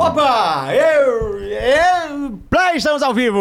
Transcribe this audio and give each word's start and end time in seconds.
Opa! 0.00 0.68
Eu, 0.72 1.38
eu, 1.42 2.38
play, 2.48 2.76
estamos 2.76 3.02
ao 3.02 3.12
vivo! 3.12 3.38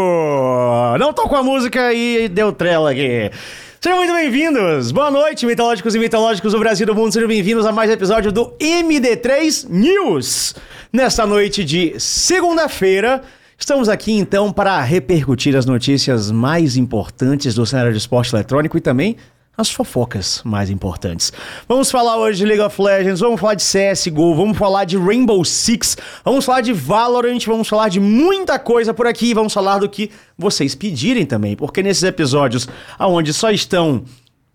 Não 1.00 1.14
tô 1.14 1.26
com 1.30 1.38
a 1.38 1.42
música 1.42 1.94
e 1.94 2.28
deu 2.28 2.52
trela 2.52 2.92
aqui. 2.92 3.32
Sejam 3.80 3.98
muito 3.98 4.12
bem-vindos! 4.12 4.92
Boa 4.92 5.10
noite, 5.10 5.46
mitológicos 5.46 5.96
e 5.96 6.00
mitológicos 6.00 6.52
do 6.52 6.60
Brasil 6.60 6.84
e 6.84 6.88
do 6.88 6.94
mundo. 6.94 7.14
Sejam 7.14 7.30
bem-vindos 7.30 7.66
a 7.66 7.72
mais 7.72 7.90
um 7.90 7.94
episódio 7.94 8.30
do 8.30 8.52
MD3 8.60 9.70
News. 9.70 10.54
Nesta 10.92 11.26
noite 11.26 11.64
de 11.64 11.98
segunda-feira, 11.98 13.22
estamos 13.58 13.88
aqui 13.88 14.12
então 14.12 14.52
para 14.52 14.82
repercutir 14.82 15.56
as 15.56 15.66
notícias 15.66 16.30
mais 16.30 16.76
importantes 16.76 17.56
do 17.56 17.66
cenário 17.66 17.94
de 17.94 18.00
esporte 18.00 18.36
eletrônico 18.36 18.78
e 18.78 18.82
também 18.82 19.16
as 19.60 19.70
fofocas 19.70 20.42
mais 20.46 20.70
importantes. 20.70 21.34
Vamos 21.68 21.92
falar 21.92 22.18
hoje 22.18 22.38
de 22.38 22.46
League 22.46 22.62
of 22.62 22.82
Legends, 22.82 23.20
vamos 23.20 23.42
falar 23.42 23.56
de 23.56 23.64
CSGO, 23.64 24.34
vamos 24.34 24.58
falar 24.58 24.86
de 24.86 24.98
Rainbow 24.98 25.44
Six, 25.44 25.98
vamos 26.24 26.46
falar 26.46 26.62
de 26.62 26.72
Valorant, 26.72 27.46
vamos 27.46 27.68
falar 27.68 27.90
de 27.90 28.00
muita 28.00 28.58
coisa 28.58 28.94
por 28.94 29.06
aqui, 29.06 29.34
vamos 29.34 29.52
falar 29.52 29.80
do 29.80 29.90
que 29.90 30.12
vocês 30.38 30.76
pedirem 30.76 31.26
também, 31.26 31.58
porque 31.58 31.84
nesses 31.84 32.04
episódios 32.04 32.70
onde 32.98 33.34
só 33.34 33.52
estão 33.52 34.04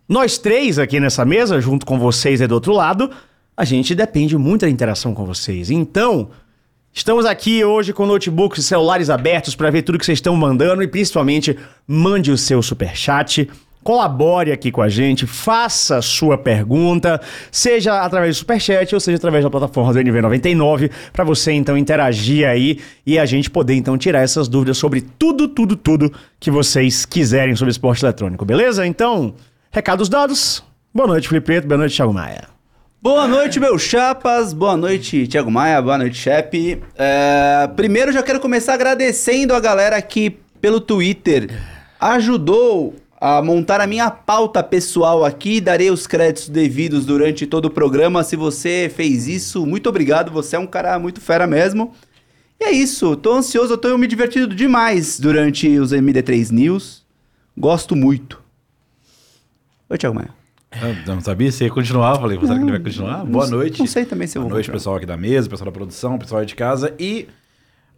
nós 0.09 0.39
três 0.39 0.79
aqui 0.79 0.99
nessa 0.99 1.25
mesa, 1.25 1.61
junto 1.61 1.85
com 1.85 1.99
vocês 1.99 2.41
aí 2.41 2.47
do 2.47 2.55
outro 2.55 2.73
lado, 2.73 3.11
a 3.55 3.65
gente 3.65 3.95
depende 3.95 4.39
muito 4.39 4.63
da 4.63 4.71
interação 4.71 5.15
com 5.15 5.27
vocês. 5.27 5.71
Então, 5.71 6.31
Estamos 6.97 7.27
aqui 7.27 7.65
hoje 7.65 7.93
com 7.93 8.07
notebooks 8.07 8.61
e 8.61 8.63
celulares 8.63 9.11
abertos 9.11 9.57
para 9.57 9.69
ver 9.69 9.83
tudo 9.83 9.99
que 9.99 10.05
vocês 10.05 10.19
estão 10.19 10.37
mandando 10.37 10.81
e 10.81 10.87
principalmente 10.87 11.59
mande 11.89 12.31
o 12.31 12.39
seu 12.39 12.63
super 12.63 12.97
chat 12.97 13.51
colabore 13.85 14.51
aqui 14.51 14.73
com 14.73 14.81
a 14.81 14.89
gente, 14.89 15.27
faça 15.27 16.01
sua 16.01 16.39
pergunta, 16.39 17.21
seja 17.53 18.01
através 18.01 18.35
do 18.35 18.39
Superchat 18.39 18.95
ou 18.95 19.01
seja 19.01 19.19
através 19.19 19.45
da 19.45 19.51
plataforma 19.51 19.93
do 19.93 20.01
NV99, 20.01 20.91
para 21.13 21.23
você 21.23 21.53
então 21.53 21.77
interagir 21.77 22.49
aí 22.49 22.81
e 23.07 23.19
a 23.19 23.27
gente 23.27 23.51
poder 23.51 23.75
então 23.75 23.99
tirar 23.99 24.23
essas 24.23 24.49
dúvidas 24.49 24.79
sobre 24.79 25.03
tudo, 25.03 25.47
tudo, 25.47 25.77
tudo 25.77 26.13
que 26.41 26.51
vocês 26.51 27.05
quiserem 27.05 27.55
sobre 27.55 27.71
esporte 27.71 28.05
eletrônico, 28.05 28.45
beleza? 28.45 28.87
Então, 28.87 29.35
recados 29.71 30.09
dados. 30.09 30.65
Boa 30.93 31.07
noite, 31.07 31.29
Felipe. 31.29 31.61
Boa 31.61 31.79
noite, 31.79 31.95
Thiago 31.95 32.15
Maia. 32.15 32.55
Boa 33.03 33.29
noite, 33.29 33.61
meus 33.61 33.83
chapas. 33.83 34.55
Boa 34.55 34.79
noite, 34.79 35.27
Thiago 35.29 35.51
Maia. 35.51 35.83
Boa 35.83 35.99
noite, 35.99 36.17
Chepe. 36.17 36.83
É, 36.97 37.69
primeiro, 37.77 38.11
já 38.11 38.23
quero 38.23 38.41
começar 38.41 38.73
agradecendo 38.73 39.53
a 39.53 39.61
galera 39.61 40.01
que, 40.01 40.31
pelo 40.59 40.81
Twitter, 40.81 41.51
ajudou 42.01 42.95
a 43.27 43.41
montar 43.41 43.81
a 43.81 43.87
minha 43.87 44.11
pauta 44.11 44.63
pessoal 44.63 45.25
aqui. 45.25 45.59
Darei 45.59 45.91
os 45.91 46.07
créditos 46.07 46.51
devidos 46.51 47.07
durante 47.07 47.47
todo 47.47 47.65
o 47.65 47.71
programa. 47.71 48.23
Se 48.23 48.37
você 48.37 48.93
fez 48.95 49.27
isso, 49.27 49.65
muito 49.65 49.89
obrigado. 49.89 50.31
Você 50.31 50.57
é 50.57 50.59
um 50.59 50.67
cara 50.67 50.99
muito 50.99 51.23
fera 51.23 51.47
mesmo. 51.47 51.95
E 52.61 52.65
é 52.65 52.71
isso. 52.71 53.17
Tô 53.17 53.33
ansioso, 53.33 53.73
eu 53.73 53.79
tô 53.79 53.97
me 53.97 54.07
divertindo 54.07 54.55
demais 54.55 55.19
durante 55.19 55.67
os 55.79 55.91
MD3 55.91 56.51
News. 56.51 57.03
Gosto 57.57 57.97
muito. 57.97 58.43
Oi, 59.89 59.97
Thiago 59.97 60.17
Maia. 60.17 60.29
Eu 61.07 61.15
não 61.15 61.23
sabia 61.23 61.51
se 61.51 61.65
ia 61.65 61.71
continuar, 61.71 62.17
falei, 62.21 62.39
será 62.39 62.57
que 62.57 62.61
ele 62.63 62.73
vai 62.73 62.81
continuar? 62.81 63.25
Boa 63.25 63.47
noite. 63.47 63.79
Não 63.79 63.87
sei 63.87 64.05
também 64.05 64.27
se 64.27 64.37
eu 64.37 64.43
Boa 64.43 64.51
vou 64.51 64.57
noite, 64.57 64.67
continuar. 64.67 64.79
pessoal 64.81 64.97
aqui 64.97 65.07
da 65.07 65.17
mesa, 65.17 65.49
pessoal 65.49 65.67
da 65.67 65.73
produção, 65.73 66.19
pessoal 66.19 66.41
aí 66.43 66.47
de 66.47 66.55
casa 66.55 66.93
e 66.99 67.27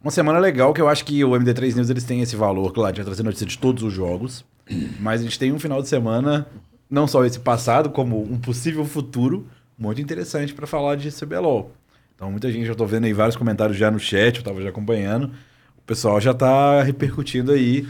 uma 0.03 0.11
semana 0.11 0.39
legal 0.39 0.73
que 0.73 0.81
eu 0.81 0.89
acho 0.89 1.05
que 1.05 1.25
o 1.25 1.31
MD3 1.31 1.75
News 1.75 1.91
eles 1.91 2.05
têm 2.05 2.21
esse 2.21 2.37
valor, 2.37 2.73
claro, 2.73 2.95
de 2.95 3.05
trazer 3.05 3.23
notícia 3.23 3.47
de 3.47 3.59
todos 3.59 3.83
os 3.83 3.93
jogos, 3.93 4.45
mas 5.01 5.21
a 5.21 5.25
gente 5.25 5.39
tem 5.39 5.53
um 5.53 5.59
final 5.59 5.83
de 5.83 5.89
semana, 5.89 6.47
não 6.89 7.07
só 7.07 7.25
esse 7.25 7.41
passado, 7.41 7.91
como 7.91 8.23
um 8.23 8.39
possível 8.39 8.85
futuro, 8.85 9.47
muito 9.79 10.01
interessante 10.01 10.55
para 10.55 10.67
falar 10.67 10.97
de 10.97 11.11
CBLOL. 11.11 11.73
Então 12.15 12.31
muita 12.31 12.51
gente, 12.51 12.67
já 12.67 12.75
tô 12.75 12.87
vendo 12.87 13.05
aí 13.05 13.13
vários 13.13 13.37
comentários 13.37 13.77
já 13.77 13.91
no 13.91 13.99
chat, 13.99 14.39
eu 14.39 14.43
tava 14.43 14.63
já 14.63 14.71
acompanhando, 14.71 15.33
o 15.77 15.83
pessoal 15.87 16.21
já 16.21 16.33
tá 16.33 16.83
repercutindo 16.83 17.53
aí, 17.53 17.87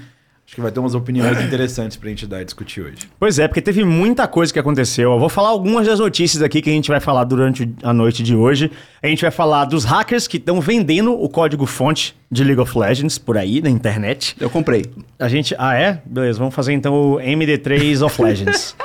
acho 0.46 0.54
que 0.54 0.60
vai 0.60 0.70
ter 0.70 0.78
umas 0.78 0.94
opiniões 0.94 1.40
interessantes 1.42 1.96
pra 1.96 2.08
gente 2.08 2.24
dar 2.24 2.40
e 2.40 2.44
discutir 2.44 2.80
hoje. 2.80 2.98
Pois 3.18 3.36
é, 3.38 3.48
porque 3.48 3.60
teve 3.60 3.84
muita 3.84 4.28
coisa 4.28 4.52
que 4.52 4.58
aconteceu. 4.58 5.12
Eu 5.12 5.18
vou 5.18 5.28
falar 5.28 5.48
algumas 5.48 5.88
das 5.88 5.98
notícias 5.98 6.40
aqui 6.40 6.62
que 6.62 6.70
a 6.70 6.72
gente 6.72 6.88
vai 6.88 7.00
falar 7.00 7.24
durante 7.24 7.68
a 7.82 7.92
noite 7.92 8.22
de 8.22 8.34
hoje. 8.36 8.70
A 9.02 9.08
gente 9.08 9.22
vai 9.22 9.32
falar 9.32 9.64
dos 9.64 9.84
hackers 9.84 10.28
que 10.28 10.36
estão 10.36 10.60
vendendo 10.60 11.12
o 11.12 11.28
código-fonte 11.28 12.14
de 12.30 12.44
League 12.44 12.60
of 12.60 12.78
Legends 12.78 13.18
por 13.18 13.36
aí 13.36 13.60
na 13.60 13.68
internet. 13.68 14.36
Eu 14.38 14.48
comprei. 14.48 14.84
A 15.18 15.28
gente. 15.28 15.52
Ah, 15.58 15.74
é? 15.74 16.00
Beleza, 16.06 16.38
vamos 16.38 16.54
fazer 16.54 16.72
então 16.72 16.94
o 16.94 17.16
MD3 17.16 18.04
of 18.04 18.22
Legends. 18.22 18.76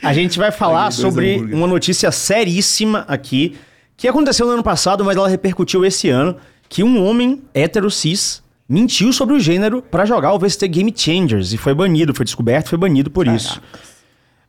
A 0.00 0.12
gente 0.12 0.38
vai 0.38 0.52
falar 0.52 0.92
sobre 0.92 1.36
hambúrguer. 1.36 1.56
uma 1.56 1.66
notícia 1.66 2.10
seríssima 2.12 3.04
aqui, 3.08 3.56
que 3.96 4.06
aconteceu 4.06 4.46
no 4.46 4.52
ano 4.52 4.62
passado, 4.62 5.04
mas 5.04 5.16
ela 5.16 5.28
repercutiu 5.28 5.84
esse 5.84 6.08
ano, 6.08 6.36
que 6.68 6.82
um 6.82 7.04
homem 7.04 7.42
hétero 7.54 7.90
cis 7.90 8.41
mentiu 8.68 9.12
sobre 9.12 9.34
o 9.34 9.40
gênero 9.40 9.82
pra 9.82 10.04
jogar 10.04 10.32
o 10.32 10.38
VST 10.38 10.66
Game 10.68 10.92
Changers 10.96 11.52
e 11.52 11.56
foi 11.56 11.74
banido, 11.74 12.14
foi 12.14 12.24
descoberto, 12.24 12.68
foi 12.68 12.78
banido 12.78 13.10
por 13.10 13.26
isso. 13.26 13.60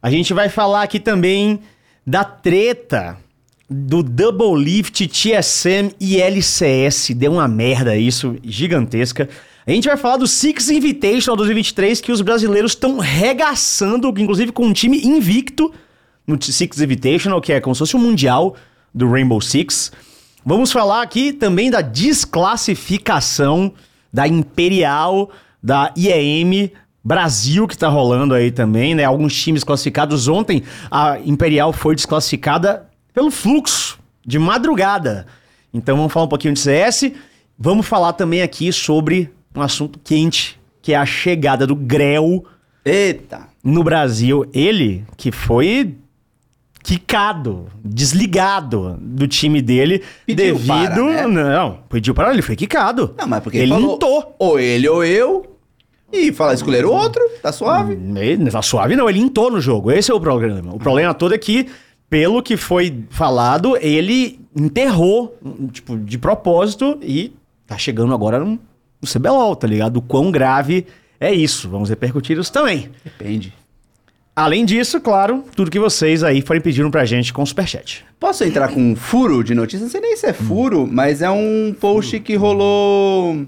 A 0.01 0.09
gente 0.09 0.33
vai 0.33 0.49
falar 0.49 0.83
aqui 0.83 0.99
também 0.99 1.61
da 2.05 2.23
treta 2.23 3.17
do 3.69 4.03
Double 4.03 4.61
Lift, 4.61 5.07
TSM 5.07 5.93
e 5.99 6.21
LCS. 6.21 7.11
Deu 7.15 7.33
uma 7.33 7.47
merda 7.47 7.95
isso, 7.95 8.37
gigantesca. 8.43 9.29
A 9.65 9.71
gente 9.71 9.87
vai 9.87 9.95
falar 9.95 10.17
do 10.17 10.27
Six 10.27 10.69
Invitational 10.69 11.37
2023, 11.37 12.01
que 12.01 12.11
os 12.11 12.21
brasileiros 12.21 12.73
estão 12.73 12.99
regaçando, 12.99 14.13
inclusive 14.17 14.51
com 14.51 14.65
um 14.65 14.73
time 14.73 15.01
invicto 15.05 15.73
no 16.27 16.41
Six 16.41 16.81
Invitational, 16.81 17.39
que 17.39 17.53
é 17.53 17.61
como 17.61 17.73
se 17.73 17.79
fosse 17.79 17.95
um 17.95 17.99
mundial 17.99 18.55
do 18.93 19.09
Rainbow 19.09 19.39
Six. 19.39 19.91
Vamos 20.45 20.71
falar 20.71 21.01
aqui 21.01 21.31
também 21.31 21.71
da 21.71 21.79
desclassificação 21.79 23.73
da 24.13 24.27
Imperial, 24.27 25.31
da 25.61 25.91
IEM 25.97 26.71
Brasil, 27.03 27.67
que 27.67 27.77
tá 27.77 27.89
rolando 27.89 28.33
aí 28.33 28.51
também, 28.51 28.95
né? 28.95 29.03
Alguns 29.03 29.35
times 29.35 29.63
classificados. 29.63 30.27
Ontem 30.27 30.63
a 30.89 31.19
Imperial 31.25 31.73
foi 31.73 31.95
desclassificada 31.95 32.87
pelo 33.13 33.29
fluxo 33.29 33.99
de 34.25 34.39
madrugada. 34.39 35.25
Então 35.73 35.97
vamos 35.97 36.13
falar 36.13 36.27
um 36.27 36.29
pouquinho 36.29 36.53
de 36.53 36.59
CS. 36.59 37.11
Vamos 37.57 37.85
falar 37.85 38.13
também 38.13 38.41
aqui 38.41 38.71
sobre 38.71 39.29
um 39.55 39.61
assunto 39.61 39.99
quente, 40.01 40.59
que 40.81 40.93
é 40.93 40.95
a 40.95 41.05
chegada 41.05 41.67
do 41.67 41.75
Grell 41.75 42.45
Eita. 42.85 43.47
no 43.63 43.83
Brasil. 43.83 44.45
Ele 44.53 45.03
que 45.17 45.31
foi 45.31 45.95
quicado, 46.83 47.67
desligado 47.83 48.97
do 48.99 49.25
time 49.25 49.61
dele 49.61 50.03
Pediu 50.27 50.55
devido. 50.55 50.67
para, 50.67 51.27
né? 51.27 51.27
Não, 51.27 51.79
pediu 51.89 52.13
para 52.13 52.31
ele, 52.33 52.41
foi 52.41 52.57
quicado. 52.57 53.15
Não, 53.17 53.25
mas 53.25 53.41
porque 53.41 53.57
ele 53.57 53.71
falou, 53.71 53.95
intou. 53.95 54.35
Ou 54.37 54.59
ele 54.59 54.87
ou 54.89 55.03
eu. 55.03 55.45
E 56.11 56.31
falar 56.31 56.53
escolher 56.53 56.85
o 56.85 56.91
outro, 56.91 57.23
tá 57.41 57.51
suave. 57.51 57.97
Ele, 58.17 58.51
tá 58.51 58.61
suave, 58.61 58.95
não, 58.95 59.09
ele 59.09 59.19
intou 59.19 59.49
no 59.49 59.59
jogo. 59.59 59.91
Esse 59.91 60.11
é 60.11 60.13
o 60.13 60.19
problema. 60.19 60.75
O 60.75 60.77
problema 60.77 61.13
todo 61.13 61.33
é 61.33 61.37
que, 61.37 61.67
pelo 62.09 62.43
que 62.43 62.55
foi 62.57 63.05
falado, 63.09 63.75
ele 63.77 64.39
enterrou, 64.55 65.35
tipo, 65.71 65.97
de 65.97 66.19
propósito 66.19 66.99
e 67.01 67.33
tá 67.65 67.77
chegando 67.77 68.13
agora 68.13 68.39
no, 68.39 68.59
no 69.01 69.07
CBLOL, 69.11 69.55
tá 69.55 69.65
ligado? 69.65 69.97
O 69.97 70.01
quão 70.01 70.29
grave 70.29 70.85
é 71.19 71.33
isso. 71.33 71.67
Vamos 71.69 71.89
repercutir 71.89 72.37
isso 72.37 72.51
também. 72.51 72.89
Depende. 73.03 73.53
Além 74.35 74.65
disso, 74.65 74.99
claro, 74.99 75.43
tudo 75.55 75.69
que 75.69 75.79
vocês 75.79 76.23
aí 76.23 76.41
forem 76.41 76.61
pedindo 76.61 76.89
pra 76.89 77.05
gente 77.05 77.31
com 77.31 77.43
o 77.43 77.45
Superchat. 77.45 78.03
Posso 78.19 78.43
entrar 78.43 78.67
com 78.69 78.81
um 78.81 78.95
furo 78.95 79.43
de 79.43 79.53
notícia? 79.53 79.83
Não 79.83 79.91
sei 79.91 80.01
nem 80.01 80.17
se 80.17 80.25
é 80.25 80.33
furo, 80.33 80.87
mas 80.91 81.21
é 81.21 81.29
um 81.29 81.75
post 81.79 82.19
que 82.19 82.35
rolou 82.35 83.45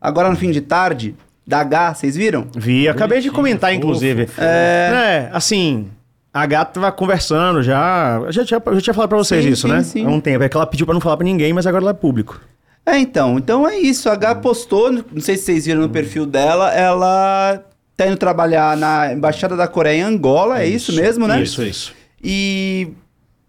agora 0.00 0.28
no 0.28 0.36
fim 0.36 0.50
de 0.50 0.60
tarde, 0.60 1.14
da 1.46 1.60
H, 1.60 1.94
vocês 1.94 2.16
viram? 2.16 2.48
Vi, 2.56 2.88
acabei 2.88 3.20
de 3.20 3.30
comentar, 3.30 3.72
inclusive. 3.72 4.26
fofo. 4.26 4.40
É... 4.42 5.30
assim, 5.32 5.88
a 6.34 6.44
gata 6.44 6.72
tava 6.80 6.90
conversando 6.90 7.62
já. 7.62 8.20
Eu 8.26 8.32
já 8.32 8.44
tinha, 8.44 8.60
eu 8.66 8.74
já 8.74 8.80
tinha 8.80 8.94
falado 8.94 9.08
pra 9.10 9.18
vocês 9.18 9.44
Sim, 9.44 9.50
isso, 9.52 9.68
sim, 9.68 9.72
né? 9.72 9.82
sim. 9.84 10.04
Há 10.04 10.10
um 10.10 10.20
tempo. 10.20 10.42
É 10.42 10.48
que 10.48 10.56
ela 10.56 10.66
pediu 10.66 10.84
pra 10.84 10.92
não 10.92 11.00
falar 11.00 11.16
pra 11.16 11.24
ninguém, 11.24 11.52
mas 11.52 11.66
agora 11.68 11.84
ela 11.84 11.92
é 11.92 11.94
público. 11.94 12.40
É, 12.84 12.98
então. 12.98 13.38
Então 13.38 13.66
é 13.66 13.78
isso. 13.78 14.08
A 14.08 14.14
H 14.14 14.34
postou, 14.36 14.90
não 14.90 15.20
sei 15.20 15.36
se 15.36 15.44
vocês 15.44 15.66
viram 15.66 15.80
no 15.82 15.88
perfil 15.88 16.26
dela, 16.26 16.74
ela 16.74 17.64
tá 17.96 18.06
indo 18.06 18.16
trabalhar 18.16 18.76
na 18.76 19.12
Embaixada 19.12 19.56
da 19.56 19.66
Coreia 19.66 20.00
em 20.00 20.02
Angola, 20.02 20.60
é 20.60 20.66
isso, 20.66 20.92
mesmo, 20.94 21.26
né? 21.26 21.42
Isso, 21.42 21.62
isso. 21.62 21.94
E 22.22 22.88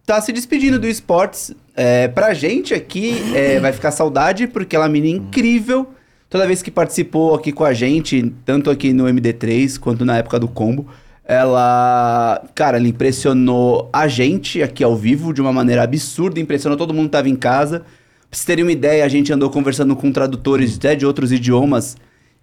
tá 0.05 0.21
se 0.21 0.31
despedindo 0.31 0.79
do 0.79 0.87
esportes. 0.87 1.53
É, 1.75 2.07
pra 2.07 2.33
gente 2.33 2.73
aqui, 2.73 3.15
é, 3.35 3.59
vai 3.59 3.73
ficar 3.73 3.91
saudade, 3.91 4.47
porque 4.47 4.75
ela 4.75 4.85
é 4.85 4.87
uma 4.87 4.93
menina 4.93 5.17
incrível. 5.17 5.89
Toda 6.29 6.47
vez 6.47 6.61
que 6.61 6.71
participou 6.71 7.35
aqui 7.35 7.51
com 7.51 7.63
a 7.63 7.73
gente, 7.73 8.33
tanto 8.45 8.69
aqui 8.69 8.93
no 8.93 9.05
MD3 9.05 9.77
quanto 9.77 10.03
na 10.03 10.17
época 10.17 10.39
do 10.39 10.47
combo, 10.47 10.87
ela, 11.23 12.41
cara, 12.55 12.77
ela 12.77 12.87
impressionou 12.87 13.89
a 13.91 14.07
gente 14.07 14.63
aqui 14.63 14.83
ao 14.83 14.95
vivo 14.95 15.33
de 15.33 15.41
uma 15.41 15.51
maneira 15.51 15.83
absurda, 15.83 16.39
impressionou 16.39 16.77
todo 16.77 16.93
mundo 16.93 17.05
que 17.05 17.11
tava 17.11 17.29
em 17.29 17.35
casa. 17.35 17.79
Pra 17.79 17.85
vocês 18.31 18.45
terem 18.45 18.63
uma 18.63 18.71
ideia, 18.71 19.03
a 19.05 19.07
gente 19.09 19.31
andou 19.31 19.49
conversando 19.49 19.95
com 19.95 20.11
tradutores 20.11 20.77
até 20.77 20.95
de 20.95 21.05
outros 21.05 21.31
idiomas. 21.31 21.97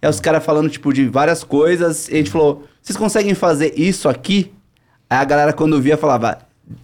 Aí 0.05 0.09
os 0.09 0.19
caras 0.19 0.45
falando, 0.45 0.69
tipo, 0.69 0.93
de 0.93 1.07
várias 1.07 1.43
coisas. 1.43 2.07
E 2.09 2.13
a 2.13 2.17
gente 2.17 2.29
falou, 2.29 2.63
vocês 2.81 2.95
conseguem 2.95 3.33
fazer 3.33 3.73
isso 3.75 4.07
aqui? 4.07 4.51
Aí 5.09 5.17
a 5.17 5.23
galera, 5.25 5.51
quando 5.51 5.81
via, 5.81 5.97
falava, 5.97 6.37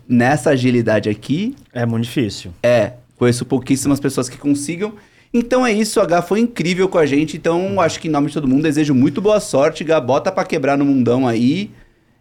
nessa 0.08 0.50
agilidade 0.52 1.08
aqui, 1.08 1.56
É 1.72 1.86
muito 1.86 2.06
difícil. 2.06 2.52
é. 2.64 2.94
Conheço 3.16 3.46
pouquíssimas 3.46 4.00
pessoas 4.00 4.28
que 4.28 4.36
consigam. 4.40 4.94
Então 5.32 5.64
é 5.64 5.72
isso, 5.72 6.00
o 6.00 6.04
H 6.04 6.24
foi 6.24 6.40
incrível 6.40 6.90
com 6.90 6.98
a 6.98 7.06
gente. 7.06 7.38
Então 7.38 7.80
acho 7.80 8.00
que 8.00 8.08
em 8.08 8.12
nome 8.12 8.28
de 8.30 8.34
todo 8.34 8.48
mundo 8.48 8.64
desejo 8.64 8.96
muito 8.96 9.22
boa 9.22 9.40
sorte. 9.40 9.84
H, 9.84 10.02
bota 10.02 10.32
pra 10.32 10.44
quebrar 10.44 10.76
no 10.76 10.84
mundão 10.84 11.28
aí. 11.28 11.70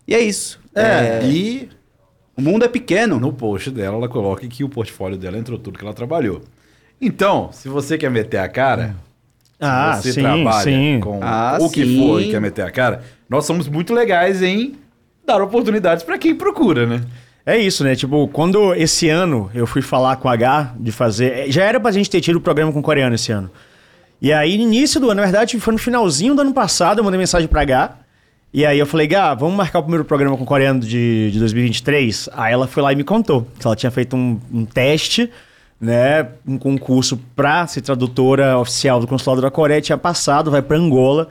E 0.06 0.14
é 0.14 0.20
isso. 0.20 0.61
É, 0.75 1.25
e 1.25 1.70
O 2.37 2.43
mundo 2.43 2.67
é 2.67 2.69
pequeno. 2.69 3.19
no 3.19 3.32
post 3.32 3.70
dela 3.70 3.97
ela 3.97 4.08
coloca 4.11 4.47
que 4.47 4.62
o 4.62 4.69
portfólio 4.69 5.17
dela 5.17 5.38
entrou 5.38 5.58
tudo 5.58 5.79
que 5.79 5.85
ela 5.85 5.94
trabalhou. 5.94 6.43
Então, 7.00 7.49
se 7.50 7.67
você 7.70 7.97
quer 7.97 8.11
meter 8.11 8.37
a 8.37 8.49
cara, 8.49 8.94
Ah, 9.61 9.95
se 9.97 10.03
você 10.05 10.12
sim, 10.15 10.21
trabalha 10.23 10.62
sim. 10.62 11.01
com 11.03 11.21
Ah, 11.23 11.59
o 11.61 11.69
que 11.71 11.85
sim. 11.85 11.99
for 11.99 12.21
e 12.23 12.31
quer 12.31 12.41
meter 12.41 12.62
a 12.65 12.71
cara, 12.71 13.03
nós 13.29 13.45
somos 13.45 13.69
muito 13.69 13.93
legais 13.93 14.43
em 14.43 14.75
dar 15.27 15.41
oportunidades 15.43 16.03
pra 16.03 16.17
quem 16.19 16.35
procura, 16.35 16.87
né? 16.87 17.03
É 17.45 17.57
isso, 17.57 17.83
né? 17.85 17.95
Tipo, 17.95 18.29
quando 18.29 18.75
esse 18.75 19.09
ano 19.09 19.51
eu 19.55 19.67
fui 19.67 19.83
falar 19.83 20.17
com 20.17 20.29
a 20.29 20.33
H 20.35 20.75
de 20.79 20.93
fazer. 20.93 21.51
Já 21.51 21.65
era 21.65 21.81
pra 21.81 21.91
gente 21.91 22.09
ter 22.11 22.21
tido 22.21 22.37
o 22.37 22.41
programa 22.41 22.73
com 22.73 22.81
o 22.81 22.83
coreano 22.83 23.15
esse 23.15 23.33
ano. 23.33 23.51
E 24.21 24.33
aí, 24.33 24.57
no 24.59 24.65
início 24.65 25.01
do 25.01 25.07
ano, 25.11 25.17
na 25.21 25.23
verdade, 25.27 25.59
foi 25.59 25.73
no 25.73 25.79
finalzinho 25.79 26.35
do 26.35 26.43
ano 26.43 26.53
passado, 26.53 26.99
eu 26.99 27.05
mandei 27.05 27.19
mensagem 27.19 27.49
pra 27.49 27.62
H. 27.62 27.97
E 28.53 28.67
aí 28.67 28.79
eu 28.79 28.85
falei, 28.87 29.07
Gá, 29.07 29.33
vamos 29.33 29.55
marcar 29.57 29.79
o 29.79 29.83
primeiro 29.83 30.05
programa 30.05 30.37
com 30.37 30.43
o 30.43 30.47
coreano 30.47 30.81
de, 30.81 31.31
de 31.31 31.39
2023? 31.39 32.29
Aí 32.35 32.53
ela 32.53 32.67
foi 32.67 32.83
lá 32.83 32.93
e 32.93 32.97
me 32.97 33.05
contou 33.05 33.47
que 33.59 33.67
ela 33.67 33.77
tinha 33.77 33.91
feito 33.91 34.17
um, 34.17 34.39
um 34.53 34.65
teste, 34.65 35.31
né? 35.81 36.29
Um 36.47 36.59
concurso 36.59 37.19
pra 37.35 37.67
ser 37.67 37.81
tradutora 37.81 38.59
oficial 38.59 39.00
do 39.00 39.06
consulado 39.06 39.41
da 39.41 39.50
Coreia, 39.50 39.81
tinha 39.81 39.97
passado, 39.97 40.50
vai 40.50 40.61
pra 40.61 40.77
Angola. 40.77 41.29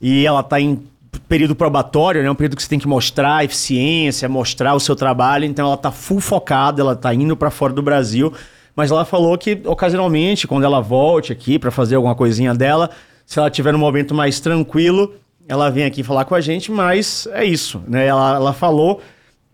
E 0.00 0.26
ela 0.26 0.42
tá 0.42 0.60
em 0.60 0.82
período 1.28 1.54
probatório, 1.54 2.22
né? 2.22 2.30
Um 2.30 2.34
período 2.34 2.56
que 2.56 2.62
você 2.62 2.68
tem 2.68 2.78
que 2.78 2.88
mostrar 2.88 3.44
eficiência, 3.44 4.28
mostrar 4.28 4.74
o 4.74 4.80
seu 4.80 4.96
trabalho. 4.96 5.44
Então 5.44 5.66
ela 5.66 5.76
tá 5.76 5.92
full 5.92 6.20
focada, 6.20 6.80
ela 6.80 6.96
tá 6.96 7.14
indo 7.14 7.36
pra 7.36 7.50
fora 7.50 7.72
do 7.72 7.82
Brasil. 7.82 8.32
Mas 8.74 8.90
ela 8.90 9.04
falou 9.04 9.36
que 9.38 9.60
ocasionalmente, 9.64 10.48
quando 10.48 10.64
ela 10.64 10.80
volte 10.80 11.32
aqui 11.32 11.58
pra 11.58 11.70
fazer 11.70 11.94
alguma 11.94 12.14
coisinha 12.14 12.54
dela, 12.54 12.90
se 13.24 13.38
ela 13.38 13.50
tiver 13.50 13.72
num 13.72 13.78
momento 13.78 14.14
mais 14.14 14.40
tranquilo, 14.40 15.14
ela 15.46 15.70
vem 15.70 15.84
aqui 15.84 16.02
falar 16.02 16.24
com 16.24 16.34
a 16.34 16.40
gente. 16.40 16.72
Mas 16.72 17.28
é 17.32 17.44
isso, 17.44 17.82
né? 17.86 18.06
Ela, 18.06 18.36
ela 18.36 18.52
falou, 18.52 19.00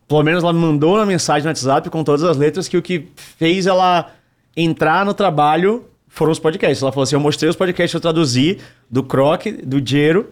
pelo 0.06 0.22
menos 0.22 0.42
ela 0.42 0.52
me 0.52 0.60
mandou 0.60 0.94
uma 0.94 1.06
mensagem 1.06 1.42
no 1.42 1.50
WhatsApp 1.50 1.90
com 1.90 2.02
todas 2.02 2.22
as 2.22 2.36
letras 2.36 2.68
que 2.68 2.76
o 2.76 2.82
que 2.82 3.08
fez 3.36 3.66
ela 3.66 4.10
entrar 4.56 5.04
no 5.04 5.14
trabalho 5.14 5.84
foram 6.08 6.32
os 6.32 6.38
podcasts. 6.38 6.82
Ela 6.82 6.92
falou 6.92 7.04
assim: 7.04 7.14
eu 7.16 7.20
mostrei 7.20 7.48
os 7.48 7.56
podcasts 7.56 7.92
que 7.92 7.96
eu 7.96 8.00
traduzi 8.00 8.58
do 8.90 9.02
Croc, 9.02 9.46
do 9.64 9.80
Jero. 9.86 10.30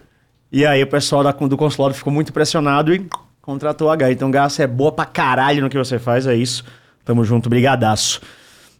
E 0.50 0.64
aí 0.64 0.82
o 0.82 0.86
pessoal 0.86 1.22
da- 1.24 1.32
do 1.32 1.56
consulado 1.56 1.94
ficou 1.94 2.12
muito 2.12 2.30
impressionado 2.30 2.94
e 2.94 3.06
contratou 3.42 3.90
a 3.90 3.94
H. 3.94 4.12
Então, 4.12 4.30
você 4.30 4.62
é 4.62 4.66
boa 4.66 4.90
pra 4.92 5.04
caralho 5.04 5.62
no 5.62 5.68
que 5.68 5.76
você 5.78 5.98
faz, 5.98 6.26
é 6.26 6.34
isso. 6.34 6.64
Tamo 7.04 7.24
junto, 7.24 7.48
brigadaço. 7.48 8.20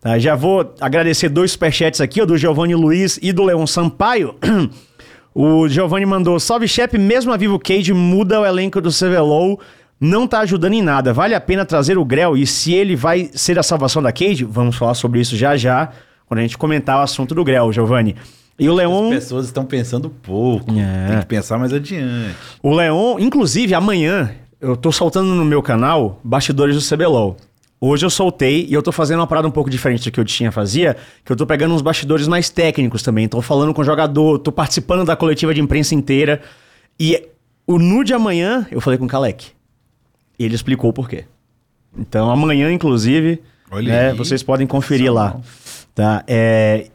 Tá, 0.00 0.18
já 0.18 0.34
vou 0.34 0.74
agradecer 0.80 1.28
dois 1.28 1.52
superchats 1.52 2.00
aqui, 2.00 2.20
o 2.22 2.26
do 2.26 2.36
Giovanni 2.36 2.74
Luiz 2.74 3.18
e 3.22 3.32
do 3.32 3.44
Leon 3.44 3.66
Sampaio. 3.66 4.34
O 5.38 5.68
Giovanni 5.68 6.06
mandou: 6.06 6.40
Salve 6.40 6.66
chefe, 6.66 6.96
mesmo 6.96 7.30
a 7.30 7.36
Vivo 7.36 7.58
Cage 7.58 7.92
muda 7.92 8.40
o 8.40 8.46
elenco 8.46 8.80
do 8.80 8.88
CVLOL, 8.90 9.60
não 10.00 10.26
tá 10.26 10.40
ajudando 10.40 10.74
em 10.74 10.82
nada. 10.82 11.12
Vale 11.12 11.34
a 11.34 11.40
pena 11.40 11.64
trazer 11.64 11.98
o 11.98 12.04
Grell 12.04 12.36
e 12.36 12.46
se 12.46 12.72
ele 12.72 12.94
vai 12.94 13.30
ser 13.32 13.58
a 13.58 13.62
salvação 13.62 14.02
da 14.02 14.12
Cage? 14.12 14.44
Vamos 14.44 14.76
falar 14.76 14.94
sobre 14.94 15.20
isso 15.20 15.36
já 15.36 15.56
já, 15.56 15.90
quando 16.26 16.40
a 16.40 16.42
gente 16.42 16.58
comentar 16.58 16.98
o 16.98 17.02
assunto 17.02 17.34
do 17.34 17.44
Grell, 17.44 17.72
Giovanni. 17.72 18.16
E 18.58 18.68
o 18.68 18.74
Leon. 18.74 19.08
As 19.08 19.24
pessoas 19.24 19.46
estão 19.46 19.64
pensando 19.64 20.08
pouco. 20.08 20.70
É. 20.72 21.08
Tem 21.08 21.20
que 21.20 21.26
pensar 21.26 21.58
mais 21.58 21.72
adiante. 21.72 22.34
O 22.62 22.74
Leon, 22.74 23.18
inclusive, 23.18 23.74
amanhã 23.74 24.30
eu 24.60 24.76
tô 24.76 24.90
soltando 24.90 25.34
no 25.34 25.44
meu 25.44 25.62
canal 25.62 26.20
bastidores 26.24 26.74
do 26.74 26.96
CBLOL. 26.96 27.36
Hoje 27.78 28.06
eu 28.06 28.10
soltei 28.10 28.66
e 28.66 28.72
eu 28.72 28.82
tô 28.82 28.90
fazendo 28.90 29.20
uma 29.20 29.26
parada 29.26 29.46
um 29.46 29.50
pouco 29.50 29.68
diferente 29.68 30.04
do 30.04 30.10
que 30.10 30.18
eu 30.18 30.24
tinha 30.24 30.50
fazia, 30.50 30.96
que 31.22 31.30
eu 31.30 31.36
tô 31.36 31.46
pegando 31.46 31.74
uns 31.74 31.82
bastidores 31.82 32.26
mais 32.26 32.48
técnicos 32.48 33.02
também. 33.02 33.28
Tô 33.28 33.42
falando 33.42 33.74
com 33.74 33.82
o 33.82 33.84
jogador, 33.84 34.38
tô 34.38 34.50
participando 34.50 35.04
da 35.04 35.14
coletiva 35.14 35.52
de 35.52 35.60
imprensa 35.60 35.94
inteira. 35.94 36.40
E 36.98 37.22
o 37.66 37.78
nude 37.78 38.14
amanhã 38.14 38.66
eu 38.70 38.80
falei 38.80 38.98
com 38.98 39.04
o 39.04 39.08
Kalec. 39.08 39.55
E 40.38 40.44
ele 40.44 40.54
explicou 40.54 40.90
o 40.90 40.92
porquê. 40.92 41.24
Então 41.96 42.30
amanhã, 42.30 42.70
inclusive, 42.70 43.40
Olha 43.70 43.92
né, 43.92 44.14
vocês 44.14 44.42
podem 44.42 44.66
conferir 44.66 45.12
lá. 45.12 45.36
Tá? 45.94 46.22
É, 46.26 46.88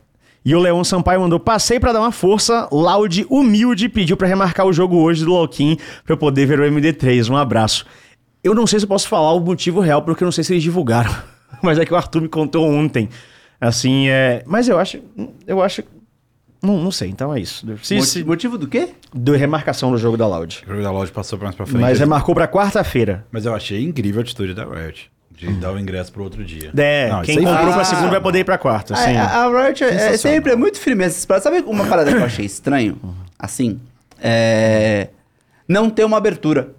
E 0.46 0.56
o 0.56 0.60
Leon 0.60 0.84
Sampaio 0.84 1.22
mandou: 1.22 1.40
passei 1.40 1.80
pra 1.80 1.92
dar 1.92 2.00
uma 2.00 2.12
força. 2.12 2.68
Loud 2.72 3.26
humilde 3.30 3.90
pediu 3.90 4.16
pra 4.16 4.28
remarcar 4.28 4.66
o 4.66 4.74
jogo 4.74 4.98
hoje 4.98 5.26
do 5.26 5.32
Loquim 5.32 5.78
pra 6.06 6.14
eu 6.14 6.18
poder 6.18 6.46
ver 6.46 6.60
o 6.60 6.64
MD3. 6.64 7.30
Um 7.30 7.38
abraço. 7.38 7.86
Eu 8.44 8.54
não 8.56 8.66
sei 8.66 8.80
se 8.80 8.86
eu 8.86 8.90
posso 8.90 9.08
falar 9.08 9.34
o 9.34 9.40
motivo 9.40 9.80
real, 9.80 10.02
porque 10.02 10.24
eu 10.24 10.26
não 10.28 10.32
sei 10.32 10.44
se 10.44 10.54
eles 10.54 10.64
divulgaram. 10.64 11.12
Mas 11.62 11.78
é 11.78 11.86
que 11.86 11.94
o 11.94 11.98
Arthur 11.98 12.22
me 12.22 12.30
contou 12.30 12.68
ontem. 12.68 13.10
Assim, 13.60 14.08
é. 14.08 14.44
Mas 14.48 14.68
eu 14.68 14.80
acho. 14.80 15.00
Eu 15.46 15.62
acho. 15.62 15.84
Não, 16.62 16.78
não 16.80 16.92
sei, 16.92 17.10
então 17.10 17.34
é 17.34 17.40
isso. 17.40 17.66
Se, 17.82 18.00
se, 18.04 18.24
Motivo 18.24 18.58
do 18.58 18.68
quê? 18.68 18.90
do 19.14 19.34
remarcação 19.36 19.92
do 19.92 19.98
jogo 19.98 20.16
da 20.16 20.28
Loud. 20.28 20.62
O 20.66 20.70
jogo 20.70 20.84
da 20.84 20.92
loja 20.92 21.12
passou 21.12 21.40
mais 21.40 21.56
pra 21.56 21.66
frente. 21.66 21.82
Mas 21.82 22.00
remarcou 22.00 22.36
pra 22.36 22.48
quarta-feira. 22.48 23.26
Mas 23.32 23.46
eu 23.46 23.56
achei 23.56 23.84
incrível 23.84 24.22
a 24.22 24.24
atitude 24.24 24.54
da 24.54 24.64
Riot. 24.66 25.10
De 25.32 25.48
dar 25.54 25.72
o 25.74 25.80
ingresso 25.80 26.12
pro 26.12 26.24
outro 26.24 26.44
dia. 26.46 26.72
É, 26.78 27.10
Não, 27.10 27.24
quem 27.24 27.38
comprou 27.38 27.56
foi- 27.58 27.74
pra 27.74 27.84
segunda 27.84 28.10
vai 28.10 28.22
poder 28.22 28.40
ir 28.40 28.44
pra 28.44 28.60
quarta. 28.60 28.96
Sim. 28.96 29.16
A, 29.18 29.26
a 29.46 29.66
Riot 29.66 29.84
é, 29.84 29.88
é 30.14 30.18
sempre 30.18 30.52
é 30.52 30.56
muito 30.56 30.80
firmeza. 30.80 31.26
Sabe 31.42 31.64
uma 31.66 31.86
parada 31.86 32.12
que 32.12 32.18
eu 32.18 32.24
achei 32.24 32.46
estranho? 32.46 33.00
Assim, 33.40 33.80
é... 34.22 35.10
Não 35.68 35.90
ter 35.90 36.04
uma 36.06 36.18
abertura. 36.18 36.76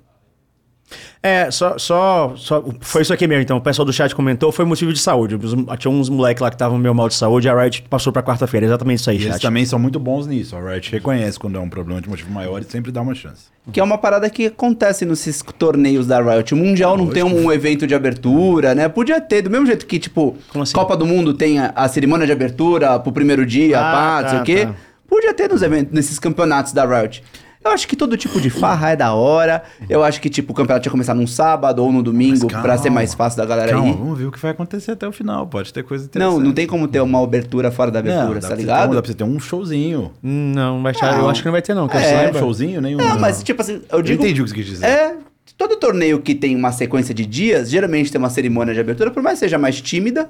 É, 1.25 1.49
só, 1.53 1.79
só, 1.79 2.33
só. 2.37 2.65
Foi 2.81 3.03
isso 3.03 3.13
aqui 3.13 3.29
mesmo, 3.29 3.43
então. 3.43 3.57
O 3.57 3.61
pessoal 3.61 3.87
do 3.87 3.93
chat 3.93 4.13
comentou, 4.13 4.51
foi 4.51 4.65
motivo 4.65 4.93
de 4.93 4.99
saúde. 4.99 5.37
Os- 5.37 5.55
Tinha 5.79 5.89
uns 5.93 6.09
moleques 6.09 6.41
lá 6.41 6.51
que 6.51 6.57
estavam 6.57 6.77
meio 6.77 6.93
mal 6.93 7.09
de 7.09 7.15
saúde, 7.15 7.49
a 7.49 7.55
Riot 7.63 7.83
passou 7.89 8.13
pra 8.13 8.25
quarta-feira. 8.25 8.67
Exatamente 8.67 8.99
isso 8.99 9.09
aí, 9.11 9.17
E 9.19 9.21
eles 9.21 9.33
chat. 9.35 9.43
também 9.43 9.65
são 9.65 9.79
muito 9.79 10.01
bons 10.01 10.27
nisso. 10.27 10.57
A 10.57 10.61
Riot 10.61 10.91
reconhece 10.91 11.39
quando 11.39 11.57
é 11.57 11.61
um 11.61 11.69
problema 11.69 12.01
de 12.01 12.09
motivo 12.09 12.29
maior 12.33 12.61
e 12.61 12.65
sempre 12.65 12.91
dá 12.91 13.01
uma 13.03 13.15
chance. 13.15 13.45
Que 13.73 13.79
é 13.79 13.85
uma 13.85 13.97
parada 13.99 14.29
que 14.29 14.47
acontece 14.47 15.05
nesses 15.05 15.41
torneios 15.57 16.09
da 16.09 16.21
Riot. 16.21 16.55
O 16.55 16.57
Mundial 16.57 16.97
não 16.97 17.07
tem 17.07 17.23
um, 17.23 17.45
um 17.47 17.53
evento 17.53 17.87
de 17.87 17.95
abertura, 17.95 18.75
né? 18.75 18.89
Podia 18.89 19.21
ter, 19.21 19.43
do 19.43 19.51
mesmo 19.51 19.67
jeito 19.67 19.87
que, 19.87 20.01
tipo, 20.01 20.37
assim? 20.61 20.73
Copa 20.75 20.97
do 20.97 21.07
Mundo 21.07 21.33
tem 21.35 21.61
a, 21.61 21.73
a 21.77 21.87
cerimônia 21.87 22.27
de 22.27 22.33
abertura 22.33 22.99
pro 22.99 23.13
primeiro 23.13 23.47
dia, 23.47 23.79
Ah, 23.79 23.93
pá, 23.93 24.23
não 24.23 24.29
sei 24.29 24.37
tá, 24.39 24.43
o 24.43 24.45
quê. 24.45 24.67
tá. 24.67 24.75
Podia 25.09 25.35
ter 25.35 25.49
nos 25.51 25.63
eventos, 25.63 25.93
nesses 25.93 26.19
campeonatos 26.19 26.73
da 26.73 26.85
Riot. 26.85 27.23
Eu 27.64 27.70
acho 27.70 27.87
que 27.87 27.94
todo 27.94 28.17
tipo 28.17 28.41
de 28.41 28.50
farra 28.50 28.91
é 28.91 28.97
da 28.97 29.14
hora. 29.14 29.62
Eu 29.88 30.03
acho 30.03 30.20
que, 30.20 30.29
tipo, 30.29 30.53
o 30.53 30.55
campeonato 30.55 30.82
tinha 30.82 30.91
que 30.91 30.94
começar 30.94 31.14
num 31.14 31.26
sábado 31.29 31.82
ou 31.82 31.93
no 31.93 32.03
domingo 32.03 32.49
Mas 32.50 32.61
pra 32.62 32.76
ser 32.76 32.91
mais 32.91 33.14
fácil 33.14 33.37
da 33.38 33.47
galera 33.47 33.70
Calma, 33.73 33.88
ir. 33.88 33.93
vamos 33.96 34.19
ver 34.19 34.27
o 34.27 34.32
que 34.32 34.39
vai 34.41 34.51
acontecer 34.51 34.91
até 34.91 35.06
o 35.06 35.13
final. 35.13 35.46
Pode 35.46 35.72
ter 35.72 35.84
coisa 35.84 36.05
interessante. 36.06 36.34
Não, 36.39 36.41
não 36.41 36.53
tem 36.53 36.67
como 36.67 36.89
ter 36.89 37.01
uma 37.01 37.22
abertura 37.22 37.70
fora 37.70 37.91
da 37.91 38.01
abertura, 38.01 38.34
Não, 38.34 38.41
tá 38.41 38.48
ter 38.48 38.56
ligado? 38.56 38.91
um- 38.91 38.94
dá 38.94 39.01
pra 39.03 39.10
você 39.10 39.15
ter 39.17 39.25
um 39.25 39.39
showzinho. 39.39 40.10
Não, 40.22 40.82
vai 40.82 40.91
achar- 40.93 41.13
Não. 41.13 41.20
eu 41.20 41.29
acho 41.31 41.41
que 41.41 41.46
não 41.46 41.53
vai 41.53 41.63
ter, 41.63 41.75
não. 41.75 41.87
Que 41.87 41.96
eu 41.96 42.01
É, 42.01 42.25
Não 42.25 42.31
um 42.31 42.43
showzinho 42.43 42.81
nenhum. 42.81 42.98
Não, 42.98 43.19
mas 43.20 43.43
tipo 43.44 43.63
assim, 43.63 43.75
eu 43.91 43.98
Eu 43.98 44.03
digo. 44.03 44.22
entendi 44.22 44.41
o 44.41 44.44
que 44.44 44.51
você 44.51 44.56
quis 44.56 44.67
dizer. 44.67 44.84
É, 44.87 45.15
todo 45.56 45.77
torneio 45.77 46.20
que 46.20 46.34
tem 46.34 46.56
uma 46.56 46.72
sequência 46.72 47.15
de 47.15 47.25
dias, 47.25 47.70
geralmente 47.70 48.10
tem 48.10 48.19
uma 48.19 48.31
cerimônia 48.31 48.75
de 48.75 48.81
abertura, 48.81 49.10
por 49.10 49.22
mais 49.22 49.39
que 49.39 49.44
seja 49.46 49.56
mais 49.58 49.81
tímida. 49.81 50.29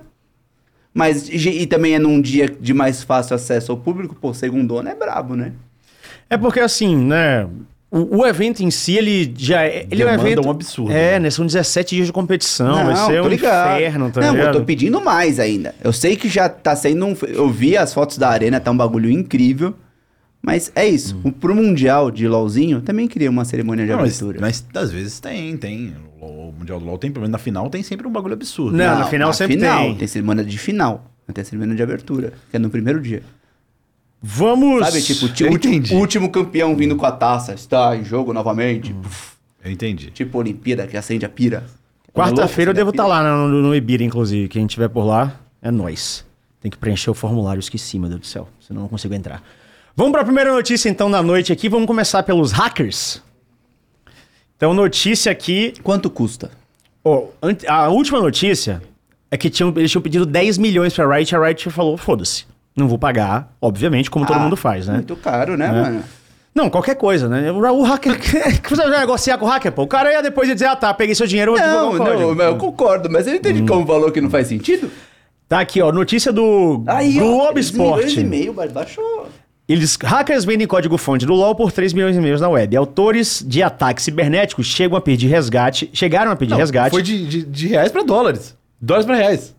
Mas 0.94 1.28
e, 1.30 1.48
e 1.62 1.66
também 1.66 1.94
é 1.94 1.98
num 1.98 2.20
dia 2.20 2.46
de 2.46 2.74
mais 2.74 3.02
fácil 3.02 3.34
acesso 3.34 3.72
ao 3.72 3.78
público, 3.78 4.14
pô, 4.14 4.34
segundona 4.34 4.90
é 4.90 4.94
brabo, 4.94 5.34
né? 5.34 5.52
É 6.32 6.38
porque 6.38 6.60
assim, 6.60 6.96
né? 6.96 7.46
O, 7.90 8.20
o 8.20 8.26
evento 8.26 8.60
em 8.62 8.70
si, 8.70 8.96
ele 8.96 9.34
já 9.36 9.64
é. 9.64 9.86
Ele 9.90 10.02
é 10.02 10.06
um 10.06 10.14
evento. 10.14 10.46
um 10.46 10.50
absurdo, 10.50 10.90
É, 10.92 11.12
né? 11.12 11.18
né? 11.20 11.30
São 11.30 11.44
17 11.44 11.94
dias 11.94 12.06
de 12.06 12.12
competição. 12.12 12.86
vai 12.86 12.96
ser 12.96 13.20
um 13.20 13.28
ligado. 13.28 13.76
inferno, 13.76 14.10
tá 14.10 14.20
Não, 14.22 14.32
ligado? 14.34 14.54
eu 14.54 14.60
tô 14.60 14.64
pedindo 14.64 14.98
mais 14.98 15.38
ainda. 15.38 15.74
Eu 15.84 15.92
sei 15.92 16.16
que 16.16 16.26
já 16.28 16.48
tá 16.48 16.74
sendo 16.74 17.04
um. 17.04 17.14
Eu 17.28 17.50
vi 17.50 17.76
as 17.76 17.92
fotos 17.92 18.16
da 18.16 18.30
arena, 18.30 18.58
tá 18.58 18.70
um 18.70 18.76
bagulho 18.76 19.10
incrível. 19.10 19.74
Mas 20.40 20.72
é 20.74 20.88
isso. 20.88 21.20
Hum. 21.22 21.30
Pro 21.30 21.54
Mundial 21.54 22.10
de 22.10 22.26
LOLzinho, 22.26 22.80
também 22.80 23.06
queria 23.06 23.30
uma 23.30 23.44
cerimônia 23.44 23.84
de 23.84 23.92
Não, 23.92 23.98
mas, 24.00 24.16
abertura. 24.20 24.38
mas 24.40 24.64
às 24.74 24.90
vezes 24.90 25.20
tem, 25.20 25.56
tem. 25.58 25.94
O, 26.18 26.48
o 26.48 26.54
Mundial 26.58 26.80
do 26.80 26.86
LoL 26.86 26.96
tem, 26.98 27.10
pelo 27.12 27.20
menos 27.22 27.32
na 27.32 27.38
final 27.38 27.68
tem 27.68 27.82
sempre 27.82 28.08
um 28.08 28.10
bagulho 28.10 28.32
absurdo. 28.34 28.74
Não, 28.76 28.98
na 28.98 29.04
final 29.04 29.32
sempre 29.34 29.58
tem. 29.58 29.94
Tem 29.96 30.08
cerimônia 30.08 30.42
de 30.42 30.58
final. 30.58 31.04
Não 31.28 31.34
tem 31.34 31.44
cerimônia 31.44 31.76
de 31.76 31.82
abertura, 31.82 32.32
que 32.50 32.56
é 32.56 32.58
no 32.58 32.70
primeiro 32.70 33.00
dia. 33.00 33.22
Vamos. 34.22 34.86
Sabe, 34.86 35.02
tipo, 35.02 35.24
o 35.24 35.28
último, 35.28 35.50
entendi. 35.50 35.94
o 35.94 35.98
último 35.98 36.30
campeão 36.30 36.76
vindo 36.76 36.94
com 36.94 37.04
a 37.04 37.10
taça 37.10 37.54
está 37.54 37.96
em 37.96 38.04
jogo 38.04 38.32
novamente. 38.32 38.92
Hum. 38.92 39.02
Eu 39.64 39.70
entendi. 39.70 40.10
tipo 40.10 40.38
Olimpíada, 40.38 40.86
que 40.86 40.96
acende 40.96 41.24
a 41.24 41.28
pira. 41.28 41.64
Quarta-feira 42.12 42.70
eu 42.70 42.72
a 42.72 42.74
devo 42.74 42.90
estar 42.90 43.06
lá 43.06 43.22
no, 43.22 43.48
no, 43.48 43.74
Ibira, 43.74 44.04
inclusive. 44.04 44.48
Quem 44.48 44.66
tiver 44.66 44.88
por 44.88 45.04
lá, 45.04 45.40
é 45.60 45.70
nós. 45.70 46.24
Tem 46.60 46.70
que 46.70 46.76
preencher 46.76 47.10
o 47.10 47.14
formulário, 47.14 47.58
esqueci, 47.58 47.98
meu 47.98 48.08
Deus 48.08 48.20
do 48.20 48.26
céu. 48.26 48.48
Senão 48.60 48.80
eu 48.80 48.82
não 48.82 48.88
consigo 48.88 49.14
entrar. 49.14 49.42
Vamos 49.96 50.12
para 50.12 50.20
a 50.20 50.24
primeira 50.24 50.52
notícia, 50.52 50.88
então, 50.88 51.10
da 51.10 51.22
noite 51.22 51.52
aqui. 51.52 51.68
Vamos 51.68 51.86
começar 51.86 52.22
pelos 52.22 52.52
hackers. 52.52 53.22
Então, 54.56 54.72
notícia 54.72 55.32
aqui. 55.32 55.74
Quanto 55.82 56.08
custa? 56.08 56.50
Ante- 57.42 57.66
a 57.66 57.88
última 57.88 58.20
notícia 58.20 58.82
é 59.30 59.36
que 59.36 59.50
tinham, 59.50 59.72
eles 59.76 59.90
tinham 59.90 60.02
pedido 60.02 60.24
10 60.24 60.58
milhões 60.58 60.94
pra 60.94 61.12
Riot. 61.16 61.34
A 61.34 61.44
Riot 61.44 61.70
falou: 61.70 61.96
foda-se. 61.96 62.44
Não 62.76 62.88
vou 62.88 62.98
pagar, 62.98 63.52
obviamente, 63.60 64.10
como 64.10 64.24
todo 64.26 64.36
Ah, 64.36 64.40
mundo 64.40 64.56
faz, 64.56 64.86
né? 64.86 64.94
Muito 64.94 65.16
caro, 65.16 65.56
né, 65.56 65.66
É. 65.66 65.70
mano? 65.72 66.02
Não, 66.54 66.68
qualquer 66.68 66.96
coisa, 66.96 67.28
né? 67.28 67.50
O, 67.50 67.56
o 67.58 67.82
hacker. 67.82 68.18
Você 68.68 68.76
vai 68.88 69.00
negociar 69.00 69.38
com 69.38 69.46
o 69.46 69.48
hacker, 69.48 69.72
pô? 69.72 69.82
O 69.82 69.86
cara 69.86 70.12
ia 70.12 70.22
depois 70.22 70.48
dizer: 70.48 70.66
ah, 70.66 70.76
tá, 70.76 70.92
peguei 70.92 71.14
seu 71.14 71.26
dinheiro, 71.26 71.52
vou 71.52 71.60
Não, 71.60 71.92
não, 71.94 71.98
código. 72.04 72.34
mas 72.34 72.46
eu 72.46 72.56
concordo, 72.56 73.08
mas 73.10 73.26
ele 73.26 73.36
Hum. 73.36 73.38
entende 73.38 73.62
como 73.62 73.80
um 73.80 73.84
valor 73.86 74.12
que 74.12 74.20
não 74.20 74.28
faz 74.30 74.46
sentido? 74.48 74.90
Tá 75.48 75.60
aqui, 75.60 75.80
ó, 75.82 75.92
notícia 75.92 76.32
do 76.32 76.82
Aí, 76.86 77.18
ó, 77.18 77.22
Globo 77.22 77.52
3 77.52 77.70
milhões 77.72 77.96
Esporte. 78.06 78.20
e 78.20 78.24
meio, 78.24 78.52
ba- 78.54 78.66
baixou. 78.68 79.28
Eles, 79.68 79.96
hackers 80.02 80.44
vendem 80.44 80.66
código-fonte 80.66 81.24
do 81.24 81.32
LoL 81.34 81.54
por 81.54 81.70
3 81.72 81.92
milhões 81.92 82.16
e 82.16 82.20
meio 82.20 82.38
na 82.38 82.48
web. 82.48 82.76
Autores 82.76 83.42
de 83.46 83.62
ataques 83.62 84.04
cibernéticos 84.04 84.66
chegam 84.66 84.96
a 84.96 85.00
pedir 85.00 85.28
resgate, 85.28 85.88
chegaram 85.92 86.30
a 86.32 86.36
pedir 86.36 86.50
Não, 86.50 86.58
resgate. 86.58 86.90
Foi 86.90 87.02
de, 87.02 87.26
de, 87.26 87.42
de 87.44 87.68
reais 87.68 87.90
pra 87.92 88.02
dólares. 88.02 88.54
Dólares 88.80 89.06
pra 89.06 89.14
reais. 89.14 89.54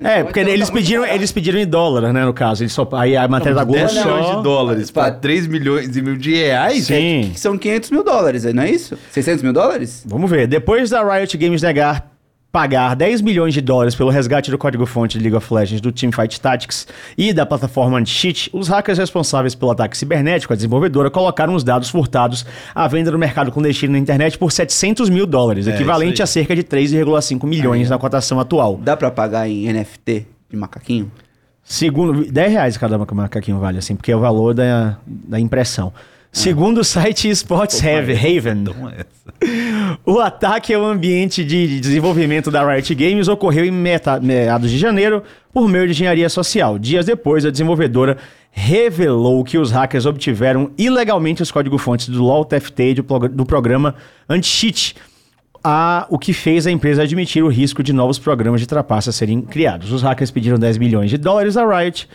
É, 0.00 0.22
porque 0.22 0.40
Então, 0.40 0.52
eles 0.52 0.68
tá 0.68 0.74
pediram, 0.74 1.00
barato. 1.00 1.18
eles 1.18 1.32
pediram 1.32 1.58
em 1.58 1.66
dólar, 1.66 2.12
né, 2.12 2.24
no 2.24 2.34
caso. 2.34 2.62
Eles 2.62 2.72
só, 2.72 2.86
aí 2.92 3.16
a 3.16 3.26
matéria 3.26 3.54
da 3.54 3.64
Globo 3.64 3.78
10 3.78 3.92
só... 3.92 4.04
milhões 4.04 4.36
de 4.36 4.42
dólares 4.42 4.90
pra 4.90 5.02
Pra- 5.04 5.12
3 5.12 5.46
milhões 5.46 5.96
e 5.96 6.02
mil 6.02 6.16
de 6.16 6.34
reais? 6.34 6.84
Sim. 6.84 7.30
Que 7.32 7.40
são 7.40 7.56
500 7.56 7.90
mil 7.90 8.04
dólares, 8.04 8.44
não 8.52 8.62
é 8.62 8.70
isso? 8.70 8.96
600 9.10 9.42
mil 9.42 9.52
dólares? 9.54 10.02
Vamos 10.06 10.30
ver. 10.30 10.46
Depois 10.46 10.90
da 10.90 11.02
Riot 11.02 11.36
Games 11.38 11.62
negar 11.62 12.10
pagar 12.56 12.96
10 12.96 13.20
milhões 13.20 13.52
de 13.52 13.60
dólares 13.60 13.94
pelo 13.94 14.08
resgate 14.08 14.50
do 14.50 14.56
código-fonte 14.56 15.18
de 15.18 15.22
League 15.22 15.36
of 15.36 15.52
Legends 15.52 15.78
do 15.78 15.92
Teamfight 15.92 16.40
Tactics 16.40 16.86
e 17.18 17.30
da 17.30 17.44
plataforma 17.44 17.98
Anti-Cheat, 17.98 18.48
os 18.50 18.68
hackers 18.68 18.96
responsáveis 18.96 19.54
pelo 19.54 19.72
ataque 19.72 19.94
cibernético 19.94 20.54
à 20.54 20.56
desenvolvedora 20.56 21.10
colocaram 21.10 21.54
os 21.54 21.62
dados 21.62 21.90
furtados 21.90 22.46
à 22.74 22.88
venda 22.88 23.10
no 23.10 23.18
mercado 23.18 23.52
clandestino 23.52 23.92
na 23.92 23.98
internet 23.98 24.38
por 24.38 24.50
700 24.50 25.10
mil 25.10 25.26
dólares, 25.26 25.68
É, 25.68 25.74
equivalente 25.74 26.22
a 26.22 26.26
cerca 26.26 26.56
de 26.56 26.64
3,5 26.64 27.46
milhões 27.46 27.90
na 27.90 27.98
cotação 27.98 28.40
atual. 28.40 28.80
Dá 28.82 28.96
pra 28.96 29.10
pagar 29.10 29.46
em 29.46 29.70
NFT 29.70 30.26
de 30.48 30.56
macaquinho? 30.56 31.12
Segundo, 31.62 32.24
10 32.24 32.52
reais 32.52 32.78
cada 32.78 32.96
macaquinho 32.96 33.58
vale, 33.58 33.76
assim, 33.76 33.94
porque 33.94 34.10
é 34.10 34.16
o 34.16 34.20
valor 34.20 34.54
da, 34.54 34.96
da 35.06 35.38
impressão. 35.38 35.92
Segundo 36.32 36.78
o 36.78 36.84
site 36.84 37.30
Sports 37.30 37.80
Haven, 37.80 38.16
Haven, 38.16 38.62
Então 38.62 38.90
é. 38.90 39.04
O 40.04 40.20
ataque 40.20 40.74
ao 40.74 40.84
ambiente 40.84 41.44
de 41.44 41.80
desenvolvimento 41.80 42.50
da 42.50 42.66
Riot 42.66 42.94
Games 42.94 43.28
ocorreu 43.28 43.64
em 43.64 43.70
meados 43.70 44.70
de 44.70 44.78
janeiro 44.78 45.22
por 45.52 45.68
meio 45.68 45.86
de 45.86 45.92
engenharia 45.92 46.28
social. 46.28 46.78
Dias 46.78 47.06
depois, 47.06 47.44
a 47.44 47.50
desenvolvedora 47.50 48.18
revelou 48.50 49.44
que 49.44 49.58
os 49.58 49.70
hackers 49.70 50.06
obtiveram 50.06 50.70
ilegalmente 50.78 51.42
os 51.42 51.50
códigos-fontes 51.50 52.08
do 52.08 52.22
LoL 52.22 52.44
TFT 52.44 52.82
e 52.82 52.94
do, 52.94 53.02
do 53.28 53.46
programa 53.46 53.94
Anti-Cheat, 54.28 54.96
o 56.08 56.18
que 56.18 56.32
fez 56.32 56.66
a 56.66 56.70
empresa 56.70 57.02
admitir 57.02 57.42
o 57.42 57.48
risco 57.48 57.82
de 57.82 57.92
novos 57.92 58.18
programas 58.18 58.60
de 58.60 58.66
trapaça 58.66 59.10
serem 59.12 59.40
criados. 59.40 59.92
Os 59.92 60.02
hackers 60.02 60.30
pediram 60.30 60.58
10 60.58 60.78
milhões 60.78 61.10
de 61.10 61.18
dólares 61.18 61.56
à 61.56 61.66
Riot 61.66 62.08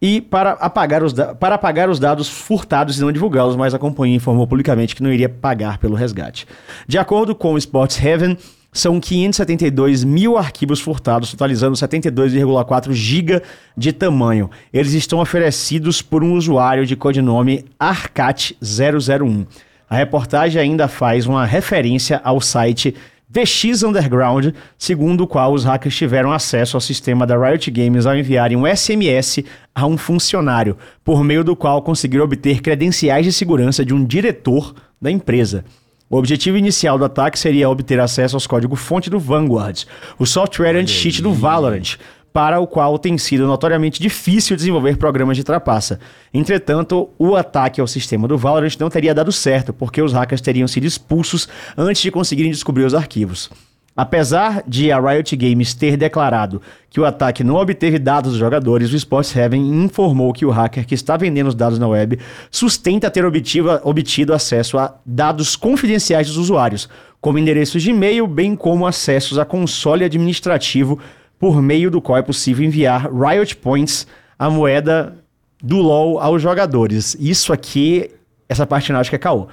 e 0.00 0.20
para 0.20 0.52
apagar 0.52 1.02
os, 1.02 1.12
para 1.38 1.54
apagar 1.54 1.88
os 1.88 1.98
dados 1.98 2.28
furtados 2.28 2.98
e 2.98 3.00
não 3.00 3.12
divulgá-los, 3.12 3.56
mas 3.56 3.74
a 3.74 3.78
companhia 3.78 4.16
informou 4.16 4.46
publicamente 4.46 4.94
que 4.94 5.02
não 5.02 5.12
iria 5.12 5.28
pagar 5.28 5.78
pelo 5.78 5.94
resgate. 5.94 6.46
De 6.86 6.98
acordo 6.98 7.34
com 7.34 7.54
o 7.54 7.58
Sports 7.58 8.02
Heaven, 8.02 8.36
são 8.74 8.98
572 8.98 10.02
mil 10.02 10.36
arquivos 10.36 10.80
furtados, 10.80 11.30
totalizando 11.30 11.76
72,4 11.76 12.92
GB 12.92 13.40
de 13.76 13.92
tamanho. 13.92 14.50
Eles 14.72 14.92
estão 14.92 15.20
oferecidos 15.20 16.02
por 16.02 16.24
um 16.24 16.32
usuário 16.32 16.84
de 16.84 16.96
codinome 16.96 17.64
Arcat001. 17.80 19.46
A 19.88 19.96
reportagem 19.96 20.60
ainda 20.60 20.88
faz 20.88 21.24
uma 21.24 21.46
referência 21.46 22.20
ao 22.24 22.40
site 22.40 22.96
VX 23.34 23.82
Underground, 23.82 24.54
segundo 24.78 25.24
o 25.24 25.26
qual 25.26 25.52
os 25.52 25.64
hackers 25.64 25.96
tiveram 25.96 26.30
acesso 26.30 26.76
ao 26.76 26.80
sistema 26.80 27.26
da 27.26 27.36
Riot 27.36 27.68
Games 27.68 28.06
ao 28.06 28.16
enviarem 28.16 28.56
um 28.56 28.64
SMS 28.64 29.42
a 29.74 29.84
um 29.88 29.98
funcionário, 29.98 30.78
por 31.02 31.24
meio 31.24 31.42
do 31.42 31.56
qual 31.56 31.82
conseguiram 31.82 32.24
obter 32.24 32.62
credenciais 32.62 33.26
de 33.26 33.32
segurança 33.32 33.84
de 33.84 33.92
um 33.92 34.04
diretor 34.04 34.72
da 35.02 35.10
empresa. 35.10 35.64
O 36.08 36.16
objetivo 36.16 36.56
inicial 36.56 36.96
do 36.96 37.04
ataque 37.04 37.36
seria 37.36 37.68
obter 37.68 37.98
acesso 37.98 38.36
aos 38.36 38.46
códigos-fonte 38.46 39.10
do 39.10 39.18
Vanguard, 39.18 39.82
o 40.16 40.24
software 40.24 40.76
anti-cheat 40.76 41.20
do 41.20 41.32
Valorant, 41.32 41.96
para 42.34 42.58
o 42.58 42.66
qual 42.66 42.98
tem 42.98 43.16
sido 43.16 43.46
notoriamente 43.46 44.02
difícil 44.02 44.56
desenvolver 44.56 44.96
programas 44.96 45.36
de 45.36 45.44
trapaça. 45.44 46.00
Entretanto, 46.32 47.08
o 47.16 47.36
ataque 47.36 47.80
ao 47.80 47.86
sistema 47.86 48.26
do 48.26 48.36
Valorant 48.36 48.76
não 48.80 48.90
teria 48.90 49.14
dado 49.14 49.30
certo, 49.30 49.72
porque 49.72 50.02
os 50.02 50.12
hackers 50.12 50.40
teriam 50.40 50.66
sido 50.66 50.84
expulsos 50.84 51.48
antes 51.78 52.02
de 52.02 52.10
conseguirem 52.10 52.50
descobrir 52.50 52.82
os 52.82 52.92
arquivos. 52.92 53.48
Apesar 53.96 54.64
de 54.66 54.90
a 54.90 54.98
Riot 54.98 55.36
Games 55.36 55.74
ter 55.74 55.96
declarado 55.96 56.60
que 56.90 56.98
o 56.98 57.04
ataque 57.04 57.44
não 57.44 57.54
obteve 57.54 58.00
dados 58.00 58.32
dos 58.32 58.40
jogadores, 58.40 58.92
o 58.92 58.96
Sports 58.96 59.36
Heaven 59.36 59.84
informou 59.84 60.32
que 60.32 60.44
o 60.44 60.50
hacker 60.50 60.84
que 60.84 60.96
está 60.96 61.16
vendendo 61.16 61.46
os 61.46 61.54
dados 61.54 61.78
na 61.78 61.86
web 61.86 62.18
sustenta 62.50 63.12
ter 63.12 63.24
obtido, 63.24 63.80
obtido 63.84 64.34
acesso 64.34 64.76
a 64.76 64.96
dados 65.06 65.54
confidenciais 65.54 66.26
dos 66.26 66.36
usuários, 66.36 66.88
como 67.20 67.38
endereços 67.38 67.80
de 67.80 67.90
e-mail, 67.90 68.26
bem 68.26 68.56
como 68.56 68.88
acessos 68.88 69.38
a 69.38 69.44
console 69.44 70.04
administrativo 70.04 70.98
por 71.44 71.60
meio 71.60 71.90
do 71.90 72.00
qual 72.00 72.16
é 72.16 72.22
possível 72.22 72.64
enviar 72.64 73.06
Riot 73.12 73.56
Points, 73.56 74.06
a 74.38 74.48
moeda 74.48 75.14
do 75.62 75.76
LoL, 75.76 76.18
aos 76.18 76.40
jogadores. 76.40 77.14
Isso 77.20 77.52
aqui, 77.52 78.10
essa 78.48 78.66
parte 78.66 78.90
não 78.90 78.98
acho 78.98 79.10
que 79.10 79.16
é 79.16 79.18
caô. 79.18 79.46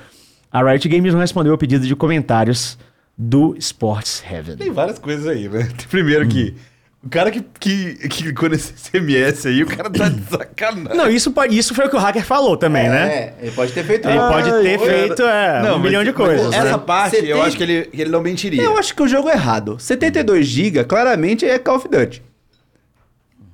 A 0.50 0.64
Riot 0.64 0.88
Games 0.88 1.14
não 1.14 1.20
respondeu 1.20 1.52
ao 1.52 1.58
pedido 1.58 1.86
de 1.86 1.94
comentários 1.94 2.78
do 3.18 3.58
Sports 3.58 4.24
Heaven. 4.26 4.56
Tem 4.56 4.72
várias 4.72 5.00
coisas 5.00 5.28
aí, 5.28 5.50
né? 5.50 5.68
Primeiro 5.92 6.30
que. 6.30 6.56
O 7.04 7.10
cara 7.10 7.32
que, 7.32 7.42
que, 7.60 7.96
que 8.10 8.24
ligou 8.26 8.48
nesse 8.48 8.74
SMS 8.78 9.48
aí, 9.48 9.64
o 9.64 9.66
cara 9.66 9.90
tá 9.90 10.08
de 10.08 10.22
sacanagem. 10.24 10.96
Não, 10.96 11.10
isso, 11.10 11.32
pode- 11.32 11.58
isso 11.58 11.74
foi 11.74 11.88
o 11.88 11.90
que 11.90 11.96
o 11.96 12.00
hacker 12.00 12.24
falou 12.24 12.56
também, 12.56 12.88
né? 12.88 13.12
É, 13.12 13.34
ele 13.42 13.52
pode 13.52 13.72
ter 13.72 13.84
feito 13.84 14.08
Ele 14.08 14.18
isso. 14.20 14.28
pode 14.28 14.52
ter 14.62 14.80
feito 14.80 15.24
é, 15.24 15.62
um 15.64 15.74
mas- 15.74 15.82
milhão 15.82 16.04
de 16.04 16.14
coisas. 16.14 16.54
Essa 16.54 16.78
né? 16.78 16.84
parte, 16.86 17.26
eu 17.26 17.42
acho 17.42 17.58
que 17.58 17.64
ele, 17.64 17.86
que 17.86 18.02
ele 18.02 18.12
não 18.12 18.22
mentiria. 18.22 18.62
Eu 18.62 18.78
acho 18.78 18.94
que 18.96 19.02
o 19.02 19.08
jogo 19.08 19.30
é 19.30 19.34
errado. 19.34 19.78
72 19.80 20.46
GB, 20.46 20.84
claramente 20.84 21.44
é 21.44 21.58
Call 21.58 21.78
of 21.78 21.88
Duty. 21.90 22.22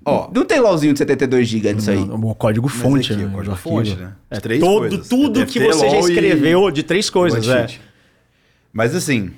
Ó, 0.04 0.30
Não 0.34 0.46
tem 0.46 0.60
LOLzinho 0.60 0.94
de 0.94 1.00
72 1.00 1.48
GB 1.48 1.74
nisso 1.74 1.92
aí. 1.92 1.98
O 2.00 2.36
código 2.36 2.68
fonte, 2.68 3.12
aqui, 3.14 3.22
né? 3.24 3.28
o 3.30 3.32
código 3.36 3.56
fonte, 3.56 3.96
né? 3.96 4.12
É, 4.30 4.40
Três 4.40 4.60
todo, 4.62 4.80
coisas. 4.90 5.08
tudo 5.08 5.46
que 5.46 5.60
você 5.60 5.90
já 5.90 5.96
LOL 5.98 6.08
e- 6.10 6.12
escreveu 6.14 6.72
de 6.72 6.84
três 6.84 7.10
coisas, 7.10 7.48
é. 7.48 7.68
Mas 8.72 8.94
assim, 8.96 9.32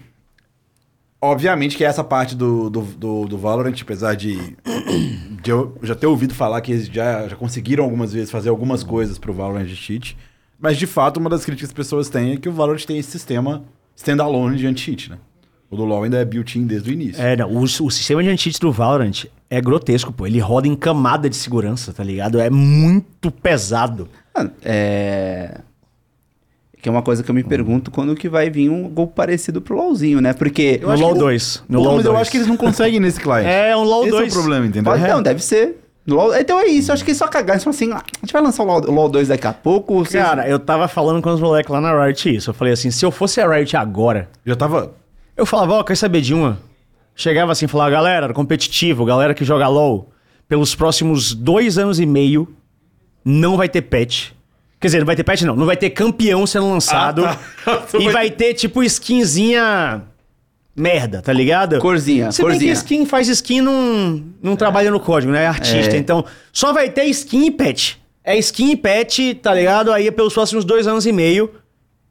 obviamente 1.21 1.75
que 1.77 1.83
essa 1.83 2.03
parte 2.03 2.35
do, 2.35 2.69
do, 2.69 2.81
do, 2.81 3.25
do 3.25 3.37
Valorant, 3.37 3.75
apesar 3.81 4.15
de, 4.15 4.55
de 5.41 5.51
eu 5.51 5.77
já 5.81 5.95
ter 5.95 6.07
ouvido 6.07 6.33
falar 6.33 6.61
que 6.61 6.71
eles 6.71 6.87
já, 6.87 7.27
já 7.27 7.35
conseguiram 7.35 7.83
algumas 7.83 8.13
vezes 8.13 8.31
fazer 8.31 8.49
algumas 8.49 8.83
coisas 8.83 9.17
pro 9.17 9.33
Valorant 9.33 9.65
de 9.65 9.75
cheat, 9.75 10.17
mas 10.59 10.77
de 10.77 10.87
fato 10.87 11.17
uma 11.17 11.29
das 11.29 11.45
críticas 11.45 11.71
que 11.71 11.81
as 11.81 11.85
pessoas 11.85 12.09
têm 12.09 12.33
é 12.33 12.37
que 12.37 12.49
o 12.49 12.53
Valorant 12.53 12.83
tem 12.85 12.97
esse 12.97 13.11
sistema 13.11 13.63
standalone 13.95 14.57
de 14.57 14.67
anti-cheat, 14.67 15.09
né? 15.09 15.17
O 15.69 15.77
do 15.77 15.85
LoL 15.85 16.03
ainda 16.03 16.17
é 16.17 16.25
built-in 16.25 16.65
desde 16.65 16.89
o 16.89 16.93
início. 16.93 17.21
É, 17.21 17.35
não, 17.35 17.51
o, 17.51 17.61
o 17.61 17.91
sistema 17.91 18.23
de 18.23 18.29
anti-cheat 18.29 18.59
do 18.59 18.71
Valorant 18.71 19.25
é 19.49 19.61
grotesco, 19.61 20.11
pô. 20.11 20.25
Ele 20.25 20.39
roda 20.39 20.67
em 20.67 20.75
camada 20.75 21.29
de 21.29 21.35
segurança, 21.35 21.93
tá 21.93 22.03
ligado? 22.03 22.39
É 22.39 22.49
muito 22.49 23.29
pesado. 23.29 24.09
É... 24.63 25.61
Que 26.81 26.87
é 26.87 26.91
uma 26.91 27.01
coisa 27.01 27.21
que 27.23 27.29
eu 27.29 27.35
me 27.35 27.43
pergunto 27.43 27.91
quando 27.91 28.15
que 28.15 28.29
vai 28.29 28.49
vir 28.49 28.69
um 28.69 28.87
gol 28.87 29.07
parecido 29.07 29.61
pro 29.61 29.75
LOLzinho, 29.75 30.21
né? 30.21 30.31
Porque... 30.31 30.79
no 30.81 30.95
LoL 30.95 31.13
2. 31.15 31.63
No 31.67 31.81
LoL 31.81 31.95
mas 31.97 32.05
eu 32.05 32.11
2. 32.13 32.21
acho 32.21 32.31
que 32.31 32.37
eles 32.37 32.47
não 32.47 32.55
conseguem 32.55 32.99
nesse 33.01 33.19
client. 33.19 33.45
É, 33.49 33.75
um 33.75 33.83
LoL 33.83 34.03
Esse 34.03 34.11
2. 34.11 34.23
é 34.23 34.29
o 34.29 34.39
problema, 34.39 34.65
entendeu? 34.65 34.91
Pode, 34.93 35.03
É. 35.03 35.07
não, 35.09 35.21
deve 35.21 35.43
ser. 35.43 35.75
LoL- 36.07 36.33
Então 36.35 36.57
é 36.59 36.67
isso, 36.67 36.89
eu 36.89 36.93
acho 36.93 37.03
que 37.03 37.11
eles 37.11 37.17
só 37.17 37.27
cagaram. 37.27 37.55
Eles 37.61 37.63
falaram 37.65 37.75
assim, 37.77 37.91
ah, 37.91 38.17
a 38.21 38.25
gente 38.25 38.31
vai 38.31 38.41
lançar 38.41 38.63
o 38.63 38.65
LoL, 38.65 38.81
o 38.87 38.91
LoL 38.91 39.09
2 39.09 39.27
daqui 39.27 39.45
a 39.45 39.51
pouco. 39.53 40.05
vocês- 40.05 40.23
Cara, 40.23 40.47
eu 40.47 40.57
tava 40.57 40.87
falando 40.87 41.21
com 41.21 41.29
os 41.33 41.41
moleques 41.41 41.69
lá 41.69 41.81
na 41.81 42.05
Riot 42.05 42.33
isso. 42.35 42.49
Eu 42.51 42.53
falei 42.53 42.71
assim, 42.73 42.89
se 42.91 43.05
eu 43.05 43.11
fosse 43.11 43.41
a 43.41 43.47
Riot 43.53 43.75
agora, 43.75 44.29
Já 44.45 44.55
tava... 44.55 44.93
eu 45.35 45.45
falava, 45.45 45.73
ó, 45.73 45.83
quer 45.83 45.95
saber 45.97 46.21
de 46.21 46.33
uma? 46.33 46.57
Chegava 47.13 47.51
assim 47.51 47.65
e 47.65 47.67
falava, 47.67 47.89
galera, 47.91 48.33
competitivo, 48.33 49.03
galera 49.03 49.33
que 49.33 49.43
joga 49.43 49.67
LoL, 49.67 50.09
pelos 50.47 50.73
próximos 50.73 51.33
dois 51.35 51.77
anos 51.77 51.99
e 51.99 52.05
meio, 52.05 52.47
não 53.25 53.57
vai 53.57 53.67
ter 53.67 53.81
patch. 53.81 54.29
Quer 54.79 54.87
dizer, 54.87 54.99
não 54.99 55.05
vai 55.05 55.15
ter 55.15 55.23
patch 55.23 55.41
não, 55.41 55.55
não 55.55 55.65
vai 55.65 55.75
ter 55.75 55.89
campeão 55.89 56.47
sendo 56.47 56.69
lançado. 56.69 57.25
Ah, 57.25 57.37
tá. 57.65 57.83
e 57.99 58.09
vai 58.09 58.29
ter, 58.31 58.53
tipo, 58.53 58.81
skinzinha 58.83 60.03
merda, 60.75 61.21
tá 61.21 61.33
ligado? 61.33 61.77
Corzinha, 61.79 62.31
Se 62.31 62.41
bem 62.41 62.51
que 62.51 62.53
corzinha. 62.53 62.73
skin 62.73 63.05
faz 63.05 63.27
skin 63.27 63.61
não, 63.61 64.23
não 64.41 64.55
trabalha 64.55 64.89
no 64.89 64.99
código, 64.99 65.33
né? 65.33 65.43
É 65.43 65.47
artista. 65.47 65.95
É. 65.95 65.97
Então, 65.97 66.23
só 66.53 66.71
vai 66.71 66.89
ter 66.89 67.03
skin 67.05 67.47
e 67.47 67.51
patch. 67.51 67.95
É 68.23 68.37
skin 68.37 68.71
e 68.71 68.75
patch, 68.77 69.19
tá 69.41 69.53
ligado? 69.53 69.91
Aí 69.91 70.07
é 70.07 70.11
pelos 70.11 70.33
próximos 70.33 70.63
dois 70.63 70.87
anos 70.87 71.05
e 71.05 71.11
meio. 71.11 71.51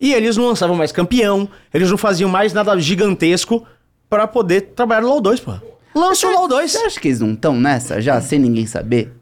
E 0.00 0.12
eles 0.12 0.36
não 0.36 0.46
lançavam 0.46 0.76
mais 0.76 0.92
campeão, 0.92 1.48
eles 1.74 1.90
não 1.90 1.98
faziam 1.98 2.30
mais 2.30 2.52
nada 2.52 2.78
gigantesco 2.78 3.66
pra 4.08 4.28
poder 4.28 4.72
trabalhar 4.76 5.00
no 5.00 5.08
LoL 5.08 5.20
2, 5.20 5.40
pô. 5.40 5.54
Lança 5.94 6.26
o 6.26 6.30
LoL 6.30 6.46
2. 6.48 6.70
Você 6.70 6.78
acha 6.78 7.00
que 7.00 7.08
eles 7.08 7.20
não 7.20 7.32
estão 7.32 7.54
nessa 7.54 8.00
já, 8.00 8.20
sem 8.20 8.38
ninguém 8.38 8.66
saber? 8.66 9.12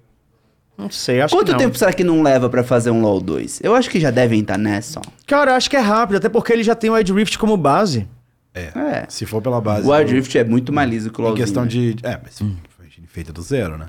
Não 0.76 0.90
sei, 0.90 1.20
acho 1.22 1.34
Quanto 1.34 1.46
que 1.46 1.52
não. 1.52 1.58
tempo 1.58 1.78
será 1.78 1.92
que 1.92 2.04
não 2.04 2.22
leva 2.22 2.50
pra 2.50 2.62
fazer 2.62 2.90
um 2.90 3.00
LoL 3.00 3.20
2? 3.20 3.60
Eu 3.62 3.74
acho 3.74 3.88
que 3.88 3.98
já 3.98 4.10
devem 4.10 4.40
estar 4.40 4.58
nessa, 4.58 5.00
ó. 5.00 5.02
Cara, 5.26 5.56
acho 5.56 5.70
que 5.70 5.76
é 5.76 5.80
rápido, 5.80 6.16
até 6.16 6.28
porque 6.28 6.52
ele 6.52 6.62
já 6.62 6.74
tem 6.74 6.90
o 6.90 6.94
Wild 6.94 7.12
Rift 7.12 7.38
como 7.38 7.56
base. 7.56 8.06
É. 8.54 9.04
Se 9.08 9.24
for 9.26 9.40
pela 9.42 9.60
base... 9.60 9.86
O 9.86 9.90
Wild 9.92 10.12
Rift 10.14 10.36
é 10.36 10.44
muito 10.44 10.72
mais 10.72 10.88
liso 10.90 11.10
que 11.10 11.18
o 11.18 11.22
Em 11.22 11.24
LoLzinho. 11.26 11.44
questão 11.44 11.62
né? 11.64 11.68
de. 11.68 11.96
É, 12.02 12.18
mas 12.22 12.38
foi 12.38 12.86
feita 13.06 13.32
do 13.32 13.40
zero, 13.42 13.76
né? 13.78 13.86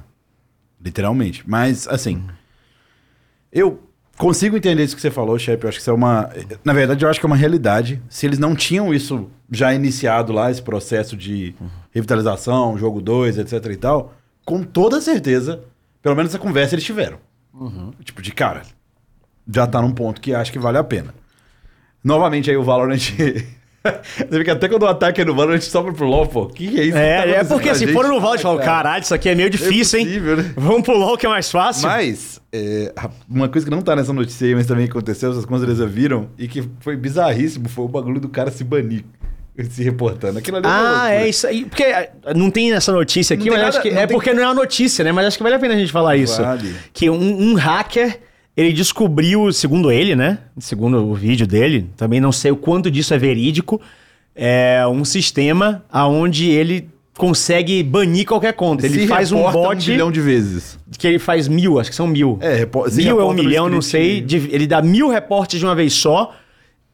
Literalmente. 0.84 1.44
Mas, 1.46 1.88
assim. 1.88 2.24
Eu 3.52 3.82
consigo 4.18 4.58
entender 4.58 4.84
isso 4.84 4.96
que 4.96 5.02
você 5.02 5.12
falou, 5.12 5.38
Shep. 5.40 5.64
Eu 5.64 5.70
acho 5.70 5.78
que 5.78 5.82
isso 5.82 5.90
é 5.90 5.94
uma. 5.94 6.30
Na 6.64 6.74
verdade, 6.74 7.04
eu 7.04 7.10
acho 7.10 7.20
que 7.20 7.26
é 7.26 7.28
uma 7.28 7.36
realidade. 7.36 8.02
Se 8.10 8.26
eles 8.26 8.40
não 8.40 8.56
tinham 8.56 8.94
isso 8.94 9.30
já 9.52 9.74
iniciado 9.74 10.32
lá, 10.34 10.52
esse 10.52 10.62
processo 10.62 11.16
de 11.18 11.56
revitalização, 11.92 12.78
jogo 12.78 13.02
2, 13.02 13.38
etc 13.40 13.66
e 13.72 13.76
tal, 13.78 14.14
com 14.46 14.62
toda 14.64 15.00
certeza, 15.02 15.62
pelo 16.02 16.16
menos 16.16 16.32
essa 16.32 16.40
conversa 16.40 16.76
eles 16.76 16.86
tiveram. 16.86 17.18
Tipo, 18.04 18.22
de 18.22 18.32
cara, 18.32 18.62
já 19.52 19.66
tá 19.66 19.82
num 19.82 19.92
ponto 19.92 20.22
que 20.22 20.34
acho 20.34 20.52
que 20.52 20.60
vale 20.60 20.78
a 20.78 20.84
pena. 20.84 21.14
Novamente 22.04 22.50
aí 22.50 22.58
o 22.58 22.64
Valorant. 22.64 22.98
Você 24.18 24.38
vê 24.38 24.44
que 24.44 24.52
até 24.52 24.68
quando 24.68 24.84
o 24.84 24.88
ataque 24.88 25.22
é 25.22 25.26
no 25.26 25.34
Valorant 25.34 25.62
sobra 25.62 25.94
pro 25.94 26.06
LoL, 26.06 26.28
pô. 26.28 26.48
Que 26.48 26.68
que 26.68 26.80
é 26.80 26.84
isso? 26.84 26.94
que 26.94 27.00
tá 27.00 27.00
É, 27.00 27.32
é 27.32 27.44
porque 27.44 27.74
se 27.74 27.82
gente? 27.82 27.94
for 27.94 28.06
no 28.06 28.20
Valorant, 28.20 28.42
falam, 28.42 28.64
caralho, 28.64 29.02
isso 29.02 29.14
aqui 29.14 29.30
é 29.30 29.36
meio 29.36 29.50
difícil, 29.50 30.00
hein? 30.00 30.06
possível, 30.06 30.38
né? 30.38 30.54
Vamos 30.58 30.82
pro 30.84 30.98
LoL 30.98 31.18
que 31.18 31.26
é 31.26 31.30
mais 31.30 31.50
fácil. 31.50 31.88
Mas, 31.88 32.42
é, 32.52 32.94
uma 33.30 33.48
coisa 33.48 33.66
que 33.66 33.72
não 33.72 33.82
tá 33.82 33.96
nessa 33.96 34.12
notícia 34.12 34.46
aí, 34.46 34.56
mas 34.56 34.66
também 34.66 34.86
aconteceu, 34.86 35.32
vocês 35.32 35.46
com 35.46 35.58
certeza 35.58 35.88
viram, 35.88 36.30
e 36.38 36.48
que 36.48 36.64
foi 36.82 36.98
bizarríssimo, 36.98 37.70
foi 37.70 37.86
o 37.86 37.88
bagulho 37.88 38.20
do 38.20 38.30
cara 38.30 38.52
se 38.52 38.64
banir, 38.64 39.06
se 39.70 39.84
reportando. 39.84 40.40
Aquilo 40.40 40.58
ali 40.58 40.66
uma 40.68 40.76
Ah, 40.76 40.92
loucura. 40.92 41.14
é 41.16 41.30
isso 41.30 41.48
aí. 41.48 41.66
Porque 41.66 41.84
é, 41.84 42.12
não 42.36 42.50
tem 42.52 42.72
essa 42.74 42.92
notícia 42.92 43.34
aqui, 43.34 43.50
mas 43.50 43.60
acho 43.60 43.78
nada- 43.78 43.82
que 43.82 43.92
não 43.92 44.02
é 44.02 44.08
tem- 44.08 44.16
porque 44.18 44.34
não 44.34 44.44
é 44.44 44.46
uma 44.48 44.54
notícia, 44.54 45.04
né? 45.04 45.12
Mas 45.12 45.26
acho 45.28 45.38
que 45.38 45.44
vale 45.44 45.56
a 45.56 45.60
pena 45.60 45.74
a 45.74 45.78
gente 45.78 45.92
falar 45.92 46.16
isso. 46.18 46.42
Vale. 46.42 46.76
Que 46.94 47.10
um, 47.10 47.52
um 47.52 47.54
hacker, 47.56 48.20
ele 48.56 48.72
descobriu, 48.74 49.52
segundo 49.52 49.92
ele, 49.92 50.16
né? 50.16 50.38
Segundo 50.60 51.06
o 51.06 51.14
vídeo 51.14 51.46
dele, 51.48 51.90
também 51.98 52.20
não 52.20 52.32
sei 52.32 52.52
o 52.52 52.56
quanto 52.56 52.90
disso 52.92 53.14
é 53.14 53.18
verídico, 53.18 53.82
é 54.36 54.86
um 54.88 55.04
sistema 55.04 55.84
aonde 55.92 56.50
ele 56.50 56.90
consegue 57.18 57.82
banir 57.82 58.28
qualquer 58.28 58.54
conta. 58.54 58.86
Ele 58.86 59.00
Se 59.02 59.08
faz 59.08 59.32
um 59.32 59.42
bot 59.52 59.76
um 59.76 59.86
bilhão 59.94 60.12
de 60.12 60.22
vezes. 60.22 60.78
que 61.00 61.08
ele 61.08 61.18
faz 61.18 61.48
mil, 61.48 61.80
acho 61.80 61.90
que 61.90 61.96
são 61.96 62.06
mil. 62.06 62.38
É, 62.42 62.64
mil 62.94 63.20
é 63.20 63.24
um 63.26 63.34
milhão, 63.34 63.68
não 63.68 63.82
sei. 63.82 64.22
de- 64.22 64.50
ele 64.52 64.68
dá 64.68 64.84
mil 64.84 65.10
reportes 65.10 65.58
de 65.60 65.66
uma 65.66 65.74
vez 65.74 65.94
só. 65.94 66.36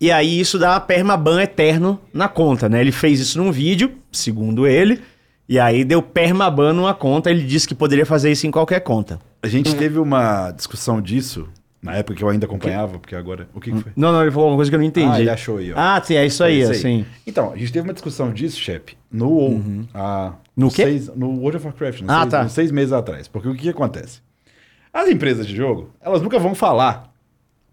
E 0.04 0.12
aí 0.12 0.38
isso 0.38 0.60
dá 0.60 0.78
permaban 0.82 1.42
eterno 1.42 1.98
na 2.14 2.28
conta, 2.28 2.68
né? 2.68 2.82
Ele 2.82 2.92
fez 2.92 3.22
isso 3.22 3.42
num 3.42 3.54
vídeo, 3.54 3.90
segundo 4.12 4.68
ele. 4.68 5.00
E 5.48 5.58
aí 5.58 5.86
deu 5.86 6.02
permaban 6.02 6.74
numa 6.74 6.94
conta. 6.94 7.32
Ele 7.32 7.42
disse 7.42 7.66
que 7.66 7.74
poderia 7.74 8.06
fazer 8.06 8.30
isso 8.30 8.46
em 8.46 8.52
qualquer 8.52 8.82
conta. 8.82 9.18
A 9.42 9.48
gente 9.48 9.74
teve 9.74 9.98
uma 9.98 10.52
discussão 10.52 11.02
disso, 11.02 11.48
na 11.82 11.96
época 11.96 12.16
que 12.16 12.22
eu 12.22 12.28
ainda 12.28 12.46
acompanhava, 12.46 13.00
porque 13.00 13.16
agora... 13.16 13.48
O 13.54 13.62
que, 13.62 13.72
que 13.72 13.80
foi? 13.80 13.94
Não, 13.96 14.12
não, 14.12 14.22
ele 14.22 14.32
falou 14.32 14.50
uma 14.50 14.58
coisa 14.58 14.70
que 14.70 14.76
eu 14.76 14.80
não 14.80 14.86
entendi. 14.86 15.08
Ah, 15.16 15.22
ele 15.22 15.30
achou 15.30 15.58
aí, 15.58 15.72
ó. 15.72 15.76
Ah, 15.78 16.02
sim, 16.04 16.16
é 16.16 16.26
isso 16.26 16.44
aí, 16.44 16.60
isso 16.60 16.72
assim. 16.72 17.06
Então, 17.26 17.54
a 17.54 17.56
gente 17.58 17.72
teve 17.72 17.88
uma 17.88 17.94
discussão 17.94 18.34
disso, 18.34 18.60
chefe, 18.60 18.98
no 19.10 19.30
WoW. 19.30 19.88
há 19.94 20.26
Uhum. 20.26 20.34
No 20.58 20.70
quê? 20.70 20.84
Seis, 20.84 21.12
no 21.16 21.30
World 21.40 21.56
of 21.56 21.66
Warcraft, 21.66 22.02
uns, 22.02 22.10
Ah, 22.10 22.20
seis, 22.24 22.32
tá. 22.32 22.42
uns 22.44 22.52
seis 22.52 22.72
meses 22.72 22.92
atrás. 22.92 23.30
Porque 23.30 23.48
o 23.48 23.56
que, 23.56 23.62
que 23.62 23.70
acontece? 23.70 24.20
As 24.94 25.08
empresas 25.08 25.48
de 25.48 25.56
jogo, 25.56 25.92
elas 26.02 26.22
nunca 26.22 26.38
vão 26.40 26.54
falar 26.54 27.13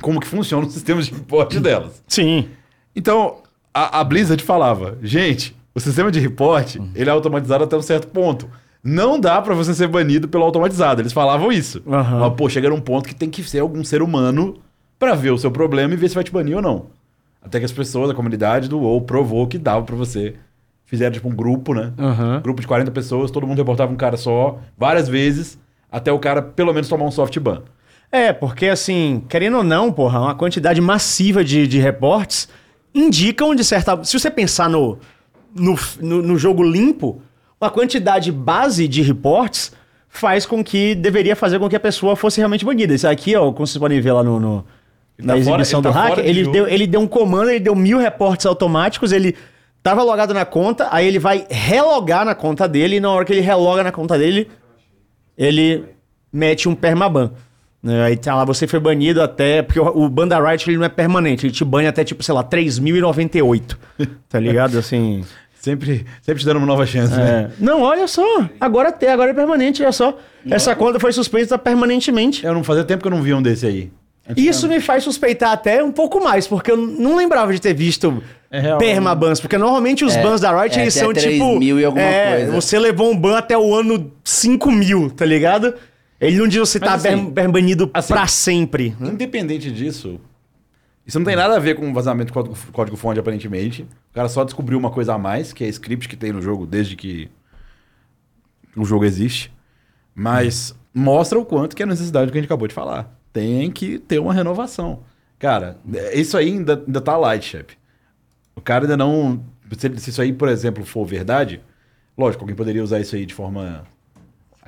como 0.01 0.21
que 0.21 0.27
funciona 0.27 0.67
o 0.67 0.71
sistema 0.71 1.03
de 1.03 1.11
reporte 1.13 1.61
delas. 1.61 2.03
Sim. 2.07 2.49
Então, 2.95 3.39
a, 3.73 4.01
a 4.01 4.05
Blizzard 4.05 4.43
falava, 4.43 4.99
gente, 5.03 5.57
o 5.75 5.81
sistema 5.81 6.11
de 6.11 6.19
reporte, 6.19 6.81
ele 6.95 7.09
é 7.09 7.13
automatizado 7.13 7.65
até 7.65 7.77
um 7.77 7.83
certo 7.83 8.09
ponto. 8.09 8.49
Não 8.83 9.21
dá 9.21 9.41
pra 9.43 9.55
você 9.55 9.75
ser 9.75 9.89
banido 9.89 10.27
pelo 10.27 10.45
automatizado. 10.45 11.03
Eles 11.03 11.13
falavam 11.13 11.53
isso. 11.53 11.83
Aham. 11.87 12.21
Mas, 12.21 12.35
pô, 12.35 12.49
chega 12.49 12.71
num 12.71 12.81
ponto 12.81 13.09
que 13.09 13.15
tem 13.15 13.29
que 13.29 13.43
ser 13.45 13.61
algum 13.61 13.85
ser 13.85 14.03
humano 14.03 14.57
pra 14.99 15.15
ver 15.15 15.31
o 15.31 15.39
seu 15.39 15.51
problema 15.51 15.93
e 15.95 15.97
ver 15.97 16.09
se 16.09 16.15
vai 16.15 16.25
te 16.25 16.33
banir 16.33 16.57
ou 16.57 16.63
não. 16.63 16.87
Até 17.43 17.59
que 17.59 17.65
as 17.65 17.73
pessoas, 17.73 18.11
a 18.11 18.15
comunidade 18.15 18.69
do 18.69 18.79
WoW 18.79 19.03
provou 19.03 19.47
que 19.47 19.59
dava 19.59 19.85
pra 19.85 19.97
você. 19.97 20.35
Fizeram 20.85 21.13
tipo 21.13 21.29
um 21.29 21.35
grupo, 21.35 21.73
né? 21.73 21.93
Aham. 21.99 22.41
Grupo 22.43 22.61
de 22.61 22.67
40 22.67 22.91
pessoas, 22.91 23.31
todo 23.31 23.47
mundo 23.47 23.59
reportava 23.59 23.93
um 23.93 23.97
cara 23.97 24.17
só, 24.17 24.59
várias 24.77 25.09
vezes, 25.09 25.59
até 25.91 26.11
o 26.11 26.19
cara 26.19 26.43
pelo 26.43 26.73
menos 26.73 26.89
tomar 26.89 27.05
um 27.05 27.11
soft 27.11 27.39
ban. 27.39 27.63
É, 28.13 28.33
porque 28.33 28.67
assim, 28.67 29.23
querendo 29.29 29.59
ou 29.59 29.65
não, 29.65 29.93
porra, 29.93 30.21
uma 30.21 30.35
quantidade 30.35 30.81
massiva 30.81 31.45
de, 31.45 31.67
de 31.67 31.79
reportes 31.79 32.49
indicam 32.95 33.55
de 33.55 33.63
certa. 33.65 34.03
Se 34.05 34.19
você 34.19 34.31
pensar 34.31 34.69
no, 34.69 34.99
no, 35.55 35.79
no, 36.01 36.23
no 36.23 36.37
jogo 36.39 36.63
limpo, 36.63 37.23
uma 37.61 37.71
quantidade 37.71 38.33
base 38.33 38.89
de 38.89 39.01
reportes 39.03 39.73
faz 40.09 40.45
com 40.45 40.65
que 40.65 40.95
deveria 40.97 41.37
fazer 41.37 41.61
com 41.61 41.69
que 41.69 41.77
a 41.77 41.81
pessoa 41.81 42.17
fosse 42.17 42.39
realmente 42.39 42.65
banida. 42.65 42.93
Isso 42.93 43.07
aqui, 43.07 43.37
ó, 43.37 43.53
como 43.53 43.65
vocês 43.65 43.79
podem 43.79 44.01
ver 44.01 44.11
lá 44.13 44.25
no, 44.25 44.41
no- 44.41 44.65
na 45.17 45.35
tá 45.37 45.43
fora- 45.45 45.63
exibição 45.63 45.81
ele 45.81 45.89
do 45.89 45.93
tá 45.93 46.01
hacker, 46.01 46.15
fora 46.17 46.23
de 46.25 46.29
ele 46.29 46.41
jogo. 46.45 46.53
deu, 46.53 46.67
ele 46.69 46.87
deu 46.89 47.01
um 47.01 47.07
comando, 47.07 47.51
ele 47.51 47.61
deu 47.61 47.77
mil 47.77 47.99
reportes 47.99 48.45
automáticos, 48.47 49.13
ele 49.13 49.37
tava 49.85 50.03
logado 50.03 50.35
na 50.35 50.45
conta, 50.45 50.89
aí 50.91 51.07
ele 51.07 51.19
vai 51.21 51.47
relogar 51.49 52.25
na 52.25 52.35
conta 52.35 52.67
dele, 52.67 52.97
e 52.97 53.01
na 53.01 53.11
hora 53.11 53.25
que 53.25 53.33
ele 53.33 53.41
reloga 53.41 53.85
na 53.85 53.93
conta 53.93 54.19
dele, 54.19 54.49
ele 55.39 55.85
mete 56.33 56.69
um 56.69 56.75
permaban. 56.75 57.33
Né? 57.83 58.03
Aí 58.05 58.17
tá 58.17 58.35
lá, 58.35 58.45
você 58.45 58.67
foi 58.67 58.79
banido 58.79 59.23
até. 59.23 59.63
Porque 59.63 59.81
o, 59.81 59.87
o 59.87 60.09
ban 60.09 60.29
da 60.29 60.39
Riot 60.39 60.69
ele 60.69 60.77
não 60.77 60.85
é 60.85 60.89
permanente, 60.89 61.47
ele 61.47 61.53
te 61.53 61.65
banha 61.65 61.89
até, 61.89 62.05
tipo, 62.05 62.23
sei 62.23 62.35
lá, 62.35 62.45
3.098. 62.45 63.77
tá 64.29 64.39
ligado? 64.39 64.77
Assim. 64.79 65.25
Sempre, 65.55 66.07
sempre 66.23 66.41
te 66.41 66.47
dando 66.47 66.57
uma 66.57 66.67
nova 66.67 66.87
chance, 66.87 67.15
né? 67.15 67.51
é. 67.51 67.63
Não, 67.63 67.83
olha 67.83 68.09
só. 68.09 68.25
Agora 68.59 68.89
até, 68.89 69.13
agora 69.13 69.31
é 69.31 69.35
permanente, 69.35 69.83
olha 69.83 69.93
só. 69.93 70.17
Essa 70.51 70.75
conta 70.75 70.99
foi 70.99 71.13
suspensa 71.13 71.59
permanentemente. 71.59 72.47
Eu 72.47 72.55
não 72.55 72.65
fazia 72.65 72.83
tempo 72.83 73.03
que 73.03 73.09
eu 73.09 73.11
não 73.13 73.21
via 73.21 73.37
um 73.37 73.43
desse 73.43 73.67
aí. 73.67 73.91
Isso 74.37 74.69
me 74.69 74.81
faz 74.81 75.05
suspeitar 75.05 75.53
até 75.53 75.83
um 75.83 75.93
pouco 75.93 76.23
mais, 76.23 76.47
porque 76.47 76.71
eu 76.71 76.77
não 76.77 77.17
lembrava 77.17 77.53
de 77.53 77.61
ter 77.61 77.75
visto 77.75 78.23
É 78.51 78.77
permabans, 78.77 79.41
porque 79.41 79.59
normalmente 79.59 80.05
os 80.05 80.15
É, 80.15 80.23
bans 80.23 80.41
da 80.41 80.63
Riot 80.63 80.79
é, 80.79 80.83
eles 80.83 80.95
são 80.95 81.13
3 81.13 81.33
tipo. 81.35 81.59
mil 81.59 81.79
e 81.81 81.85
alguma 81.85 82.05
é, 82.05 82.37
coisa. 82.37 82.53
Você 82.53 82.79
levou 82.79 83.11
um 83.11 83.17
ban 83.17 83.37
até 83.37 83.59
o 83.59 83.75
ano 83.75 84.11
5 84.25 84.71
mil, 84.71 85.11
tá 85.11 85.27
ligado? 85.27 85.75
Ele 86.21 86.37
não 86.37 86.47
diz 86.47 86.61
você 86.61 86.79
Mas 86.79 87.03
tá 87.03 87.11
assim, 87.11 87.31
banido 87.31 87.91
assim, 87.95 88.13
pra 88.13 88.27
sempre. 88.27 88.95
Independente 89.01 89.71
disso, 89.71 90.21
isso 91.07 91.19
não 91.19 91.25
tem 91.25 91.35
nada 91.35 91.57
a 91.57 91.59
ver 91.59 91.75
com 91.75 91.91
o 91.91 91.95
vazamento 91.95 92.31
do 92.31 92.35
código, 92.35 92.57
código-fonte, 92.73 93.19
aparentemente. 93.19 93.83
O 93.83 94.15
cara 94.15 94.29
só 94.29 94.45
descobriu 94.45 94.79
uma 94.79 94.91
coisa 94.91 95.15
a 95.15 95.19
mais, 95.19 95.53
que 95.53 95.65
é 95.65 95.69
script 95.69 96.09
que 96.09 96.17
tem 96.17 96.33
no 96.33 96.43
jogo 96.43 96.67
desde 96.67 96.95
que 96.95 97.31
o 98.77 98.85
jogo 98.85 99.05
existe. 99.05 99.51
Mas 100.15 100.75
mostra 100.93 101.39
o 101.39 101.45
quanto 101.45 101.75
que 101.75 101.83
é 101.83 101.87
a 101.87 101.89
necessidade 101.89 102.27
do 102.27 102.33
que 102.33 102.39
a 102.39 102.41
gente 102.41 102.49
acabou 102.49 102.69
de 102.69 102.75
falar. 102.75 103.19
Tem 103.33 103.71
que 103.71 103.99
ter 103.99 104.19
uma 104.19 104.35
renovação. 104.35 105.01
Cara, 105.39 105.79
isso 106.13 106.37
aí 106.37 106.49
ainda, 106.49 106.85
ainda 106.87 107.01
tá 107.01 107.17
light, 107.17 107.47
chefe. 107.47 107.79
O 108.55 108.61
cara 108.61 108.85
ainda 108.85 108.97
não. 108.97 109.43
Se, 109.79 109.99
se 109.99 110.11
isso 110.11 110.21
aí, 110.21 110.35
por 110.35 110.49
exemplo, 110.49 110.85
for 110.85 111.07
verdade, 111.07 111.63
lógico, 112.17 112.43
alguém 112.43 112.55
poderia 112.55 112.85
usar 112.85 113.01
isso 113.01 113.17
aí 113.17 113.25
de 113.25 113.33
forma 113.33 113.85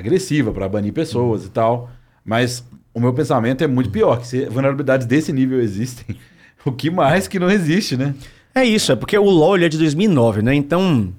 agressiva 0.03 0.53
para 0.53 0.69
banir 0.69 0.93
pessoas 0.93 1.45
e 1.45 1.51
tal. 1.51 1.91
Mas 2.25 2.65
o 2.95 3.01
meu 3.01 3.13
pensamento 3.13 3.65
é 3.65 3.67
muito 3.67 3.91
pior, 3.91 4.21
que 4.21 4.27
se 4.27 4.45
vulnerabilidades 4.47 5.07
desse 5.07 5.33
nível 5.33 5.61
existem, 5.61 6.17
o 6.65 6.73
que 6.73 6.91
mais 6.91 7.27
que 7.27 7.39
não 7.39 7.51
existe, 7.51 7.97
né? 7.97 8.15
É 8.55 8.65
isso, 8.65 8.93
é 8.93 8.97
porque 8.97 9.17
o 9.17 9.25
LoL 9.25 9.59
é 9.59 9.69
de 9.69 9.79
2009, 9.79 10.43
né? 10.43 10.55
Então, 10.55 11.13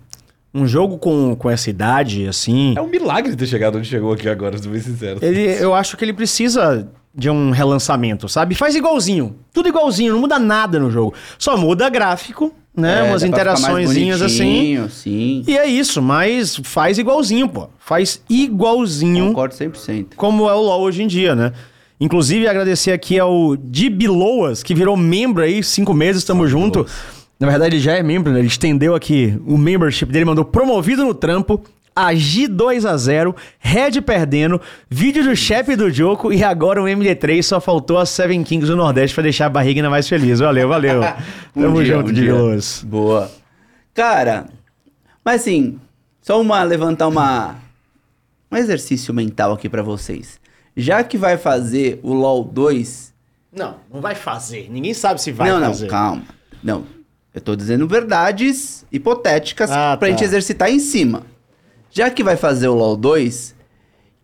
um 0.53 0.67
jogo 0.67 0.99
com, 0.99 1.35
com 1.35 1.49
essa 1.49 1.69
idade, 1.69 2.27
assim. 2.27 2.75
É 2.77 2.81
um 2.81 2.87
milagre 2.87 3.35
ter 3.35 3.47
chegado 3.47 3.77
onde 3.77 3.87
chegou 3.87 4.13
aqui 4.13 4.29
agora, 4.29 4.57
se 4.57 4.67
bem 4.67 4.79
sincero. 4.79 5.19
Ele, 5.21 5.41
eu 5.41 5.73
acho 5.73 5.97
que 5.97 6.05
ele 6.05 6.13
precisa 6.13 6.87
de 7.15 7.29
um 7.29 7.49
relançamento, 7.49 8.29
sabe? 8.29 8.53
Faz 8.53 8.75
igualzinho. 8.75 9.35
Tudo 9.51 9.67
igualzinho, 9.67 10.13
não 10.13 10.19
muda 10.19 10.37
nada 10.37 10.79
no 10.79 10.91
jogo. 10.91 11.15
Só 11.39 11.57
muda 11.57 11.89
gráfico, 11.89 12.53
né? 12.75 12.99
É, 12.99 13.03
Umas 13.03 13.23
interaçõezinhas 13.23 14.21
assim. 14.21 14.87
Sim. 14.89 15.43
E 15.47 15.57
é 15.57 15.65
isso, 15.67 16.01
mas 16.01 16.55
faz 16.63 16.97
igualzinho, 16.97 17.47
pô. 17.47 17.69
Faz 17.79 18.21
igualzinho 18.29 19.27
Concordo 19.27 19.55
100%. 19.55 20.07
como 20.15 20.49
é 20.49 20.53
o 20.53 20.59
LoL 20.61 20.81
hoje 20.81 21.03
em 21.03 21.07
dia, 21.07 21.35
né? 21.35 21.53
Inclusive, 21.99 22.47
agradecer 22.47 22.91
aqui 22.91 23.17
ao 23.19 23.55
Dibiloas, 23.55 24.61
que 24.63 24.73
virou 24.73 24.97
membro 24.97 25.43
aí, 25.43 25.63
cinco 25.63 25.93
meses, 25.93 26.23
tamo 26.23 26.47
junto. 26.47 26.85
Na 27.39 27.47
verdade, 27.47 27.75
ele 27.75 27.81
já 27.83 27.93
é 27.93 28.03
membro, 28.03 28.33
né? 28.33 28.39
Ele 28.39 28.47
estendeu 28.47 28.95
aqui 28.95 29.39
o 29.45 29.57
membership 29.57 30.07
dele, 30.07 30.25
mandou 30.25 30.43
promovido 30.43 31.05
no 31.05 31.13
trampo, 31.13 31.61
Agi 31.95 32.47
2 32.47 32.85
a 32.85 32.97
0 32.97 33.35
Red 33.59 34.01
perdendo, 34.01 34.59
vídeo 34.89 35.23
do 35.23 35.35
chefe 35.35 35.75
do 35.75 35.89
Joko 35.91 36.33
e 36.33 36.43
agora 36.43 36.81
o 36.81 36.85
MD3 36.85 37.41
só 37.43 37.61
faltou 37.61 37.97
a 37.99 38.05
Seven 38.05 38.43
Kings 38.43 38.65
do 38.65 38.75
Nordeste 38.75 39.13
pra 39.13 39.23
deixar 39.23 39.45
a 39.45 39.49
barriga 39.49 39.79
ainda 39.79 39.89
mais 39.89 40.07
feliz. 40.07 40.39
Valeu, 40.39 40.67
valeu. 40.67 41.01
Tamo 41.53 41.79
Um 41.79 41.83
dia, 41.83 41.93
junto, 41.95 42.09
um 42.09 42.13
dia. 42.13 42.33
Boa. 42.85 43.31
Cara, 43.93 44.47
mas 45.23 45.41
assim, 45.41 45.79
só 46.21 46.41
uma 46.41 46.63
levantar 46.63 47.07
uma 47.07 47.55
um 48.51 48.57
exercício 48.57 49.13
mental 49.13 49.53
aqui 49.53 49.67
pra 49.69 49.81
vocês. 49.83 50.39
Já 50.75 51.03
que 51.03 51.17
vai 51.17 51.37
fazer 51.37 51.99
o 52.03 52.13
LoL 52.13 52.43
2, 52.43 53.13
Não, 53.55 53.75
não 53.93 54.01
vai 54.01 54.15
fazer. 54.15 54.67
Ninguém 54.71 54.93
sabe 54.95 55.21
se 55.21 55.31
vai 55.31 55.49
não, 55.51 55.59
fazer. 55.61 55.83
não, 55.83 55.89
calma. 55.89 56.23
Não. 56.63 56.83
Eu 57.33 57.41
tô 57.41 57.55
dizendo 57.55 57.87
verdades 57.87 58.85
hipotéticas 58.91 59.69
Ah, 59.71 59.95
pra 59.97 60.07
tá. 60.07 60.11
gente 60.11 60.23
exercitar 60.23 60.69
em 60.71 60.79
cima. 60.79 61.23
Já 61.93 62.09
que 62.09 62.23
vai 62.23 62.35
fazer 62.35 62.67
o 62.67 62.73
LoL 62.73 62.97
2, 62.97 63.53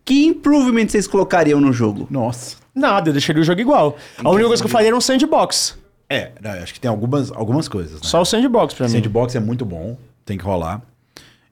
que 0.03 0.25
improvement 0.25 0.88
vocês 0.89 1.05
colocariam 1.08 1.62
no 1.62 1.71
jogo? 1.71 2.08
Nossa. 2.10 2.58
Nada, 2.73 3.10
eu 3.10 3.13
deixaria 3.13 3.41
o 3.41 3.45
jogo 3.45 3.62
igual. 3.62 3.95
A 4.23 4.29
única 4.29 4.47
coisa 4.47 4.63
que 4.63 4.67
eu 4.67 4.71
faria 4.71 4.88
era 4.88 4.95
um 4.97 5.01
sandbox. 5.01 5.77
É, 6.10 6.32
não, 6.41 6.55
eu 6.55 6.63
acho 6.63 6.73
que 6.73 6.79
tem 6.79 6.89
algumas, 6.89 7.32
algumas 7.32 7.67
coisas, 7.67 7.93
né? 7.93 7.99
Só 8.01 8.21
o 8.21 8.25
sandbox 8.25 8.73
pra 8.73 8.88
mim. 8.88 8.93
Sandbox 8.93 9.36
é 9.36 9.39
muito 9.39 9.63
bom, 9.65 9.95
tem 10.25 10.38
que 10.38 10.43
rolar. 10.43 10.82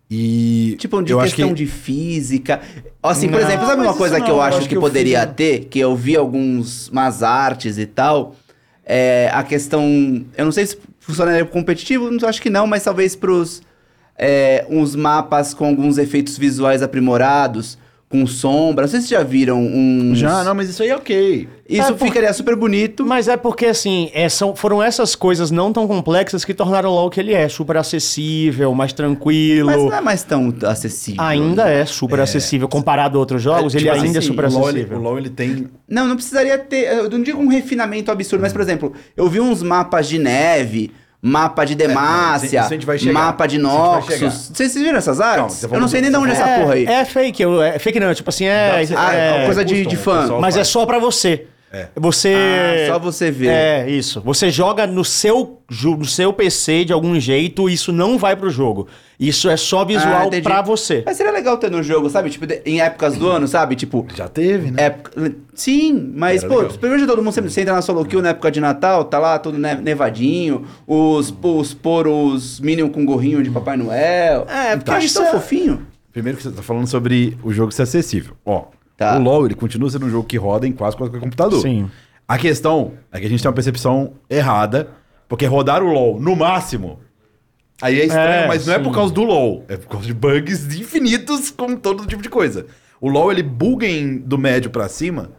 E 0.09 0.75
Tipo, 0.79 1.03
de 1.03 1.11
eu 1.11 1.19
acho 1.19 1.35
questão 1.35 1.49
que 1.49 1.55
de 1.55 1.67
física. 1.67 2.61
Assim, 3.03 3.27
por 3.27 3.39
Não, 3.41 3.47
exemplo, 3.47 3.67
sabe 3.67 3.81
uma 3.81 3.93
coisa 3.93 4.15
que 4.15 4.21
não, 4.21 4.29
eu 4.29 4.35
eu 4.35 4.41
acho 4.41 4.57
acho 4.59 4.67
que, 4.67 4.73
que 4.73 4.77
o 4.77 4.81
poderia 4.81 5.19
físico- 5.19 5.35
ter? 5.35 5.59
Que 5.65 5.79
eu 5.79 5.95
vi 5.95 6.15
alguns 6.15 6.87
umas 6.87 7.21
artes 7.21 7.77
e 7.77 7.85
tal. 7.85 8.35
É, 8.85 9.29
a 9.33 9.43
questão. 9.43 9.83
Eu 10.37 10.45
não 10.45 10.51
sei 10.51 10.65
se 10.65 10.79
funcionaria 10.99 11.43
pro 11.43 11.53
competitivo, 11.53 12.09
não 12.09 12.27
acho 12.27 12.41
que 12.41 12.49
não, 12.49 12.65
mas 12.65 12.83
talvez 12.85 13.15
pros. 13.17 13.61
É, 14.17 14.65
uns 14.69 14.95
mapas 14.95 15.53
com 15.53 15.65
alguns 15.65 15.97
efeitos 15.97 16.37
visuais 16.37 16.81
aprimorados. 16.81 17.77
com 18.09 18.25
sombra. 18.25 18.83
Não 18.85 18.89
sei 18.89 19.01
se 19.01 19.07
vocês 19.09 19.19
já 19.19 19.27
viram 19.27 19.61
um. 19.61 20.15
Já, 20.15 20.41
não, 20.41 20.55
mas 20.55 20.69
isso 20.69 20.81
aí 20.81 20.87
é 20.87 20.95
ok. 20.95 21.45
Isso 21.67 21.89
É, 21.89 21.93
por- 21.93 22.07
ficaria 22.07 22.31
super 22.31 22.55
bonito. 22.55 23.05
Mas 23.05 23.27
é 23.27 23.35
porque, 23.35 23.65
assim, 23.65 24.09
é, 24.13 24.29
são, 24.29 24.55
foram 24.55 24.81
essas 24.81 25.13
coisas 25.13 25.51
não 25.51 25.73
tão 25.73 25.85
complexas 25.89 26.45
que 26.45 26.53
tornaram 26.53 26.89
o 26.89 26.93
LoL 26.95 27.07
o 27.07 27.09
que 27.09 27.19
ele 27.19 27.33
é. 27.33 27.49
Super 27.49 27.75
acessível, 27.75 28.73
mais 28.73 28.93
tranquilo. 28.93 29.65
Mas 29.67 29.75
não 29.83 29.93
é 29.93 29.99
mais 29.99 30.23
tão 30.23 30.53
acessível. 30.65 31.21
Ainda 31.21 31.67
é 31.69 31.83
super 31.85 32.21
acessível. 32.21 32.69
Comparado 32.69 33.17
a 33.17 33.19
outros 33.19 33.41
jogos, 33.41 33.75
É, 33.75 33.77
ele 33.77 33.85
tipo 33.89 33.95
ainda 34.05 34.19
assim, 34.19 34.27
é 34.29 34.31
super 34.31 34.45
o 34.45 34.51
LoL, 34.53 34.69
ele, 34.69 34.77
acessível. 34.79 34.97
o 34.99 35.01
LoL, 35.01 35.17
ele 35.17 35.29
tem... 35.29 35.67
Não, 35.85 36.07
não 36.07 36.15
precisaria 36.15 36.57
ter. 36.57 36.85
Eu 36.87 37.09
não 37.09 37.21
digo 37.21 37.41
um 37.41 37.49
refinamento 37.49 38.09
absurdo, 38.09 38.41
mas, 38.41 38.53
por 38.53 38.61
exemplo, 38.61 38.93
eu 39.17 39.27
vi 39.27 39.41
uns 39.41 39.61
mapas 39.61 40.07
de 40.07 40.17
neve, 40.17 40.91
mapa 41.27 41.65
de 41.65 41.75
Demacia, 41.75 42.61
isso 42.61 42.67
a 42.69 42.73
gente 42.73 42.85
vai 42.85 42.97
chegar. 42.97 43.13
mapa 43.13 43.45
de 43.47 43.57
Noxus. 43.57 44.51
Vocês 44.53 44.73
viram 44.73 44.97
essas 44.97 45.19
artes? 45.19 45.61
Calma, 45.61 45.75
eu 45.75 45.81
não 45.81 45.87
sei 45.87 46.01
nem 46.01 46.09
de 46.09 46.17
onde 46.17 46.31
é 46.31 46.33
essa 46.33 46.47
é, 46.47 46.59
porra 46.59 46.73
aí. 46.73 46.85
É 46.85 47.05
fake, 47.05 47.41
eu- 47.43 47.61
é 47.61 47.77
fake 47.79 47.99
não, 47.99 48.13
tipo 48.13 48.29
assim, 48.29 48.45
é. 48.45 48.83
Ah, 48.95 49.13
é- 49.13 49.45
coisa 49.45 49.63
de, 49.65 49.85
de 49.85 49.97
fã. 49.97 50.39
mas 50.39 50.55
é 50.55 50.59
faz. 50.59 50.67
só 50.69 50.85
pra 50.85 50.99
você. 50.99 51.45
É. 51.71 51.89
Você. 51.95 52.33
Ah, 52.33 52.93
só 52.93 52.99
você 52.99 53.29
ver. 53.29 53.47
É, 53.49 53.89
isso. 53.89 54.21
Você 54.21 54.49
joga 54.49 54.87
no 54.87 55.03
seu, 55.03 55.61
no 55.97 56.05
seu 56.05 56.31
PC 56.31 56.85
de 56.85 56.93
algum 56.93 57.19
jeito, 57.19 57.69
isso 57.69 57.91
não 57.91 58.17
vai 58.17 58.35
pro 58.37 58.49
jogo. 58.49 58.87
Isso 59.19 59.49
é 59.49 59.57
só 59.57 59.81
Ah, 59.81 59.85
visual 59.85 60.27
entendi. 60.27 60.43
pra 60.43 60.61
você. 60.61 61.03
Mas 61.05 61.17
seria 61.17 61.31
legal 61.33 61.57
ter 61.57 61.69
no 61.69 61.83
jogo, 61.83 62.09
sabe? 62.09 62.29
Tipo, 62.29 62.45
em 62.65 62.79
épocas 62.79 63.17
do 63.17 63.27
ano, 63.27 63.47
sabe? 63.47 63.75
Tipo, 63.75 64.05
Já 64.15 64.27
teve, 64.29 64.71
né? 64.71 64.83
época... 64.83 65.35
Sim, 65.53 66.13
mas, 66.15 66.43
Era 66.43 66.53
pô, 66.53 66.61
legal. 66.61 66.77
primeiro 66.77 67.01
de 67.03 67.07
todo 67.09 67.21
mundo 67.21 67.33
sempre 67.33 67.49
você 67.51 67.61
entra 67.61 67.73
na 67.73 67.81
solo 67.81 68.05
kill 68.05 68.21
na 68.21 68.29
época 68.29 68.49
de 68.51 68.61
Natal, 68.61 69.03
tá 69.05 69.17
lá 69.19 69.37
todo 69.39 69.57
ne- 69.57 69.75
nevadinho, 69.75 70.65
os, 70.85 71.33
os 71.41 71.73
pôr 71.73 72.07
os 72.07 72.59
Minion 72.61 72.89
com 72.89 73.03
gorrinho 73.03 73.43
de 73.43 73.49
Papai 73.49 73.75
Noel. 73.75 74.45
É, 74.49 74.75
porque 74.77 74.89
eu 74.91 74.95
acho 74.95 75.07
isso 75.07 75.19
tão 75.19 75.27
é- 75.27 75.31
fofinho. 75.31 75.85
Primeiro 76.13 76.37
que 76.37 76.43
você 76.43 76.51
tá 76.51 76.61
falando 76.63 76.87
sobre 76.87 77.37
o 77.43 77.51
jogo 77.51 77.71
ser 77.71 77.81
acessível. 77.83 78.35
Ó, 78.45 78.65
Tá. 78.97 79.15
o 79.17 79.21
LoL, 79.21 79.45
ele 79.45 79.53
continua 79.55 79.89
sendo 79.91 80.07
um 80.07 80.09
jogo 80.09 80.27
que 80.27 80.37
roda 80.37 80.67
em 80.67 80.71
quase 80.71 80.97
qualquer 80.97 81.19
computador. 81.19 81.61
Sim. 81.61 81.89
A 82.27 82.37
questão 82.37 82.93
é 83.11 83.19
que 83.19 83.27
a 83.27 83.29
gente 83.29 83.41
tem 83.41 83.47
uma 83.47 83.53
percepção 83.55 84.13
errada, 84.29 84.89
porque 85.29 85.45
rodar 85.45 85.83
o 85.83 85.87
LoL 85.91 86.19
no 86.19 86.35
máximo. 86.35 86.99
Aí 87.81 88.01
é 88.01 88.05
estranho, 88.05 88.27
É, 88.45 88.47
mas 88.47 88.65
não 88.65 88.73
é 88.73 88.77
sim. 88.77 88.83
por 88.83 88.93
causa 88.93 89.13
do 89.13 89.23
LoL, 89.23 89.63
é 89.67 89.77
por 89.77 89.87
causa 89.87 90.07
de 90.07 90.13
bugs 90.13 90.65
infinitos 90.75 91.51
com 91.51 91.75
todo 91.75 92.07
tipo 92.07 92.23
de 92.23 92.29
coisa. 92.29 92.65
O 92.99 93.07
LoL 93.07 93.31
ele 93.31 93.43
buga 93.43 93.85
em, 93.85 94.17
do 94.17 94.35
médio 94.37 94.71
pra 94.71 94.89
cima, 94.89 95.29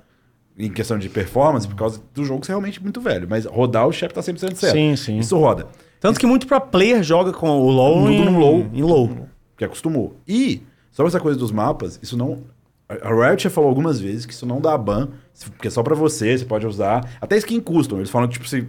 em 0.56 0.70
questão 0.70 0.96
de 0.96 1.08
performance, 1.08 1.66
por 1.66 1.74
causa 1.76 2.00
do 2.14 2.24
jogo 2.24 2.46
ser 2.46 2.52
realmente 2.52 2.80
muito 2.80 3.00
velho. 3.00 3.26
Mas 3.28 3.44
rodar 3.44 3.88
o 3.88 3.92
chefe 3.92 4.14
tá 4.14 4.20
100% 4.20 4.54
certo. 4.54 4.72
Sim, 4.72 4.94
sim. 4.94 5.18
Isso 5.18 5.36
roda. 5.36 5.66
Tanto 6.00 6.20
que 6.20 6.26
muito 6.26 6.46
pra 6.46 6.60
player 6.60 7.02
joga 7.02 7.32
com 7.32 7.50
o 7.50 7.68
LoL 7.70 8.02
Tudo 8.02 8.12
em, 8.12 8.24
no 8.24 8.38
LoL. 8.38 8.66
Em 8.72 8.82
LoL. 8.82 9.28
que 9.56 9.64
acostumou. 9.64 10.16
E, 10.28 10.62
sobre 10.92 11.08
essa 11.08 11.18
coisa 11.18 11.36
dos 11.36 11.50
mapas, 11.50 11.98
isso 12.00 12.16
não. 12.16 12.44
A 12.88 13.12
Riot 13.28 13.42
já 13.44 13.50
falou 13.50 13.68
algumas 13.68 14.00
vezes 14.00 14.24
que 14.24 14.32
isso 14.32 14.46
não 14.46 14.60
dá 14.60 14.76
ban, 14.78 15.08
porque 15.50 15.68
é 15.68 15.70
só 15.70 15.82
pra 15.82 15.94
você, 15.94 16.38
você 16.38 16.44
pode 16.44 16.66
usar. 16.66 17.06
Até 17.20 17.36
skin 17.36 17.60
custom. 17.60 17.98
Eles 17.98 18.08
falam 18.10 18.26
que, 18.28 18.34
tipo, 18.34 18.48
se, 18.48 18.66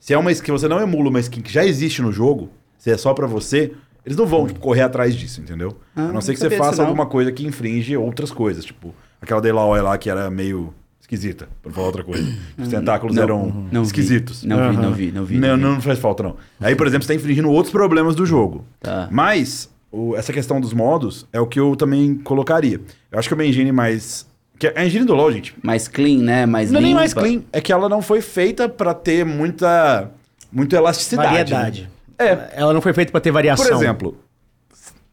se 0.00 0.14
é 0.14 0.18
uma 0.18 0.32
skin, 0.32 0.52
você 0.52 0.66
não 0.68 0.80
emula 0.80 1.10
uma 1.10 1.20
skin 1.20 1.40
que 1.42 1.52
já 1.52 1.64
existe 1.64 2.00
no 2.00 2.10
jogo, 2.10 2.48
se 2.78 2.90
é 2.90 2.96
só 2.96 3.12
pra 3.12 3.26
você, 3.26 3.72
eles 4.06 4.16
não 4.16 4.24
vão, 4.26 4.46
tipo, 4.46 4.58
correr 4.58 4.80
atrás 4.82 5.14
disso, 5.14 5.40
entendeu? 5.42 5.76
Ah, 5.94 6.02
a 6.02 6.06
não 6.06 6.12
não 6.14 6.20
ser 6.22 6.32
que 6.32 6.38
você 6.40 6.50
faça 6.50 6.80
não. 6.82 6.86
alguma 6.88 7.04
coisa 7.06 7.30
que 7.30 7.46
infringe 7.46 7.94
outras 7.96 8.30
coisas, 8.30 8.64
tipo, 8.64 8.94
aquela 9.20 9.40
Delaoy 9.40 9.82
lá 9.82 9.98
que 9.98 10.08
era 10.08 10.30
meio 10.30 10.72
esquisita, 11.00 11.46
pra 11.62 11.68
não 11.70 11.74
falar 11.74 11.86
outra 11.88 12.04
coisa. 12.04 12.26
Os 12.56 12.68
tentáculos 12.68 13.16
Não, 13.16 13.22
eram 13.22 13.68
não 13.70 13.82
vi. 13.82 13.86
esquisitos. 13.88 14.44
Não 14.44 14.56
vi, 14.56 14.62
Aham. 14.62 14.72
não 14.82 14.92
vi, 14.92 15.12
não 15.12 15.24
vi. 15.24 15.38
Não, 15.38 15.56
vi. 15.56 15.62
não 15.62 15.80
faz 15.82 15.98
falta, 15.98 16.22
não. 16.22 16.36
Aí, 16.60 16.74
por 16.74 16.86
exemplo, 16.86 17.06
você 17.06 17.12
tá 17.12 17.14
infringindo 17.14 17.50
outros 17.50 17.70
problemas 17.72 18.14
do 18.14 18.24
jogo. 18.24 18.64
Tá. 18.80 19.08
Mas, 19.10 19.68
o- 19.90 20.14
essa 20.16 20.32
questão 20.32 20.60
dos 20.60 20.72
modos 20.72 21.26
é 21.32 21.40
o 21.40 21.46
que 21.46 21.58
eu 21.60 21.74
também 21.76 22.14
colocaria. 22.16 22.80
Eu 23.10 23.18
acho 23.18 23.28
que 23.28 23.34
uma 23.34 23.44
engine 23.44 23.72
mais. 23.72 24.26
Que 24.58 24.72
a 24.74 24.84
engine 24.84 25.04
do 25.04 25.14
LoL, 25.14 25.30
gente, 25.32 25.54
Mais 25.62 25.86
clean, 25.86 26.18
né? 26.18 26.44
Mais 26.46 26.70
não 26.70 26.80
é 26.80 26.82
nem 26.82 26.94
mais 26.94 27.14
clean, 27.14 27.42
é 27.52 27.60
que 27.60 27.72
ela 27.72 27.88
não 27.88 28.02
foi 28.02 28.20
feita 28.20 28.68
pra 28.68 28.92
ter 28.92 29.24
muita. 29.24 30.10
muita 30.52 30.76
elasticidade. 30.76 31.28
Variedade. 31.28 31.82
né? 31.82 31.88
É. 32.26 32.48
Ela 32.60 32.72
não 32.74 32.80
foi 32.80 32.92
feita 32.92 33.12
pra 33.12 33.20
ter 33.20 33.30
variação. 33.30 33.64
Por 33.64 33.72
exemplo, 33.74 34.16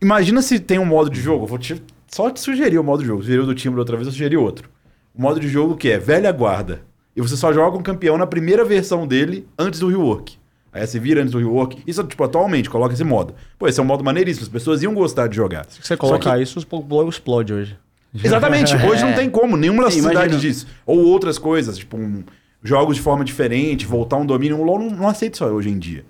imagina 0.02 0.42
se 0.42 0.60
tem 0.60 0.80
um 0.80 0.86
modo 0.86 1.10
de 1.10 1.22
jogo. 1.22 1.44
Eu 1.44 1.48
vou 1.48 1.58
te, 1.60 1.82
só 2.08 2.30
te 2.32 2.40
sugerir 2.40 2.78
o 2.80 2.84
modo 2.84 3.02
de 3.02 3.08
jogo. 3.08 3.22
Sugeriu 3.22 3.44
o 3.44 3.46
do 3.46 3.56
Timbre 3.56 3.80
outra 3.80 3.96
vez, 3.96 4.08
eu 4.08 4.12
sugeri 4.12 4.36
outro. 4.38 4.70
O 5.14 5.22
modo 5.22 5.40
de 5.40 5.48
jogo 5.48 5.76
que 5.78 5.90
é 5.90 5.98
velha 5.98 6.32
guarda. 6.32 6.82
E 7.16 7.22
você 7.22 7.38
só 7.38 7.54
joga 7.54 7.78
um 7.78 7.82
campeão 7.84 8.18
na 8.18 8.28
primeira 8.28 8.66
versão 8.66 9.08
dele 9.08 9.48
antes 9.58 9.80
do 9.80 9.88
rework. 9.88 10.38
Aí 10.76 10.86
você 10.86 11.00
vira 11.00 11.22
antes 11.22 11.32
do 11.32 11.40
rework. 11.40 11.82
Isso, 11.88 12.04
tipo, 12.04 12.24
atualmente, 12.24 12.70
coloca 12.70 12.94
esse 12.94 13.04
modo. 13.04 13.34
Pô, 13.58 13.68
esse 13.68 13.80
é 13.80 13.84
um 13.84 13.86
modo 13.86 14.04
maneiríssimo. 14.04 14.44
As 14.46 14.52
pessoas 14.52 14.84
iam 14.84 14.94
gostar 14.94 15.28
de 15.28 15.36
jogar. 15.38 15.66
Se 15.70 15.80
você 15.82 15.96
colocar 15.96 16.36
que- 16.36 16.44
isso, 16.44 16.60
o 16.70 16.82
Blow 16.84 17.08
explode 17.08 17.54
hoje. 17.54 17.78
Exatamente. 18.24 18.74
Hoje 18.86 19.04
não 19.04 19.14
tem 19.14 19.30
como, 19.30 19.58
nenhuma 19.58 19.84
Sim, 19.90 20.00
elasticidade 20.00 20.30
imagino. 20.34 20.42
disso. 20.42 20.68
Ou 20.86 21.00
outras 21.06 21.38
coisas, 21.38 21.78
tipo, 21.78 21.98
um- 21.98 22.24
jogos 22.64 22.96
de 22.98 23.02
forma 23.02 23.24
diferente, 23.26 23.86
voltar 23.86 24.18
um 24.18 24.26
domínio. 24.26 24.58
O 24.60 24.64
LoL 24.64 24.80
não, 24.80 24.90
não 24.90 25.08
aceita 25.08 25.36
isso 25.36 25.46
hoje 25.46 25.70
em 25.70 25.78
dia. 25.80 26.06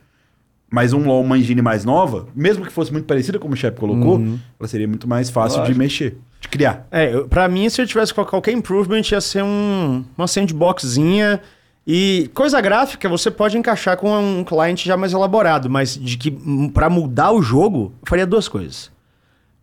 Mas 0.72 0.94
um 0.94 1.04
LoL, 1.06 1.22
uma 1.24 1.38
engine 1.38 1.62
mais 1.62 1.86
nova, 1.86 2.28
mesmo 2.36 2.66
que 2.66 2.72
fosse 2.72 2.92
muito 2.92 3.06
parecida 3.06 3.38
como 3.40 3.54
o 3.54 3.58
Shep 3.58 3.80
colocou, 3.80 4.20
ela 4.60 4.68
seria 4.68 4.88
muito 4.88 5.08
mais 5.08 5.30
fácil 5.30 5.58
de 5.58 5.68
Lógico. 5.68 5.80
mexer, 5.80 6.18
de 6.42 6.48
criar. 6.48 6.88
É, 6.92 7.14
eu- 7.14 7.28
pra 7.28 7.48
mim, 7.48 7.70
se 7.70 7.82
eu 7.82 7.88
tivesse 7.88 8.14
qual- 8.14 8.26
qualquer 8.26 8.52
improvement, 8.52 9.02
ia 9.12 9.22
ser 9.22 9.44
um, 9.44 10.04
uma 10.18 10.28
sandboxzinha. 10.28 11.40
E 11.88 12.32
coisa 12.34 12.60
gráfica 12.60 13.08
você 13.08 13.30
pode 13.30 13.58
encaixar 13.58 13.96
com 13.98 14.10
um 14.18 14.44
cliente 14.44 14.88
já 14.88 14.98
mais 14.98 15.14
elaborado, 15.14 15.70
mas 15.70 15.96
de 15.96 16.18
que 16.18 16.32
hum, 16.32 16.70
pra 16.70 16.90
mudar 16.90 17.32
o 17.32 17.42
jogo, 17.42 17.94
eu 18.02 18.08
faria 18.08 18.26
duas 18.26 18.48
coisas. 18.48 18.92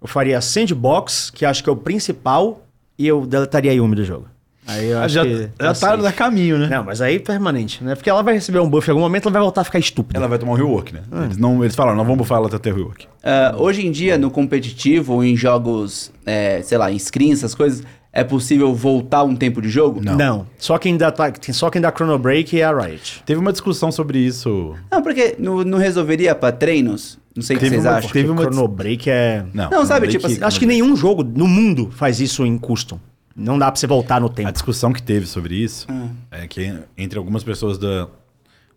Eu 0.00 0.06
faria 0.06 0.40
sandbox, 0.40 1.30
que 1.30 1.44
acho 1.44 1.62
que 1.62 1.68
é 1.68 1.72
o 1.72 1.76
principal, 1.76 2.62
e 2.98 3.06
eu 3.06 3.26
deletaria 3.26 3.70
a 3.70 3.74
Yumi 3.74 3.96
do 3.96 4.04
jogo. 4.04 4.26
Aí 4.66 4.90
eu 4.90 5.00
acho 5.00 5.14
já 5.14 5.24
que 5.24 5.48
já 5.60 5.74
tá 5.74 5.96
no 5.96 6.12
caminho, 6.12 6.56
né? 6.56 6.68
Não, 6.68 6.84
mas 6.84 7.00
aí 7.00 7.18
permanente, 7.18 7.82
né? 7.82 7.96
Porque 7.96 8.08
ela 8.08 8.22
vai 8.22 8.34
receber 8.34 8.60
um 8.60 8.70
buff 8.70 8.88
em 8.88 8.92
algum 8.92 9.02
momento, 9.02 9.24
ela 9.24 9.32
vai 9.32 9.42
voltar 9.42 9.62
a 9.62 9.64
ficar 9.64 9.80
estúpida. 9.80 10.18
Ela 10.18 10.28
vai 10.28 10.38
tomar 10.38 10.52
um 10.52 10.54
rework, 10.54 10.94
né? 10.94 11.02
Eles, 11.24 11.36
não, 11.36 11.64
eles 11.64 11.74
falaram, 11.74 11.96
não 11.96 12.04
vamos 12.04 12.18
bufar 12.18 12.38
ela 12.38 12.46
até 12.46 12.58
ter 12.58 12.72
rework. 12.72 13.08
Ah, 13.24 13.54
hoje 13.58 13.84
em 13.84 13.90
dia, 13.90 14.16
no 14.16 14.30
competitivo 14.30 15.24
em 15.24 15.36
jogos, 15.36 16.12
é, 16.24 16.62
sei 16.62 16.78
lá, 16.78 16.92
em 16.92 16.98
screens, 16.98 17.38
essas 17.38 17.56
coisas, 17.56 17.84
é 18.12 18.22
possível 18.22 18.74
voltar 18.74 19.22
um 19.24 19.34
tempo 19.34 19.62
de 19.62 19.68
jogo? 19.70 20.00
Não. 20.02 20.46
Só 20.58 20.76
quem 20.78 20.96
dá, 20.96 21.10
tá- 21.10 21.32
só 21.52 21.70
quem 21.70 21.80
dá 21.80 21.90
Chrono 21.90 22.18
Break 22.18 22.60
é 22.60 22.64
a 22.64 22.76
Riot. 22.78 23.22
Teve 23.24 23.40
uma 23.40 23.52
discussão 23.52 23.90
sobre 23.90 24.18
isso. 24.18 24.74
Não, 24.90 25.02
porque 25.02 25.34
não, 25.38 25.64
não 25.64 25.78
resolveria 25.78 26.34
pra 26.34 26.52
treinos? 26.52 27.18
Não 27.34 27.42
sei 27.42 27.56
o 27.56 27.58
que 27.60 27.68
vocês 27.70 27.84
uma- 27.84 27.92
acham. 27.92 28.10
teve 28.10 28.28
uma- 28.28 28.42
Chrono 28.42 28.68
Break 28.68 29.08
é. 29.08 29.46
Não, 29.54 29.70
Não, 29.70 29.86
sabe, 29.86 30.08
tipo 30.08 30.26
assim, 30.26 30.42
Acho 30.42 30.58
que 30.58 30.66
nenhum 30.66 30.94
jogo 30.94 31.24
no 31.24 31.48
mundo 31.48 31.90
faz 31.90 32.20
isso 32.20 32.44
em 32.44 32.58
custom. 32.58 33.00
Não 33.34 33.58
dá 33.58 33.70
pra 33.72 33.80
você 33.80 33.86
voltar 33.86 34.20
no 34.20 34.26
A 34.26 34.30
tempo. 34.30 34.52
discussão 34.52 34.92
que 34.92 35.02
teve 35.02 35.26
sobre 35.26 35.54
isso 35.54 35.86
é 36.30 36.46
que 36.46 36.74
entre 36.98 37.18
algumas 37.18 37.42
pessoas 37.42 37.78
da, 37.78 38.06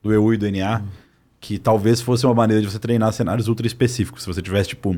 do 0.01 0.13
EU 0.13 0.33
e 0.33 0.37
do 0.37 0.45
NA, 0.49 0.81
que 1.41 1.59
talvez 1.59 1.99
fosse 1.99 2.25
uma 2.25 2.33
maneira 2.33 2.61
de 2.61 2.71
você 2.71 2.79
treinar 2.79 3.11
cenários 3.11 3.49
ultra 3.49 3.67
específicos. 3.67 4.23
Se 4.23 4.27
você 4.27 4.41
tivesse, 4.41 4.69
tipo, 4.69 4.95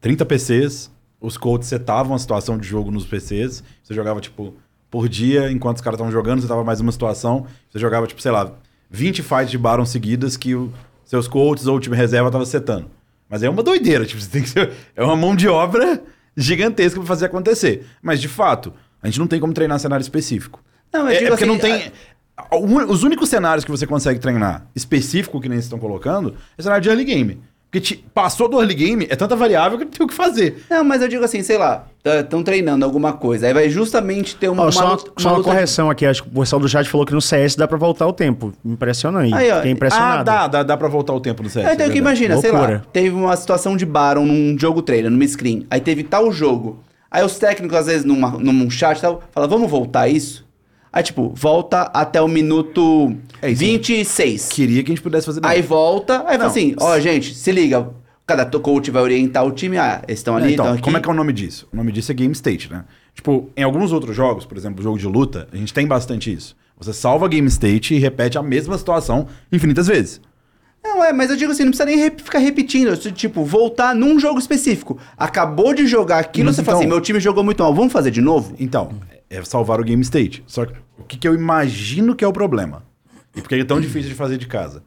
30 0.00 0.26
PCs, 0.26 0.90
os 1.24 1.36
coaches 1.36 1.66
setavam 1.68 2.14
a 2.14 2.18
situação 2.18 2.58
de 2.58 2.66
jogo 2.66 2.90
nos 2.90 3.04
PCs, 3.06 3.62
você 3.82 3.94
jogava, 3.94 4.20
tipo, 4.20 4.54
por 4.90 5.08
dia, 5.08 5.50
enquanto 5.50 5.76
os 5.76 5.82
caras 5.82 5.96
estavam 5.96 6.12
jogando, 6.12 6.40
você 6.42 6.48
tava 6.48 6.62
mais 6.62 6.80
uma 6.80 6.92
situação, 6.92 7.46
você 7.70 7.78
jogava, 7.78 8.06
tipo, 8.06 8.20
sei 8.20 8.30
lá, 8.30 8.52
20 8.90 9.22
fights 9.22 9.50
de 9.50 9.58
Baron 9.58 9.84
seguidas 9.86 10.36
que 10.36 10.54
o, 10.54 10.72
seus 11.04 11.26
coaches 11.26 11.66
ou 11.66 11.76
o 11.76 11.80
time 11.80 11.96
reserva 11.96 12.30
tava 12.30 12.46
setando. 12.46 12.86
Mas 13.28 13.42
é 13.42 13.48
uma 13.48 13.62
doideira, 13.62 14.04
tipo, 14.06 14.20
você 14.20 14.28
tem 14.30 14.42
que 14.42 14.48
ser, 14.50 14.72
é 14.94 15.02
uma 15.02 15.16
mão 15.16 15.34
de 15.34 15.48
obra 15.48 16.02
gigantesca 16.36 16.98
pra 17.00 17.06
fazer 17.06 17.26
acontecer. 17.26 17.86
Mas, 18.02 18.20
de 18.20 18.28
fato, 18.28 18.72
a 19.02 19.06
gente 19.06 19.18
não 19.18 19.26
tem 19.26 19.40
como 19.40 19.52
treinar 19.52 19.78
cenário 19.78 20.02
específico. 20.02 20.62
Não, 20.92 21.08
É, 21.08 21.14
é 21.16 21.18
porque 21.28 21.44
assim, 21.44 21.46
não 21.46 21.58
tem. 21.58 21.90
a- 22.36 22.56
Os 22.56 23.02
únicos 23.02 23.28
cenários 23.28 23.64
que 23.64 23.70
você 23.70 23.86
consegue 23.86 24.18
treinar 24.20 24.66
específico 24.74 25.40
que 25.40 25.48
nem 25.48 25.56
vocês 25.56 25.64
estão 25.66 25.78
colocando 25.78 26.34
é 26.58 26.62
cenário 26.62 26.82
de 26.82 26.88
early 26.88 27.04
game. 27.04 27.40
Porque 27.74 27.80
te- 27.96 28.04
passou 28.14 28.48
do 28.48 28.58
early 28.60 28.72
game, 28.74 29.04
é 29.10 29.16
tanta 29.16 29.34
variável 29.34 29.76
que 29.76 29.84
não 29.84 29.90
tem 29.90 30.04
o 30.04 30.08
que 30.08 30.14
fazer. 30.14 30.64
Não, 30.70 30.84
mas 30.84 31.02
eu 31.02 31.08
digo 31.08 31.24
assim, 31.24 31.42
sei 31.42 31.58
lá, 31.58 31.86
estão 32.04 32.40
treinando 32.40 32.84
alguma 32.84 33.12
coisa, 33.14 33.48
aí 33.48 33.52
vai 33.52 33.68
justamente 33.68 34.36
ter 34.36 34.48
uma, 34.48 34.62
Ó, 34.62 34.66
uma 34.66 34.72
só 34.72 34.90
luta- 34.92 35.10
só 35.18 35.28
uma 35.30 35.38
luta- 35.38 35.50
correção 35.50 35.90
aqui. 35.90 36.06
Acho 36.06 36.22
que 36.22 36.28
o 36.28 36.40
pessoal 36.40 36.60
do 36.60 36.68
chat 36.68 36.88
falou 36.88 37.04
que 37.04 37.12
no 37.12 37.20
CS 37.20 37.56
dá 37.56 37.66
pra 37.66 37.76
voltar 37.76 38.06
o 38.06 38.12
tempo. 38.12 38.52
Impressionante. 38.64 39.34
Aí, 39.34 39.50
ó. 39.50 39.56
Fiquei 39.56 39.72
impressionado. 39.72 40.20
Ah, 40.20 40.22
dá, 40.22 40.46
dá, 40.46 40.62
dá 40.62 40.76
pra 40.76 40.86
voltar 40.86 41.14
o 41.14 41.20
tempo 41.20 41.42
no 41.42 41.50
CS. 41.50 41.66
É, 41.68 41.74
então 41.74 41.86
é 41.86 41.90
que 41.90 41.98
imagina, 41.98 42.36
sei 42.36 42.52
lá, 42.52 42.58
Loucura. 42.58 42.84
teve 42.92 43.10
uma 43.10 43.34
situação 43.36 43.76
de 43.76 43.84
Baron 43.84 44.24
num 44.24 44.56
jogo 44.56 44.80
trailer, 44.80 45.10
numa 45.10 45.26
screen, 45.26 45.66
aí 45.68 45.80
teve 45.80 46.04
tal 46.04 46.30
jogo. 46.30 46.78
Aí 47.10 47.24
os 47.24 47.38
técnicos, 47.40 47.76
às 47.76 47.86
vezes, 47.86 48.04
numa, 48.04 48.30
num 48.38 48.70
chat 48.70 49.00
tal, 49.00 49.20
falam, 49.32 49.48
vamos 49.50 49.68
voltar 49.68 50.06
isso? 50.06 50.43
Aí, 50.96 51.02
tipo, 51.02 51.32
volta 51.34 51.82
até 51.92 52.22
o 52.22 52.28
minuto 52.28 53.16
É 53.42 53.50
isso. 53.50 53.58
26. 53.58 54.48
Queria 54.50 54.80
que 54.84 54.92
a 54.92 54.94
gente 54.94 55.02
pudesse 55.02 55.26
fazer. 55.26 55.40
Aí 55.42 55.60
volta, 55.60 56.20
aí 56.26 56.36
fala 56.38 56.46
assim, 56.46 56.76
ó, 56.78 56.96
gente, 57.00 57.34
se 57.34 57.50
liga, 57.50 57.88
cada 58.24 58.46
coach 58.46 58.92
vai 58.92 59.02
orientar 59.02 59.44
o 59.44 59.50
time, 59.50 59.76
ah, 59.76 60.02
eles 60.06 60.20
estão 60.20 60.36
ali, 60.36 60.46
É, 60.46 60.50
estão 60.50 60.66
então, 60.66 60.74
aqui. 60.74 60.82
como 60.84 60.96
é 60.96 61.00
que 61.00 61.08
é 61.08 61.12
o 61.12 61.14
nome 61.16 61.32
disso? 61.32 61.66
O 61.72 61.76
nome 61.76 61.90
disso 61.90 62.12
é 62.12 62.14
game 62.14 62.32
state, 62.32 62.70
né? 62.70 62.84
Tipo, 63.12 63.50
em 63.56 63.64
alguns 63.64 63.90
outros 63.90 64.14
jogos, 64.14 64.44
por 64.46 64.56
exemplo, 64.56 64.84
jogo 64.84 64.96
de 64.96 65.06
luta, 65.08 65.48
a 65.52 65.56
gente 65.56 65.74
tem 65.74 65.84
bastante 65.84 66.32
isso. 66.32 66.54
Você 66.78 66.92
salva 66.92 67.26
game 67.26 67.48
state 67.48 67.92
e 67.94 67.98
repete 67.98 68.38
a 68.38 68.42
mesma 68.42 68.78
situação 68.78 69.26
infinitas 69.50 69.88
vezes. 69.88 70.20
Não, 70.82 71.02
é, 71.02 71.12
mas 71.12 71.28
eu 71.30 71.36
digo 71.36 71.50
assim, 71.50 71.64
não 71.64 71.70
precisa 71.70 71.86
nem 71.86 71.96
rep- 71.96 72.20
ficar 72.20 72.38
repetindo. 72.38 72.96
Tipo, 72.96 73.42
voltar 73.44 73.94
num 73.96 74.20
jogo 74.20 74.38
específico. 74.38 74.96
Acabou 75.16 75.72
de 75.74 75.86
jogar 75.86 76.18
aquilo, 76.18 76.46
Mas 76.46 76.56
você 76.56 76.62
fala 76.62 76.76
então- 76.78 76.82
assim, 76.86 76.92
meu 76.94 77.00
time 77.00 77.18
jogou 77.18 77.42
muito 77.42 77.62
mal, 77.62 77.74
vamos 77.74 77.92
fazer 77.92 78.10
de 78.10 78.20
novo? 78.20 78.54
Então, 78.60 78.90
é 79.34 79.44
salvar 79.44 79.80
o 79.80 79.84
game 79.84 80.02
state. 80.02 80.42
Só 80.46 80.64
que 80.66 80.74
o 80.98 81.04
que, 81.04 81.16
que 81.18 81.26
eu 81.28 81.34
imagino 81.34 82.14
que 82.14 82.24
é 82.24 82.28
o 82.28 82.32
problema? 82.32 82.82
E 83.36 83.40
por 83.40 83.48
que 83.48 83.54
é 83.56 83.64
tão 83.64 83.80
difícil 83.80 84.08
de 84.10 84.14
fazer 84.14 84.36
de 84.38 84.46
casa? 84.46 84.82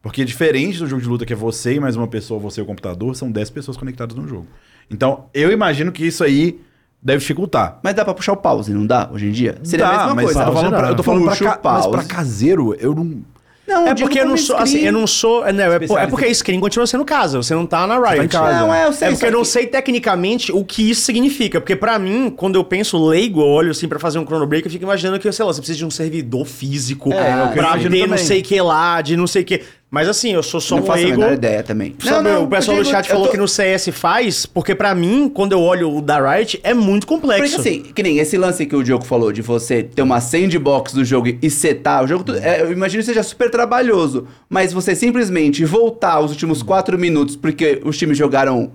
Porque 0.00 0.24
diferente 0.24 0.78
do 0.78 0.86
jogo 0.86 1.00
de 1.00 1.08
luta 1.08 1.24
que 1.24 1.32
é 1.32 1.36
você 1.36 1.74
e 1.74 1.80
mais 1.80 1.94
uma 1.96 2.08
pessoa, 2.08 2.40
você 2.40 2.60
e 2.60 2.64
o 2.64 2.66
computador, 2.66 3.14
são 3.14 3.30
10 3.30 3.50
pessoas 3.50 3.76
conectadas 3.76 4.16
no 4.16 4.26
jogo. 4.26 4.48
Então, 4.90 5.26
eu 5.32 5.52
imagino 5.52 5.92
que 5.92 6.04
isso 6.04 6.24
aí 6.24 6.60
deve 7.00 7.20
dificultar. 7.20 7.78
Mas 7.84 7.94
dá 7.94 8.04
pra 8.04 8.12
puxar 8.12 8.32
o 8.32 8.36
pause, 8.36 8.74
não 8.74 8.84
dá? 8.84 9.08
Hoje 9.12 9.26
em 9.28 9.30
dia? 9.32 9.58
Seria 9.62 9.86
Dá, 9.86 9.90
a 9.92 9.98
mesma 9.98 10.14
mas 10.16 10.24
coisa. 10.24 10.40
eu 10.40 10.46
tô 10.46 10.52
falando 10.52 10.74
pra, 10.76 10.88
eu 10.88 10.96
tô 10.96 11.02
falando 11.04 11.24
pra, 11.24 11.36
ca- 11.36 11.60
mas 11.62 11.86
pra 11.86 12.04
caseiro, 12.04 12.74
eu 12.80 12.94
não... 12.94 13.22
Não, 13.66 13.86
É 13.86 13.90
eu 13.90 13.94
digo 13.94 14.08
porque 14.08 14.20
eu 14.20 14.26
não 14.26 14.36
sou, 14.36 14.56
assim, 14.56 14.80
eu 14.80 14.92
não 14.92 15.06
sou, 15.06 15.46
é, 15.46 15.52
não, 15.52 15.64
é, 15.72 15.78
por- 15.86 15.98
é 15.98 16.06
porque 16.08 16.24
a 16.26 16.34
screen 16.34 16.58
continua 16.58 16.84
sendo 16.86 17.04
casa, 17.04 17.40
você 17.40 17.54
não 17.54 17.64
tá 17.64 17.86
na 17.86 17.96
Riot. 17.96 18.26
casa. 18.28 18.58
Não, 18.60 18.74
é, 18.74 18.86
eu 18.86 18.92
sei. 18.92 19.08
É 19.08 19.10
porque 19.12 19.26
eu 19.26 19.30
não 19.32 19.42
que- 19.42 19.48
sei 19.48 19.66
tecnicamente 19.66 20.50
o 20.50 20.64
que 20.64 20.90
isso 20.90 21.02
significa. 21.02 21.60
Porque 21.60 21.76
pra 21.76 21.96
mim, 21.98 22.28
quando 22.28 22.56
eu 22.56 22.64
penso 22.64 22.98
leigo, 23.06 23.40
eu 23.40 23.46
olho 23.46 23.70
assim 23.70 23.86
pra 23.86 24.00
fazer 24.00 24.18
um 24.18 24.24
Chrono 24.26 24.46
Break, 24.46 24.66
eu 24.66 24.72
fico 24.72 24.84
imaginando 24.84 25.20
que, 25.20 25.30
sei 25.30 25.44
lá, 25.44 25.52
você 25.52 25.60
precisa 25.60 25.78
de 25.78 25.86
um 25.86 25.90
servidor 25.90 26.44
físico 26.44 27.12
É, 27.12 27.16
é 27.16 27.46
pra 27.54 27.78
ter 27.78 28.06
não 28.08 28.18
sei 28.18 28.42
que 28.42 28.60
lá, 28.60 29.00
de 29.00 29.16
não 29.16 29.26
sei 29.28 29.44
que. 29.44 29.62
Mas 29.92 30.08
assim, 30.08 30.32
eu 30.32 30.42
sou 30.42 30.58
só 30.58 30.76
não 30.76 30.82
um 30.82 30.86
faço 30.86 31.04
a 31.04 31.08
menor 31.10 31.32
ideia 31.34 31.62
também. 31.62 31.94
Sabe, 32.02 32.30
o 32.30 32.46
pessoal 32.46 32.78
eu 32.78 32.82
do 32.82 32.88
chat 32.88 33.04
eu 33.04 33.10
falou 33.12 33.26
tô- 33.26 33.32
que 33.32 33.36
no 33.36 33.46
CS 33.46 33.90
faz, 33.92 34.46
porque 34.46 34.74
pra 34.74 34.94
mim, 34.94 35.28
quando 35.32 35.52
eu 35.52 35.60
olho 35.60 35.94
o 35.94 36.00
da 36.00 36.18
Riot, 36.34 36.58
é 36.64 36.72
muito 36.72 37.06
complexo. 37.06 37.42
Porque 37.56 37.68
assim, 37.68 37.82
que 37.94 38.02
nem 38.02 38.18
esse 38.18 38.38
lance 38.38 38.64
que 38.64 38.74
o 38.74 38.82
Diogo 38.82 39.04
falou, 39.04 39.30
de 39.30 39.42
você 39.42 39.82
ter 39.82 40.00
uma 40.00 40.18
sandbox 40.18 40.94
do 40.94 41.04
jogo 41.04 41.28
e 41.42 41.50
setar 41.50 42.02
o 42.02 42.08
jogo, 42.08 42.24
é, 42.36 42.62
eu 42.62 42.72
imagino 42.72 43.02
que 43.02 43.06
seja 43.06 43.22
super 43.22 43.50
trabalhoso. 43.50 44.26
Mas 44.48 44.72
você 44.72 44.94
simplesmente 44.94 45.62
voltar 45.66 46.20
os 46.20 46.30
últimos 46.30 46.62
quatro 46.62 46.98
minutos 46.98 47.36
porque 47.36 47.82
os 47.84 47.98
times 47.98 48.16
jogaram. 48.16 48.72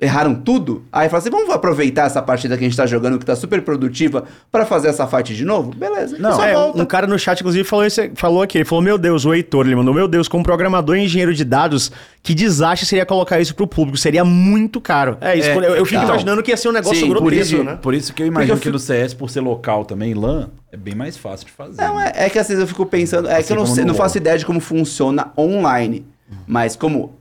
Erraram 0.00 0.34
tudo, 0.34 0.82
aí 0.92 1.08
fala 1.08 1.18
assim: 1.20 1.30
vamos 1.30 1.48
aproveitar 1.50 2.06
essa 2.06 2.20
partida 2.20 2.56
que 2.56 2.64
a 2.64 2.68
gente 2.68 2.76
tá 2.76 2.84
jogando, 2.86 3.18
que 3.18 3.24
tá 3.24 3.34
super 3.36 3.62
produtiva, 3.62 4.24
pra 4.50 4.66
fazer 4.66 4.88
essa 4.88 5.06
fight 5.06 5.34
de 5.34 5.44
novo? 5.44 5.72
Beleza. 5.74 6.16
Não, 6.18 6.32
só 6.34 6.44
É, 6.44 6.52
volta. 6.54 6.82
um 6.82 6.84
cara 6.84 7.06
no 7.06 7.18
chat, 7.18 7.40
inclusive, 7.40 7.64
falou, 7.66 7.84
esse, 7.84 8.10
falou 8.14 8.42
aqui. 8.42 8.58
Ele 8.58 8.64
falou: 8.64 8.82
Meu 8.82 8.98
Deus, 8.98 9.24
o 9.24 9.32
Heitor, 9.32 9.66
ele 9.66 9.76
mandou: 9.76 9.94
Meu 9.94 10.08
Deus, 10.08 10.28
como 10.28 10.42
programador 10.44 10.96
e 10.96 11.04
engenheiro 11.04 11.32
de 11.32 11.44
dados, 11.44 11.90
que 12.22 12.34
desastre 12.34 12.86
seria 12.86 13.06
colocar 13.06 13.40
isso 13.40 13.54
pro 13.54 13.66
público. 13.66 13.96
Seria 13.96 14.24
muito 14.24 14.80
caro. 14.80 15.16
É 15.20 15.36
isso. 15.36 15.48
É, 15.48 15.56
eu, 15.56 15.62
eu 15.62 15.84
fico 15.86 15.96
então. 16.02 16.08
imaginando 16.14 16.42
que 16.42 16.50
ia 16.50 16.56
ser 16.56 16.68
um 16.68 16.72
negócio 16.72 16.96
Sim, 16.98 17.06
por 17.06 17.16
Por 17.18 17.22
grotesco, 17.30 17.54
isso, 17.54 17.64
né? 17.64 17.78
por 17.80 17.94
isso 17.94 18.12
que 18.12 18.22
eu 18.22 18.26
imagino 18.26 18.52
eu 18.52 18.56
que 18.58 18.64
fico- 18.64 18.72
no 18.72 18.78
CS, 18.78 19.14
por 19.14 19.30
ser 19.30 19.40
local 19.40 19.84
também, 19.84 20.12
LAN, 20.14 20.48
é 20.72 20.76
bem 20.76 20.94
mais 20.94 21.16
fácil 21.16 21.46
de 21.46 21.52
fazer. 21.52 21.80
Não, 21.80 21.96
né? 21.96 22.12
é, 22.14 22.26
é 22.26 22.30
que 22.30 22.38
às 22.38 22.48
vezes 22.48 22.60
eu 22.60 22.66
fico 22.66 22.84
pensando, 22.84 23.28
é 23.28 23.36
Assim 23.36 23.46
que 23.46 23.52
eu 23.52 23.56
não, 23.56 23.66
sei, 23.66 23.84
não 23.84 23.94
faço 23.94 24.16
ideia 24.18 24.36
de 24.36 24.44
como 24.44 24.60
funciona 24.60 25.30
online. 25.38 26.04
Mas 26.46 26.74
como 26.76 27.14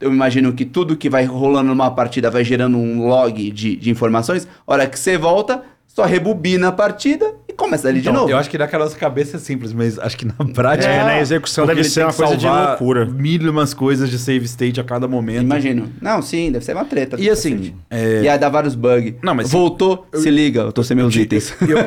eu 0.00 0.12
imagino 0.12 0.52
que 0.52 0.64
tudo 0.64 0.96
que 0.96 1.10
vai 1.10 1.24
rolando 1.24 1.68
numa 1.68 1.90
partida 1.90 2.30
vai 2.30 2.44
gerando 2.44 2.76
um 2.78 3.06
log 3.06 3.50
de, 3.50 3.76
de 3.76 3.90
informações, 3.90 4.46
hora 4.66 4.86
que 4.86 4.98
você 4.98 5.18
volta, 5.18 5.62
só 5.86 6.04
rebobina 6.04 6.68
a 6.68 6.72
partida 6.72 7.34
e 7.48 7.52
começa 7.52 7.88
ali 7.88 8.00
Então, 8.00 8.12
de 8.12 8.18
novo. 8.18 8.30
Eu 8.30 8.36
acho 8.36 8.48
que 8.50 8.56
naquela 8.58 8.84
nossa 8.84 8.96
cabeça 8.96 9.36
é 9.36 9.40
simples, 9.40 9.72
mas 9.72 9.98
acho 9.98 10.16
que 10.16 10.24
na 10.24 10.32
prática. 10.54 10.90
É, 10.90 11.04
na 11.04 11.20
execução 11.20 11.66
deve 11.66 11.84
ser 11.84 12.00
tem 12.00 12.04
uma 12.04 12.12
coisa 12.12 12.36
de 12.36 12.46
loucura. 12.46 13.04
Mil 13.06 13.42
e 13.42 13.48
umas 13.48 13.74
coisas 13.74 14.08
de 14.10 14.18
save 14.18 14.44
state 14.46 14.80
a 14.80 14.84
cada 14.84 15.06
momento. 15.06 15.42
Imagino. 15.42 15.90
Não, 16.00 16.20
sim, 16.22 16.50
deve 16.50 16.64
ser 16.64 16.74
uma 16.74 16.84
treta. 16.84 17.20
E 17.20 17.28
assim, 17.30 17.74
é, 17.90 18.22
E 18.22 18.28
aí 18.28 18.38
dá 18.38 18.48
vários 18.48 18.74
bugs. 18.74 19.14
Não, 19.22 19.34
mas- 19.34 19.50
Voltou, 19.50 20.06
se 20.14 20.30
liga, 20.30 20.60
eu 20.62 20.72
tô 20.72 20.82
sem 20.82 20.96
meus 20.96 21.14
itens. 21.14 21.54
eu- 21.60 21.68
eu- 21.76 21.80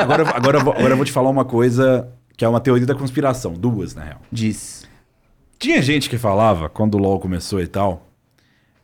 agora, 0.00 0.22
eu 0.24 0.28
agora, 0.28 0.58
eu 0.58 0.64
vou- 0.64 0.72
agora 0.74 0.92
eu 0.92 0.96
vou 0.96 1.04
te 1.04 1.12
falar 1.12 1.28
uma 1.30 1.44
coisa 1.44 2.08
que 2.36 2.44
é 2.44 2.48
uma 2.48 2.60
teoria 2.60 2.86
da 2.86 2.94
conspiração. 2.94 3.52
Duas, 3.52 3.94
na 3.94 4.04
real. 4.04 4.20
Diz. 4.32 4.83
Tinha 5.58 5.80
gente 5.80 6.10
que 6.10 6.18
falava, 6.18 6.68
quando 6.68 6.94
o 6.94 6.98
LoL 6.98 7.20
começou 7.20 7.60
e 7.60 7.66
tal, 7.66 8.08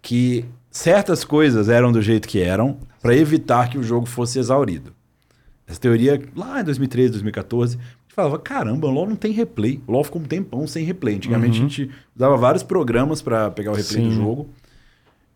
que 0.00 0.44
certas 0.70 1.24
coisas 1.24 1.68
eram 1.68 1.92
do 1.92 2.00
jeito 2.00 2.28
que 2.28 2.40
eram 2.40 2.78
pra 3.02 3.14
evitar 3.14 3.68
que 3.68 3.78
o 3.78 3.82
jogo 3.82 4.06
fosse 4.06 4.38
exaurido. 4.38 4.92
Essa 5.66 5.80
teoria, 5.80 6.20
lá 6.34 6.60
em 6.60 6.64
2013, 6.64 7.12
2014, 7.12 7.76
a 7.76 7.80
gente 7.80 8.14
falava, 8.14 8.38
caramba, 8.38 8.88
o 8.88 8.90
LoL 8.90 9.08
não 9.08 9.16
tem 9.16 9.32
replay. 9.32 9.80
O 9.86 9.92
LoL 9.92 10.04
ficou 10.04 10.20
um 10.20 10.24
tempão 10.24 10.66
sem 10.66 10.84
replay. 10.84 11.16
Antigamente 11.16 11.58
a 11.58 11.62
gente 11.62 11.90
usava 12.14 12.36
vários 12.36 12.62
programas 12.62 13.22
pra 13.22 13.50
pegar 13.50 13.72
o 13.72 13.74
replay 13.74 14.02
do 14.02 14.10
Sim. 14.10 14.16
jogo. 14.16 14.48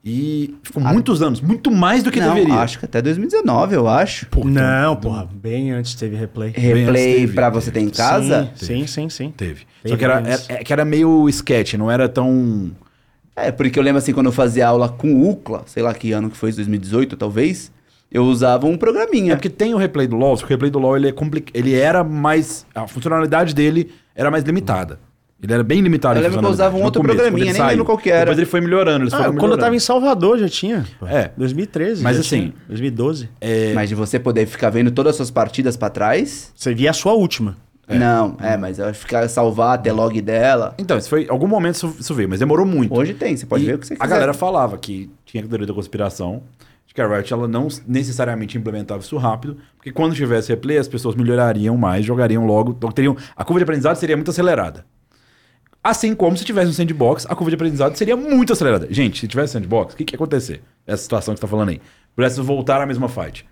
E 0.06 0.54
ficou 0.62 0.82
muitos 0.82 1.22
anos, 1.22 1.40
muito 1.40 1.70
mais 1.70 2.02
do 2.02 2.10
que 2.10 2.20
não, 2.20 2.34
deveria. 2.34 2.56
acho 2.56 2.78
que 2.78 2.84
até 2.84 3.00
2019, 3.00 3.74
eu 3.74 3.88
acho. 3.88 4.26
não, 4.44 4.96
porra, 4.96 5.26
bem 5.32 5.70
antes 5.70 5.94
teve 5.94 6.14
replay. 6.14 6.50
Replay 6.54 7.20
teve, 7.20 7.32
pra 7.32 7.50
teve. 7.50 7.62
você 7.64 7.70
ter 7.70 7.80
em 7.80 7.88
casa? 7.88 8.50
Sim, 8.54 8.66
sim, 8.66 8.86
sim. 8.86 9.08
sim. 9.08 9.30
Teve. 9.34 9.62
Teve 9.82 9.88
Só 9.88 9.96
que 9.96 10.04
era, 10.04 10.20
era- 10.20 10.42
é 10.48 10.56
que 10.62 10.72
era 10.72 10.84
meio 10.84 11.26
sketch, 11.30 11.74
não 11.74 11.90
era 11.90 12.06
tão. 12.06 12.70
É, 13.34 13.50
porque 13.50 13.78
eu 13.78 13.82
lembro 13.82 13.98
assim, 13.98 14.12
quando 14.12 14.26
eu 14.26 14.32
fazia 14.32 14.68
aula 14.68 14.90
com 14.90 15.10
o 15.14 15.30
UCLA, 15.30 15.62
sei 15.66 15.82
lá 15.82 15.94
que 15.94 16.12
ano 16.12 16.28
que 16.30 16.36
foi, 16.36 16.52
2018 16.52 17.16
talvez, 17.16 17.72
eu 18.12 18.24
usava 18.24 18.66
um 18.66 18.76
programinha. 18.76 19.32
É 19.32 19.36
porque 19.36 19.48
tem 19.48 19.72
o 19.72 19.78
replay 19.78 20.06
do 20.06 20.16
LoL, 20.16 20.36
só 20.36 20.44
que 20.46 20.52
o 20.52 20.54
replay 20.54 20.70
do 20.70 20.78
LoL 20.78 20.98
ele, 20.98 21.08
é 21.08 21.12
compli... 21.12 21.42
ele 21.54 21.74
era 21.74 22.04
mais. 22.04 22.66
A 22.74 22.86
funcionalidade 22.86 23.54
dele 23.54 23.90
era 24.14 24.30
mais 24.30 24.44
limitada. 24.44 25.00
Ele 25.42 25.52
era 25.52 25.62
bem 25.62 25.80
limitado. 25.82 26.14
Eu 26.14 26.20
em 26.20 26.24
lembro 26.24 26.38
que 26.40 26.46
eu 26.46 26.50
usava 26.50 26.76
um 26.76 26.82
outro 26.82 27.02
começo, 27.02 27.16
programinha, 27.18 27.44
nem 27.52 27.60
lembro 27.60 27.68
saiu. 27.74 27.84
qual 27.84 27.98
que 27.98 28.10
era. 28.10 28.20
Depois 28.20 28.38
ele 28.38 28.46
foi 28.46 28.60
melhorando. 28.62 29.04
Eles 29.04 29.12
Ah, 29.12 29.18
foram 29.18 29.34
quando 29.34 29.52
eu 29.52 29.58
tava 29.58 29.74
em 29.74 29.78
melhorando. 29.78 29.80
Salvador 29.80 30.38
já 30.38 30.48
tinha. 30.48 30.86
pô. 30.98 31.06
É. 31.06 31.32
2013. 31.36 32.02
Mas 32.02 32.18
assim, 32.18 32.40
tinha. 32.40 32.54
2012. 32.68 33.28
Mas 33.74 33.88
de 33.90 33.94
você 33.94 34.18
poder 34.18 34.46
ficar 34.46 34.70
vendo 34.70 34.90
todas 34.90 35.10
as 35.10 35.16
suas 35.16 35.30
partidas 35.30 35.76
pra 35.76 35.90
trás? 35.90 36.50
Você 36.56 36.74
via 36.74 36.90
a 36.90 36.94
sua 36.94 37.12
última. 37.12 37.56
Não, 37.86 38.36
é, 38.40 38.56
mas 38.56 38.78
eu 38.78 38.94
ficar 38.94 39.28
salvar 39.28 39.74
até 39.74 39.92
log 39.92 40.18
dela. 40.22 40.74
Então, 40.78 40.96
isso 40.96 41.10
foi. 41.10 41.26
Algum 41.28 41.46
momento 41.46 41.74
isso, 41.74 41.94
isso 42.00 42.14
veio, 42.14 42.28
mas 42.30 42.38
demorou 42.38 42.64
muito. 42.64 42.94
Hoje 42.94 43.12
tem, 43.12 43.36
você 43.36 43.44
pode 43.44 43.62
E 43.64 43.66
ver 43.66 43.74
o 43.74 43.78
que 43.78 43.86
você 43.86 43.94
quiser. 43.94 44.04
A 44.04 44.08
galera 44.08 44.32
falava 44.32 44.78
que 44.78 45.10
tinha 45.26 45.44
a 45.44 45.46
teoria 45.46 45.66
da 45.66 45.74
conspiração, 45.74 46.42
de 46.86 46.94
que 46.94 47.02
a 47.02 47.06
Riot 47.06 47.30
ela 47.30 47.46
não 47.46 47.68
necessariamente 47.86 48.56
implementava 48.56 49.02
isso 49.02 49.18
rápido, 49.18 49.58
porque 49.76 49.92
quando 49.92 50.14
tivesse 50.14 50.48
replay, 50.48 50.78
as 50.78 50.88
pessoas 50.88 51.14
melhorariam 51.14 51.76
mais, 51.76 52.06
jogariam 52.06 52.46
logo, 52.46 52.72
então 52.72 52.90
teriam, 52.90 53.14
a 53.36 53.44
curva 53.44 53.58
de 53.60 53.64
aprendizado 53.64 53.96
seria 53.96 54.16
muito 54.16 54.30
acelerada. 54.30 54.86
Assim 55.84 56.14
como 56.14 56.34
se 56.34 56.46
tivesse 56.46 56.70
um 56.70 56.72
sandbox, 56.72 57.26
a 57.28 57.34
curva 57.34 57.50
de 57.50 57.56
aprendizado 57.56 57.94
seria 57.94 58.16
muito 58.16 58.54
acelerada. 58.54 58.88
Gente, 58.90 59.20
se 59.20 59.28
tivesse 59.28 59.52
sandbox, 59.52 59.92
o 59.92 59.96
que, 59.98 60.04
que 60.06 60.14
ia 60.14 60.16
acontecer? 60.16 60.62
Essa 60.86 61.02
situação 61.02 61.34
que 61.34 61.40
você 61.40 61.42
tá 61.42 61.48
falando 61.48 61.68
aí. 61.68 61.80
Pudesse 62.16 62.40
voltar 62.40 62.80
à 62.80 62.86
mesma 62.86 63.06
fight. 63.06 63.44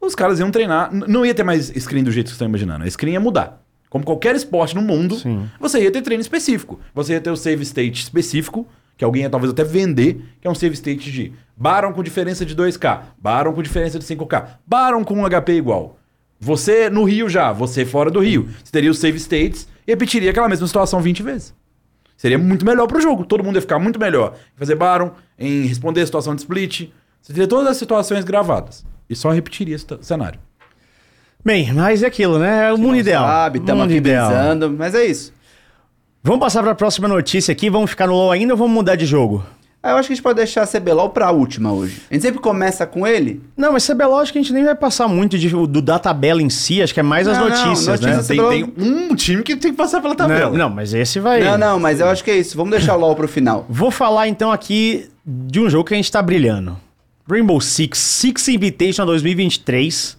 Os 0.00 0.14
caras 0.14 0.40
iam 0.40 0.50
treinar, 0.50 0.90
não 0.90 1.26
ia 1.26 1.34
ter 1.34 1.42
mais 1.42 1.68
screen 1.68 2.02
do 2.02 2.10
jeito 2.10 2.26
que 2.26 2.30
você 2.30 2.36
está 2.36 2.46
imaginando. 2.46 2.84
A 2.84 2.90
screen 2.90 3.12
ia 3.12 3.20
mudar. 3.20 3.62
Como 3.90 4.02
qualquer 4.02 4.34
esporte 4.34 4.74
no 4.74 4.80
mundo, 4.80 5.16
Sim. 5.16 5.46
você 5.60 5.82
ia 5.82 5.90
ter 5.90 6.00
treino 6.00 6.22
específico. 6.22 6.80
Você 6.94 7.12
ia 7.12 7.20
ter 7.20 7.30
o 7.30 7.36
save 7.36 7.62
state 7.62 8.02
específico, 8.02 8.66
que 8.96 9.04
alguém 9.04 9.22
ia 9.22 9.30
talvez 9.30 9.52
até 9.52 9.62
vender, 9.62 10.22
que 10.40 10.48
é 10.48 10.50
um 10.50 10.54
save 10.54 10.74
state 10.74 11.12
de 11.12 11.32
Baron 11.54 11.92
com 11.92 12.02
diferença 12.02 12.46
de 12.46 12.56
2k, 12.56 13.00
Baron 13.18 13.52
com 13.52 13.62
diferença 13.62 13.98
de 13.98 14.06
5k, 14.06 14.56
Baron 14.66 15.04
com 15.04 15.20
um 15.20 15.28
HP 15.28 15.52
igual. 15.52 15.98
Você 16.40 16.88
no 16.88 17.04
Rio 17.04 17.28
já, 17.28 17.52
você 17.52 17.84
fora 17.84 18.10
do 18.10 18.20
Rio. 18.20 18.48
Você 18.64 18.72
teria 18.72 18.90
os 18.90 18.98
save 18.98 19.18
states 19.18 19.68
repetiria 19.92 20.30
aquela 20.30 20.48
mesma 20.48 20.66
situação 20.66 21.00
20 21.00 21.22
vezes. 21.22 21.54
Seria 22.16 22.38
muito 22.38 22.64
melhor 22.66 22.86
pro 22.86 23.00
jogo. 23.00 23.24
Todo 23.24 23.44
mundo 23.44 23.56
ia 23.56 23.60
ficar 23.60 23.78
muito 23.78 23.98
melhor 23.98 24.34
em 24.54 24.58
fazer 24.58 24.74
Baron, 24.74 25.12
em 25.38 25.66
responder 25.66 26.00
a 26.02 26.06
situação 26.06 26.34
de 26.34 26.40
split. 26.42 26.90
Você 27.22 27.32
teria 27.32 27.46
todas 27.48 27.68
as 27.68 27.76
situações 27.76 28.24
gravadas. 28.24 28.84
E 29.08 29.14
só 29.14 29.30
repetiria 29.30 29.76
esse 29.76 29.86
cenário. 30.02 30.40
Bem, 31.44 31.72
mas 31.72 32.02
é 32.02 32.06
aquilo, 32.06 32.38
né? 32.38 32.68
É 32.68 32.72
o 32.72 32.76
mundo 32.78 32.96
ideal. 32.96 33.24
Sabe, 33.24 33.58
estamos 33.60 33.82
Mundo 33.82 33.90
aqui 33.90 33.98
ideal. 33.98 34.30
pensando, 34.30 34.70
mas 34.70 34.94
é 34.94 35.04
isso. 35.06 35.32
Vamos 36.22 36.40
passar 36.40 36.62
para 36.62 36.72
a 36.72 36.74
próxima 36.74 37.06
notícia 37.06 37.52
aqui. 37.52 37.70
Vamos 37.70 37.90
ficar 37.90 38.08
no 38.08 38.12
LoL 38.14 38.32
ainda 38.32 38.52
ou 38.54 38.58
vamos 38.58 38.72
mudar 38.74 38.96
de 38.96 39.06
jogo? 39.06 39.44
Ah, 39.80 39.92
eu 39.92 39.96
acho 39.96 40.08
que 40.08 40.12
a 40.12 40.16
gente 40.16 40.22
pode 40.24 40.36
deixar 40.36 40.62
a 40.62 40.66
CBLOL 40.66 41.10
pra 41.10 41.30
última 41.30 41.72
hoje. 41.72 42.02
A 42.10 42.14
gente 42.14 42.22
sempre 42.22 42.40
começa 42.40 42.84
com 42.84 43.06
ele. 43.06 43.40
Não, 43.56 43.72
mas 43.72 43.86
CBLOL 43.86 44.18
acho 44.18 44.32
que 44.32 44.38
a 44.38 44.42
gente 44.42 44.52
nem 44.52 44.64
vai 44.64 44.74
passar 44.74 45.06
muito 45.06 45.38
de- 45.38 45.48
do 45.48 45.80
da 45.80 46.00
tabela 46.00 46.42
em 46.42 46.50
si. 46.50 46.82
Acho 46.82 46.92
que 46.92 46.98
é 46.98 47.02
mais 47.02 47.28
as 47.28 47.38
Não, 47.38 47.48
não, 47.48 47.50
notícias, 47.66 48.00
né? 48.00 48.16
notícias- 48.16 48.26
Tem, 48.26 48.66
tem 48.66 48.84
um 48.84 49.14
time 49.14 49.42
que 49.44 49.54
tem 49.56 49.70
que 49.70 49.76
passar 49.76 50.00
pela 50.00 50.16
tabela. 50.16 50.50
Não, 50.50 50.58
não, 50.68 50.70
mas 50.70 50.92
esse 50.94 51.20
vai... 51.20 51.42
Não, 51.44 51.56
não, 51.56 51.78
mas 51.80 52.00
eu 52.00 52.08
acho 52.08 52.24
que 52.24 52.30
é 52.30 52.36
isso. 52.36 52.56
Vamos 52.56 52.72
deixar 52.72 52.96
o 52.96 53.00
LOL 53.00 53.14
pro 53.14 53.28
final. 53.28 53.64
Vou 53.70 53.90
falar 53.92 54.26
então 54.26 54.50
aqui 54.50 55.08
de 55.24 55.60
um 55.60 55.70
jogo 55.70 55.84
que 55.84 55.94
a 55.94 55.96
gente 55.96 56.10
tá 56.10 56.20
brilhando. 56.20 56.76
Rainbow 57.30 57.60
Six, 57.60 57.98
Six 57.98 58.48
Invitation 58.48 59.06
2023. 59.06 60.18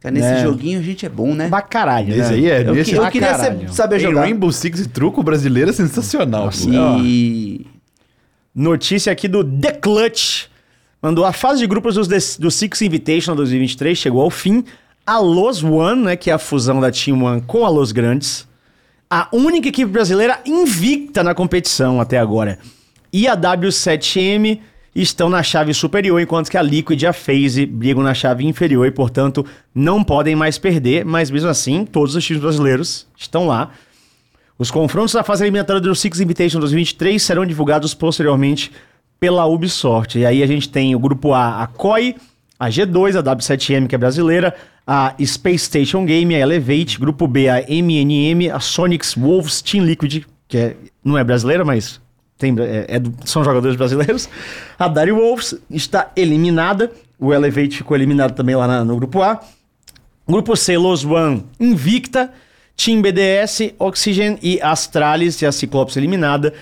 Cara, 0.00 0.12
nesse 0.12 0.26
É. 0.26 0.42
joguinho 0.42 0.80
a 0.80 0.82
gente 0.82 1.06
é 1.06 1.08
bom, 1.08 1.32
né? 1.34 1.48
Pra 1.48 1.62
caralho, 1.62 2.10
Esse 2.10 2.18
né? 2.20 2.28
aí 2.36 2.50
é, 2.50 2.62
Eu, 2.68 2.74
nesse 2.74 2.92
eu 2.92 3.08
queria 3.08 3.34
ser- 3.38 3.44
caralho. 3.46 3.72
saber 3.72 3.96
Em 3.96 4.00
jogar. 4.00 4.22
Rainbow 4.22 4.50
Six 4.52 4.80
e 4.80 4.88
truco 4.88 5.22
brasileiro 5.22 5.70
é 5.70 5.72
sensacional. 5.72 6.50
pô. 6.50 6.98
E... 7.00 7.66
Notícia 8.54 9.12
aqui 9.12 9.26
do 9.28 9.42
The 9.44 9.72
Clutch. 9.72 10.44
Mandou 11.00 11.24
a 11.24 11.32
fase 11.32 11.60
de 11.60 11.66
grupos 11.66 12.06
des- 12.06 12.36
do 12.38 12.50
Six 12.50 12.82
Invitation 12.82 13.34
2023 13.34 13.96
chegou 13.98 14.22
ao 14.22 14.30
fim. 14.30 14.64
A 15.06 15.18
Los 15.18 15.64
One, 15.64 16.02
né, 16.02 16.16
que 16.16 16.30
é 16.30 16.32
a 16.32 16.38
fusão 16.38 16.80
da 16.80 16.90
Team 16.90 17.22
One 17.24 17.40
com 17.42 17.64
a 17.66 17.68
Los 17.68 17.90
Grandes. 17.92 18.46
A 19.10 19.28
única 19.32 19.68
equipe 19.68 19.90
brasileira 19.90 20.40
invicta 20.46 21.22
na 21.22 21.34
competição 21.34 22.00
até 22.00 22.18
agora. 22.18 22.58
E 23.12 23.26
a 23.26 23.36
W7M 23.36 24.60
estão 24.94 25.28
na 25.28 25.42
chave 25.42 25.74
superior, 25.74 26.20
enquanto 26.20 26.50
que 26.50 26.56
a 26.56 26.62
Liquid 26.62 27.02
e 27.02 27.06
a 27.06 27.12
FaZe 27.12 27.66
brigam 27.66 28.02
na 28.02 28.14
chave 28.14 28.46
inferior 28.46 28.86
e, 28.86 28.90
portanto, 28.90 29.44
não 29.74 30.04
podem 30.04 30.36
mais 30.36 30.56
perder. 30.56 31.04
Mas 31.04 31.30
mesmo 31.30 31.48
assim, 31.50 31.84
todos 31.84 32.14
os 32.14 32.24
times 32.24 32.40
brasileiros 32.42 33.06
estão 33.16 33.46
lá. 33.46 33.70
Os 34.62 34.70
confrontos 34.70 35.12
da 35.12 35.24
fase 35.24 35.42
eliminatória 35.42 35.80
do 35.80 35.92
Six 35.92 36.20
Invitation 36.20 36.60
2023 36.60 37.20
serão 37.20 37.44
divulgados 37.44 37.94
posteriormente 37.94 38.70
pela 39.18 39.44
Ubisoft. 39.44 40.16
E 40.16 40.24
aí 40.24 40.40
a 40.40 40.46
gente 40.46 40.68
tem 40.68 40.94
o 40.94 41.00
grupo 41.00 41.32
A, 41.34 41.64
a 41.64 41.66
COI, 41.66 42.14
a 42.60 42.68
G2, 42.68 43.18
a 43.18 43.22
W7M, 43.24 43.88
que 43.88 43.96
é 43.96 43.98
brasileira, 43.98 44.54
a 44.86 45.16
Space 45.20 45.64
Station 45.64 46.04
Game, 46.06 46.32
a 46.36 46.38
Elevate, 46.38 46.96
grupo 47.00 47.26
B, 47.26 47.48
a 47.48 47.60
MNM, 47.68 48.50
a 48.52 48.60
Sonics 48.60 49.16
Wolves 49.16 49.60
Team 49.62 49.84
Liquid, 49.84 50.22
que 50.46 50.56
é- 50.56 50.76
não 51.04 51.18
é 51.18 51.24
brasileira, 51.24 51.64
mas 51.64 52.00
tem, 52.38 52.54
é- 52.60 52.86
é 52.98 53.02
são 53.24 53.42
jogadores 53.42 53.74
brasileiros. 53.76 54.28
A 54.78 54.86
Dari 54.86 55.10
Wolves 55.10 55.56
está 55.72 56.12
eliminada, 56.14 56.92
o 57.18 57.34
Elevate 57.34 57.78
ficou 57.78 57.96
eliminado 57.96 58.32
também 58.36 58.54
lá 58.54 58.68
na- 58.68 58.84
no 58.84 58.94
grupo 58.94 59.22
A. 59.22 59.40
Grupo 60.24 60.54
C, 60.54 60.78
Los 60.78 61.04
One, 61.04 61.42
Invicta, 61.58 62.30
Team 62.76 63.02
BDS, 63.02 63.74
Oxygen 63.78 64.38
e 64.42 64.60
Astralis, 64.60 65.40
e 65.40 65.46
a 65.46 65.52
Ciclopes 65.52 65.96
eliminada. 65.96 66.52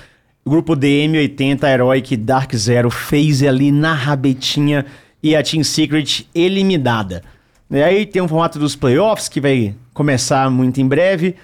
Grupo 0.46 0.74
D, 0.74 1.06
M80, 1.06 1.64
Heroic, 1.64 2.16
Dark 2.16 2.54
Zero, 2.54 2.90
FaZe 2.90 3.46
ali 3.46 3.70
na 3.70 3.92
rabetinha 3.92 4.86
e 5.22 5.36
a 5.36 5.42
Team 5.42 5.62
Secret 5.62 6.26
eliminada. 6.34 7.22
E 7.70 7.82
aí 7.82 8.04
tem 8.06 8.20
um 8.20 8.28
formato 8.28 8.58
dos 8.58 8.74
playoffs 8.74 9.28
que 9.28 9.40
vai 9.40 9.74
começar 9.94 10.50
muito 10.50 10.80
em 10.80 10.88
breve. 10.88 11.36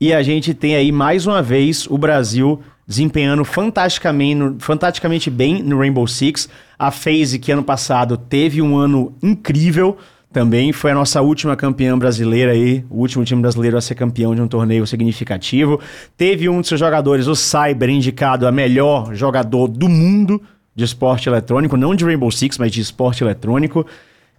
E 0.00 0.12
a 0.12 0.22
gente 0.22 0.52
tem 0.52 0.76
aí 0.76 0.92
mais 0.92 1.26
uma 1.26 1.42
vez 1.42 1.86
o 1.86 1.96
Brasil 1.96 2.60
desempenhando 2.86 3.44
fantasticamente, 3.44 4.56
fantasticamente 4.58 5.30
bem 5.30 5.62
no 5.62 5.78
Rainbow 5.78 6.06
Six. 6.06 6.48
A 6.78 6.90
FaZe, 6.90 7.38
que 7.38 7.52
ano 7.52 7.62
passado 7.62 8.16
teve 8.16 8.60
um 8.60 8.76
ano 8.76 9.14
incrível 9.22 9.96
também, 10.32 10.72
foi 10.72 10.90
a 10.90 10.94
nossa 10.94 11.22
última 11.22 11.56
campeã 11.56 11.98
brasileira 11.98 12.52
aí, 12.52 12.84
o 12.90 13.00
último 13.00 13.24
time 13.24 13.40
brasileiro 13.40 13.78
a 13.78 13.80
ser 13.80 13.94
campeão 13.94 14.34
de 14.34 14.42
um 14.42 14.48
torneio 14.48 14.86
significativo. 14.86 15.80
Teve 16.16 16.48
um 16.48 16.60
de 16.60 16.68
seus 16.68 16.80
jogadores, 16.80 17.26
o 17.26 17.34
Cyber, 17.34 17.88
indicado 17.88 18.46
a 18.46 18.52
melhor 18.52 19.14
jogador 19.14 19.68
do 19.68 19.88
mundo 19.88 20.40
de 20.74 20.84
esporte 20.84 21.28
eletrônico, 21.28 21.76
não 21.76 21.94
de 21.94 22.04
Rainbow 22.04 22.30
Six, 22.30 22.58
mas 22.58 22.70
de 22.70 22.80
esporte 22.80 23.24
eletrônico. 23.24 23.86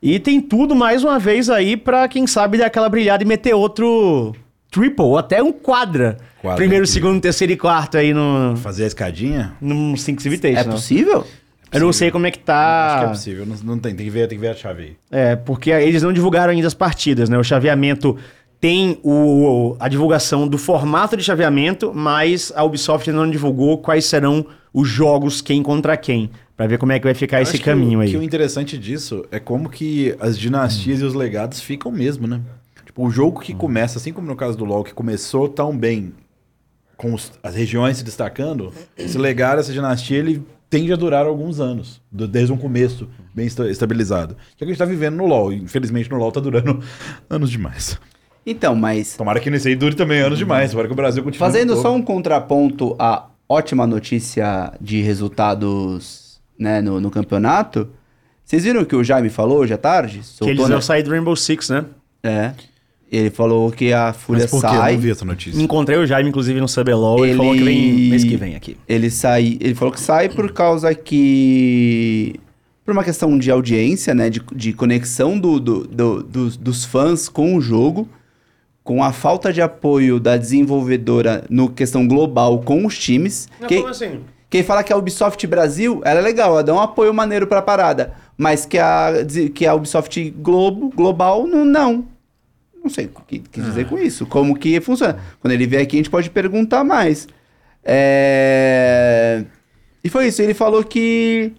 E 0.01 0.19
tem 0.19 0.39
tudo 0.39 0.75
mais 0.75 1.03
uma 1.03 1.19
vez 1.19 1.49
aí 1.49 1.75
pra 1.75 2.07
quem 2.07 2.25
sabe 2.25 2.57
dar 2.57 2.67
aquela 2.67 2.87
brilhada 2.87 3.23
e 3.23 3.27
meter 3.27 3.53
outro 3.53 4.33
triple, 4.71 5.03
ou 5.03 5.17
até 5.17 5.41
um 5.43 5.51
quadra. 5.51 6.17
Quadra, 6.41 6.55
Primeiro, 6.55 6.87
segundo, 6.87 7.19
terceiro 7.19 7.51
e 7.51 7.57
quarto 7.57 7.97
aí 7.97 8.13
no, 8.13 8.55
Fazer 8.57 8.85
a 8.85 8.87
escadinha? 8.87 9.53
no 9.59 9.97
Six 9.97 10.25
Invitation. 10.25 10.61
É 10.61 10.63
possível? 10.63 11.25
Eu 11.71 11.79
não 11.81 11.93
sei 11.93 12.09
como 12.11 12.25
é 12.25 12.31
que 12.31 12.39
tá. 12.39 12.87
Acho 12.87 12.99
que 12.99 13.05
é 13.05 13.09
possível. 13.09 13.45
Não, 13.45 13.55
não 13.63 13.79
tem, 13.79 13.95
tem 13.95 14.05
que 14.05 14.11
ver, 14.11 14.27
tem 14.27 14.37
que 14.37 14.41
ver 14.41 14.49
a 14.51 14.55
chave 14.55 14.83
aí. 14.83 14.97
É, 15.11 15.35
porque 15.35 15.69
eles 15.71 16.01
não 16.01 16.11
divulgaram 16.11 16.51
ainda 16.51 16.67
as 16.67 16.73
partidas, 16.73 17.29
né? 17.29 17.37
O 17.37 17.43
chaveamento 17.43 18.17
tem 18.59 18.99
o, 19.03 19.75
a 19.79 19.87
divulgação 19.87 20.47
do 20.47 20.57
formato 20.57 21.15
de 21.15 21.23
chaveamento, 21.23 21.93
mas 21.93 22.51
a 22.55 22.63
Ubisoft 22.63 23.09
ainda 23.09 23.21
não 23.23 23.29
divulgou 23.31 23.77
quais 23.77 24.05
serão 24.05 24.45
os 24.73 24.87
jogos 24.87 25.41
quem 25.41 25.63
contra 25.63 25.95
quem, 25.97 26.29
Pra 26.55 26.67
ver 26.67 26.77
como 26.77 26.91
é 26.91 26.99
que 26.99 27.05
vai 27.05 27.13
ficar 27.13 27.37
Eu 27.39 27.43
esse 27.43 27.57
caminho 27.57 27.99
o, 27.99 28.01
aí. 28.01 28.09
Que 28.11 28.17
o 28.17 28.21
interessante 28.21 28.77
disso 28.77 29.25
é 29.31 29.39
como 29.39 29.69
que 29.69 30.13
as 30.19 30.37
dinastias 30.37 30.99
e 30.99 31.03
os 31.05 31.13
legados 31.13 31.61
ficam 31.61 31.89
mesmo, 31.89 32.27
né? 32.27 32.41
Tipo, 32.85 33.05
o 33.05 33.09
jogo 33.09 33.39
que 33.39 33.53
começa, 33.53 33.97
assim 33.97 34.11
como 34.11 34.27
no 34.27 34.35
caso 34.35 34.57
do 34.57 34.65
LoL, 34.65 34.83
que 34.83 34.93
começou 34.93 35.47
tão 35.47 35.75
bem 35.75 36.11
com 36.97 37.13
os- 37.13 37.31
as 37.41 37.55
regiões 37.55 37.97
se 37.97 38.03
destacando, 38.03 38.73
esse 38.97 39.17
legado, 39.17 39.59
essa 39.59 39.71
dinastia, 39.71 40.17
ele 40.17 40.43
tende 40.69 40.93
a 40.93 40.95
durar 40.95 41.25
alguns 41.25 41.59
anos, 41.59 42.01
do- 42.11 42.27
desde 42.27 42.53
um 42.53 42.57
começo 42.57 43.07
bem 43.33 43.47
esta- 43.47 43.69
estabilizado. 43.69 44.35
Que 44.35 44.41
é 44.41 44.55
o 44.55 44.57
que 44.57 44.63
a 44.65 44.67
gente 44.67 44.77
tá 44.77 44.85
vivendo 44.85 45.15
no 45.17 45.25
LoL. 45.25 45.51
Infelizmente 45.53 46.09
no 46.11 46.17
LoL 46.17 46.31
tá 46.31 46.39
durando 46.39 46.79
anos 47.29 47.49
demais. 47.49 47.99
Então, 48.45 48.75
mas 48.75 49.15
Tomara 49.15 49.39
que 49.39 49.49
nesse 49.49 49.67
aí 49.67 49.75
dure 49.75 49.95
também 49.95 50.21
anos 50.21 50.37
demais. 50.37 50.71
Tomara 50.71 50.87
que 50.87 50.93
o 50.93 50.95
Brasil 50.95 51.23
continue. 51.23 51.39
fazendo 51.39 51.75
só 51.75 51.93
um 51.93 52.01
contraponto 52.01 52.95
à 52.99 53.27
ótima 53.47 53.85
notícia 53.87 54.73
de 54.79 55.01
resultados 55.01 56.39
né, 56.57 56.81
no, 56.81 56.99
no 56.99 57.09
campeonato, 57.11 57.89
vocês 58.43 58.63
viram 58.63 58.81
o 58.81 58.85
que 58.85 58.95
o 58.95 59.03
Jaime 59.03 59.29
falou 59.29 59.59
hoje 59.59 59.73
à 59.73 59.77
tarde? 59.77 60.19
Que 60.19 60.25
Soltou 60.25 60.49
eles 60.49 60.63
na- 60.63 60.75
vão 60.75 60.81
sair 60.81 61.03
do 61.03 61.11
Rainbow 61.11 61.35
Six, 61.35 61.69
né? 61.69 61.85
É. 62.23 62.53
Ele 63.11 63.29
falou 63.31 63.71
que 63.71 63.91
a 63.91 64.13
Fúria 64.13 64.43
Mas 64.43 64.51
por 64.51 64.61
quê? 64.61 64.67
Eu 64.67 64.71
sai. 64.71 64.93
não 64.93 64.99
vi 65.01 65.09
essa 65.11 65.25
notícia. 65.25 65.59
Encontrei 65.61 65.97
o 65.97 66.05
Jaime, 66.05 66.29
inclusive, 66.29 66.59
no 66.61 66.67
CBLOL. 66.67 67.19
Ele, 67.25 67.29
Ele- 67.31 67.37
falou 67.37 67.53
que 67.55 67.63
vem 67.63 67.91
mês 68.09 68.23
que 68.23 68.35
vem 68.37 68.55
aqui. 68.55 68.77
Ele 68.87 69.09
sai, 69.09 69.57
ele 69.59 69.73
falou 69.73 69.91
que 69.93 69.99
sai 69.99 70.29
por 70.29 70.51
causa 70.53 70.93
que 70.93 72.35
por 72.85 72.91
uma 72.93 73.03
questão 73.03 73.37
de 73.37 73.51
audiência, 73.51 74.15
né, 74.15 74.29
de, 74.31 74.41
de 74.55 74.73
conexão 74.73 75.37
do, 75.39 75.59
do- 75.59 75.87
do- 75.87 76.23
dos, 76.23 76.57
dos 76.57 76.85
fãs 76.85 77.29
com 77.29 77.55
o 77.55 77.61
jogo, 77.61 78.07
com 78.83 79.03
a 79.03 79.11
falta 79.11 79.53
de 79.53 79.61
apoio 79.61 80.19
da 80.19 80.37
desenvolvedora 80.37 81.43
no 81.49 81.69
questão 81.69 82.07
global 82.07 82.59
com 82.61 82.85
os 82.85 82.97
times. 82.97 83.47
Quem, 83.67 83.85
assim? 83.87 84.21
quem 84.49 84.63
fala 84.63 84.83
que 84.83 84.91
a 84.91 84.97
Ubisoft 84.97 85.45
Brasil, 85.45 86.01
ela 86.03 86.19
é 86.19 86.23
legal, 86.23 86.51
ela 86.53 86.63
dá 86.63 86.73
um 86.73 86.79
apoio 86.79 87.13
maneiro 87.13 87.45
pra 87.45 87.61
parada, 87.61 88.13
mas 88.35 88.65
que 88.65 88.79
a, 88.79 89.13
que 89.53 89.67
a 89.67 89.75
Ubisoft 89.75 90.31
Globo, 90.37 90.89
global, 90.95 91.45
não, 91.45 91.63
não. 91.65 92.05
Não 92.89 92.95
sei 92.95 93.05
o 93.05 93.21
que 93.21 93.39
quis 93.39 93.63
dizer 93.63 93.87
com 93.87 93.99
isso, 93.99 94.25
como 94.25 94.57
que 94.57 94.81
funciona. 94.81 95.19
Quando 95.39 95.53
ele 95.53 95.67
vier 95.67 95.83
aqui, 95.83 95.95
a 95.95 95.99
gente 95.99 96.09
pode 96.09 96.27
perguntar 96.31 96.83
mais. 96.83 97.27
É... 97.83 99.45
E 100.03 100.09
foi 100.09 100.27
isso, 100.27 100.41
ele 100.41 100.55
falou 100.55 100.83
que, 100.83 101.53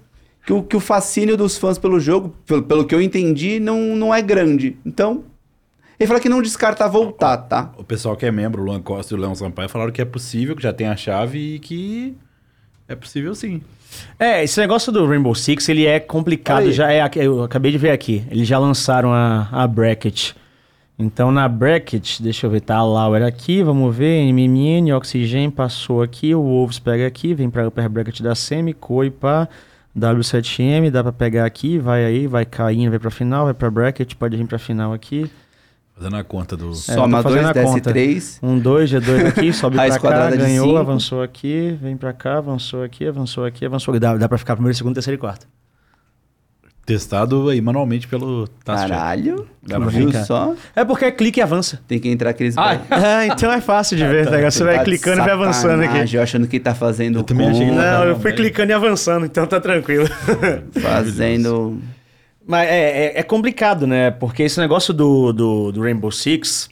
que, 0.44 0.52
o, 0.52 0.62
que 0.62 0.76
o 0.76 0.80
fascínio 0.80 1.36
dos 1.36 1.56
fãs 1.56 1.78
pelo 1.78 2.00
jogo, 2.00 2.34
pelo, 2.44 2.62
pelo 2.64 2.84
que 2.84 2.94
eu 2.94 3.00
entendi, 3.00 3.60
não, 3.60 3.94
não 3.94 4.12
é 4.12 4.20
grande. 4.20 4.76
Então, 4.84 5.22
ele 5.98 6.08
falou 6.08 6.20
que 6.20 6.28
não 6.28 6.42
descarta 6.42 6.88
voltar, 6.88 7.36
tá? 7.36 7.70
O 7.78 7.84
pessoal 7.84 8.16
que 8.16 8.26
é 8.26 8.32
membro, 8.32 8.62
o 8.62 8.64
Luan 8.64 8.82
Costa 8.82 9.14
e 9.14 9.16
o 9.16 9.20
Leão 9.20 9.34
Sampaio, 9.36 9.68
falaram 9.68 9.92
que 9.92 10.02
é 10.02 10.04
possível, 10.04 10.56
que 10.56 10.62
já 10.62 10.72
tem 10.72 10.88
a 10.88 10.96
chave 10.96 11.54
e 11.54 11.58
que 11.60 12.16
é 12.88 12.96
possível 12.96 13.34
sim. 13.36 13.62
É, 14.18 14.42
esse 14.42 14.58
negócio 14.58 14.90
do 14.90 15.06
Rainbow 15.06 15.34
Six, 15.34 15.68
ele 15.68 15.86
é 15.86 16.00
complicado. 16.00 16.64
Aí. 16.64 16.72
Já 16.72 16.92
é, 16.92 17.08
eu 17.16 17.44
acabei 17.44 17.70
de 17.70 17.78
ver 17.78 17.90
aqui. 17.90 18.24
Eles 18.30 18.48
já 18.48 18.58
lançaram 18.58 19.12
a, 19.12 19.48
a 19.52 19.66
bracket. 19.66 20.32
Então 21.00 21.32
na 21.32 21.48
bracket, 21.48 22.20
deixa 22.20 22.46
eu 22.46 22.50
ver, 22.50 22.60
tá 22.60 22.76
a 22.76 22.84
Lauer 22.84 23.22
aqui, 23.22 23.62
vamos 23.62 23.96
ver, 23.96 24.22
MMN, 24.30 24.92
Oxygen 24.92 25.50
passou 25.50 26.02
aqui, 26.02 26.34
o 26.34 26.42
Wolves 26.42 26.78
pega 26.78 27.06
aqui, 27.06 27.32
vem 27.32 27.48
pra 27.48 27.66
upper 27.66 27.88
bracket 27.88 28.20
da 28.20 28.34
Semi, 28.34 28.74
Koi 28.74 29.10
pá, 29.10 29.48
W7M, 29.98 30.90
dá 30.90 31.02
pra 31.02 31.10
pegar 31.10 31.46
aqui, 31.46 31.78
vai 31.78 32.04
aí, 32.04 32.26
vai 32.26 32.44
caindo, 32.44 32.90
vai 32.90 32.98
pra 32.98 33.10
final, 33.10 33.46
vai 33.46 33.54
pra 33.54 33.70
bracket, 33.70 34.14
pode 34.14 34.36
vir 34.36 34.46
pra 34.46 34.58
final 34.58 34.92
aqui. 34.92 35.30
Fazendo 35.94 36.16
a 36.16 36.24
conta 36.24 36.54
do. 36.54 36.70
É, 36.70 36.74
Soma 36.74 37.22
tô 37.22 37.30
2, 37.30 37.34
fazendo 37.34 37.48
a 37.48 37.52
desce 37.54 37.72
conta. 37.72 37.90
3. 37.90 38.38
Um 38.42 38.58
2, 38.58 38.90
G2 38.90 39.26
aqui, 39.26 39.52
sobe 39.56 39.76
pra 39.76 39.98
cá, 39.98 40.30
ganhou, 40.36 40.66
cinco. 40.66 40.78
avançou 40.78 41.22
aqui, 41.22 41.78
vem 41.80 41.96
pra 41.96 42.12
cá, 42.12 42.36
avançou 42.36 42.82
aqui, 42.82 43.06
avançou 43.06 43.46
aqui, 43.46 43.64
avançou 43.64 43.92
aqui. 43.92 44.00
Dá, 44.00 44.18
dá 44.18 44.28
pra 44.28 44.36
ficar 44.36 44.54
primeiro, 44.54 44.76
segundo, 44.76 44.92
terceiro 44.92 45.16
e 45.16 45.18
quarto. 45.18 45.46
Testado 46.84 47.48
aí 47.48 47.60
manualmente 47.60 48.08
pelo 48.08 48.48
Task 48.64 48.88
Caralho, 48.88 49.46
viu 49.88 50.08
ficar. 50.08 50.24
só? 50.24 50.54
É 50.74 50.84
porque 50.84 51.04
é 51.04 51.10
clique 51.12 51.38
e 51.38 51.42
avança. 51.42 51.80
Tem 51.86 52.00
que 52.00 52.08
entrar 52.08 52.30
aqueles... 52.30 52.56
Ah, 52.58 52.80
então 53.30 53.52
é 53.52 53.60
fácil 53.60 53.96
de 53.96 54.04
ver, 54.04 54.24
tá 54.24 54.36
ligado? 54.36 54.50
Você 54.50 54.64
vai 54.64 54.78
Tá 54.78 54.84
clicando 54.84 55.18
e 55.18 55.20
vai 55.20 55.30
avançando 55.32 55.82
aqui. 55.82 56.16
Eu 56.16 56.22
achando 56.22 56.48
que 56.48 56.58
tá 56.58 56.74
fazendo 56.74 57.20
Eu 57.20 57.22
também 57.22 57.48
achei 57.48 57.66
que 57.66 57.72
Não, 57.72 58.04
eu 58.04 58.14
fui 58.16 58.24
velho. 58.32 58.36
clicando 58.36 58.70
e 58.70 58.74
avançando, 58.74 59.26
então 59.26 59.46
tá 59.46 59.60
tranquilo. 59.60 60.08
fazendo... 60.80 61.80
Mas 62.46 62.68
é, 62.68 63.06
é, 63.06 63.20
é 63.20 63.22
complicado, 63.22 63.86
né? 63.86 64.10
Porque 64.10 64.42
esse 64.42 64.58
negócio 64.58 64.92
do, 64.92 65.32
do, 65.32 65.70
do 65.70 65.82
Rainbow 65.82 66.10
Six. 66.10 66.68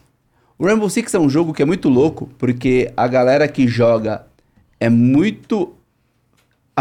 O 0.59 0.67
Rainbow 0.67 0.91
Six 0.91 1.15
é 1.15 1.19
um 1.21 1.29
jogo 1.31 1.53
que 1.55 1.63
é 1.63 1.65
muito 1.65 1.89
louco, 1.89 2.29
porque 2.37 2.91
a 2.97 3.07
galera 3.07 3.47
que 3.47 3.69
joga 3.69 4.23
é 4.81 4.89
muito 4.89 5.75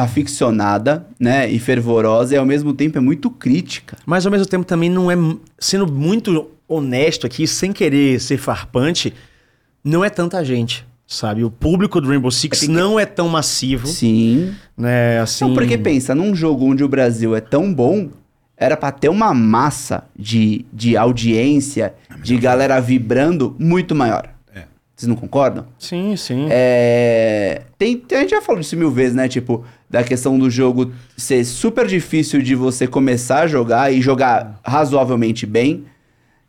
aficionada, 0.04 1.06
né, 1.20 1.50
e 1.50 1.60
fervorosa, 1.60 2.36
e 2.36 2.38
ao 2.38 2.46
mesmo 2.46 2.74
tempo 2.74 2.98
é 2.98 3.02
muito 3.02 3.30
crítica. 3.30 3.98
Mas 4.06 4.26
ao 4.26 4.32
mesmo 4.32 4.46
tempo 4.48 4.66
também 4.66 4.90
não 4.90 5.10
é. 5.12 5.16
Sendo 5.60 5.92
muito 5.92 6.50
honesto 6.68 7.26
aqui, 7.26 7.48
sem 7.48 7.72
querer 7.72 8.20
ser 8.20 8.38
farpante, 8.38 9.14
não 9.84 10.04
é 10.04 10.10
tanta 10.10 10.44
gente. 10.44 10.86
Sabe? 11.10 11.42
O 11.46 11.50
público 11.50 12.02
do 12.02 12.10
Rainbow 12.10 12.30
Six 12.30 12.64
É 12.64 12.66
que- 12.66 12.72
não 12.72 13.00
é 13.00 13.06
tão 13.06 13.30
massivo, 13.30 13.88
Sim. 13.88 14.54
né? 14.78 15.22
Assim. 15.22 15.46
Não, 15.46 15.54
porque 15.54 15.78
pensa, 15.78 16.14
num 16.14 16.36
jogo 16.36 16.66
onde 16.66 16.84
o 16.84 16.88
Brasil 16.90 17.34
é 17.34 17.40
tão 17.40 17.74
bom, 17.74 18.10
era 18.58 18.76
pra 18.76 18.92
ter 18.92 19.08
uma 19.08 19.34
massa 19.34 20.04
de, 20.14 20.66
de 20.74 20.98
audiência, 20.98 21.94
de 22.22 22.36
galera 22.36 22.82
vibrando 22.82 23.56
muito 23.58 23.96
maior. 23.96 24.30
É. 24.54 24.64
Vocês 24.94 25.08
não 25.08 25.16
concordam? 25.16 25.66
Sim, 25.80 26.18
sim. 26.18 26.48
É, 26.50 27.62
tem, 27.78 27.96
tem- 27.96 28.18
a 28.18 28.22
gente 28.22 28.32
já 28.32 28.42
falou 28.42 28.60
disso 28.60 28.76
mil 28.76 28.92
vezes, 28.92 29.16
né? 29.16 29.30
Tipo, 29.30 29.64
da 29.90 30.04
questão 30.04 30.38
do 30.38 30.50
jogo 30.50 30.92
ser 31.16 31.46
super 31.46 31.88
difícil 31.88 32.42
de 32.42 32.56
você 32.56 32.88
começar 32.88 33.42
a 33.42 33.48
jogar 33.48 33.92
e 33.92 34.02
jogar 34.02 34.60
razoavelmente 34.64 35.46
bem. 35.46 35.86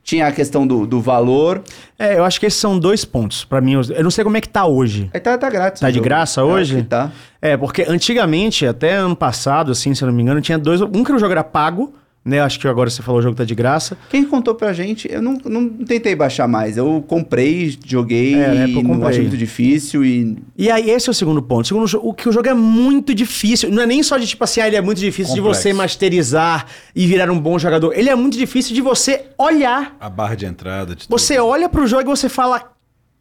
Tinha 0.03 0.27
a 0.27 0.33
questão 0.33 0.67
do, 0.67 0.87
do 0.87 1.03
valor. 1.03 1.63
É, 1.99 2.19
eu 2.19 2.25
acho 2.25 2.41
que 2.41 2.47
esses 2.47 2.59
são 2.59 2.79
dois 2.79 3.05
pontos 3.05 3.45
pra 3.45 3.61
mim. 3.61 3.75
Eu 3.75 4.03
não 4.03 4.11
sei 4.11 4.25
como 4.25 4.39
é 4.39 4.41
que 4.41 4.49
tá 4.49 4.65
hoje. 4.65 5.11
Aí 5.13 5.21
tá, 5.21 5.37
tá 5.37 5.51
grátis. 5.51 5.81
Tá 5.81 5.89
de 5.89 5.97
jogo. 5.97 6.05
graça 6.05 6.41
acho 6.41 6.51
hoje? 6.51 6.83
Tá. 6.85 7.13
É, 7.43 7.59
porque 7.59 7.85
antigamente, 7.87 8.67
até 8.67 8.95
ano 8.95 9.15
passado, 9.15 9.71
assim, 9.71 9.95
se 9.95 10.03
eu 10.03 10.07
não 10.07 10.15
me 10.15 10.23
engano, 10.23 10.41
tinha 10.41 10.59
dois. 10.59 10.81
Um 10.81 11.05
que 11.05 11.13
o 11.13 11.19
jogo 11.19 11.33
era 11.33 11.45
pago, 11.45 11.93
né? 12.29 12.41
Acho 12.41 12.61
que 12.61 12.69
agora 12.69 12.89
você 12.91 13.03
falou 13.03 13.19
o 13.21 13.23
jogo 13.23 13.35
tá 13.37 13.45
de 13.45 13.55
graça. 13.55 13.97
Quem 14.11 14.25
contou 14.25 14.55
pra 14.55 14.73
gente, 14.73 15.11
eu 15.11 15.21
não, 15.23 15.39
não 15.47 15.69
tentei 15.69 16.15
baixar 16.15 16.47
mais. 16.47 16.77
Eu 16.77 17.03
comprei, 17.09 17.77
joguei, 17.87 18.35
É, 18.35 18.39
época 18.65 18.79
eu 18.79 18.83
não 18.83 18.91
comprei. 18.91 19.09
achei 19.09 19.23
muito 19.23 19.37
difícil 19.37 20.05
e. 20.05 20.37
E 20.57 20.71
aí, 20.71 20.91
esse 20.91 21.09
é 21.09 21.11
o 21.11 21.15
segundo 21.15 21.43
ponto. 21.43 21.63
O 21.63 21.65
segundo, 21.89 22.07
o 22.09 22.13
que 22.13 22.29
o 22.29 22.33
jogo 22.33 22.49
é 22.49 22.55
muito 22.55 23.15
difícil. 23.15 23.71
Não 23.71 23.83
é 23.83 23.87
nem 23.87 24.03
só 24.03 24.17
de 24.19 24.27
tipo 24.27 24.45
assim, 24.45 24.61
ah, 24.61 24.67
ele 24.69 24.77
é 24.77 24.81
muito 24.81 24.99
difícil 25.01 25.35
de 25.35 25.41
Complexo. 25.41 25.63
você 25.63 25.73
masterizar 25.73 26.67
e 26.95 27.07
virar 27.07 27.31
um 27.31 27.39
bom 27.41 27.59
jogador. 27.59 27.93
Ele 27.97 28.09
é 28.11 28.15
muito 28.15 28.37
difícil 28.37 28.75
de 28.75 28.81
você 28.81 29.27
olhar. 29.39 29.97
A 29.99 30.11
barra 30.11 30.35
de 30.35 30.47
entrada, 30.47 30.95
de 30.95 31.07
Você 31.09 31.37
tudo. 31.37 31.47
olha 31.47 31.69
pro 31.69 31.87
jogo 31.87 32.03
e 32.03 32.17
você 32.17 32.29
fala: 32.29 32.59
o 32.59 32.63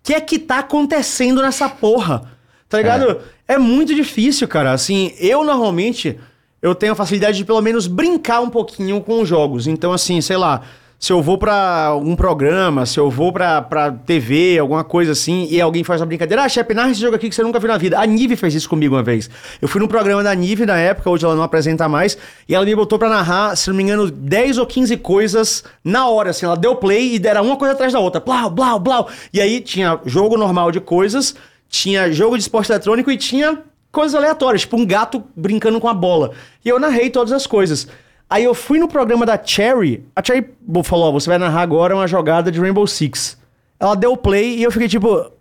que 0.03 0.13
é 0.13 0.19
que 0.21 0.37
tá 0.37 0.59
acontecendo 0.59 1.41
nessa 1.41 1.69
porra? 1.69 2.31
Tá 2.69 2.77
ligado? 2.77 3.19
É. 3.47 3.57
muito 3.57 3.95
difícil, 3.95 4.45
cara. 4.47 4.73
Assim, 4.73 5.13
eu 5.19 5.41
normalmente 5.43 6.17
eu 6.61 6.73
tenho 6.73 6.93
a 6.93 6.95
facilidade 6.95 7.37
de 7.37 7.45
pelo 7.45 7.61
menos 7.61 7.87
brincar 7.87 8.41
um 8.41 8.49
pouquinho 8.49 9.01
com 9.01 9.21
os 9.21 9.29
jogos. 9.29 9.67
Então, 9.67 9.93
assim, 9.93 10.21
sei 10.21 10.37
lá. 10.37 10.61
Se 10.99 11.13
eu 11.13 11.21
vou 11.21 11.37
pra 11.37 11.85
algum 11.85 12.15
programa, 12.15 12.83
se 12.83 12.99
eu 12.99 13.07
vou 13.07 13.31
pra, 13.31 13.61
TV, 14.03 14.57
alguma 14.57 14.83
coisa 14.83 15.11
assim, 15.11 15.47
e 15.47 15.61
alguém 15.61 15.83
faz 15.83 16.01
uma 16.01 16.07
brincadeira, 16.07 16.43
ah, 16.43 16.49
Shep, 16.49 16.73
narra 16.73 16.89
esse 16.89 16.99
jogo 16.99 17.15
aqui 17.15 17.29
que 17.29 17.35
você 17.35 17.43
nunca 17.43 17.59
viu 17.59 17.67
na 17.67 17.77
vida. 17.77 17.99
A 17.99 18.05
Nive 18.07 18.35
fez 18.35 18.55
isso 18.55 18.67
comigo 18.67 18.95
uma 18.95 19.03
vez. 19.03 19.29
Eu 19.61 19.67
fui 19.67 19.79
num 19.79 19.87
programa 19.87 20.23
da 20.23 20.33
Nive 20.33 20.65
na 20.65 20.75
época, 20.79 21.07
hoje 21.07 21.23
ela 21.23 21.35
não 21.35 21.43
apresenta 21.43 21.87
mais, 21.87 22.17
e 22.49 22.55
ela 22.55 22.65
me 22.65 22.75
botou 22.75 22.97
pra 22.97 23.09
narrar, 23.09 23.55
se 23.55 23.69
não 23.69 23.77
me 23.77 23.83
engano, 23.83 24.09
10 24.09 24.57
ou 24.57 24.65
15 24.65 24.97
coisas 24.97 25.63
na 25.83 26.07
hora, 26.07 26.31
assim. 26.31 26.47
Ela 26.47 26.57
deu 26.57 26.75
play 26.75 27.17
e 27.17 27.27
era 27.27 27.43
uma 27.43 27.57
coisa 27.57 27.75
atrás 27.75 27.93
da 27.93 27.99
outra. 27.99 28.19
Blau, 28.19 28.49
blau, 28.49 28.79
blau. 28.79 29.07
E 29.31 29.39
aí 29.39 29.61
tinha 29.61 29.99
jogo 30.03 30.35
normal 30.35 30.71
de 30.71 30.79
coisas, 30.79 31.35
tinha 31.69 32.11
jogo 32.11 32.35
de 32.35 32.41
esporte 32.41 32.71
eletrônico 32.71 33.11
e 33.11 33.17
tinha 33.17 33.59
coisas 33.91 34.15
aleatórias, 34.15 34.61
tipo 34.61 34.75
um 34.77 34.85
gato 34.85 35.23
brincando 35.35 35.79
com 35.79 35.87
a 35.87 35.93
bola. 35.93 36.31
E 36.63 36.69
eu 36.69 36.79
narrei 36.79 37.09
todas 37.09 37.31
as 37.33 37.47
coisas. 37.47 37.87
Aí 38.29 38.43
eu 38.43 38.53
fui 38.53 38.77
no 38.79 38.87
programa 38.87 39.25
da 39.25 39.41
Cherry, 39.41 40.05
a 40.15 40.21
Cherry 40.23 40.49
falou, 40.83 41.07
ó, 41.09 41.11
você 41.11 41.29
vai 41.29 41.37
narrar 41.37 41.61
agora 41.61 41.95
uma 41.95 42.07
jogada 42.07 42.51
de 42.51 42.59
Rainbow 42.59 42.85
Six. 42.85 43.37
Ela 43.79 43.95
deu 43.95 44.17
play 44.17 44.57
e 44.57 44.63
eu 44.63 44.71
fiquei 44.71 44.87
tipo... 44.87 45.31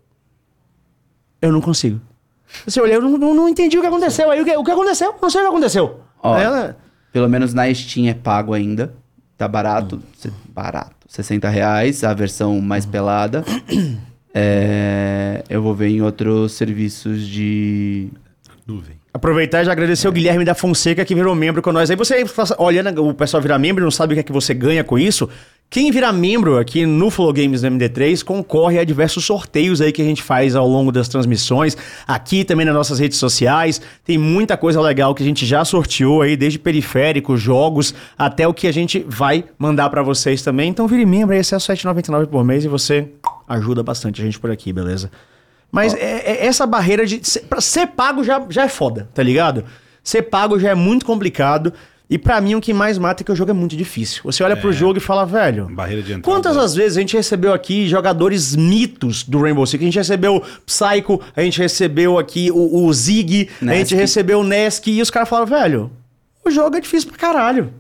Eu 1.42 1.53
não 1.53 1.61
consigo. 1.61 2.01
Assim, 2.66 2.78
eu 2.80 2.84
olhei, 2.84 2.97
eu 2.97 3.03
não, 3.03 3.18
não, 3.18 3.34
não 3.34 3.49
entendi 3.49 3.76
o 3.76 3.80
que 3.80 3.86
aconteceu. 3.86 4.30
Aí 4.30 4.40
o 4.40 4.44
que, 4.44 4.57
o 4.57 4.64
que 4.64 4.70
aconteceu? 4.70 5.14
Não 5.20 5.28
sei 5.28 5.40
o 5.40 5.44
que 5.44 5.49
aconteceu. 5.51 6.01
Ó, 6.22 6.36
ela- 6.38 6.76
Pelo 7.12 7.28
menos 7.28 7.53
na 7.53 7.72
Steam 7.74 8.09
é 8.09 8.14
pago 8.14 8.55
ainda. 8.55 8.94
Tá 9.36 9.47
barato. 9.49 10.01
cê- 10.16 10.30
Barato. 10.49 10.94
60 11.09 11.49
reais, 11.49 12.05
a 12.05 12.14
versão 12.14 12.61
mais 12.61 12.86
pelada. 12.86 13.44
É, 14.38 15.42
eu 15.49 15.62
vou 15.62 15.74
ver 15.74 15.88
em 15.88 16.03
outros 16.03 16.53
serviços 16.53 17.26
de. 17.26 18.11
Nuvem. 18.67 18.97
Aproveitar 19.14 19.62
e 19.62 19.64
já 19.64 19.71
agradecer 19.71 20.09
o 20.09 20.12
Guilherme 20.12 20.45
da 20.45 20.53
Fonseca 20.53 21.05
que 21.05 21.14
virou 21.14 21.35
membro 21.37 21.62
com 21.62 21.71
nós. 21.71 21.89
Aí 21.89 21.95
você, 21.95 22.25
olhando 22.59 23.07
o 23.07 23.14
pessoal 23.14 23.41
virar 23.41 23.61
membro, 23.61 23.85
não 23.85 23.93
sabe 23.93 24.12
o 24.12 24.17
que 24.17 24.21
é 24.21 24.23
que 24.25 24.33
você 24.33 24.53
ganha 24.53 24.83
com 24.83 24.99
isso. 24.99 25.29
Quem 25.71 25.91
virar 25.93 26.12
membro 26.12 26.59
aqui 26.59 26.85
no 26.85 27.09
Flow 27.09 27.33
Games 27.33 27.61
do 27.61 27.69
MD3 27.69 28.25
concorre 28.25 28.79
a 28.79 28.85
diversos 28.85 29.25
sorteios 29.25 29.81
aí 29.81 29.93
que 29.93 30.03
a 30.03 30.05
gente 30.05 30.21
faz 30.21 30.57
ao 30.57 30.67
longo 30.67 30.91
das 30.91 31.07
transmissões, 31.09 31.77
aqui 32.07 32.45
também 32.45 32.67
nas 32.67 32.75
nossas 32.75 32.99
redes 32.99 33.19
sociais. 33.19 33.81
Tem 34.05 34.19
muita 34.19 34.57
coisa 34.57 34.81
legal 34.81 35.14
que 35.14 35.23
a 35.23 35.27
gente 35.27 35.47
já 35.47 35.64
sorteou 35.64 36.23
aí, 36.23 36.37
desde 36.37 36.59
periféricos, 36.59 37.41
jogos, 37.41 37.95
até 38.19 38.49
o 38.49 38.55
que 38.55 38.67
a 38.67 38.73
gente 38.73 39.05
vai 39.09 39.45
mandar 39.57 39.91
pra 39.91 40.03
vocês 40.03 40.43
também. 40.43 40.71
Então 40.71 40.89
vire 40.89 41.07
membro 41.07 41.35
aí, 41.35 41.39
é 41.39 41.43
R$ 41.43 41.47
7,99 41.47 42.27
por 42.27 42.45
mês 42.45 42.64
e 42.64 42.69
você 42.69 43.09
ajuda 43.49 43.83
bastante 43.83 44.21
a 44.21 44.25
gente 44.25 44.41
por 44.41 44.51
aqui, 44.51 44.73
beleza? 44.73 45.11
Mas 45.71 45.95
é- 45.95 45.99
é- 46.45 46.47
essa 46.47 46.67
barreira 46.67 47.05
de. 47.07 47.21
Ser, 47.23 47.41
pra 47.41 47.61
ser 47.61 47.89
pago 47.89 48.23
já, 48.25 48.43
já 48.49 48.64
é 48.64 48.69
foda, 48.69 49.09
tá 49.12 49.23
ligado? 49.23 49.64
Ser 50.03 50.23
pago 50.23 50.59
já 50.59 50.71
é 50.71 50.75
muito 50.75 51.05
complicado. 51.05 51.73
E 52.09 52.17
pra 52.17 52.41
mim 52.41 52.55
o 52.55 52.61
que 52.61 52.73
mais 52.73 52.99
mata 52.99 53.23
é 53.23 53.25
que 53.25 53.33
o 53.33 53.35
jogo 53.35 53.51
é 53.51 53.55
muito 53.55 53.77
difícil. 53.77 54.23
Você 54.23 54.45
olha 54.45 54.57
pro 54.57 54.73
jogo 54.73 54.97
e 54.99 55.01
fala, 55.01 55.27
velho. 55.27 55.67
Barreira 55.69 56.01
de 56.03 56.12
entrada. 56.12 56.23
Quantas 56.23 56.57
as 56.57 56.73
vezes 56.73 56.97
a 56.97 57.01
gente 57.01 57.17
recebeu 57.17 57.53
aqui 57.53 57.89
jogadores 57.89 58.55
mitos 58.55 59.25
do 59.25 59.41
Rainbow 59.43 59.67
Six? 59.67 59.83
A 59.83 59.85
gente 59.87 59.99
recebeu 59.99 60.41
Psycho, 60.64 61.21
a 61.35 61.43
gente 61.43 61.59
recebeu 61.61 62.17
aqui 62.17 62.49
o, 62.53 62.85
o 62.87 62.93
Zig, 62.93 63.49
a 63.61 63.75
gente 63.75 63.97
recebeu 63.97 64.39
o 64.39 64.45
Nesk 64.45 64.87
e 64.87 65.03
os 65.03 65.11
caras 65.11 65.29
falaram, 65.29 65.49
velho, 65.49 65.91
o 66.45 66.51
jogo 66.51 66.77
é 66.77 66.81
difícil 66.81 67.09
pra 67.09 67.19
caralho. 67.19 67.73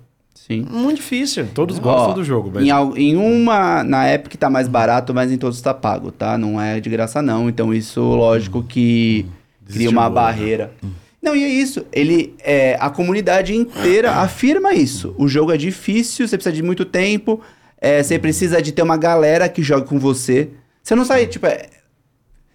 Sim. 0.46 0.64
Muito 0.70 0.96
difícil. 0.98 1.48
Todos 1.52 1.78
gostam 1.78 2.10
Ó, 2.10 2.14
do 2.14 2.22
jogo, 2.24 2.50
mas 2.54 2.64
Em, 2.64 2.70
al- 2.70 2.96
em 2.96 3.16
uma, 3.16 3.82
na 3.82 4.12
Epic 4.12 4.34
tá 4.36 4.48
mais 4.48 4.68
barato, 4.68 5.12
mas 5.12 5.32
em 5.32 5.36
todos 5.36 5.60
tá 5.60 5.74
pago, 5.74 6.12
tá? 6.12 6.38
Não 6.38 6.60
é 6.60 6.78
de 6.80 6.88
graça 6.88 7.20
não. 7.20 7.48
Então 7.48 7.74
isso, 7.74 8.00
lógico 8.00 8.62
que 8.62 9.26
cria 9.66 9.90
uma 9.90 10.02
Desestimula, 10.02 10.08
né? 10.08 10.14
barreira. 10.14 10.72
Não, 11.20 11.34
e 11.34 11.42
é 11.42 11.48
isso. 11.48 11.84
Ele, 11.92 12.34
é, 12.44 12.76
a 12.78 12.88
comunidade 12.88 13.52
inteira 13.56 14.12
afirma 14.12 14.72
isso. 14.72 15.12
O 15.18 15.26
jogo 15.26 15.50
é 15.50 15.56
difícil, 15.56 16.28
você 16.28 16.36
precisa 16.36 16.54
de 16.54 16.62
muito 16.62 16.84
tempo, 16.84 17.40
é, 17.80 18.00
você 18.00 18.16
precisa 18.16 18.62
de 18.62 18.70
ter 18.70 18.82
uma 18.82 18.96
galera 18.96 19.48
que 19.48 19.60
jogue 19.64 19.86
com 19.88 19.98
você. 19.98 20.50
Você 20.80 20.94
não 20.94 21.04
sai, 21.04 21.26
tipo, 21.26 21.44
é, 21.46 21.66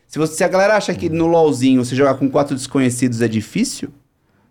se, 0.07 0.17
você, 0.17 0.35
se 0.35 0.43
a 0.45 0.47
galera 0.47 0.77
acha 0.77 0.93
que 0.93 1.09
no 1.09 1.27
LoLzinho 1.27 1.83
você 1.83 1.93
jogar 1.93 2.13
com 2.13 2.29
quatro 2.29 2.55
desconhecidos 2.55 3.21
é 3.21 3.27
difícil, 3.27 3.89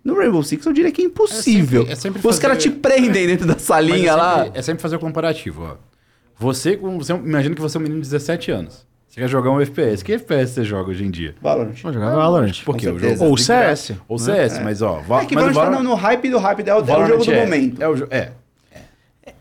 no 0.04 0.14
Rainbow 0.16 0.42
Six 0.42 0.64
eu 0.66 0.72
diria 0.72 0.90
que 0.90 1.02
é 1.02 1.04
impossível. 1.06 1.82
É 1.82 1.84
sempre- 1.86 1.92
é 1.92 1.96
sempre 1.96 2.18
Os 2.20 2.24
fazer- 2.24 2.40
caras 2.42 2.62
te 2.62 2.70
prendem 2.70 3.26
dentro 3.26 3.46
da 3.46 3.58
salinha 3.58 4.10
é 4.10 4.14
lá. 4.14 4.44
sempre, 4.44 4.58
é 4.58 4.62
sempre 4.62 4.82
fazer 4.82 4.96
o 4.96 4.98
comparativo, 4.98 5.62
ó. 5.64 5.76
Você, 6.38 6.76
você 6.76 7.12
imagina 7.12 7.54
que 7.54 7.60
você 7.60 7.76
é 7.76 7.80
um 7.80 7.82
menino 7.82 8.00
de 8.00 8.08
17 8.08 8.50
anos. 8.50 8.86
Você 9.08 9.20
quer 9.20 9.28
jogar 9.28 9.50
um 9.50 9.60
FPS. 9.60 10.02
Que 10.04 10.12
FPS 10.12 10.52
você 10.54 10.64
joga 10.64 10.90
hoje 10.90 11.04
em 11.04 11.10
dia? 11.10 11.34
Valorant. 11.42 11.74
Vamos 11.82 11.94
jogar 11.94 12.14
Valorant. 12.14 12.62
Por 12.64 12.76
quê? 12.76 12.86
Ou 13.18 13.36
CS, 13.36 13.92
Ou 14.08 14.16
CS, 14.18 14.60
mas 14.60 14.80
ó... 14.82 15.00
Va 15.00 15.22
É 15.22 15.26
que 15.26 15.34
mas 15.34 15.48
o 15.48 15.52
Valorant 15.52 15.78
tá 15.78 15.82
no, 15.82 15.94
hype 15.94 16.30
do 16.30 16.38
hype, 16.38 16.60
é 16.68 16.72
o, 16.74 16.78
é 16.78 16.80
o 16.80 16.84
Valorant 16.84 17.08
jogo 17.08 17.24
do 17.24 17.32
é- 17.32 17.44
momento. 17.44 17.82
É, 17.82 17.88
o 17.88 17.94
jo- 17.96 18.06
é. 18.10 18.30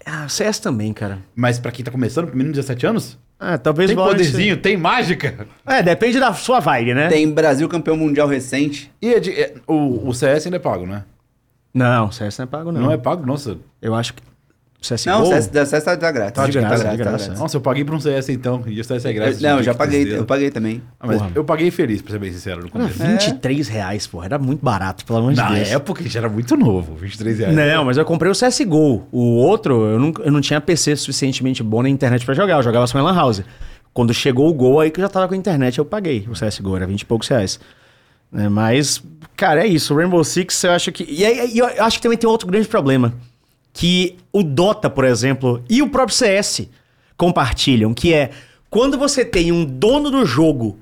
Ah, 0.06 0.28
CS 0.28 0.60
também, 0.60 0.92
cara. 0.92 1.20
Mas 1.36 1.60
pra 1.60 1.72
quem 1.72 1.86
tá 1.86 1.92
começando, 1.92 2.28
menino 2.32 2.50
de 2.52 2.56
17 2.60 2.86
anos, 2.88 3.18
Ah, 3.40 3.58
talvez 3.58 3.88
tem 3.88 3.96
Valorant- 3.96 4.18
poderzinho, 4.18 4.58
tem 4.58 4.76
mágica. 4.76 5.48
É, 5.66 5.82
depende 5.82 6.20
da 6.20 6.34
sua 6.34 6.60
vibe, 6.60 6.94
né? 6.94 7.08
Tem 7.08 7.30
Brasil 7.32 7.70
campeão 7.70 7.96
mundial 7.96 8.28
recente. 8.28 8.92
E 9.02 9.14
é 9.14 9.20
de- 9.20 9.32
é- 9.32 9.54
o, 9.66 10.10
o 10.10 10.14
CS 10.14 10.46
ainda 10.48 10.58
é 10.58 10.60
pago, 10.60 10.86
né? 10.86 11.04
Não, 11.74 12.12
CS 12.12 12.38
não 12.40 12.44
é 12.44 12.48
pago, 12.48 12.72
não. 12.72 12.82
Não, 12.82 12.92
é 12.92 12.98
pago? 12.98 13.26
Nossa. 13.26 13.58
Eu 13.82 13.96
acho 13.96 14.14
que. 14.14 14.22
CSGO? 14.82 15.10
Não, 15.12 15.24
o 15.24 15.26
CS, 15.26 15.48
da 15.48 15.66
CS 15.66 15.84
tá, 15.84 15.98
tá 15.98 16.10
grátis. 16.12 16.34
Tá 16.34 16.48
de 16.48 16.54
Tá 16.54 16.60
graça, 16.62 16.84
grátis, 16.84 16.98
de 16.98 17.04
tá 17.04 17.10
graça. 17.10 17.34
Nossa, 17.34 17.58
eu 17.58 17.62
paguei 17.62 17.84
pra 17.84 17.96
um 17.96 18.00
CS 18.00 18.30
então. 18.30 18.64
E 18.66 18.80
o 18.80 18.84
CS 18.84 19.04
é 19.06 19.12
grátis. 19.14 19.44
Eu- 19.44 19.50
não, 19.50 19.58
eu 19.58 19.64
já 19.64 19.74
paguei, 19.74 20.16
eu 20.16 20.24
paguei 20.26 20.50
também. 20.52 20.82
Ah, 20.98 21.06
mas 21.06 21.18
Porra. 21.18 21.32
eu 21.36 21.44
paguei 21.44 21.70
feliz, 21.70 22.02
pra 22.02 22.14
ser 22.14 22.20
bem 22.20 22.32
sincero, 22.32 22.62
no 22.62 22.68
Era 22.68 22.72
começo. 22.94 23.04
23 23.28 23.68
reais, 23.68 24.08
porra. 24.08 24.26
Era 24.28 24.40
muito 24.40 24.64
barato, 24.64 25.04
pelo 25.06 25.20
amor 25.20 25.34
de 25.34 25.38
Na 25.40 25.52
Deus. 25.52 25.70
época, 25.70 26.02
já 26.08 26.20
era 26.22 26.30
muito 26.30 26.56
novo, 26.56 26.96
23 26.96 27.40
reais. 27.40 27.54
Não, 27.56 27.84
mas 27.84 27.98
eu 27.98 28.06
comprei 28.06 28.32
o 28.32 28.36
CSGO. 28.36 29.06
O 29.12 29.20
outro, 29.36 29.86
eu 29.86 30.00
não, 30.00 30.14
eu 30.24 30.32
não 30.32 30.40
tinha 30.40 30.62
PC 30.62 30.96
suficientemente 30.96 31.62
bom 31.62 31.84
na 31.84 31.90
internet 31.90 32.26
pra 32.26 32.34
jogar. 32.34 32.56
Eu 32.58 32.64
jogava 32.64 32.88
só 32.88 32.98
em 32.98 33.02
Lan 33.02 33.14
House. 33.16 33.44
Quando 33.94 34.14
chegou 34.14 34.48
o 34.50 34.54
Gol, 34.54 34.80
aí 34.80 34.92
que 34.92 35.00
eu 35.00 35.04
já 35.04 35.10
tava 35.10 35.28
com 35.28 35.34
a 35.34 35.38
internet, 35.38 35.78
eu 35.78 35.84
paguei 35.84 36.26
o 36.30 36.34
CSGO. 36.34 36.78
Era 36.78 36.88
20 36.88 37.02
e 37.02 37.06
poucos 37.06 37.28
reais. 37.28 37.60
Né, 38.32 38.48
mas, 38.48 39.04
cara, 39.36 39.62
é 39.66 39.68
isso. 39.68 39.94
O 39.94 39.98
Rainbow 39.98 40.24
Six, 40.24 40.64
eu 40.64 40.72
acho 40.72 40.92
que... 40.92 41.04
E, 41.10 41.26
aí, 41.26 41.58
eu 41.58 41.66
acho 41.84 41.98
que 41.98 42.04
também 42.04 42.18
tem 42.18 42.30
outro 42.30 42.48
grande 42.48 42.68
problema. 42.68 43.14
Que 43.80 44.18
o 44.34 44.44
Dota, 44.44 44.90
por 44.90 45.06
exemplo, 45.06 45.64
e 45.70 45.82
o 45.82 45.90
próprio 45.90 46.14
CS 46.14 46.68
compartilham. 47.16 47.94
Que 47.94 48.14
é, 48.14 48.32
quando 48.70 48.98
você 48.98 49.24
tem 49.24 49.54
um 49.54 49.64
dono 49.64 50.12
do 50.12 50.26
jogo 50.26 50.80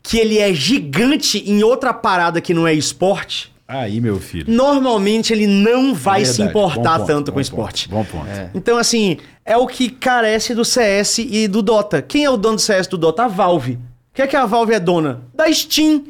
que 0.00 0.18
ele 0.18 0.38
é 0.38 0.54
gigante 0.54 1.42
em 1.50 1.64
outra 1.64 1.92
parada 1.92 2.40
que 2.40 2.54
não 2.54 2.64
é 2.64 2.72
esporte... 2.72 3.52
Aí, 3.66 4.00
meu 4.00 4.20
filho. 4.20 4.54
Normalmente 4.54 5.32
ele 5.32 5.48
não 5.48 5.92
vai 5.92 6.24
se 6.24 6.40
importar 6.40 6.98
ponto, 6.98 7.06
tanto 7.08 7.32
com 7.32 7.38
ponto, 7.38 7.42
esporte. 7.42 7.88
Bom 7.88 8.04
ponto. 8.04 8.28
Então, 8.54 8.78
assim, 8.78 9.16
é 9.44 9.56
o 9.56 9.66
que 9.66 9.90
carece 9.90 10.54
do 10.54 10.64
CS 10.64 11.18
e 11.18 11.48
do 11.48 11.60
Dota. 11.60 12.00
Quem 12.00 12.22
é 12.24 12.30
o 12.30 12.36
dono 12.36 12.54
do 12.54 12.62
CS 12.62 12.86
e 12.86 12.90
do 12.90 12.98
Dota? 12.98 13.24
A 13.24 13.28
Valve. 13.28 13.72
O 13.72 13.80
que 14.14 14.22
é 14.22 14.28
que 14.28 14.36
a 14.36 14.46
Valve 14.46 14.74
é 14.74 14.78
dona? 14.80 15.22
Da 15.34 15.52
Steam. 15.52 16.04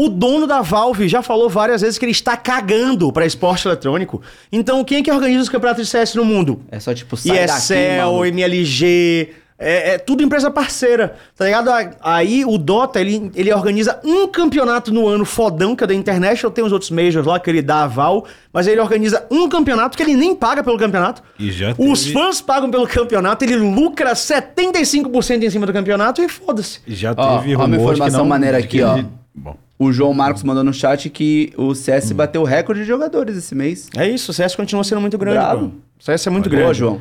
O 0.00 0.08
dono 0.08 0.46
da 0.46 0.60
Valve 0.62 1.08
já 1.08 1.22
falou 1.22 1.48
várias 1.48 1.80
vezes 1.80 1.98
que 1.98 2.04
ele 2.04 2.12
está 2.12 2.36
cagando 2.36 3.12
para 3.12 3.26
esporte 3.26 3.66
eletrônico. 3.66 4.22
Então, 4.52 4.84
quem 4.84 4.98
é 4.98 5.02
que 5.02 5.10
organiza 5.10 5.42
os 5.42 5.48
campeonatos 5.48 5.84
de 5.84 5.90
CS 5.90 6.14
no 6.14 6.24
mundo? 6.24 6.60
É 6.70 6.78
só 6.78 6.94
tipo, 6.94 7.16
sai 7.16 7.46
daqui, 7.48 7.58
ESL, 7.58 7.96
maluco. 8.02 8.24
MLG, 8.26 9.28
é, 9.58 9.94
é 9.94 9.98
tudo 9.98 10.22
empresa 10.22 10.52
parceira, 10.52 11.16
tá 11.36 11.46
ligado? 11.46 11.68
A- 11.70 11.90
Aí 12.00 12.44
o 12.44 12.56
Dota, 12.56 13.00
ele, 13.00 13.28
ele 13.34 13.52
organiza 13.52 13.98
um 14.04 14.28
campeonato 14.28 14.94
no 14.94 15.08
ano 15.08 15.24
fodão, 15.24 15.74
que 15.74 15.82
é 15.82 15.86
da 15.88 15.94
International, 15.94 16.52
tem 16.52 16.64
os 16.64 16.70
outros 16.70 16.92
majors 16.92 17.26
lá 17.26 17.40
que 17.40 17.50
ele 17.50 17.60
dá 17.60 17.82
aval, 17.82 18.24
mas 18.52 18.68
ele 18.68 18.80
organiza 18.80 19.26
um 19.28 19.48
campeonato 19.48 19.96
que 19.96 20.02
ele 20.04 20.14
nem 20.14 20.32
paga 20.32 20.62
pelo 20.62 20.78
campeonato. 20.78 21.24
E 21.40 21.50
já 21.50 21.74
Os 21.76 22.02
teve- 22.04 22.12
fãs 22.12 22.40
pagam 22.40 22.70
pelo 22.70 22.86
campeonato, 22.86 23.44
ele 23.44 23.56
lucra 23.56 24.14
75% 24.14 25.42
em 25.44 25.50
cima 25.50 25.66
do 25.66 25.72
campeonato 25.72 26.22
e 26.22 26.28
foda-se. 26.28 26.78
Já 26.86 27.12
Ó, 27.16 27.38
teve 27.38 27.56
ó 27.56 27.58
uma 27.58 27.64
rumor 27.64 27.78
de 27.78 27.84
que 27.86 27.92
informação 27.94 28.20
não- 28.20 28.26
maneira 28.26 28.58
aqui, 28.58 28.80
ó. 28.80 28.96
ele- 28.96 29.06
Bom, 29.34 29.56
O 29.78 29.92
João 29.92 30.12
Marcos 30.12 30.42
mandou 30.42 30.64
no 30.64 30.72
chat 30.74 31.08
que 31.08 31.52
o 31.56 31.74
CS 31.74 32.10
bateu 32.12 32.42
o 32.42 32.44
recorde 32.44 32.80
de 32.80 32.86
jogadores 32.86 33.36
esse 33.36 33.54
mês. 33.54 33.88
É 33.96 34.08
isso, 34.08 34.30
o 34.30 34.34
CS 34.34 34.56
continua 34.56 34.82
sendo 34.82 35.00
muito 35.00 35.16
grande, 35.16 35.38
Bravo. 35.38 35.72
O 36.00 36.02
CS 36.04 36.26
é 36.26 36.30
muito 36.30 36.46
Olha, 36.46 36.50
grande. 36.50 36.64
Boa, 36.64 36.74
João. 36.74 37.00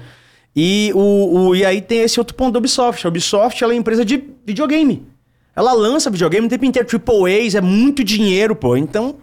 E, 0.56 0.92
o, 0.96 1.48
o- 1.50 1.56
e 1.56 1.66
aí 1.66 1.82
tem 1.82 2.02
esse 2.02 2.20
outro 2.20 2.36
ponto 2.36 2.54
da 2.54 2.60
Ubisoft. 2.60 3.06
A 3.06 3.10
Ubisoft 3.10 3.64
ela 3.64 3.74
é 3.74 3.76
empresa 3.76 4.06
de 4.06 4.24
videogame. 4.46 5.04
Ela 5.56 5.74
lança 5.74 6.10
videogame 6.12 6.46
o 6.46 6.50
tempo 6.50 6.66
inteiro. 6.66 6.88
Triple 6.88 7.26
A's, 7.48 7.56
é 7.56 7.62
muito 7.62 8.04
dinheiro, 8.04 8.56
pô. 8.56 8.78
Então, 8.78 9.16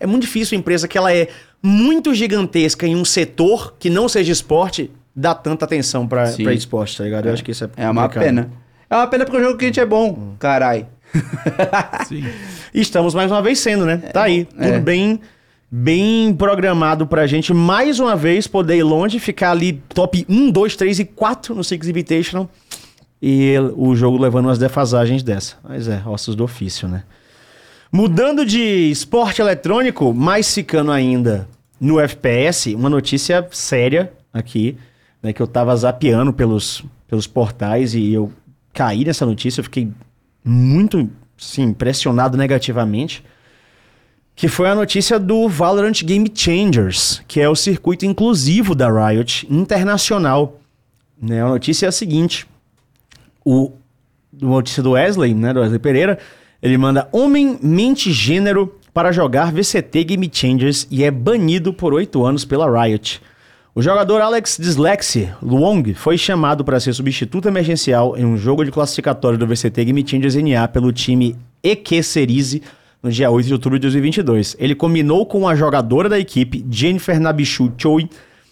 É 0.00 0.06
muito 0.06 0.22
difícil 0.22 0.56
uma 0.56 0.60
empresa 0.60 0.88
que 0.88 0.98
ela 0.98 1.12
é 1.12 1.28
muito 1.62 2.12
gigantesca 2.14 2.86
em 2.86 2.96
um 2.96 3.04
setor 3.04 3.74
que 3.78 3.88
não 3.88 4.08
seja 4.08 4.32
esporte 4.32 4.90
dar 5.14 5.34
tanta 5.36 5.64
atenção 5.64 6.08
pra, 6.08 6.26
Sim. 6.26 6.42
pra 6.44 6.52
esporte, 6.52 6.96
tá 6.98 7.04
ligado? 7.04 7.26
Eu 7.28 7.32
acho 7.34 7.44
que 7.44 7.52
isso 7.52 7.64
é 7.64 7.70
É 7.76 7.88
uma 7.90 8.02
complicado. 8.02 8.24
pena. 8.24 8.50
É 8.90 8.96
uma 8.96 9.06
pena 9.06 9.24
porque 9.24 9.36
o 9.38 9.40
jogo 9.44 9.56
que 9.58 9.64
a 9.64 9.68
gente 9.68 9.78
é 9.78 9.86
bom, 9.86 10.34
carai. 10.40 10.86
Sim. 12.08 12.24
E 12.72 12.80
estamos 12.80 13.14
mais 13.14 13.30
uma 13.30 13.42
vez 13.42 13.58
sendo, 13.58 13.84
né? 13.84 13.96
Tá 13.96 14.24
aí. 14.24 14.44
Tudo 14.44 14.62
é. 14.62 14.80
bem 14.80 15.20
bem 15.74 16.34
programado 16.34 17.06
pra 17.06 17.26
gente 17.26 17.54
mais 17.54 17.98
uma 17.98 18.14
vez 18.14 18.46
poder 18.46 18.76
ir 18.76 18.82
longe, 18.82 19.18
ficar 19.18 19.52
ali 19.52 19.72
top 19.94 20.26
1, 20.28 20.50
2, 20.50 20.76
3 20.76 20.98
e 20.98 21.04
4 21.06 21.54
no 21.54 21.64
Six 21.64 21.88
Invitational. 21.88 22.50
E 23.22 23.54
o 23.76 23.94
jogo 23.96 24.18
levando 24.18 24.46
umas 24.46 24.58
defasagens 24.58 25.22
dessa. 25.22 25.56
Mas 25.62 25.88
é, 25.88 26.02
ossos 26.04 26.34
do 26.34 26.44
ofício, 26.44 26.88
né? 26.88 27.04
Mudando 27.90 28.44
de 28.44 28.90
esporte 28.90 29.40
eletrônico, 29.40 30.12
mas 30.12 30.52
ficando 30.52 30.90
ainda 30.90 31.48
no 31.80 32.00
FPS, 32.00 32.74
uma 32.74 32.90
notícia 32.90 33.46
séria 33.50 34.12
aqui, 34.32 34.76
né? 35.22 35.32
Que 35.32 35.40
eu 35.40 35.46
tava 35.46 35.74
zapeando 35.76 36.32
pelos, 36.32 36.84
pelos 37.06 37.26
portais 37.26 37.94
e 37.94 38.12
eu 38.12 38.30
caí 38.74 39.04
nessa 39.04 39.24
notícia, 39.24 39.60
eu 39.60 39.64
fiquei 39.64 39.88
muito, 40.44 41.08
sim, 41.36 41.64
impressionado 41.64 42.36
negativamente. 42.36 43.24
Que 44.34 44.48
foi 44.48 44.68
a 44.68 44.74
notícia 44.74 45.18
do 45.18 45.46
Valorant 45.48 46.02
Game 46.02 46.30
Changers, 46.34 47.22
que 47.28 47.40
é 47.40 47.48
o 47.48 47.54
circuito 47.54 48.06
inclusivo 48.06 48.74
da 48.74 48.88
Riot 48.90 49.46
internacional. 49.50 50.58
Né? 51.20 51.42
A 51.42 51.48
notícia 51.48 51.86
é 51.86 51.88
a 51.90 51.92
seguinte: 51.92 52.46
o 53.44 53.72
notícia 54.40 54.82
do 54.82 54.92
Wesley, 54.92 55.34
né, 55.34 55.52
do 55.52 55.60
Wesley 55.60 55.78
Pereira, 55.78 56.18
ele 56.62 56.78
manda 56.78 57.08
homem 57.12 57.58
mente 57.62 58.10
gênero 58.10 58.74
para 58.94 59.12
jogar 59.12 59.52
VCT 59.52 60.04
Game 60.04 60.30
Changers 60.32 60.86
e 60.90 61.04
é 61.04 61.10
banido 61.10 61.72
por 61.72 61.92
oito 61.92 62.24
anos 62.24 62.44
pela 62.44 62.82
Riot. 62.82 63.20
O 63.74 63.80
jogador 63.80 64.20
Alex 64.20 64.58
Dyslexie 64.60 65.30
Luong 65.40 65.94
foi 65.94 66.18
chamado 66.18 66.62
para 66.62 66.78
ser 66.78 66.92
substituto 66.92 67.48
emergencial 67.48 68.14
em 68.18 68.22
um 68.22 68.36
jogo 68.36 68.66
de 68.66 68.70
classificatório 68.70 69.38
do 69.38 69.46
VCT 69.46 69.86
Game 69.86 70.06
Changers 70.06 70.34
NA 70.34 70.68
pelo 70.68 70.92
time 70.92 71.34
EQ 71.62 72.02
Cerise 72.02 72.62
no 73.02 73.10
dia 73.10 73.30
8 73.30 73.46
de 73.46 73.52
outubro 73.54 73.78
de 73.78 73.84
2022. 73.84 74.56
Ele 74.58 74.74
combinou 74.74 75.24
com 75.24 75.48
a 75.48 75.56
jogadora 75.56 76.06
da 76.06 76.18
equipe, 76.18 76.62
Jennifer 76.70 77.18
Nabichu 77.18 77.72
Choi, 77.78 78.10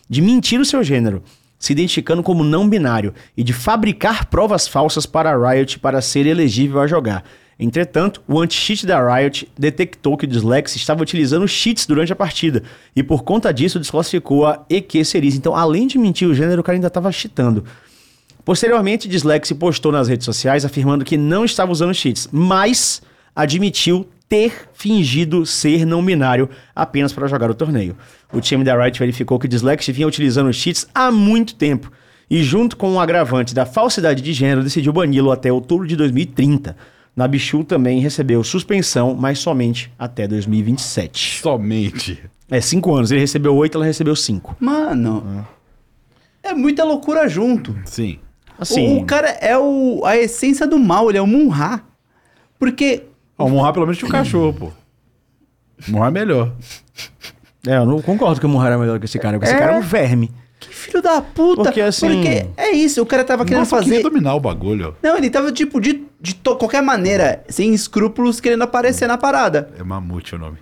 de 0.08 0.22
mentir 0.22 0.58
o 0.58 0.64
seu 0.64 0.82
gênero, 0.82 1.22
se 1.58 1.74
identificando 1.74 2.22
como 2.22 2.42
não 2.42 2.66
binário 2.66 3.12
e 3.36 3.44
de 3.44 3.52
fabricar 3.52 4.24
provas 4.24 4.66
falsas 4.66 5.04
para 5.04 5.32
a 5.32 5.52
Riot 5.52 5.80
para 5.80 6.00
ser 6.00 6.24
elegível 6.24 6.80
a 6.80 6.86
jogar. 6.86 7.24
Entretanto, 7.62 8.22
o 8.26 8.40
anti-cheat 8.40 8.86
da 8.86 8.98
Riot 9.14 9.46
detectou 9.56 10.16
que 10.16 10.24
o 10.24 10.28
Dyslex 10.28 10.74
estava 10.76 11.02
utilizando 11.02 11.46
cheats 11.46 11.84
durante 11.84 12.10
a 12.10 12.16
partida 12.16 12.62
e 12.96 13.02
por 13.02 13.22
conta 13.22 13.52
disso 13.52 13.78
desclassificou 13.78 14.46
a 14.46 14.64
EQ 14.70 15.04
Cerise. 15.04 15.36
Então, 15.36 15.54
além 15.54 15.86
de 15.86 15.98
mentir 15.98 16.26
o 16.26 16.34
gênero, 16.34 16.62
o 16.62 16.64
cara 16.64 16.78
ainda 16.78 16.86
estava 16.86 17.12
cheatando. 17.12 17.64
Posteriormente, 18.46 19.06
Dyslexie 19.06 19.54
postou 19.54 19.92
nas 19.92 20.08
redes 20.08 20.24
sociais 20.24 20.64
afirmando 20.64 21.04
que 21.04 21.18
não 21.18 21.44
estava 21.44 21.70
usando 21.70 21.92
cheats, 21.92 22.26
mas 22.32 23.02
admitiu 23.36 24.08
ter 24.26 24.70
fingido 24.72 25.44
ser 25.44 25.84
não 25.84 26.02
binário 26.02 26.48
apenas 26.74 27.12
para 27.12 27.26
jogar 27.26 27.50
o 27.50 27.54
torneio. 27.54 27.94
O 28.32 28.40
time 28.40 28.64
da 28.64 28.74
Riot 28.80 28.98
verificou 28.98 29.38
que 29.38 29.46
Dyslexie 29.46 29.92
vinha 29.92 30.08
utilizando 30.08 30.50
cheats 30.52 30.88
há 30.94 31.10
muito 31.10 31.54
tempo 31.54 31.92
e, 32.30 32.42
junto 32.42 32.76
com 32.76 32.94
o 32.94 33.00
agravante 33.00 33.54
da 33.54 33.66
falsidade 33.66 34.22
de 34.22 34.32
gênero, 34.32 34.62
decidiu 34.62 34.92
bani-lo 34.92 35.30
até 35.30 35.52
outubro 35.52 35.86
de 35.86 35.94
2030. 35.96 36.74
Nabichu 37.20 37.62
também 37.64 38.00
recebeu 38.00 38.42
suspensão, 38.42 39.14
mas 39.14 39.38
somente 39.38 39.92
até 39.98 40.26
2027. 40.26 41.40
Somente. 41.40 42.18
É, 42.50 42.60
cinco 42.60 42.94
anos. 42.94 43.10
Ele 43.10 43.20
recebeu 43.20 43.54
oito, 43.56 43.76
ela 43.76 43.84
recebeu 43.84 44.16
cinco. 44.16 44.56
Mano, 44.58 45.46
é 46.42 46.52
muita 46.54 46.82
loucura 46.84 47.28
junto. 47.28 47.76
Sim. 47.84 48.18
Assim, 48.58 48.96
O, 48.98 49.00
o 49.02 49.04
cara 49.04 49.28
é 49.28 49.56
o, 49.56 50.02
a 50.04 50.16
essência 50.16 50.66
do 50.66 50.78
mal, 50.78 51.08
ele 51.08 51.18
é 51.18 51.22
o 51.22 51.26
Munra. 51.26 51.82
Porque 52.58 53.04
Ó, 53.38 53.46
o 53.46 53.50
Monra 53.50 53.72
pelo 53.72 53.86
menos 53.86 53.98
tinha 53.98 54.08
um 54.08 54.12
cachorro, 54.12 54.52
pô. 54.52 54.66
O 55.88 55.92
Monra 55.92 56.08
é 56.08 56.10
melhor. 56.10 56.52
é, 57.66 57.76
eu 57.76 57.86
não 57.86 58.02
concordo 58.02 58.38
que 58.40 58.46
o 58.46 58.48
Murray 58.48 58.72
é 58.72 58.76
melhor 58.76 58.98
que 58.98 59.04
esse 59.06 59.18
cara, 59.18 59.38
porque 59.38 59.46
esse 59.50 59.56
É. 59.56 59.58
cara 59.64 59.76
é 59.76 59.78
um 59.78 59.82
verme. 59.82 60.30
Que 60.58 60.68
filho 60.68 61.00
da 61.00 61.22
puta. 61.22 61.62
Porque, 61.64 61.80
assim- 61.80 62.06
Porque 62.08 62.46
é 62.56 62.70
isso, 62.72 63.00
o 63.00 63.06
cara 63.06 63.24
tava 63.24 63.44
querendo 63.44 63.60
Nossa, 63.60 63.76
fazer. 63.76 64.02
dominar 64.02 64.34
o 64.34 64.40
bagulho. 64.40 64.94
Não, 65.02 65.16
ele 65.16 65.30
tava 65.30 65.50
tipo 65.52 65.80
de, 65.80 66.04
de 66.20 66.34
to- 66.34 66.56
qualquer 66.56 66.82
maneira, 66.82 67.42
sem 67.48 67.72
escrúpulos, 67.72 68.40
querendo 68.40 68.62
aparecer 68.62 69.06
na 69.08 69.16
parada. 69.16 69.70
É 69.78 69.82
Mamute 69.82 70.34
o 70.34 70.38
nome 70.38 70.58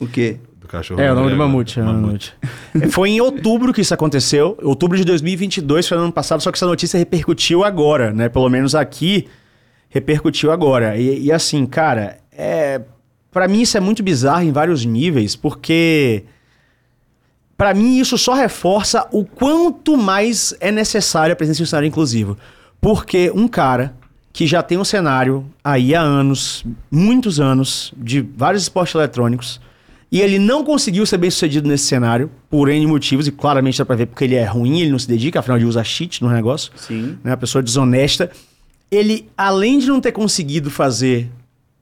O 0.00 0.06
quê? 0.06 0.38
do 0.60 0.68
cachorro. 0.68 1.00
É, 1.00 1.12
o 1.12 1.14
nome 1.14 1.30
do 1.30 1.36
Mamute. 1.36 1.78
É, 1.80 1.82
do 1.82 1.86
Mamute. 1.92 2.06
Mamute. 2.06 2.86
É, 2.86 2.88
Foi 2.92 3.10
em 3.10 3.20
outubro 3.20 3.72
que 3.72 3.80
isso 3.80 3.92
aconteceu. 3.92 4.56
Outubro 4.62 4.96
de 4.96 5.04
2022, 5.04 5.86
foi 5.88 5.96
no 5.98 6.04
ano 6.04 6.12
passado, 6.12 6.42
só 6.42 6.50
que 6.50 6.56
essa 6.56 6.66
notícia 6.66 6.96
repercutiu 6.96 7.62
agora, 7.64 8.12
né? 8.12 8.28
Pelo 8.28 8.48
menos 8.48 8.74
aqui, 8.74 9.28
repercutiu 9.90 10.50
agora. 10.52 10.96
E, 10.96 11.24
e 11.24 11.32
assim, 11.32 11.66
cara, 11.66 12.18
é... 12.32 12.80
Pra 13.30 13.48
mim 13.48 13.60
isso 13.62 13.76
é 13.76 13.80
muito 13.80 14.02
bizarro 14.02 14.42
em 14.44 14.52
vários 14.52 14.84
níveis, 14.84 15.34
porque... 15.36 16.24
Pra 17.56 17.72
mim 17.74 17.98
isso 17.98 18.16
só 18.18 18.32
reforça 18.34 19.06
o 19.12 19.24
quanto 19.24 19.96
mais 19.96 20.54
é 20.60 20.72
necessário 20.72 21.32
a 21.32 21.36
presença 21.36 21.58
de 21.58 21.62
um 21.62 21.66
cenário 21.66 21.86
inclusivo. 21.86 22.36
Porque 22.80 23.30
um 23.34 23.46
cara 23.46 23.94
que 24.34 24.48
já 24.48 24.64
tem 24.64 24.76
um 24.76 24.84
cenário 24.84 25.46
aí 25.62 25.94
há 25.94 26.02
anos, 26.02 26.66
muitos 26.90 27.38
anos, 27.38 27.94
de 27.96 28.20
vários 28.20 28.64
esportes 28.64 28.92
eletrônicos, 28.96 29.60
e 30.10 30.20
ele 30.20 30.40
não 30.40 30.64
conseguiu 30.64 31.06
ser 31.06 31.18
bem 31.18 31.30
sucedido 31.30 31.68
nesse 31.68 31.84
cenário, 31.84 32.28
por 32.50 32.68
N 32.68 32.84
motivos, 32.84 33.28
e 33.28 33.30
claramente 33.30 33.78
dá 33.78 33.86
pra 33.86 33.94
ver 33.94 34.06
porque 34.06 34.24
ele 34.24 34.34
é 34.34 34.44
ruim, 34.44 34.80
ele 34.80 34.90
não 34.90 34.98
se 34.98 35.06
dedica, 35.06 35.38
afinal 35.38 35.56
de 35.56 35.64
usa 35.64 35.84
cheat 35.84 36.20
no 36.20 36.28
negócio, 36.28 36.72
Sim. 36.74 37.16
né? 37.22 37.30
Uma 37.30 37.36
pessoa 37.36 37.62
desonesta. 37.62 38.28
Ele, 38.90 39.28
além 39.38 39.78
de 39.78 39.86
não 39.86 40.00
ter 40.00 40.10
conseguido 40.10 40.68
fazer 40.68 41.30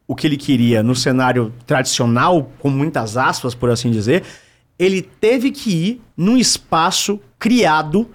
o 0.06 0.14
que 0.14 0.26
ele 0.26 0.36
queria 0.36 0.82
no 0.82 0.94
cenário 0.94 1.54
tradicional, 1.66 2.52
com 2.58 2.68
muitas 2.68 3.16
aspas, 3.16 3.54
por 3.54 3.70
assim 3.70 3.90
dizer, 3.90 4.24
ele 4.78 5.00
teve 5.00 5.50
que 5.50 5.70
ir 5.70 6.00
num 6.14 6.36
espaço 6.36 7.18
criado 7.38 8.06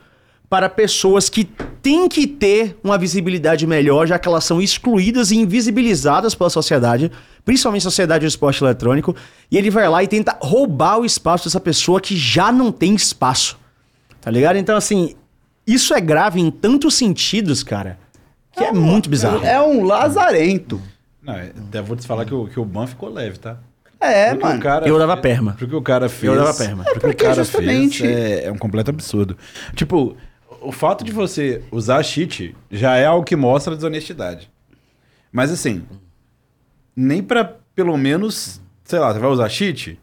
para 0.49 0.69
pessoas 0.69 1.29
que 1.29 1.43
têm 1.81 2.07
que 2.07 2.25
ter 2.25 2.77
uma 2.83 2.97
visibilidade 2.97 3.67
melhor, 3.67 4.07
já 4.07 4.17
que 4.17 4.27
elas 4.27 4.43
são 4.45 4.61
excluídas 4.61 5.31
e 5.31 5.37
invisibilizadas 5.37 6.33
pela 6.33 6.49
sociedade, 6.49 7.11
principalmente 7.43 7.81
a 7.81 7.89
sociedade 7.91 8.25
do 8.25 8.29
esporte 8.29 8.63
eletrônico, 8.63 9.15
e 9.51 9.57
ele 9.57 9.69
vai 9.69 9.87
lá 9.89 10.03
e 10.03 10.07
tenta 10.07 10.37
roubar 10.41 10.99
o 10.99 11.05
espaço 11.05 11.45
dessa 11.45 11.59
pessoa 11.59 11.99
que 11.99 12.15
já 12.15 12.51
não 12.51 12.71
tem 12.71 12.95
espaço. 12.95 13.57
Tá 14.21 14.31
ligado? 14.31 14.57
Então, 14.57 14.75
assim, 14.77 15.15
isso 15.65 15.93
é 15.93 15.99
grave 16.01 16.39
em 16.39 16.49
tantos 16.49 16.95
sentidos, 16.95 17.61
cara, 17.63 17.97
que 18.53 18.63
é 18.63 18.71
muito 18.71 19.09
bizarro. 19.09 19.45
É 19.45 19.61
um 19.61 19.83
lazarento. 19.83 20.81
Não, 21.21 21.33
é- 21.33 21.51
até 21.67 21.81
vou 21.81 21.95
te 21.97 22.07
falar 22.07 22.23
que 22.25 22.33
o, 22.33 22.47
que 22.47 22.59
o 22.59 22.63
ban 22.65 22.87
ficou 22.87 23.09
leve, 23.09 23.37
tá? 23.37 23.57
É, 23.99 24.29
Porque 24.29 24.43
o 24.45 24.47
mano. 24.47 24.61
cara 24.61 24.87
Eu 24.87 24.97
dava 24.99 25.13
fez- 25.13 25.21
perma. 25.23 25.55
Porque 25.57 25.75
o 25.75 25.81
cara 25.81 26.07
fez. 26.07 26.31
Eu 26.31 26.37
dava 26.37 26.53
perma. 26.53 26.83
Porque, 26.83 26.99
porque 26.99 27.23
o 27.23 27.27
cara 27.27 27.43
justamente- 27.43 27.99
fez 28.03 28.15
é, 28.15 28.45
é 28.45 28.51
um 28.51 28.57
completo 28.57 28.91
absurdo. 28.91 29.35
Tipo, 29.75 30.15
o 30.61 30.71
fato 30.71 31.03
de 31.03 31.11
você 31.11 31.63
usar 31.71 32.03
cheat 32.03 32.55
já 32.69 32.95
é 32.95 33.05
algo 33.05 33.25
que 33.25 33.35
mostra 33.35 33.75
desonestidade. 33.75 34.49
Mas 35.31 35.51
assim, 35.51 35.83
nem 36.95 37.21
pra 37.21 37.57
pelo 37.75 37.95
menos, 37.95 38.59
sei 38.83 38.97
lá, 38.97 39.13
você 39.13 39.19
vai 39.19 39.29
usar 39.29 39.49
cheat? 39.49 39.99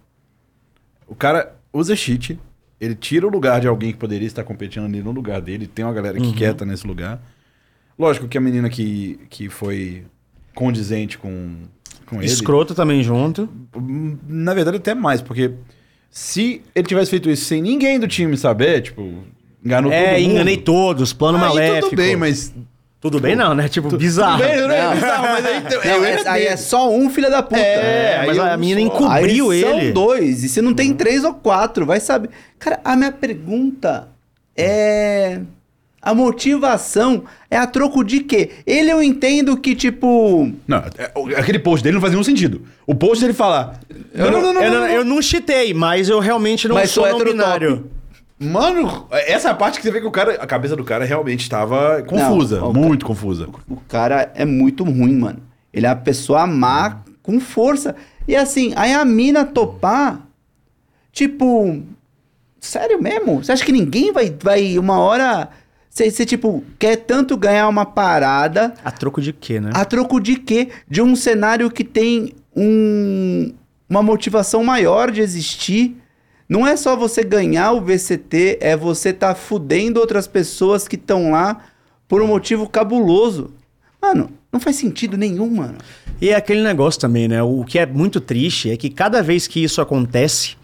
O 1.08 1.14
cara 1.14 1.56
usa 1.72 1.96
cheat, 1.96 2.38
ele 2.80 2.94
tira 2.94 3.26
o 3.26 3.30
lugar 3.30 3.60
de 3.60 3.66
alguém 3.66 3.90
que 3.92 3.98
poderia 3.98 4.26
estar 4.26 4.44
competindo 4.44 4.84
ali 4.84 5.02
no 5.02 5.10
lugar 5.10 5.40
dele, 5.40 5.66
tem 5.66 5.84
uma 5.84 5.92
galera 5.92 6.18
que 6.20 6.32
quer 6.34 6.52
estar 6.52 6.64
nesse 6.64 6.86
lugar. 6.86 7.20
Lógico 7.98 8.28
que 8.28 8.38
a 8.38 8.40
menina 8.40 8.70
que, 8.70 9.18
que 9.28 9.48
foi 9.48 10.04
condizente 10.54 11.18
com, 11.18 11.56
com 12.06 12.16
ele. 12.16 12.26
Escroto 12.26 12.74
também 12.74 13.02
junto. 13.02 13.48
Na 14.28 14.54
verdade, 14.54 14.76
até 14.76 14.94
mais, 14.94 15.20
porque 15.20 15.52
se 16.10 16.62
ele 16.74 16.86
tivesse 16.86 17.10
feito 17.10 17.28
isso 17.28 17.44
sem 17.44 17.60
ninguém 17.60 17.98
do 17.98 18.06
time 18.06 18.36
saber, 18.36 18.82
tipo, 18.82 19.24
enganou 19.64 19.90
todo 19.90 19.98
é, 20.00 20.18
mundo. 20.20 20.30
enganei 20.32 20.56
todos, 20.56 21.12
plano 21.12 21.38
aí 21.38 21.44
maléfico. 21.44 21.90
tudo 21.90 21.96
bem, 21.96 22.16
mas. 22.16 22.54
Tudo 23.00 23.20
bem 23.20 23.36
não, 23.36 23.54
né? 23.54 23.68
Tipo, 23.68 23.94
bizarro. 23.98 24.38
Tudo 24.40 24.48
bem, 24.48 24.60
não 24.62 24.70
é 24.70 24.82
Não. 24.82 24.94
bizarro, 24.94 25.22
mas 25.24 25.44
aí, 25.44 25.60
Não, 25.62 25.70
eu 25.82 26.04
é- 26.06 26.22
aí 26.28 26.46
é 26.46 26.56
só 26.56 26.90
um 26.90 27.10
filho 27.10 27.30
da 27.30 27.42
puta. 27.42 27.60
É, 27.60 28.24
mas 28.26 28.38
aí 28.38 28.48
a 28.50 28.56
menina 28.56 28.80
encobriu 28.80 29.50
aí 29.50 29.62
ele. 29.62 29.84
São 29.86 29.92
dois. 29.92 30.42
E 30.42 30.48
se 30.48 30.62
não 30.62 30.72
tem 30.72 30.94
três 30.94 31.22
ou 31.22 31.34
quatro, 31.34 31.84
vai 31.84 32.00
saber. 32.00 32.30
Cara, 32.58 32.80
a 32.82 32.96
minha 32.96 33.12
pergunta 33.12 34.08
é. 34.56 35.40
A 36.00 36.14
motivação 36.14 37.24
é 37.50 37.56
a 37.56 37.66
troco 37.66 38.04
de 38.04 38.20
quê? 38.20 38.50
Ele 38.66 38.90
eu 38.90 39.02
entendo 39.02 39.56
que, 39.56 39.74
tipo. 39.74 40.50
Não, 40.66 40.78
é, 40.98 41.10
o- 41.14 41.28
aquele 41.36 41.58
post 41.58 41.82
dele 41.82 41.94
não 41.94 42.00
faz 42.00 42.12
nenhum 42.12 42.24
sentido. 42.24 42.62
O 42.86 42.94
post 42.94 43.20
dele 43.22 43.32
falar. 43.32 43.80
Eu 44.14 44.30
não, 44.30 44.40
eu 44.62 44.70
não, 44.70 44.86
eu 44.86 45.04
não 45.04 45.20
chitei, 45.22 45.72
mas 45.74 46.08
eu 46.08 46.20
realmente 46.20 46.68
não 46.68 46.74
Mas 46.74 46.90
sou 46.90 47.04
sou 47.04 47.12
não 47.12 47.18
hétero 47.20 47.32
binário. 47.36 47.76
top. 47.76 47.90
Mano, 48.38 49.06
essa 49.12 49.48
é 49.48 49.50
a 49.50 49.54
parte 49.54 49.78
que 49.78 49.82
você 49.84 49.90
vê 49.92 50.00
que 50.00 50.06
o 50.06 50.10
cara. 50.10 50.34
A 50.34 50.46
cabeça 50.46 50.74
do 50.74 50.84
cara 50.84 51.04
realmente 51.04 51.42
estava 51.42 52.02
confusa. 52.02 52.60
Não, 52.60 52.72
muito 52.72 53.06
cara- 53.06 53.14
confusa. 53.14 53.48
O 53.68 53.76
cara 53.88 54.32
é 54.34 54.44
muito 54.44 54.82
ruim, 54.84 55.16
mano. 55.16 55.38
Ele 55.72 55.86
é 55.86 55.88
uma 55.88 55.96
pessoa 55.96 56.46
má 56.46 56.98
com 57.22 57.38
força. 57.40 57.94
E 58.26 58.34
assim, 58.34 58.72
aí 58.76 58.92
a 58.92 59.04
mina 59.04 59.44
topar, 59.44 60.20
tipo, 61.12 61.82
sério 62.60 63.00
mesmo? 63.00 63.42
Você 63.42 63.52
acha 63.52 63.64
que 63.64 63.72
ninguém 63.72 64.12
vai, 64.12 64.34
vai 64.42 64.78
uma 64.78 64.98
hora. 64.98 65.48
Você, 65.88 66.10
você, 66.10 66.26
tipo, 66.26 66.64
quer 66.78 66.96
tanto 66.96 67.36
ganhar 67.36 67.68
uma 67.68 67.86
parada, 67.86 68.74
A 68.84 68.90
troco 68.90 69.20
de 69.20 69.32
quê, 69.32 69.60
né? 69.60 69.70
a 69.72 69.84
troco 69.84 70.18
de 70.20 70.36
quê? 70.36 70.70
De 70.88 71.00
um 71.00 71.14
cenário 71.14 71.70
que 71.70 71.84
tem 71.84 72.32
um, 72.54 73.52
uma 73.88 74.02
motivação 74.02 74.64
maior 74.64 75.12
de 75.12 75.20
existir. 75.20 75.96
Não 76.48 76.66
é 76.66 76.76
só 76.76 76.94
você 76.96 77.22
ganhar 77.24 77.72
o 77.72 77.80
VCT, 77.80 78.58
é 78.60 78.76
você 78.76 79.12
tá 79.12 79.34
fudendo 79.34 79.98
outras 80.00 80.26
pessoas 80.26 80.86
que 80.86 80.96
estão 80.96 81.30
lá 81.30 81.64
por 82.06 82.20
um 82.22 82.26
motivo 82.26 82.68
cabuloso. 82.68 83.52
Mano, 84.00 84.30
não 84.52 84.60
faz 84.60 84.76
sentido 84.76 85.16
nenhum, 85.16 85.48
mano. 85.56 85.78
E 86.20 86.28
é 86.28 86.36
aquele 86.36 86.62
negócio 86.62 87.00
também, 87.00 87.26
né? 87.26 87.42
O 87.42 87.64
que 87.64 87.78
é 87.78 87.86
muito 87.86 88.20
triste 88.20 88.70
é 88.70 88.76
que 88.76 88.90
cada 88.90 89.22
vez 89.22 89.46
que 89.46 89.62
isso 89.64 89.80
acontece, 89.80 90.56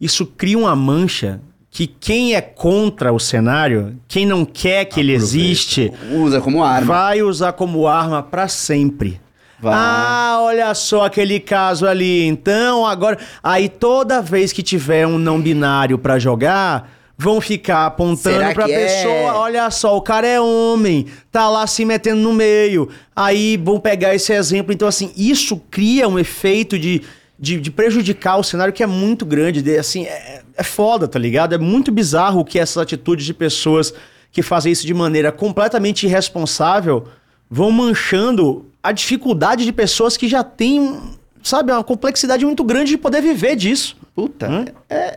isso 0.00 0.24
cria 0.24 0.56
uma 0.56 0.74
mancha 0.76 1.40
que 1.68 1.88
quem 1.88 2.36
é 2.36 2.40
contra 2.40 3.12
o 3.12 3.18
cenário, 3.18 3.98
quem 4.06 4.24
não 4.24 4.44
quer 4.44 4.84
que 4.84 5.00
ele 5.00 5.16
Aproveita. 5.16 5.36
existe, 5.50 5.92
Usa 6.12 6.40
como 6.40 6.62
arma. 6.62 6.86
vai 6.86 7.20
usar 7.22 7.52
como 7.54 7.88
arma 7.88 8.22
pra 8.22 8.46
sempre. 8.46 9.20
Vai. 9.64 9.72
Ah, 9.74 10.38
olha 10.42 10.74
só 10.74 11.06
aquele 11.06 11.40
caso 11.40 11.86
ali. 11.86 12.26
Então, 12.26 12.84
agora. 12.84 13.18
Aí 13.42 13.66
toda 13.66 14.20
vez 14.20 14.52
que 14.52 14.62
tiver 14.62 15.06
um 15.06 15.18
não 15.18 15.40
binário 15.40 15.96
pra 15.96 16.18
jogar, 16.18 16.90
vão 17.16 17.40
ficar 17.40 17.86
apontando 17.86 18.36
Será 18.36 18.52
pra 18.52 18.68
é? 18.70 18.76
pessoa: 18.76 19.38
olha 19.38 19.70
só, 19.70 19.96
o 19.96 20.02
cara 20.02 20.26
é 20.26 20.38
homem, 20.38 21.06
tá 21.32 21.48
lá 21.48 21.66
se 21.66 21.82
metendo 21.82 22.20
no 22.20 22.34
meio. 22.34 22.90
Aí 23.16 23.56
vão 23.56 23.80
pegar 23.80 24.14
esse 24.14 24.34
exemplo. 24.34 24.70
Então, 24.70 24.86
assim, 24.86 25.10
isso 25.16 25.56
cria 25.70 26.06
um 26.06 26.18
efeito 26.18 26.78
de. 26.78 27.02
De, 27.36 27.60
de 27.60 27.68
prejudicar 27.68 28.36
o 28.36 28.44
cenário 28.44 28.72
que 28.72 28.82
é 28.82 28.86
muito 28.86 29.26
grande, 29.26 29.60
de, 29.60 29.76
assim, 29.76 30.04
é, 30.04 30.42
é 30.56 30.62
foda, 30.62 31.08
tá 31.08 31.18
ligado? 31.18 31.52
É 31.52 31.58
muito 31.58 31.90
bizarro 31.90 32.40
o 32.40 32.44
que 32.44 32.60
essas 32.60 32.78
atitudes 32.78 33.26
de 33.26 33.34
pessoas 33.34 33.92
que 34.30 34.40
fazem 34.40 34.70
isso 34.70 34.86
de 34.86 34.94
maneira 34.94 35.32
completamente 35.32 36.06
irresponsável 36.06 37.08
vão 37.54 37.70
manchando 37.70 38.66
a 38.82 38.90
dificuldade 38.90 39.64
de 39.64 39.72
pessoas 39.72 40.16
que 40.16 40.26
já 40.26 40.42
têm, 40.42 41.00
sabe, 41.40 41.70
uma 41.70 41.84
complexidade 41.84 42.44
muito 42.44 42.64
grande 42.64 42.90
de 42.90 42.98
poder 42.98 43.22
viver 43.22 43.54
disso. 43.54 43.96
Puta. 44.12 44.50
Hum? 44.50 44.64
É. 44.90 45.16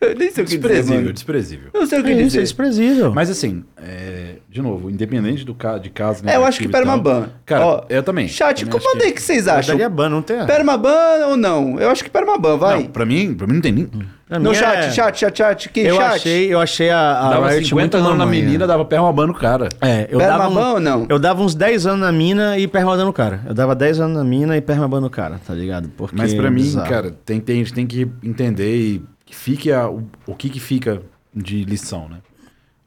Eu 0.00 0.14
nem 0.16 0.30
sei 0.30 0.44
o 0.44 0.46
que 0.46 0.56
dizer, 0.58 0.68
Desprezível, 0.68 1.12
desprezível. 1.12 1.68
Eu 1.72 1.80
não 1.80 1.86
sei 1.86 2.00
o 2.00 2.04
que 2.04 2.10
É 2.10 2.12
isso, 2.12 2.20
é 2.22 2.24
dizer. 2.26 2.40
desprezível. 2.42 3.12
Mas 3.14 3.30
assim, 3.30 3.64
é, 3.82 4.34
de 4.50 4.60
novo, 4.60 4.90
independente 4.90 5.44
do 5.44 5.54
ca 5.54 5.78
de 5.78 5.88
caso. 5.88 6.22
É, 6.26 6.36
eu 6.36 6.44
acho 6.44 6.60
que 6.60 6.68
Permaban. 6.68 7.30
Cara, 7.46 7.66
Ó, 7.66 7.84
eu 7.88 8.02
também. 8.02 8.28
Chat, 8.28 8.64
Também 8.66 8.80
como 8.80 8.96
acho 8.96 9.06
é 9.08 9.12
que 9.12 9.22
vocês 9.22 9.46
Eu 9.46 9.54
acham? 9.54 9.74
daria 9.74 9.88
ban, 9.88 10.08
não 10.10 10.20
tem. 10.20 10.44
Permaban 10.44 11.26
ou 11.28 11.36
não? 11.36 11.78
Eu 11.80 11.88
acho 11.90 12.04
que 12.04 12.10
Permaban, 12.10 12.56
vai. 12.58 12.76
Não, 12.82 12.86
pra 12.86 13.06
mim, 13.06 13.34
pra 13.34 13.46
mim 13.46 13.54
não 13.54 13.60
tem 13.62 13.72
nem. 13.72 13.86
Pra 14.26 14.38
no 14.38 14.50
mim 14.50 14.56
chat, 14.56 14.76
é- 14.78 14.90
chat, 14.90 15.18
chat, 15.18 15.36
chat, 15.38 15.68
que 15.68 15.80
Eu 15.80 15.96
chat? 15.96 16.14
achei, 16.16 16.52
eu 16.52 16.58
achei 16.60 16.90
a, 16.90 17.20
a 17.26 17.30
dava 17.30 17.48
Riot 17.50 17.68
50 17.68 17.98
muito 17.98 18.08
anos 18.08 18.18
na 18.18 18.26
menina, 18.26 18.66
dava 18.66 18.84
permaban 18.84 19.26
no 19.26 19.34
cara. 19.34 19.68
É, 19.80 20.08
eu 20.10 20.18
dava, 20.18 20.44
Permaban 20.44 20.68
um- 20.70 20.72
ou 20.74 20.80
não? 20.80 21.06
eu 21.08 21.18
dava 21.18 21.42
uns 21.42 21.54
10 21.54 21.86
anos 21.86 22.00
na 22.00 22.10
mina 22.12 22.58
e 22.58 22.66
permabando 22.66 23.08
o 23.08 23.12
cara. 23.12 23.40
Eu 23.46 23.54
dava 23.54 23.74
10 23.74 24.00
anos 24.00 24.16
na 24.16 24.24
mina 24.24 24.56
e 24.56 24.60
permabando 24.60 25.06
o 25.06 25.10
cara, 25.10 25.38
tá 25.46 25.54
ligado? 25.54 25.88
Porque 25.96 26.16
Mas 26.16 26.32
pra 26.34 26.46
é 26.48 26.50
mim, 26.50 26.62
bizarro. 26.62 26.88
cara, 26.88 27.10
tem, 27.24 27.38
tem, 27.40 27.56
a 27.56 27.58
gente 27.58 27.74
tem 27.74 27.86
que 27.86 28.08
entender 28.22 28.74
e 28.76 28.98
que 28.98 29.04
fique 29.34 29.70
a- 29.72 29.88
o, 29.88 30.04
o 30.26 30.34
que 30.34 30.48
que 30.48 30.60
fica 30.60 31.02
de 31.34 31.64
lição, 31.64 32.08
né? 32.08 32.18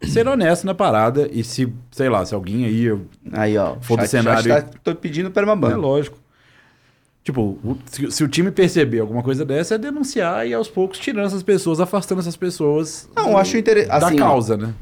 Ser 0.03 0.27
honesto 0.27 0.63
na 0.65 0.75
parada 0.75 1.27
e 1.31 1.43
se, 1.43 1.73
sei 1.91 2.07
lá, 2.07 2.23
se 2.25 2.33
alguém 2.35 2.65
aí. 2.65 2.85
Aí, 3.33 3.57
ó. 3.57 3.77
Foda 3.81 4.03
o 4.03 4.05
chat, 4.05 4.11
cenário 4.11 4.43
chat 4.43 4.65
tá, 4.71 4.79
tô 4.83 4.95
pedindo 4.95 5.31
Permaban. 5.31 5.71
É 5.71 5.75
lógico. 5.75 6.17
Tipo, 7.23 7.41
o- 7.63 7.77
se, 7.85 8.09
se 8.11 8.23
o 8.23 8.27
time 8.27 8.51
perceber 8.51 8.99
alguma 8.99 9.23
coisa 9.23 9.43
dessa, 9.43 9.75
é 9.75 9.77
denunciar 9.77 10.47
e 10.47 10.53
aos 10.53 10.69
poucos 10.69 10.99
tirando 10.99 11.25
essas 11.25 11.41
pessoas, 11.43 11.79
afastando 11.79 12.21
essas 12.21 12.37
pessoas 12.37 13.09
Não, 13.15 13.31
do- 13.31 13.37
acho 13.37 13.57
inter- 13.57 13.87
da 13.87 13.97
assim, 13.97 14.15
causa, 14.15 14.55
né? 14.55 14.73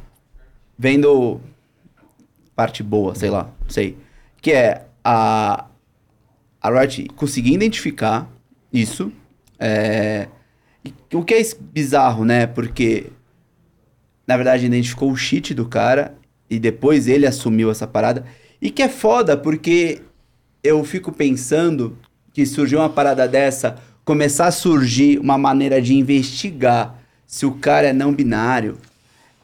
vendo 0.78 1.40
parte 2.56 2.84
boa, 2.84 3.16
sei 3.16 3.30
lá, 3.30 3.44
não 3.64 3.70
sei. 3.70 3.98
Que 4.42 4.52
é 4.52 4.86
a, 5.04 5.66
a 6.62 6.70
Riot 6.82 7.06
conseguir 7.16 7.54
identificar 7.54 8.28
isso. 8.72 9.12
É, 9.58 10.28
o 11.14 11.24
que 11.24 11.34
é 11.34 11.42
bizarro, 11.60 12.26
né? 12.26 12.48
Porque, 12.48 13.08
na 14.28 14.36
verdade, 14.36 14.66
identificou 14.66 15.12
o 15.12 15.16
cheat 15.16 15.54
do 15.54 15.66
cara 15.66 16.16
e 16.50 16.60
depois 16.60 17.08
ele 17.08 17.26
assumiu 17.26 17.72
essa 17.72 17.88
parada. 17.88 18.26
E 18.62 18.70
que 18.70 18.82
é 18.82 18.90
foda, 18.90 19.36
porque 19.38 20.02
eu 20.64 20.84
fico 20.84 21.12
pensando 21.12 21.98
que 22.34 22.46
surgiu 22.46 22.80
uma 22.80 22.90
parada 22.90 23.28
dessa, 23.28 23.78
começar 24.04 24.48
a 24.48 24.52
surgir 24.52 25.20
uma 25.20 25.38
maneira 25.38 25.82
de 25.82 25.94
investigar 25.96 27.00
se 27.26 27.46
o 27.46 27.52
cara 27.52 27.88
é 27.88 27.94
não 27.94 28.14
binário. 28.14 28.78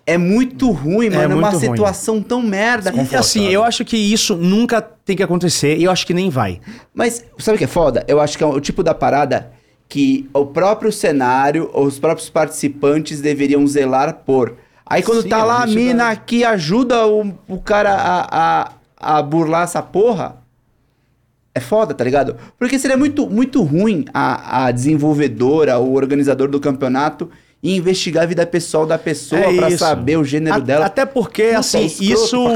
É 0.06 0.18
muito 0.18 0.72
ruim, 0.72 1.08
É 1.08 1.10
mano. 1.12 1.22
É, 1.34 1.36
uma 1.36 1.52
muito 1.52 1.66
ruim. 1.66 1.76
situação 1.76 2.22
tão 2.22 2.42
merda. 2.42 2.92
E, 2.94 3.16
assim, 3.16 3.48
eu 3.48 3.64
acho 3.64 3.86
que 3.86 3.96
isso 3.96 4.36
nunca 4.36 4.82
tem 4.82 5.16
que 5.16 5.24
acontecer 5.24 5.78
e 5.78 5.84
eu 5.84 5.92
acho 5.92 6.06
que 6.06 6.14
nem 6.14 6.30
vai. 6.30 6.60
Mas 6.94 7.24
sabe 7.38 7.56
o 7.56 7.58
que 7.58 7.64
é 7.64 7.68
foda? 7.68 8.04
Eu 8.08 8.20
acho 8.20 8.38
que 8.38 8.44
é 8.44 8.48
o 8.48 8.60
tipo 8.60 8.84
da 8.84 8.94
parada 8.94 9.52
que 9.92 10.30
o 10.34 10.46
próprio 10.46 10.90
cenário, 10.90 11.70
os 11.74 12.00
próprios 12.00 12.30
participantes 12.30 13.20
deveriam 13.20 13.68
zelar 13.68 14.22
por. 14.26 14.56
Aí 14.86 15.04
quando 15.04 15.22
Sim, 15.24 15.28
tá 15.28 15.40
a 15.40 15.44
lá 15.44 15.64
a 15.64 15.68
mina 15.68 16.06
vai- 16.06 16.22
que 16.26 16.46
ajuda 16.46 17.06
o, 17.06 17.34
o 17.46 17.60
cara 17.60 17.92
a, 17.94 18.72
a, 19.02 19.18
a 19.18 19.22
burlar 19.22 19.64
essa 19.64 19.82
porra, 19.82 20.38
é 21.54 21.60
foda, 21.60 21.94
tá 21.94 22.06
ligado? 22.06 22.38
Porque 22.58 22.80
seria 22.80 22.96
muito, 22.96 23.30
muito 23.30 23.62
ruim 23.64 24.06
a, 24.14 24.68
a 24.68 24.72
desenvolvedora, 24.72 25.78
o 25.78 25.94
organizador 25.94 26.48
do 26.48 26.60
campeonato 26.62 27.30
ir 27.62 27.76
investigar 27.76 28.24
a 28.24 28.28
vida 28.28 28.46
pessoal 28.48 28.86
da 28.86 28.98
pessoa 28.98 29.42
É 29.42 29.56
pra 29.58 29.68
isso. 29.68 29.80
saber 29.80 30.18
o 30.18 30.24
gênero 30.24 30.56
A- 30.56 30.60
dela. 30.60 30.86
Até 30.86 31.06
porque, 31.06 31.44
assim, 31.56 31.86
isso. 31.86 32.48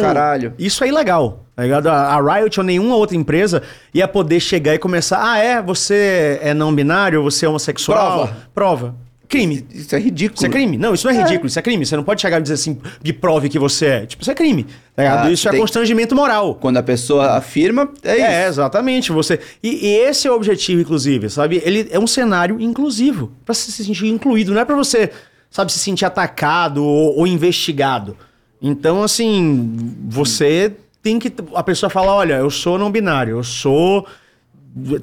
Isso 0.57 0.83
é 0.85 0.87
ilegal. 0.87 1.44
Tá 1.55 1.63
ligado? 1.63 1.87
A 1.87 2.15
a 2.15 2.35
Riot 2.39 2.59
ou 2.59 2.65
nenhuma 2.65 2.95
outra 2.95 3.15
empresa 3.15 3.63
ia 3.93 4.07
poder 4.07 4.39
chegar 4.39 4.75
e 4.75 4.79
começar. 4.79 5.19
Ah, 5.23 5.37
é? 5.37 5.61
Você 5.61 6.37
é 6.41 6.53
não 6.53 6.73
binário? 6.75 7.23
Você 7.23 7.45
é 7.45 7.49
homossexual? 7.49 8.27
Prova. 8.27 8.37
Prova. 8.53 8.95
Crime. 9.27 9.65
Isso 9.73 9.95
é 9.95 9.99
ridículo. 9.99 10.37
Isso 10.37 10.45
é 10.45 10.49
crime. 10.49 10.77
Não, 10.77 10.93
isso 10.93 11.07
não 11.07 11.13
é, 11.15 11.17
ridículo, 11.17 11.47
isso 11.47 11.57
é 11.57 11.61
crime. 11.61 11.83
Você 11.85 11.95
não 11.95 12.03
pode 12.03 12.21
chegar 12.21 12.37
e 12.39 12.41
dizer 12.43 12.53
assim, 12.53 12.77
me 13.03 13.11
prove 13.11 13.49
que 13.49 13.57
você 13.57 13.85
é. 13.87 14.05
Tipo, 14.05 14.21
isso 14.21 14.29
é 14.31 14.35
crime. 14.35 14.65
Tá 14.95 15.01
ligado? 15.03 15.27
Ah, 15.27 15.31
isso 15.31 15.47
é 15.47 15.51
tem- 15.51 15.59
constrangimento 15.59 16.15
moral. 16.15 16.55
Quando 16.55 16.77
a 16.77 16.83
pessoa 16.83 17.31
afirma, 17.37 17.89
é 18.03 18.15
isso. 18.17 18.25
É, 18.25 18.47
exatamente. 18.47 19.11
Você 19.11 19.39
e, 19.63 19.87
e 19.87 19.95
esse 19.97 20.27
é 20.27 20.31
o 20.31 20.35
objetivo, 20.35 20.81
inclusive, 20.81 21.29
sabe? 21.29 21.61
Ele 21.65 21.87
é 21.89 21.97
um 21.97 22.05
cenário 22.05 22.61
inclusivo 22.61 23.31
pra 23.43 23.55
se 23.55 23.71
sentir 23.71 24.07
incluído, 24.07 24.53
não 24.53 24.61
é 24.61 24.65
pra 24.65 24.75
você, 24.75 25.09
sabe, 25.49 25.71
se 25.71 25.79
sentir 25.79 26.05
atacado 26.05 26.83
ou, 26.83 27.17
ou 27.17 27.25
investigado. 27.25 28.15
Então, 28.61 29.01
assim, 29.03 29.95
você 30.07 30.71
tem 31.05 31.19
que 31.19 31.31
a 31.53 31.61
pessoa 31.61 31.87
fala, 31.87 32.15
olha, 32.15 32.33
eu 32.33 32.49
sou 32.49 32.79
não 32.79 32.91
binário, 32.91 33.37
eu 33.37 33.43
sou 33.43 34.07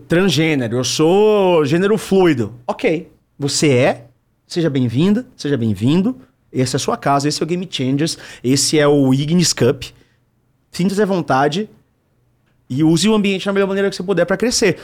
transgênero, 0.09 0.78
eu 0.78 0.82
sou 0.82 1.64
gênero 1.64 1.96
fluido. 1.96 2.53
Ok, 2.66 3.09
você 3.38 3.68
é. 3.68 4.07
Seja 4.44 4.68
bem-vinda, 4.68 5.24
seja 5.36 5.57
bem-vindo. 5.57 6.20
Essa 6.53 6.74
é 6.74 6.78
a 6.78 6.80
sua 6.80 6.96
casa, 6.96 7.28
esse 7.28 7.40
é 7.40 7.44
o 7.44 7.46
Game 7.46 7.68
Changers, 7.70 8.18
esse 8.42 8.80
é 8.80 8.88
o 8.88 9.14
Ignis 9.14 9.53
Cup. 9.53 9.84
Sinta-se 10.72 11.00
à 11.00 11.07
vontade 11.07 11.70
e 12.68 12.82
use 12.82 13.09
o 13.09 13.14
ambiente 13.14 13.46
da 13.46 13.53
melhor 13.53 13.68
maneira 13.68 13.88
que 13.88 13.94
você 13.94 14.03
puder 14.03 14.24
para 14.24 14.36
crescer. 14.36 14.80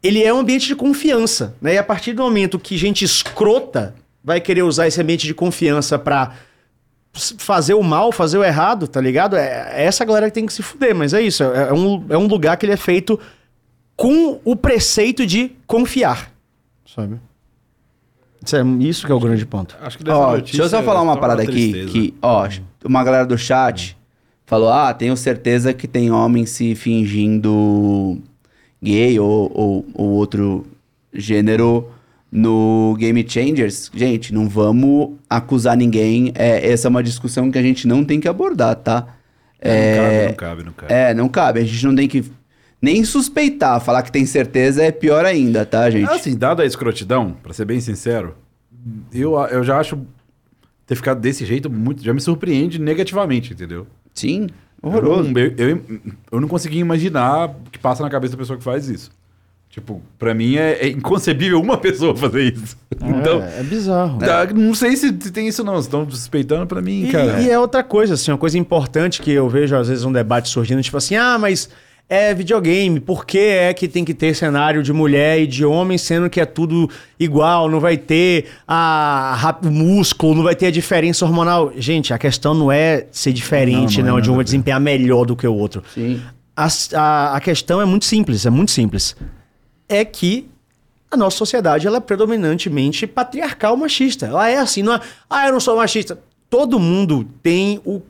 Ele 0.00 0.22
é 0.22 0.32
um 0.32 0.38
ambiente 0.38 0.68
de 0.68 0.76
confiança, 0.76 1.56
né? 1.60 1.74
E 1.74 1.78
a 1.78 1.82
partir 1.82 2.12
do 2.12 2.22
momento 2.22 2.60
que 2.60 2.78
gente 2.78 3.04
escrota 3.04 3.92
vai 4.22 4.40
querer 4.40 4.62
usar 4.62 4.86
esse 4.86 5.00
ambiente 5.02 5.26
de 5.26 5.34
confiança 5.34 5.98
para 5.98 6.36
fazer 7.14 7.74
o 7.74 7.82
mal, 7.82 8.10
fazer 8.10 8.38
o 8.38 8.44
errado, 8.44 8.88
tá 8.88 9.00
ligado? 9.00 9.36
É, 9.36 9.70
é 9.72 9.84
essa 9.84 10.04
galera 10.04 10.26
que 10.28 10.34
tem 10.34 10.46
que 10.46 10.52
se 10.52 10.62
fuder, 10.62 10.94
mas 10.94 11.14
é 11.14 11.22
isso. 11.22 11.42
É, 11.44 11.68
é 11.68 11.72
um, 11.72 12.04
é 12.08 12.18
um 12.18 12.26
lugar 12.26 12.56
que 12.56 12.66
ele 12.66 12.72
é 12.72 12.76
feito 12.76 13.18
com 13.96 14.40
o 14.44 14.56
preceito 14.56 15.24
de 15.24 15.52
confiar, 15.66 16.32
sabe? 16.84 17.20
Isso, 18.44 18.56
é, 18.56 18.62
isso 18.80 19.06
que 19.06 19.12
é 19.12 19.14
o 19.14 19.20
grande 19.20 19.46
ponto. 19.46 19.76
Acho 19.80 19.96
que 19.96 20.10
Ó, 20.10 20.36
deixa 20.36 20.62
eu 20.62 20.68
só 20.68 20.82
falar 20.82 21.00
uma 21.00 21.16
parada 21.16 21.42
aqui, 21.42 21.86
que, 21.86 22.14
ó, 22.20 22.48
uma 22.84 23.04
galera 23.04 23.24
do 23.24 23.38
chat 23.38 23.96
falou, 24.44 24.68
ah, 24.68 24.92
tenho 24.92 25.16
certeza 25.16 25.72
que 25.72 25.86
tem 25.86 26.10
homem 26.10 26.44
se 26.44 26.74
fingindo 26.74 28.18
gay 28.82 29.18
ou, 29.18 29.50
ou, 29.54 29.86
ou 29.94 30.08
outro 30.10 30.66
gênero 31.12 31.93
no 32.34 32.96
Game 32.98 33.24
Changers. 33.28 33.92
Gente, 33.94 34.34
não 34.34 34.48
vamos 34.48 35.12
acusar 35.30 35.76
ninguém, 35.76 36.32
é, 36.34 36.68
essa 36.68 36.88
é 36.88 36.90
uma 36.90 37.02
discussão 37.02 37.48
que 37.48 37.56
a 37.56 37.62
gente 37.62 37.86
não 37.86 38.04
tem 38.04 38.18
que 38.18 38.26
abordar, 38.26 38.74
tá? 38.74 39.06
É, 39.60 40.26
não 40.26 40.34
cabe, 40.34 40.34
não 40.34 40.34
cabe, 40.34 40.62
não 40.64 40.72
cabe. 40.72 40.92
É, 40.92 41.14
não 41.14 41.28
cabe, 41.28 41.60
a 41.60 41.64
gente 41.64 41.86
não 41.86 41.94
tem 41.94 42.08
que 42.08 42.24
nem 42.82 43.04
suspeitar, 43.04 43.80
falar 43.80 44.02
que 44.02 44.10
tem 44.10 44.26
certeza 44.26 44.82
é 44.82 44.90
pior 44.90 45.24
ainda, 45.24 45.64
tá, 45.64 45.88
gente? 45.88 46.10
Assim, 46.10 46.36
dado 46.36 46.60
a 46.60 46.66
escrotidão, 46.66 47.36
pra 47.40 47.52
ser 47.52 47.64
bem 47.64 47.80
sincero, 47.80 48.34
eu, 49.12 49.38
eu 49.46 49.62
já 49.62 49.78
acho 49.78 49.96
ter 50.86 50.96
ficado 50.96 51.20
desse 51.20 51.46
jeito 51.46 51.70
muito. 51.70 52.02
Já 52.02 52.12
me 52.12 52.20
surpreende 52.20 52.80
negativamente, 52.80 53.52
entendeu? 53.52 53.86
Sim, 54.12 54.48
Eu 54.82 54.88
horroroso. 54.88 55.30
não, 55.30 55.40
eu, 55.40 55.54
eu, 55.56 55.82
eu 56.32 56.40
não 56.40 56.48
consegui 56.48 56.78
imaginar 56.78 57.48
o 57.48 57.70
que 57.70 57.78
passa 57.78 58.02
na 58.02 58.10
cabeça 58.10 58.32
da 58.32 58.38
pessoa 58.38 58.58
que 58.58 58.64
faz 58.64 58.88
isso. 58.88 59.10
Tipo, 59.74 60.00
pra 60.16 60.32
mim 60.32 60.54
é, 60.54 60.86
é 60.86 60.88
inconcebível 60.88 61.60
uma 61.60 61.76
pessoa 61.82 62.14
fazer 62.16 62.54
isso. 62.54 62.76
Então, 62.94 63.42
é, 63.42 63.58
é 63.58 63.62
bizarro. 63.64 64.20
tá, 64.20 64.46
não 64.54 64.72
sei 64.72 64.96
se 64.96 65.12
tem 65.12 65.48
isso 65.48 65.64
não. 65.64 65.72
Vocês 65.72 65.86
estão 65.86 66.08
suspeitando 66.08 66.64
pra 66.64 66.80
mim, 66.80 67.08
E, 67.08 67.10
cara. 67.10 67.40
e 67.42 67.50
é 67.50 67.58
outra 67.58 67.82
coisa, 67.82 68.14
assim, 68.14 68.30
uma 68.30 68.38
coisa 68.38 68.56
importante 68.56 69.20
que 69.20 69.32
eu 69.32 69.48
vejo 69.48 69.74
às 69.74 69.88
vezes 69.88 70.04
um 70.04 70.12
debate 70.12 70.48
surgindo, 70.48 70.80
tipo 70.80 70.96
assim, 70.96 71.16
ah, 71.16 71.36
mas 71.40 71.68
é 72.08 72.32
videogame, 72.32 73.00
por 73.00 73.26
que 73.26 73.36
é 73.38 73.74
que 73.74 73.88
tem 73.88 74.04
que 74.04 74.14
ter 74.14 74.32
cenário 74.36 74.80
de 74.80 74.92
mulher 74.92 75.40
e 75.40 75.46
de 75.48 75.64
homem, 75.64 75.98
sendo 75.98 76.30
que 76.30 76.40
é 76.40 76.44
tudo 76.46 76.88
igual, 77.18 77.68
não 77.68 77.80
vai 77.80 77.96
ter 77.96 78.44
a, 78.68 79.56
o 79.60 79.70
músculo, 79.72 80.36
não 80.36 80.44
vai 80.44 80.54
ter 80.54 80.66
a 80.66 80.70
diferença 80.70 81.24
hormonal. 81.24 81.72
Gente, 81.76 82.14
a 82.14 82.18
questão 82.18 82.54
não 82.54 82.70
é 82.70 83.06
ser 83.10 83.32
diferente, 83.32 83.98
Não, 83.98 84.04
não, 84.04 84.12
não 84.12 84.18
é 84.18 84.22
de 84.22 84.30
um 84.30 84.40
desempenhar 84.40 84.78
melhor 84.80 85.24
do 85.24 85.34
que 85.34 85.48
o 85.48 85.54
outro. 85.54 85.82
Sim. 85.92 86.20
A, 86.56 86.68
a, 86.94 87.36
a 87.38 87.40
questão 87.40 87.80
é 87.80 87.84
muito 87.84 88.04
simples, 88.04 88.46
é 88.46 88.50
muito 88.50 88.70
simples. 88.70 89.16
É 89.88 90.04
que 90.04 90.48
a 91.10 91.16
nossa 91.16 91.36
sociedade 91.36 91.86
ela 91.86 91.98
é 91.98 92.00
predominantemente 92.00 93.06
patriarcal 93.06 93.76
machista. 93.76 94.26
Ela 94.26 94.48
é 94.48 94.56
assim, 94.58 94.82
não 94.82 94.94
é, 94.94 95.00
ah, 95.30 95.46
eu 95.46 95.52
não 95.52 95.60
sou 95.60 95.76
machista. 95.76 96.18
Todo 96.50 96.78
mundo 96.80 97.26
tem 97.42 97.80
o- 97.84 98.02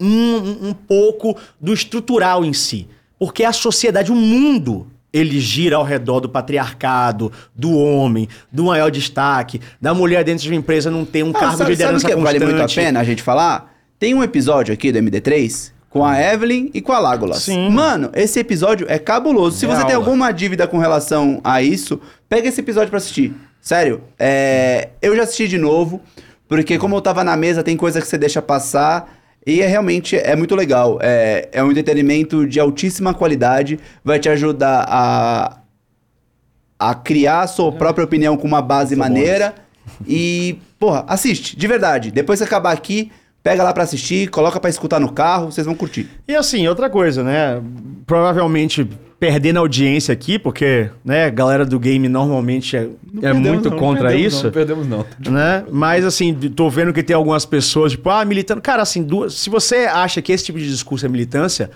um, 0.00 0.68
um 0.68 0.72
pouco 0.74 1.36
do 1.60 1.72
estrutural 1.72 2.44
em 2.44 2.52
si. 2.52 2.86
Porque 3.18 3.44
a 3.44 3.52
sociedade, 3.52 4.12
o 4.12 4.14
mundo, 4.14 4.86
ele 5.12 5.40
gira 5.40 5.76
ao 5.76 5.84
redor 5.84 6.20
do 6.20 6.28
patriarcado, 6.28 7.32
do 7.54 7.72
homem, 7.76 8.28
do 8.50 8.64
maior 8.64 8.90
destaque, 8.90 9.60
da 9.80 9.92
mulher 9.92 10.24
dentro 10.24 10.42
de 10.44 10.48
uma 10.50 10.56
empresa 10.56 10.90
não 10.90 11.04
ter 11.04 11.22
um 11.24 11.30
Ah, 11.30 11.32
cargo 11.40 11.56
sabe, 11.58 11.64
de 11.64 11.70
liderança 11.72 12.00
sabe 12.00 12.12
que 12.14 12.18
constante. 12.20 12.38
vale 12.40 12.52
muito 12.54 12.70
a 12.70 12.74
pena 12.74 13.00
a 13.00 13.04
gente 13.04 13.22
falar? 13.22 13.72
Tem 13.98 14.14
um 14.14 14.22
episódio 14.22 14.72
aqui 14.74 14.90
do 14.92 14.98
MD3 14.98 15.72
com 15.92 16.04
a 16.04 16.18
Evelyn 16.18 16.70
e 16.72 16.80
com 16.80 16.92
a 16.92 16.98
Lágolas. 16.98 17.42
Sim. 17.42 17.68
Mano, 17.68 18.10
esse 18.14 18.40
episódio 18.40 18.86
é 18.88 18.98
cabuloso. 18.98 19.58
Se 19.58 19.66
você 19.66 19.84
tem 19.84 19.94
alguma 19.94 20.32
dívida 20.32 20.66
com 20.66 20.78
relação 20.78 21.38
a 21.44 21.60
isso, 21.60 22.00
pega 22.30 22.48
esse 22.48 22.60
episódio 22.60 22.88
pra 22.88 22.96
assistir. 22.96 23.34
Sério, 23.60 24.02
é, 24.18 24.88
eu 25.02 25.14
já 25.14 25.24
assisti 25.24 25.46
de 25.46 25.58
novo, 25.58 26.00
porque 26.48 26.78
como 26.78 26.96
eu 26.96 27.02
tava 27.02 27.22
na 27.22 27.36
mesa, 27.36 27.62
tem 27.62 27.76
coisa 27.76 28.00
que 28.00 28.06
você 28.06 28.16
deixa 28.16 28.40
passar. 28.40 29.18
E 29.46 29.60
é 29.60 29.66
realmente 29.66 30.16
é 30.16 30.34
muito 30.34 30.54
legal. 30.54 30.98
É, 31.02 31.50
é 31.52 31.62
um 31.62 31.70
entretenimento 31.70 32.46
de 32.46 32.58
altíssima 32.58 33.12
qualidade. 33.12 33.78
Vai 34.02 34.18
te 34.18 34.30
ajudar 34.30 34.86
a, 34.88 35.58
a 36.78 36.94
criar 36.94 37.42
a 37.42 37.46
sua 37.46 37.70
própria 37.70 38.04
opinião 38.04 38.36
com 38.36 38.46
uma 38.46 38.62
base 38.62 38.96
maneira. 38.96 39.54
E, 40.06 40.58
porra, 40.78 41.04
assiste, 41.06 41.54
de 41.54 41.66
verdade. 41.66 42.10
Depois 42.10 42.38
que 42.38 42.44
acabar 42.44 42.72
aqui, 42.72 43.12
pega 43.42 43.62
lá 43.62 43.72
pra 43.72 43.82
assistir, 43.82 44.28
coloca 44.28 44.60
pra 44.60 44.70
escutar 44.70 45.00
no 45.00 45.12
carro, 45.12 45.50
vocês 45.50 45.66
vão 45.66 45.74
curtir. 45.74 46.08
E 46.28 46.34
assim, 46.34 46.66
outra 46.68 46.88
coisa, 46.88 47.22
né? 47.22 47.60
Provavelmente 48.06 48.88
perdendo 49.18 49.58
a 49.58 49.60
audiência 49.60 50.12
aqui, 50.12 50.36
porque, 50.36 50.90
né, 51.04 51.26
a 51.26 51.30
galera 51.30 51.64
do 51.64 51.78
game 51.78 52.08
normalmente 52.08 52.76
é, 52.76 52.88
Não 53.12 53.18
é 53.18 53.32
perdemos 53.32 53.48
muito 53.48 53.70
não, 53.70 53.76
não 53.76 53.78
contra 53.78 54.08
perdemos 54.08 54.32
isso. 54.32 54.44
Não, 54.44 54.52
perdemos 54.52 54.86
não. 54.88 55.06
né? 55.30 55.64
Mas 55.70 56.04
assim, 56.04 56.34
tô 56.34 56.68
vendo 56.68 56.92
que 56.92 57.04
tem 57.04 57.14
algumas 57.14 57.46
pessoas, 57.46 57.92
tipo, 57.92 58.10
ah, 58.10 58.24
militando. 58.24 58.60
Cara, 58.60 58.82
assim, 58.82 59.02
duas... 59.02 59.34
se 59.34 59.48
você 59.48 59.86
acha 59.86 60.20
que 60.20 60.32
esse 60.32 60.44
tipo 60.44 60.58
de 60.58 60.68
discurso 60.68 61.06
é 61.06 61.08
militância, 61.08 61.70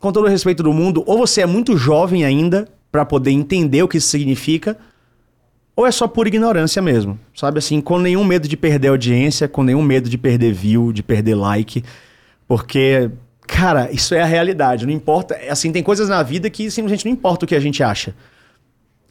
com 0.00 0.10
todo 0.12 0.24
o 0.24 0.28
respeito 0.28 0.62
do 0.62 0.72
mundo, 0.72 1.02
ou 1.06 1.18
você 1.18 1.42
é 1.42 1.46
muito 1.46 1.76
jovem 1.76 2.24
ainda 2.24 2.68
pra 2.90 3.04
poder 3.04 3.30
entender 3.30 3.82
o 3.82 3.88
que 3.88 3.98
isso 3.98 4.08
significa, 4.08 4.78
ou 5.76 5.86
é 5.86 5.90
só 5.90 6.06
por 6.06 6.26
ignorância 6.26 6.80
mesmo, 6.80 7.18
sabe? 7.34 7.58
Assim, 7.58 7.80
com 7.80 7.98
nenhum 7.98 8.24
medo 8.24 8.46
de 8.48 8.56
perder 8.56 8.88
audiência, 8.88 9.48
com 9.48 9.62
nenhum 9.62 9.82
medo 9.82 10.08
de 10.08 10.16
perder 10.18 10.52
view, 10.52 10.92
de 10.92 11.02
perder 11.02 11.34
like, 11.34 11.82
porque, 12.46 13.10
cara, 13.46 13.90
isso 13.90 14.14
é 14.14 14.20
a 14.22 14.26
realidade. 14.26 14.86
Não 14.86 14.92
importa, 14.92 15.36
assim, 15.48 15.72
tem 15.72 15.82
coisas 15.82 16.08
na 16.08 16.22
vida 16.22 16.48
que 16.50 16.70
simplesmente 16.70 17.04
não 17.04 17.12
importa 17.12 17.44
o 17.44 17.48
que 17.48 17.54
a 17.56 17.60
gente 17.60 17.82
acha. 17.82 18.14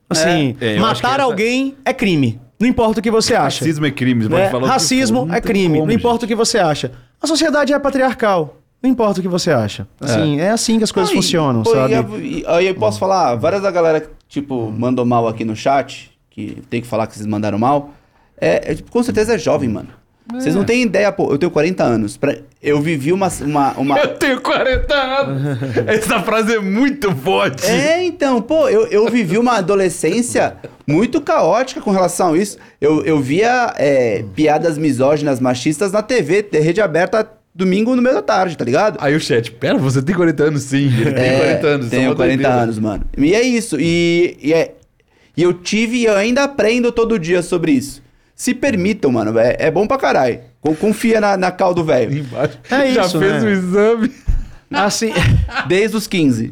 Assim, 0.09 0.55
É, 0.61 0.75
que 0.75 0.79
matar 0.79 1.13
essa- 1.15 1.23
alguém 1.23 1.75
é 1.83 1.93
crime. 1.93 2.39
Não 2.59 2.67
importa 2.67 2.99
o 2.99 3.03
que 3.03 3.11
você 3.11 3.33
acha. 3.35 3.59
Racismo 3.65 3.85
é 3.85 3.91
crime. 3.91 4.23
você 4.23 4.29
né? 4.35 4.47
Racismo 4.67 5.27
é 5.33 5.41
crime. 5.41 5.75
como, 5.79 5.87
não 5.87 5.93
importa 5.93 6.17
gente. 6.21 6.25
o 6.25 6.27
que 6.27 6.35
você 6.35 6.59
acha. 6.59 6.91
A 7.21 7.27
sociedade 7.27 7.73
é 7.73 7.79
patriarcal. 7.79 8.57
Não 8.81 8.89
importa 8.89 9.19
o 9.19 9.23
que 9.23 9.27
você 9.29 9.49
acha. 9.51 9.87
Assim, 9.99 10.39
é, 10.39 10.49
assim 10.49 10.77
que 10.77 10.83
as 10.83 10.91
coisas 10.91 11.11
funcionam, 11.11 11.63
pô, 11.63 11.71
sabe? 11.71 11.93
E, 12.17 12.39
e- 12.41 12.43
aí 12.47 12.67
eu 12.67 12.75
posso 12.75 12.99
falar, 12.99 13.35
várias 13.35 13.61
da 13.61 13.71
galera 13.71 14.01
que, 14.01 14.09
tipo, 14.27 14.71
mandou 14.71 15.05
mal 15.05 15.27
aqui 15.27 15.43
no 15.45 15.55
chat, 15.55 16.11
que 16.33 16.57
tem 16.69 16.81
que 16.81 16.87
falar 16.87 17.07
que 17.07 17.13
vocês 17.15 17.25
mandaram 17.25 17.57
mal, 17.57 17.93
é, 18.41 18.71
é, 18.71 18.75
tipo, 18.75 18.91
com 18.91 19.01
certeza 19.01 19.35
é 19.35 19.37
jovem, 19.37 19.69
mano. 19.69 19.89
Vocês 20.33 20.55
não 20.55 20.63
têm 20.63 20.83
ideia, 20.83 21.11
pô, 21.11 21.31
eu 21.31 21.37
tenho 21.37 21.51
40 21.51 21.83
anos. 21.83 22.15
pra- 22.15 22.37
eu 22.61 22.79
vivi 22.81 23.11
uma. 23.11 23.27
uma, 23.41 23.71
uma... 23.73 23.99
Eu 23.99 24.15
tenho 24.15 24.39
40 24.39 24.95
anos. 24.95 25.57
Essa 25.85 26.21
frase 26.23 26.55
é 26.55 26.59
muito 26.59 27.13
forte. 27.13 27.65
É, 27.67 28.03
então, 28.05 28.41
pô, 28.41 28.69
eu, 28.69 28.87
eu 28.87 29.05
vivi 29.09 29.37
uma 29.37 29.57
adolescência 29.57 30.55
muito 30.87 31.19
caótica 31.19 31.81
com 31.81 31.91
relação 31.91 32.33
a 32.33 32.37
isso. 32.37 32.57
Eu, 32.79 33.03
eu 33.03 33.19
via 33.19 33.73
é, 33.77 34.23
piadas 34.33 34.77
misóginas, 34.77 35.41
machistas 35.41 35.91
na 35.91 36.01
TV, 36.01 36.41
de 36.41 36.57
rede 36.59 36.79
aberta, 36.79 37.29
domingo 37.53 37.93
no 37.93 38.01
meio 38.01 38.15
da 38.15 38.21
tarde, 38.21 38.57
tá 38.57 38.63
ligado? 38.63 38.97
Aí 39.01 39.13
o 39.13 39.19
chat, 39.19 39.51
pera, 39.51 39.77
você 39.77 40.01
tem 40.01 40.15
40 40.15 40.41
anos 40.43 40.63
sim. 40.63 40.85
Ele 40.85 41.11
tem 41.11 41.23
É, 41.25 41.37
40 41.57 41.67
anos. 41.67 41.87
é 41.87 41.89
Tenho 41.89 42.09
uma 42.11 42.15
40 42.15 42.37
doideira. 42.37 42.61
anos, 42.63 42.79
mano. 42.79 43.03
E 43.17 43.35
é 43.35 43.41
isso. 43.41 43.77
E, 43.77 44.37
e, 44.41 44.53
é, 44.53 44.73
e 45.35 45.43
eu 45.43 45.53
tive 45.53 45.97
e 45.97 46.05
eu 46.05 46.15
ainda 46.15 46.43
aprendo 46.43 46.91
todo 46.91 47.17
dia 47.19 47.41
sobre 47.41 47.71
isso. 47.71 48.01
Se 48.35 48.53
permitam, 48.53 49.11
mano. 49.11 49.37
É, 49.37 49.55
é 49.59 49.71
bom 49.71 49.85
pra 49.87 49.97
caralho. 49.97 50.39
Co- 50.59 50.75
Confia 50.75 51.21
na, 51.21 51.37
na 51.37 51.51
cal 51.51 51.73
do 51.73 51.83
velho. 51.83 52.25
É 52.69 52.91
Já 52.91 53.05
isso, 53.05 53.19
fez 53.19 53.43
né? 53.43 53.49
o 53.49 53.51
exame. 53.51 54.11
Assim, 54.71 55.11
Desde 55.67 55.95
os 55.95 56.07
15. 56.07 56.51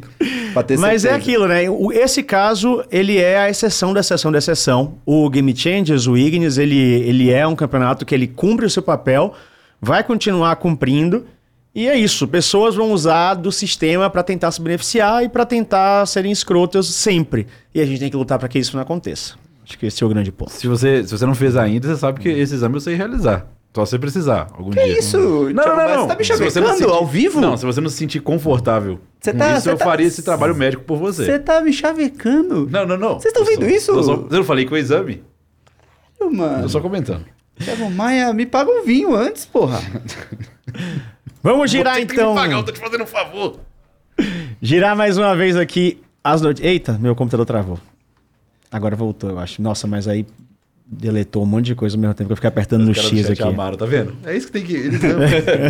Pra 0.52 0.62
ter 0.62 0.78
mas 0.78 1.04
é 1.04 1.08
certeza. 1.10 1.16
aquilo, 1.16 1.48
né? 1.48 1.62
Esse 1.94 2.22
caso, 2.22 2.84
ele 2.90 3.18
é 3.18 3.38
a 3.38 3.50
exceção 3.50 3.92
da 3.92 3.98
exceção 4.00 4.30
da 4.30 4.38
exceção. 4.38 4.94
O 5.04 5.28
Game 5.28 5.56
Changers, 5.56 6.06
o 6.06 6.16
Ignis, 6.16 6.56
ele, 6.56 6.78
ele 6.78 7.30
é 7.30 7.44
um 7.46 7.56
campeonato 7.56 8.06
que 8.06 8.14
ele 8.14 8.28
cumpre 8.28 8.64
o 8.64 8.70
seu 8.70 8.82
papel, 8.82 9.34
vai 9.80 10.04
continuar 10.04 10.54
cumprindo. 10.56 11.26
E 11.74 11.88
é 11.88 11.96
isso, 11.96 12.28
pessoas 12.28 12.74
vão 12.74 12.92
usar 12.92 13.34
do 13.34 13.50
sistema 13.50 14.10
pra 14.10 14.22
tentar 14.22 14.50
se 14.52 14.60
beneficiar 14.60 15.24
e 15.24 15.28
pra 15.28 15.46
tentar 15.46 16.04
serem 16.06 16.30
escrotas 16.30 16.86
sempre. 16.86 17.46
E 17.74 17.80
a 17.80 17.86
gente 17.86 17.98
tem 18.00 18.10
que 18.10 18.16
lutar 18.16 18.38
pra 18.38 18.46
que 18.48 18.58
isso 18.58 18.76
não 18.76 18.82
aconteça. 18.82 19.34
Acho 19.64 19.78
que 19.78 19.86
esse 19.86 20.02
é 20.02 20.06
o 20.06 20.08
grande 20.08 20.30
ponto. 20.30 20.50
Se 20.52 20.66
você, 20.66 21.02
se 21.06 21.16
você 21.16 21.24
não 21.24 21.34
fez 21.34 21.56
ainda, 21.56 21.88
você 21.88 21.96
sabe 21.98 22.20
que 22.20 22.28
esse 22.28 22.54
exame 22.54 22.74
eu 22.74 22.80
sei 22.80 22.94
realizar. 22.94 23.46
Só 23.74 23.86
se 23.86 23.92
você 23.92 23.98
precisar, 23.98 24.48
algum 24.52 24.70
Que 24.70 24.84
dia. 24.84 24.98
isso? 24.98 25.16
Não, 25.16 25.52
não, 25.54 25.64
não. 25.64 25.76
mas 25.76 25.90
não. 25.96 26.02
Você 26.02 26.08
tá 26.08 26.16
me 26.16 26.24
Se 26.24 26.30
não 26.30 26.36
chavecando 26.38 26.76
sentir- 26.76 26.90
ao 26.92 27.06
vivo? 27.06 27.40
Não, 27.40 27.56
se 27.56 27.64
você 27.64 27.80
não 27.80 27.88
se 27.88 27.96
sentir 27.96 28.20
confortável 28.20 29.00
Você 29.18 29.32
tá- 29.32 29.52
isso, 29.52 29.62
você 29.62 29.70
eu 29.70 29.78
tá- 29.78 29.84
faria 29.86 30.06
esse 30.06 30.22
trabalho 30.22 30.54
médico 30.54 30.84
por 30.84 30.98
você. 30.98 31.24
Você 31.24 31.38
tá 31.38 31.58
me 31.62 31.72
chavecando? 31.72 32.68
Não, 32.70 32.84
não, 32.84 32.98
não. 32.98 33.18
Vocês 33.18 33.32
tão 33.32 33.44
Eu 33.44 33.46
só- 33.46 33.52
vendo 33.60 33.70
isso? 33.70 33.90
Eu, 33.92 34.02
só, 34.02 34.12
eu 34.12 34.28
não 34.30 34.44
falei 34.44 34.66
com 34.66 34.74
o 34.74 34.78
exame. 34.78 35.22
Mano. 36.20 36.64
Eu 36.64 36.68
só 36.68 36.80
comentando. 36.80 37.24
Thiago 37.58 37.90
Maia, 37.90 38.30
me 38.34 38.44
paga 38.44 38.70
um 38.70 38.84
vinho 38.84 39.14
antes, 39.14 39.46
porra. 39.46 39.80
Vamos 41.42 41.70
girar 41.70 41.94
Você 41.94 42.00
tem 42.00 42.06
que 42.08 42.14
então. 42.14 42.34
me 42.34 42.40
pagar, 42.40 42.56
eu 42.58 42.62
tô 42.64 42.72
te 42.72 42.78
fazendo 42.80 43.02
um 43.04 43.06
favor. 43.06 43.58
Girar 44.60 44.96
mais 44.96 45.18
uma 45.18 45.34
vez 45.34 45.56
aqui 45.56 46.00
as 46.22 46.40
notícias. 46.40 46.70
Eita, 46.70 46.98
meu 46.98 47.14
computador 47.16 47.44
travou. 47.46 47.78
Agora 48.70 48.94
voltou, 48.94 49.30
eu 49.30 49.38
acho. 49.38 49.60
Nossa, 49.60 49.86
mas 49.86 50.06
aí 50.06 50.24
deletou 50.86 51.42
um 51.42 51.46
monte 51.46 51.66
de 51.66 51.74
coisa 51.74 51.96
ao 51.96 52.00
mesmo 52.00 52.14
tempo 52.14 52.28
que 52.28 52.32
eu 52.32 52.36
fiquei 52.36 52.48
apertando 52.48 52.84
no 52.84 52.90
Os 52.92 52.96
do 52.96 53.02
X 53.08 53.30
aqui. 53.30 53.42
amaram, 53.42 53.76
tá 53.76 53.86
vendo? 53.86 54.14
É 54.24 54.36
isso 54.36 54.46
que 54.46 54.52
tem 54.52 54.62
que. 54.64 54.74
Eles 54.74 55.02
amam. 55.04 55.16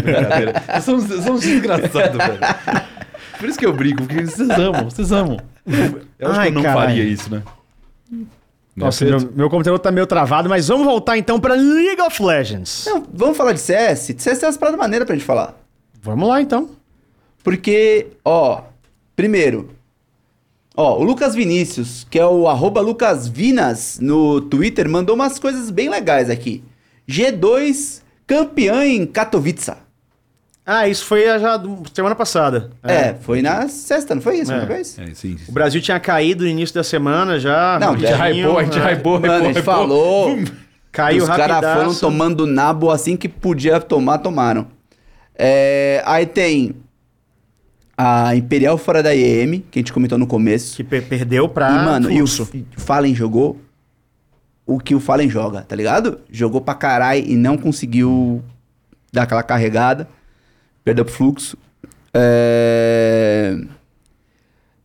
Brincadeira. 0.02 0.62
Vocês 0.66 0.84
são, 0.84 1.00
são 1.00 1.34
uns 1.34 1.40
desgraçados, 1.40 2.16
velho. 2.18 2.38
Por 3.38 3.48
isso 3.48 3.58
que 3.58 3.66
eu 3.66 3.72
brigo, 3.72 4.02
porque 4.06 4.24
vocês 4.26 4.50
amam, 4.50 4.84
vocês 4.84 5.10
amam. 5.10 5.38
Eu 6.18 6.30
acho 6.30 6.40
Ai, 6.40 6.46
que 6.46 6.52
eu 6.52 6.54
não 6.56 6.62
caralho. 6.62 6.88
faria 6.88 7.04
isso, 7.04 7.30
né? 7.30 7.42
Nossa, 8.76 9.04
meu, 9.04 9.20
meu 9.34 9.50
computador 9.50 9.78
tá 9.78 9.90
meio 9.90 10.06
travado, 10.06 10.48
mas 10.48 10.68
vamos 10.68 10.84
voltar 10.86 11.18
então 11.18 11.38
pra 11.40 11.54
League 11.54 12.00
of 12.00 12.22
Legends. 12.22 12.84
Não, 12.86 13.04
vamos 13.12 13.36
falar 13.36 13.52
de 13.52 13.60
CS? 13.60 14.14
CS 14.16 14.38
tem 14.38 14.46
umas 14.48 14.56
paradas 14.56 14.78
maneiras 14.80 15.06
pra 15.06 15.14
gente 15.14 15.24
falar. 15.26 15.54
Vamos 16.02 16.28
lá 16.28 16.42
então. 16.42 16.70
Porque, 17.44 18.08
ó, 18.24 18.62
primeiro, 19.16 19.70
ó, 20.76 20.98
o 20.98 21.02
Lucas 21.02 21.34
Vinícius, 21.34 22.06
que 22.10 22.18
é 22.18 22.26
o 22.26 22.48
arroba 22.48 22.80
LucasVinas 22.80 23.98
no 24.00 24.40
Twitter, 24.40 24.88
mandou 24.88 25.14
umas 25.14 25.38
coisas 25.38 25.70
bem 25.70 25.88
legais 25.88 26.28
aqui. 26.28 26.62
G2 27.08 28.00
campeã 28.26 28.84
em 28.84 29.06
Katowice. 29.06 29.72
Ah, 30.64 30.86
isso 30.86 31.04
foi 31.04 31.28
a 31.28 31.38
já 31.40 31.56
do- 31.56 31.82
semana 31.92 32.14
passada. 32.14 32.70
É. 32.84 33.14
foi 33.14 33.42
na 33.42 33.68
sexta, 33.68 34.14
não 34.14 34.22
foi 34.22 34.38
isso? 34.38 34.52
É. 34.52 34.60
Não 34.60 34.66
foi 34.68 34.80
isso? 34.80 35.00
É, 35.00 35.12
sim. 35.12 35.36
O 35.48 35.52
Brasil 35.52 35.80
tinha 35.82 35.98
caído 35.98 36.44
no 36.44 36.50
início 36.50 36.72
da 36.74 36.84
semana 36.84 37.40
já. 37.40 37.78
Não, 37.80 37.94
A 37.94 37.96
gente 37.96 38.12
rapidinho, 38.12 38.46
hypou, 38.46 38.58
a 38.58 38.64
gente 38.64 38.78
né? 38.78 38.92
hypou, 38.92 39.20
Mano, 39.20 39.32
a 39.48 39.52
gente 39.52 39.62
falou. 39.62 40.38
Caiu 40.92 41.24
Os 41.24 41.28
caras 41.28 41.58
foram 41.78 41.94
tomando 41.94 42.46
nabo 42.46 42.90
assim 42.90 43.16
que 43.16 43.28
podia 43.28 43.80
tomar, 43.80 44.18
tomaram. 44.18 44.68
É, 45.34 46.02
aí 46.04 46.26
tem 46.26 46.74
a 47.96 48.34
Imperial 48.36 48.76
fora 48.78 49.02
da 49.02 49.14
IEM, 49.14 49.60
que 49.70 49.78
a 49.78 49.80
gente 49.80 49.92
comentou 49.92 50.18
no 50.18 50.26
começo. 50.26 50.76
Que 50.76 50.84
per- 50.84 51.06
perdeu 51.06 51.48
pra 51.48 51.70
e, 51.70 51.84
mano, 51.84 52.10
e 52.10 52.22
o 52.22 52.26
Fallen 52.76 53.14
jogou 53.14 53.60
o 54.66 54.78
que 54.78 54.94
o 54.94 55.00
Fallen 55.00 55.28
joga, 55.28 55.62
tá 55.62 55.74
ligado? 55.76 56.20
Jogou 56.30 56.60
pra 56.60 56.74
caralho 56.74 57.24
e 57.26 57.36
não 57.36 57.56
conseguiu 57.56 58.42
dar 59.12 59.22
aquela 59.24 59.42
carregada. 59.42 60.08
Perdeu 60.84 61.04
pro 61.04 61.14
fluxo. 61.14 61.56
É... 62.14 63.56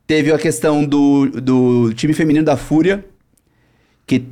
Teve 0.06 0.32
a 0.32 0.38
questão 0.38 0.86
do, 0.86 1.30
do 1.42 1.94
time 1.94 2.14
feminino 2.14 2.46
da 2.46 2.56
Fúria, 2.56 3.04
que 4.06 4.26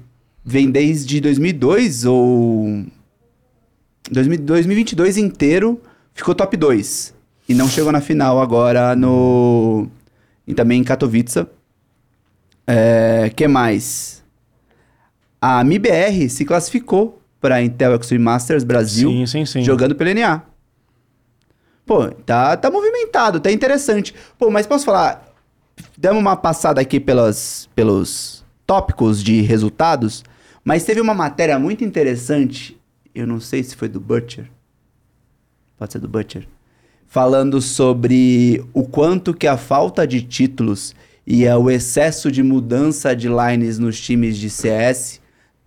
vem 0.43 0.71
desde 0.71 1.19
2002 1.19 2.05
ou 2.05 2.85
2000 4.09 4.37
2022 4.39 5.17
inteiro 5.17 5.81
ficou 6.15 6.33
top 6.33 6.57
2 6.57 7.13
e 7.47 7.53
não 7.53 7.67
chegou 7.67 7.91
na 7.91 8.01
final 8.01 8.41
agora 8.41 8.95
no 8.95 9.87
e 10.47 10.53
também 10.55 10.81
em 10.81 10.83
Katowice. 10.83 11.45
É, 12.65 13.31
que 13.35 13.47
mais? 13.47 14.23
A 15.39 15.63
MIBR 15.63 16.27
se 16.29 16.45
classificou 16.45 17.21
para 17.39 17.61
Intel 17.61 17.95
Extreme 17.95 18.23
Masters 18.23 18.63
Brasil 18.63 19.09
Sim, 19.11 19.25
sim, 19.27 19.45
sim. 19.45 19.61
jogando 19.61 19.93
pela 19.93 20.13
NA. 20.13 20.41
Pô, 21.85 22.09
tá, 22.09 22.57
tá 22.57 22.71
movimentado, 22.71 23.39
tá 23.39 23.51
interessante. 23.51 24.15
Pô, 24.39 24.49
mas 24.49 24.65
posso 24.65 24.85
falar? 24.85 25.23
Damos 25.95 26.21
uma 26.21 26.35
passada 26.35 26.81
aqui 26.81 26.99
pelas, 26.99 27.69
pelos 27.75 28.43
tópicos 28.65 29.23
de 29.23 29.41
resultados, 29.41 30.23
mas 30.63 30.83
teve 30.83 30.99
uma 30.99 31.13
matéria 31.13 31.59
muito 31.59 31.83
interessante, 31.83 32.79
eu 33.13 33.27
não 33.27 33.39
sei 33.39 33.61
se 33.61 33.75
foi 33.75 33.87
do 33.87 33.99
Butcher, 33.99 34.49
pode 35.77 35.93
ser 35.93 35.99
do 35.99 36.07
Butcher, 36.07 36.47
falando 37.07 37.61
sobre 37.61 38.63
o 38.73 38.83
quanto 38.83 39.33
que 39.33 39.47
a 39.47 39.57
falta 39.57 40.05
de 40.07 40.21
títulos 40.21 40.95
e 41.25 41.45
é 41.45 41.55
o 41.55 41.69
excesso 41.71 42.31
de 42.31 42.43
mudança 42.43 43.15
de 43.15 43.27
lines 43.27 43.79
nos 43.79 43.99
times 43.99 44.37
de 44.37 44.49
CS 44.49 45.19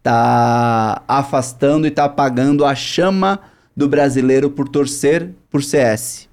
tá 0.02 1.02
afastando 1.08 1.86
e 1.86 1.90
tá 1.90 2.04
apagando 2.04 2.64
a 2.64 2.74
chama 2.74 3.40
do 3.76 3.88
brasileiro 3.88 4.50
por 4.50 4.68
torcer 4.68 5.30
por 5.50 5.62
CS. 5.62 6.28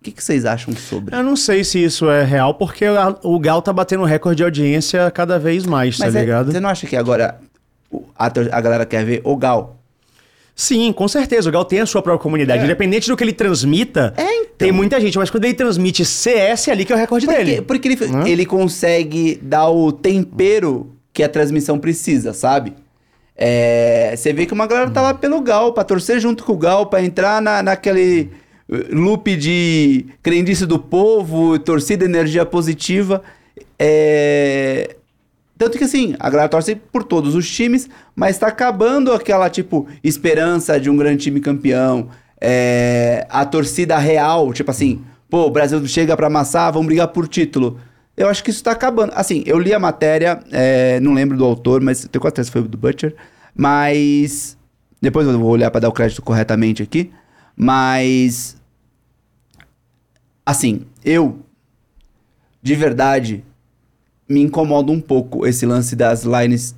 O 0.00 0.04
que, 0.04 0.12
que 0.12 0.22
vocês 0.22 0.44
acham 0.44 0.72
sobre? 0.74 1.14
Eu 1.14 1.22
não 1.24 1.34
sei 1.36 1.64
se 1.64 1.82
isso 1.82 2.08
é 2.08 2.22
real, 2.24 2.54
porque 2.54 2.84
a- 2.84 3.16
o 3.24 3.38
Gal 3.38 3.60
tá 3.60 3.72
batendo 3.72 4.04
recorde 4.04 4.38
de 4.38 4.44
audiência 4.44 5.10
cada 5.10 5.38
vez 5.38 5.66
mais, 5.66 5.98
Mas 5.98 6.12
tá 6.12 6.18
é- 6.18 6.22
ligado? 6.22 6.52
você 6.52 6.60
não 6.60 6.70
acha 6.70 6.86
que 6.86 6.96
agora 6.96 7.40
a, 8.16 8.26
a 8.26 8.60
galera 8.60 8.86
quer 8.86 9.04
ver 9.04 9.20
o 9.24 9.36
Gal? 9.36 9.77
Sim, 10.60 10.92
com 10.92 11.06
certeza. 11.06 11.48
O 11.48 11.52
Gal 11.52 11.64
tem 11.64 11.78
a 11.78 11.86
sua 11.86 12.02
própria 12.02 12.20
comunidade. 12.20 12.62
É. 12.62 12.64
Independente 12.64 13.08
do 13.08 13.16
que 13.16 13.22
ele 13.22 13.32
transmita, 13.32 14.12
É, 14.16 14.24
então. 14.40 14.46
tem 14.58 14.72
muita 14.72 15.00
gente. 15.00 15.16
Mas 15.16 15.30
quando 15.30 15.44
ele 15.44 15.54
transmite 15.54 16.04
CS, 16.04 16.66
é 16.66 16.72
ali 16.72 16.84
que 16.84 16.92
é 16.92 16.96
o 16.96 16.98
recorde 16.98 17.26
Porque, 17.26 17.44
dele. 17.44 17.62
porque 17.62 17.86
ele, 17.88 17.98
Hã? 18.12 18.26
ele 18.28 18.44
consegue 18.44 19.38
dar 19.40 19.68
o 19.68 19.92
tempero 19.92 20.90
que 21.12 21.22
a 21.22 21.28
transmissão 21.28 21.78
precisa, 21.78 22.32
sabe? 22.32 22.72
É, 23.36 24.14
você 24.16 24.32
vê 24.32 24.46
que 24.46 24.52
uma 24.52 24.66
galera 24.66 24.90
tá 24.90 25.00
lá 25.00 25.14
pelo 25.14 25.40
Gal, 25.40 25.72
pra 25.72 25.84
torcer 25.84 26.18
junto 26.18 26.42
com 26.42 26.54
o 26.54 26.58
Gal, 26.58 26.86
pra 26.86 27.00
entrar 27.04 27.40
na, 27.40 27.62
naquele 27.62 28.28
eh, 28.68 28.86
loop 28.90 29.36
de 29.36 30.06
crendice 30.20 30.66
do 30.66 30.76
povo, 30.76 31.56
torcida, 31.56 32.04
energia 32.04 32.44
positiva. 32.44 33.22
É, 33.78 34.96
Tanto 35.58 35.76
que 35.76 35.84
assim, 35.84 36.14
a 36.20 36.30
galera 36.30 36.48
torce 36.48 36.76
por 36.76 37.02
todos 37.02 37.34
os 37.34 37.50
times, 37.50 37.90
mas 38.14 38.38
tá 38.38 38.46
acabando 38.46 39.12
aquela, 39.12 39.50
tipo, 39.50 39.88
esperança 40.04 40.78
de 40.78 40.88
um 40.88 40.96
grande 40.96 41.24
time 41.24 41.40
campeão. 41.40 42.08
É, 42.40 43.26
a 43.28 43.44
torcida 43.44 43.98
real, 43.98 44.52
tipo 44.52 44.70
assim, 44.70 45.04
pô, 45.28 45.46
o 45.46 45.50
Brasil 45.50 45.84
chega 45.88 46.16
pra 46.16 46.28
amassar, 46.28 46.72
vamos 46.72 46.86
brigar 46.86 47.08
por 47.08 47.26
título. 47.26 47.80
Eu 48.16 48.28
acho 48.28 48.42
que 48.44 48.50
isso 48.50 48.62
tá 48.62 48.70
acabando. 48.70 49.12
Assim, 49.14 49.42
eu 49.46 49.58
li 49.58 49.74
a 49.74 49.78
matéria, 49.80 50.40
é, 50.52 51.00
não 51.00 51.12
lembro 51.12 51.36
do 51.36 51.44
autor, 51.44 51.80
mas 51.80 52.06
tenho 52.06 52.20
quase 52.20 52.36
certeza 52.36 52.52
foi 52.52 52.62
do 52.62 52.78
Butcher. 52.78 53.16
Mas. 53.54 54.56
Depois 55.00 55.26
eu 55.26 55.38
vou 55.38 55.50
olhar 55.50 55.70
pra 55.70 55.80
dar 55.80 55.88
o 55.88 55.92
crédito 55.92 56.22
corretamente 56.22 56.82
aqui. 56.82 57.12
Mas. 57.56 58.56
Assim, 60.46 60.86
eu. 61.04 61.40
De 62.60 62.74
verdade, 62.74 63.44
me 64.28 64.40
incomoda 64.42 64.92
um 64.92 65.00
pouco 65.00 65.46
esse 65.46 65.64
lance 65.64 65.96
das 65.96 66.22
lines 66.24 66.74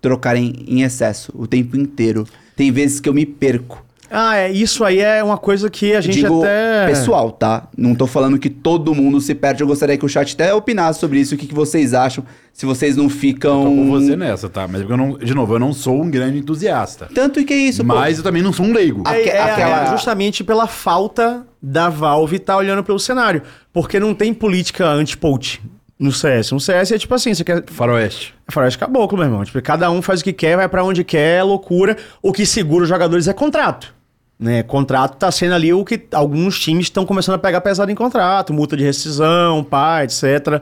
trocarem 0.00 0.64
em 0.66 0.82
excesso 0.82 1.32
o 1.34 1.46
tempo 1.46 1.76
inteiro. 1.76 2.26
Tem 2.56 2.70
vezes 2.70 3.00
que 3.00 3.08
eu 3.08 3.14
me 3.14 3.26
perco. 3.26 3.84
Ah, 4.10 4.36
é, 4.36 4.52
isso 4.52 4.84
aí 4.84 5.00
é 5.00 5.24
uma 5.24 5.36
coisa 5.36 5.68
que 5.68 5.92
a 5.92 6.00
gente 6.00 6.20
Digo 6.20 6.40
até. 6.42 6.86
pessoal, 6.86 7.32
tá? 7.32 7.66
Não 7.76 7.96
tô 7.96 8.06
falando 8.06 8.38
que 8.38 8.48
todo 8.48 8.94
mundo 8.94 9.20
se 9.20 9.34
perde. 9.34 9.62
Eu 9.62 9.66
gostaria 9.66 9.96
que 9.98 10.04
o 10.04 10.08
chat 10.08 10.34
até 10.34 10.54
opinasse 10.54 11.00
sobre 11.00 11.18
isso. 11.18 11.34
O 11.34 11.38
que, 11.38 11.46
que 11.48 11.54
vocês 11.54 11.92
acham? 11.94 12.24
Se 12.52 12.64
vocês 12.64 12.96
não 12.96 13.08
ficam. 13.08 13.64
Tô 13.64 13.70
com 13.70 13.90
você 13.90 14.14
nessa, 14.14 14.48
tá? 14.48 14.68
Mas 14.68 14.82
eu 14.82 14.96
não, 14.96 15.18
de 15.18 15.34
novo, 15.34 15.54
eu 15.54 15.58
não 15.58 15.72
sou 15.72 16.00
um 16.00 16.08
grande 16.08 16.38
entusiasta. 16.38 17.08
Tanto 17.12 17.44
que 17.44 17.52
é 17.52 17.56
isso, 17.56 17.84
pô. 17.84 17.92
mas 17.94 18.18
eu 18.18 18.22
também 18.22 18.42
não 18.42 18.52
sou 18.52 18.66
um 18.66 18.72
leigo. 18.72 19.02
É, 19.08 19.20
é- 19.30 19.42
aquela- 19.42 19.84
é 19.88 19.90
justamente 19.90 20.44
pela 20.44 20.68
falta 20.68 21.44
da 21.60 21.88
Valve 21.88 22.36
estar 22.36 22.56
olhando 22.56 22.84
pelo 22.84 23.00
cenário. 23.00 23.42
Porque 23.72 23.98
não 23.98 24.14
tem 24.14 24.32
política 24.32 24.86
anti-poach 24.86 25.60
no 25.98 26.12
CS. 26.12 26.52
No 26.52 26.60
CS 26.60 26.92
é 26.92 26.98
tipo 26.98 27.14
assim, 27.14 27.34
você 27.34 27.44
quer. 27.44 27.64
Faroeste. 27.66 28.34
Faroeste 28.48 28.78
caboclo, 28.78 29.18
meu 29.18 29.26
irmão. 29.26 29.44
Tipo, 29.44 29.60
cada 29.62 29.90
um 29.90 30.02
faz 30.02 30.20
o 30.20 30.24
que 30.24 30.32
quer, 30.32 30.56
vai 30.56 30.68
pra 30.68 30.84
onde 30.84 31.04
quer, 31.04 31.38
é 31.38 31.42
loucura. 31.42 31.96
O 32.22 32.32
que 32.32 32.44
segura 32.44 32.82
os 32.82 32.88
jogadores 32.88 33.28
é 33.28 33.32
contrato. 33.32 33.94
Né? 34.38 34.62
Contrato 34.62 35.16
tá 35.16 35.30
sendo 35.30 35.54
ali 35.54 35.72
o 35.72 35.84
que 35.84 36.06
alguns 36.12 36.58
times 36.58 36.86
estão 36.86 37.06
começando 37.06 37.36
a 37.36 37.38
pegar 37.38 37.60
pesado 37.60 37.90
em 37.90 37.94
contrato, 37.94 38.52
multa 38.52 38.76
de 38.76 38.82
rescisão, 38.82 39.62
pá, 39.62 40.02
etc. 40.02 40.60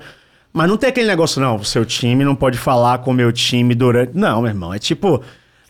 Mas 0.53 0.69
não 0.69 0.77
tem 0.77 0.91
aquele 0.91 1.07
negócio, 1.07 1.41
não. 1.41 1.57
O 1.57 1.65
seu 1.65 1.85
time 1.85 2.25
não 2.25 2.35
pode 2.35 2.59
falar 2.59 2.99
com 2.99 3.11
o 3.11 3.15
meu 3.15 3.33
time 3.33 3.75
durante. 3.75 4.13
Não, 4.15 4.43
meu 4.43 4.51
irmão. 4.51 4.75
É 4.75 4.79
tipo. 4.79 5.23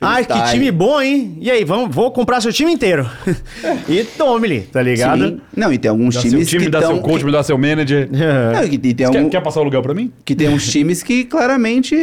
Ai, 0.02 0.24
que 0.24 0.50
time 0.50 0.70
bom, 0.70 1.00
hein? 1.00 1.38
E 1.40 1.50
aí, 1.50 1.64
vamos, 1.64 1.94
vou 1.94 2.10
comprar 2.10 2.40
seu 2.40 2.52
time 2.52 2.72
inteiro. 2.72 3.08
e 3.88 4.04
tome-lhe, 4.04 4.62
tá 4.62 4.82
ligado? 4.82 5.26
Sim. 5.28 5.40
Não, 5.56 5.72
e 5.72 5.78
tem 5.78 5.90
alguns 5.90 6.14
Dá 6.16 6.20
times 6.20 6.48
time, 6.48 6.64
que 6.64 6.70
dá 6.70 6.80
tão, 6.80 6.94
seu 6.94 7.00
coach, 7.02 7.18
que, 7.20 7.24
me 7.24 7.32
dá 7.32 7.42
seu 7.42 7.56
manager. 7.58 8.08
É. 8.12 8.52
não, 8.52 8.64
e 8.64 8.74
e 8.74 8.78
tem 8.78 8.94
Quer, 8.94 9.04
algum- 9.06 9.30
quer 9.30 9.40
passar 9.42 9.60
o 9.60 9.64
lugar 9.64 9.80
pra 9.82 9.94
mim? 9.94 10.12
que 10.24 10.34
tem 10.34 10.48
uns 10.48 10.66
times 10.70 11.02
que 11.02 11.24
claramente 11.24 11.94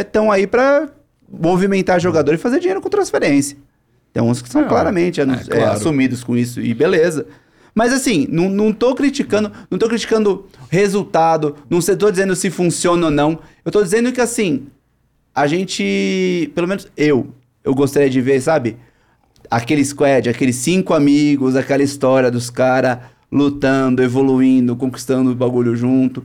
estão 0.00 0.30
aí 0.32 0.46
pra 0.46 0.88
movimentar 1.30 2.00
jogador 2.00 2.34
e 2.34 2.38
fazer 2.38 2.58
dinheiro 2.60 2.80
com 2.80 2.88
transferência. 2.88 3.56
Tem 4.12 4.22
uns 4.22 4.40
que 4.40 4.48
são 4.48 4.62
É, 4.62 4.64
claramente 4.64 5.20
é, 5.20 5.24
é, 5.24 5.26
claro. 5.26 5.72
assumidos 5.72 6.22
com 6.22 6.36
isso 6.36 6.60
e 6.60 6.72
beleza. 6.72 7.26
Mas 7.74 7.92
assim, 7.92 8.28
não, 8.30 8.48
não 8.48 8.72
tô 8.72 8.94
criticando, 8.94 9.50
não 9.68 9.76
tô 9.76 9.88
criticando 9.88 10.46
resultado, 10.70 11.56
não 11.68 11.80
sei, 11.80 11.96
tô 11.96 12.08
dizendo 12.08 12.36
se 12.36 12.48
funciona 12.48 13.06
ou 13.06 13.10
não. 13.10 13.38
Eu 13.64 13.72
tô 13.72 13.82
dizendo 13.82 14.12
que 14.12 14.20
assim, 14.20 14.66
a 15.34 15.46
gente, 15.46 16.50
pelo 16.54 16.68
menos 16.68 16.86
eu, 16.96 17.28
eu 17.62 17.74
gostaria 17.74 18.08
de 18.10 18.20
ver, 18.20 18.40
sabe? 18.40 18.76
Aquele 19.50 19.84
squad, 19.84 20.28
aqueles 20.28 20.56
cinco 20.56 20.94
amigos, 20.94 21.56
aquela 21.56 21.82
história 21.82 22.30
dos 22.30 22.50
caras 22.50 22.98
lutando, 23.30 24.02
evoluindo, 24.02 24.76
conquistando 24.76 25.30
o 25.30 25.34
bagulho 25.34 25.74
junto. 25.76 26.24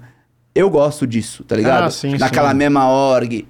Eu 0.54 0.70
gosto 0.70 1.06
disso, 1.08 1.44
tá 1.44 1.56
ligado? 1.56 1.86
Ah, 1.86 1.92
sim, 1.92 2.18
Naquela 2.18 2.52
sim. 2.52 2.58
mesma 2.58 2.88
org. 2.90 3.48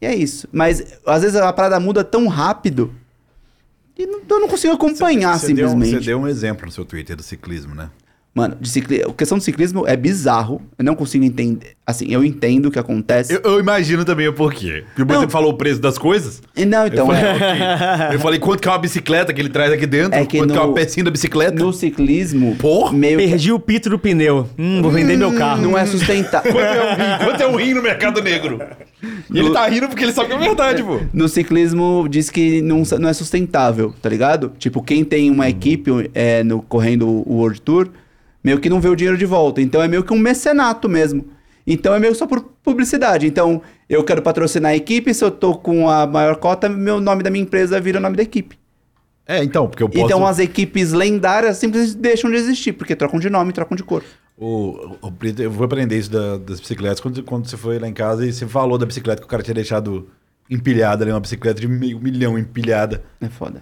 E 0.00 0.06
é 0.06 0.14
isso. 0.14 0.48
Mas 0.52 0.98
às 1.06 1.22
vezes 1.22 1.36
a 1.36 1.52
parada 1.52 1.78
muda 1.80 2.02
tão 2.04 2.26
rápido 2.28 2.92
que 3.94 4.06
não- 4.06 4.20
eu 4.28 4.40
não 4.40 4.48
consigo 4.48 4.72
acompanhar 4.72 5.38
Você 5.38 5.52
deu, 5.52 5.68
simplesmente. 5.68 5.98
você 6.04 6.06
deu 6.10 6.18
um 6.20 6.28
exemplo 6.28 6.66
no 6.66 6.72
seu 6.72 6.84
Twitter 6.84 7.16
do 7.16 7.22
ciclismo, 7.22 7.74
né? 7.74 7.90
Mano, 8.32 8.56
de 8.60 8.68
cicli... 8.68 9.02
a 9.02 9.12
questão 9.12 9.38
do 9.38 9.42
ciclismo 9.42 9.84
é 9.88 9.96
bizarro. 9.96 10.62
Eu 10.78 10.84
não 10.84 10.94
consigo 10.94 11.24
entender. 11.24 11.72
Assim, 11.84 12.06
eu 12.12 12.24
entendo 12.24 12.66
o 12.66 12.70
que 12.70 12.78
acontece. 12.78 13.34
Eu, 13.34 13.40
eu 13.42 13.58
imagino 13.58 14.04
também 14.04 14.28
o 14.28 14.32
porquê. 14.32 14.84
Porque 14.94 15.12
Não. 15.12 15.20
você 15.22 15.28
falou 15.28 15.50
o 15.52 15.56
preço 15.56 15.80
das 15.80 15.98
coisas. 15.98 16.40
Não, 16.56 16.86
então, 16.86 17.06
eu, 17.12 17.14
falei, 17.14 17.22
é, 17.24 17.34
ok. 18.06 18.14
eu 18.16 18.20
falei 18.20 18.38
quanto 18.38 18.60
que 18.60 18.68
é 18.68 18.70
uma 18.70 18.78
bicicleta 18.78 19.32
que 19.32 19.40
ele 19.40 19.48
traz 19.48 19.72
aqui 19.72 19.84
dentro, 19.84 20.14
É 20.16 20.24
que 20.24 20.38
quanto 20.38 20.52
que 20.52 20.56
é 20.58 20.60
no- 20.62 20.68
uma 20.68 20.74
pecinha 20.74 21.02
da 21.02 21.10
bicicleta. 21.10 21.60
no 21.60 21.72
ciclismo, 21.72 22.54
Porra! 22.54 22.92
meio 22.92 23.18
que 23.18 23.26
Perdi 23.26 23.50
o 23.50 23.58
pito 23.58 23.90
do 23.90 23.98
pneu. 23.98 24.48
Hum, 24.56 24.80
vou 24.80 24.92
vender 24.92 25.16
meu 25.16 25.32
carro. 25.34 25.62
não 25.62 25.76
é 25.76 25.84
sustentável. 25.84 26.52
Quanto 26.54 26.62
é 26.62 26.84
um 26.86 26.94
rim? 26.94 27.24
Quanto 27.24 27.40
é 27.42 27.46
um 27.48 27.56
rim 27.56 27.74
no 27.74 27.82
mercado 27.82 28.22
negro? 28.22 28.60
E 29.34 29.38
ele 29.40 29.50
tá 29.50 29.66
rindo 29.66 29.88
porque 29.88 30.04
ele 30.04 30.12
sabe 30.12 30.28
que 30.28 30.34
é 30.34 30.38
verdade, 30.38 30.84
pô. 30.84 31.00
No 31.12 31.28
ciclismo 31.28 32.06
diz 32.08 32.30
que 32.30 32.62
não, 32.62 32.82
não 33.00 33.08
é 33.08 33.12
sustentável, 33.12 33.92
tá 34.00 34.08
ligado? 34.08 34.52
Tipo, 34.56 34.80
quem 34.82 35.02
tem 35.04 35.30
uma 35.30 35.48
equipe 35.48 35.90
é, 36.14 36.44
no, 36.44 36.62
correndo 36.62 37.08
o 37.08 37.34
World 37.38 37.60
Tour, 37.62 37.88
meio 38.42 38.58
que 38.60 38.68
não 38.70 38.80
vê 38.80 38.88
o 38.88 38.96
dinheiro 38.96 39.18
de 39.18 39.26
volta. 39.26 39.60
Então 39.60 39.82
é 39.82 39.88
meio 39.88 40.02
que 40.04 40.12
um 40.12 40.18
mecenato 40.18 40.88
mesmo. 40.88 41.24
Então 41.66 41.94
é 41.94 41.98
meio 41.98 42.14
só 42.14 42.26
por 42.26 42.40
publicidade. 42.62 43.26
Então, 43.26 43.62
eu 43.88 44.02
quero 44.02 44.22
patrocinar 44.22 44.72
a 44.72 44.76
equipe, 44.76 45.12
se 45.14 45.22
eu 45.24 45.30
tô 45.30 45.54
com 45.54 45.88
a 45.88 46.06
maior 46.06 46.36
cota, 46.36 46.68
meu 46.68 47.00
nome 47.00 47.22
da 47.22 47.30
minha 47.30 47.42
empresa 47.44 47.80
vira 47.80 47.98
o 47.98 48.02
nome 48.02 48.16
da 48.16 48.22
equipe. 48.22 48.58
É, 49.26 49.44
então, 49.44 49.68
porque 49.68 49.82
eu 49.82 49.88
posso... 49.88 50.04
Então 50.04 50.26
as 50.26 50.38
equipes 50.40 50.90
lendárias 50.92 51.58
simplesmente 51.58 51.96
deixam 51.96 52.30
de 52.30 52.36
existir, 52.36 52.72
porque 52.72 52.96
trocam 52.96 53.20
de 53.20 53.30
nome, 53.30 53.52
trocam 53.52 53.76
de 53.76 53.84
cor. 53.84 54.02
O, 54.36 54.96
o, 55.02 55.12
eu 55.38 55.50
vou 55.50 55.64
aprender 55.66 55.98
isso 55.98 56.10
da- 56.10 56.38
das 56.38 56.58
bicicletas 56.58 56.98
quando, 56.98 57.22
quando 57.22 57.46
você 57.48 57.56
foi 57.56 57.78
lá 57.78 57.86
em 57.86 57.92
casa 57.92 58.26
e 58.26 58.32
você 58.32 58.46
falou 58.48 58.76
da 58.78 58.86
bicicleta 58.86 59.20
que 59.20 59.26
o 59.26 59.30
cara 59.30 59.42
tinha 59.42 59.54
deixado 59.54 60.08
empilhada 60.48 61.04
ali, 61.04 61.12
uma 61.12 61.20
bicicleta 61.20 61.60
de 61.60 61.68
meio 61.68 62.00
milhão 62.00 62.36
empilhada. 62.38 63.04
É 63.20 63.28
foda. 63.28 63.60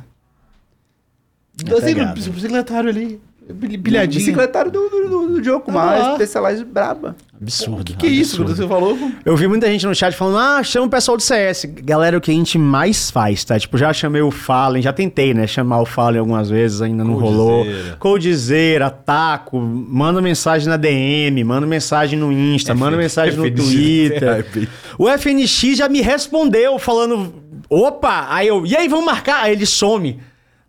Assim, 1.77 1.81
pegado. 1.87 2.15
bici- 2.15 2.31
bicicletário 2.31 2.89
ali. 2.89 3.21
Pilhadinha. 3.55 4.19
Bicicletário 4.19 4.71
do, 4.71 4.89
do, 4.89 5.41
do, 5.41 5.63
uma 5.67 5.95
Ah. 5.95 6.15
Specialized 6.15 6.67
braba. 6.67 7.17
Absurdo. 7.41 7.95
Que 7.97 8.07
isso 8.07 8.45
que 8.45 8.51
você 8.53 8.67
falou? 8.67 8.99
Eu 9.25 9.37
vi 9.37 9.47
muita 9.47 9.67
gente 9.69 9.87
no 9.87 9.95
chat 9.95 10.15
falando, 10.15 10.39
ah, 10.39 10.63
chama 10.63 10.87
o 10.87 10.91
pessoal 10.91 11.17
do 11.17 11.23
CS. 11.23 11.67
Galera, 11.85 12.19
o 12.19 12.21
que 12.21 12.31
a 12.31 12.35
gente 12.35 12.59
mais 12.59 13.11
faz, 13.11 13.45
tá? 13.45 13.59
Tipo, 13.59 13.79
já 13.79 13.93
chamei 13.93 14.21
o 14.21 14.31
Fallen, 14.31 14.83
já 14.83 14.93
tentei, 14.93 15.33
né? 15.33 15.47
Chamar 15.47 15.81
o 15.81 15.87
Fallen 15.87 16.19
algumas 16.19 16.51
vezes, 16.51 16.83
ainda 16.83 17.05
não 17.05 17.15
rolou. 17.15 17.65
Coldzera. 17.65 17.97
Coldzera, 17.99 18.91
Taco, 18.91 19.59
manda 19.59 20.21
mensagem 20.21 20.69
na 20.69 20.77
DM, 20.77 21.43
manda 21.45 21.67
mensagem 21.67 22.19
no 22.19 22.33
Insta, 22.33 22.75
manda 22.75 22.97
mensagem 22.97 23.39
no 23.39 23.51
Twitter. 23.51 24.45
é, 24.45 24.67
O 24.99 25.09
FNX 25.09 25.79
já 25.79 25.89
me 25.89 26.01
respondeu 26.01 26.79
falando, 26.79 27.33
opa, 27.71 28.27
aí 28.29 28.49
eu, 28.49 28.67
e 28.67 28.77
aí, 28.77 28.89
vamos 28.89 29.07
marcar? 29.07 29.45
Aí 29.45 29.53
ele 29.53 29.65
some. 29.65 30.19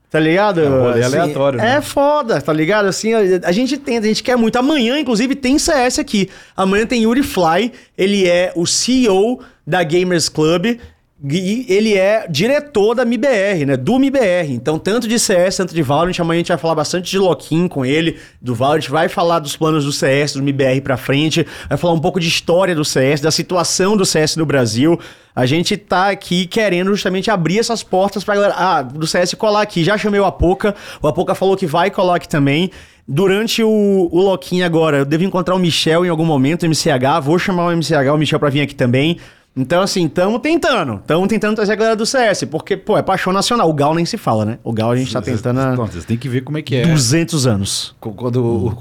Tá 0.09 0.19
ligado? 0.19 0.59
É 0.59 0.67
um 0.67 0.81
rolê 0.81 1.03
aleatório, 1.03 1.59
né? 1.59 1.75
É 1.75 1.81
foda, 1.81 2.41
tá 2.41 2.51
ligado? 2.51 2.87
Assim, 2.87 3.13
a, 3.13 3.19
a 3.43 3.51
gente 3.51 3.77
tenta, 3.77 4.05
a 4.05 4.07
gente 4.07 4.23
quer 4.23 4.35
muito. 4.35 4.55
Amanhã, 4.57 4.99
inclusive, 4.99 5.35
tem 5.35 5.59
CS 5.59 5.99
aqui. 5.99 6.29
Amanhã 6.57 6.85
tem 6.85 7.03
Yuri 7.03 7.21
Fly, 7.21 7.71
ele 7.95 8.27
é 8.27 8.51
o 8.55 8.65
CEO 8.65 9.39
da 9.65 9.83
Gamers 9.83 10.27
Club 10.27 10.79
ele 11.21 11.97
é 11.97 12.25
diretor 12.29 12.95
da 12.95 13.03
MIBR, 13.03 13.65
né? 13.65 13.77
Do 13.77 13.99
MIBR. 13.99 14.51
Então, 14.51 14.79
tanto 14.79 15.07
de 15.07 15.19
CS, 15.19 15.57
tanto 15.57 15.75
de 15.75 15.81
Valorant, 15.81 16.17
amanhã 16.19 16.37
a 16.37 16.39
gente 16.39 16.47
vai 16.47 16.57
falar 16.57 16.75
bastante 16.75 17.11
de 17.11 17.19
Loquim 17.19 17.67
com 17.67 17.85
ele, 17.85 18.17
do 18.41 18.55
Valorant, 18.55 18.87
vai 18.87 19.09
falar 19.09 19.39
dos 19.39 19.57
planos 19.57 19.83
do 19.83 19.91
CS, 19.91 20.33
do 20.33 20.43
MIBR 20.43 20.81
pra 20.81 20.95
frente, 20.95 21.45
vai 21.67 21.77
falar 21.77 21.93
um 21.93 21.99
pouco 21.99 22.19
de 22.19 22.27
história 22.27 22.73
do 22.73 22.85
CS, 22.85 23.19
da 23.19 23.31
situação 23.31 23.97
do 23.97 24.05
CS 24.05 24.37
no 24.37 24.45
Brasil. 24.45 24.97
A 25.35 25.45
gente 25.45 25.75
tá 25.75 26.09
aqui 26.09 26.45
querendo 26.45 26.89
justamente 26.91 27.29
abrir 27.29 27.59
essas 27.59 27.83
portas 27.83 28.23
pra 28.23 28.35
galera. 28.35 28.53
Ah, 28.57 28.81
do 28.81 29.05
CS 29.05 29.33
colar 29.35 29.61
aqui. 29.61 29.83
Já 29.83 29.97
chamei 29.97 30.19
o 30.19 30.25
Apoca. 30.25 30.75
O 31.01 31.07
Apoca 31.07 31.35
falou 31.35 31.55
que 31.55 31.65
vai 31.65 31.91
colar 31.91 32.15
aqui 32.15 32.27
também. 32.27 32.71
Durante 33.07 33.63
o, 33.63 34.09
o 34.11 34.63
agora, 34.63 34.97
eu 34.97 35.05
devo 35.05 35.23
encontrar 35.23 35.55
o 35.55 35.59
Michel 35.59 36.05
em 36.05 36.09
algum 36.09 36.25
momento, 36.25 36.63
o 36.63 36.65
MCH. 36.67 37.23
Vou 37.23 37.39
chamar 37.39 37.67
o 37.67 37.71
MCH, 37.75 38.13
o 38.13 38.17
Michel, 38.17 38.39
pra 38.39 38.49
vir 38.49 38.61
aqui 38.61 38.75
também. 38.75 39.17
Então, 39.57 39.81
assim, 39.81 40.07
tamo 40.07 40.39
tentando. 40.39 41.01
Tamo 41.05 41.27
tentando 41.27 41.55
trazer 41.55 41.73
a 41.73 41.75
galera 41.75 41.95
do 41.95 42.05
CS. 42.05 42.45
Porque, 42.45 42.77
pô, 42.77 42.97
é 42.97 43.01
paixão 43.01 43.33
nacional. 43.33 43.69
O 43.69 43.73
Gal 43.73 43.93
nem 43.93 44.05
se 44.05 44.15
fala, 44.17 44.45
né? 44.45 44.59
O 44.63 44.71
Gal 44.71 44.91
a 44.91 44.95
gente 44.95 45.11
tá 45.11 45.21
tentando 45.21 45.59
há 45.59 45.75
Não, 45.75 45.85
vocês 45.87 46.05
têm 46.05 46.15
que 46.15 46.29
ver 46.29 46.41
como 46.41 46.57
é 46.57 46.61
que 46.61 46.75
é. 46.77 46.83
200 46.85 47.45
anos. 47.45 47.93
Qu- 47.99 48.13
Quando 48.13 48.73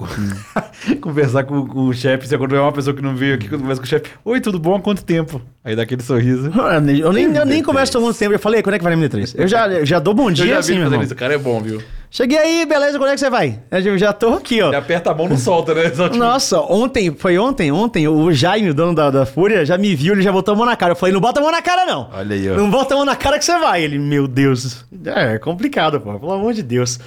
conversar 1.01 1.45
com, 1.45 1.67
com 1.67 1.89
o 1.89 1.93
chefe, 1.93 2.29
você 2.29 2.39
quando 2.39 2.55
é 2.55 2.61
uma 2.61 2.71
pessoa 2.73 2.95
que 2.95 3.03
não 3.03 3.17
veio 3.17 3.35
aqui, 3.35 3.49
quando 3.49 3.63
conversa 3.63 3.81
com 3.81 3.87
o 3.87 3.89
chefe, 3.89 4.11
oi, 4.25 4.41
tudo 4.41 4.59
bom? 4.59 4.77
Há 4.77 4.81
quanto 4.81 5.05
tempo? 5.05 5.41
Aí 5.65 5.75
dá 5.75 5.83
aquele 5.83 6.03
sorriso. 6.03 6.51
Eu 6.55 6.81
nem, 6.81 6.99
eu 6.99 7.13
nem, 7.13 7.25
eu 7.35 7.47
nem 7.47 7.63
converso 7.63 7.93
todo 7.93 8.03
muito 8.05 8.19
tempo. 8.19 8.35
Eu 8.35 8.39
falei, 8.39 8.63
quando 8.63 8.75
é 8.75 8.79
que 8.79 8.85
vai 8.85 8.95
na 8.95 9.03
MD3? 9.03 9.35
Eu 9.37 9.49
já, 9.49 9.85
já 9.85 9.99
dou 9.99 10.15
bom 10.15 10.31
dia 10.31 10.45
eu 10.45 10.49
já 10.51 10.59
assim, 10.59 10.73
vi 10.75 10.79
fazendo 10.79 10.93
irmão. 10.93 11.05
isso, 11.05 11.15
o 11.15 11.17
cara 11.17 11.35
é 11.35 11.39
bom, 11.39 11.61
viu? 11.61 11.83
Cheguei 12.11 12.39
aí, 12.39 12.65
beleza, 12.67 12.99
quando 12.99 13.11
é 13.11 13.15
que 13.15 13.21
você 13.21 13.29
vai? 13.29 13.61
Eu 13.71 13.99
já 13.99 14.13
tô 14.15 14.29
aqui, 14.35 14.63
ó. 14.63 14.69
Ele 14.69 14.77
aperta 14.77 15.11
a 15.11 15.15
mão, 15.15 15.29
não 15.29 15.37
solta, 15.37 15.75
né? 15.75 15.91
Tipo, 15.91 16.17
Nossa, 16.17 16.59
ontem, 16.61 17.15
foi 17.15 17.37
ontem, 17.39 17.71
ontem, 17.71 18.09
o 18.09 18.33
Jaime, 18.33 18.71
o 18.71 18.75
dono 18.75 18.95
da, 18.95 19.11
da 19.11 19.27
Fúria, 19.27 19.65
já 19.67 19.77
me 19.77 19.95
viu, 19.95 20.15
ele 20.15 20.23
já 20.23 20.33
botou 20.33 20.55
a 20.55 20.57
mão 20.57 20.65
na 20.65 20.75
cara. 20.75 20.93
Eu 20.93 20.97
falei, 20.97 21.13
não 21.13 21.21
bota 21.21 21.39
a 21.39 21.43
mão 21.43 21.53
na 21.53 21.61
cara, 21.61 21.85
não. 21.85 22.09
Olha 22.13 22.35
aí, 22.35 22.51
ó. 22.51 22.57
Não 22.57 22.71
bota 22.71 22.95
a 22.95 22.97
mão 22.97 23.05
na 23.05 23.15
cara 23.15 23.39
que 23.39 23.45
você 23.45 23.59
vai. 23.59 23.83
Ele, 23.83 23.99
meu 23.99 24.27
Deus. 24.27 24.85
É, 25.05 25.35
é 25.35 25.39
complicado, 25.39 26.01
pô, 26.01 26.19
pelo 26.19 26.33
amor 26.33 26.55
de 26.55 26.63
Deus. 26.63 26.99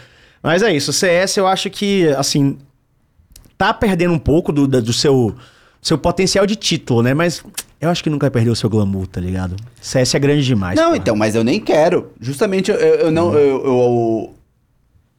Mas 0.43 0.61
é 0.61 0.71
isso, 0.73 0.91
o 0.91 0.93
CS 0.93 1.37
eu 1.37 1.47
acho 1.47 1.69
que, 1.71 2.07
assim, 2.09 2.57
tá 3.57 3.73
perdendo 3.73 4.13
um 4.13 4.19
pouco 4.19 4.51
do, 4.51 4.67
do 4.67 4.93
seu, 4.93 5.35
seu 5.81 5.97
potencial 5.97 6.45
de 6.45 6.55
título, 6.55 7.01
né? 7.01 7.13
Mas 7.15 7.43
eu 7.79 7.89
acho 7.89 8.03
que 8.03 8.09
nunca 8.09 8.25
vai 8.25 8.31
perder 8.31 8.51
o 8.51 8.55
seu 8.55 8.69
glamour, 8.69 9.07
tá 9.07 9.19
ligado? 9.19 9.55
CS 9.81 10.13
é 10.13 10.19
grande 10.19 10.45
demais. 10.45 10.75
não, 10.75 10.85
porra. 10.89 10.97
então, 10.97 11.15
mas 11.15 11.33
eu 11.35 11.43
nem 11.43 11.59
quero. 11.59 12.11
Justamente, 12.19 12.69
eu, 12.69 12.77
eu 12.77 13.11
não. 13.11 13.33
Eu, 13.33 13.65
eu- 13.65 14.35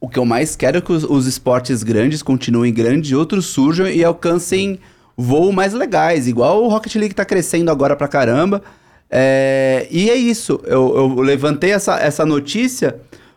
o 0.05 0.09
que 0.09 0.19
eu 0.19 0.25
mais 0.25 0.57
quero 0.57 0.79
é 0.79 0.81
que 0.81 0.91
os, 0.91 1.05
os 1.05 1.27
esportes 1.29 1.85
grandes 1.85 2.23
continuem 2.25 2.75
grandes 2.75 3.11
e 3.13 3.15
outros 3.15 3.47
surjam 3.47 3.87
e 3.89 4.03
alcancem 4.03 4.81
voos 5.17 5.55
mais 5.55 5.73
legais. 5.73 6.27
Igual 6.27 6.65
o 6.65 6.69
Rocket 6.69 6.97
League 6.97 7.15
tá 7.15 7.25
crescendo 7.25 7.71
agora 7.71 7.95
pra 7.95 8.09
caramba. 8.09 8.61
É, 9.09 9.87
e 9.93 10.11
é 10.11 10.17
isso. 10.17 10.59
Eu, 10.65 10.93
eu 10.97 11.21
levantei 11.21 11.71
essa, 11.71 12.01
essa 12.01 12.27
notícia 12.27 12.97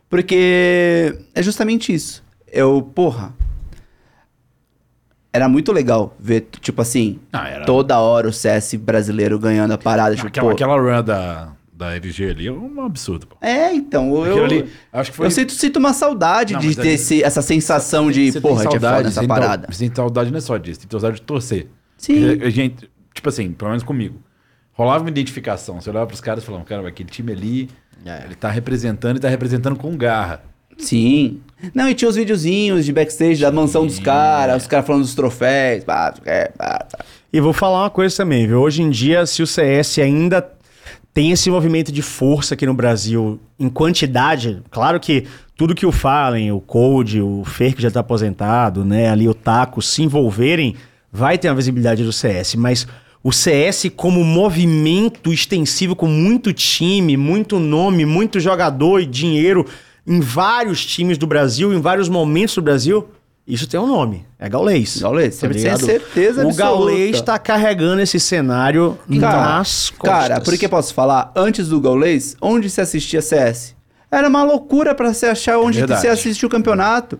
porque 0.09 1.15
é 1.35 1.43
justamente 1.43 1.93
isso. 1.93 2.23
Eu, 2.51 2.81
porra. 2.81 3.31
Era 5.31 5.49
muito 5.49 5.71
legal 5.73 6.15
ver, 6.17 6.47
tipo 6.61 6.81
assim, 6.81 7.19
Ah, 7.31 7.47
era- 7.49 7.65
toda 7.65 7.99
hora 7.99 8.27
o 8.29 8.33
CS 8.33 8.73
brasileiro 8.75 9.37
ganhando 9.37 9.73
a 9.73 9.77
parada. 9.77 10.15
Tipo, 10.15 10.27
Aquela, 10.29 10.47
pô, 10.47 10.53
aquela 10.53 10.77
run 10.79 11.03
da, 11.03 11.49
da 11.75 11.93
LG 11.95 12.29
ali 12.29 12.47
é 12.47 12.51
um 12.51 12.81
absurdo, 12.85 13.27
pô. 13.27 13.35
É, 13.41 13.73
então, 13.73 14.25
eu, 14.25 14.45
ali, 14.45 14.65
acho 14.93 15.11
que 15.11 15.17
foi... 15.17 15.25
eu 15.25 15.31
sinto, 15.31 15.51
sinto 15.51 15.77
uma 15.77 15.91
saudade 15.93 16.53
Não, 16.53 16.59
de 16.61 16.73
ter 16.73 16.81
ali- 16.81 16.89
esse- 16.91 17.21
essa 17.23 17.41
sensação 17.41 18.09
de, 18.09 18.31
Você 18.31 18.39
porra, 18.39 18.65
tinha 18.65 18.79
foda 18.79 19.07
essa 19.09 19.27
parada. 19.27 19.67
tem 19.67 19.91
saudade 19.93 20.31
não 20.31 20.37
é 20.37 20.41
só 20.41 20.55
disso, 20.57 20.79
tem 20.79 20.89
saudade 20.89 21.17
de 21.17 21.21
torcer. 21.23 21.67
Sim. 21.97 22.27
Porque 22.29 22.45
a 22.45 22.49
gente, 22.49 22.89
tipo 23.13 23.27
assim, 23.27 23.51
pelo 23.51 23.71
menos 23.71 23.83
comigo, 23.83 24.21
rolava 24.71 25.03
uma 25.03 25.09
identificação. 25.09 25.79
Você 25.81 25.89
olhava 25.89 26.07
pros 26.07 26.21
caras 26.21 26.43
e 26.43 26.45
falava, 26.45 26.63
cara, 26.63 26.87
aquele 26.87 27.09
time 27.09 27.31
ali, 27.33 27.69
É. 28.05 28.23
ele 28.25 28.35
tá 28.35 28.49
representando 28.49 29.17
e 29.17 29.19
tá 29.19 29.27
representando 29.27 29.75
com 29.75 29.95
garra. 29.97 30.43
Sim. 30.77 31.39
Não, 31.73 31.89
e 31.89 31.93
tinha 31.93 32.07
os 32.09 32.15
videozinhos 32.17 32.85
de 32.85 32.91
backstage 32.91 33.39
da 33.41 33.51
mansão 33.51 33.85
dos 33.87 33.97
caras, 33.99 34.63
os 34.63 34.67
caras 34.67 34.85
falando 34.85 35.01
dos 35.03 35.15
troféus. 35.15 35.81
é, 35.83 35.85
pá, 35.85 36.13
pá. 36.57 36.85
E 37.31 37.39
vou 37.41 37.53
falar 37.53 37.83
uma 37.83 37.89
coisa 37.89 38.15
também, 38.15 38.45
viu? 38.47 38.59
Hoje 38.61 38.81
em 38.81 38.89
dia, 38.89 39.25
se 39.25 39.41
o 39.41 39.47
CS 39.47 39.99
ainda 39.99 40.41
tem 41.15 41.31
esse 41.31 41.49
movimento 41.49 41.93
de 41.93 42.01
força 42.01 42.55
aqui 42.55 42.65
no 42.65 42.73
Brasil 42.73 43.39
em 43.57 43.69
quantidade, 43.69 44.61
claro 44.69 44.99
que 44.99 45.23
tudo 45.55 45.73
que 45.73 45.85
o 45.85 45.91
Fallen, 45.91 46.51
o 46.51 46.59
Code, 46.59 47.21
o 47.21 47.45
Fer 47.45 47.73
que 47.73 47.81
já 47.81 47.89
tá 47.89 48.01
aposentado, 48.01 48.83
né, 48.83 49.09
ali 49.09 49.25
o 49.29 49.33
Taco 49.33 49.81
se 49.81 50.03
envolverem, 50.03 50.75
vai 51.09 51.37
ter 51.37 51.47
uma 51.47 51.55
visibilidade 51.55 52.03
do 52.03 52.11
CS, 52.11 52.55
mas 52.55 52.85
o 53.23 53.31
CS 53.31 53.89
como 53.95 54.25
movimento 54.25 55.31
extensivo 55.31 55.95
com 55.95 56.05
muito 56.05 56.51
time, 56.51 57.15
muito 57.15 57.59
nome, 57.59 58.05
muito 58.05 58.37
jogador 58.37 58.99
e 58.99 59.05
dinheiro 59.05 59.65
em 60.05 60.19
vários 60.19 60.85
times 60.85 61.17
do 61.17 61.25
Brasil, 61.25 61.73
em 61.73 61.79
vários 61.79 62.09
momentos 62.09 62.55
do 62.55 62.61
Brasil, 62.61 63.07
isso 63.47 63.67
tem 63.67 63.79
um 63.79 63.85
nome, 63.87 64.25
é 64.39 64.49
Gaulês. 64.49 64.97
Gaulês, 64.97 65.35
tá 65.35 65.47
sem 65.47 65.49
ligado? 65.49 65.85
certeza 65.85 66.43
O 66.43 66.47
absoluta. 66.49 66.55
Gaulês 66.63 67.21
tá 67.21 67.37
carregando 67.37 68.01
esse 68.01 68.19
cenário 68.19 68.97
Cara, 69.19 69.57
nas 69.57 69.89
costas. 69.91 70.09
cara, 70.29 70.41
porque 70.41 70.67
posso 70.67 70.93
falar, 70.93 71.31
antes 71.35 71.67
do 71.69 71.79
Gaulês, 71.79 72.35
onde 72.41 72.69
se 72.69 72.81
assistia 72.81 73.21
CS? 73.21 73.75
Era 74.09 74.27
uma 74.27 74.43
loucura 74.43 74.95
pra 74.95 75.13
se 75.13 75.25
achar 75.25 75.59
onde 75.59 75.79
Verdade. 75.79 76.01
se 76.01 76.07
assistia 76.07 76.47
o 76.47 76.49
campeonato. 76.49 77.19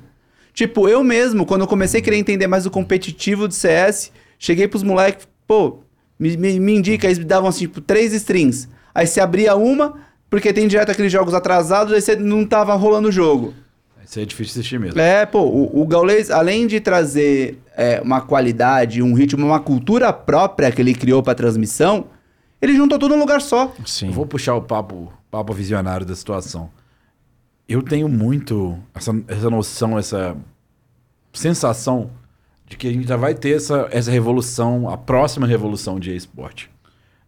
Tipo, 0.54 0.88
eu 0.88 1.04
mesmo, 1.04 1.46
quando 1.46 1.62
eu 1.62 1.68
comecei 1.68 2.00
a 2.00 2.04
querer 2.04 2.18
entender 2.18 2.48
mais 2.48 2.66
o 2.66 2.72
competitivo 2.72 3.48
do 3.48 3.54
CS, 3.54 4.12
cheguei 4.40 4.68
pros 4.68 4.84
moleques, 4.84 5.28
pô, 5.46 5.80
me, 6.18 6.36
me, 6.38 6.60
me 6.60 6.76
indica, 6.78 7.06
eles 7.08 7.20
me 7.20 7.26
davam 7.26 7.50
assim, 7.50 7.66
tipo, 7.66 7.82
três 7.82 8.14
strings. 8.14 8.68
Aí 8.94 9.06
você 9.06 9.20
abria 9.20 9.56
uma, 9.56 9.96
porque 10.30 10.54
tem 10.54 10.68
direto 10.68 10.92
aqueles 10.92 11.12
jogos 11.12 11.34
atrasados, 11.34 11.94
aí 11.94 12.02
você 12.02 12.16
não 12.16 12.46
tava 12.46 12.74
rolando 12.76 13.10
o 13.10 13.12
jogo. 13.12 13.54
Isso 14.06 14.20
é 14.20 14.26
difícil 14.26 14.54
de 14.54 14.60
assistir 14.60 14.80
mesmo. 14.80 15.00
É, 15.02 15.26
pô, 15.26 15.42
o, 15.42 15.82
o 15.82 15.88
Gaulês, 15.88 16.30
além 16.30 16.68
de 16.68 16.80
trazer 16.80 17.60
é, 17.76 18.00
uma 18.02 18.22
qualidade, 18.22 19.02
um 19.02 19.14
ritmo, 19.14 19.46
uma 19.46 19.60
cultura 19.60 20.14
própria 20.14 20.72
que 20.72 20.82
ele 20.82 20.94
criou 20.94 21.24
pra 21.24 21.34
transmissão, 21.34 22.06
ele 22.62 22.76
juntou 22.76 23.00
tudo 23.00 23.16
num 23.16 23.22
lugar 23.22 23.42
só. 23.42 23.74
Sim. 23.86 24.08
Eu 24.08 24.14
vou 24.14 24.26
puxar 24.26 24.56
o 24.56 24.62
papo, 24.62 25.12
papo 25.32 25.54
visionário 25.54 26.06
da 26.06 26.16
situação. 26.16 26.70
Eu 27.68 27.82
tenho 27.82 28.08
muito 28.08 28.78
essa, 28.94 29.12
essa 29.28 29.50
noção, 29.50 29.98
essa 29.98 30.38
sensação 31.34 32.12
de 32.68 32.78
que 32.78 32.88
a 32.88 32.94
gente 32.94 33.08
já 33.08 33.18
vai 33.18 33.34
ter 33.34 33.56
essa, 33.56 33.88
essa 33.92 34.12
revolução, 34.12 34.88
a 34.90 34.98
próxima 34.98 35.48
revolução 35.48 36.00
de 36.00 36.16
esporte. 36.16 36.70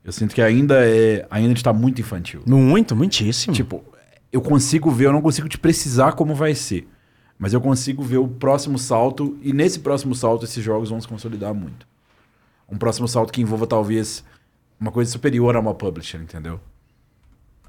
Eu 0.03 0.11
sinto 0.11 0.33
que 0.33 0.41
ainda 0.41 0.87
é, 0.87 1.25
ainda 1.29 1.53
está 1.53 1.73
muito 1.73 1.99
infantil. 1.99 2.41
Muito, 2.45 2.95
muitíssimo. 2.95 3.53
Tipo, 3.53 3.83
eu 4.31 4.41
consigo 4.41 4.91
ver, 4.91 5.05
eu 5.05 5.13
não 5.13 5.21
consigo 5.21 5.47
te 5.47 5.57
precisar 5.57 6.13
como 6.13 6.35
vai 6.35 6.53
ser. 6.53 6.87
Mas 7.39 7.53
eu 7.53 7.61
consigo 7.61 8.01
ver 8.03 8.17
o 8.17 8.27
próximo 8.27 8.79
salto, 8.79 9.37
e 9.41 9.53
nesse 9.53 9.79
próximo 9.79 10.15
salto 10.15 10.45
esses 10.45 10.63
jogos 10.63 10.89
vão 10.89 10.99
se 10.99 11.07
consolidar 11.07 11.53
muito. 11.53 11.87
Um 12.69 12.77
próximo 12.77 13.07
salto 13.07 13.31
que 13.31 13.41
envolva 13.41 13.67
talvez 13.67 14.23
uma 14.79 14.91
coisa 14.91 15.11
superior 15.11 15.55
a 15.55 15.59
uma 15.59 15.73
publisher, 15.73 16.17
entendeu? 16.21 16.59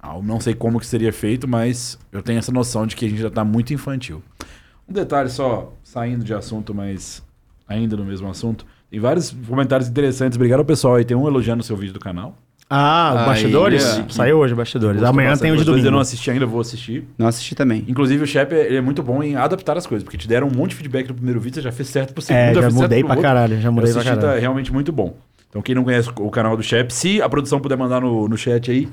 Ah, 0.00 0.16
Eu 0.16 0.22
não 0.22 0.40
sei 0.40 0.54
como 0.54 0.80
que 0.80 0.86
seria 0.86 1.12
feito, 1.12 1.46
mas 1.46 1.98
eu 2.12 2.22
tenho 2.22 2.38
essa 2.38 2.52
noção 2.52 2.86
de 2.86 2.96
que 2.96 3.04
a 3.04 3.08
gente 3.08 3.20
já 3.20 3.30
tá 3.30 3.44
muito 3.44 3.72
infantil. 3.74 4.22
Um 4.88 4.92
detalhe 4.92 5.28
só, 5.28 5.72
saindo 5.82 6.24
de 6.24 6.32
assunto, 6.32 6.74
mas 6.74 7.22
ainda 7.66 7.96
no 7.96 8.04
mesmo 8.04 8.28
assunto. 8.28 8.64
Tem 8.90 8.98
vários 8.98 9.34
comentários 9.46 9.88
interessantes. 9.88 10.36
Obrigado 10.36 10.60
ao 10.60 10.64
pessoal 10.64 10.94
aí. 10.94 11.04
Tem 11.04 11.16
um 11.16 11.26
elogiando 11.26 11.60
o 11.60 11.64
seu 11.64 11.76
vídeo 11.76 11.92
do 11.92 12.00
canal. 12.00 12.36
Ah, 12.70 13.20
Aí, 13.20 13.26
Bastidores? 13.26 13.84
é. 13.84 14.04
Saiu 14.10 14.38
hoje 14.38 14.54
Bastidores. 14.54 15.02
Amanhã 15.02 15.36
tem 15.36 15.50
o 15.50 15.54
de 15.54 15.58
Gostou? 15.58 15.74
Eu 15.74 15.78
domingo. 15.78 15.90
não 15.92 16.00
assisti 16.00 16.30
ainda, 16.30 16.44
vou 16.46 16.60
assistir. 16.60 17.04
Não 17.16 17.26
assisti 17.26 17.54
também. 17.54 17.84
Inclusive, 17.88 18.22
o 18.22 18.26
Shep 18.26 18.52
ele 18.54 18.76
é 18.76 18.80
muito 18.80 19.02
bom 19.02 19.22
em 19.22 19.36
adaptar 19.36 19.76
as 19.78 19.86
coisas, 19.86 20.02
porque 20.04 20.18
te 20.18 20.28
deram 20.28 20.48
um 20.48 20.56
monte 20.56 20.70
de 20.70 20.76
feedback 20.76 21.08
no 21.08 21.14
primeiro 21.14 21.40
vídeo, 21.40 21.54
você 21.56 21.62
já 21.62 21.72
fez 21.72 21.88
certo 21.88 22.12
pro 22.12 22.22
segundo, 22.22 22.38
É, 22.40 22.46
já 22.54 22.60
fez 22.60 22.64
certo 22.72 22.82
mudei 22.82 22.98
pro 23.00 23.06
pra 23.08 23.16
outro. 23.16 23.28
caralho, 23.28 23.60
já 23.60 23.70
mudei 23.70 23.90
Eu 23.90 23.94
pra 23.94 24.00
assisti, 24.02 24.16
caralho. 24.20 24.34
Tá 24.36 24.40
realmente 24.40 24.72
muito 24.72 24.92
bom. 24.92 25.16
Então, 25.48 25.62
quem 25.62 25.74
não 25.74 25.82
conhece 25.82 26.10
o 26.14 26.30
canal 26.30 26.56
do 26.56 26.62
Shep, 26.62 26.92
se 26.92 27.22
a 27.22 27.28
produção 27.28 27.58
puder 27.58 27.78
mandar 27.78 28.00
no, 28.02 28.28
no 28.28 28.36
chat 28.36 28.70
aí, 28.70 28.86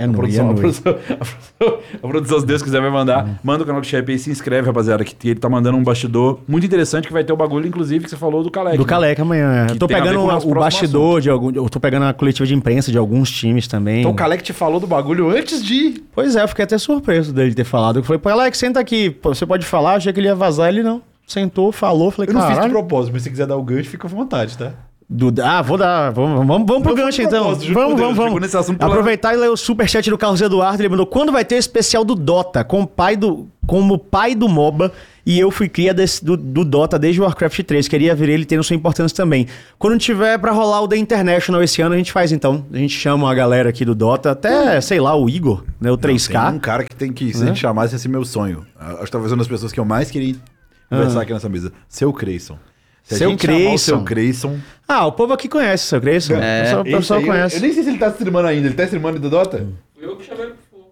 É 0.00 0.04
a, 0.04 0.08
produção, 0.08 0.48
é 0.48 0.50
a, 0.50 0.54
produção, 0.54 0.92
a, 0.92 1.24
produção, 1.24 1.78
a 2.02 2.08
produção, 2.08 2.40
se 2.40 2.46
Deus 2.46 2.62
quiser, 2.62 2.80
vai 2.80 2.90
mandar. 2.90 3.38
Manda 3.44 3.62
o 3.62 3.66
canal 3.66 3.82
do 3.82 3.86
Shep 3.86 4.10
aí, 4.10 4.18
se 4.18 4.30
inscreve, 4.30 4.66
rapaziada, 4.66 5.04
que 5.04 5.28
ele 5.28 5.38
tá 5.38 5.46
mandando 5.46 5.76
um 5.76 5.84
bastidor 5.84 6.40
muito 6.48 6.64
interessante 6.64 7.06
que 7.06 7.12
vai 7.12 7.22
ter 7.22 7.34
o 7.34 7.36
bagulho, 7.36 7.66
inclusive, 7.66 8.04
que 8.04 8.08
você 8.08 8.16
falou 8.16 8.42
do 8.42 8.50
Kalec. 8.50 8.78
Do 8.78 8.84
né? 8.84 8.88
Kaleca 8.88 9.20
amanhã. 9.20 9.66
Que 9.66 9.72
Eu 9.74 9.78
tô 9.78 9.86
pegando 9.86 10.20
o 10.20 10.54
bastidor 10.54 11.20
de 11.20 11.28
algum. 11.28 11.52
Eu 11.52 11.68
tô 11.68 11.78
pegando 11.78 12.06
a 12.06 12.14
coletiva 12.14 12.46
de 12.46 12.54
imprensa 12.54 12.90
de 12.90 12.96
alguns 12.96 13.30
times 13.30 13.68
também. 13.68 14.00
Então 14.00 14.12
o 14.12 14.14
Kalec 14.14 14.42
te 14.42 14.54
falou 14.54 14.80
do 14.80 14.86
bagulho 14.86 15.28
antes 15.28 15.62
de... 15.62 16.02
Pois 16.14 16.34
é, 16.34 16.44
eu 16.44 16.48
fiquei 16.48 16.64
até 16.64 16.78
surpreso 16.78 17.34
dele 17.34 17.54
ter 17.54 17.64
falado. 17.64 17.98
Eu 17.98 18.02
falei, 18.02 18.18
pô, 18.18 18.30
Alex, 18.30 18.56
senta 18.56 18.80
aqui. 18.80 19.14
Você 19.22 19.44
pode 19.44 19.66
falar? 19.66 19.96
Achei 19.96 20.14
que 20.14 20.18
ele 20.18 20.28
ia 20.28 20.34
vazar. 20.34 20.70
Ele 20.70 20.82
não. 20.82 21.02
Sentou, 21.26 21.70
falou. 21.72 22.10
Falei, 22.10 22.30
Eu 22.30 22.34
não 22.34 22.40
fiz 22.40 22.50
de 22.50 22.54
caralho. 22.56 22.72
propósito, 22.72 23.12
mas 23.12 23.22
se 23.22 23.28
quiser 23.30 23.46
dar 23.46 23.56
o 23.56 23.62
gancho, 23.62 23.90
fica 23.90 24.06
à 24.06 24.10
vontade, 24.10 24.56
tá? 24.56 24.72
Do- 25.12 25.34
ah, 25.42 25.60
vou 25.60 25.76
dar. 25.76 26.10
Vamos, 26.10 26.46
vamos, 26.46 26.66
vamos 26.68 26.82
pro 26.84 26.94
Não 26.94 27.04
gancho 27.04 27.20
então. 27.20 27.46
Vamos, 27.56 27.98
vamos, 28.00 28.16
vamos. 28.16 28.40
nesse 28.40 28.56
assunto 28.56 28.78
pela- 28.78 28.92
Aproveitar 28.92 29.34
e 29.34 29.36
ler 29.36 29.48
o 29.50 29.56
superchat 29.56 30.08
do 30.08 30.16
Carlos 30.16 30.40
Eduardo. 30.40 30.80
Ele 30.80 30.88
mandou: 30.88 31.04
quando 31.04 31.32
vai 31.32 31.44
ter 31.44 31.56
o 31.56 31.58
especial 31.58 32.04
do 32.04 32.14
Dota? 32.14 32.62
Com 32.62 32.82
o 32.82 32.86
pai 32.86 33.16
do, 33.16 33.48
como 33.66 33.98
pai 33.98 34.36
do 34.36 34.48
MOBA. 34.48 34.92
E 35.26 35.38
eu 35.38 35.50
fui 35.50 35.68
cria 35.68 35.92
desse- 35.92 36.24
do, 36.24 36.36
do 36.36 36.64
Dota 36.64 36.96
desde 36.98 37.20
o 37.20 37.24
Warcraft 37.24 37.60
3. 37.64 37.88
Queria 37.88 38.14
ver 38.14 38.28
ele 38.28 38.44
tendo 38.44 38.62
sua 38.62 38.74
importância 38.76 39.14
também. 39.16 39.48
Quando 39.80 39.98
tiver 39.98 40.38
pra 40.38 40.52
rolar 40.52 40.80
o 40.80 40.86
The 40.88 40.96
International 40.96 41.60
esse 41.62 41.82
ano, 41.82 41.94
a 41.94 41.98
gente 41.98 42.12
faz 42.12 42.30
então. 42.30 42.64
A 42.72 42.76
gente 42.78 42.96
chama 42.96 43.28
a 43.30 43.34
galera 43.34 43.68
aqui 43.68 43.84
do 43.84 43.94
Dota, 43.96 44.30
até, 44.30 44.80
sei 44.80 45.00
lá, 45.00 45.16
o 45.16 45.28
Igor, 45.28 45.64
né? 45.80 45.90
O 45.90 45.98
3K. 45.98 46.46
Tem 46.50 46.56
um 46.56 46.60
cara 46.60 46.84
que 46.84 46.94
tem 46.94 47.12
que, 47.12 47.34
se 47.34 47.42
a 47.42 47.46
gente 47.46 47.58
chamasse, 47.58 47.96
esse 47.96 48.08
meu 48.08 48.24
sonho. 48.24 48.64
Acho 48.78 49.04
que 49.06 49.10
talvez 49.10 49.32
uma 49.32 49.38
das 49.38 49.48
pessoas 49.48 49.72
que 49.72 49.78
eu 49.80 49.84
mais 49.84 50.08
queria 50.10 50.36
conversar 50.88 51.22
aqui 51.22 51.32
nessa 51.32 51.48
mesa. 51.48 51.72
Seu 51.88 52.12
Creyson. 52.12 52.56
Se 53.04 53.16
Seu 53.16 53.32
o 53.32 53.36
Creyson. 53.36 53.78
seu 53.78 54.02
Creyson... 54.04 54.58
Ah, 54.86 55.06
o 55.06 55.12
povo 55.12 55.32
aqui 55.32 55.48
conhece, 55.48 55.84
seu 55.84 56.00
Grayson. 56.00 56.34
É, 56.34 56.60
o 56.60 56.64
pessoal, 56.64 56.80
o 56.80 56.84
pessoal 56.84 57.18
aí, 57.20 57.26
eu- 57.26 57.32
conhece. 57.32 57.56
Eu, 57.56 57.60
nem 57.62 57.72
sei 57.72 57.82
se 57.84 57.88
ele 57.90 57.98
tá 57.98 58.08
streamando 58.08 58.48
ainda. 58.48 58.66
Ele 58.66 58.74
tá 58.74 58.82
streamando 58.84 59.18
do 59.20 59.30
Dota? 59.30 59.66
Fui 59.94 60.04
eu 60.04 60.16
que 60.16 60.24
chamei 60.26 60.44
ele 60.46 60.54
pro 60.54 60.78
fogo. 60.78 60.90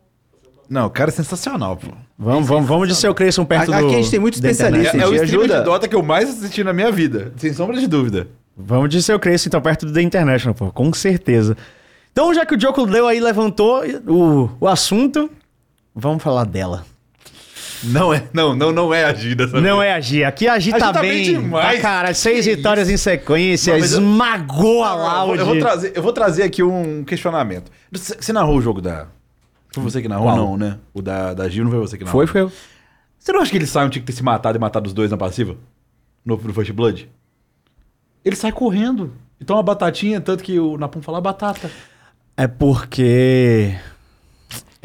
Não, 0.69 0.87
o 0.87 0.91
cara 0.91 1.11
é 1.11 1.13
sensacional, 1.13 1.77
pô. 1.77 1.89
Vamos, 2.19 2.47
vamos, 2.49 2.69
vamos 2.69 2.89
de 2.89 2.95
seu 2.95 3.15
Creyson 3.15 3.45
perto 3.45 3.73
Aqui 3.73 3.83
do. 3.83 3.89
a 3.89 3.93
gente 3.93 4.11
tem 4.11 4.21
muito 4.21 4.35
especialista. 4.35 4.97
É, 4.97 5.01
é 5.01 5.07
o 5.07 5.15
streamer 5.15 5.23
ajuda? 5.47 5.59
de 5.59 5.65
Dota 5.65 5.89
que 5.89 5.95
eu 5.97 6.03
mais 6.03 6.29
assisti 6.29 6.63
na 6.63 6.73
minha 6.73 6.91
vida. 6.93 7.33
Sem 7.37 7.53
sombra 7.53 7.79
de 7.79 7.87
dúvida. 7.87 8.29
Vamos 8.57 8.89
de 8.91 9.03
seu 9.03 9.19
Creyson, 9.19 9.49
então, 9.49 9.61
perto 9.61 9.87
do 9.87 9.93
The 9.93 10.03
International, 10.03 10.55
pô, 10.55 10.71
com 10.73 10.93
certeza. 10.93 11.57
Então, 12.13 12.35
já 12.35 12.45
que 12.45 12.55
o 12.55 12.57
Diogo 12.57 12.87
deu 12.87 13.07
aí, 13.07 13.21
levantou 13.21 13.83
o, 14.07 14.51
o 14.61 14.67
assunto, 14.69 15.31
vamos 15.95 16.23
falar 16.23 16.45
dela. 16.45 16.85
Não 17.85 18.13
é, 18.13 18.29
não, 18.33 18.55
não, 18.57 18.73
não 18.73 18.93
é 18.95 19.05
a 19.05 19.15
Gida. 19.15 19.47
sabe? 19.49 19.61
Não 19.63 19.83
é 19.83 19.93
a 19.93 20.01
Gi. 20.01 20.25
Aqui 20.25 20.49
a 20.49 20.59
Gi 20.59 20.73
A 20.73 20.77
Gi 20.79 20.85
tá, 20.85 20.93
tá 20.93 21.01
bem 21.01 21.23
demais. 21.23 21.77
Tá, 21.77 21.83
cara, 21.83 22.15
seis 22.15 22.45
Que 22.45 22.57
vitórias 22.57 22.89
em 22.91 22.97
sequência, 22.97 23.73
Não, 23.73 23.79
eu- 23.79 23.85
esmagou 23.85 24.85
a 24.85 24.91
Eu 24.91 24.97
vou- 24.99 25.07
Loud. 25.27 25.39
eu, 25.41 25.47
vou 25.47 25.59
trazer, 25.59 25.93
eu 25.97 26.03
vou 26.03 26.13
trazer 26.13 26.43
aqui 26.43 26.63
um 26.63 27.05
questionamento. 27.05 27.71
Você 27.93 28.17
você 28.21 28.33
narrou 28.33 28.57
o 28.57 28.61
jogo 28.63 28.81
da. 28.81 29.07
Foi 29.73 29.83
você 29.83 30.01
que 30.03 30.09
narrou, 30.09 30.27
Qual? 30.29 30.37
não, 30.37 30.57
né? 30.57 30.79
O 30.95 31.01
da, 31.03 31.35
da 31.35 31.49
Gil 31.49 31.65
não 31.65 31.71
foi 31.71 31.81
você 31.81 31.97
que 31.99 32.05
narrou. 32.05 32.21
Foi, 32.21 32.27
foi 32.27 32.41
eu. 32.43 32.53
Você 33.19 33.33
não 33.33 33.41
acha 33.41 33.51
que 33.51 33.57
ele 33.59 33.67
sai 33.67 33.89
tinha 33.91 34.01
que 34.01 34.07
ter 34.07 34.13
se 34.17 34.23
matado 34.23 34.57
e 34.57 34.61
matado 34.61 34.87
os 34.87 34.93
dois 34.95 35.11
na 35.11 35.17
passiva? 35.17 35.57
No, 36.25 36.37
no 36.37 36.53
First 36.55 36.73
Blood? 36.73 37.09
Ele 38.25 38.37
sai 38.37 38.51
correndo. 38.53 39.13
Então 39.41 39.59
a 39.59 39.63
batatinha, 39.63 40.21
tanto 40.21 40.43
que 40.43 40.59
o 40.59 40.77
Napum 40.79 41.01
fala 41.03 41.21
batata. 41.21 41.71
É 42.37 42.47
porque. 42.47 43.75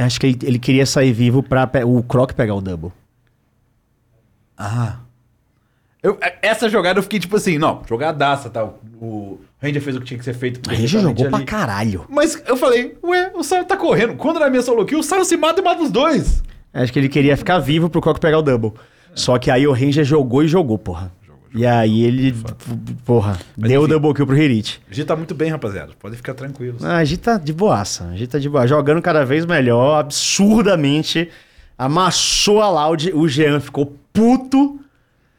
Acho 0.06 0.20
que 0.20 0.28
ele, 0.28 0.40
ele 0.44 0.60
queria 0.60 0.86
sair 0.86 1.12
vivo 1.14 1.42
pra 1.44 1.66
pe- 1.68 1.84
o 1.84 2.02
Croc 2.04 2.34
pegar 2.34 2.56
o 2.56 2.62
double. 2.62 2.92
Ah. 4.58 4.98
Eu, 6.02 6.18
essa 6.42 6.68
jogada 6.70 7.00
eu 7.00 7.04
fiquei 7.04 7.20
tipo 7.20 7.36
assim, 7.38 7.58
não, 7.58 7.82
jogadaça, 7.88 8.50
tal. 8.50 8.80
O 9.02 9.40
Ranger 9.62 9.82
fez 9.82 9.96
o 9.96 10.00
que 10.02 10.06
tinha 10.06 10.18
que 10.18 10.26
ser 10.26 10.34
feito. 10.34 10.70
A 10.70 10.74
gente 10.74 10.88
jogou 10.88 11.28
pra 11.30 11.38
ali. 11.38 11.46
caralho. 11.46 12.06
Mas 12.10 12.42
eu 12.46 12.58
falei, 12.58 12.98
ué, 13.04 13.32
o 13.34 13.42
Sion 13.44 13.64
tá 13.64 13.78
correndo. 13.78 14.16
Quando 14.16 14.40
na 14.40 14.50
minha 14.50 14.62
solo 14.62 14.86
kill, 14.86 15.00
o 15.00 15.04
Sion 15.04 15.24
se 15.24 15.38
mata 15.38 15.62
e 15.62 15.64
mata 15.64 15.82
os 15.82 15.90
dois. 15.90 16.44
Acho 16.74 16.92
que 16.92 17.00
ele 17.00 17.08
queria 17.10 17.38
ficar 17.38 17.60
vivo 17.60 17.90
pro 17.90 18.02
Croc 18.02 18.20
pegar 18.20 18.40
o 18.40 18.42
double. 18.42 18.74
Só 19.16 19.38
que 19.38 19.50
aí 19.50 19.66
o 19.66 19.72
Ranger 19.72 20.04
jogou 20.04 20.44
e 20.44 20.48
jogou, 20.48 20.78
porra. 20.78 21.12
E 21.56 21.66
aí 21.68 22.04
ele, 22.04 22.36
porra, 23.06 23.38
Mas 23.56 23.70
deu 23.70 23.84
o 23.84 23.88
double 23.88 24.14
kill 24.14 24.26
pro 24.26 24.36
Hirit. 24.36 24.82
A 24.90 24.94
gente 24.94 25.06
tá 25.06 25.16
muito 25.16 25.36
bem, 25.36 25.52
rapaziada. 25.52 25.94
Podem 26.00 26.18
ficar 26.18 26.34
tranquilos. 26.34 26.84
Ah, 26.84 26.98
a 26.98 27.04
gente 27.06 27.20
tá 27.20 27.38
de 27.38 27.54
boaça. 27.54 28.06
A 28.06 28.16
gente 28.18 28.30
tá 28.30 28.40
de 28.40 28.50
boa. 28.50 28.66
Jogando 28.66 29.02
cada 29.04 29.24
vez 29.24 29.46
melhor, 29.46 30.00
absurdamente. 30.00 31.30
Amassou 31.78 32.62
a 32.62 32.70
Loud. 32.70 33.12
O 33.14 33.28
Jean 33.28 33.60
ficou 33.60 33.96
puto, 34.12 34.80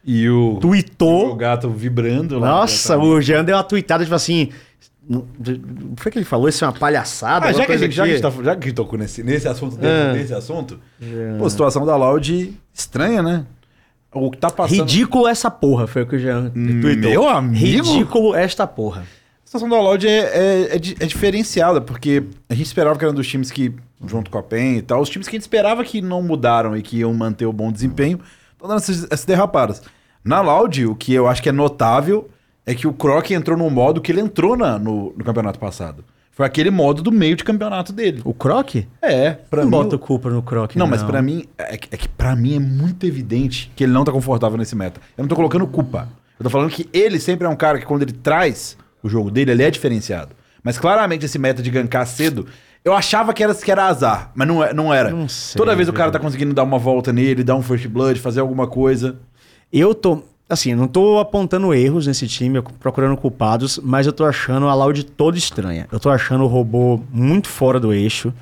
E 0.04 0.28
o, 0.28 0.54
o 0.54 0.60
tweetou. 0.60 1.34
gato 1.34 1.68
vibrando 1.70 2.38
lá. 2.38 2.48
Nossa, 2.48 2.96
o 2.98 3.20
Jean 3.20 3.42
deu 3.44 3.56
uma 3.56 3.64
tweetada, 3.64 4.04
tipo 4.04 4.14
assim. 4.14 4.50
O 5.10 5.22
que 5.44 5.60
foi 6.02 6.12
que 6.12 6.18
ele 6.18 6.24
falou? 6.24 6.48
Isso 6.48 6.64
é 6.64 6.68
uma 6.68 6.72
palhaçada? 6.72 7.46
Ah, 7.46 7.52
já 7.52 7.60
alguma 7.62 7.66
que, 7.66 7.72
a 7.72 7.76
gente, 7.76 7.92
já, 7.94 8.04
que 8.04 8.10
a 8.10 8.12
gente 8.14 8.22
tá, 8.22 8.30
já 8.30 8.56
que 8.56 8.64
a 8.64 8.68
gente 8.68 8.74
tocou 8.74 8.98
nesse, 8.98 9.22
nesse 9.22 9.46
assunto, 9.46 9.72
dentro 9.76 9.88
É. 9.88 10.12
desse 10.14 10.32
assunto, 10.32 10.80
pô, 11.38 11.50
situação 11.50 11.84
da 11.84 11.94
Loud 11.94 12.54
estranha, 12.72 13.22
né? 13.22 13.44
O 14.14 14.30
que 14.30 14.38
tá 14.38 14.48
passando. 14.50 14.78
Ridículo 14.80 15.26
essa 15.28 15.50
porra, 15.50 15.86
foi 15.86 16.02
o 16.02 16.06
que 16.06 16.16
o 16.16 16.18
Jean 16.18 16.50
tweetou. 16.50 17.10
Meu 17.10 17.28
amigo? 17.28 17.64
Ridículo 17.86 18.34
esta 18.34 18.66
porra. 18.66 19.02
A 19.02 19.46
situação 19.46 19.68
da 19.68 19.80
Loud 19.80 20.06
é, 20.06 20.10
é, 20.10 20.62
é 20.72 20.74
é 20.74 21.06
diferenciada, 21.06 21.80
porque 21.80 22.22
a 22.48 22.54
gente 22.54 22.66
esperava 22.66 22.98
que 22.98 23.04
era 23.04 23.12
um 23.12 23.14
dos 23.14 23.26
times 23.28 23.50
que, 23.50 23.72
junto 24.06 24.30
com 24.30 24.38
a 24.38 24.42
PEN 24.42 24.76
e 24.78 24.82
tal, 24.82 25.00
os 25.00 25.08
times 25.08 25.28
que 25.28 25.34
a 25.34 25.38
gente 25.38 25.42
esperava 25.42 25.84
que 25.84 26.00
não 26.00 26.22
mudaram 26.22 26.76
e 26.76 26.82
que 26.82 26.98
iam 26.98 27.12
manter 27.14 27.46
o 27.46 27.52
bom 27.52 27.70
desempenho, 27.70 28.18
estão 28.52 28.68
dando 28.68 28.78
essas, 28.78 29.04
essas 29.10 29.24
derrapadas. 29.24 29.82
Na 30.24 30.40
Loud, 30.40 30.86
o 30.86 30.94
que 30.94 31.12
eu 31.12 31.28
acho 31.28 31.42
que 31.42 31.48
é 31.48 31.52
notável 31.52 32.28
é 32.66 32.74
que 32.74 32.86
o 32.86 32.92
Croc 32.92 33.30
entrou 33.30 33.56
num 33.58 33.68
modo 33.70 34.00
que 34.00 34.10
ele 34.10 34.20
entrou 34.22 34.56
na- 34.56 34.78
no, 34.78 35.12
no 35.16 35.22
campeonato 35.24 35.58
passado. 35.58 36.02
Foi 36.34 36.44
aquele 36.44 36.70
modo 36.70 37.00
do 37.02 37.12
meio 37.12 37.36
de 37.36 37.44
campeonato 37.44 37.92
dele. 37.92 38.20
O 38.24 38.34
Croc? 38.34 38.74
É, 39.00 39.30
pra 39.30 39.60
não 39.62 39.66
mim. 39.66 39.70
bota 39.70 39.96
o- 39.96 39.98
culpa 39.98 40.28
no 40.30 40.42
Croc. 40.42 40.74
Não, 40.74 40.86
mas 40.86 41.02
pra 41.02 41.22
mim, 41.22 41.44
é 41.56 41.76
que, 41.76 41.88
é 41.94 41.96
que 41.96 42.08
pra 42.08 42.34
mim 42.34 42.56
é 42.56 42.58
muito 42.58 43.06
evidente 43.06 43.70
que 43.76 43.84
ele 43.84 43.92
não 43.92 44.04
tá 44.04 44.10
confortável 44.10 44.58
nesse 44.58 44.74
meta. 44.74 45.00
Eu 45.16 45.22
não 45.22 45.28
tô 45.28 45.36
colocando 45.36 45.66
culpa. 45.66 46.08
Eu 46.38 46.42
tô 46.42 46.50
falando 46.50 46.70
que 46.70 46.88
ele 46.92 47.20
sempre 47.20 47.46
é 47.46 47.48
um 47.48 47.54
cara 47.54 47.78
que 47.78 47.86
quando 47.86 48.02
ele 48.02 48.12
traz 48.12 48.76
o 49.02 49.08
jogo 49.08 49.30
dele, 49.30 49.52
ele 49.52 49.62
é 49.62 49.70
diferenciado. 49.70 50.34
Mas 50.62 50.76
claramente 50.78 51.24
esse 51.24 51.38
meta 51.38 51.62
de 51.62 51.70
gankar 51.70 52.04
cedo, 52.06 52.46
eu 52.84 52.92
achava 52.94 53.32
que 53.32 53.42
era, 53.44 53.54
que 53.54 53.70
era 53.70 53.84
azar, 53.86 54.32
mas 54.34 54.48
não, 54.48 54.64
é- 54.64 54.74
não 54.74 54.92
era. 54.92 55.10
Não 55.10 55.28
sei, 55.28 55.56
Toda 55.56 55.76
vez 55.76 55.88
o 55.88 55.92
cara 55.92 56.10
tá 56.10 56.18
conseguindo 56.18 56.52
dar 56.52 56.64
uma 56.64 56.78
volta 56.78 57.12
nele, 57.12 57.44
dar 57.44 57.54
um 57.54 57.62
first 57.62 57.86
blood, 57.86 58.18
fazer 58.18 58.40
alguma 58.40 58.66
coisa. 58.66 59.20
Eu 59.72 59.94
tô. 59.94 60.22
Assim, 60.48 60.72
eu 60.72 60.76
não 60.76 60.86
tô 60.86 61.18
apontando 61.18 61.72
erros 61.72 62.06
nesse 62.06 62.28
time, 62.28 62.58
eu 62.58 62.62
procurando 62.62 63.16
culpados, 63.16 63.80
mas 63.82 64.06
eu 64.06 64.12
tô 64.12 64.24
achando 64.24 64.68
a 64.68 64.74
Loud 64.74 65.04
toda 65.04 65.38
estranha. 65.38 65.88
Eu 65.90 65.98
tô 65.98 66.10
achando 66.10 66.44
o 66.44 66.46
robô 66.46 67.00
muito 67.10 67.48
fora 67.48 67.80
do 67.80 67.92
eixo. 67.92 68.32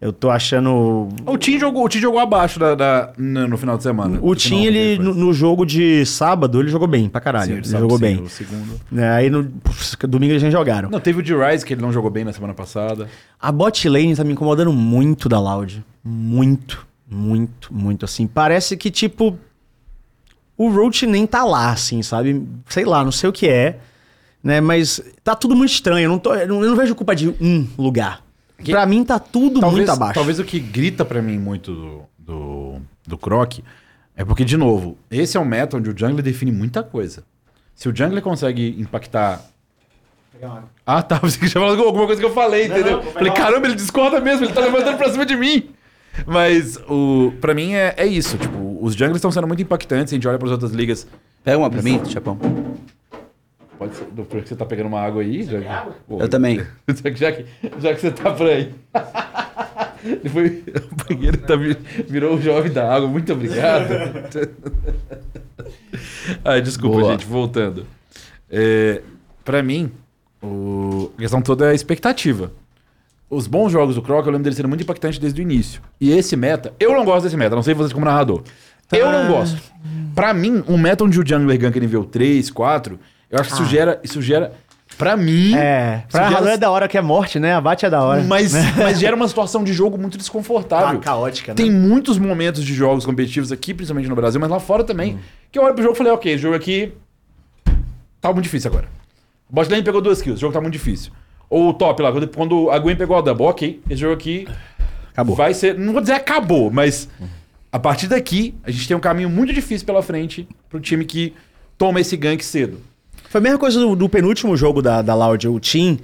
Eu 0.00 0.12
tô 0.12 0.30
achando. 0.30 1.08
O 1.24 1.38
Tim 1.38 1.58
jogou, 1.58 1.84
o 1.84 1.88
Tim 1.88 1.98
jogou 1.98 2.20
abaixo 2.20 2.58
da, 2.60 2.74
da- 2.74 3.12
no, 3.16 3.56
final 3.56 3.76
de 3.76 3.82
semana. 3.82 4.18
O 4.20 4.34
Tim, 4.34 4.66
ele, 4.66 5.02
no, 5.02 5.14
no 5.14 5.32
jogo 5.32 5.64
de 5.64 6.04
sábado, 6.04 6.60
ele 6.60 6.68
jogou 6.68 6.86
bem 6.86 7.08
pra 7.08 7.22
caralho. 7.22 7.46
Sim, 7.46 7.52
ele 7.54 7.64
sabe 7.64 7.80
jogou 7.80 7.96
sim, 7.96 8.02
bem. 8.02 8.20
O 8.20 8.28
segundo. 8.28 8.80
É, 8.94 9.08
aí 9.08 9.30
no 9.30 9.44
pff, 9.44 10.06
domingo 10.06 10.32
eles 10.32 10.42
já 10.42 10.50
jogaram. 10.50 10.90
Não, 10.90 11.00
teve 11.00 11.20
o 11.20 11.22
D-Rise, 11.22 11.64
que 11.64 11.72
ele 11.72 11.80
não 11.80 11.90
jogou 11.90 12.10
bem 12.10 12.22
na 12.22 12.34
semana 12.34 12.52
passada. 12.52 13.08
A 13.40 13.50
bot 13.50 13.88
lane 13.88 14.14
tá 14.14 14.22
me 14.22 14.34
incomodando 14.34 14.72
muito 14.74 15.26
da 15.26 15.40
Loud. 15.40 15.82
Muito, 16.04 16.86
muito, 17.10 17.72
muito. 17.72 18.04
Assim, 18.04 18.26
parece 18.26 18.76
que, 18.76 18.90
tipo, 18.90 19.38
o 20.56 20.68
Roach 20.70 21.06
nem 21.06 21.26
tá 21.26 21.44
lá, 21.44 21.70
assim, 21.72 22.02
sabe? 22.02 22.46
Sei 22.68 22.84
lá, 22.84 23.04
não 23.04 23.12
sei 23.12 23.28
o 23.28 23.32
que 23.32 23.48
é, 23.48 23.78
né? 24.42 24.60
Mas 24.60 25.00
tá 25.22 25.34
tudo 25.34 25.54
muito 25.56 25.70
estranho. 25.72 26.04
Eu 26.06 26.10
não, 26.10 26.18
tô, 26.18 26.34
eu 26.34 26.46
não, 26.48 26.60
não 26.60 26.76
vejo 26.76 26.94
culpa 26.94 27.14
de 27.14 27.28
um 27.28 27.66
lugar. 27.78 28.22
Que- 28.62 28.70
Pra 28.72 28.86
mim 28.86 29.04
tá 29.04 29.18
tudo 29.18 29.60
muito 29.70 29.90
abaixo. 29.90 30.14
Talvez 30.14 30.38
o 30.38 30.44
que 30.44 30.58
grita 30.60 31.04
pra 31.04 31.20
mim 31.20 31.38
muito 31.38 31.72
do, 31.74 32.02
do, 32.18 32.76
do 33.06 33.18
Croc 33.18 33.58
é 34.16 34.24
porque, 34.24 34.44
de 34.44 34.56
novo, 34.56 34.96
esse 35.10 35.36
é 35.36 35.40
um 35.40 35.44
meta 35.44 35.76
onde 35.76 35.90
o 35.90 35.98
jungler 35.98 36.22
define 36.22 36.52
muita 36.52 36.82
coisa. 36.82 37.24
Se 37.74 37.88
o 37.88 37.96
jungler 37.96 38.22
consegue 38.22 38.76
impactar. 38.78 39.40
Ah, 40.86 41.02
tá. 41.02 41.18
Você 41.18 41.38
que 41.38 41.46
já 41.48 41.60
falou 41.60 41.86
alguma 41.86 42.06
coisa 42.06 42.20
que 42.20 42.26
eu 42.26 42.32
falei, 42.34 42.66
entendeu? 42.66 43.02
falei, 43.02 43.32
caramba, 43.32 43.66
ele 43.66 43.74
discorda 43.74 44.20
mesmo, 44.20 44.44
ele 44.44 44.52
tá 44.52 44.60
levantando 44.60 44.96
pra 44.98 45.10
cima 45.10 45.24
de 45.26 45.36
mim. 45.36 45.70
Mas, 46.26 46.76
o, 46.88 47.32
pra 47.40 47.54
mim, 47.54 47.74
é, 47.74 47.94
é 47.96 48.06
isso. 48.06 48.36
Tipo, 48.38 48.78
os 48.80 48.94
junglers 48.94 49.16
estão 49.16 49.30
sendo 49.32 49.46
muito 49.46 49.62
impactantes. 49.62 50.12
A 50.12 50.16
gente 50.16 50.26
olha 50.28 50.38
pras 50.38 50.52
outras 50.52 50.72
ligas. 50.72 51.06
Pega 51.42 51.58
uma 51.58 51.68
pra 51.70 51.82
mim, 51.82 52.00
Chapão. 52.06 52.38
Pode 53.78 53.96
ser, 53.96 54.04
porque 54.04 54.46
você 54.48 54.54
tá 54.56 54.64
pegando 54.64 54.86
uma 54.86 55.00
água 55.00 55.20
aí? 55.22 55.42
Já 55.42 55.58
que- 55.60 55.92
Pô, 56.08 56.20
Eu 56.20 56.28
também. 56.28 56.64
Já 56.88 57.10
que, 57.10 57.16
já 57.18 57.32
que, 57.32 57.44
já 57.80 57.94
que 57.94 58.00
você 58.00 58.10
tá 58.12 58.30
por 58.30 58.46
aí. 58.46 58.72
Ele 60.04 60.28
foi. 60.30 60.62
O 60.92 61.14
banheiro 61.14 61.38
tá, 61.38 61.56
vi- 61.56 61.76
virou 62.08 62.36
o 62.36 62.40
jovem 62.40 62.70
da 62.72 62.94
água. 62.94 63.08
Muito 63.08 63.32
obrigado. 63.32 63.88
Ai, 66.44 66.60
desculpa, 66.62 66.98
Boa. 67.00 67.12
gente. 67.12 67.26
Voltando. 67.26 67.86
É, 68.50 69.02
pra 69.44 69.62
mim, 69.62 69.90
o... 70.42 71.10
a 71.16 71.20
questão 71.20 71.42
toda 71.42 71.66
é 71.66 71.70
a 71.70 71.74
expectativa. 71.74 72.52
Os 73.30 73.46
bons 73.46 73.72
jogos 73.72 73.94
do 73.94 74.02
Croc, 74.02 74.24
eu 74.26 74.32
lembro 74.32 74.44
dele 74.44 74.54
sendo 74.56 74.68
muito 74.68 74.82
impactante 74.82 75.20
desde 75.20 75.40
o 75.40 75.42
início. 75.42 75.80
E 76.00 76.12
esse 76.12 76.36
meta, 76.36 76.72
eu 76.78 76.92
não 76.92 77.04
gosto 77.04 77.24
desse 77.24 77.36
meta, 77.36 77.56
não 77.56 77.62
sei 77.62 77.74
vocês 77.74 77.92
como 77.92 78.04
narrador. 78.04 78.42
Eu 78.92 79.10
não 79.10 79.28
gosto. 79.28 79.60
Pra 80.14 80.32
mim, 80.34 80.62
um 80.68 80.76
meta 80.78 81.02
onde 81.04 81.18
o 81.18 81.26
jungler 81.26 81.58
gank 81.58 81.78
nível 81.80 82.04
3, 82.04 82.50
4, 82.50 82.98
eu 83.30 83.40
acho 83.40 83.48
que 83.48 83.54
isso 83.54 83.62
Ah. 83.64 83.66
gera. 83.66 84.00
Isso 84.04 84.22
gera 84.22 84.52
Pra 84.96 85.16
mim. 85.16 85.56
É, 85.56 86.04
pra 86.08 86.26
Halan 86.28 86.38
gera- 86.38 86.52
é 86.52 86.56
da 86.56 86.70
hora 86.70 86.86
que 86.86 86.96
é 86.96 87.02
morte, 87.02 87.40
né? 87.40 87.52
Abate 87.54 87.84
é 87.84 87.90
da 87.90 88.00
hora. 88.00 88.22
Mas, 88.22 88.52
mas 88.78 89.00
gera 89.00 89.16
uma 89.16 89.26
situação 89.26 89.64
de 89.64 89.72
jogo 89.72 89.98
muito 89.98 90.16
desconfortável. 90.16 90.98
Ah, 91.00 91.02
caótica, 91.02 91.50
né? 91.52 91.56
Tem 91.56 91.68
muitos 91.68 92.16
momentos 92.16 92.62
de 92.62 92.72
jogos 92.74 93.04
competitivos 93.04 93.50
aqui, 93.50 93.74
principalmente 93.74 94.08
no 94.08 94.14
Brasil, 94.14 94.40
mas 94.40 94.48
lá 94.48 94.60
fora 94.60 94.84
também, 94.84 95.18
que 95.50 95.58
eu 95.58 95.64
olho 95.64 95.74
pro 95.74 95.82
jogo 95.82 95.96
e 95.96 95.98
falei, 95.98 96.12
ok, 96.12 96.32
esse 96.34 96.42
jogo 96.42 96.54
aqui 96.54 96.92
tá 98.20 98.32
muito 98.32 98.44
difícil 98.44 98.70
agora. 98.70 98.86
O 99.50 99.54
bot 99.54 99.68
lane 99.68 99.82
pegou 99.82 100.00
duas 100.00 100.22
kills, 100.22 100.38
o 100.38 100.40
jogo 100.40 100.52
tá 100.52 100.60
muito 100.60 100.74
difícil. 100.74 101.10
Ou 101.50 101.68
o 101.70 101.74
top 101.74 102.02
lá, 102.02 102.12
quando- 102.34 102.70
a 102.70 102.78
Gwen 102.78 102.96
pegou 102.96 103.16
a 103.16 103.20
double, 103.20 103.46
ok, 103.46 103.80
esse 103.88 104.00
jogo 104.00 104.14
aqui 104.14 104.46
Acabou. 105.12 105.36
vai 105.36 105.54
ser, 105.54 105.78
não 105.78 105.92
vou 105.92 106.00
dizer 106.00 106.14
acabou, 106.14 106.70
mas 106.70 107.08
a 107.70 107.78
partir 107.78 108.08
daqui 108.08 108.54
a 108.64 108.70
gente 108.70 108.88
tem 108.88 108.96
um 108.96 109.00
caminho 109.00 109.28
muito 109.30 109.52
difícil 109.52 109.86
pela 109.86 110.02
frente 110.02 110.48
pro 110.68 110.80
time 110.80 111.04
que 111.04 111.32
toma 111.78 112.00
esse 112.00 112.16
gank 112.16 112.44
cedo. 112.44 112.78
Foi 113.28 113.40
a 113.40 113.42
mesma 113.42 113.58
coisa 113.58 113.78
do, 113.80 113.94
do 113.96 114.08
penúltimo 114.08 114.56
jogo 114.56 114.80
da, 114.80 115.02
da 115.02 115.14
Loud. 115.14 115.48
O 115.48 115.58
Team 115.60 115.98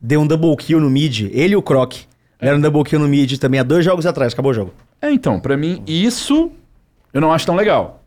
deu 0.00 0.20
um 0.20 0.26
double 0.26 0.56
kill 0.56 0.80
no 0.80 0.88
mid. 0.88 1.22
Ele 1.32 1.54
e 1.54 1.56
o 1.56 1.62
Croc 1.62 1.92
deram 2.40 2.58
um 2.58 2.60
double 2.60 2.84
kill 2.84 3.00
no 3.00 3.08
mid 3.08 3.36
também 3.38 3.58
há 3.58 3.62
dois 3.64 3.84
jogos 3.84 4.06
atrás. 4.06 4.32
Acabou 4.32 4.52
o 4.52 4.54
jogo. 4.54 4.72
É, 5.00 5.10
então, 5.10 5.40
pra 5.40 5.56
mim, 5.56 5.82
isso 5.86 6.52
eu 7.12 7.20
não 7.20 7.32
acho 7.32 7.44
tão 7.46 7.56
legal. 7.56 8.04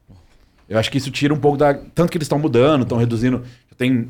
Eu 0.69 0.79
acho 0.79 0.89
que 0.89 0.97
isso 0.97 1.11
tira 1.11 1.33
um 1.33 1.37
pouco 1.37 1.57
da. 1.57 1.73
Tanto 1.73 2.09
que 2.09 2.17
eles 2.17 2.25
estão 2.25 2.39
mudando, 2.39 2.83
estão 2.83 2.97
reduzindo. 2.97 3.43
Tem. 3.77 4.07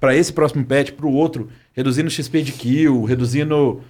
Pra 0.00 0.14
esse 0.14 0.32
próximo 0.32 0.64
patch, 0.64 0.92
pro 0.92 1.10
outro, 1.10 1.48
reduzindo 1.72 2.08
o 2.08 2.10
XP 2.10 2.42
de 2.42 2.52
kill, 2.52 3.04
reduzindo 3.04 3.80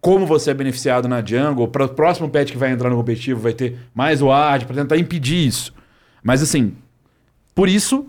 como 0.00 0.26
você 0.26 0.50
é 0.50 0.54
beneficiado 0.54 1.08
na 1.08 1.24
jungle. 1.24 1.68
Para 1.68 1.84
o 1.84 1.88
próximo 1.88 2.28
patch 2.28 2.52
que 2.52 2.58
vai 2.58 2.70
entrar 2.70 2.90
no 2.90 2.96
competitivo, 2.96 3.40
vai 3.40 3.52
ter 3.52 3.78
mais 3.94 4.22
ward 4.22 4.66
pra 4.66 4.76
tentar 4.76 4.96
impedir 4.96 5.46
isso. 5.46 5.74
Mas 6.22 6.42
assim, 6.42 6.74
por 7.54 7.68
isso 7.68 8.06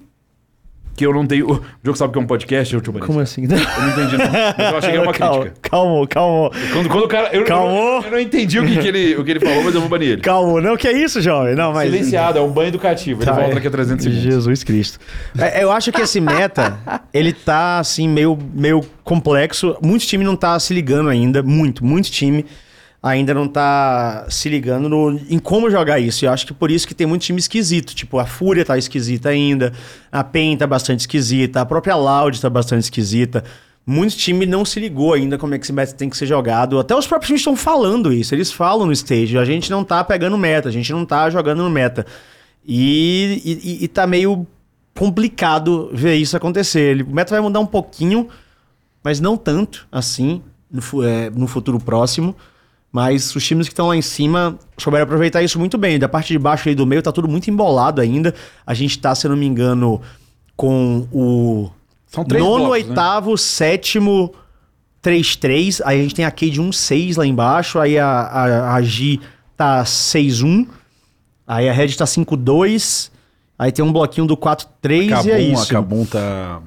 que 0.96 1.06
eu 1.06 1.14
não 1.14 1.26
tenho. 1.26 1.50
O 1.50 1.62
jogo 1.84 1.98
sabe 1.98 2.12
que 2.14 2.20
é 2.20 2.22
um 2.22 2.26
podcast, 2.28 2.74
eu, 2.74 2.82
tipo, 2.82 3.00
Como 3.00 3.20
assim? 3.20 3.44
Eu 3.44 3.50
não 3.50 3.90
entendi, 3.90 4.18
não. 4.18 4.26
Mas 4.58 4.72
eu 4.72 4.78
achei 4.78 4.90
que 4.92 4.98
era 4.98 5.04
uma 5.06 5.14
Calma, 5.20 5.42
crítica. 5.42 5.70
Calma, 5.70 6.08
calma. 6.08 6.52
Quando, 6.74 6.90
quando 6.90 7.04
o 7.06 7.08
cara. 7.08 7.30
Eu, 7.32 7.42
eu, 7.42 7.46
Calmou. 7.48 8.02
eu 8.04 8.12
não 8.12 8.20
entendi 8.20 8.60
o 8.60 8.66
que, 8.66 8.78
que 8.78 8.88
ele, 8.88 9.16
o 9.16 9.24
que 9.24 9.32
ele 9.32 9.40
falou, 9.40 9.64
mas 9.64 9.74
eu 9.76 9.82
vou 9.82 9.90
banir 9.90 10.10
ele. 10.10 10.22
Calma, 10.22 10.60
não, 10.62 10.76
que 10.76 10.88
é 10.88 10.92
isso, 10.92 11.22
jovem? 11.22 11.56
Não, 11.56 11.72
mas. 11.74 11.90
Silenciado, 11.92 12.38
é 12.38 12.42
um 12.42 12.52
banho 12.52 12.68
educativo. 12.70 13.22
Ele 13.22 13.26
Tá, 13.26 13.34
volta 13.34 13.52
é. 13.52 13.56
daqui 13.56 13.68
a 13.68 13.72
300 13.72 14.04
segundos. 14.04 14.24
Jesus 14.24 14.64
Cristo. 14.64 15.00
É, 15.38 15.64
eu 15.64 15.72
acho 15.72 15.92
que 15.92 16.02
esse 16.02 16.20
meta, 16.20 16.80
ele 17.14 17.32
tá, 17.34 17.80
assim, 17.80 18.08
meio, 18.08 18.38
meio 18.54 18.82
complexo. 19.04 19.76
Muito 19.82 20.06
time 20.06 20.24
não 20.24 20.36
tá 20.36 20.60
se 20.60 20.74
ligando 20.74 21.10
ainda. 21.10 21.42
Muito, 21.42 21.84
muito 21.86 22.12
time 22.12 22.46
ainda 23.02 23.34
não 23.34 23.48
tá 23.48 24.26
se 24.30 24.50
ligando 24.50 24.90
no- 24.90 25.20
em 25.30 25.40
como 25.40 25.70
jogar 25.72 26.00
isso. 26.00 26.26
Eu 26.26 26.32
acho 26.32 26.46
que 26.46 26.54
por 26.54 26.70
isso 26.70 26.88
que 26.88 26.94
tem 26.94 27.08
muito 27.08 27.22
time 27.24 27.40
esquisito. 27.40 27.96
Tipo, 27.96 28.20
a 28.20 28.26
Fúria 28.26 28.66
tá 28.66 28.78
esquisita 28.78 29.30
ainda. 29.30 29.72
A 30.12 30.24
PEN 30.24 30.58
tá 30.58 30.68
bastante 30.68 31.02
esquisita. 31.02 31.62
A 31.62 31.66
própria 31.66 31.96
Loud 31.96 32.40
tá 32.42 32.50
bastante 32.50 32.84
esquisita. 32.84 33.44
Muito 33.86 34.16
time 34.18 34.46
não 34.46 34.64
se 34.66 34.80
ligou 34.80 35.14
ainda 35.14 35.38
como 35.38 35.56
é 35.56 35.58
que 35.58 35.66
esse 35.66 35.74
meta 35.74 35.94
tem 35.94 36.10
que 36.10 36.18
ser 36.18 36.26
jogado. 36.28 36.78
Até 36.78 36.94
os 36.96 37.08
próprios 37.08 37.28
times 37.28 37.42
estão 37.42 37.56
falando 37.56 38.12
isso. 38.14 38.36
Eles 38.36 38.52
falam 38.52 38.86
no 38.86 38.92
stage. 38.92 39.38
A 39.38 39.46
gente 39.46 39.72
não 39.72 39.84
tá 39.84 40.04
pegando 40.04 40.38
meta. 40.38 40.68
A 40.70 40.72
gente 40.72 40.92
não 40.92 41.06
tá 41.06 41.30
jogando 41.30 41.64
no 41.64 41.70
meta. 41.70 42.06
E, 42.68 43.42
e, 43.80 43.84
e 43.86 43.88
tá 43.88 44.06
meio 44.06 44.46
complicado 44.94 45.90
ver 45.94 46.16
isso 46.16 46.36
acontecer. 46.36 47.02
O 47.04 47.16
meta 47.16 47.32
vai 47.32 47.40
mudar 47.42 47.62
um 47.62 47.66
pouquinho, 47.66 48.28
mas 49.04 49.20
não 49.22 49.38
tanto 49.38 49.88
assim 49.92 50.42
no, 50.70 50.82
é, 51.04 51.30
no 51.30 51.48
futuro 51.48 51.80
próximo. 51.80 52.36
Mas 52.92 53.36
os 53.36 53.46
times 53.46 53.68
que 53.68 53.74
estão 53.74 53.88
lá 53.88 53.96
em 53.96 54.02
cima 54.02 54.58
souberam 54.78 55.04
aproveitar 55.04 55.44
isso 55.44 55.60
muito 55.60 55.78
bem. 55.78 56.00
Da 56.00 56.10
parte 56.10 56.34
de 56.34 56.40
baixo 56.40 56.70
e 56.70 56.76
do 56.76 56.86
meio 56.88 57.02
tá 57.04 57.12
tudo 57.12 57.28
muito 57.28 57.50
embolado 57.50 58.02
ainda. 58.02 58.34
A 58.66 58.74
gente 58.74 58.98
tá, 58.98 59.14
se 59.14 59.28
eu 59.28 59.32
não 59.32 59.38
me 59.38 59.46
engano, 59.46 60.02
com 60.58 61.08
o 61.12 61.70
São 62.08 62.26
três 62.26 62.44
nono, 62.44 62.66
blocos, 62.66 62.84
né? 62.84 62.90
oitavo, 62.90 63.38
sétimo, 63.38 64.34
3-3. 65.04 65.82
Aí 65.86 66.00
a 66.00 66.04
gente 66.04 66.16
tem 66.16 66.26
a 66.26 66.32
Cade 66.32 66.60
1-6 66.60 67.18
lá 67.18 67.26
embaixo. 67.26 67.78
Aí 67.80 67.98
a, 68.00 68.08
a, 68.08 68.74
a 68.76 68.82
G 68.82 69.20
tá 69.56 69.84
6-1. 69.84 70.68
Aí 71.46 71.70
a 71.70 71.74
Red 71.74 71.94
tá 71.96 72.06
5-2. 72.06 73.12
Aí 73.58 73.72
tem 73.72 73.86
um 73.86 73.92
bloquinho 73.94 74.26
do 74.26 74.36
4-3 74.36 75.26
e 75.26 75.32
é 75.32 75.42
isso. 75.42 75.64
a 75.64 75.68
Cabum 75.68 76.06
tá. 76.06 76.62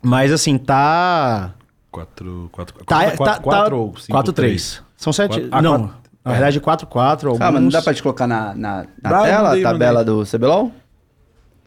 Mas 0.00 0.32
assim, 0.32 0.56
tá. 0.56 1.52
4, 1.90 2.48
4, 2.52 2.74
4, 2.74 2.86
Tá, 2.86 3.16
4, 3.16 3.24
tá, 3.24 3.40
4 3.40 3.70
tá 3.70 3.76
ou 3.76 3.96
5, 3.98 4.18
4-3. 4.18 4.87
São 4.98 5.12
sete. 5.14 5.40
Quatro- 5.40 5.48
ah, 5.52 5.62
não, 5.62 5.78
quatro- 5.78 5.96
na 6.24 6.30
é. 6.32 6.34
verdade 6.34 6.60
4-4. 6.60 7.24
Alguns... 7.28 7.40
Ah, 7.40 7.50
mas 7.52 7.62
não 7.62 7.70
dá 7.70 7.80
pra 7.80 7.94
te 7.94 8.02
colocar 8.02 8.26
na, 8.26 8.54
na, 8.54 8.84
na 9.02 9.10
Dá, 9.10 9.22
tela 9.22 9.48
mandei, 9.48 9.64
a 9.64 9.68
tabela 9.72 10.04
do 10.04 10.24
CBLOL? 10.26 10.70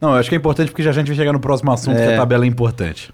Não, 0.00 0.10
eu 0.10 0.16
acho 0.16 0.28
que 0.28 0.34
é 0.36 0.38
importante 0.38 0.70
porque 0.70 0.82
já 0.84 0.90
a 0.90 0.92
gente 0.92 1.08
vai 1.08 1.16
chegar 1.16 1.32
no 1.32 1.40
próximo 1.40 1.72
assunto, 1.72 1.96
É. 1.96 2.06
que 2.08 2.12
a 2.12 2.16
tabela 2.18 2.44
é 2.44 2.48
importante. 2.48 3.12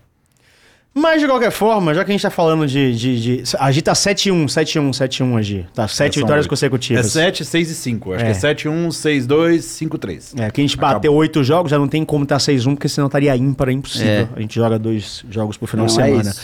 Mas 0.94 1.20
de 1.20 1.28
qualquer 1.28 1.52
forma, 1.52 1.94
já 1.94 2.02
que 2.04 2.10
a 2.10 2.12
gente 2.14 2.22
tá 2.22 2.30
falando 2.30 2.66
de. 2.66 2.96
de, 2.96 3.42
de... 3.44 3.56
A 3.58 3.70
G 3.70 3.80
tá 3.82 3.92
7-1, 3.92 4.46
7-1, 4.46 4.90
7-1 4.90 5.38
a 5.38 5.42
G. 5.42 5.66
Tá 5.72 5.86
7 5.86 6.14
São 6.14 6.22
vitórias 6.22 6.44
oito. 6.44 6.50
consecutivas. 6.50 7.06
É 7.06 7.08
7, 7.08 7.44
6 7.44 7.70
e 7.70 7.74
5. 7.74 8.12
Acho 8.14 8.22
É. 8.22 8.24
que 8.24 8.30
é 8.32 8.34
7, 8.34 8.68
1, 8.68 8.90
6, 8.90 9.26
2, 9.26 9.64
5, 9.64 9.98
3. 9.98 10.34
É, 10.38 10.50
que 10.50 10.60
a 10.60 10.64
gente 10.64 10.74
Acabou. 10.76 10.94
bateu 10.94 11.14
oito 11.14 11.44
jogos, 11.44 11.70
já 11.70 11.78
não 11.78 11.86
tem 11.86 12.04
como 12.04 12.26
tá 12.26 12.38
6-1, 12.38 12.74
porque 12.74 12.88
senão 12.88 13.06
estaria 13.06 13.36
ímpar, 13.36 13.68
é 13.68 13.72
impossível. 13.72 14.10
É. 14.10 14.28
A 14.34 14.40
gente 14.40 14.54
joga 14.56 14.76
dois 14.76 15.24
jogos 15.30 15.56
por 15.56 15.68
final 15.68 15.86
de 15.86 15.94
Não, 15.94 16.02
é 16.02 16.06
semana. 16.06 16.30
isso. 16.30 16.40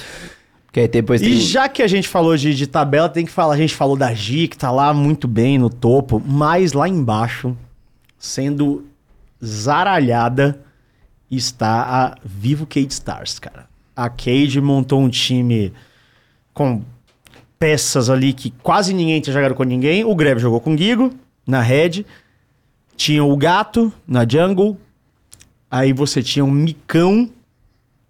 Porque 0.74 0.80
aí 0.80 0.88
depois 0.88 1.20
tem... 1.20 1.30
E 1.30 1.40
já 1.40 1.68
que 1.68 1.84
a 1.84 1.86
gente 1.86 2.09
falou 2.09 2.36
de, 2.36 2.52
de 2.52 2.66
tabela, 2.66 3.09
tem 3.09 3.24
que 3.24 3.30
falar, 3.30 3.55
a 3.55 3.56
gente 3.56 3.72
falou 3.72 3.96
da 3.96 4.12
Gi, 4.12 4.48
que 4.48 4.59
tá 4.59 4.72
lá 4.72 4.92
muito 4.92 5.28
bem 5.28 5.56
no 5.56 5.70
topo, 5.70 6.20
mas 6.26 6.72
lá 6.72 6.88
embaixo, 6.88 7.56
sendo 8.18 8.84
zaralhada, 9.42 10.60
está 11.30 11.82
a 11.82 12.16
Vivo 12.24 12.66
Cade 12.66 12.92
Stars, 12.92 13.38
cara. 13.38 13.68
A 13.94 14.09
Cade 14.09 14.60
montou 14.60 15.01
um 15.01 15.09
time 15.09 15.72
com 16.52 16.82
peças 17.56 18.10
ali 18.10 18.32
que 18.32 18.51
quase 18.51 18.92
ninguém 18.92 19.20
tinha 19.20 19.32
jogado 19.32 19.55
com 19.55 19.62
ninguém. 19.62 20.05
O 20.05 20.12
Greve 20.16 20.40
jogou 20.40 20.60
com 20.60 20.74
o 20.74 20.76
Gigo 20.76 21.12
na 21.46 21.60
Red. 21.60 22.05
Tinha 22.96 23.22
o 23.22 23.36
Gato 23.36 23.92
na 24.09 24.26
Jungle. 24.28 24.76
Aí 25.70 25.92
você 25.92 26.20
tinha 26.20 26.44
um 26.44 26.51
Micão 26.51 27.30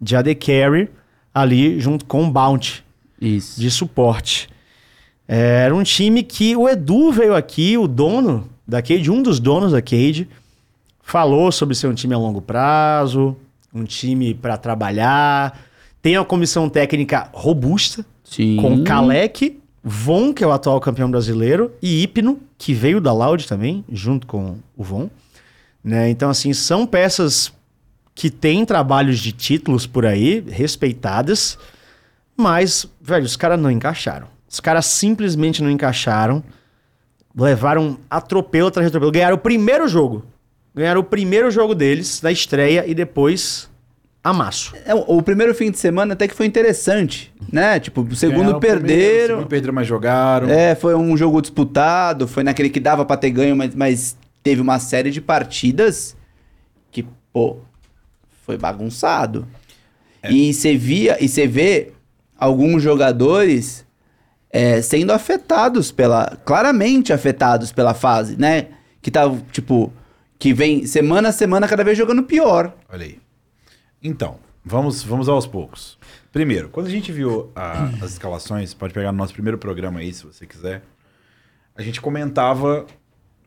de 0.01 0.15
AD 0.15 0.33
Carry 0.33 0.89
ali 1.35 1.77
junto 1.81 2.05
com 2.05 2.25
o 2.25 2.31
Bounty 2.31 2.81
Isso. 3.19 3.59
de 3.59 3.69
suporte. 3.69 4.47
É, 5.27 5.63
Era 5.65 5.75
um 5.75 5.83
time 5.83 6.23
que 6.23 6.55
o 6.55 6.69
Edu 6.69 7.11
veio 7.11 7.35
aqui, 7.35 7.77
o 7.77 7.87
dono 7.87 8.49
da 8.65 8.81
Cade, 8.81 9.11
um 9.11 9.21
dos 9.21 9.39
donos 9.39 9.73
da 9.73 9.81
Cade, 9.81 10.29
falou 11.03 11.51
sobre 11.51 11.75
ser 11.75 11.87
um 11.87 11.93
time 11.93 12.13
a 12.13 12.17
longo 12.17 12.41
prazo, 12.41 13.35
um 13.73 13.83
time 13.83 14.33
para 14.33 14.55
trabalhar. 14.55 15.59
Tem 16.01 16.17
uma 16.17 16.25
comissão 16.25 16.69
técnica 16.69 17.29
robusta, 17.33 18.05
Sim. 18.23 18.57
com 18.61 18.83
Kalec, 18.83 19.59
Von, 19.83 20.33
que 20.33 20.43
é 20.43 20.47
o 20.47 20.51
atual 20.51 20.79
campeão 20.79 21.11
brasileiro, 21.11 21.71
e 21.81 22.01
Hipno, 22.01 22.39
que 22.57 22.73
veio 22.73 23.01
da 23.01 23.11
Loud 23.11 23.45
também, 23.47 23.83
junto 23.91 24.25
com 24.25 24.55
o 24.77 24.83
Von. 24.83 25.09
Né? 25.83 26.09
Então, 26.09 26.29
assim, 26.29 26.53
são 26.53 26.87
peças 26.87 27.51
que 28.15 28.29
têm 28.29 28.65
trabalhos 28.65 29.19
de 29.19 29.33
títulos 29.33 29.85
por 29.85 30.05
aí, 30.05 30.39
respeitadas, 30.49 31.59
mas, 32.35 32.87
velho, 33.01 33.25
os 33.25 33.35
caras 33.35 33.59
não 33.59 33.69
encaixaram. 33.69 34.27
Os 34.49 34.61
caras 34.61 34.85
simplesmente 34.85 35.61
não 35.61 35.69
encaixaram. 35.69 36.41
Levaram 37.37 37.97
atropelo 38.09 38.69
atrás 38.69 38.85
de 38.85 38.87
atropelo. 38.89 39.11
Ganharam 39.11 39.35
o 39.35 39.39
primeiro 39.39 39.85
jogo. 39.87 40.25
Ganharam 40.73 41.01
o 41.01 41.03
primeiro 41.03 41.51
jogo 41.51 41.75
deles, 41.75 42.21
da 42.21 42.31
estreia, 42.31 42.85
e 42.87 42.93
depois 42.93 43.69
amasso. 44.23 44.73
É, 44.85 44.95
o 44.95 45.21
primeiro 45.21 45.53
fim 45.53 45.69
de 45.69 45.77
semana 45.77 46.13
até 46.13 46.27
que 46.27 46.33
foi 46.33 46.45
interessante, 46.45 47.33
né? 47.51 47.79
Tipo, 47.79 48.01
o 48.01 48.15
segundo 48.15 48.37
Ganharam 48.37 48.57
o 48.57 48.61
perderam. 48.61 49.35
segundo 49.35 49.47
perderam, 49.47 49.73
mas 49.73 49.87
jogaram. 49.87 50.49
É, 50.49 50.73
foi 50.73 50.95
um 50.95 51.15
jogo 51.15 51.41
disputado, 51.41 52.27
foi 52.27 52.43
naquele 52.43 52.69
que 52.69 52.79
dava 52.79 53.05
pra 53.05 53.17
ter 53.17 53.29
ganho, 53.29 53.55
mas, 53.55 53.75
mas 53.75 54.17
teve 54.41 54.61
uma 54.61 54.79
série 54.79 55.11
de 55.11 55.21
partidas 55.21 56.15
que, 56.91 57.05
pô, 57.31 57.57
foi 58.45 58.57
bagunçado. 58.57 59.47
E 60.29 60.53
você 60.53 60.75
via, 60.77 61.23
e 61.23 61.27
você 61.27 61.45
vê 61.47 61.91
alguns 62.37 62.81
jogadores 62.81 63.85
é, 64.49 64.81
sendo 64.81 65.11
afetados 65.11 65.91
pela. 65.91 66.37
claramente 66.45 67.11
afetados 67.13 67.71
pela 67.71 67.93
fase, 67.93 68.35
né? 68.39 68.67
Que 69.01 69.11
tá, 69.11 69.23
tipo, 69.51 69.91
que 70.39 70.53
vem 70.53 70.85
semana 70.85 71.29
a 71.29 71.31
semana 71.31 71.67
cada 71.67 71.83
vez 71.83 71.97
jogando 71.97 72.23
pior. 72.23 72.73
Olha 72.89 73.05
aí. 73.05 73.19
Então, 74.01 74.37
vamos, 74.63 75.03
vamos 75.03 75.29
aos 75.29 75.45
poucos. 75.45 75.97
Primeiro, 76.31 76.69
quando 76.69 76.87
a 76.87 76.91
gente 76.91 77.11
viu 77.11 77.51
a- 77.55 77.89
as 78.01 78.11
escalações, 78.13 78.73
pode 78.73 78.93
pegar 78.93 79.11
no 79.11 79.17
nosso 79.17 79.33
primeiro 79.33 79.57
programa 79.57 79.99
aí, 79.99 80.11
se 80.13 80.25
você 80.25 80.45
quiser, 80.45 80.81
a 81.75 81.81
gente 81.81 82.01
comentava 82.01 82.85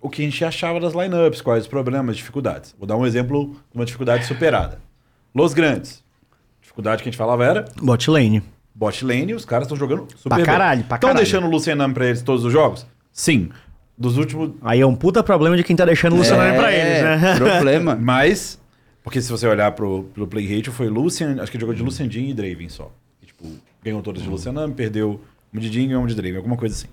o 0.01 0.09
que 0.09 0.23
a 0.23 0.25
gente 0.25 0.45
achava 0.45 0.79
das 0.79 0.93
lineups, 0.95 1.41
quais 1.41 1.65
os 1.65 1.69
problemas, 1.69 2.17
dificuldades. 2.17 2.75
Vou 2.79 2.87
dar 2.87 2.97
um 2.97 3.05
exemplo 3.07 3.49
de 3.71 3.77
uma 3.79 3.85
dificuldade 3.85 4.27
superada. 4.27 4.81
Los 5.35 5.55
Grandes. 5.55 6.03
Dificuldade 6.61 7.03
que 7.03 7.09
a 7.09 7.11
gente 7.11 7.19
falava 7.19 7.45
era 7.45 7.65
Bot 7.81 8.11
lane. 8.11 8.43
bot 8.75 9.05
lane, 9.05 9.35
os 9.35 9.45
caras 9.45 9.67
estão 9.67 9.77
jogando 9.77 10.07
super 10.17 10.37
Pra 10.37 10.45
caralho, 10.45 10.85
pra 10.85 10.97
Estão 10.97 11.15
deixando 11.15 11.47
o 11.47 11.51
Lucianam 11.51 11.93
pra 11.93 12.07
eles 12.07 12.23
todos 12.23 12.45
os 12.45 12.53
jogos? 12.53 12.87
Sim. 13.13 13.51
Dos 13.97 14.17
últimos 14.17 14.53
Aí 14.63 14.81
é 14.81 14.87
um 14.87 14.95
puta 14.95 15.23
problema 15.23 15.57
de 15.57 15.65
quem 15.65 15.75
tá 15.75 15.85
deixando 15.85 16.13
o 16.15 16.19
Luciano 16.19 16.57
pra 16.57 16.73
eles, 16.73 17.03
né? 17.03 17.35
problema. 17.37 17.97
Mas 18.01 18.61
Porque 19.03 19.21
se 19.21 19.31
você 19.31 19.47
olhar 19.47 19.73
pro, 19.73 20.05
pro 20.15 20.27
play 20.27 20.47
ratio, 20.47 20.73
foi 20.73 20.89
Lucian, 20.89 21.37
acho 21.41 21.51
que 21.51 21.57
ele 21.57 21.63
jogou 21.63 21.75
de 21.75 21.83
Lucian 21.83 22.09
Jean 22.09 22.29
e 22.29 22.35
Draven 22.35 22.69
só. 22.69 22.93
E, 23.23 23.27
tipo, 23.27 23.45
ganhou 23.83 24.03
todas 24.03 24.23
de 24.23 24.29
Lucianami, 24.29 24.75
perdeu 24.75 25.21
uma 25.53 25.61
de 25.61 25.73
Jean 25.73 25.91
e 25.93 25.97
uma 25.97 26.07
de 26.07 26.15
Draven, 26.15 26.37
alguma 26.37 26.57
coisa 26.57 26.75
assim. 26.75 26.89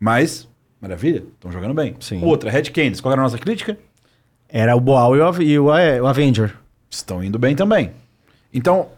Mas, 0.00 0.48
maravilha, 0.80 1.24
estão 1.34 1.50
jogando 1.52 1.74
bem. 1.74 1.94
Sim. 2.00 2.22
Outra, 2.22 2.50
Red 2.50 2.64
Candies, 2.64 3.00
qual 3.00 3.12
era 3.12 3.20
a 3.20 3.24
nossa 3.24 3.38
crítica? 3.38 3.76
Era 4.48 4.76
o 4.76 4.80
Boal 4.80 5.16
e 5.42 5.44
e 5.44 5.54
é, 5.56 6.00
o 6.00 6.06
Avenger. 6.06 6.54
Estão 6.96 7.22
indo 7.22 7.38
bem 7.38 7.54
também. 7.54 7.90
Então, 8.52 8.88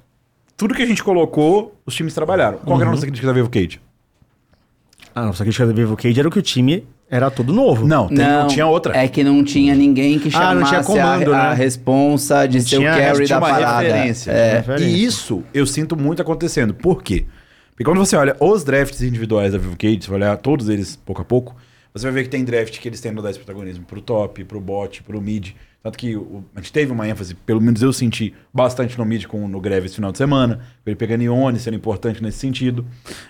tudo 0.57 0.73
que 0.75 0.83
a 0.83 0.87
gente 0.87 1.03
colocou, 1.03 1.75
os 1.85 1.95
times 1.95 2.15
trabalharam. 2.15 2.59
Qual 2.59 2.77
que 2.77 2.83
era 2.83 2.91
a 2.91 2.95
nossa 2.95 3.05
crítica 3.07 3.27
da 3.27 3.33
Vivo 3.33 3.51
Cage? 3.51 3.81
Ah, 5.15 5.27
nossa 5.27 5.43
crítica 5.43 5.67
do 5.67 5.75
Vivo 5.75 5.97
Cage 5.97 6.19
era 6.21 6.31
que 6.31 6.39
o 6.39 6.43
time 6.43 6.87
era 7.11 7.31
todo 7.31 7.53
novo. 7.53 7.87
Não, 7.87 8.07
tem- 8.09 8.19
não, 8.19 8.47
tinha 8.47 8.67
outra. 8.67 8.97
É 8.97 9.09
que 9.09 9.25
não 9.25 9.43
tinha 9.43 9.75
ninguém 9.75 10.19
que 10.19 10.29
Ah, 10.29 10.31
chamasse 10.31 10.55
não 10.61 10.67
tinha 10.69 10.85
comando, 10.85 11.35
a, 11.35 11.47
a 11.47 11.51
né? 11.51 11.55
responsa 11.57 12.47
de 12.47 12.61
ser 12.61 12.77
o 12.77 12.81
tinha- 12.81 12.97
carry 12.97 13.27
tinha 13.27 13.41
da 13.41 13.47
uma 13.47 13.49
parada. 13.55 13.81
referência. 13.83 14.31
É. 14.31 14.53
Referência. 14.59 14.87
E 14.87 15.05
isso 15.05 15.43
eu 15.53 15.67
sinto 15.67 15.97
muito 15.97 16.23
acontecendo. 16.23 16.73
Por 16.75 17.03
quê? 17.03 17.25
Porque 17.71 17.85
quando 17.85 17.99
você 17.99 18.15
olha 18.17 18.37
os 18.41 18.63
drafts 18.63 19.03
individuais 19.03 19.53
da 19.53 19.59
Vivo 19.59 19.77
Cage, 19.77 20.01
você 20.03 20.09
vai 20.11 20.19
olhar 20.21 20.37
todos 20.37 20.69
eles 20.69 20.95
pouco 20.97 21.23
a 21.23 21.25
pouco, 21.25 21.57
você 21.93 22.05
vai 22.05 22.13
ver 22.13 22.25
que 22.25 22.29
tem 22.29 22.45
draft 22.45 22.79
que 22.79 22.89
eles 22.89 23.01
têm 23.01 23.11
no 23.13 23.23
10 23.23 23.39
protagonismo 23.39 23.85
pro 23.85 24.01
top, 24.01 24.45
pro 24.45 24.61
bot, 24.61 25.03
pro 25.03 25.21
mid. 25.21 25.51
Tanto 25.83 25.97
que 25.97 26.17
o- 26.17 26.45
a 26.55 26.61
gente 26.61 26.73
teve 26.73 26.91
uma 26.93 27.09
ênfase, 27.09 27.35
pelo 27.35 27.61
menos 27.61 27.81
eu 27.83 27.93
senti 27.93 28.35
bastante 28.53 28.99
no 28.99 29.05
mid 29.05 29.27
com 29.27 29.47
no 29.49 29.61
Greve 29.61 29.87
esse 29.87 29.95
final 29.95 30.11
de 30.13 30.19
semana, 30.19 30.61
ele 30.85 30.97
pegando 30.97 31.23
Ione, 31.23 31.59
sendo 31.61 31.77
importante 31.77 32.23
nesse 32.23 32.39
sentido. 32.39 32.85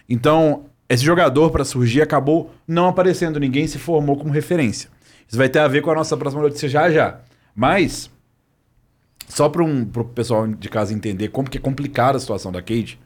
Então, 0.08 0.64
esse 0.88 1.04
jogador 1.04 1.50
para 1.50 1.64
surgir 1.64 2.00
acabou 2.02 2.52
não 2.66 2.88
aparecendo, 2.88 3.38
ninguém 3.38 3.66
se 3.66 3.78
formou 3.78 4.16
como 4.16 4.32
referência. 4.32 4.88
Isso 5.28 5.36
vai 5.36 5.48
ter 5.48 5.58
a 5.58 5.68
ver 5.68 5.82
com 5.82 5.90
a 5.90 5.94
nossa 5.94 6.16
próxima 6.16 6.42
notícia 6.42 6.68
já 6.68 6.90
já. 6.90 7.20
Mas 7.54 8.10
só 9.28 9.48
para 9.48 9.62
um, 9.62 9.82
o 9.82 10.04
pessoal 10.04 10.46
de 10.46 10.68
casa 10.68 10.94
entender 10.94 11.28
como 11.28 11.50
que 11.50 11.58
é 11.58 11.60
complicada 11.60 12.16
a 12.16 12.20
situação 12.20 12.50
da 12.50 12.62
Cade, 12.62 12.98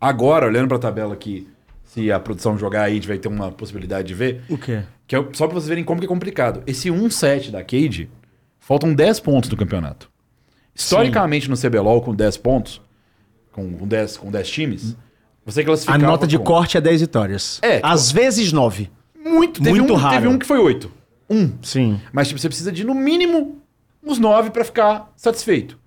agora, 0.00 0.46
olhando 0.46 0.66
para 0.68 0.76
a 0.76 0.80
tabela 0.80 1.14
aqui, 1.14 1.46
se 1.84 2.10
a 2.10 2.18
produção 2.18 2.58
jogar 2.58 2.82
aí, 2.82 2.92
a 2.92 2.94
gente 2.96 3.08
vai 3.08 3.18
ter 3.18 3.28
uma 3.28 3.50
possibilidade 3.52 4.08
de 4.08 4.14
ver, 4.14 4.42
O 4.48 4.58
quê? 4.58 4.82
que 5.06 5.14
é 5.16 5.24
só 5.32 5.46
para 5.46 5.54
vocês 5.54 5.68
verem 5.68 5.84
como 5.84 6.00
que 6.00 6.06
é 6.06 6.08
complicado. 6.08 6.62
Esse 6.66 6.90
1-7 6.90 7.50
da 7.52 7.62
Cade, 7.62 8.10
faltam 8.68 8.92
10 8.92 9.20
pontos 9.20 9.48
no 9.48 9.56
campeonato. 9.56 10.10
Historicamente 10.74 11.48
no 11.48 11.56
CBLOL, 11.56 12.02
com 12.02 12.14
10 12.14 12.36
pontos, 12.36 12.82
com, 13.50 13.72
com, 13.72 13.88
10, 13.88 14.18
com 14.18 14.30
10 14.30 14.50
times, 14.50 14.96
você 15.44 15.62
A 15.62 15.64
classificava 15.64 16.06
nota 16.06 16.26
de 16.26 16.36
com- 16.36 16.44
corte 16.44 16.76
é 16.76 16.80
10 16.80 17.00
vitórias. 17.00 17.58
É, 17.62 17.80
Às 17.82 18.12
vezes 18.12 18.52
9. 18.52 18.90
Muito, 19.24 19.62
teve 19.62 19.78
muito 19.78 19.94
um, 19.94 19.96
raro. 19.96 20.14
Teve 20.16 20.28
um 20.28 20.38
que 20.38 20.44
foi 20.46 20.58
8. 20.58 20.92
Um. 21.30 21.52
Sim. 21.62 21.98
Mas 22.12 22.28
tipo, 22.28 22.38
você 22.38 22.46
precisa 22.48 22.70
de 22.70 22.84
no 22.84 22.94
mínimo 22.94 23.56
uns 24.04 24.18
9 24.18 24.50
pra 24.50 24.64
ficar 24.64 25.10
satisfeito. 25.16 25.78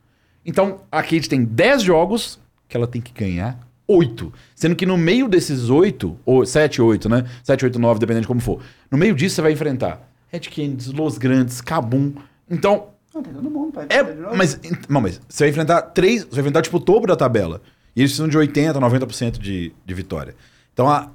Então, 0.43 0.81
a 0.91 1.03
Kate 1.03 1.29
tem 1.29 1.43
10 1.43 1.83
jogos 1.83 2.39
que 2.67 2.75
ela 2.75 2.87
tem 2.87 2.99
que 2.99 3.13
ganhar 3.13 3.59
8. 3.87 4.33
Sendo 4.55 4.75
que 4.75 4.87
no 4.87 4.97
meio 4.97 5.29
desses 5.29 5.69
8, 5.69 6.17
ou 6.25 6.43
7, 6.45 6.81
8, 6.81 7.07
né? 7.07 7.25
7, 7.43 7.65
8, 7.65 7.77
9, 7.79 7.99
dependendo 7.99 8.21
de 8.23 8.27
como 8.27 8.39
for. 8.41 8.59
No 8.89 8.97
meio 8.97 9.13
disso 9.15 9.35
você 9.35 9.41
vai 9.43 9.51
enfrentar 9.51 10.01
Red 10.29 10.41
Canids, 10.41 10.87
Los 10.87 11.17
Grandes, 11.19 11.61
Kabum. 11.61 12.13
Então, 12.51 12.89
Não, 13.15 13.23
tem 13.23 13.33
todo 13.33 13.49
mundo, 13.49 13.71
pai. 13.71 13.85
é, 13.89 14.03
mas, 14.35 14.59
não, 14.89 15.01
mas 15.01 15.21
você 15.27 15.45
vai 15.45 15.49
enfrentar 15.49 15.81
três, 15.81 16.23
você 16.23 16.31
vai 16.31 16.39
enfrentar 16.41 16.61
tipo 16.61 16.77
o 16.77 16.81
topo 16.81 17.07
da 17.07 17.15
tabela. 17.15 17.61
E 17.95 18.01
eles 18.01 18.11
precisam 18.11 18.27
de 18.27 18.37
80, 18.37 18.79
90% 18.79 19.37
de, 19.39 19.73
de 19.85 19.93
vitória. 19.93 20.35
Então, 20.73 20.89
a, 20.89 21.09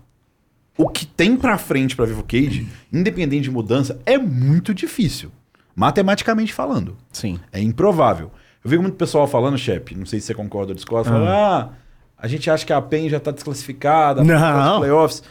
o 0.76 0.88
que 0.88 1.06
tem 1.06 1.36
pra 1.36 1.56
frente 1.58 1.94
pra 1.96 2.04
Vivo 2.06 2.22
Cage, 2.22 2.66
independente 2.92 3.44
de 3.44 3.50
mudança, 3.50 3.98
é 4.04 4.18
muito 4.18 4.74
difícil. 4.74 5.30
Matematicamente 5.74 6.52
falando. 6.54 6.96
Sim. 7.12 7.38
É 7.52 7.60
improvável. 7.60 8.30
Eu 8.64 8.70
vi 8.70 8.78
muito 8.78 8.96
pessoal 8.96 9.26
falando, 9.26 9.56
chefe, 9.58 9.94
não 9.94 10.06
sei 10.06 10.20
se 10.20 10.26
você 10.26 10.34
concorda 10.34 10.72
ou 10.72 10.74
discorda, 10.74 11.08
falando, 11.10 11.28
ah, 11.28 11.70
a 12.18 12.26
gente 12.26 12.50
acha 12.50 12.64
que 12.66 12.72
a 12.72 12.80
PEN 12.82 13.08
já 13.08 13.20
tá 13.20 13.30
desclassificada, 13.30 14.24
Não. 14.24 14.34
para 14.38 14.72
os 14.72 14.78
playoffs. 14.78 15.22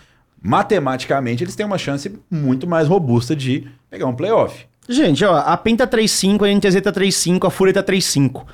Matematicamente, 0.41 1.43
eles 1.43 1.55
têm 1.55 1.65
uma 1.65 1.77
chance 1.77 2.17
muito 2.29 2.67
mais 2.67 2.87
robusta 2.87 3.35
de 3.35 3.67
pegar 3.89 4.05
um 4.05 4.13
playoff. 4.15 4.67
Gente, 4.87 5.25
ó, 5.25 5.37
a 5.37 5.57
PEN 5.57 5.75
tá 5.75 5.87
3-5, 5.87 6.43
a 6.43 6.53
NTZ 6.53 6.81
tá 6.81 6.91
3-5, 6.91 7.47
a 7.47 7.49
Fúria 7.49 7.73
tá 7.73 7.83
3-5. 7.83 8.45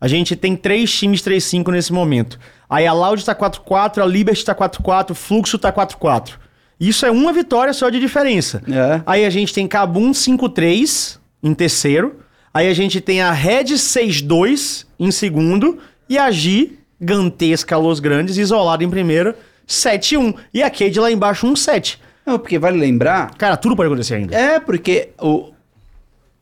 A 0.00 0.08
gente 0.08 0.34
tem 0.34 0.56
três 0.56 0.90
times 0.90 1.20
3-5 1.20 1.70
nesse 1.70 1.92
momento. 1.92 2.38
Aí 2.68 2.86
a 2.86 2.92
Loud 2.92 3.24
tá 3.24 3.34
4-4, 3.34 4.02
a 4.02 4.06
Liberty 4.06 4.44
tá 4.44 4.54
4-4, 4.54 5.10
o 5.10 5.14
Fluxo 5.14 5.58
tá 5.58 5.72
4-4. 5.72 6.34
Isso 6.78 7.04
é 7.04 7.10
uma 7.10 7.32
vitória 7.32 7.74
só 7.74 7.90
de 7.90 8.00
diferença. 8.00 8.62
É. 8.66 9.02
Aí 9.04 9.26
a 9.26 9.30
gente 9.30 9.52
tem 9.52 9.68
Kabum 9.68 10.12
5-3 10.12 11.18
em 11.42 11.52
terceiro. 11.52 12.20
Aí 12.54 12.68
a 12.68 12.74
gente 12.74 13.00
tem 13.00 13.20
a 13.20 13.30
Red 13.30 13.64
6-2 13.64 14.86
em 14.98 15.10
segundo. 15.10 15.78
E 16.08 16.16
a 16.16 16.30
gigantesca 16.30 17.76
Los 17.76 18.00
Grandes 18.00 18.38
isolada 18.38 18.82
em 18.82 18.88
primeiro, 18.88 19.34
7-1. 19.68 20.34
E 20.54 20.62
a 20.62 20.70
Cade 20.70 20.98
lá 20.98 21.12
embaixo 21.12 21.46
1-7. 21.46 21.98
Não, 22.24 22.38
porque 22.38 22.58
vale 22.58 22.78
lembrar. 22.78 23.34
Cara, 23.34 23.56
tudo 23.56 23.76
pode 23.76 23.88
acontecer 23.88 24.14
ainda. 24.14 24.34
É, 24.34 24.58
porque 24.58 25.10
o. 25.20 25.52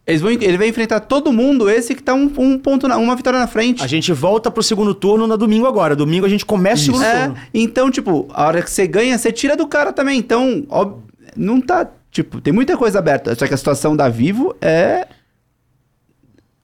Eles 0.09 0.23
vão, 0.23 0.31
ele 0.31 0.57
vai 0.57 0.69
enfrentar 0.69 1.01
todo 1.01 1.31
mundo, 1.31 1.69
esse 1.69 1.95
que 1.95 2.03
tá 2.03 2.15
um, 2.15 2.33
um 2.39 2.59
ponto, 2.59 2.89
na, 2.89 2.97
uma 2.97 3.15
vitória 3.15 3.39
na 3.39 3.47
frente. 3.47 3.85
A 3.85 3.87
gente 3.87 4.11
volta 4.11 4.51
pro 4.51 4.63
segundo 4.63 4.95
turno 4.95 5.27
no 5.27 5.37
domingo 5.37 5.67
agora. 5.67 5.95
Domingo 5.95 6.25
a 6.25 6.29
gente 6.31 6.47
começa 6.47 6.81
o 6.81 6.85
segundo 6.87 7.05
É, 7.05 7.27
turno. 7.27 7.37
então, 7.53 7.91
tipo, 7.91 8.27
a 8.33 8.47
hora 8.47 8.63
que 8.63 8.71
você 8.71 8.87
ganha, 8.87 9.19
você 9.19 9.31
tira 9.31 9.55
do 9.55 9.67
cara 9.69 9.93
também. 9.93 10.19
Então, 10.19 10.65
ó, 10.71 10.95
não 11.37 11.61
tá. 11.61 11.87
Tipo, 12.11 12.41
tem 12.41 12.55
muita 12.55 12.75
coisa 12.75 12.99
aberta. 13.01 13.35
Só 13.35 13.47
que 13.47 13.53
a 13.53 13.57
situação 13.59 13.95
da 13.95 14.09
Vivo 14.09 14.57
é. 14.63 15.07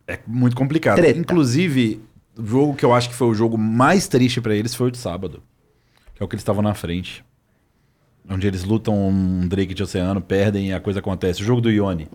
É 0.07 0.19
muito 0.27 0.57
complicado. 0.57 0.97
Treta. 0.97 1.19
Inclusive, 1.19 2.01
o 2.39 2.47
jogo 2.47 2.75
que 2.75 2.85
eu 2.85 2.95
acho 2.95 3.11
que 3.11 3.15
foi 3.15 3.29
o 3.29 3.35
jogo 3.35 3.59
mais 3.59 4.09
triste 4.09 4.41
pra 4.41 4.55
eles 4.57 4.75
foi 4.75 4.89
o 4.89 4.91
de 4.91 4.97
sábado. 4.97 5.43
Que 6.15 6.23
é 6.23 6.25
o 6.25 6.29
que 6.29 6.35
eles 6.35 6.41
estavam 6.41 6.62
na 6.62 6.73
frente. 6.73 7.23
Onde 8.27 8.47
eles 8.47 8.65
lutam 8.65 8.97
um 9.09 9.47
Drake 9.47 9.75
de 9.75 9.83
oceano, 9.83 10.23
perdem 10.23 10.69
e 10.69 10.73
a 10.73 10.81
coisa 10.81 11.01
acontece. 11.01 11.43
O 11.43 11.45
jogo 11.45 11.61
do 11.61 11.71
Ione. 11.71 12.09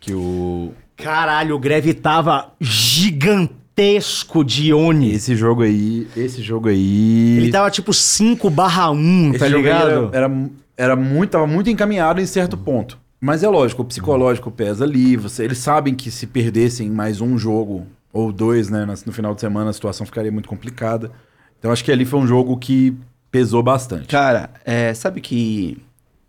Que 0.00 0.14
o. 0.14 0.72
Caralho, 0.96 1.54
o 1.54 1.58
Greve 1.58 1.94
tava 1.94 2.52
gigantesco 2.60 4.42
de 4.44 4.72
Oni. 4.72 5.12
Esse 5.12 5.36
jogo 5.36 5.62
aí. 5.62 6.08
Esse 6.16 6.42
jogo 6.42 6.68
aí. 6.68 7.36
Ele 7.38 7.52
tava 7.52 7.70
tipo 7.70 7.92
5 7.92 8.50
barra 8.50 8.90
1, 8.90 9.30
Esse 9.30 9.38
tá 9.38 9.48
ligado? 9.48 10.10
Era, 10.12 10.26
era, 10.26 10.50
era 10.76 10.96
muito, 10.96 11.30
tava 11.30 11.46
muito 11.46 11.70
encaminhado 11.70 12.20
em 12.20 12.26
certo 12.26 12.56
ponto. 12.56 12.98
Mas 13.20 13.42
é 13.42 13.48
lógico, 13.48 13.82
o 13.82 13.84
psicológico 13.84 14.50
pesa 14.50 14.84
ali. 14.84 15.14
Você, 15.16 15.44
eles 15.44 15.58
sabem 15.58 15.94
que 15.94 16.10
se 16.10 16.26
perdessem 16.26 16.88
mais 16.90 17.20
um 17.20 17.36
jogo 17.36 17.86
ou 18.12 18.32
dois, 18.32 18.70
né, 18.70 18.86
no 19.06 19.12
final 19.12 19.34
de 19.34 19.40
semana, 19.40 19.70
a 19.70 19.72
situação 19.72 20.06
ficaria 20.06 20.32
muito 20.32 20.48
complicada. 20.48 21.12
Então 21.58 21.70
acho 21.70 21.84
que 21.84 21.92
ali 21.92 22.06
foi 22.06 22.18
um 22.18 22.26
jogo 22.26 22.56
que 22.56 22.96
pesou 23.30 23.62
bastante. 23.62 24.08
Cara, 24.08 24.50
é, 24.64 24.92
sabe 24.94 25.20
que 25.20 25.76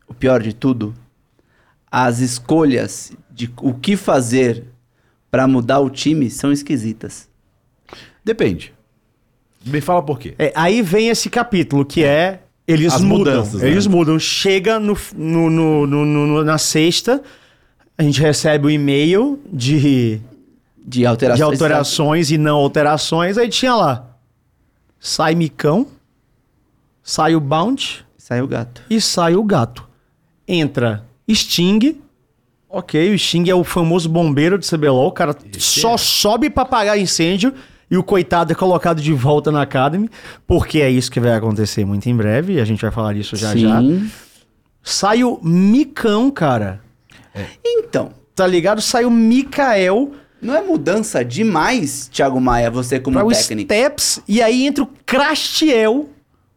o 0.08 0.14
pior 0.14 0.42
de 0.42 0.54
tudo? 0.54 0.94
As 1.90 2.20
escolhas 2.20 3.14
de 3.48 3.52
o 3.62 3.74
que 3.74 3.96
fazer 3.98 4.66
pra 5.32 5.48
mudar 5.48 5.80
o 5.80 5.90
time 5.90 6.30
são 6.30 6.52
esquisitas. 6.52 7.28
Depende. 8.24 8.74
Me 9.66 9.82
fala 9.82 10.04
por 10.04 10.20
quê. 10.20 10.36
É, 10.38 10.52
aí 10.56 10.82
vem 10.82 11.08
esse 11.10 11.30
capítulo 11.30 11.84
que 11.86 12.04
é. 12.04 12.44
Eles 12.68 12.94
As 12.94 13.02
mudam. 13.02 13.18
mudanças, 13.34 13.62
né? 13.62 13.68
Eles 13.70 13.88
mudam. 13.88 14.20
Chega 14.20 14.80
no, 14.80 14.96
no- 15.16 15.50
no- 15.50 15.88
no- 15.88 16.06
no- 16.06 16.44
na 16.44 16.58
sexta, 16.58 17.22
a 17.98 18.04
gente 18.04 18.22
recebe 18.22 18.68
o 18.68 18.70
e-mail 18.70 19.40
de, 19.52 20.22
De 20.78 21.06
alterações. 21.06 21.38
de 21.38 21.44
alterações 21.64 22.32
e 22.32 22.38
não 22.38 22.58
alterações. 22.58 23.38
Aí 23.38 23.50
tinha 23.50 23.74
lá. 23.76 24.08
Sai 25.00 25.34
Micão, 25.36 25.88
sai 27.04 27.36
o 27.36 27.40
Bounty 27.40 28.06
Saiu 28.18 28.46
o 28.46 28.48
gato. 28.48 28.84
e 28.90 29.02
sai 29.02 29.36
o 29.36 29.44
gato. 29.44 29.88
Entra 30.48 31.04
Sting. 31.30 32.00
Ok, 32.72 33.14
o 33.14 33.18
Sting 33.20 33.50
é 33.50 33.56
o 33.56 33.64
famoso 33.64 34.08
bombeiro 34.08 34.58
de 34.58 34.70
CBLOL. 34.70 35.08
O 35.08 35.12
cara 35.12 35.36
só 35.58 35.98
sobe 35.98 36.50
pra 36.50 36.64
apagar 36.64 36.98
incêndio 36.98 37.54
e 37.90 37.98
o 37.98 38.04
coitado 38.04 38.52
é 38.52 38.56
colocado 38.56 39.02
de 39.02 39.12
volta 39.14 39.52
na 39.52 39.62
Academy. 39.62 40.10
Porque 40.48 40.80
é 40.80 40.90
isso 40.90 41.12
que 41.12 41.20
vai 41.20 41.34
acontecer 41.34 41.86
muito 41.86 42.08
em 42.08 42.16
breve. 42.16 42.54
E 42.54 42.60
a 42.62 42.66
gente 42.66 42.82
vai 42.82 42.92
falar 42.92 43.14
disso 43.14 43.36
já 43.36 43.56
já. 43.56 43.80
Sim. 43.82 44.10
Sai 44.82 45.24
o 45.24 45.40
Micão, 45.44 46.32
cara. 46.32 46.82
Então, 47.64 48.12
Tá 48.36 48.48
ligado? 48.48 48.82
Sai 48.82 49.06
o 49.06 49.12
Mikael 49.12 50.14
não 50.42 50.56
é 50.56 50.62
mudança 50.64 51.24
demais, 51.24 52.10
Thiago 52.12 52.42
Maia, 52.42 52.72
você 52.72 53.00
como 53.00 53.18
pra 53.18 53.26
o 53.26 53.30
técnico? 53.30 53.72
Steps. 53.72 54.22
E 54.28 54.42
aí 54.42 54.66
entra 54.66 54.84
o 54.84 54.90
Crastiel 55.06 56.10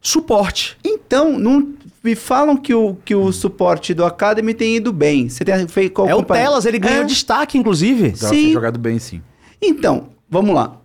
suporte. 0.04 0.76
Então, 0.84 1.38
não 1.38 1.72
me 2.02 2.14
falam 2.14 2.56
que 2.56 2.74
o, 2.74 2.94
que 3.04 3.14
o 3.14 3.32
suporte 3.32 3.94
do 3.94 4.04
Academy 4.04 4.52
tem 4.54 4.76
ido 4.76 4.92
bem. 4.92 5.28
Você 5.28 5.44
tem 5.44 5.66
feito 5.66 5.94
qual 5.94 6.06
é 6.08 6.14
o 6.14 6.18
companhia? 6.18 6.44
Telas, 6.44 6.66
ele 6.66 6.78
ganhou 6.78 7.02
É. 7.02 7.06
destaque, 7.06 7.56
inclusive. 7.56 8.12
Tava 8.12 8.34
Sim. 8.34 8.52
jogado 8.52 8.78
bem, 8.78 8.98
sim. 8.98 9.22
Então, 9.60 10.10
vamos 10.28 10.54
lá. 10.54 10.78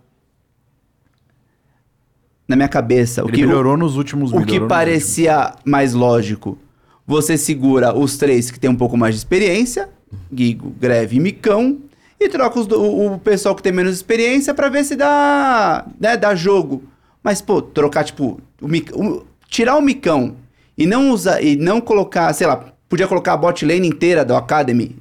Na 2.48 2.56
minha 2.56 2.68
cabeça, 2.68 3.22
o 3.22 3.28
Ele 3.28 3.36
que, 3.36 3.46
melhorou 3.46 3.76
nos 3.76 3.96
últimos 3.96 4.32
o 4.32 4.44
que 4.44 4.58
parecia 4.60 5.54
mais 5.64 5.92
lógico, 5.94 6.58
você 7.06 7.36
segura 7.36 7.96
os 7.96 8.16
três 8.16 8.50
que 8.50 8.58
tem 8.58 8.68
um 8.68 8.74
pouco 8.76 8.96
mais 8.96 9.14
de 9.14 9.20
experiência, 9.20 9.88
Guigo, 10.32 10.70
Greve 10.80 11.16
e 11.16 11.20
Micão, 11.20 11.78
e 12.18 12.28
troca 12.28 12.58
os 12.58 12.66
do- 12.66 12.80
o, 12.80 13.14
o 13.14 13.18
pessoal 13.18 13.54
que 13.54 13.62
tem 13.62 13.70
menos 13.72 13.94
experiência 13.94 14.52
pra 14.52 14.68
ver 14.68 14.84
se 14.84 14.96
dá, 14.96 15.86
né, 16.00 16.16
dá 16.16 16.34
jogo. 16.34 16.82
Mas, 17.22 17.40
pô, 17.42 17.60
trocar, 17.60 18.04
tipo, 18.04 18.40
o, 18.60 18.66
o- 18.66 19.26
tirar 19.48 19.76
o 19.76 19.82
micão 19.82 20.36
e 20.76 20.86
não 20.86 21.10
usar, 21.10 21.42
e 21.42 21.56
não 21.56 21.80
colocar, 21.80 22.32
sei 22.32 22.46
lá, 22.46 22.72
podia 22.88 23.06
colocar 23.06 23.34
a 23.34 23.36
bot 23.36 23.64
lane 23.64 23.86
inteira 23.88 24.24
do 24.24 24.34
Academy. 24.34 24.96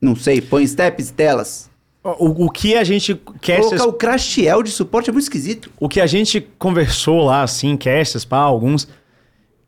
Não 0.00 0.14
sei, 0.16 0.40
põe 0.40 0.66
steps 0.66 1.08
e 1.08 1.12
telas. 1.12 1.70
O, 2.04 2.46
o 2.46 2.50
que 2.50 2.74
a 2.74 2.82
gente 2.82 3.14
quer 3.40 3.60
Colocar 3.60 3.86
o 3.86 3.92
Crashtiel 3.92 4.62
de 4.64 4.70
suporte 4.72 5.08
é 5.08 5.12
muito 5.12 5.22
esquisito. 5.22 5.70
o 5.78 5.88
que 5.88 6.00
a 6.00 6.06
gente 6.06 6.40
conversou 6.58 7.24
lá, 7.24 7.42
assim, 7.42 7.76
castes, 7.76 8.24
pá, 8.24 8.38
alguns. 8.38 8.88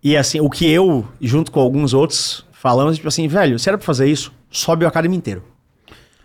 E 0.03 0.16
assim, 0.16 0.41
o 0.41 0.51
que 0.51 0.69
eu, 0.69 1.07
junto 1.20 1.53
com 1.53 1.61
alguns 1.61 1.95
outros, 1.95 2.45
falamos, 2.53 2.97
tipo 2.97 3.07
assim, 3.09 3.28
velho, 3.28 3.59
se 3.59 3.69
era 3.69 3.78
pra 3.78 3.86
fazer 3.86 4.09
isso, 4.09 4.32
sobe 4.51 4.85
o 4.85 4.89
Academy 4.89 5.16
inteiro. 5.16 5.45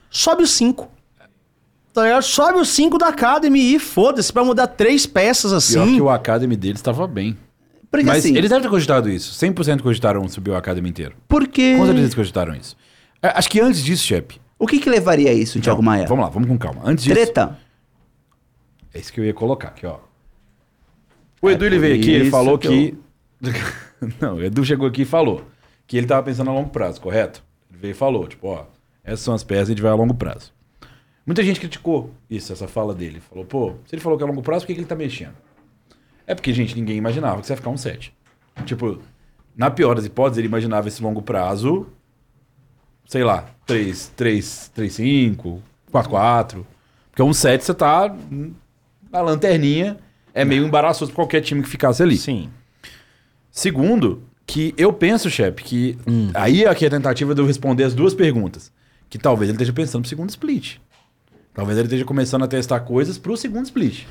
Sobe 0.10 0.41
os 0.44 0.49
cinco. 0.52 0.90
Tá 1.94 2.03
ligado? 2.03 2.24
Sobe 2.24 2.60
os 2.60 2.70
cinco 2.70 2.98
da 2.98 3.07
Academy 3.07 3.76
e 3.76 3.80
foda-se, 3.80 4.32
pra 4.32 4.44
mudar 4.44 4.68
três 4.68 5.06
peças 5.06 5.52
Pior 5.68 5.84
assim. 5.84 5.95
que 5.95 6.02
o 6.02 6.10
Academy 6.10 6.56
deles 6.56 6.80
estava 6.80 7.07
bem. 7.07 7.38
Porque 7.91 8.06
Mas 8.06 8.20
assim, 8.20 8.38
eles 8.38 8.49
devem 8.49 8.61
ter 8.64 8.70
cogitado 8.70 9.10
isso. 9.10 9.34
100% 9.44 9.82
cogitaram 9.82 10.28
subir 10.30 10.52
o 10.52 10.56
Academy 10.56 10.90
inteiro. 10.90 11.16
porque... 11.28 11.76
Com 11.76 11.86
certeza 11.86 12.06
eles 12.06 12.16
cogitaram 12.16 12.56
isso. 12.56 12.78
É, 13.22 13.30
acho 13.30 13.49
que 13.49 13.60
antes 13.60 13.84
disso, 13.84 14.03
Shep. 14.03 14.40
O 14.60 14.68
que 14.68 14.80
que 14.80 14.90
levaria 14.90 15.32
a 15.32 15.34
isso, 15.34 15.60
Thiago 15.60 15.82
Maia? 15.82 16.06
Vamos 16.06 16.26
lá, 16.26 16.30
vamos 16.30 16.48
com 16.48 16.57
calma. 16.57 16.82
Antes 16.84 17.03
disso. 17.03 17.16
Treta? 17.16 17.57
É 18.94 18.99
isso 18.99 19.11
que 19.11 19.20
eu 19.20 19.26
ia 19.26 19.34
colocar 19.34 19.70
aqui, 19.70 19.86
ó. 19.86 19.98
O 21.41 21.49
Edu, 21.49 21.66
ele 21.66 21.78
por 21.78 21.82
veio 21.82 21.95
aqui, 21.95 22.18
isso 22.18 22.32
falou 22.32 22.57
que 22.57 22.68
que. 22.68 22.98
Não, 24.20 24.36
o 24.36 24.44
Edu 24.44 24.64
chegou 24.66 24.88
aqui 24.88 25.03
e 25.03 25.06
falou 25.06 25.44
que 25.88 25.98
ele 25.98 26.06
tava 26.06 26.24
pensando 26.24 26.49
a 26.49 26.53
longo 26.53 26.70
prazo, 26.70 26.99
correto? 26.99 27.41
Ele 27.72 27.80
veio 27.80 27.91
e 27.91 27.95
falou, 27.95 28.28
tipo, 28.28 28.48
ó, 28.48 28.66
essas 29.03 29.22
são 29.22 29.34
as 29.34 29.44
peças, 29.44 29.70
a 29.70 29.72
gente 29.72 29.82
vai 29.82 29.91
a 29.91 29.95
longo 29.95 30.14
prazo. 30.14 30.52
Muita 31.26 31.44
gente 31.44 31.60
criticou 31.60 32.12
isso, 32.30 32.52
essa 32.52 32.68
fala 32.68 32.94
dele. 32.94 33.20
Falou, 33.20 33.46
pô, 33.46 33.74
se 33.86 33.96
ele 33.96 34.02
falou 34.02 34.18
que 34.18 34.24
é 34.24 34.28
a 34.28 34.30
longo 34.30 34.41
prazo, 34.41 34.64
por 34.64 34.68
que, 34.68 34.74
que 34.74 34.80
ele 34.80 34.88
tá 34.88 34.96
mexendo? 34.96 35.36
É 36.26 36.34
porque, 36.34 36.54
gente, 36.54 36.76
ninguém 36.76 36.98
imaginava 36.98 37.41
que 37.41 37.48
você 37.48 37.54
ia 37.54 37.58
ficar 37.58 37.70
um 37.70 37.78
7. 37.78 38.14
Tipo, 38.66 39.00
na 39.56 39.70
pior 39.70 39.96
das 39.96 40.06
hipóteses, 40.06 40.38
ele 40.38 40.48
imaginava 40.48 40.88
esse 40.88 41.02
longo 41.02 41.22
prazo, 41.22 41.88
sei 43.06 43.24
lá, 43.24 43.50
3, 43.66 44.14
3, 44.16 44.72
3, 44.74 44.94
5, 44.94 45.64
4, 45.91 46.10
4. 46.10 46.68
Porque 47.10 47.24
um 47.24 47.34
7 47.34 47.64
você 47.64 47.74
tá 47.74 48.16
na 49.12 49.22
lanterninha, 49.22 49.98
é 50.34 50.46
meio 50.46 50.66
embaraçoso 50.66 51.12
pra 51.12 51.24
qualquer 51.24 51.41
time 51.41 51.62
que 51.62 51.70
ficasse 51.70 52.02
ali. 52.02 52.18
Sim. 52.18 52.50
Segundo, 53.52 54.24
que 54.46 54.74
eu 54.78 54.94
penso, 54.94 55.30
chefe, 55.30 55.64
que 55.64 55.98
aí 56.34 56.66
aqui 56.66 56.86
é 56.86 56.88
a 56.88 56.91
tentativa 56.91 57.36
de 57.36 57.41
eu 57.41 57.46
responder 57.46 57.84
as 57.84 57.94
duas 57.94 58.14
perguntas. 58.14 58.72
Que 59.10 59.18
talvez 59.18 59.50
ele 59.50 59.56
esteja 59.56 59.74
pensando 59.74 60.02
pro 60.02 60.10
segundo 60.10 60.30
split. 60.30 60.78
Talvez 61.54 61.78
ele 61.78 61.88
esteja 61.88 62.06
começando 62.06 62.44
a 62.44 62.48
testar 62.48 62.80
coisas 62.82 63.18
pro 63.18 63.36
segundo 63.36 63.66
split. 63.66 64.06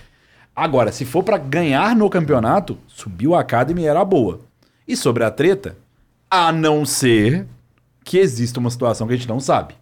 Agora, 0.55 0.91
se 0.93 1.05
for 1.05 1.23
pra 1.23 1.39
ganhar 1.39 1.95
no 1.95 2.11
campeonato, 2.11 2.77
subiu 2.89 3.35
a 3.35 3.41
Academy 3.41 3.85
era 3.85 4.05
boa. 4.05 4.41
E 4.87 4.97
sobre 4.97 5.23
a 5.25 5.31
treta, 5.31 5.77
a 6.31 6.51
não 6.53 6.85
ser 6.85 7.47
que 8.05 8.19
exista 8.19 8.59
uma 8.59 8.71
situação 8.71 9.07
que 9.07 9.13
a 9.15 9.17
gente 9.17 9.29
não 9.29 9.39
sabe. 9.39 9.75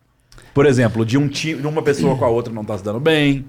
Por 0.52 0.66
exemplo, 0.66 1.04
de 1.04 1.16
um 1.16 1.28
time, 1.28 1.60
de 1.60 1.66
uma 1.66 1.82
pessoa 1.82 2.16
com 2.16 2.24
a 2.24 2.28
outra 2.28 2.52
não 2.52 2.64
tá 2.64 2.76
se 2.76 2.84
dando 2.84 3.00
bem. 3.00 3.46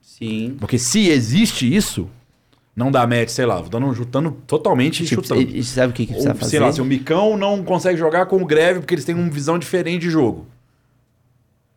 Sim. 0.00 0.56
Porque 0.58 0.78
se 0.78 1.08
existe 1.08 1.72
isso, 1.74 2.08
não 2.74 2.90
dá 2.90 3.06
match, 3.06 3.28
sei 3.30 3.46
lá, 3.46 3.60
dando, 3.62 3.94
chutando 3.94 4.30
totalmente 4.46 5.04
Tipo, 5.04 5.22
chutando. 5.22 5.42
e- 5.42 5.58
e 5.58 5.64
sabe 5.64 5.92
o 5.92 5.94
que, 5.94 6.06
que 6.06 6.12
precisa 6.12 6.32
Ou, 6.32 6.36
fazer? 6.38 6.50
sei 6.50 6.60
lá, 6.60 6.72
se 6.72 6.80
o 6.80 6.84
Micão 6.84 7.36
não 7.36 7.62
consegue 7.64 7.98
jogar 7.98 8.26
com 8.26 8.36
o 8.36 8.46
Greve 8.46 8.80
porque 8.80 8.94
eles 8.94 9.04
têm 9.04 9.14
uma 9.14 9.28
visão 9.30 9.58
diferente 9.58 10.02
de 10.02 10.10
jogo. 10.10 10.46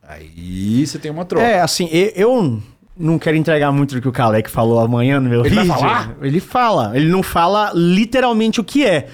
Aí 0.08 0.86
você 0.86 1.00
tem 1.00 1.12
uma 1.12 1.26
troca. 1.26 1.46
É, 1.46 1.62
assim, 1.62 1.90
eu 2.16 2.62
não 2.98 3.18
quero 3.18 3.36
entregar 3.36 3.72
muito 3.72 3.96
do 3.96 4.02
que 4.02 4.08
o 4.08 4.12
Kalec 4.12 4.50
falou 4.50 4.80
amanhã 4.80 5.20
no 5.20 5.30
meu 5.30 5.46
Ele 5.46 5.56
vai 5.56 5.64
vídeo. 5.64 5.80
falar? 5.80 6.16
Ele 6.22 6.40
fala. 6.40 6.92
Ele 6.96 7.10
não 7.10 7.24
fala 7.24 7.72
literalmente 7.74 8.62
o 8.62 8.64
que 8.64 8.86
é. 8.86 9.08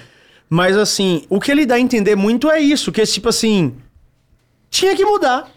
Mas, 0.48 0.76
assim, 0.76 1.24
o 1.30 1.40
que 1.40 1.50
ele 1.50 1.64
dá 1.64 1.76
a 1.76 1.80
entender 1.80 2.14
muito 2.14 2.50
é 2.50 2.60
isso, 2.60 2.92
que 2.92 3.00
é 3.00 3.06
tipo 3.06 3.28
assim... 3.28 3.74
Tinha 4.68 4.94
que 4.94 5.04
mudar. 5.04 5.48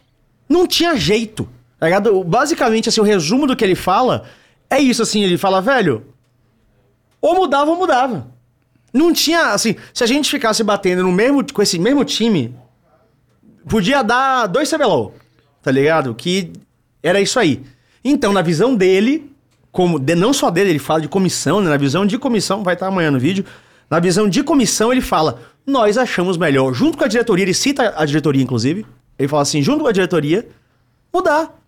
Não 0.48 0.66
tinha 0.66 0.95
jeito. 0.95 1.48
Tá 1.78 1.88
ligado? 1.88 2.24
Basicamente, 2.24 2.88
assim, 2.88 3.02
o 3.02 3.03
resumo 3.03 3.45
do 3.45 3.56
que 3.56 3.64
ele 3.64 3.76
fala 3.76 4.24
é 4.70 4.80
isso, 4.80 5.02
assim, 5.02 5.22
ele 5.22 5.38
fala, 5.38 5.62
velho... 5.62 6.06
Ou 7.22 7.36
mudava 7.36 7.72
ou 7.72 7.78
mudava. 7.78 8.28
Não 8.94 9.12
tinha, 9.12 9.52
assim, 9.52 9.76
se 9.94 10.03
a 10.03 10.07
gente 10.07 10.30
ficasse 10.32 10.64
batendo 10.64 11.03
no 11.03 11.12
mesmo, 11.12 11.44
com 11.52 11.62
esse 11.62 11.78
mesmo 11.78 12.06
time, 12.06 12.56
podia 13.68 14.02
dar 14.02 14.48
dois 14.48 14.72
CBLOL, 14.72 15.14
tá 15.66 15.72
ligado? 15.72 16.14
Que 16.14 16.54
era 17.02 17.20
isso 17.20 17.40
aí. 17.40 17.64
Então, 18.04 18.32
na 18.32 18.44
visão 18.44 18.76
dele, 18.76 19.32
como 19.72 19.98
de- 19.98 20.14
não 20.14 20.32
só 20.32 20.52
dele, 20.52 20.70
ele 20.70 20.80
fala 20.80 21.02
de 21.02 21.08
comissão, 21.08 21.60
né? 21.60 21.70
Na 21.72 21.76
visão 21.78 22.06
de 22.06 22.20
comissão, 22.20 22.64
vai 22.64 22.76
estar 22.76 22.86
amanhã 22.86 23.10
no 23.10 23.20
vídeo. 23.20 23.44
Na 23.90 24.00
visão 24.00 24.30
de 24.30 24.44
comissão, 24.44 24.92
ele 24.92 25.02
fala: 25.02 25.40
nós 25.66 25.98
achamos 25.98 26.38
melhor, 26.38 26.72
junto 26.72 26.98
com 27.00 27.04
a 27.04 27.08
diretoria, 27.08 27.44
ele 27.44 27.54
cita 27.54 27.96
a 27.98 28.06
diretoria, 28.06 28.44
inclusive. 28.44 28.86
Ele 29.18 29.28
fala 29.28 29.42
assim: 29.42 29.62
junto 29.64 29.82
com 29.82 29.88
a 29.88 29.92
diretoria, 29.92 30.48
mudar. 31.12 31.60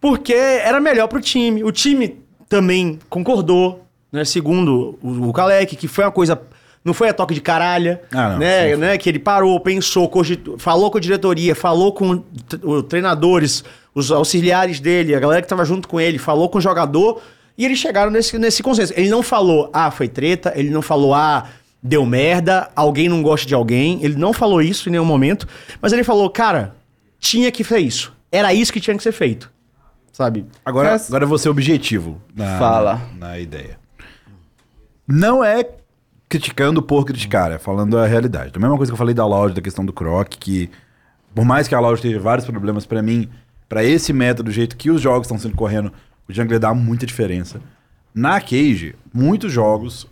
Porque 0.00 0.32
era 0.32 0.78
melhor 0.80 1.08
pro 1.08 1.20
time. 1.20 1.64
O 1.64 1.72
time 1.72 2.16
também 2.48 3.00
concordou, 3.08 3.84
né? 4.12 4.24
Segundo 4.24 4.96
o, 5.02 5.28
o 5.28 5.32
Kalec, 5.32 5.74
que 5.74 5.88
foi 5.88 6.04
uma 6.04 6.12
coisa. 6.12 6.40
Não 6.84 6.92
foi 6.92 7.08
a 7.08 7.14
toque 7.14 7.32
de 7.32 7.40
caralha, 7.40 8.02
Ah, 8.12 8.30
não, 8.30 8.38
né? 8.38 8.70
sim, 8.70 8.76
né? 8.76 8.98
Que 8.98 9.08
ele 9.08 9.18
parou, 9.18 9.58
pensou, 9.60 10.06
cogitou, 10.08 10.58
falou 10.58 10.90
com 10.90 10.98
a 10.98 11.00
diretoria, 11.00 11.54
falou 11.54 11.92
com 11.92 12.22
os 12.62 12.82
treinadores, 12.84 13.64
os 13.94 14.10
auxiliares 14.12 14.80
dele, 14.80 15.14
a 15.14 15.20
galera 15.20 15.40
que 15.40 15.48
tava 15.48 15.64
junto 15.64 15.88
com 15.88 15.98
ele, 15.98 16.18
falou 16.18 16.48
com 16.50 16.58
o 16.58 16.60
jogador, 16.60 17.22
e 17.56 17.64
eles 17.64 17.78
chegaram 17.78 18.10
nesse, 18.10 18.38
nesse 18.38 18.62
consenso. 18.62 18.92
Ele 18.96 19.08
não 19.08 19.22
falou, 19.22 19.70
ah, 19.72 19.90
foi 19.90 20.08
treta, 20.08 20.52
ele 20.54 20.68
não 20.68 20.82
falou, 20.82 21.14
ah, 21.14 21.46
deu 21.82 22.04
merda, 22.04 22.68
alguém 22.76 23.08
não 23.08 23.22
gosta 23.22 23.46
de 23.46 23.54
alguém, 23.54 23.98
ele 24.04 24.16
não 24.16 24.32
falou 24.34 24.60
isso 24.60 24.88
em 24.88 24.92
nenhum 24.92 25.04
momento, 25.06 25.48
mas 25.80 25.92
ele 25.92 26.04
falou, 26.04 26.28
cara, 26.28 26.74
tinha 27.18 27.50
que 27.50 27.64
ser 27.64 27.78
isso. 27.78 28.12
Era 28.30 28.52
isso 28.52 28.70
que 28.72 28.80
tinha 28.80 28.94
que 28.96 29.02
ser 29.02 29.12
feito. 29.12 29.50
Sabe? 30.12 30.44
Agora, 30.64 30.90
Mas- 30.90 31.08
agora 31.08 31.24
eu 31.24 31.28
vou 31.28 31.38
ser 31.38 31.48
objetivo 31.48 32.20
na, 32.36 32.58
Fala. 32.58 33.00
na, 33.18 33.28
na 33.28 33.38
ideia. 33.38 33.78
Não 35.08 35.42
é 35.44 35.66
criticando 36.38 36.82
por 36.82 37.04
criticar, 37.04 37.52
é 37.52 37.58
falando 37.58 37.96
a 37.96 38.06
realidade. 38.06 38.50
Da 38.50 38.58
mesma 38.58 38.76
coisa 38.76 38.90
que 38.90 38.94
eu 38.94 38.98
falei 38.98 39.14
da 39.14 39.24
Loud, 39.24 39.54
da 39.54 39.62
questão 39.62 39.86
do 39.86 39.92
Croc, 39.92 40.28
que 40.28 40.68
por 41.32 41.44
mais 41.44 41.68
que 41.68 41.74
a 41.76 41.80
Loud 41.80 42.02
tenha 42.02 42.18
vários 42.18 42.44
problemas, 42.44 42.84
pra 42.84 43.00
mim, 43.00 43.28
pra 43.68 43.84
esse 43.84 44.12
método, 44.12 44.50
do 44.50 44.52
jeito 44.52 44.76
que 44.76 44.90
os 44.90 45.00
jogos 45.00 45.26
estão 45.26 45.38
sendo 45.38 45.54
correndo, 45.54 45.92
o 46.28 46.32
jungler 46.32 46.58
dá 46.58 46.74
muita 46.74 47.06
diferença. 47.06 47.60
Na 48.12 48.40
Cage, 48.40 48.96
muitos 49.12 49.52
jogos, 49.52 50.08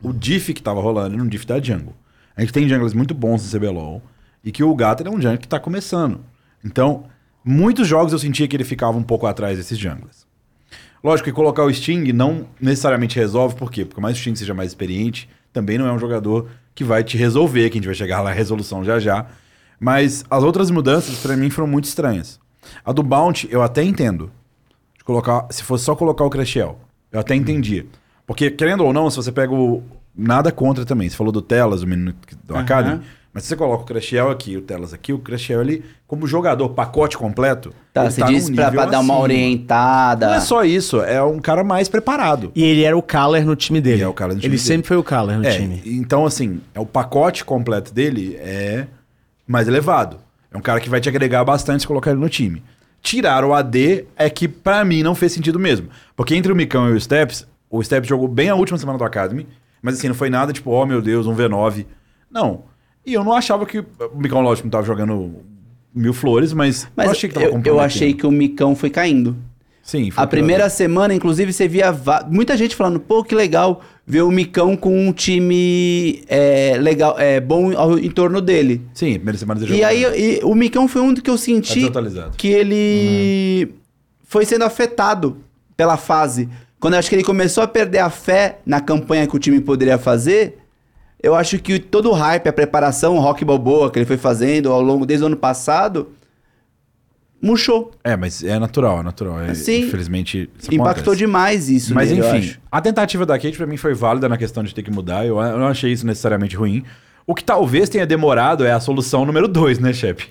o 0.00 0.12
diff 0.12 0.54
que 0.54 0.62
tava 0.62 0.80
rolando 0.80 1.14
era 1.14 1.22
um 1.22 1.26
diff 1.26 1.44
da 1.44 1.60
jungle. 1.60 1.94
A 2.36 2.40
gente 2.42 2.52
tem 2.52 2.68
junglers 2.68 2.94
muito 2.94 3.12
bons 3.12 3.42
no 3.44 3.58
CBLOL 3.58 4.00
e 4.44 4.52
que 4.52 4.62
o 4.62 4.74
Gator 4.74 5.06
é 5.08 5.10
um 5.10 5.20
jungler 5.20 5.38
que 5.38 5.48
tá 5.48 5.58
começando. 5.58 6.20
Então, 6.64 7.06
muitos 7.44 7.88
jogos 7.88 8.12
eu 8.12 8.18
sentia 8.20 8.46
que 8.46 8.54
ele 8.54 8.64
ficava 8.64 8.96
um 8.96 9.02
pouco 9.02 9.26
atrás 9.26 9.58
desses 9.58 9.78
junglers. 9.78 10.26
Lógico 11.02 11.28
que 11.28 11.34
colocar 11.34 11.64
o 11.64 11.72
Sting 11.72 12.12
não 12.12 12.46
necessariamente 12.60 13.16
resolve, 13.16 13.56
por 13.56 13.70
quê? 13.70 13.84
Porque 13.84 14.00
mais 14.00 14.16
o 14.16 14.20
Sting 14.20 14.36
seja 14.36 14.52
mais 14.52 14.70
experiente, 14.70 15.28
também 15.52 15.78
não 15.78 15.86
é 15.86 15.92
um 15.92 15.98
jogador 15.98 16.48
que 16.74 16.84
vai 16.84 17.02
te 17.04 17.16
resolver, 17.16 17.68
que 17.70 17.78
a 17.78 17.80
gente 17.80 17.86
vai 17.86 17.94
chegar 17.94 18.18
lá 18.20 18.30
na 18.30 18.34
resolução 18.34 18.84
já 18.84 18.98
já. 18.98 19.26
Mas 19.78 20.24
as 20.30 20.42
outras 20.42 20.70
mudanças, 20.70 21.18
pra 21.18 21.36
mim, 21.36 21.50
foram 21.50 21.68
muito 21.68 21.86
estranhas. 21.86 22.38
A 22.84 22.92
do 22.92 23.02
Bounty, 23.02 23.48
eu 23.50 23.62
até 23.62 23.82
entendo. 23.82 24.30
De 24.96 25.04
colocar, 25.04 25.46
se 25.50 25.62
fosse 25.62 25.84
só 25.84 25.96
colocar 25.96 26.24
o 26.24 26.30
Crashel, 26.30 26.78
eu 27.10 27.18
até 27.18 27.34
entendia. 27.34 27.86
Porque, 28.26 28.50
querendo 28.50 28.84
ou 28.84 28.92
não, 28.92 29.10
se 29.10 29.16
você 29.16 29.32
pega 29.32 29.52
o. 29.52 29.82
Nada 30.14 30.52
contra 30.52 30.84
também. 30.84 31.08
Você 31.08 31.16
falou 31.16 31.32
do 31.32 31.40
Telas, 31.40 31.80
do 31.80 31.86
menino 31.86 32.14
do 32.44 32.54
Aham. 32.54 32.62
Academy. 32.62 33.04
Mas 33.32 33.44
se 33.44 33.50
você 33.50 33.56
coloca 33.56 33.84
o 33.84 33.86
Crashel 33.86 34.28
aqui, 34.28 34.56
o 34.56 34.60
Telas 34.60 34.92
aqui, 34.92 35.12
o 35.12 35.18
Crashel 35.20 35.60
ali, 35.60 35.84
como 36.06 36.26
jogador, 36.26 36.70
pacote 36.70 37.16
completo. 37.16 37.72
Tá, 37.92 38.02
ele 38.02 38.10
você 38.10 38.20
tá 38.20 38.26
num 38.26 38.32
disse 38.32 38.52
pra, 38.52 38.64
nível 38.66 38.80
pra 38.82 38.90
dar 38.90 38.98
uma 39.00 39.12
acima. 39.14 39.22
orientada. 39.22 40.26
Não 40.26 40.34
é 40.34 40.40
só 40.40 40.64
isso, 40.64 41.00
é 41.00 41.22
um 41.22 41.38
cara 41.38 41.62
mais 41.62 41.88
preparado. 41.88 42.50
E 42.56 42.64
ele 42.64 42.82
era 42.82 42.96
o 42.96 43.02
Caller 43.02 43.46
no 43.46 43.54
time 43.54 43.80
dele. 43.80 44.02
É 44.02 44.06
no 44.06 44.12
time 44.12 44.30
ele 44.32 44.40
dele. 44.40 44.58
sempre 44.58 44.88
foi 44.88 44.96
o 44.96 45.02
Caller 45.04 45.38
no 45.38 45.46
É, 45.46 45.56
time. 45.56 45.80
então 45.86 46.26
assim, 46.26 46.60
é 46.74 46.80
o 46.80 46.86
pacote 46.86 47.44
completo 47.44 47.94
dele 47.94 48.36
é 48.40 48.86
mais 49.46 49.68
elevado. 49.68 50.16
É 50.52 50.58
um 50.58 50.60
cara 50.60 50.80
que 50.80 50.88
vai 50.90 51.00
te 51.00 51.08
agregar 51.08 51.44
bastante 51.44 51.82
se 51.82 51.86
colocar 51.86 52.10
ele 52.10 52.20
no 52.20 52.28
time. 52.28 52.62
Tirar 53.00 53.44
o 53.44 53.54
AD 53.54 54.06
é 54.16 54.28
que 54.28 54.48
pra 54.48 54.84
mim 54.84 55.02
não 55.04 55.14
fez 55.14 55.30
sentido 55.32 55.58
mesmo. 55.58 55.88
Porque 56.16 56.34
entre 56.34 56.52
o 56.52 56.56
Micão 56.56 56.88
e 56.90 56.92
o 56.92 57.00
Steps, 57.00 57.46
o 57.70 57.80
Steps 57.82 58.08
jogou 58.08 58.26
bem 58.26 58.48
a 58.48 58.56
última 58.56 58.76
semana 58.76 58.98
do 58.98 59.04
Academy, 59.04 59.46
mas 59.80 59.94
assim, 59.94 60.08
não 60.08 60.14
foi 60.16 60.28
nada 60.28 60.52
tipo, 60.52 60.70
oh 60.72 60.84
meu 60.84 61.00
Deus, 61.00 61.26
um 61.28 61.34
V9. 61.36 61.86
Não. 62.30 62.68
E 63.10 63.14
eu 63.14 63.24
não 63.24 63.32
achava 63.32 63.66
que 63.66 63.78
o 63.80 63.84
Micão, 64.14 64.40
lógico, 64.40 64.66
não 64.66 64.70
tava 64.70 64.86
jogando 64.86 65.34
mil 65.94 66.14
flores, 66.14 66.52
mas, 66.52 66.86
Mas 66.94 67.06
eu 67.06 67.12
achei 67.12 67.28
que 67.28 67.34
tava 67.34 67.46
eu, 67.46 67.62
eu 67.64 67.80
achei 67.80 68.14
que 68.14 68.26
o 68.26 68.30
Micão 68.30 68.76
foi 68.76 68.90
caindo. 68.90 69.36
Sim, 69.82 70.10
foi 70.10 70.22
A 70.22 70.26
primeira 70.26 70.68
semana, 70.70 71.12
inclusive, 71.12 71.52
você 71.52 71.66
via 71.66 71.92
muita 72.30 72.56
gente 72.56 72.76
falando, 72.76 73.00
pô, 73.00 73.24
que 73.24 73.34
legal 73.34 73.80
ver 74.06 74.22
o 74.22 74.30
Micão 74.30 74.76
com 74.76 74.96
um 75.08 75.12
time 75.12 76.22
é, 76.28 76.76
legal, 76.78 77.16
é, 77.18 77.40
bom 77.40 77.76
ao- 77.76 77.98
em 77.98 78.10
torno 78.10 78.40
dele. 78.40 78.82
Sim, 78.94 79.14
primeira 79.14 79.38
semana 79.38 79.58
de 79.60 79.72
E 79.72 79.82
aí, 79.82 80.04
e 80.04 80.40
o 80.44 80.54
Micão 80.54 80.86
foi 80.86 81.02
um 81.02 81.12
do 81.12 81.20
que 81.22 81.30
eu 81.30 81.36
senti 81.38 81.80
desatualizado. 81.80 82.36
que 82.36 82.46
ele 82.48 83.74
foi 84.24 84.44
sendo 84.44 84.64
afetado 84.64 85.38
pela 85.76 85.96
fase. 85.96 86.48
Quando 86.78 86.94
eu 86.94 86.98
acho 87.00 87.08
que 87.08 87.16
ele 87.16 87.24
começou 87.24 87.62
a 87.64 87.66
perder 87.68 87.98
a 87.98 88.10
fé 88.10 88.58
na 88.64 88.80
campanha 88.80 89.26
que 89.26 89.34
o 89.34 89.38
time 89.40 89.60
poderia 89.60 89.98
fazer, 89.98 90.58
eu 91.22 91.34
acho 91.34 91.58
que 91.58 91.78
todo 91.78 92.10
o 92.10 92.12
hype, 92.14 92.48
a 92.48 92.52
preparação, 92.52 93.16
o 93.16 93.20
rock 93.20 93.44
balboa 93.44 93.90
que 93.90 93.98
ele 93.98 94.06
foi 94.06 94.16
fazendo 94.16 94.70
ao 94.72 94.80
longo 94.80 95.04
desde 95.06 95.24
o 95.24 95.26
ano 95.26 95.36
passado, 95.36 96.08
murchou. 97.42 97.92
É, 98.04 98.16
mas 98.16 98.42
é 98.42 98.58
natural, 98.58 99.00
é 99.00 99.02
natural. 99.02 99.40
É, 99.42 99.54
Sim. 99.54 99.82
Infelizmente, 99.86 100.50
isso 100.58 100.72
Impactou 100.74 101.02
acontece. 101.12 101.16
demais 101.18 101.68
isso. 101.68 101.94
Mas 101.94 102.10
nele, 102.10 102.20
eu 102.22 102.28
enfim, 102.28 102.38
acho. 102.38 102.60
a 102.70 102.80
tentativa 102.80 103.24
da 103.24 103.38
Kate 103.38 103.56
pra 103.56 103.66
mim 103.66 103.76
foi 103.76 103.94
válida 103.94 104.28
na 104.28 104.36
questão 104.36 104.62
de 104.62 104.74
ter 104.74 104.82
que 104.82 104.90
mudar. 104.90 105.26
Eu, 105.26 105.38
eu 105.40 105.58
não 105.58 105.66
achei 105.68 105.92
isso 105.92 106.06
necessariamente 106.06 106.56
ruim. 106.56 106.84
O 107.26 107.34
que 107.34 107.44
talvez 107.44 107.88
tenha 107.88 108.06
demorado 108.06 108.64
é 108.64 108.72
a 108.72 108.80
solução 108.80 109.24
número 109.24 109.46
2, 109.46 109.78
né, 109.78 109.92
chefe? 109.92 110.28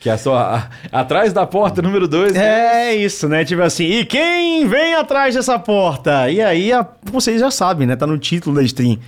Que 0.00 0.08
é 0.10 0.16
só 0.16 0.36
a- 0.36 0.70
atrás 0.92 1.32
da 1.32 1.44
porta 1.46 1.82
número 1.82 2.06
2. 2.06 2.36
É 2.36 2.94
isso, 2.94 3.28
né? 3.28 3.44
Tipo 3.44 3.62
assim, 3.62 3.84
e 3.84 4.04
quem 4.04 4.66
vem 4.68 4.94
atrás 4.94 5.34
dessa 5.34 5.58
porta? 5.58 6.30
E 6.30 6.40
aí, 6.40 6.72
a- 6.72 6.86
vocês 7.02 7.40
já 7.40 7.50
sabem, 7.50 7.86
né? 7.86 7.96
Tá 7.96 8.06
no 8.06 8.16
título 8.18 8.54
da 8.56 8.62
stream. 8.62 8.98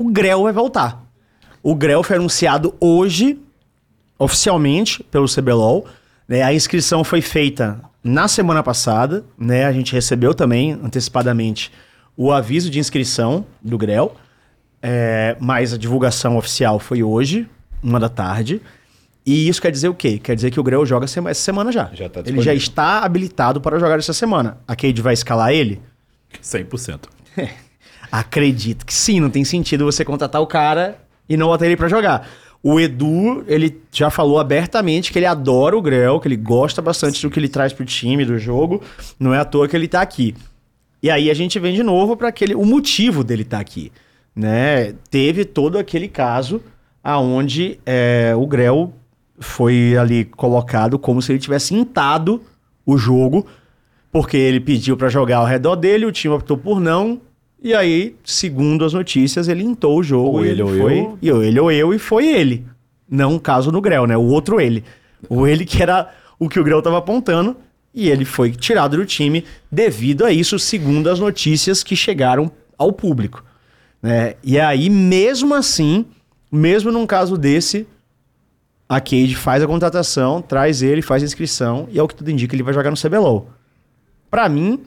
O 0.00 0.08
Grell 0.10 0.44
vai 0.44 0.52
voltar. 0.54 1.04
O 1.62 1.74
Grell 1.74 2.02
foi 2.02 2.16
anunciado 2.16 2.74
hoje, 2.80 3.38
oficialmente, 4.18 5.04
pelo 5.04 5.26
CBLOL. 5.26 5.86
Né? 6.26 6.42
A 6.42 6.54
inscrição 6.54 7.04
foi 7.04 7.20
feita 7.20 7.78
na 8.02 8.26
semana 8.26 8.62
passada, 8.62 9.26
né? 9.36 9.66
A 9.66 9.72
gente 9.72 9.92
recebeu 9.92 10.32
também, 10.32 10.72
antecipadamente, 10.72 11.70
o 12.16 12.32
aviso 12.32 12.70
de 12.70 12.78
inscrição 12.78 13.44
do 13.60 13.76
Grell. 13.76 14.16
É, 14.80 15.36
mas 15.38 15.74
a 15.74 15.76
divulgação 15.76 16.38
oficial 16.38 16.78
foi 16.78 17.02
hoje, 17.02 17.46
uma 17.82 18.00
da 18.00 18.08
tarde. 18.08 18.62
E 19.26 19.50
isso 19.50 19.60
quer 19.60 19.70
dizer 19.70 19.90
o 19.90 19.94
quê? 19.94 20.18
Quer 20.18 20.34
dizer 20.34 20.50
que 20.50 20.58
o 20.58 20.62
Grell 20.62 20.86
joga 20.86 21.04
essa 21.04 21.34
semana 21.34 21.70
já. 21.70 21.90
Já 21.92 22.08
tá 22.08 22.22
ele 22.24 22.40
já 22.40 22.54
está 22.54 23.00
habilitado 23.00 23.60
para 23.60 23.78
jogar 23.78 23.98
essa 23.98 24.14
semana. 24.14 24.56
A 24.66 24.74
Cade 24.74 25.02
vai 25.02 25.12
escalar 25.12 25.52
ele? 25.52 25.78
100%. 26.42 27.00
Acredito 28.10 28.84
que 28.84 28.92
sim, 28.92 29.20
não 29.20 29.30
tem 29.30 29.44
sentido 29.44 29.84
você 29.84 30.04
contratar 30.04 30.40
o 30.40 30.46
cara 30.46 30.98
e 31.28 31.36
não 31.36 31.46
botar 31.46 31.66
ele 31.66 31.76
pra 31.76 31.88
jogar. 31.88 32.28
O 32.62 32.78
Edu, 32.78 33.42
ele 33.46 33.80
já 33.90 34.10
falou 34.10 34.38
abertamente 34.38 35.10
que 35.10 35.18
ele 35.18 35.26
adora 35.26 35.76
o 35.76 35.80
Grell, 35.80 36.20
que 36.20 36.28
ele 36.28 36.36
gosta 36.36 36.82
bastante 36.82 37.22
do 37.22 37.30
que 37.30 37.38
ele 37.38 37.48
traz 37.48 37.72
pro 37.72 37.86
time, 37.86 38.24
do 38.24 38.38
jogo. 38.38 38.82
Não 39.18 39.32
é 39.32 39.38
à 39.38 39.44
toa 39.44 39.66
que 39.66 39.74
ele 39.74 39.88
tá 39.88 40.02
aqui. 40.02 40.34
E 41.02 41.10
aí 41.10 41.30
a 41.30 41.34
gente 41.34 41.58
vem 41.58 41.74
de 41.74 41.82
novo 41.82 42.16
para 42.16 42.28
aquele 42.28 42.54
o 42.54 42.64
motivo 42.64 43.24
dele 43.24 43.42
estar 43.42 43.58
aqui, 43.58 43.90
né? 44.36 44.92
Teve 45.10 45.46
todo 45.46 45.78
aquele 45.78 46.08
caso 46.08 46.62
aonde 47.02 47.80
é, 47.86 48.34
o 48.36 48.46
Grell 48.46 48.92
foi 49.38 49.96
ali 49.96 50.26
colocado 50.26 50.98
como 50.98 51.22
se 51.22 51.32
ele 51.32 51.38
tivesse 51.38 51.74
intado 51.74 52.42
o 52.84 52.98
jogo, 52.98 53.46
porque 54.12 54.36
ele 54.36 54.60
pediu 54.60 54.96
para 54.96 55.08
jogar 55.08 55.38
ao 55.38 55.46
redor 55.46 55.76
dele, 55.76 56.04
o 56.04 56.12
time 56.12 56.34
optou 56.34 56.58
por 56.58 56.78
não. 56.78 57.18
E 57.62 57.74
aí, 57.74 58.16
segundo 58.24 58.84
as 58.84 58.92
notícias, 58.92 59.48
ele 59.48 59.62
intou 59.62 59.98
o 59.98 60.02
jogo. 60.02 60.38
Ou 60.38 60.44
e 60.44 60.48
ele 60.48 60.62
ou 60.62 60.68
foi, 60.68 60.98
eu. 61.22 61.42
E 61.42 61.46
ele 61.46 61.60
ou 61.60 61.70
eu, 61.70 61.94
e 61.94 61.98
foi 61.98 62.26
ele. 62.26 62.64
Não 63.08 63.36
o 63.36 63.40
caso 63.40 63.70
no 63.70 63.80
Grell, 63.80 64.06
né? 64.06 64.16
O 64.16 64.22
outro 64.22 64.60
ele. 64.60 64.84
O 65.28 65.46
ele 65.46 65.66
que 65.66 65.82
era 65.82 66.10
o 66.38 66.48
que 66.48 66.58
o 66.58 66.64
Grell 66.64 66.80
tava 66.80 66.98
apontando. 66.98 67.56
E 67.92 68.08
ele 68.08 68.24
foi 68.24 68.52
tirado 68.52 68.96
do 68.96 69.04
time 69.04 69.44
devido 69.70 70.24
a 70.24 70.32
isso, 70.32 70.58
segundo 70.58 71.10
as 71.10 71.18
notícias 71.18 71.82
que 71.82 71.96
chegaram 71.96 72.50
ao 72.78 72.92
público. 72.92 73.44
Né? 74.00 74.34
E 74.42 74.58
aí, 74.58 74.88
mesmo 74.88 75.54
assim, 75.54 76.06
mesmo 76.50 76.92
num 76.92 77.04
caso 77.04 77.36
desse, 77.36 77.86
a 78.88 79.00
Cade 79.00 79.36
faz 79.36 79.62
a 79.62 79.66
contratação, 79.66 80.40
traz 80.40 80.82
ele, 80.82 81.02
faz 81.02 81.22
a 81.22 81.26
inscrição, 81.26 81.88
e 81.90 81.98
é 81.98 82.02
o 82.02 82.08
que 82.08 82.14
tudo 82.14 82.30
indica, 82.30 82.54
ele 82.54 82.62
vai 82.62 82.72
jogar 82.72 82.90
no 82.90 82.96
CBLOL. 82.96 83.48
Pra 84.30 84.48
mim, 84.48 84.80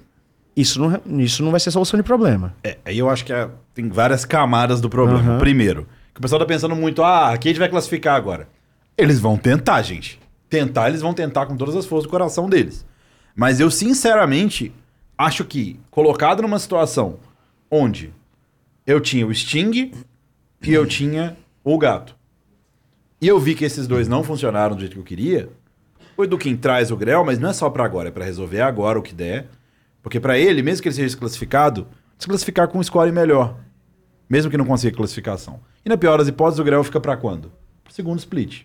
isso 0.56 0.80
não, 0.80 1.02
isso 1.20 1.44
não 1.44 1.52
vai 1.52 1.60
ser 1.60 1.72
solução 1.72 1.98
de 1.98 2.04
problema. 2.04 2.54
É, 2.64 2.78
aí 2.86 3.00
eu 3.00 3.10
acho 3.10 3.26
que 3.26 3.34
é- 3.34 3.50
tem 3.74 3.90
várias 3.90 4.26
camadas 4.26 4.80
do 4.82 4.90
problema. 4.90 5.20
Aham. 5.34 5.38
Primeiro, 5.40 5.88
que 6.14 6.20
o 6.20 6.22
pessoal 6.22 6.40
tá 6.40 6.46
pensando 6.46 6.76
muito, 6.76 7.02
ah, 7.04 7.30
a 7.30 7.38
Cade 7.38 7.58
vai 7.60 7.70
classificar 7.70 8.16
agora. 8.16 8.48
Eles 8.98 9.20
vão 9.20 9.38
tentar, 9.38 9.82
gente. 9.82 10.20
Tentar, 10.50 10.90
eles 10.90 11.02
vão 11.02 11.14
tentar 11.14 11.46
com 11.48 11.58
todas 11.58 11.76
as 11.76 11.86
forças 11.86 12.06
do 12.06 12.12
coração 12.12 12.48
deles. 12.48 12.86
Mas 13.36 13.60
eu, 13.60 13.72
sinceramente, 13.72 14.72
acho 15.18 15.44
que, 15.44 15.80
colocado 15.90 16.42
numa 16.44 16.60
situação 16.60 17.16
onde 17.72 18.14
eu 18.86 19.00
tinha 19.02 19.26
o 19.26 19.34
Sting 19.34 19.92
e 20.62 20.72
eu 20.74 20.86
tinha 20.86 21.36
o 21.64 21.78
Gato, 21.80 22.16
e 23.20 23.28
eu 23.28 23.40
vi 23.40 23.56
que 23.56 23.66
esses 23.66 23.88
dois 23.88 24.08
não 24.08 24.24
funcionaram 24.24 24.76
do 24.76 24.82
jeito 24.82 24.94
que 24.94 25.00
eu 25.00 25.04
queria, 25.04 25.50
o 26.16 26.24
Eduquim 26.24 26.56
traz 26.56 26.92
o 26.92 26.96
Grell, 26.98 27.26
mas 27.26 27.40
não 27.40 27.50
é 27.50 27.54
só 27.54 27.70
pra 27.72 27.84
agora, 27.86 28.10
é 28.10 28.12
pra 28.12 28.24
resolver 28.26 28.62
agora 28.62 29.00
o 29.00 29.02
que 29.02 29.16
der. 29.16 29.48
Porque 30.04 30.20
pra 30.20 30.38
ele, 30.38 30.62
mesmo 30.62 30.84
que 30.84 30.90
ele 30.90 30.96
seja 30.96 31.08
desclassificado, 31.08 31.88
desclassificar 32.18 32.68
com 32.68 32.78
um 32.78 32.84
score 32.84 33.12
melhor. 33.12 33.58
Mesmo 34.30 34.52
que 34.52 34.58
não 34.58 34.66
consiga 34.66 34.96
classificação. 34.96 35.60
E 35.84 35.90
na 35.90 35.98
pior 35.98 36.18
das 36.20 36.28
hipóteses, 36.28 36.60
o 36.60 36.64
Grell 36.64 36.84
fica 36.84 37.00
pra 37.00 37.18
quando? 37.18 37.52
Pro 37.84 37.94
segundo 37.94 38.20
split. 38.20 38.64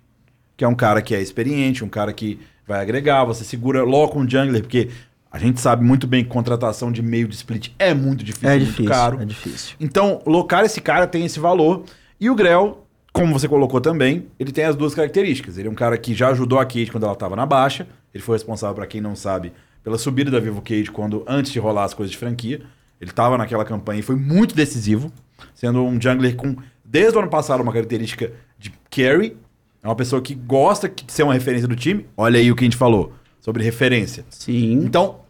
Que 0.57 0.65
é 0.65 0.69
um 0.69 0.75
cara 0.75 1.01
que 1.01 1.15
é 1.15 1.23
experiente, 1.23 1.85
um 1.85 1.89
cara 1.89 2.13
que 2.13 2.41
vai 2.67 2.81
agregar, 2.83 3.25
você 3.25 3.45
segura 3.45 3.83
logo 3.85 4.19
um 4.19 4.29
jungler, 4.29 4.61
porque 4.63 4.91
a 5.31 5.39
gente 5.39 5.61
sabe 5.61 5.85
muito 5.85 6.07
bem 6.07 6.25
que 6.25 6.31
contratação 6.31 6.91
de 6.91 7.01
meio 7.03 7.29
de 7.29 7.35
split 7.37 7.71
é 7.79 7.95
muito 7.95 8.25
difícil, 8.25 8.49
É 8.49 8.57
muito 8.57 8.67
difícil, 8.67 8.91
caro. 8.91 9.23
é 9.23 9.25
difícil. 9.25 9.77
Então, 9.79 10.21
locar 10.27 10.65
esse 10.65 10.81
cara 10.81 11.07
tem 11.07 11.25
esse 11.25 11.39
valor. 11.39 11.85
E 12.21 12.29
o 12.29 12.35
Grell, 12.35 12.85
como 13.13 13.33
você 13.33 13.47
colocou 13.49 13.81
também, 13.81 14.27
ele 14.39 14.51
tem 14.53 14.65
as 14.65 14.75
duas 14.75 14.95
características. 14.95 15.57
Ele 15.59 15.69
é 15.69 15.71
um 15.71 15.75
cara 15.75 15.97
que 15.97 16.15
já 16.15 16.29
ajudou 16.31 16.59
a 16.59 16.65
Kate 16.65 16.91
quando 16.91 17.05
ela 17.05 17.13
estava 17.13 17.37
na 17.37 17.47
baixa. 17.47 17.87
Ele 18.13 18.23
foi 18.23 18.37
responsável, 18.37 18.75
para 18.75 18.87
quem 18.87 19.01
não 19.01 19.15
sabe, 19.15 19.53
pela 19.89 19.97
subida 19.97 20.31
da 20.31 20.39
Vivo 20.39 20.61
Cage 20.61 20.91
quando 20.91 21.25
antes 21.27 21.51
de 21.51 21.59
rolar 21.59 21.85
as 21.85 21.95
coisas 21.95 22.11
de 22.11 22.19
franquia. 22.19 22.61
Ele 23.01 23.11
estava 23.11 23.39
naquela 23.39 23.65
campanha 23.65 24.01
e 24.01 24.03
foi 24.03 24.17
muito 24.17 24.55
decisivo, 24.55 25.11
sendo 25.55 25.83
um 25.83 25.99
jungler 25.99 26.37
com, 26.37 26.57
desde 26.85 27.17
o 27.17 27.21
ano 27.21 27.31
passado, 27.31 27.63
uma 27.63 27.73
característica 27.73 28.31
de 28.59 28.71
carry. 28.91 29.35
É 29.83 29.89
uma 29.89 29.97
pessoa 29.97 30.21
que 30.21 30.35
gosta 30.35 30.91
de 30.91 31.11
ser 31.11 31.23
uma 31.23 31.33
referência 31.33 31.67
do 31.67 31.75
time. 31.75 32.07
Olha 32.19 32.39
aí 32.39 32.53
o 32.53 32.57
que 32.57 32.65
a 32.65 32.67
gente 32.67 32.77
falou 32.77 33.15
sobre 33.41 33.65
referência. 33.65 34.27
Sim. 34.29 34.73
Então, 34.73 35.21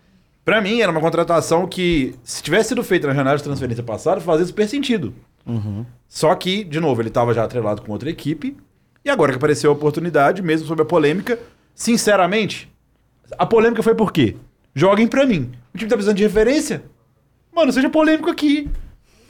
pra 0.45 0.61
mim, 0.61 0.81
era 0.81 0.91
uma 0.91 1.01
contratação 1.01 1.65
que, 1.69 2.17
se 2.25 2.43
tivesse 2.43 2.71
sido 2.71 2.83
feita 2.83 3.07
na 3.07 3.15
janela 3.15 3.37
de 3.37 3.45
transferência 3.45 3.85
passada, 3.85 4.21
fazia 4.21 4.47
super 4.47 4.67
sentido. 4.67 5.15
Só 6.09 6.35
que, 6.35 6.65
de 6.65 6.81
novo, 6.81 7.01
ele 7.01 7.11
estava 7.11 7.33
já 7.33 7.45
atrelado 7.45 7.83
com 7.83 7.93
outra 7.93 8.11
equipe. 8.11 8.57
E 9.05 9.11
agora 9.11 9.31
que 9.31 9.37
apareceu 9.37 9.71
a 9.71 9.75
oportunidade, 9.75 10.43
mesmo 10.43 10.67
sobre 10.67 10.83
a 10.83 10.87
polêmica, 10.87 11.39
sinceramente, 11.77 12.69
a 13.39 13.45
polêmica 13.47 13.83
foi 13.83 13.95
por 13.95 14.13
quê? 14.13 14.35
Joguem 14.79 15.09
pra 15.09 15.27
mim. 15.27 15.51
O 15.75 15.79
time 15.79 15.91
tá 15.91 15.97
precisando 15.97 16.17
de 16.17 16.23
referência? 16.23 16.85
Mano, 17.53 17.73
seja 17.73 17.91
polêmico 17.91 18.31
aqui. 18.31 18.69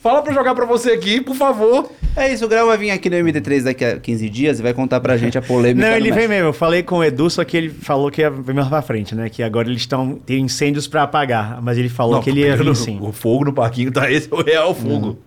Fala 0.02 0.20
pra 0.20 0.30
jogar 0.34 0.54
pra 0.54 0.66
você 0.66 0.90
aqui, 0.90 1.22
por 1.22 1.34
favor. 1.34 1.90
É 2.14 2.30
isso, 2.30 2.44
o 2.44 2.48
Grau 2.48 2.66
vai 2.66 2.76
vir 2.76 2.90
aqui 2.90 3.08
no 3.08 3.16
MD3 3.16 3.62
daqui 3.62 3.82
a 3.82 3.98
15 3.98 4.28
dias 4.28 4.60
e 4.60 4.62
vai 4.62 4.74
contar 4.74 5.00
pra 5.00 5.16
gente 5.16 5.38
a 5.38 5.42
polêmica. 5.42 5.88
Não, 5.88 5.96
ele 5.96 6.12
vem 6.12 6.28
mesmo. 6.28 6.48
Eu 6.48 6.52
falei 6.52 6.82
com 6.82 6.98
o 6.98 7.04
Edu, 7.04 7.30
só 7.30 7.42
que 7.44 7.56
ele 7.56 7.70
falou 7.70 8.10
que 8.10 8.20
ia 8.20 8.30
vir 8.30 8.54
mais 8.54 8.68
pra 8.68 8.82
frente, 8.82 9.14
né? 9.14 9.30
Que 9.30 9.42
agora 9.42 9.68
eles 9.68 9.80
estão. 9.80 10.16
Tem 10.16 10.40
incêndios 10.42 10.86
pra 10.86 11.04
apagar. 11.04 11.62
Mas 11.62 11.78
ele 11.78 11.88
falou 11.88 12.20
que 12.22 12.28
ele 12.28 12.40
ia 12.40 12.54
vir 12.54 12.76
sim. 12.76 12.98
O 13.00 13.10
fogo 13.10 13.46
no 13.46 13.52
parquinho 13.54 13.90
tá 13.90 14.10
esse, 14.12 14.28
é 14.30 14.34
o 14.34 14.42
real 14.42 14.74
fogo. 14.74 15.18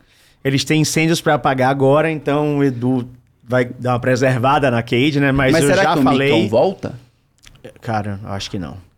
Eles 0.44 0.64
têm 0.64 0.82
incêndios 0.82 1.20
pra 1.20 1.34
apagar 1.34 1.72
agora, 1.72 2.12
então 2.12 2.60
o 2.60 2.64
Edu 2.64 3.10
vai 3.44 3.66
dar 3.66 3.94
uma 3.94 4.00
preservada 4.00 4.70
na 4.70 4.84
Cade, 4.84 5.20
né? 5.20 5.32
Mas, 5.32 5.52
Mas 5.52 5.64
eu 5.64 5.70
será 5.72 5.84
já 5.84 5.94
que 5.94 6.00
o 6.00 6.04
falei. 6.04 6.32
Micão 6.32 6.48
volta? 6.48 6.94
Cara, 7.82 8.20
eu 8.24 8.30
acho 8.30 8.52
que 8.52 8.60
não. 8.60 8.91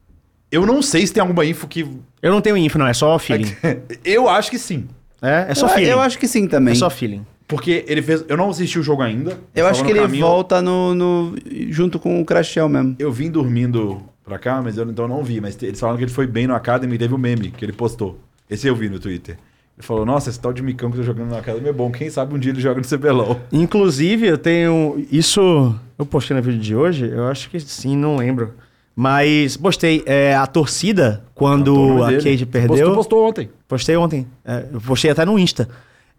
Eu 0.54 0.68
não 0.68 0.84
sei 0.84 1.08
se 1.08 1.12
tem 1.12 1.20
alguma 1.20 1.44
info 1.44 1.68
que. 1.68 1.82
Eu 2.22 2.32
não 2.32 2.40
tenho 2.40 2.56
info, 2.56 2.78
não. 2.78 2.86
É 2.86 2.94
só 2.94 3.18
feeling. 3.18 3.52
Eu 4.06 4.30
acho 4.30 4.52
que 4.52 4.60
sim. 4.60 4.88
É, 5.20 5.48
é 5.50 5.56
só 5.56 5.66
eu, 5.68 5.74
feeling. 5.74 5.90
eu 5.90 6.00
acho 6.02 6.20
que 6.20 6.28
sim 6.28 6.48
também. 6.48 6.74
É 6.74 6.76
só 6.76 6.90
feeling. 6.90 7.26
Porque 7.48 7.84
ele 7.88 8.02
fez. 8.02 8.24
Eu 8.28 8.38
não 8.38 8.50
assisti 8.50 8.78
o 8.78 8.84
jogo 8.84 9.02
ainda. 9.02 9.40
Eu 9.56 9.66
acho 9.66 9.84
que 9.84 9.90
ele 9.90 10.02
caminho. 10.02 10.26
volta 10.26 10.62
no, 10.62 10.94
no- 10.94 11.36
junto 11.70 11.98
com 11.98 12.22
o 12.22 12.26
Crashel 12.26 12.68
mesmo. 12.70 12.96
Eu 13.00 13.12
vim 13.12 13.32
dormindo 13.32 14.04
pra 14.24 14.38
cá, 14.38 14.62
mas 14.62 14.78
eu 14.78 14.88
então 14.90 15.08
não 15.08 15.24
vi. 15.24 15.40
Mas 15.42 15.58
eles 15.64 15.80
falaram 15.80 15.98
que 15.98 16.04
ele 16.04 16.12
foi 16.12 16.28
bem 16.28 16.46
no 16.46 16.54
Academy 16.54 16.94
e 16.96 16.98
teve 17.00 17.14
o 17.16 17.18
meme 17.18 17.50
que 17.52 17.64
ele 17.66 17.74
postou. 17.74 18.20
Esse 18.50 18.68
eu 18.68 18.76
vi 18.76 18.90
no 18.90 19.00
Twitter. 19.00 19.38
Ele 19.78 19.88
falou: 19.88 20.06
Nossa, 20.06 20.30
esse 20.30 20.40
tal 20.40 20.54
de 20.54 20.62
Micão 20.62 20.92
que 20.92 20.98
eu 20.98 21.02
tô 21.02 21.06
jogando 21.08 21.30
no 21.30 21.38
Academy 21.38 21.70
é 21.70 21.74
bom. 21.74 21.90
Quem 21.92 22.10
sabe 22.10 22.36
um 22.36 22.38
dia 22.38 22.52
ele 22.52 22.62
joga 22.62 22.80
no 22.82 22.86
CBLOL. 22.88 23.40
Inclusive, 23.52 24.28
eu 24.28 24.38
tenho. 24.38 25.04
Isso. 25.12 25.74
Eu 25.98 26.06
postei 26.06 26.36
no 26.38 26.44
vídeo 26.44 26.60
de 26.60 26.76
hoje? 26.76 27.10
Eu 27.10 27.28
acho 27.28 27.50
que 27.50 27.60
sim, 27.60 27.96
não 27.98 28.18
lembro. 28.18 28.54
Mas 28.95 29.57
postei. 29.57 30.03
É, 30.06 30.36
a 30.36 30.45
torcida, 30.45 31.24
quando 31.34 31.76
nome 31.76 32.02
a 32.02 32.07
dele. 32.07 32.24
Cade 32.24 32.45
perdeu. 32.45 32.78
Postou, 32.78 32.95
postou 32.95 33.28
ontem. 33.28 33.49
Postei 33.68 33.98
ontem. 33.98 34.28
É, 34.45 34.60
postei 34.86 35.11
até 35.11 35.26
no 35.26 35.38
Insta. 35.40 35.68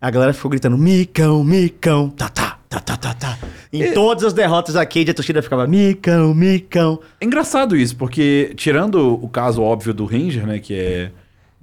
A 0.01 0.10
galera 0.10 0.32
ficou 0.32 0.51
gritando: 0.51 0.76
Micão, 0.76 1.44
Micão, 1.44 2.10
tá, 2.10 2.28
tá, 2.28 2.55
Tá, 2.74 2.80
tá, 2.80 2.96
tá, 2.96 3.14
tá. 3.14 3.38
Em 3.72 3.92
todas 3.92 4.24
as 4.24 4.32
derrotas 4.32 4.74
da 4.74 4.84
Cade, 4.84 5.10
a 5.10 5.14
torcida 5.14 5.40
ficava 5.40 5.64
micão, 5.64 6.34
micão. 6.34 7.01
É 7.20 7.24
engraçado 7.24 7.76
isso, 7.76 7.96
porque 7.96 8.52
tirando 8.56 9.14
o 9.22 9.28
caso 9.28 9.62
óbvio 9.62 9.94
do 9.94 10.05
Ranger, 10.05 10.44
né, 10.44 10.59
que 10.59 10.74
é 10.74 11.12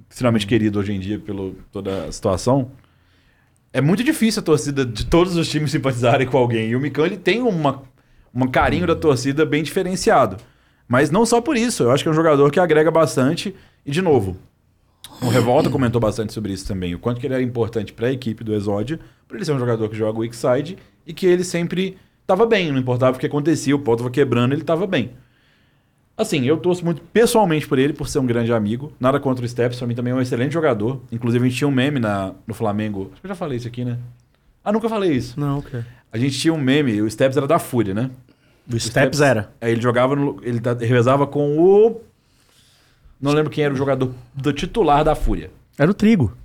extremamente 0.08 0.46
querido 0.46 0.78
hoje 0.78 0.92
em 0.92 0.98
dia 0.98 1.18
pelo 1.18 1.54
toda 1.70 2.04
a 2.04 2.12
situação, 2.12 2.70
é 3.74 3.80
muito 3.80 4.02
difícil 4.02 4.40
a 4.40 4.42
torcida 4.42 4.86
de 4.86 5.04
todos 5.04 5.36
os 5.36 5.48
times 5.48 5.70
simpatizarem 5.70 6.26
com 6.26 6.38
alguém. 6.38 6.70
E 6.70 6.76
o 6.76 6.80
Micão, 6.80 7.04
ele 7.04 7.18
tem 7.18 7.42
uma, 7.42 7.82
um 8.34 8.46
carinho 8.46 8.86
da 8.86 8.96
torcida 8.96 9.44
bem 9.44 9.62
diferenciado. 9.62 10.38
Mas 10.88 11.10
não 11.10 11.24
só 11.24 11.40
por 11.40 11.56
isso, 11.56 11.84
eu 11.84 11.90
acho 11.90 12.02
que 12.02 12.08
é 12.08 12.12
um 12.12 12.14
jogador 12.14 12.50
que 12.50 12.60
agrega 12.60 12.90
bastante. 12.90 13.54
E, 13.84 13.90
de 13.90 14.02
novo, 14.02 14.36
o 15.20 15.28
Revolta 15.28 15.68
comentou 15.70 16.00
bastante 16.00 16.32
sobre 16.32 16.52
isso 16.52 16.66
também, 16.66 16.94
o 16.94 16.98
quanto 16.98 17.20
que 17.20 17.26
ele 17.26 17.34
era 17.34 17.42
importante 17.42 17.92
para 17.92 18.08
a 18.08 18.12
equipe 18.12 18.44
do 18.44 18.54
Exódia, 18.54 19.00
por 19.26 19.36
ele 19.36 19.44
ser 19.44 19.52
um 19.52 19.58
jogador 19.58 19.88
que 19.88 19.96
joga 19.96 20.18
o 20.18 20.22
weak 20.22 20.36
side 20.36 20.76
e 21.06 21.12
que 21.12 21.26
ele 21.26 21.44
sempre 21.44 21.96
estava 22.20 22.46
bem, 22.46 22.70
não 22.70 22.78
importava 22.78 23.16
o 23.16 23.20
que 23.20 23.26
acontecia, 23.26 23.74
o 23.74 23.78
pau 23.78 23.94
estava 23.94 24.10
quebrando, 24.10 24.52
ele 24.52 24.62
estava 24.62 24.86
bem. 24.86 25.12
Assim, 26.16 26.44
eu 26.44 26.58
torço 26.58 26.84
muito 26.84 27.00
pessoalmente 27.00 27.66
por 27.66 27.78
ele, 27.78 27.92
por 27.92 28.06
ser 28.06 28.18
um 28.18 28.26
grande 28.26 28.52
amigo. 28.52 28.92
Nada 29.00 29.18
contra 29.18 29.44
o 29.44 29.48
Steps, 29.48 29.78
pra 29.78 29.86
mim 29.86 29.94
também 29.94 30.12
é 30.12 30.16
um 30.16 30.20
excelente 30.20 30.52
jogador. 30.52 31.00
Inclusive, 31.10 31.44
a 31.44 31.48
gente 31.48 31.58
tinha 31.58 31.66
um 31.66 31.72
meme 31.72 31.98
na, 31.98 32.34
no 32.46 32.52
Flamengo. 32.52 33.10
Acho 33.12 33.20
que 33.22 33.26
eu 33.26 33.28
já 33.30 33.34
falei 33.34 33.56
isso 33.56 33.66
aqui, 33.66 33.84
né? 33.84 33.98
Ah, 34.62 34.70
nunca 34.70 34.88
falei 34.88 35.12
isso. 35.12 35.40
Não, 35.40 35.58
ok. 35.58 35.80
A 36.12 36.18
gente 36.18 36.38
tinha 36.38 36.52
um 36.52 36.60
meme, 36.60 37.00
o 37.00 37.10
Steps 37.10 37.36
era 37.36 37.46
da 37.46 37.58
Fúria, 37.58 37.94
né? 37.94 38.10
O 38.72 38.80
Steps 38.80 39.20
era. 39.20 39.52
Aí 39.60 39.72
ele 39.72 39.80
jogava, 39.80 40.14
no, 40.16 40.38
ele 40.42 40.60
revezava 40.80 41.26
com 41.26 41.58
o. 41.58 42.00
Não 43.20 43.32
lembro 43.32 43.50
quem 43.50 43.64
era 43.64 43.72
o 43.72 43.76
jogador 43.76 44.12
do 44.34 44.52
titular 44.52 45.04
da 45.04 45.14
Fúria. 45.14 45.50
Era 45.78 45.90
o 45.90 45.94
Trigo. 45.94 46.36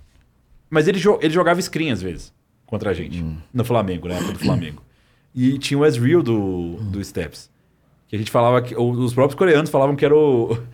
Mas 0.70 0.88
ele, 0.88 1.00
jo- 1.00 1.18
ele 1.22 1.34
jogava 1.34 1.62
screen 1.62 1.92
às 1.92 2.02
vezes 2.02 2.34
contra 2.66 2.90
a 2.92 2.94
gente. 2.94 3.24
No 3.54 3.64
Flamengo, 3.64 4.08
na 4.08 4.16
época 4.16 4.34
do 4.34 4.40
Flamengo. 4.40 4.82
E 5.34 5.58
tinha 5.58 5.78
o 5.78 5.86
Ezreal 5.86 6.22
do, 6.22 6.76
do 6.92 7.04
Steps. 7.04 7.50
Que 8.08 8.16
a 8.16 8.20
gente 8.20 8.32
falava 8.32 8.62
que. 8.62 8.76
Os 8.76 9.14
próprios 9.14 9.38
coreanos 9.38 9.70
falavam 9.70 9.96
que 9.96 10.06
era 10.06 10.16
o. 10.16 10.58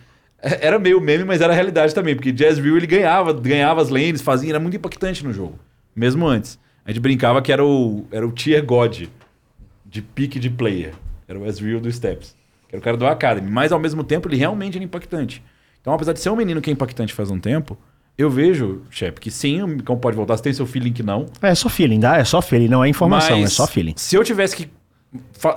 Era 0.46 0.78
meio 0.78 1.00
meme, 1.00 1.24
mas 1.24 1.40
era 1.40 1.54
a 1.54 1.56
realidade 1.56 1.94
também. 1.94 2.14
Porque 2.14 2.30
de 2.30 2.44
Ezreal 2.44 2.76
ele 2.76 2.86
ganhava, 2.86 3.32
ganhava 3.32 3.80
as 3.80 3.88
lanes, 3.88 4.20
fazia, 4.20 4.50
era 4.50 4.60
muito 4.60 4.76
impactante 4.76 5.24
no 5.24 5.32
jogo. 5.32 5.58
Mesmo 5.96 6.26
antes. 6.26 6.58
A 6.84 6.90
gente 6.90 7.00
brincava 7.00 7.40
que 7.40 7.50
era 7.50 7.64
o, 7.64 8.04
era 8.12 8.26
o 8.26 8.30
Tier 8.30 8.62
God 8.62 9.04
de 9.86 10.02
pique 10.02 10.38
de 10.38 10.50
player. 10.50 10.92
Era 11.26 11.38
o 11.38 11.46
Ezreal 11.46 11.80
do 11.80 11.90
Steps. 11.90 12.34
Que 12.68 12.74
era 12.76 12.80
o 12.80 12.82
cara 12.82 12.96
do 12.96 13.06
Academy. 13.06 13.50
Mas 13.50 13.72
ao 13.72 13.78
mesmo 13.78 14.04
tempo 14.04 14.28
ele 14.28 14.36
realmente 14.36 14.76
era 14.76 14.84
impactante. 14.84 15.42
Então, 15.80 15.92
apesar 15.92 16.12
de 16.12 16.20
ser 16.20 16.30
um 16.30 16.36
menino 16.36 16.60
que 16.60 16.70
é 16.70 16.72
impactante 16.72 17.12
faz 17.12 17.30
um 17.30 17.38
tempo, 17.38 17.76
eu 18.16 18.30
vejo, 18.30 18.82
Shep, 18.90 19.20
que 19.20 19.30
sim, 19.30 19.60
o 19.62 19.66
Micão 19.66 19.98
pode 19.98 20.16
voltar. 20.16 20.36
Você 20.36 20.44
tem 20.44 20.52
seu 20.52 20.66
feeling 20.66 20.92
que 20.92 21.02
não. 21.02 21.26
É 21.42 21.54
só 21.54 21.68
feeling, 21.68 22.00
dá? 22.00 22.16
É 22.16 22.24
só 22.24 22.40
feeling, 22.40 22.68
não 22.68 22.84
é 22.84 22.88
informação, 22.88 23.38
Mas 23.40 23.50
é 23.50 23.54
só 23.54 23.66
feeling. 23.66 23.94
Se 23.96 24.16
eu 24.16 24.24
tivesse 24.24 24.56
que 24.56 24.70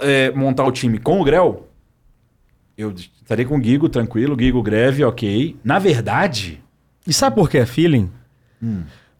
é, 0.01 0.31
montar 0.31 0.65
o 0.65 0.71
time 0.71 0.97
com 0.97 1.21
o 1.21 1.23
Grell, 1.23 1.67
eu 2.77 2.91
estaria 2.91 3.45
com 3.45 3.57
o 3.57 3.63
Gigo 3.63 3.87
tranquilo, 3.89 4.35
Gigo 4.39 4.61
greve, 4.61 5.03
ok. 5.03 5.55
Na 5.63 5.79
verdade, 5.79 6.61
E 7.05 7.13
sabe 7.13 7.35
por 7.35 7.49
que 7.49 7.57
é 7.57 7.65
feeling? 7.65 8.11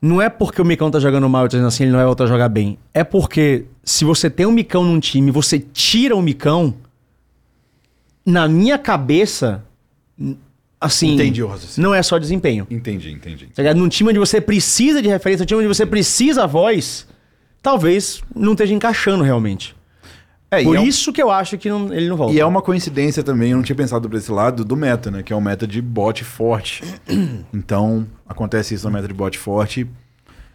Não 0.02 0.22
é 0.22 0.30
porque 0.30 0.62
o 0.62 0.66
Micão 0.66 0.92
tá 0.92 1.00
jogando 1.00 1.28
mal 1.28 1.46
e 1.46 1.48
dizendo 1.48 1.68
assim, 1.68 1.84
ele 1.84 1.92
não 1.92 1.98
vai 1.98 2.06
voltar 2.06 2.26
a 2.26 2.28
jogar 2.28 2.50
bem. 2.50 2.78
É 2.94 3.04
porque 3.04 3.66
se 3.84 4.06
você 4.06 4.30
tem 4.30 4.46
um 4.46 4.52
Micão 4.52 4.84
num 4.84 5.00
time, 5.00 5.32
você 5.32 5.60
tira 5.60 6.16
o 6.16 6.22
Micão, 6.22 6.76
na 8.26 8.48
minha 8.48 8.78
cabeça, 8.78 9.64
assim. 10.80 11.14
Entendi 11.14 11.42
o 11.42 11.48
raciocínio. 11.48 11.90
Não 11.90 11.96
é 11.96 12.04
só 12.04 12.18
desempenho. 12.20 12.68
entendi, 12.70 13.12
entendi. 13.12 13.48
Tá? 13.48 13.74
Num 13.74 13.88
time 13.88 14.10
onde 14.10 14.20
você 14.20 14.42
precisa 14.42 15.02
de 15.02 15.08
referência, 15.08 15.44
num 15.44 15.48
time 15.48 15.60
onde 15.60 15.68
você 15.68 15.86
precisa 15.86 16.44
a 16.44 16.48
voz, 16.48 17.08
talvez 17.62 18.22
não 18.36 18.52
esteja 18.52 18.74
encaixando 18.74 19.24
realmente. 19.24 19.77
É, 20.50 20.64
Por 20.64 20.76
e 20.76 20.78
é 20.78 20.82
um- 20.82 20.86
isso 20.86 21.12
que 21.12 21.22
eu 21.22 21.30
acho 21.30 21.58
que 21.58 21.70
não- 21.70 21.94
ele 21.94 22.08
não 22.08 22.16
volta. 22.16 22.34
E 22.34 22.40
é 22.40 22.46
uma 22.46 22.62
coincidência 22.62 23.22
também, 23.22 23.52
eu 23.52 23.58
não 23.58 23.64
tinha 23.64 23.76
pensado 23.76 24.08
por 24.10 24.16
esse 24.18 24.32
lado, 24.32 24.64
do 24.64 24.78
meta, 24.78 25.12
né? 25.12 25.22
Que 25.22 25.34
é 25.34 25.36
um 25.36 25.42
meta 25.42 25.68
de 25.68 25.82
bot 25.82 26.24
forte. 26.24 26.84
Então, 27.54 28.08
acontece 28.28 28.74
isso 28.74 28.88
no 28.88 28.94
meta 28.94 29.08
de 29.08 29.14
bot 29.14 29.38
forte. 29.38 29.86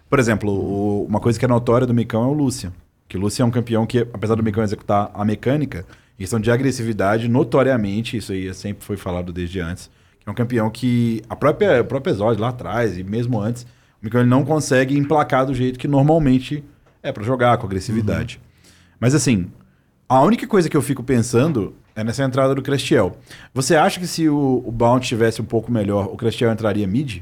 Por 0.09 0.19
exemplo, 0.19 0.51
o- 0.51 1.05
uma 1.05 1.21
coisa 1.21 1.39
que 1.39 1.45
é 1.45 1.49
notória 1.49 1.87
do 1.87 1.93
Micão 1.95 2.23
é 2.25 2.27
o 2.27 2.33
Lucian. 2.33 2.73
Que 3.09 3.17
o 3.19 3.21
Lucian 3.21 3.45
é 3.45 3.47
um 3.47 3.51
campeão 3.51 3.85
que, 3.87 3.99
apesar 4.13 4.35
do 4.35 4.43
Micão 4.43 4.63
executar 4.65 5.11
a 5.13 5.25
mecânica, 5.25 5.85
em 6.19 6.23
questão 6.23 6.41
de 6.41 6.51
agressividade, 6.51 7.29
notoriamente, 7.29 8.17
isso 8.17 8.33
aí 8.33 8.53
sempre 8.55 8.85
foi 8.85 8.97
falado 8.97 9.31
desde 9.33 9.61
antes, 9.61 9.91
que 10.21 10.29
é 10.29 10.33
um 10.33 10.35
campeão 10.35 10.71
que 10.71 11.23
a 11.29 11.37
própria, 11.37 11.83
o 11.83 11.85
próprio 11.85 12.13
Exódio 12.13 12.41
lá 12.41 12.49
atrás, 12.49 12.97
e 12.97 13.03
mesmo 13.05 13.39
antes, 13.41 13.65
o 14.01 14.05
Micão 14.05 14.21
ele 14.23 14.31
não 14.31 14.45
consegue 14.45 14.97
emplacar 14.97 15.45
do 15.45 15.55
jeito 15.55 15.79
que 15.79 15.87
normalmente 15.89 16.65
é 17.03 17.13
pra 17.13 17.23
jogar, 17.23 17.59
com 17.59 17.67
agressividade. 17.67 18.41
Mas 18.99 19.15
assim, 19.15 19.51
a 20.15 20.23
única 20.23 20.47
coisa 20.47 20.69
que 20.69 20.77
eu 20.77 20.83
fico 20.83 21.03
pensando 21.03 21.75
é 21.95 22.03
nessa 22.03 22.23
entrada 22.25 22.55
do 22.55 22.63
Crestiel. 22.63 23.17
Você 23.55 23.77
acha 23.77 24.01
que 24.01 24.07
se 24.07 24.29
o, 24.29 24.63
o 24.65 24.71
Bounty 24.73 25.09
tivesse 25.09 25.41
um 25.41 25.45
pouco 25.45 25.71
melhor, 25.71 26.07
o 26.07 26.17
Crestiel 26.17 26.51
entraria 26.53 26.87
mid? 26.87 27.21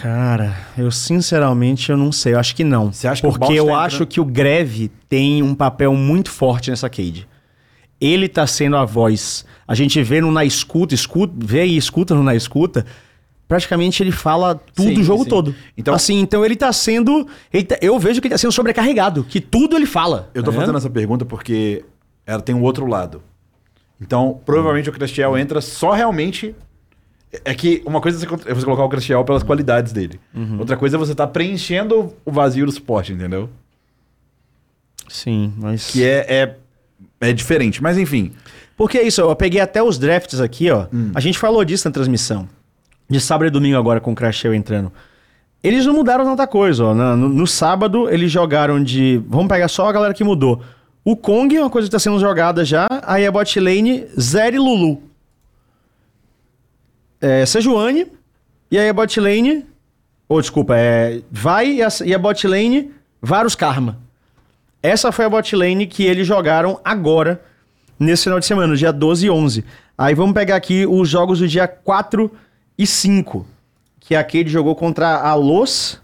Cara, 0.00 0.56
eu 0.76 0.90
sinceramente 0.90 1.90
eu 1.90 1.96
não 1.96 2.12
sei, 2.12 2.34
eu 2.34 2.38
acho 2.38 2.54
que 2.54 2.62
não. 2.62 2.92
Você 2.92 3.08
acha 3.08 3.20
que 3.22 3.26
o 3.26 3.30
Porque 3.30 3.44
Bounty 3.46 3.56
eu 3.56 3.66
tá 3.66 3.78
acho 3.80 3.96
entrando- 3.96 4.08
que 4.08 4.20
o 4.20 4.24
Greve 4.24 4.90
tem 5.08 5.42
um 5.42 5.54
papel 5.54 5.94
muito 5.94 6.30
forte 6.30 6.70
nessa 6.70 6.88
Cade. 6.88 7.26
Ele 8.00 8.28
tá 8.28 8.46
sendo 8.46 8.76
a 8.76 8.84
voz. 8.84 9.44
A 9.66 9.74
gente 9.74 10.00
vê 10.02 10.20
no 10.20 10.30
Na 10.30 10.44
Escuta, 10.44 10.94
escuta 10.94 11.34
vê 11.36 11.64
e 11.64 11.76
escuta 11.76 12.14
no 12.14 12.22
Na 12.22 12.34
Escuta, 12.34 12.86
praticamente 13.48 14.02
ele 14.02 14.12
fala 14.12 14.54
tudo 14.74 14.88
Sim, 14.90 15.00
o 15.00 15.02
jogo 15.02 15.24
sim. 15.24 15.30
todo. 15.30 15.54
Então- 15.76 15.94
assim, 15.94 16.20
então 16.20 16.44
ele 16.44 16.54
tá 16.54 16.72
sendo. 16.72 17.26
ele 17.52 17.64
tá- 17.64 17.78
eu 17.80 17.98
vejo 17.98 18.20
que 18.20 18.28
ele 18.28 18.34
tá 18.34 18.38
sendo 18.38 18.52
sobrecarregado, 18.52 19.24
que 19.24 19.40
tudo 19.40 19.74
ele 19.74 19.86
fala. 19.86 20.30
Eu 20.34 20.42
tô 20.44 20.52
tá 20.52 20.58
fazendo 20.60 20.76
essa 20.76 20.90
pergunta 20.90 21.24
porque 21.24 21.84
ela 22.26 22.42
tem 22.42 22.54
um 22.54 22.62
outro 22.62 22.86
lado. 22.86 23.22
Então, 24.00 24.40
provavelmente 24.44 24.88
o 24.88 24.92
Crestiel 24.92 25.36
entra 25.36 25.60
só 25.60 25.92
realmente. 25.92 26.54
É 27.44 27.52
que 27.54 27.82
uma 27.84 28.00
coisa 28.00 28.24
é 28.46 28.54
você 28.54 28.64
colocar 28.64 28.84
o 28.84 28.88
Crestiel 28.88 29.22
pelas 29.24 29.42
qualidades 29.42 29.92
dele. 29.92 30.20
Outra 30.58 30.76
coisa 30.76 30.96
é 30.96 30.98
você 30.98 31.14
tá 31.14 31.26
preenchendo 31.26 32.14
o 32.24 32.30
vazio 32.30 32.64
do 32.64 32.72
suporte, 32.72 33.12
entendeu? 33.12 33.50
Sim, 35.08 35.52
mas. 35.56 35.90
Que 35.90 36.04
é, 36.04 36.26
é, 36.28 36.56
é 37.28 37.32
diferente. 37.32 37.82
Mas 37.82 37.98
enfim. 37.98 38.32
Porque 38.76 38.96
é 38.98 39.02
isso, 39.06 39.20
eu 39.20 39.34
peguei 39.34 39.60
até 39.60 39.82
os 39.82 39.98
drafts 39.98 40.40
aqui, 40.40 40.70
ó. 40.70 40.86
Hum. 40.92 41.10
A 41.14 41.20
gente 41.20 41.38
falou 41.38 41.64
disso 41.64 41.88
na 41.88 41.92
transmissão. 41.92 42.48
De 43.08 43.20
sábado 43.20 43.46
e 43.46 43.50
domingo 43.50 43.78
agora 43.78 44.00
com 44.00 44.12
o 44.12 44.14
Crashel 44.14 44.54
entrando. 44.54 44.92
Eles 45.62 45.86
não 45.86 45.94
mudaram 45.94 46.24
tanta 46.24 46.46
coisa, 46.46 46.84
ó. 46.84 46.94
No, 46.94 47.16
no 47.16 47.46
sábado, 47.46 48.08
eles 48.10 48.30
jogaram 48.30 48.82
de. 48.82 49.20
Vamos 49.26 49.48
pegar 49.48 49.68
só 49.68 49.88
a 49.88 49.92
galera 49.92 50.14
que 50.14 50.22
mudou. 50.22 50.62
O 51.04 51.16
Kong 51.16 51.56
é 51.56 51.60
uma 51.60 51.70
coisa 51.70 51.88
que 51.88 51.92
tá 51.92 51.98
sendo 51.98 52.20
jogada 52.20 52.64
já. 52.64 52.86
Aí 53.02 53.26
a 53.26 53.32
bot 53.32 53.58
lane, 53.58 54.06
e 54.16 54.58
Lulu. 54.58 55.02
É, 57.20 57.46
Sejuani. 57.46 58.06
E 58.70 58.78
aí 58.78 58.88
a 58.88 58.92
bot 58.92 59.18
lane. 59.18 59.64
Ou 60.28 60.40
desculpa, 60.40 60.76
é. 60.76 61.22
Vai 61.30 61.72
e 61.72 61.82
a, 61.82 61.88
e 62.04 62.14
a 62.14 62.18
bot 62.18 62.46
lane, 62.46 62.92
Varus 63.22 63.54
Karma. 63.54 63.98
Essa 64.82 65.10
foi 65.10 65.24
a 65.24 65.30
bot 65.30 65.56
lane 65.56 65.86
que 65.86 66.04
eles 66.04 66.26
jogaram 66.26 66.78
agora, 66.84 67.42
nesse 67.98 68.24
final 68.24 68.38
de 68.38 68.46
semana, 68.46 68.76
dia 68.76 68.92
12 68.92 69.26
e 69.26 69.30
11. 69.30 69.64
Aí 69.96 70.14
vamos 70.14 70.34
pegar 70.34 70.56
aqui 70.56 70.86
os 70.86 71.08
jogos 71.08 71.40
do 71.40 71.48
dia 71.48 71.66
4 71.66 72.30
e 72.78 72.86
5. 72.86 73.44
Que 73.98 74.14
a 74.14 74.22
Cade 74.22 74.48
jogou 74.48 74.76
contra 74.76 75.20
a 75.20 75.34
Los. 75.34 76.00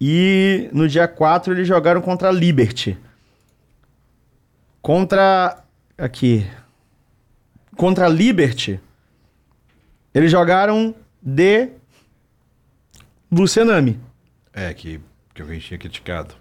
E 0.00 0.70
no 0.72 0.88
dia 0.88 1.08
4 1.08 1.52
eles 1.52 1.66
jogaram 1.66 2.00
contra 2.00 2.28
a 2.28 2.32
Liberty. 2.32 2.96
Contra. 4.80 5.64
Aqui. 5.98 6.46
Contra 7.76 8.06
a 8.06 8.08
Liberty. 8.08 8.80
Eles 10.14 10.30
jogaram 10.30 10.94
de. 11.20 11.70
Lucianami. 13.30 13.98
É, 14.52 14.72
que, 14.72 15.00
que 15.34 15.42
a 15.42 15.44
gente 15.44 15.66
tinha 15.66 15.78
criticado. 15.78 16.34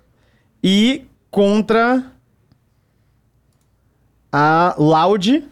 E 0.64 1.06
contra 1.32 2.12
a 4.32 4.76
Loud. 4.78 5.50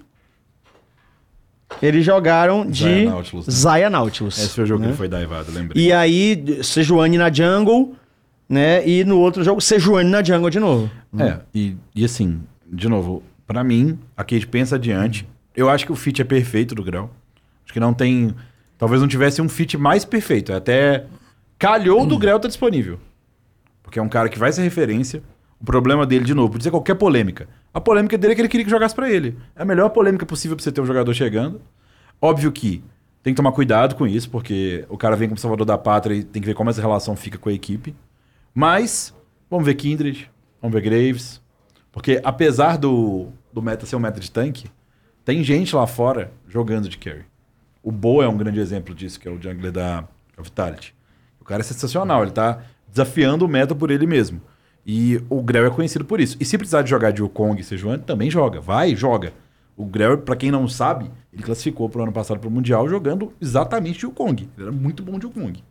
Eles 1.82 2.06
jogaram 2.06 2.66
de 2.66 2.84
Zaya 2.84 3.10
Nautilus, 3.10 3.48
né? 3.48 3.54
Zaya 3.54 3.90
Nautilus. 3.90 4.38
Esse 4.38 4.56
foi 4.56 4.64
o 4.64 4.68
jogo 4.68 4.82
né? 4.82 4.88
que 4.88 4.91
ele 4.91 4.98
foi 4.98 5.08
daivado, 5.08 5.52
lembrei. 5.52 5.84
E 5.84 5.91
aí, 5.91 6.64
Sejuani 6.64 7.18
na 7.18 7.32
jungle, 7.32 7.95
né? 8.48 8.88
E 8.88 9.04
no 9.04 9.20
outro 9.20 9.44
jogo, 9.44 9.60
Sejuani 9.60 10.10
na 10.10 10.24
jungle 10.24 10.50
de 10.50 10.60
novo. 10.60 10.90
É, 11.18 11.40
e, 11.54 11.76
e 11.95 12.06
assim, 12.06 12.41
de 12.72 12.88
novo, 12.88 13.24
pra 13.45 13.64
mim, 13.64 14.00
a 14.16 14.24
Kate 14.24 14.48
pensa 14.48 14.76
adiante. 14.76 15.28
Eu 15.56 15.70
acho 15.70 15.86
que 15.86 15.91
o 15.91 15.95
fit 15.95 16.22
é 16.22 16.26
perfeito 16.26 16.74
do 16.74 16.84
Grau. 16.84 17.12
Acho 17.64 17.74
que 17.74 17.80
não 17.80 17.94
tem. 17.94 18.34
Talvez 18.78 19.02
não 19.02 19.08
tivesse 19.08 19.41
um 19.41 19.48
fit 19.50 19.78
mais 19.78 20.04
perfeito. 20.04 20.52
Até 20.54 21.06
calhou 21.60 22.06
do 22.06 22.18
Grau 22.18 22.40
tá 22.40 22.48
disponível. 22.48 23.00
Porque 23.84 24.00
é 24.00 24.02
um 24.02 24.10
cara 24.10 24.30
que 24.30 24.40
vai 24.40 24.52
ser 24.52 24.64
referência. 24.64 25.22
O 25.64 25.65
problema 25.65 26.06
dele, 26.06 26.26
de 26.26 26.35
novo, 26.35 26.52
por 26.52 26.57
dizer 26.60 26.69
qualquer 26.69 26.94
polêmica. 26.94 27.48
A 27.73 27.81
polêmica 27.81 28.18
dele 28.18 28.34
é 28.34 28.35
que 28.35 28.41
ele 28.41 28.49
queria 28.49 28.65
que 28.65 28.69
jogasse 28.69 28.94
pra 28.94 29.10
ele. 29.10 29.35
É 29.56 29.64
a 29.64 29.65
melhor 29.65 29.90
polêmica 29.90 30.26
possível 30.27 30.56
pra 30.56 30.64
você 30.64 30.72
ter 30.72 30.81
um 30.81 30.85
jogador 30.85 31.14
chegando. 31.15 31.60
Óbvio 32.22 32.52
que 32.52 32.84
tem 33.23 33.34
que 33.34 33.38
tomar 33.38 33.53
cuidado 33.53 33.95
com 33.95 34.06
isso, 34.06 34.30
porque 34.30 34.85
o 34.90 34.98
cara 34.98 35.15
vem 35.15 35.27
como 35.27 35.40
salvador 35.40 35.65
da 35.65 35.77
pátria 35.77 36.15
e 36.15 36.23
tem 36.23 36.41
que 36.41 36.48
ver 36.48 36.53
como 36.53 36.69
essa 36.69 36.81
relação 36.81 37.15
fica 37.15 37.38
com 37.38 37.49
a 37.49 37.53
equipe. 37.53 37.95
Mas 38.53 39.15
Vamos 39.53 39.68
ver 39.68 39.76
Kindred, 39.76 40.31
vamos 40.60 40.73
ver 40.73 40.81
Graves. 40.81 41.40
Porque 41.91 42.19
apesar 42.23 42.76
do, 42.76 43.27
do 43.53 43.61
meta 43.61 43.85
ser 43.85 43.95
um 43.95 43.99
meta 43.99 44.19
de 44.19 44.31
tanque, 44.31 44.68
tem 45.23 45.44
gente 45.44 45.76
lá 45.76 45.85
fora 45.85 46.31
jogando 46.48 46.90
de 46.90 46.98
carry. 46.98 47.23
O 47.84 47.91
Bo 47.91 48.23
é 48.23 48.27
um 48.27 48.35
grande 48.35 48.60
exemplo 48.60 48.95
disso, 48.95 49.19
que 49.19 49.27
é 49.27 49.31
o 49.31 49.40
jungler 49.40 49.72
da 49.72 50.07
Vitality. 50.35 50.95
O 51.40 51.45
cara 51.45 51.61
é 51.61 51.64
sensacional, 51.64 52.23
ele 52.23 52.31
tá 52.31 52.64
desafiando 52.88 53.45
o 53.45 53.48
meta 53.48 53.76
por 53.76 53.91
ele 53.91 54.07
mesmo. 54.07 54.41
E 54.85 55.22
o 55.30 55.41
Grell 55.41 55.65
é 55.65 55.69
conhecido 55.69 56.03
por 56.03 56.19
isso. 56.19 56.35
E 56.39 56.45
se 56.45 56.57
precisar 56.57 56.81
de 56.81 56.89
jogar 56.89 57.11
de 57.11 57.22
Wukong 57.22 57.60
e 57.60 57.64
Sejuani, 57.64 58.03
também 58.03 58.30
joga. 58.30 58.60
Vai, 58.60 58.95
joga. 58.95 59.31
O 59.77 59.85
Grell, 59.85 60.18
pra 60.19 60.35
quem 60.35 60.51
não 60.51 60.68
sabe, 60.68 61.10
ele 61.31 61.41
classificou 61.41 61.89
pro 61.89 62.03
ano 62.03 62.11
passado 62.11 62.39
pro 62.39 62.51
Mundial 62.51 62.88
jogando 62.88 63.31
exatamente 63.41 63.99
de 63.99 64.05
Wukong. 64.05 64.49
Ele 64.57 64.68
era 64.68 64.72
muito 64.72 65.01
bom 65.01 65.18
de 65.18 65.26
Wukong. 65.26 65.64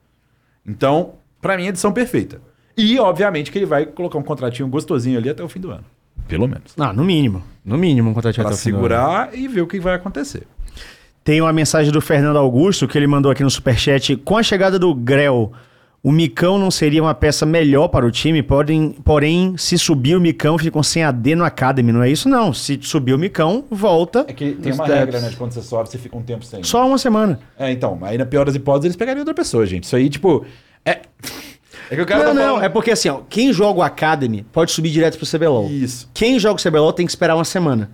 Então, 0.67 1.15
pra 1.41 1.57
mim, 1.57 1.67
edição 1.67 1.93
perfeita. 1.93 2.41
E, 2.77 2.99
obviamente, 2.99 3.51
que 3.53 3.59
ele 3.59 3.67
vai 3.67 3.85
colocar 3.85 4.19
um 4.19 4.23
contratinho 4.23 4.67
gostosinho 4.69 5.19
ali 5.19 5.29
até 5.29 5.43
o 5.43 5.49
fim 5.49 5.61
do 5.61 5.71
ano. 5.71 5.85
Pelo 6.27 6.49
menos. 6.49 6.73
Ah, 6.79 6.93
no 6.93 7.05
mínimo. 7.05 7.43
No 7.65 7.77
mínimo 7.77 8.11
um 8.11 8.15
contratinho 8.15 8.45
Pra 8.45 8.53
até 8.53 8.59
o 8.59 8.63
fim 8.63 8.71
do 8.71 8.77
ano. 8.77 8.85
segurar 8.87 9.35
e 9.39 9.47
ver 9.47 9.61
o 9.61 9.67
que 9.67 9.79
vai 9.79 9.95
acontecer. 9.95 10.45
Tem 11.23 11.41
uma 11.41 11.53
mensagem 11.53 11.93
do 11.93 12.01
Fernando 12.01 12.37
Augusto 12.39 12.89
que 12.89 12.97
ele 12.99 13.07
mandou 13.07 13.31
aqui 13.31 13.43
no 13.45 13.51
Superchat. 13.51 14.17
Com 14.17 14.37
a 14.39 14.43
chegada 14.43 14.79
do 14.79 14.93
Grell, 14.95 15.53
o 16.03 16.11
Micão 16.11 16.59
não 16.59 16.71
seria 16.71 17.01
uma 17.03 17.15
peça 17.15 17.47
melhor 17.47 17.87
para 17.89 18.05
o 18.05 18.11
time? 18.11 18.43
Porém, 18.43 18.91
porém 19.05 19.55
se 19.57 19.79
subir 19.79 20.17
o 20.17 20.21
Micão, 20.21 20.59
ficam 20.59 20.83
sem 20.83 21.05
AD 21.05 21.37
no 21.37 21.45
Academy. 21.45 21.93
Não 21.93 22.03
é 22.03 22.11
isso, 22.11 22.29
não. 22.29 22.53
Se 22.53 22.79
subir 22.83 23.15
o 23.15 23.19
Micão, 23.19 23.65
volta. 23.71 24.25
É 24.29 24.33
que 24.33 24.53
tem 24.53 24.73
uma 24.73 24.87
regra, 24.87 25.21
né? 25.21 25.29
De 25.29 25.37
quando 25.37 25.53
você 25.53 25.63
sobe, 25.63 25.89
você 25.89 25.99
fica 25.99 26.17
um 26.17 26.23
tempo 26.23 26.45
sem. 26.45 26.63
Só 26.65 26.87
uma 26.87 26.99
semana. 26.99 27.39
É, 27.59 27.71
então. 27.71 27.99
Aí, 28.03 28.19
na 28.19 28.27
pior 28.27 28.45
das 28.45 28.55
hipóteses, 28.57 28.87
eles 28.87 28.97
pegariam 28.97 29.21
outra 29.21 29.35
pessoa, 29.35 29.65
gente. 29.65 29.85
Isso 29.85 29.95
aí, 29.97 30.09
tipo. 30.11 30.45
É. 30.85 31.01
É 31.91 31.95
que 31.97 32.01
o 32.01 32.07
cara 32.07 32.21
não, 32.25 32.29
tá 32.29 32.35
não. 32.35 32.43
falando- 32.47 32.65
É 32.65 32.69
porque 32.71 32.91
assim, 32.91 33.11
ó, 33.11 33.21
quem 33.29 33.53
joga 33.53 33.81
o 33.81 33.83
Academy 33.83 34.47
pode 34.51 34.71
subir 34.73 34.89
direto 34.89 35.19
pro 35.19 35.27
CBLOL. 35.27 35.69
Isso. 35.71 36.09
Quem 36.15 36.39
joga 36.39 36.59
o 36.59 36.63
CBLOL 36.63 36.91
tem 36.91 37.05
que 37.05 37.13
esperar 37.13 37.35
uma 37.35 37.45
semana. 37.45 37.91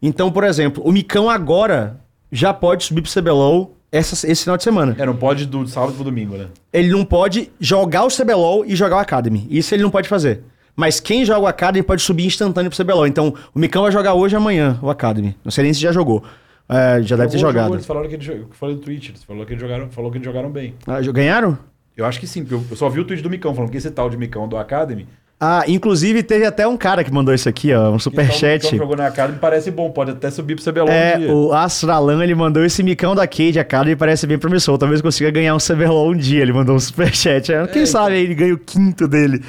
Então, 0.00 0.32
por 0.32 0.42
exemplo, 0.42 0.82
o 0.86 0.90
Micão 0.90 1.28
agora 1.28 2.00
já 2.32 2.54
pode 2.54 2.84
subir 2.84 3.02
pro 3.02 3.12
CBLOL 3.12 3.75
essa, 3.90 4.14
esse 4.30 4.42
final 4.42 4.56
de 4.56 4.62
semana. 4.64 4.94
É, 4.98 5.06
não 5.06 5.16
pode 5.16 5.46
do 5.46 5.66
sábado 5.66 5.92
pro 5.94 6.04
domingo, 6.04 6.36
né? 6.36 6.48
Ele 6.72 6.88
não 6.88 7.04
pode 7.04 7.50
jogar 7.60 8.04
o 8.04 8.08
CBLOL 8.08 8.64
e 8.66 8.74
jogar 8.76 8.96
o 8.96 8.98
Academy. 9.00 9.46
Isso 9.50 9.74
ele 9.74 9.82
não 9.82 9.90
pode 9.90 10.08
fazer. 10.08 10.42
Mas 10.74 11.00
quem 11.00 11.24
joga 11.24 11.40
o 11.40 11.46
Academy 11.46 11.82
pode 11.82 12.02
subir 12.02 12.26
instantâneo 12.26 12.70
pro 12.70 12.84
CBLOL. 12.84 13.06
Então, 13.06 13.34
o 13.54 13.58
Micão 13.58 13.82
vai 13.82 13.92
jogar 13.92 14.14
hoje 14.14 14.34
e 14.34 14.36
amanhã 14.36 14.78
o 14.82 14.90
Academy. 14.90 15.34
Não 15.42 15.50
sei 15.50 15.64
nem 15.64 15.72
se 15.72 15.80
já 15.80 15.90
jogou. 15.92 16.22
É, 16.68 17.00
já 17.02 17.16
deve 17.16 17.30
ter 17.30 17.38
Jogou, 17.38 17.52
jogado. 17.52 17.62
jogou, 17.64 17.76
Eles 17.76 17.86
falaram 17.86 18.08
que 18.08 18.14
eles, 18.16 18.28
eu 18.28 18.48
falei 18.52 18.74
no 18.74 18.80
Twitch, 18.80 19.08
eles 19.10 19.22
falaram 19.22 19.46
que 19.46 19.52
eles 19.52 19.62
jogaram, 19.62 19.88
falou 19.90 20.10
que 20.10 20.18
eles 20.18 20.26
jogaram 20.26 20.50
bem. 20.50 20.74
Ah, 20.86 21.00
ganharam? 21.00 21.56
Eu 21.96 22.04
acho 22.04 22.18
que 22.20 22.26
sim, 22.26 22.42
porque 22.42 22.54
eu, 22.54 22.64
eu 22.70 22.76
só 22.76 22.88
vi 22.90 23.00
o 23.00 23.04
tweet 23.04 23.22
do 23.22 23.30
Micão 23.30 23.54
falando 23.54 23.70
que 23.70 23.76
esse 23.78 23.90
tal 23.90 24.10
de 24.10 24.16
Micão 24.16 24.46
do 24.48 24.56
Academy. 24.56 25.06
Ah, 25.38 25.64
inclusive 25.68 26.22
teve 26.22 26.46
até 26.46 26.66
um 26.66 26.78
cara 26.78 27.04
que 27.04 27.12
mandou 27.12 27.34
isso 27.34 27.46
aqui, 27.46 27.72
ó, 27.74 27.90
um 27.90 27.96
do 27.96 28.02
superchat. 28.02 28.70
Que 28.70 28.76
jogou 28.78 28.96
na 28.96 29.06
Academy 29.06 29.38
parece 29.38 29.70
bom, 29.70 29.90
pode 29.90 30.12
até 30.12 30.30
subir 30.30 30.54
pro 30.56 30.64
CBLOL 30.64 30.88
É, 30.88 31.14
um 31.14 31.18
dia. 31.18 31.34
o 31.34 31.52
Astralan, 31.52 32.22
ele 32.24 32.34
mandou 32.34 32.64
esse 32.64 32.82
micão 32.82 33.14
da 33.14 33.26
Cade, 33.26 33.58
a 33.58 33.64
cara, 33.64 33.90
e 33.90 33.96
parece 33.96 34.26
bem 34.26 34.38
promissor. 34.38 34.78
Talvez 34.78 35.02
consiga 35.02 35.30
ganhar 35.30 35.54
um 35.54 35.58
CBLOL 35.58 36.12
um 36.12 36.16
dia. 36.16 36.40
Ele 36.40 36.54
mandou 36.54 36.74
um 36.74 36.80
superchat. 36.80 37.52
É, 37.52 37.66
Quem 37.66 37.84
sabe 37.84 38.14
aí 38.14 38.24
ele 38.24 38.34
ganha 38.34 38.54
o 38.54 38.58
quinto 38.58 39.06
dele. 39.06 39.42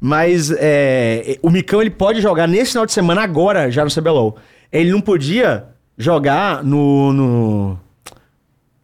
Mas 0.00 0.52
é, 0.56 1.36
o 1.42 1.50
micão, 1.50 1.80
ele 1.80 1.90
pode 1.90 2.20
jogar 2.20 2.46
nesse 2.46 2.70
final 2.72 2.86
de 2.86 2.92
semana 2.92 3.22
agora, 3.22 3.70
já 3.72 3.84
no 3.84 3.90
CBLOL. 3.90 4.36
Ele 4.70 4.92
não 4.92 5.00
podia 5.00 5.64
jogar 5.98 6.62
no... 6.62 7.12
no... 7.12 7.78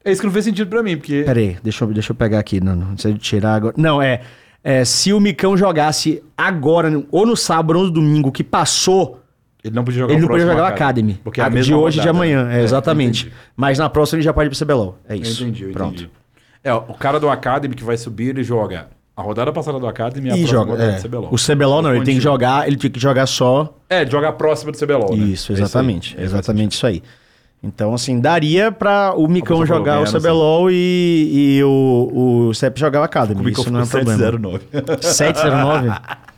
É 0.05 0.10
isso 0.10 0.20
que 0.20 0.27
não 0.27 0.32
fez 0.32 0.47
sentido 0.47 0.68
pra 0.68 0.82
mim, 0.82 0.97
porque. 0.97 1.22
Pera 1.24 1.39
aí, 1.39 1.59
deixa 1.62 1.85
eu, 1.85 1.93
deixa 1.93 2.10
eu 2.12 2.16
pegar 2.16 2.39
aqui. 2.39 2.59
Não, 2.59 2.74
não 2.74 2.94
precisa 2.94 3.14
tirar 3.18 3.55
agora. 3.55 3.74
Não, 3.77 4.01
é, 4.01 4.22
é... 4.62 4.85
Se 4.85 5.12
o 5.12 5.20
micão 5.20 5.57
jogasse 5.57 6.23
agora, 6.37 6.91
ou 7.11 7.27
no 7.27 7.37
sábado 7.37 7.78
ou 7.78 7.85
no 7.87 7.91
domingo, 7.91 8.31
que 8.32 8.43
passou... 8.45 9.20
Ele 9.62 9.74
não 9.74 9.85
podia 9.85 10.01
jogar 10.01 10.12
Ele 10.15 10.20
o 10.20 10.23
não 10.23 10.28
podia 10.28 10.47
jogar 10.47 10.62
o 10.62 10.66
Academy. 10.66 11.20
Porque 11.23 11.41
é 11.41 11.45
a 11.45 11.47
A 11.49 11.51
mesma 11.51 11.65
de 11.66 11.74
hoje 11.74 11.99
e 11.99 12.01
de 12.01 12.09
rodada, 12.09 12.16
amanhã, 12.24 12.45
né? 12.47 12.61
é, 12.61 12.62
exatamente. 12.62 13.31
Mas 13.55 13.78
na 13.78 13.91
próxima 13.91 14.16
ele 14.16 14.24
já 14.24 14.32
pode 14.32 14.47
ir 14.49 14.57
pro 14.57 14.59
CBLOL. 14.66 14.99
É 15.07 15.15
Eu 15.15 15.20
isso. 15.20 15.43
entendi, 15.43 15.65
eu 15.65 15.73
Pronto. 15.73 15.95
entendi. 15.95 16.11
É, 16.65 16.73
o 16.73 16.95
cara 16.95 17.20
do 17.20 17.28
Academy 17.28 17.74
que 17.74 17.85
vai 17.85 17.97
subir, 17.99 18.28
ele 18.31 18.43
joga 18.43 18.89
a 19.15 19.20
rodada 19.23 19.53
passada 19.53 19.78
do 19.78 19.87
Academy 19.87 20.28
e 20.31 20.32
a 20.32 20.37
E 20.39 20.47
joga. 20.47 20.70
rodada 20.73 20.93
É. 20.93 20.97
do 20.97 21.03
CBLOL. 21.03 21.28
O 21.31 21.37
CBLOL 21.37 21.82
não, 21.82 21.95
ele 21.95 22.05
tem 22.07 22.15
que 22.15 22.23
jogar, 22.23 22.66
ele 22.66 22.77
tem 22.78 22.91
que 22.91 22.99
jogar 22.99 23.27
só. 23.27 23.74
É, 23.91 24.01
ele 24.01 24.11
joga 24.11 24.28
a 24.31 24.32
próxima 24.32 24.73
do 24.73 24.78
CBLOL, 24.78 25.15
né? 25.15 25.24
Isso, 25.24 25.53
É 25.53 25.57
exatamente. 25.57 26.16
É, 26.19 26.23
exatamente 26.24 26.73
isso 26.73 26.87
aí. 26.87 27.03
Então, 27.62 27.93
assim, 27.93 28.19
daria 28.19 28.73
pra 28.73 29.12
o 29.15 29.28
Micão 29.28 29.66
jogar 29.66 30.01
o 30.01 30.11
CBLOL 30.11 30.70
e, 30.70 31.57
e 31.59 31.65
o, 31.65 32.49
o 32.49 32.55
CEP 32.55 32.81
jogar 32.81 33.01
o 33.01 33.03
Academy. 33.03 33.41
O 33.41 33.45
Micão 33.45 33.62
Isso 33.62 33.73
não 33.73 33.81
é 33.81 33.87
ficou 33.87 34.05
problema. 34.05 34.61
709. 35.01 35.03
709? 35.03 35.91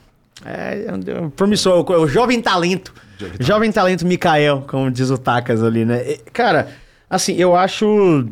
É, 0.44 0.86
é 0.88 1.20
um 1.20 1.30
promissor, 1.30 1.88
o 1.88 2.08
jovem 2.08 2.40
talento. 2.40 2.92
Jovem 3.38 3.70
talento 3.70 4.04
Mikael, 4.04 4.64
como 4.66 4.90
diz 4.90 5.08
o 5.08 5.16
Takas 5.16 5.62
ali, 5.62 5.84
né? 5.84 6.16
Cara, 6.32 6.68
assim, 7.08 7.34
eu 7.34 7.54
acho. 7.54 8.26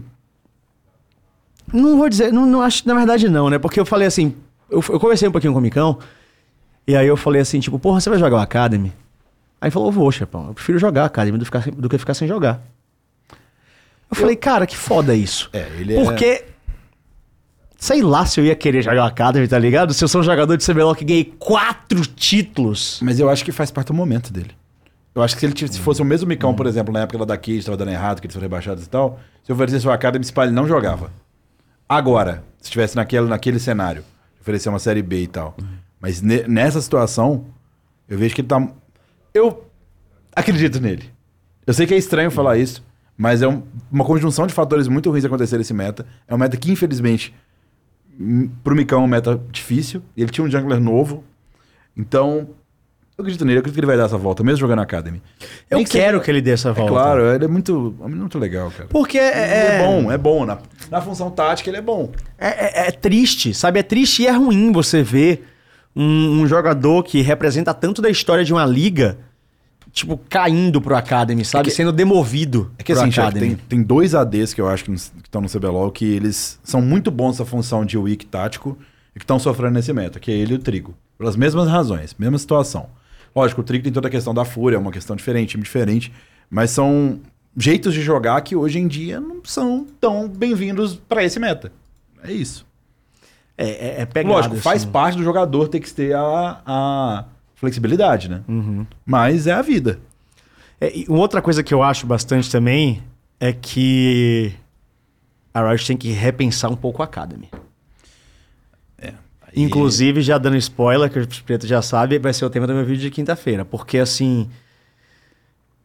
Não 1.73 1.97
vou 1.97 2.09
dizer, 2.09 2.33
não, 2.33 2.45
não 2.47 2.63
acho, 2.63 2.87
na 2.89 2.95
verdade 2.95 3.29
não, 3.29 3.49
né? 3.49 3.59
Porque 3.59 3.79
eu 3.79 3.87
falei 3.87 4.09
assim, 4.09 4.35
eu, 4.69 4.83
eu 4.89 4.99
conversei 4.99 5.29
um 5.29 5.33
pouquinho 5.33 5.53
com 5.53 5.61
o 5.61 5.63
Micão, 5.63 5.99
e 6.85 6.97
aí 6.97 7.07
eu 7.07 7.17
falei 7.17 7.41
assim, 7.41 7.61
tipo, 7.61 7.79
porra, 7.79 8.01
você 8.01 8.11
vai 8.11 8.19
jogar 8.19 8.39
o 8.39 8.41
Academy? 8.41 8.93
Aí 9.61 9.71
falou, 9.71 9.93
vou, 9.93 10.11
chefão, 10.11 10.49
eu 10.49 10.55
prefiro 10.55 10.79
jogar 10.81 11.05
Academy 11.05 11.39
do, 11.39 11.45
ficar, 11.45 11.71
do 11.71 11.89
que 11.89 11.97
ficar 11.97 12.15
sem 12.15 12.27
jogar. 12.27 12.61
Eu 14.11 14.17
falei, 14.17 14.37
cara, 14.37 14.67
que 14.67 14.77
foda 14.77 15.15
isso. 15.15 15.49
É, 15.53 15.69
ele 15.79 15.95
é- 15.97 16.03
Porque 16.05 16.45
Sei 17.79 18.03
lá 18.03 18.27
se 18.27 18.39
eu 18.39 18.45
ia 18.45 18.55
querer 18.55 18.83
jogar 18.83 19.05
o 19.05 19.07
Academy, 19.07 19.49
tá 19.49 19.59
ligado? 19.59 19.95
Se 19.95 20.05
eu 20.05 20.09
sou 20.09 20.21
um 20.21 20.25
jogador 20.25 20.55
de 20.55 20.63
CBLOL 20.63 20.95
que 20.95 21.03
ganhei 21.03 21.25
quatro 21.39 22.05
títulos. 22.05 23.01
Mas 23.03 23.19
eu 23.19 23.31
acho 23.31 23.43
que 23.43 23.51
faz 23.53 23.71
parte 23.71 23.87
do 23.87 23.95
momento 23.95 24.31
dele. 24.31 24.51
Eu 25.15 25.23
acho 25.23 25.35
que 25.35 25.41
se 25.41 25.47
ele 25.47 25.55
tivesse- 25.55 25.79
se 25.79 25.81
fosse 25.81 26.03
o 26.03 26.05
mesmo 26.05 26.29
Micão, 26.29 26.55
por 26.55 26.67
exemplo, 26.67 26.93
na 26.93 27.01
época 27.01 27.19
lá 27.19 27.25
da 27.25 27.39
Cage, 27.39 27.65
tava 27.65 27.79
dando 27.79 27.91
errado, 27.91 28.21
que 28.21 28.27
eles 28.27 28.35
foram 28.35 28.45
rebaixados 28.45 28.85
e 28.85 28.89
tal, 28.89 29.19
se 29.43 29.51
eu 29.51 29.57
oferecesse 29.57 29.87
o 29.89 29.91
Academy, 29.91 30.23
esse 30.23 30.33
pai 30.33 30.49
ele 30.49 30.55
não 30.55 30.69
jogava. 30.69 31.11
Agora, 31.89 32.45
se 32.59 32.65
estivesse 32.65 32.95
naquele, 32.97 33.27
naquele 33.27 33.59
cenário, 33.59 34.05
oferecer 34.43 34.69
uma 34.69 34.79
série 34.79 35.01
B 35.03 35.23
e 35.23 35.27
tal. 35.27 35.57
Mas 35.99 36.21
ne- 36.21 36.45
nessa 36.47 36.83
situação, 36.83 37.47
eu 38.07 38.19
vejo 38.19 38.35
que 38.35 38.43
ele 38.43 38.49
tá. 38.49 38.63
Eu 39.33 39.65
acredito 40.37 40.79
nele. 40.81 41.11
Eu 41.67 41.73
sei 41.73 41.87
que 41.87 41.95
é 41.95 41.97
estranho 41.97 42.31
falar 42.31 42.59
isso, 42.59 42.83
mas 43.21 43.43
é 43.43 43.47
um- 43.49 43.63
uma 43.93 44.03
conjunção 44.05 44.47
de 44.47 44.55
fatores 44.55 44.89
muito 44.89 45.11
ruins 45.11 45.25
acontecer 45.27 45.59
nesse 45.59 45.75
meta. 45.75 46.07
É 46.27 46.35
um 46.35 46.39
meta 46.39 46.57
que, 46.57 46.73
infelizmente, 46.73 47.35
m- 48.19 48.51
pro 48.65 48.75
Micão 48.75 49.03
é 49.03 49.05
um 49.05 49.09
meta 49.09 49.39
difícil. 49.53 50.03
Ele 50.17 50.31
tinha 50.31 50.43
um 50.47 50.51
jungler 50.51 50.81
novo. 50.81 51.23
Então, 51.97 52.49
eu 53.19 53.23
acredito 53.23 53.45
nele, 53.45 53.59
eu 53.59 53.61
acredito 53.61 53.75
que 53.75 53.81
ele 53.81 53.87
vai 53.87 53.97
dar 53.99 54.05
essa 54.05 54.17
volta, 54.17 54.43
mesmo 54.43 54.61
jogando 54.61 54.79
na 54.79 54.85
Academy. 54.85 55.21
Eu 55.71 55.77
Nem 55.77 55.85
que 55.85 55.93
quero 55.93 56.19
que 56.21 56.31
ele 56.31 56.41
dê 56.41 56.53
essa 56.53 56.71
É 56.71 56.73
volta. 56.73 56.91
claro, 56.91 57.23
ele 57.35 57.45
é 57.45 57.49
muito, 57.49 57.95
é 58.03 58.09
muito 58.09 58.39
legal, 58.39 58.71
cara. 58.71 58.89
Porque 58.89 59.19
Ele 59.19 59.27
é, 59.27 59.77
é 59.83 59.87
bom, 59.87 60.11
é 60.11 60.17
bom. 60.17 60.47
Na, 60.47 60.59
na 60.91 61.03
função 61.03 61.31
tática, 61.31 61.69
ele 61.69 61.77
é 61.77 61.83
bom. 61.83 62.11
É, 62.39 62.85
é- 62.85 62.89
é 62.89 62.91
triste, 62.91 63.53
sabe? 63.53 63.79
É 63.79 63.83
triste 63.83 64.23
e 64.23 64.27
é 64.27 64.31
ruim 64.33 64.73
você 64.73 65.03
ver 65.03 65.47
um, 65.95 66.41
um 66.41 66.47
jogador 66.47 67.03
que 67.03 67.21
representa 67.21 67.75
tanto 67.75 68.01
da 68.01 68.09
história 68.09 68.45
de 68.45 68.53
uma 68.55 68.65
liga, 68.65 69.19
tipo, 69.93 70.19
caindo 70.29 70.81
pro 70.81 70.97
Academy, 70.97 71.45
sabe? 71.45 71.69
que- 71.69 71.75
Sendo 71.75 71.93
demovido 71.93 72.71
É 72.79 72.83
que 72.83 72.93
assim, 72.93 73.09
Academy. 73.09 73.49
tem, 73.49 73.57
tem 73.57 73.83
dois 73.83 74.15
ADs 74.15 74.53
que 74.55 74.61
eu 74.61 74.69
acho 74.69 74.85
que 74.85 74.93
estão 74.93 75.41
no 75.41 75.49
CBLOL 75.49 75.91
que 75.91 76.05
eles 76.05 76.59
são 76.63 76.81
muito 76.81 77.11
bons 77.11 77.33
nessa 77.39 77.45
função 77.45 77.85
de 77.85 77.97
weak 77.99 78.27
tático 78.27 78.77
e 79.15 79.19
que 79.19 79.25
estão 79.25 79.39
sofrendo 79.39 79.75
nesse 79.75 79.93
meta, 79.93 80.21
que 80.21 80.31
é 80.31 80.35
ele 80.35 80.53
e 80.55 80.57
o 80.57 80.59
Trigo. 80.59 80.95
Pelas 81.19 81.37
mesmas 81.37 81.69
razões, 81.69 82.15
mesma 82.19 82.39
situação. 82.39 82.89
Lógico, 83.35 83.61
o 83.61 83.65
Trigo 83.65 83.85
tem 83.85 83.93
toda 83.93 84.09
a 84.09 84.11
questão 84.11 84.33
da 84.35 84.45
fúria, 84.45 84.77
é 84.77 84.79
uma 84.79 84.91
questão 84.93 85.15
diferente, 85.17 85.51
time 85.51 85.63
diferente, 85.63 86.13
mas 86.49 86.71
são 86.71 87.21
jeitos 87.57 87.93
de 87.95 88.01
jogar 88.03 88.41
que 88.43 88.55
hoje 88.57 88.79
em 88.79 88.87
dia 88.89 89.21
não 89.21 89.41
são 89.45 89.87
tão 90.01 90.29
bem-vindos 90.29 90.95
pra 91.09 91.23
esse 91.25 91.39
meta. 91.39 91.73
É 92.23 92.33
isso. 92.33 92.67
É, 93.59 93.69
é, 93.69 94.01
é 94.03 94.07
pegado, 94.07 94.35
Lógico, 94.35 94.57
faz 94.57 94.83
assim. 94.83 94.91
parte 94.91 95.19
do 95.19 95.23
jogador 95.25 95.69
ter 95.69 95.81
que 95.81 95.93
ter 95.93 96.15
a, 96.15 96.61
a 96.65 97.25
flexibilidade, 97.61 98.29
né? 98.29 98.41
Uhum. 98.49 98.87
Mas 99.05 99.47
é 99.47 99.53
a 99.53 99.63
vida. 99.63 100.01
É, 100.81 100.93
uma 101.09 101.19
outra 101.21 101.43
coisa 101.43 101.63
que 101.63 101.73
eu 101.73 101.83
acho 101.83 102.07
bastante 102.07 102.51
também 102.51 103.03
é 103.39 103.53
que 103.53 104.53
a 105.53 105.69
Riot 105.69 105.87
tem 105.87 105.97
que 105.97 106.11
repensar 106.11 106.71
um 106.71 106.77
pouco 106.77 107.03
a 107.03 107.05
Academy. 107.05 107.49
E- 109.53 109.63
Inclusive, 109.63 110.23
já 110.23 110.39
dando 110.39 110.57
spoiler, 110.57 111.11
que 111.11 111.19
o 111.19 111.27
Preto 111.45 111.67
já 111.67 111.83
sabe, 111.83 112.19
vai 112.19 112.33
ser 112.33 112.45
o 112.45 112.51
tema 112.51 112.67
do 112.69 112.73
meu 112.75 112.85
vídeo 112.85 113.03
de 113.03 113.11
quinta-feira. 113.11 113.65
Porque, 113.65 113.99
assim... 113.99 114.49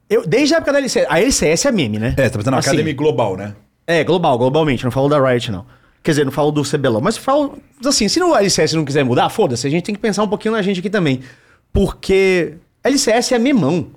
Eu, 0.07 0.25
desde 0.25 0.53
a 0.53 0.57
época 0.57 0.71
da 0.71 0.77
LCS... 0.77 1.07
A 1.09 1.19
LCS 1.19 1.65
é 1.65 1.71
meme, 1.71 1.97
né? 1.97 2.09
É, 2.15 2.29
tá 2.29 2.37
pensando 2.37 2.51
na 2.51 2.59
Assim, 2.59 2.69
Academy 2.69 2.93
Global, 2.93 3.35
né? 3.35 3.55
É, 3.87 4.03
global, 4.03 4.37
globalmente. 4.37 4.83
Não 4.83 4.91
falo 4.91 5.09
da 5.09 5.19
Riot, 5.19 5.51
não. 5.51 5.65
Quer 6.03 6.11
dizer, 6.11 6.25
não 6.25 6.31
falo 6.31 6.51
do 6.51 6.61
CBLOL. 6.63 7.01
Mas 7.01 7.17
falo... 7.17 7.57
Assim, 7.83 8.07
se 8.07 8.19
no 8.19 8.35
LCS 8.35 8.73
não 8.73 8.85
quiser 8.85 9.03
mudar, 9.03 9.29
foda-se. 9.29 9.65
A 9.65 9.69
gente 9.69 9.83
tem 9.83 9.95
que 9.95 10.01
pensar 10.01 10.21
um 10.21 10.27
pouquinho 10.27 10.53
na 10.53 10.61
gente 10.61 10.79
aqui 10.79 10.89
também. 10.89 11.21
Porque 11.71 12.55
LCS 12.83 13.33
é 13.33 13.39
memão. 13.39 13.87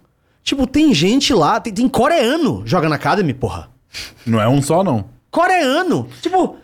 Tipo, 0.43 0.67
tem 0.67 0.93
gente 0.95 1.33
lá... 1.35 1.61
Tem, 1.61 1.73
tem 1.73 1.89
coreano 1.89 2.63
jogando 2.65 2.95
Academy, 2.95 3.35
porra. 3.35 3.69
Não 4.27 4.41
é 4.41 4.49
um 4.49 4.63
só, 4.63 4.83
não. 4.83 5.07
Coreano! 5.31 6.09
Tipo... 6.23 6.57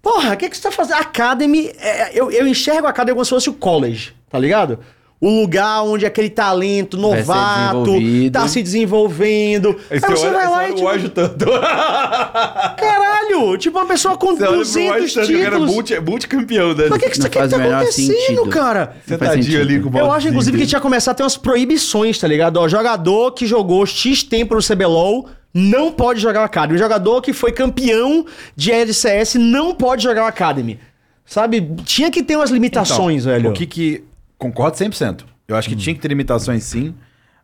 Porra, 0.00 0.34
o 0.34 0.36
que, 0.36 0.48
que 0.48 0.56
você 0.56 0.62
tá 0.64 0.72
fazendo? 0.72 0.98
Academy... 0.98 1.70
é, 1.78 2.10
eu, 2.12 2.30
eu 2.30 2.46
enxergo 2.46 2.86
a 2.86 2.90
Academy 2.90 3.14
como 3.14 3.24
se 3.24 3.30
fosse 3.30 3.48
o 3.48 3.54
college, 3.54 4.12
tá 4.28 4.38
ligado? 4.38 4.80
O 5.24 5.30
lugar 5.42 5.84
onde 5.84 6.04
aquele 6.04 6.28
talento 6.28 6.96
novato 6.96 7.94
tá 8.32 8.48
se 8.48 8.60
desenvolvendo. 8.60 9.78
Aí 9.88 10.00
você 10.00 10.28
vai 10.30 10.50
lá 10.50 10.68
e 10.68 10.74
tipo, 10.74 11.08
tanto. 11.10 11.44
caralho, 12.76 13.56
tipo 13.56 13.78
uma 13.78 13.86
pessoa 13.86 14.16
com 14.16 14.34
Você 14.36 14.42
olha 14.42 14.48
pro 14.50 14.58
200 14.58 14.90
Washington, 15.00 15.26
que 15.26 15.34
era 15.40 15.50
títulos. 15.50 15.74
multi- 15.74 16.00
multicampeão, 16.00 16.74
né? 16.74 16.86
Mas 16.90 16.98
o 16.98 17.00
que, 17.04 17.10
que, 17.10 17.20
que, 17.20 17.28
que 17.28 17.48
tá 17.48 17.56
o 17.56 17.60
acontecendo, 17.60 18.12
sentido. 18.16 18.46
cara? 18.48 18.96
Sentadinho 19.06 19.60
ali 19.60 19.80
com 19.80 19.90
o 19.90 19.98
Eu 19.98 20.10
acho, 20.10 20.28
inclusive, 20.28 20.58
que 20.58 20.66
tinha 20.66 20.78
que 20.80 20.82
começar 20.82 21.12
a 21.12 21.14
ter 21.14 21.22
umas 21.22 21.36
proibições, 21.36 22.18
tá 22.18 22.26
ligado? 22.26 22.56
Ó, 22.58 22.66
jogador 22.68 23.32
que 23.32 23.46
jogou 23.46 23.86
X 23.86 24.22
tempo 24.22 24.54
no 24.54 24.60
CBLOL 24.62 25.28
não 25.54 25.92
pode 25.92 26.20
jogar 26.20 26.40
o 26.40 26.44
Academy. 26.44 26.78
Jogador 26.78 27.20
que 27.22 27.32
foi 27.32 27.52
campeão 27.52 28.24
de 28.56 28.72
LCS 28.72 29.34
não 29.36 29.74
pode 29.74 30.02
jogar 30.02 30.24
o 30.24 30.26
Academy. 30.26 30.78
Sabe? 31.24 31.60
Tinha 31.84 32.10
que 32.10 32.22
ter 32.22 32.36
umas 32.36 32.50
limitações, 32.50 33.22
Então, 33.22 33.32
velho. 33.34 33.50
O 33.50 33.52
que 33.52 33.66
que... 33.66 34.04
Concordo 34.42 34.76
100%. 34.76 35.24
Eu 35.46 35.54
acho 35.54 35.68
que 35.68 35.76
tinha 35.76 35.94
que 35.94 36.00
ter 36.00 36.08
limitações 36.08 36.64
sim. 36.64 36.96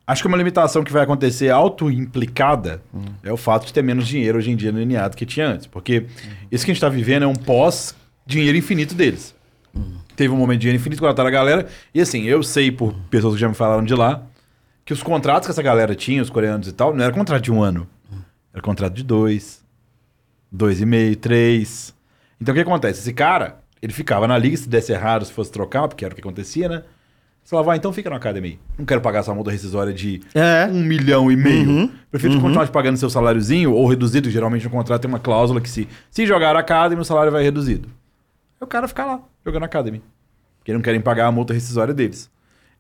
Acho 0.05 0.21
que 0.21 0.27
uma 0.27 0.37
limitação 0.37 0.83
que 0.83 0.93
vai 0.93 1.05
acontecer 1.05 1.49
auto-implicada 1.49 2.83
é 3.23 3.33
o 3.33 3.37
fato 3.37 3.67
de 3.67 3.73
ter 3.73 3.83
menos 3.83 4.09
dinheiro 4.09 4.37
hoje 4.37 4.51
em 4.51 4.57
dia 4.57 4.73
no 4.73 4.85
NA 4.85 5.07
do 5.07 5.17
que 5.17 5.25
tinha 5.25 5.47
antes. 5.47 5.65
Porque 5.65 6.07
isso 6.51 6.65
que 6.65 6.73
a 6.73 6.75
gente 6.75 6.81
tá 6.81 6.89
vivendo 6.89 7.23
é 7.23 7.27
um 7.29 7.37
pós-dinheiro 7.37 8.59
infinito 8.59 8.97
deles. 8.97 9.33
Teve 10.17 10.35
um 10.35 10.37
momento 10.37 10.59
de 10.59 10.63
dinheiro 10.63 10.81
infinito, 10.81 10.99
contrataram 10.99 11.29
a 11.29 11.31
galera. 11.31 11.69
E 11.95 12.01
assim, 12.01 12.25
eu 12.25 12.43
sei 12.43 12.73
por 12.73 12.93
pessoas 13.09 13.35
que 13.35 13.41
já 13.41 13.49
me 13.49 13.55
falaram 13.55 13.85
de 13.85 13.95
lá, 13.95 14.27
que 14.85 14.93
os 14.93 15.01
contratos 15.01 15.47
que 15.47 15.53
essa 15.53 15.63
galera 15.63 15.95
tinha, 15.95 16.21
os 16.21 16.31
coreanos 16.31 16.67
e 16.67 16.73
tal, 16.73 16.93
não 16.93 17.05
era 17.05 17.13
contrato 17.13 17.45
de 17.45 17.53
um 17.53 17.63
ano. 17.63 17.87
Era 18.53 18.61
contrato 18.61 18.95
de 18.95 19.05
dois, 19.05 19.63
dois 20.51 20.81
e 20.81 20.87
meio, 20.87 21.15
três. 21.15 21.95
Então 22.41 22.53
o 22.53 22.57
que 22.57 22.63
acontece? 22.63 22.99
Esse 23.03 23.13
cara, 23.13 23.61
ele 23.83 23.93
ficava 23.93 24.27
na 24.27 24.37
liga, 24.39 24.57
se 24.57 24.69
desse 24.69 24.93
errado, 24.93 25.25
se 25.25 25.33
fosse 25.33 25.51
trocar, 25.53 25.89
porque 25.89 26.05
era 26.05 26.13
o 26.13 26.15
que 26.15 26.21
acontecia, 26.21 26.69
né? 26.69 26.83
Você 27.43 27.51
falava, 27.51 27.69
vai, 27.69 27.77
então 27.79 27.93
fica 27.95 28.11
na 28.11 28.17
academia. 28.17 28.59
Não 28.79 28.85
quero 28.85 29.01
pagar 29.01 29.21
essa 29.21 29.33
multa 29.33 29.51
rescisória 29.51 29.93
de 29.93 30.21
É. 30.35 30.67
um 30.71 30.83
milhão 30.85 31.33
e 31.33 31.37
meio. 31.37 31.71
Uhum. 31.71 31.91
Prefiro 32.11 32.35
continuar 32.41 32.67
te 32.67 32.71
pagando 32.73 32.99
seu 32.99 33.09
saláriozinho, 33.09 33.73
ou 33.73 33.87
reduzido, 33.89 34.31
geralmente 34.31 34.65
no 34.65 34.71
contrato 34.71 35.01
tem 35.01 35.09
uma 35.09 35.19
cláusula 35.19 35.61
que 35.61 35.71
se, 35.71 35.89
se 36.11 36.27
jogar 36.27 36.55
a 36.57 36.59
academy, 36.61 37.01
o 37.01 37.05
salário 37.05 37.33
vai 37.33 37.43
reduzido. 37.43 37.89
Aí 38.61 38.65
o 38.65 38.67
cara 38.67 38.87
fica 38.87 39.05
lá, 39.05 39.21
jogando 39.47 39.63
academy. 39.63 40.03
Porque 40.59 40.75
não 40.75 40.83
querem 40.83 41.01
pagar 41.01 41.27
a 41.27 41.33
multa 41.33 41.55
rescisória 41.55 41.95
deles. 41.95 42.31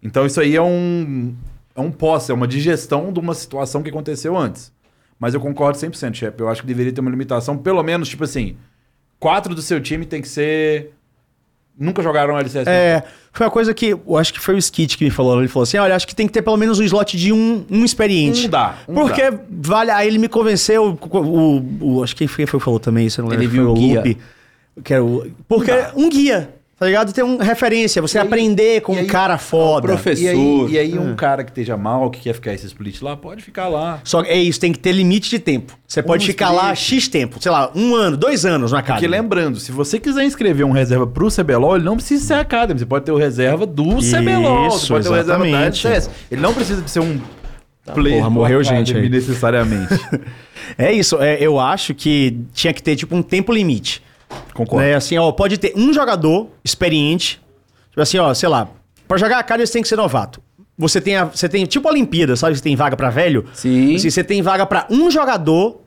Então 0.03 0.27
isso 0.27 0.39
aí 0.39 0.55
é 0.55 0.61
um, 0.63 1.35
é 1.75 1.81
um 1.81 1.91
pós, 1.91 2.29
é 2.29 2.35
uma 2.35 2.47
digestão 2.47 3.11
de 3.11 3.19
uma 3.21 3.33
situação 3.35 3.83
que 3.83 3.89
aconteceu 3.89 4.37
antes. 4.37 4.71
Mas 5.19 5.33
eu 5.33 5.41
concordo 5.41 5.79
100%, 5.79 6.15
chefe. 6.15 6.41
Eu 6.43 6.49
acho 6.49 6.61
que 6.61 6.67
deveria 6.69 6.93
ter 6.93 7.01
uma 7.01 7.11
limitação, 7.11 7.57
pelo 7.57 7.83
menos, 7.83 8.09
tipo 8.09 8.23
assim, 8.23 8.57
quatro 9.19 9.55
do 9.55 9.63
seu 9.63 9.81
time 9.81 10.05
tem 10.07 10.21
que 10.23 10.29
ser... 10.29 10.93
Nunca 11.81 12.03
jogaram 12.03 12.37
LCS. 12.37 12.67
É, 12.67 13.05
foi 13.33 13.47
uma 13.47 13.53
coisa 13.53 13.73
que 13.73 13.91
eu 13.91 14.17
acho 14.17 14.33
que 14.33 14.41
foi 14.41 14.57
o 14.57 14.59
Skit 14.59 14.99
que 14.99 15.05
me 15.05 15.11
falou. 15.13 15.39
Ele 15.39 15.47
falou 15.47 15.63
assim: 15.63 15.77
olha, 15.79 15.95
acho 15.95 16.09
que 16.09 16.15
tem 16.15 16.27
que 16.27 16.33
ter 16.33 16.43
pelo 16.43 16.57
menos 16.57 16.81
um 16.81 16.83
slot 16.83 17.17
de 17.17 17.33
um, 17.33 17.65
um 17.71 17.85
experiente. 17.85 18.49
Um 18.49 18.51
dá, 18.51 18.79
um 18.89 18.95
Porque 18.95 19.31
dá. 19.31 19.39
vale. 19.49 19.93
Aí 19.93 20.09
ele 20.09 20.19
me 20.19 20.29
convenceu. 20.29 20.99
O, 21.01 21.19
o- 21.19 21.99
o- 21.99 22.03
acho 22.03 22.17
que 22.17 22.27
quem 22.27 22.27
foi, 22.27 22.47
que 22.47 22.59
falou 22.59 22.81
também 22.81 23.07
isso, 23.07 23.21
eu 23.21 23.27
não 23.27 23.33
Ele 23.33 23.43
lembro. 23.47 23.53
viu 23.55 23.65
foi 23.67 23.73
o 23.73 23.75
guia. 23.77 23.99
Lupe, 24.01 24.19
que 24.83 24.93
era 24.93 25.05
o, 25.05 25.31
porque 25.47 25.71
um 25.95 26.09
guia, 26.11 26.51
tá 26.79 26.87
ligado? 26.87 27.13
Tem 27.13 27.25
uma 27.25 27.43
referência, 27.43 28.01
você 28.01 28.19
E 28.19 28.21
aí- 28.21 28.27
aprender 28.27 28.81
com 28.83 28.93
e 28.95 28.97
um 28.97 29.01
aí- 29.01 29.07
cara 29.07 29.37
foda. 29.39 29.89
professor. 29.89 30.23
E 30.23 30.29
aí, 30.29 30.67
e 30.71 30.79
aí 30.79 30.97
É. 30.97 31.01
um 31.01 31.15
cara 31.17 31.43
que 31.45 31.51
esteja 31.51 31.77
mal, 31.77 32.11
que 32.11 32.21
quer 32.21 32.33
ficar 32.35 32.53
esse 32.55 32.67
split 32.67 33.03
lá, 33.03 33.17
pode 33.17 33.43
ficar 33.43 33.69
lá. 33.69 34.01
Só 34.05 34.23
que 34.23 34.31
é 34.31 34.37
isso, 34.39 34.61
tem 34.61 34.73
que 34.73 34.79
ter 34.79 34.93
limite 34.93 35.29
de 35.31 35.39
tempo. 35.39 35.77
Você 35.87 36.03
pode 36.03 36.25
ficar 36.27 36.51
lá 36.51 36.73
split. 36.73 37.01
X 37.03 37.09
tempo, 37.09 37.43
sei 37.43 37.51
lá, 37.51 37.71
um 37.75 37.95
ano, 37.95 38.17
dois 38.17 38.45
anos 38.45 38.73
na 38.73 38.81
casa. 38.83 38.95
Porque 39.01 39.09
lembrando, 39.09 39.59
se 39.59 39.73
você 39.73 39.99
quiser 39.99 40.25
inscrever 40.25 40.65
um 40.65 40.71
reserva 40.71 41.07
pro 41.07 41.29
CBLOL, 41.31 41.77
ele 41.77 41.85
não 41.85 41.97
precisa 41.97 42.25
ser 42.25 42.35
Academy. 42.35 42.79
Você 42.79 42.87
pode 42.87 43.05
ter 43.05 43.13
o 43.13 43.17
reserva 43.17 43.67
do 43.67 43.99
Isso, 43.99 44.11
CBLOL. 44.17 44.71
Você 44.71 44.87
pode 44.89 45.05
ter 45.05 45.11
o 45.11 45.15
reserva 45.15 45.45
da 45.45 45.49
exatamente. 45.49 46.11
Ele 46.31 46.41
não 46.41 46.55
precisa 46.55 46.81
de 46.83 46.91
ser 46.91 47.01
um 47.01 47.21
player 47.95 48.19
porra, 48.19 48.31
morreu 48.31 48.63
gente 48.63 48.97
aí. 48.97 49.09
necessariamente. 49.09 49.95
É 50.77 50.93
isso, 50.93 51.17
é, 51.21 51.39
eu 51.41 51.59
acho 51.59 51.95
que 51.95 52.37
tinha 52.53 52.75
que 52.75 52.83
ter 52.83 52.95
tipo 52.95 53.17
um 53.17 53.23
tempo 53.23 53.51
limite. 53.53 54.03
Concordo. 54.55 54.85
Né? 54.87 54.95
Assim, 54.95 55.17
ó, 55.19 55.31
pode 55.33 55.59
ter 55.59 55.73
um 55.77 55.93
jogador 55.93 56.49
experiente. 56.65 57.41
Tipo 57.91 58.01
assim, 58.01 58.19
ó, 58.19 58.33
sei 58.35 58.49
lá, 58.49 58.69
pra 59.07 59.17
jogar 59.17 59.39
a 59.39 59.43
cara 59.43 59.65
você 59.67 59.73
tem 59.73 59.83
que 59.83 59.89
ser 59.89 59.97
novato. 59.97 60.41
Você 60.77 61.01
tem, 61.01 61.17
a, 61.17 61.25
você 61.25 61.49
tem 61.49 61.65
tipo 61.67 61.89
a 61.89 61.91
Olimpíada, 61.91 62.37
sabe? 62.37 62.57
Você 62.57 62.63
tem 62.63 62.77
vaga 62.77 62.97
pra 62.97 63.11
velho. 63.11 63.47
Sim. 63.53 63.97
Assim, 63.97 64.11
você 64.11 64.23
tem 64.23 64.41
vaga 64.43 64.65
pra 64.65 64.87
um 64.91 65.11
jogador 65.11 65.81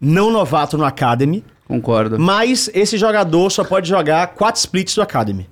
não 0.00 0.30
novato 0.30 0.76
no 0.78 0.84
Academy, 0.84 1.44
Concordo. 1.66 2.18
mas 2.18 2.70
esse 2.72 2.96
jogador 2.96 3.50
só 3.50 3.64
pode 3.64 3.88
jogar 3.88 4.28
quatro 4.28 4.60
splits 4.60 4.94
do 4.94 5.02
Academy. 5.02 5.48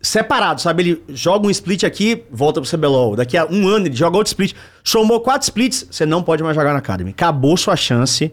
Separado, 0.00 0.62
sabe? 0.62 0.82
Ele 0.82 1.02
joga 1.10 1.46
um 1.46 1.50
split 1.50 1.84
aqui, 1.84 2.24
volta 2.30 2.60
pro 2.62 2.70
CBLOL. 2.70 3.16
Daqui 3.16 3.36
a 3.36 3.44
um 3.44 3.68
ano 3.68 3.86
ele 3.86 3.94
joga 3.94 4.16
outro 4.16 4.30
split. 4.30 4.54
Somou 4.82 5.20
quatro 5.20 5.42
splits, 5.44 5.86
você 5.90 6.06
não 6.06 6.22
pode 6.22 6.42
mais 6.42 6.56
jogar 6.56 6.72
na 6.72 6.78
Academy. 6.78 7.10
Acabou 7.10 7.54
sua 7.58 7.76
chance. 7.76 8.32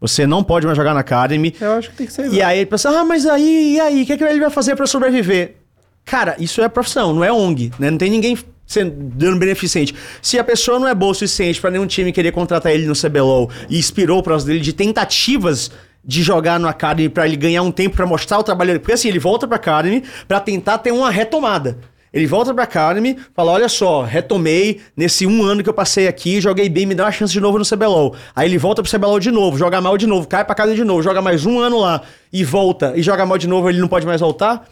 Você 0.00 0.26
não 0.26 0.44
pode 0.44 0.64
mais 0.64 0.76
jogar 0.76 0.94
na 0.94 1.00
Academy. 1.00 1.54
Eu 1.60 1.72
acho 1.72 1.90
que 1.90 1.96
tem 1.96 2.06
que 2.06 2.12
ser. 2.12 2.32
E 2.32 2.40
aí 2.40 2.58
ele 2.58 2.66
pensa, 2.66 2.88
ah, 2.90 3.04
mas 3.04 3.26
aí, 3.26 3.74
e 3.74 3.80
aí? 3.80 4.02
O 4.02 4.06
que, 4.06 4.12
é 4.12 4.16
que 4.16 4.24
ele 4.24 4.40
vai 4.40 4.50
fazer 4.50 4.76
pra 4.76 4.86
sobreviver? 4.86 5.56
Cara, 6.04 6.36
isso 6.38 6.62
é 6.62 6.68
profissão, 6.68 7.12
não 7.12 7.24
é 7.24 7.32
ONG, 7.32 7.72
né? 7.78 7.90
Não 7.90 7.98
tem 7.98 8.10
ninguém 8.10 8.38
sendo, 8.66 8.92
dando 8.94 9.38
beneficente. 9.38 9.94
Se 10.22 10.38
a 10.38 10.44
pessoa 10.44 10.78
não 10.78 10.86
é 10.86 10.94
boa 10.94 11.12
o 11.12 11.14
suficiente 11.14 11.60
pra 11.60 11.70
nenhum 11.70 11.86
time 11.86 12.12
querer 12.12 12.32
contratar 12.32 12.72
ele 12.72 12.86
no 12.86 12.94
CBLOL 12.94 13.50
e 13.68 13.78
inspirou 13.78 14.22
para 14.22 14.36
dele 14.38 14.60
de 14.60 14.72
tentativas 14.72 15.70
de 16.04 16.22
jogar 16.22 16.60
no 16.60 16.68
Academy 16.68 17.08
pra 17.08 17.26
ele 17.26 17.36
ganhar 17.36 17.62
um 17.62 17.72
tempo 17.72 17.96
pra 17.96 18.06
mostrar 18.06 18.38
o 18.38 18.42
trabalho 18.42 18.68
dele. 18.68 18.78
Porque 18.78 18.92
assim, 18.92 19.08
ele 19.08 19.18
volta 19.18 19.46
pra 19.46 19.56
Academy 19.56 20.04
pra 20.26 20.38
tentar 20.38 20.78
ter 20.78 20.92
uma 20.92 21.10
retomada. 21.10 21.78
Ele 22.12 22.26
volta 22.26 22.54
pra 22.54 22.64
Academy, 22.64 23.18
fala: 23.34 23.52
Olha 23.52 23.68
só, 23.68 24.02
retomei 24.02 24.80
nesse 24.96 25.26
um 25.26 25.42
ano 25.42 25.62
que 25.62 25.68
eu 25.68 25.74
passei 25.74 26.08
aqui, 26.08 26.40
joguei 26.40 26.68
bem, 26.68 26.86
me 26.86 26.94
dá 26.94 27.04
uma 27.04 27.12
chance 27.12 27.32
de 27.32 27.40
novo 27.40 27.58
no 27.58 27.64
CBLOL. 27.64 28.14
Aí 28.34 28.48
ele 28.48 28.58
volta 28.58 28.82
pro 28.82 28.90
CBLOL 28.90 29.20
de 29.20 29.30
novo, 29.30 29.58
joga 29.58 29.80
mal 29.80 29.96
de 29.96 30.06
novo, 30.06 30.26
cai 30.26 30.44
pra 30.44 30.52
Academy 30.52 30.76
de 30.76 30.84
novo, 30.84 31.02
joga 31.02 31.20
mais 31.20 31.44
um 31.44 31.58
ano 31.58 31.78
lá 31.78 32.02
e 32.32 32.44
volta 32.44 32.92
e 32.96 33.02
joga 33.02 33.24
mal 33.26 33.38
de 33.38 33.48
novo, 33.48 33.68
ele 33.68 33.80
não 33.80 33.88
pode 33.88 34.06
mais 34.06 34.20
voltar. 34.20 34.68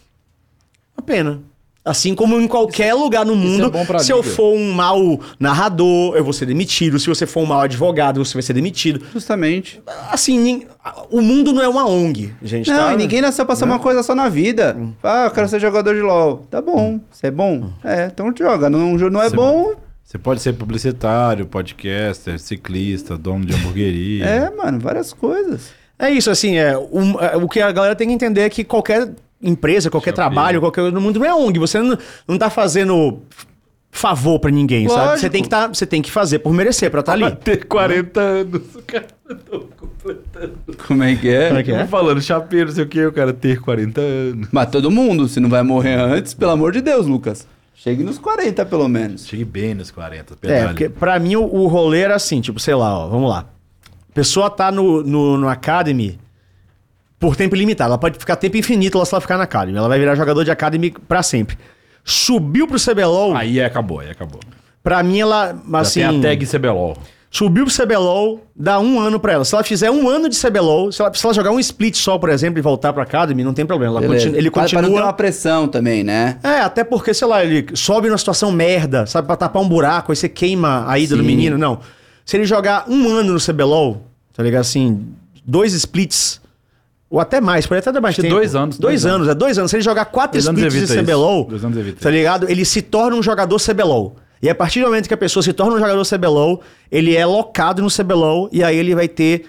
Uma 0.96 1.04
pena. 1.04 1.42
Assim 1.86 2.16
como 2.16 2.38
em 2.40 2.48
qualquer 2.48 2.92
lugar 2.94 3.24
no 3.24 3.36
mundo, 3.36 3.66
é 3.66 3.70
bom 3.70 3.86
pra 3.86 4.00
se 4.00 4.10
eu 4.12 4.20
for 4.20 4.52
um 4.56 4.72
mau 4.72 5.20
narrador, 5.38 6.16
eu 6.16 6.24
vou 6.24 6.32
ser 6.32 6.44
demitido. 6.44 6.98
Se 6.98 7.06
você 7.08 7.26
for 7.26 7.42
um 7.44 7.46
mau 7.46 7.60
advogado, 7.60 8.24
você 8.24 8.34
vai 8.34 8.42
ser 8.42 8.54
demitido. 8.54 9.00
Justamente. 9.12 9.80
Assim, 10.10 10.66
o 11.10 11.20
mundo 11.20 11.52
não 11.52 11.62
é 11.62 11.68
uma 11.68 11.88
ONG, 11.88 12.34
gente. 12.42 12.68
Não, 12.68 12.76
tá? 12.76 12.92
e 12.94 12.96
ninguém 12.96 13.20
nasceu 13.20 13.46
pra 13.46 13.54
ser 13.54 13.64
uma 13.66 13.78
coisa 13.78 14.02
só 14.02 14.16
na 14.16 14.28
vida. 14.28 14.76
Hum. 14.76 14.92
Ah, 15.00 15.26
eu 15.26 15.30
quero 15.30 15.48
ser 15.48 15.60
jogador 15.60 15.94
de 15.94 16.00
LOL. 16.00 16.44
Tá 16.50 16.60
bom. 16.60 16.98
Você 17.10 17.28
é 17.28 17.30
bom? 17.30 17.70
É, 17.84 18.06
então 18.12 18.34
joga. 18.36 18.68
Não, 18.68 18.94
não 18.96 19.22
é 19.22 19.30
Você- 19.30 19.36
bom, 19.36 19.72
Você 20.02 20.18
pode 20.18 20.40
ser 20.42 20.54
publicitário, 20.54 21.46
podcaster, 21.46 22.38
ciclista, 22.40 23.16
dono 23.16 23.44
de 23.46 23.54
hamburgueria. 23.54 24.24
é, 24.24 24.50
mano, 24.50 24.80
várias 24.80 25.12
coisas. 25.12 25.70
É 25.98 26.10
isso, 26.10 26.30
assim, 26.30 26.56
é, 26.58 26.76
um- 26.76 27.18
é, 27.20 27.36
o 27.36 27.48
que 27.48 27.60
a 27.60 27.72
galera 27.72 27.94
tem 27.96 28.08
que 28.08 28.14
entender 28.14 28.42
é 28.42 28.50
que 28.50 28.62
qualquer 28.64 29.08
empresa, 29.46 29.90
qualquer 29.90 30.10
Chapeiro. 30.10 30.30
trabalho, 30.34 30.60
qualquer 30.60 30.80
coisa 30.82 30.94
no 30.94 31.00
mundo 31.00 31.18
não 31.20 31.26
é 31.26 31.34
ONG. 31.34 31.58
Você 31.58 31.78
não, 31.80 31.96
não 32.28 32.36
tá 32.38 32.50
fazendo 32.50 33.20
favor 33.90 34.38
pra 34.38 34.50
ninguém, 34.50 34.88
sabe? 34.88 35.00
Você 35.00 35.08
Lógico. 35.10 35.30
tem, 35.30 35.42
que 35.42 35.48
tá, 35.48 35.66
você 35.68 35.86
tem 35.86 36.02
que 36.02 36.10
fazer 36.10 36.40
por 36.40 36.52
merecer 36.52 36.90
pra 36.90 37.00
estar 37.00 37.12
ali. 37.14 37.30
ter 37.36 37.64
40 37.64 38.20
anos, 38.20 38.62
o 38.74 38.82
cara 38.82 39.06
tá 39.26 39.34
completando. 39.78 40.58
Como 40.86 41.02
é 41.02 41.16
que 41.16 41.28
é? 41.30 41.46
Como 41.48 41.60
é 41.60 41.62
que 41.62 41.72
é? 41.72 41.82
Eu 41.82 41.86
falando 41.88 42.20
chapeiro, 42.20 42.66
não 42.68 42.74
sei 42.74 42.84
o 42.84 42.88
que, 42.88 43.06
o 43.06 43.12
cara 43.12 43.32
ter 43.32 43.58
40 43.60 44.00
anos. 44.00 44.48
Mas 44.52 44.68
todo 44.70 44.90
mundo, 44.90 45.26
se 45.28 45.40
não 45.40 45.48
vai 45.48 45.62
morrer 45.62 45.94
antes, 45.94 46.34
pelo 46.34 46.50
amor 46.50 46.72
de 46.72 46.82
Deus, 46.82 47.06
Lucas. 47.06 47.46
Chegue 47.74 48.02
nos 48.04 48.18
40, 48.18 48.66
pelo 48.66 48.88
menos. 48.88 49.26
Cheguei 49.26 49.44
bem 49.44 49.74
nos 49.74 49.90
40, 49.90 50.34
É, 50.34 50.36
pedalho. 50.36 50.68
porque 50.68 50.88
pra 50.88 51.18
mim 51.18 51.36
o, 51.36 51.44
o 51.44 51.66
rolê 51.66 52.00
era 52.00 52.16
assim, 52.16 52.40
tipo, 52.40 52.58
sei 52.60 52.74
lá, 52.74 52.98
ó, 52.98 53.08
vamos 53.08 53.30
lá. 53.30 53.46
A 54.10 54.12
pessoa 54.12 54.50
tá 54.50 54.70
no, 54.72 55.02
no, 55.02 55.36
no 55.38 55.48
Academy 55.48 56.18
por 57.18 57.36
tempo 57.36 57.54
limitado. 57.54 57.90
Ela 57.90 57.98
pode 57.98 58.18
ficar 58.18 58.36
tempo 58.36 58.56
infinito 58.56 58.98
lá 58.98 59.04
se 59.04 59.14
ela 59.14 59.20
ficar 59.20 59.36
na 59.36 59.44
Academy. 59.44 59.76
Ela 59.78 59.88
vai 59.88 59.98
virar 59.98 60.14
jogador 60.14 60.44
de 60.44 60.50
Academy 60.50 60.90
pra 61.08 61.22
sempre. 61.22 61.56
Subiu 62.04 62.66
pro 62.68 62.78
CBLOL, 62.78 63.34
Aí 63.36 63.60
acabou, 63.60 64.00
aí 64.00 64.10
acabou. 64.10 64.40
pra 64.82 65.02
mim 65.02 65.18
ela, 65.20 65.60
assim... 65.74 66.00
Já 66.00 66.10
tem 66.10 66.18
a 66.18 66.22
tag 66.22 66.46
CBLOL. 66.46 66.96
Subiu 67.28 67.66
pro 67.66 67.74
CBLOL, 67.84 68.46
dá 68.54 68.78
um 68.78 69.00
ano 69.00 69.18
pra 69.18 69.32
ela. 69.32 69.44
Se 69.44 69.54
ela 69.54 69.64
fizer 69.64 69.90
um 69.90 70.08
ano 70.08 70.28
de 70.28 70.40
CBLOL, 70.40 70.92
se 70.92 71.02
ela, 71.02 71.12
se 71.12 71.26
ela 71.26 71.34
jogar 71.34 71.50
um 71.50 71.58
split 71.58 71.96
só, 71.96 72.16
por 72.16 72.28
exemplo, 72.30 72.58
e 72.58 72.62
voltar 72.62 72.92
pra 72.92 73.02
Academy, 73.02 73.42
não 73.42 73.52
tem 73.52 73.66
problema. 73.66 73.94
Ela 73.94 74.00
Beleza. 74.02 74.20
continua, 74.26 74.38
ele 74.40 74.50
Pra- 74.50 74.62
Pra 74.62 74.62
não 74.62 74.68
ter 74.70 74.86
continua... 74.86 75.06
uma 75.06 75.12
pressão 75.12 75.66
também, 75.68 76.04
né? 76.04 76.38
É, 76.44 76.60
até 76.60 76.84
porque, 76.84 77.12
sei 77.12 77.26
lá, 77.26 77.44
ele 77.44 77.66
sobe 77.74 78.08
numa 78.08 78.16
situação 78.16 78.52
merda, 78.52 79.04
sabe, 79.06 79.26
pra 79.26 79.36
tapar 79.36 79.60
um 79.60 79.68
buraco, 79.68 80.12
aí 80.12 80.16
você 80.16 80.28
queima 80.28 80.84
a 80.88 80.98
ida 80.98 81.16
do 81.16 81.22
Sim. 81.22 81.26
menino. 81.26 81.58
Não. 81.58 81.80
Se 82.24 82.36
ele 82.36 82.46
jogar 82.46 82.84
um 82.88 83.08
ano 83.08 83.32
no 83.34 83.40
CBLOL, 83.40 84.00
tá 84.32 84.42
ligado? 84.44 84.60
Assim, 84.60 85.04
dois 85.44 85.72
splits, 85.74 86.40
ou 87.16 87.20
até 87.20 87.40
mais, 87.40 87.66
pode 87.66 87.78
até 87.80 87.90
dar 87.90 88.00
mais 88.00 88.14
Acho 88.14 88.22
tempo. 88.22 88.34
dois 88.34 88.54
anos, 88.54 88.78
Dois, 88.78 89.02
dois 89.02 89.14
anos, 89.14 89.28
é 89.28 89.34
dois 89.34 89.58
anos. 89.58 89.70
Se 89.70 89.76
ele 89.76 89.82
jogar 89.82 90.04
quatro 90.06 90.32
Dois 90.34 90.46
anos 90.48 90.60
splits 90.62 90.88
de 90.88 90.94
isso. 90.94 91.02
CBLOL, 91.04 91.44
Dois 91.46 91.64
anos 91.64 91.78
evita 91.78 92.00
tá 92.00 92.08
isso. 92.10 92.16
ligado? 92.16 92.50
Ele 92.50 92.64
se 92.64 92.82
torna 92.82 93.16
um 93.16 93.22
jogador 93.22 93.58
CBLOL. 93.60 94.16
E 94.42 94.50
a 94.50 94.54
partir 94.54 94.80
do 94.80 94.86
momento 94.86 95.08
que 95.08 95.14
a 95.14 95.16
pessoa 95.16 95.42
se 95.42 95.52
torna 95.52 95.74
um 95.76 95.78
jogador 95.78 96.04
CBLOL, 96.06 96.60
ele 96.92 97.16
é 97.16 97.24
locado 97.24 97.80
no 97.82 97.88
CBLOL 97.90 98.48
e 98.52 98.62
aí 98.62 98.76
ele 98.76 98.94
vai 98.94 99.08
ter 99.08 99.46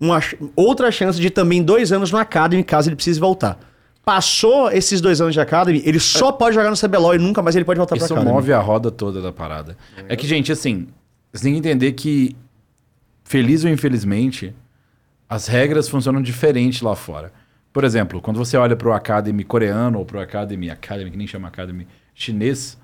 uma 0.00 0.18
outra 0.56 0.90
chance 0.90 1.20
de 1.20 1.28
também 1.28 1.62
dois 1.62 1.92
anos 1.92 2.10
no 2.10 2.16
Academy, 2.18 2.64
caso 2.64 2.88
ele 2.88 2.96
precise 2.96 3.20
voltar. 3.20 3.58
passou 4.02 4.70
esses 4.72 4.98
dois 5.00 5.20
anos 5.20 5.34
de 5.34 5.40
Academy, 5.40 5.82
ele 5.84 6.00
só 6.00 6.32
pode 6.32 6.54
jogar 6.54 6.70
no 6.70 6.76
CBLOL 6.76 7.14
e 7.14 7.18
nunca 7.18 7.42
mais 7.42 7.54
ele 7.54 7.66
pode 7.66 7.76
voltar 7.78 7.96
pra 7.96 8.04
Isso 8.04 8.14
Academy. 8.14 8.32
move 8.34 8.50
a 8.52 8.58
roda 8.58 8.90
toda 8.90 9.20
da 9.20 9.30
parada. 9.30 9.76
É 10.08 10.16
que, 10.16 10.26
gente, 10.26 10.50
assim, 10.50 10.86
você 11.32 11.44
tem 11.44 11.52
que 11.52 11.58
entender 11.58 11.92
que, 11.92 12.34
feliz 13.24 13.62
ou 13.62 13.70
infelizmente, 13.70 14.54
as 15.30 15.46
regras 15.46 15.88
funcionam 15.88 16.20
diferente 16.20 16.84
lá 16.84 16.96
fora. 16.96 17.32
Por 17.72 17.84
exemplo, 17.84 18.20
quando 18.20 18.36
você 18.36 18.56
olha 18.56 18.74
pro 18.74 18.92
Academy 18.92 19.44
coreano 19.44 20.00
ou 20.00 20.04
pro 20.04 20.20
Academy, 20.20 20.68
Academy, 20.68 21.08
que 21.08 21.16
nem 21.16 21.26
chama 21.28 21.46
Academy, 21.46 21.86
chinês, 22.12 22.76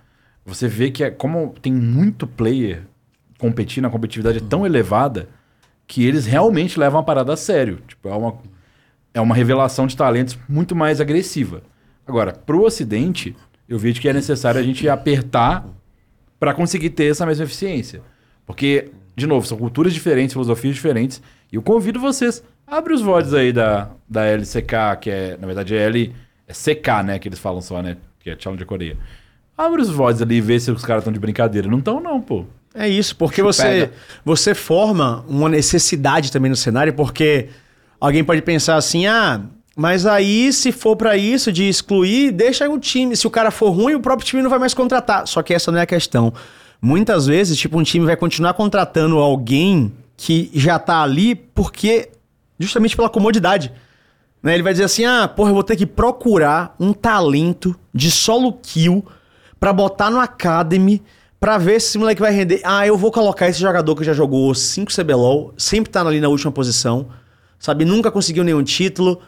você 0.45 0.69
vê 0.69 0.93
que 0.93 1.03
é, 1.03 1.11
como 1.11 1.57
tem 1.61 1.73
muito 1.73 2.25
player 2.25 2.83
competindo, 3.37 3.87
a 3.87 3.91
competitividade 3.91 4.39
é 4.39 4.49
tão 4.49 4.65
elevada 4.65 5.29
que 5.89 6.07
eles 6.07 6.25
realmente 6.25 6.79
levam 6.79 7.01
a 7.01 7.03
parada 7.03 7.33
a 7.33 7.37
sério. 7.37 7.81
Tipo, 7.89 8.09
é 8.09 8.15
uma, 8.15 8.39
é 9.13 9.21
uma 9.21 9.35
revelação 9.35 9.89
de 9.89 9.97
talentos 9.97 10.39
muito 10.49 10.77
mais 10.77 11.01
agressiva. 11.01 11.65
Agora, 12.07 12.33
pro 12.33 12.63
Ocidente, 12.63 13.35
eu 13.69 13.77
vejo 13.77 14.01
que 14.01 14.09
é 14.09 14.13
necessário 14.13 14.61
a 14.61 14.63
gente 14.63 14.89
apertar 14.89 15.67
para 16.39 16.55
conseguir 16.55 16.91
ter 16.91 17.11
essa 17.11 17.27
mesma 17.27 17.45
eficiência. 17.45 18.03
Porque, 18.47 18.93
de 19.17 19.27
novo, 19.27 19.45
são 19.45 19.59
culturas 19.59 19.93
diferentes, 19.93 20.33
filosofias 20.33 20.77
diferentes. 20.77 21.21
E 21.53 21.57
eu 21.57 21.63
convido 21.63 22.01
vocês, 22.01 22.43
abre 22.67 22.93
os 22.93 23.03
VODs 23.03 23.35
aí 23.35 23.53
da, 23.53 23.89
da 24.09 24.25
LCK, 24.25 24.73
que 25.01 25.11
é, 25.11 25.37
na 25.41 25.47
verdade, 25.47 25.75
é 25.75 25.83
L, 25.83 26.15
é 26.47 26.53
CK, 26.53 27.05
né, 27.05 27.19
que 27.19 27.29
eles 27.29 27.39
falam 27.39 27.61
só, 27.61 27.83
né, 27.83 27.97
que 28.21 28.31
é 28.31 28.37
Challenge 28.39 28.65
Coreia. 28.65 28.97
Abre 29.57 29.81
os 29.81 29.89
VODs 29.89 30.21
ali 30.21 30.37
e 30.37 30.41
vê 30.41 30.61
se 30.61 30.71
os 30.71 30.85
caras 30.85 31.03
estão 31.03 31.13
de 31.13 31.19
brincadeira. 31.19 31.67
Não 31.67 31.79
estão, 31.79 31.99
não, 31.99 32.21
pô. 32.21 32.45
É 32.75 32.87
isso, 32.87 33.17
porque 33.17 33.41
Chupega. 33.41 33.53
você, 33.53 33.91
você 34.23 34.55
forma 34.55 35.25
uma 35.27 35.49
necessidade 35.49 36.31
também 36.31 36.51
no 36.51 36.57
cenário, 36.57 36.93
porque 36.93 37.49
alguém 37.99 38.23
pode 38.23 38.43
pensar 38.43 38.77
assim, 38.77 39.07
ah, 39.07 39.41
mas 39.75 40.05
aí 40.05 40.53
se 40.53 40.73
for 40.73 40.95
pra 40.95 41.17
isso 41.17 41.51
de 41.51 41.69
excluir, 41.69 42.33
deixa 42.33 42.69
o 42.69 42.79
time. 42.79 43.17
Se 43.17 43.27
o 43.27 43.31
cara 43.31 43.51
for 43.51 43.71
ruim, 43.71 43.95
o 43.95 44.01
próprio 44.01 44.27
time 44.27 44.43
não 44.43 44.51
vai 44.51 44.59
mais 44.59 44.75
contratar. 44.75 45.27
Só 45.27 45.43
que 45.43 45.55
essa 45.55 45.73
não 45.73 45.79
é 45.79 45.83
a 45.83 45.87
questão. 45.87 46.35
Muitas 46.81 47.27
vezes, 47.27 47.59
tipo, 47.59 47.79
um 47.79 47.83
time 47.83 48.05
vai 48.05 48.17
continuar 48.17 48.53
contratando 48.53 49.17
alguém 49.19 49.93
que 50.17 50.51
já 50.55 50.79
tá 50.79 51.03
ali 51.03 51.35
porque 51.35 52.11
justamente 52.59 52.97
pela 52.97 53.09
comodidade. 53.09 53.73
Né? 54.43 54.55
Ele 54.55 54.63
vai 54.63 54.73
dizer 54.73 54.85
assim: 54.85 55.05
ah, 55.05 55.29
porra, 55.29 55.51
eu 55.51 55.55
vou 55.55 55.65
ter 55.65 55.77
que 55.77 55.87
procurar 55.87 56.75
um 56.79 56.93
talento 56.93 57.75
de 57.93 58.11
solo 58.11 58.53
kill 58.53 59.05
pra 59.59 59.73
botar 59.73 60.11
no 60.11 60.21
Academy 60.21 61.03
pra 61.39 61.59
ver 61.59 61.81
se 61.81 61.89
esse 61.89 61.99
moleque 61.99 62.21
vai 62.21 62.33
render. 62.33 62.61
Ah, 62.65 62.87
eu 62.87 62.97
vou 62.97 63.11
colocar 63.13 63.49
esse 63.49 63.61
jogador 63.61 63.95
que 63.95 64.05
já 64.05 64.13
jogou 64.13 64.55
5 64.55 64.93
CBLOL, 64.93 65.53
sempre 65.57 65.91
tá 65.91 66.01
ali 66.01 66.21
na 66.21 66.29
última 66.29 66.51
posição, 66.51 67.09
sabe? 67.59 67.85
Nunca 67.85 68.11
conseguiu 68.11 68.45
nenhum 68.45 68.63
título. 68.63 69.21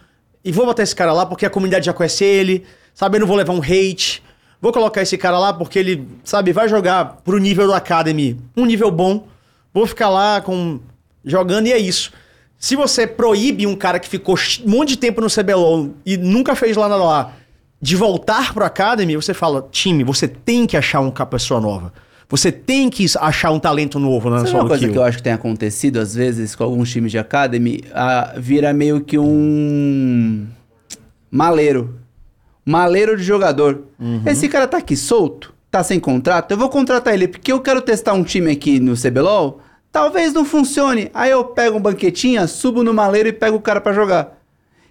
E 0.45 0.53
vou 0.53 0.65
botar 0.65 0.83
esse 0.83 0.95
cara 0.95 1.13
lá 1.13 1.27
porque 1.27 1.45
a 1.45 1.51
comunidade 1.51 1.87
já 1.87 1.93
conhece 1.93 2.25
ele, 2.25 2.65
sabe? 2.95 3.17
Eu 3.17 3.21
não 3.21 3.27
vou 3.27 3.37
levar 3.37 3.53
um 3.53 3.61
hate. 3.61 4.23
Vou 4.61 4.73
colocar 4.73 5.03
esse 5.03 5.17
cara 5.17 5.39
lá 5.39 5.53
porque 5.53 5.79
ele, 5.79 6.09
sabe, 6.25 6.53
vai 6.53 6.69
jogar 6.69 7.21
pro 7.25 7.39
nível 7.39 7.67
do 7.67 7.73
Academy, 7.73 8.39
um 8.57 8.65
nível 8.65 8.91
bom. 8.91 9.27
Vou 9.73 9.87
ficar 9.87 10.09
lá 10.09 10.41
com 10.41 10.81
jogando 11.25 11.67
e 11.67 11.73
é 11.73 11.79
isso. 11.79 12.13
Se 12.59 12.75
você 12.75 13.07
proíbe 13.07 13.67
um 13.67 13.77
cara 13.77 14.01
que 14.01 14.09
ficou 14.09 14.37
um 14.65 14.71
monte 14.71 14.91
de 14.91 14.99
tempo 14.99 15.21
no 15.21 15.29
CBLOL 15.29 15.91
e 16.05 16.17
nunca 16.17 16.57
fez 16.57 16.77
lá 16.77 16.89
nada 16.89 17.05
lá, 17.05 17.33
de 17.81 17.95
voltar 17.95 18.53
pro 18.53 18.65
Academy, 18.65 19.15
você 19.15 19.33
fala, 19.33 19.69
time, 19.71 20.03
você 20.03 20.27
tem 20.27 20.67
que 20.67 20.77
achar 20.77 21.01
uma 21.01 21.13
pessoa 21.27 21.61
nova. 21.61 21.93
Você 22.29 22.53
tem 22.53 22.91
que 22.91 23.07
achar 23.21 23.51
um 23.51 23.59
talento 23.59 23.99
novo 23.99 24.29
na 24.29 24.39
Sabe 24.39 24.51
solo 24.51 24.63
uma 24.65 24.69
coisa 24.69 24.85
kill. 24.85 24.93
que 24.93 24.99
eu 24.99 25.03
acho 25.03 25.17
que 25.17 25.23
tem 25.23 25.33
acontecido 25.33 25.99
às 25.99 26.15
vezes 26.15 26.55
com 26.55 26.63
alguns 26.63 26.91
times 26.91 27.11
de 27.11 27.19
academy? 27.19 27.83
Ah, 27.95 28.35
vira 28.37 28.73
meio 28.75 29.01
que 29.01 29.19
um 29.19 30.47
maleiro. 31.31 31.99
Maleiro 32.67 33.17
de 33.17 33.23
jogador. 33.23 33.85
Uhum. 33.99 34.23
Esse 34.27 34.47
cara 34.47 34.67
tá 34.67 34.77
aqui 34.77 34.95
solto, 34.95 35.55
tá 35.71 35.83
sem 35.83 36.01
contrato, 36.01 36.51
eu 36.53 36.57
vou 36.57 36.69
contratar 36.69 37.15
ele 37.15 37.29
porque 37.29 37.53
eu 37.53 37.61
quero 37.61 37.81
testar 37.81 38.15
um 38.15 38.23
time 38.23 38.51
aqui 38.51 38.81
no 38.81 38.95
CBLOL. 38.95 39.61
Talvez 39.91 40.33
não 40.33 40.45
funcione. 40.45 41.11
Aí 41.15 41.31
eu 41.31 41.45
pego 41.45 41.79
um 41.79 41.81
banquetinha, 41.81 42.47
subo 42.47 42.83
no 42.83 42.93
maleiro 42.93 43.29
e 43.29 43.33
pego 43.33 43.57
o 43.57 43.61
cara 43.61 43.81
pra 43.81 43.93
jogar. 43.93 44.39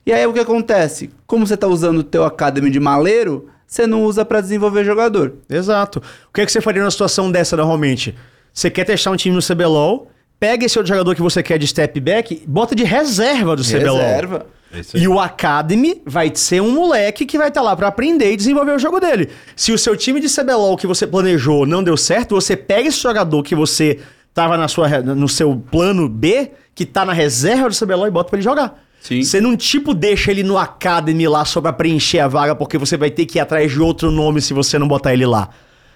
E 0.05 0.11
aí 0.11 0.25
o 0.25 0.33
que 0.33 0.39
acontece? 0.39 1.09
Como 1.25 1.45
você 1.45 1.57
tá 1.57 1.67
usando 1.67 1.99
o 1.99 2.03
teu 2.03 2.23
academy 2.23 2.69
de 2.69 2.79
maleiro, 2.79 3.49
você 3.67 3.85
não 3.85 4.03
usa 4.03 4.23
pra 4.23 4.41
desenvolver 4.41 4.83
jogador. 4.85 5.35
Exato. 5.49 6.01
O 6.29 6.33
que, 6.33 6.41
é 6.41 6.45
que 6.45 6.51
você 6.51 6.61
faria 6.61 6.81
numa 6.81 6.91
situação 6.91 7.29
dessa 7.29 7.57
normalmente? 7.57 8.15
Você 8.53 8.71
quer 8.71 8.85
testar 8.85 9.11
um 9.11 9.15
time 9.15 9.35
no 9.35 9.41
CBLOL, 9.41 10.09
pega 10.39 10.65
esse 10.65 10.77
outro 10.79 10.91
jogador 10.91 11.13
que 11.13 11.21
você 11.21 11.43
quer 11.43 11.59
de 11.59 11.67
step 11.67 11.99
back, 11.99 12.43
bota 12.47 12.73
de 12.73 12.83
reserva 12.83 13.55
do 13.55 13.63
CBLOL. 13.63 13.97
Reserva. 13.97 14.45
É. 14.71 14.81
E 14.99 15.07
o 15.07 15.19
Academy 15.19 16.01
vai 16.05 16.31
ser 16.35 16.61
um 16.61 16.71
moleque 16.71 17.25
que 17.25 17.37
vai 17.37 17.47
estar 17.47 17.61
lá 17.61 17.75
pra 17.75 17.87
aprender 17.87 18.33
e 18.33 18.37
desenvolver 18.37 18.71
o 18.71 18.79
jogo 18.79 18.99
dele. 18.99 19.29
Se 19.55 19.71
o 19.71 19.77
seu 19.77 19.95
time 19.95 20.19
de 20.19 20.27
CBLOL 20.27 20.77
que 20.77 20.87
você 20.87 21.07
planejou 21.07 21.65
não 21.65 21.83
deu 21.83 21.95
certo, 21.95 22.35
você 22.35 22.55
pega 22.55 22.87
esse 22.87 23.01
jogador 23.01 23.41
que 23.43 23.55
você 23.55 23.99
tava 24.33 24.57
na 24.57 24.67
sua, 24.67 24.87
no 25.01 25.27
seu 25.27 25.55
plano 25.71 26.07
B, 26.07 26.51
que 26.75 26.85
tá 26.85 27.05
na 27.05 27.13
reserva 27.13 27.69
do 27.69 27.75
CBLOL 27.75 28.07
e 28.07 28.11
bota 28.11 28.29
pra 28.29 28.37
ele 28.37 28.43
jogar. 28.43 28.83
Sim. 29.01 29.23
Você 29.23 29.39
não, 29.39 29.55
tipo, 29.55 29.93
deixa 29.93 30.31
ele 30.31 30.43
no 30.43 30.57
Academy 30.57 31.27
lá 31.27 31.45
só 31.45 31.61
pra 31.61 31.71
preencher 31.71 32.19
a 32.19 32.27
vaga, 32.27 32.55
porque 32.55 32.77
você 32.77 32.97
vai 32.97 33.09
ter 33.09 33.25
que 33.25 33.37
ir 33.37 33.41
atrás 33.41 33.71
de 33.71 33.79
outro 33.79 34.11
nome 34.11 34.41
se 34.41 34.53
você 34.53 34.77
não 34.77 34.87
botar 34.87 35.13
ele 35.13 35.25
lá. 35.25 35.49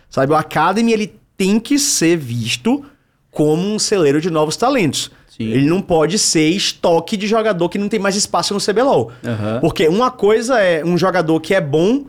Sabe, 0.10 0.32
o 0.32 0.36
Academy, 0.36 0.94
ele 0.94 1.20
tem 1.36 1.60
que 1.60 1.78
ser 1.78 2.18
visto 2.18 2.86
como 3.32 3.74
um 3.74 3.80
celeiro 3.80 4.22
de 4.22 4.30
novos 4.30 4.56
talentos. 4.56 5.10
Sim. 5.36 5.46
Ele 5.46 5.66
não 5.66 5.82
pode 5.82 6.20
ser 6.20 6.50
estoque 6.50 7.16
de 7.18 7.26
jogador 7.26 7.70
que 7.70 7.78
não 7.78 7.88
tem 7.88 8.00
mais 8.00 8.16
espaço 8.16 8.54
no 8.54 8.60
CBLOL. 8.60 9.12
Aham. 9.26 9.60
Porque 9.62 9.88
uma 9.88 10.12
coisa 10.12 10.60
é 10.60 10.84
um 10.86 10.98
jogador 10.98 11.40
que 11.40 11.54
é 11.54 11.62
bom 11.62 12.06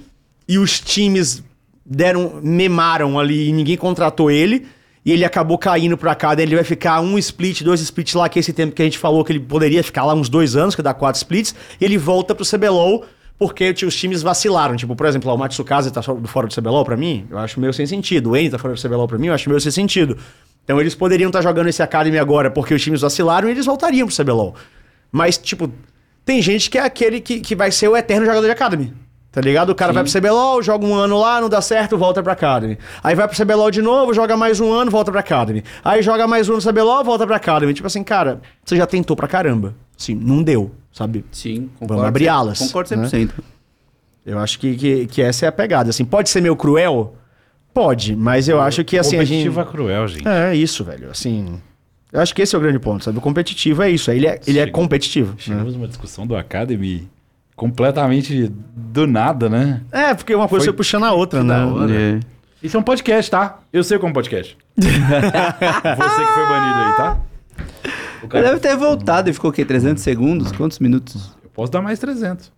e 0.49 0.59
os 0.59 0.81
times 0.81 1.43
deram, 1.87 2.41
memaram 2.43 3.19
ali 3.19 3.49
e 3.49 3.53
ninguém 3.53 3.77
contratou 3.77 4.31
ele. 4.31 4.67
E 5.05 5.11
ele 5.11 5.25
acabou 5.25 5.59
caindo 5.59 5.99
pra 5.99 6.15
cá, 6.15 6.33
daí 6.33 6.45
ele 6.45 6.55
vai 6.55 6.63
ficar 6.63 7.01
um 7.01 7.19
split, 7.19 7.63
dois 7.63 7.81
splits 7.81 8.15
lá, 8.15 8.29
que 8.29 8.39
é 8.39 8.41
esse 8.41 8.53
tempo 8.53 8.73
que 8.73 8.83
a 8.83 8.85
gente 8.85 8.99
falou 8.99 9.25
que 9.25 9.33
ele 9.33 9.41
poderia 9.41 9.83
ficar 9.83 10.05
lá 10.05 10.15
uns 10.15 10.29
dois 10.29 10.55
anos, 10.55 10.77
que 10.77 10.83
dá 10.83 10.95
quatro 10.95 11.19
splits, 11.19 11.57
e 11.81 11.85
ele 11.85 11.99
volta 11.99 12.37
pro 12.37 12.49
CBLOL 12.49 13.05
porque 13.37 13.75
os 13.85 13.97
times 13.97 14.23
vacilaram. 14.23 14.77
Tipo, 14.77 14.95
por 14.95 15.05
exemplo, 15.07 15.29
lá, 15.29 15.35
o 15.35 15.39
Matsukaze 15.39 15.91
tá 15.91 16.01
fora 16.03 16.47
do 16.47 16.55
CBLOL 16.55 16.85
pra 16.85 16.97
mim, 16.97 17.27
eu 17.29 17.39
acho 17.39 17.59
meio 17.59 17.73
sem 17.73 17.85
sentido. 17.85 18.31
O 18.31 18.37
Eni 18.37 18.51
tá 18.51 18.59
fora 18.59 18.75
do 18.75 18.81
CBLOL 18.81 19.09
pra 19.09 19.19
mim, 19.19 19.27
eu 19.27 19.35
acho 19.35 19.49
meio 19.49 19.61
sem 19.61 19.73
sentido. 19.73 20.17
Então 20.65 20.81
eles 20.81 20.95
poderiam 20.95 21.29
estar 21.29 21.43
jogando 21.43 21.69
esse 21.69 21.83
Academy 21.83 22.19
agora 22.19 22.51
porque 22.51 22.75
os 22.75 22.83
times 22.83 23.01
vacilaram 23.01 23.49
e 23.49 23.51
eles 23.53 23.67
voltariam 23.67 24.07
pro 24.07 24.17
CBLOL. 24.17 24.55
Mas, 25.11 25.37
tipo, 25.37 25.71
tem 26.25 26.41
gente 26.41 26.71
que 26.71 26.79
é 26.79 26.83
aquele 26.83 27.21
que, 27.21 27.41
que 27.41 27.55
vai 27.55 27.71
ser 27.71 27.89
o 27.89 27.97
eterno 27.97 28.25
jogador 28.25 28.47
de 28.47 28.53
Academy. 28.53 28.95
Tá 29.33 29.41
ligado? 29.41 29.71
O 29.71 29.75
cara 29.75 29.95
vai 29.95 30.05
pro 30.05 30.13
CBLOL, 30.13 30.63
joga 30.63 30.85
um 30.85 30.95
ano 30.95 31.19
lá, 31.19 31.41
não 31.41 31.49
dá 31.49 31.63
certo, 31.63 31.97
volta 31.97 32.23
pra 32.23 32.35
Academy. 32.35 32.77
Aí 33.03 33.15
vai 33.15 33.27
pro 33.27 33.37
CBLOL 33.37 33.71
de 33.71 33.81
novo, 33.81 34.13
joga 34.13 34.37
mais 34.37 34.61
um 34.61 34.71
ano, 34.71 34.91
volta 34.91 35.11
pra 35.11 35.21
Academy. 35.21 35.65
Aí 35.83 36.03
joga 36.03 36.27
mais 36.27 36.51
um 36.51 36.57
no 36.57 36.63
CBLOL, 36.63 37.03
volta 37.03 37.27
pra 37.27 37.37
Academy. 37.37 37.73
Tipo 37.73 37.87
assim, 37.87 38.05
cara, 38.05 38.43
você 38.63 38.77
já 38.77 38.87
tentou 38.87 39.17
pra 39.17 39.27
caramba. 39.27 39.75
Assim, 39.99 40.15
não 40.15 40.43
deu, 40.43 40.71
sabe? 40.93 41.25
Sim, 41.33 41.71
Vamos 41.81 42.05
abrir 42.05 42.29
alas, 42.29 42.59
Concordo 42.59 42.95
né? 42.95 43.07
100%. 43.07 43.31
Eu 44.25 44.39
acho 44.39 44.59
que, 44.59 44.77
que, 44.77 45.07
que 45.07 45.23
essa 45.23 45.47
é 45.47 45.49
a 45.49 45.53
pegada. 45.53 45.89
Assim, 45.89 46.05
pode 46.05 46.29
ser 46.29 46.43
meio 46.43 46.55
cruel? 46.55 47.17
Pode, 47.75 48.15
mas 48.15 48.49
eu 48.49 48.61
acho 48.61 48.85
que 48.85 48.99
assim 48.99 49.17
a 49.17 49.25
gente... 49.25 49.49
Competitivo 49.49 49.61
é 49.61 49.65
cruel, 49.65 50.09
gente. 50.09 50.29
É 50.29 50.55
isso, 50.55 50.85
velho. 50.85 51.11
Assim, 51.11 51.61
eu 52.13 52.21
acho 52.21 52.35
que 52.35 52.43
esse 52.43 52.55
é 52.55 52.59
o 52.59 52.61
grande 52.61 52.79
ponto, 52.79 53.03
sabe? 53.05 53.17
O 53.19 53.21
competitivo 53.21 53.83
é 53.83 53.91
isso. 53.91 54.11
Ele 54.11 54.27
é, 54.27 54.39
ele 54.47 54.59
é 54.59 54.63
Chega- 54.65 54.73
competitivo. 54.73 55.31
né? 55.33 55.37
Chegamos 55.39 55.75
numa 55.75 55.89
discussão 55.89 56.27
do 56.27 56.37
Academy 56.37 57.09
completamente 57.57 58.53
do 58.75 59.07
nada, 59.07 59.49
né? 59.49 59.81
É, 59.91 60.13
porque 60.15 60.35
uma 60.35 60.49
coisa 60.49 60.65
Foi 60.65 60.73
foi 60.73 60.77
puxando 60.77 61.05
a 61.05 61.13
outra, 61.13 61.43
né? 61.43 61.57
É. 62.21 62.21
Isso 62.67 62.77
é 62.77 62.81
um 62.81 62.83
podcast, 62.83 63.31
tá? 63.31 63.59
Eu 63.73 63.83
sei 63.83 63.99
como 63.99 64.13
podcast. 64.13 64.57
Você 64.77 64.89
que 64.89 66.33
foi 66.33 66.47
banido 66.49 66.79
aí, 66.79 66.97
tá? 66.97 67.19
O 68.23 68.25
Ele 68.25 68.29
cara- 68.29 68.49
deve 68.49 68.61
ter 68.61 68.77
voltado 68.77 69.31
e 69.31 69.33
ficou 69.33 69.51
o 69.51 69.53
quê? 69.53 69.65
300 69.65 70.03
segundos? 70.03 70.53
Quantos 70.53 70.79
minutos? 70.79 71.33
Eu 71.43 71.51
posso 71.51 71.73
dar 71.73 71.83
mais 71.83 71.99
300. 71.99 72.53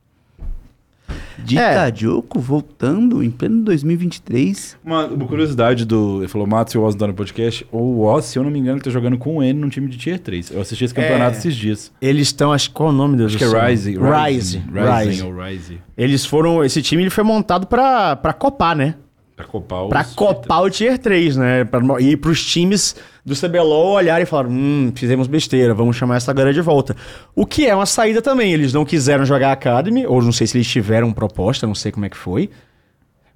Ditajoco 1.38 2.38
voltando 2.40 3.22
em 3.22 3.30
pleno 3.30 3.62
2023. 3.64 4.78
Uma, 4.84 5.06
uma 5.06 5.26
curiosidade 5.26 5.84
do. 5.84 6.20
Ele 6.20 6.28
falou, 6.28 6.46
Matos 6.46 6.74
e 6.74 6.78
o 6.78 6.82
Oz 6.82 6.94
no 6.94 7.12
podcast. 7.14 7.66
O 7.70 8.02
Oz, 8.02 8.24
se 8.26 8.38
eu 8.38 8.42
não 8.44 8.50
me 8.50 8.58
engano, 8.58 8.80
tá 8.80 8.90
jogando 8.90 9.18
com 9.18 9.36
o 9.38 9.42
N 9.42 9.60
num 9.60 9.68
time 9.68 9.88
de 9.88 9.98
Tier 9.98 10.18
3. 10.18 10.52
Eu 10.52 10.60
assisti 10.60 10.84
esse 10.84 10.94
campeonato 10.94 11.36
É. 11.36 11.38
esses 11.38 11.54
dias. 11.54 11.92
Eles 12.00 12.28
estão, 12.28 12.52
acho 12.52 12.70
qual 12.70 12.88
é 12.88 12.92
o 12.92 12.94
nome 12.94 13.16
deles? 13.16 13.34
Acho 13.34 13.38
que 13.50 13.56
é 13.56 13.68
Rise. 13.70 13.90
Rise. 13.92 14.62
Rise. 14.72 15.22
Rise. 15.30 15.78
Eles 15.96 16.24
foram, 16.24 16.64
esse 16.64 16.80
time 16.80 17.02
ele 17.02 17.10
foi 17.10 17.24
montado 17.24 17.66
pra, 17.66 18.16
pra 18.16 18.32
copar, 18.32 18.74
né? 18.76 18.94
Pra 19.36 19.44
copar 19.44 19.82
os... 19.82 19.88
Pra 19.88 20.04
copar 20.04 20.62
o 20.62 20.70
Tier 20.70 20.96
3, 20.96 21.36
né? 21.36 21.64
Pra, 21.64 21.80
e 22.00 22.16
pros 22.16 22.44
times 22.44 22.94
do 23.24 23.34
CBLOL 23.34 23.94
olharem 23.94 24.22
e 24.22 24.26
falar, 24.26 24.46
hum, 24.46 24.92
fizemos 24.94 25.26
besteira, 25.26 25.74
vamos 25.74 25.96
chamar 25.96 26.16
essa 26.16 26.32
galera 26.32 26.54
de 26.54 26.60
volta. 26.60 26.94
O 27.34 27.44
que 27.44 27.66
é 27.66 27.74
uma 27.74 27.86
saída 27.86 28.22
também. 28.22 28.52
Eles 28.52 28.72
não 28.72 28.84
quiseram 28.84 29.24
jogar 29.24 29.50
Academy, 29.50 30.06
ou 30.06 30.22
não 30.22 30.30
sei 30.30 30.46
se 30.46 30.56
eles 30.56 30.68
tiveram 30.68 31.12
proposta, 31.12 31.66
não 31.66 31.74
sei 31.74 31.90
como 31.90 32.06
é 32.06 32.08
que 32.08 32.16
foi. 32.16 32.48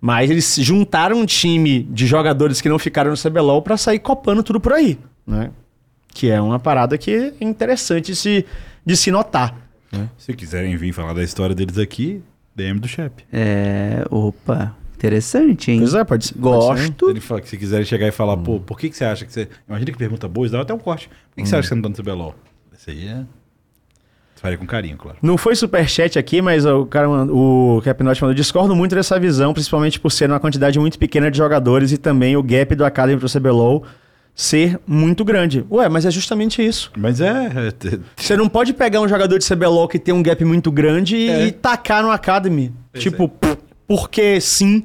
Mas 0.00 0.30
eles 0.30 0.56
juntaram 0.60 1.18
um 1.18 1.26
time 1.26 1.82
de 1.82 2.06
jogadores 2.06 2.60
que 2.60 2.68
não 2.68 2.78
ficaram 2.78 3.10
no 3.10 3.16
CBLOL 3.16 3.60
pra 3.62 3.76
sair 3.76 3.98
copando 3.98 4.44
tudo 4.44 4.60
por 4.60 4.72
aí, 4.72 4.96
né? 5.26 5.50
Que 6.14 6.30
é 6.30 6.40
uma 6.40 6.60
parada 6.60 6.96
que 6.96 7.10
é 7.10 7.44
interessante 7.44 8.12
de 8.12 8.16
se, 8.16 8.46
de 8.86 8.96
se 8.96 9.10
notar. 9.10 9.56
Se 10.16 10.32
quiserem 10.34 10.76
vir 10.76 10.92
falar 10.92 11.14
da 11.14 11.24
história 11.24 11.54
deles 11.54 11.78
aqui, 11.78 12.22
DM 12.54 12.78
do 12.78 12.86
Shep. 12.86 13.24
É. 13.32 14.04
Opa, 14.10 14.76
interessante, 14.98 15.70
hein? 15.70 15.78
Pois 15.78 15.94
é, 15.94 16.04
pode 16.04 16.26
ser. 16.26 16.34
pode 16.34 16.76
ser. 16.78 16.88
Gosto. 16.88 17.10
Ele 17.10 17.20
fala 17.20 17.40
que 17.40 17.48
se 17.48 17.56
quiserem 17.56 17.84
chegar 17.84 18.06
e 18.08 18.10
falar, 18.10 18.36
pô, 18.36 18.58
por 18.60 18.78
que, 18.78 18.90
que 18.90 18.96
você 18.96 19.04
acha 19.04 19.24
que 19.24 19.32
você. 19.32 19.48
Imagina 19.68 19.92
que 19.92 19.98
pergunta 19.98 20.26
boa, 20.28 20.46
isso 20.46 20.52
dá 20.54 20.62
até 20.62 20.74
um 20.74 20.78
corte. 20.78 21.08
Por 21.08 21.36
que, 21.36 21.42
que 21.42 21.48
você 21.48 21.54
acha 21.56 21.62
que 21.62 21.68
você 21.68 21.74
não 21.74 21.82
tá 21.82 21.88
no 21.90 21.94
CBLOL? 21.94 22.34
Isso 22.76 22.90
aí 22.90 23.08
é. 23.08 23.14
Você 24.34 24.42
faria 24.42 24.58
com 24.58 24.66
carinho, 24.66 24.96
claro. 24.96 25.18
Não 25.22 25.36
foi 25.36 25.56
superchat 25.56 26.18
aqui, 26.18 26.40
mas 26.42 26.64
o 26.66 26.86
cara, 26.86 27.08
o 27.08 27.80
Capinote 27.84 28.20
mandou, 28.22 28.34
discordo 28.34 28.74
muito 28.76 28.94
dessa 28.94 29.18
visão, 29.18 29.52
principalmente 29.52 29.98
por 29.98 30.10
ser 30.12 30.30
uma 30.30 30.38
quantidade 30.38 30.78
muito 30.78 30.98
pequena 30.98 31.30
de 31.30 31.36
jogadores 31.38 31.90
e 31.92 31.98
também 31.98 32.36
o 32.36 32.42
gap 32.42 32.72
do 32.76 32.84
Academy 32.84 33.18
pro 33.18 33.28
CBLOL 33.28 33.84
ser 34.36 34.78
muito 34.86 35.24
grande. 35.24 35.66
Ué, 35.68 35.88
mas 35.88 36.06
é 36.06 36.10
justamente 36.12 36.64
isso. 36.64 36.92
Mas 36.96 37.20
é. 37.20 37.28
é- 37.46 37.98
Você 38.14 38.36
não 38.36 38.48
pode 38.48 38.72
pegar 38.72 39.00
um 39.00 39.08
jogador 39.08 39.36
de 39.36 39.44
CBLOL 39.44 39.88
que 39.88 39.98
tem 39.98 40.14
um 40.14 40.22
gap 40.22 40.44
muito 40.44 40.70
grande 40.70 41.16
e, 41.16 41.28
É. 41.28 41.46
e 41.48 41.50
tacar 41.50 42.04
no 42.04 42.10
Academy. 42.12 42.72
Pois 42.92 43.02
tipo, 43.02 43.28
p- 43.28 43.58
porque 43.88 44.40
sim. 44.40 44.84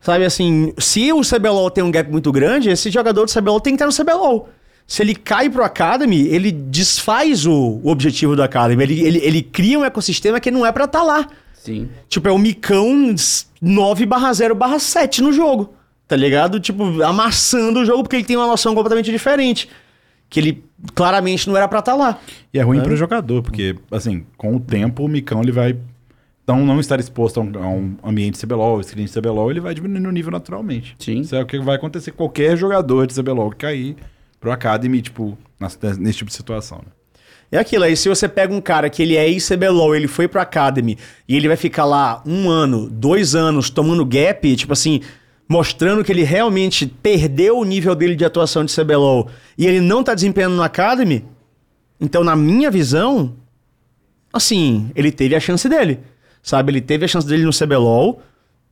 Sabe 0.00 0.24
assim, 0.24 0.74
se 0.78 1.12
o 1.12 1.20
CBLOL 1.20 1.70
tem 1.70 1.84
um 1.84 1.90
gap 1.90 2.10
muito 2.10 2.32
grande, 2.32 2.68
esse 2.68 2.90
jogador 2.90 3.24
de 3.24 3.32
CBLOL 3.32 3.60
tem 3.60 3.76
que 3.76 3.82
estar 3.82 3.86
no 3.86 4.04
CBLOL. 4.04 4.48
Se 4.84 5.00
ele 5.00 5.14
cai 5.14 5.48
pro 5.48 5.64
Academy, 5.64 6.26
ele 6.26 6.50
desfaz 6.50 7.46
o, 7.46 7.80
o 7.82 7.88
objetivo 7.88 8.34
do 8.34 8.42
Academy. 8.42 8.82
Ele, 8.82 9.00
ele, 9.00 9.18
ele 9.22 9.42
cria 9.42 9.78
um 9.78 9.84
ecossistema 9.84 10.40
que 10.40 10.50
não 10.50 10.66
é 10.66 10.72
pra 10.72 10.84
estar 10.84 11.04
lá. 11.04 11.28
Sim. 11.54 11.88
Tipo, 12.08 12.28
é 12.28 12.32
o 12.32 12.38
Micão 12.38 13.14
9 13.60 14.08
0 14.34 14.58
7 14.80 15.22
no 15.22 15.32
jogo. 15.32 15.72
Tá 16.08 16.16
ligado? 16.16 16.58
Tipo, 16.58 17.00
amassando 17.02 17.80
o 17.80 17.84
jogo 17.84 18.02
porque 18.02 18.16
ele 18.16 18.24
tem 18.24 18.36
uma 18.36 18.46
noção 18.46 18.74
completamente 18.74 19.10
diferente. 19.10 19.68
Que 20.28 20.40
ele 20.40 20.64
claramente 20.94 21.48
não 21.48 21.56
era 21.56 21.68
pra 21.68 21.78
estar 21.78 21.94
lá. 21.94 22.18
E 22.52 22.58
é 22.58 22.62
ruim 22.62 22.80
pro 22.80 22.96
jogador, 22.96 23.42
porque, 23.42 23.76
assim, 23.90 24.26
com 24.36 24.56
o 24.56 24.60
tempo, 24.60 25.04
o 25.04 25.08
Micão 25.08 25.40
ele 25.42 25.52
vai. 25.52 25.78
Então, 26.44 26.64
não 26.64 26.80
estar 26.80 26.98
exposto 26.98 27.38
a 27.38 27.42
um, 27.42 27.52
a 27.56 27.68
um 27.68 27.96
ambiente 28.02 28.44
CBLOL, 28.44 28.82
screen 28.82 29.06
de 29.06 29.12
CBLOL, 29.12 29.50
ele 29.50 29.60
vai 29.60 29.74
diminuindo 29.74 30.08
o 30.08 30.12
nível 30.12 30.32
naturalmente. 30.32 30.96
Sim. 30.98 31.20
Isso 31.20 31.36
é 31.36 31.42
o 31.42 31.46
que 31.46 31.58
vai 31.60 31.76
acontecer 31.76 32.10
com 32.10 32.18
qualquer 32.18 32.56
jogador 32.56 33.06
de 33.06 33.14
CBLOL 33.14 33.50
que 33.50 33.58
cair 33.58 33.96
pro 34.40 34.50
Academy, 34.50 35.00
tipo, 35.00 35.38
nesse 36.00 36.18
tipo 36.18 36.30
de 36.30 36.36
situação. 36.36 36.78
Né? 36.78 36.92
É 37.52 37.58
aquilo 37.58 37.84
aí, 37.84 37.94
se 37.94 38.08
você 38.08 38.26
pega 38.26 38.54
um 38.54 38.62
cara 38.62 38.88
que 38.88 39.02
ele 39.02 39.14
é 39.14 39.28
ex-CBLOL, 39.28 39.94
ele 39.94 40.08
foi 40.08 40.26
pro 40.26 40.40
Academy 40.40 40.96
e 41.28 41.36
ele 41.36 41.46
vai 41.46 41.56
ficar 41.56 41.84
lá 41.84 42.22
um 42.24 42.48
ano, 42.48 42.88
dois 42.88 43.34
anos 43.34 43.68
tomando 43.68 44.06
gap, 44.06 44.56
tipo 44.56 44.72
assim, 44.72 45.02
mostrando 45.46 46.02
que 46.02 46.10
ele 46.10 46.22
realmente 46.22 46.86
perdeu 46.86 47.58
o 47.58 47.64
nível 47.64 47.94
dele 47.94 48.16
de 48.16 48.24
atuação 48.24 48.64
de 48.64 48.74
CBLOL 48.74 49.28
e 49.58 49.66
ele 49.66 49.80
não 49.80 50.02
tá 50.02 50.14
desempenhando 50.14 50.56
no 50.56 50.62
Academy, 50.62 51.26
então 52.00 52.24
na 52.24 52.34
minha 52.34 52.70
visão, 52.70 53.36
assim, 54.32 54.90
ele 54.96 55.12
teve 55.12 55.36
a 55.36 55.40
chance 55.40 55.68
dele, 55.68 56.00
sabe? 56.42 56.72
Ele 56.72 56.80
teve 56.80 57.04
a 57.04 57.08
chance 57.08 57.26
dele 57.26 57.44
no 57.44 57.52
CBLOL 57.52 58.20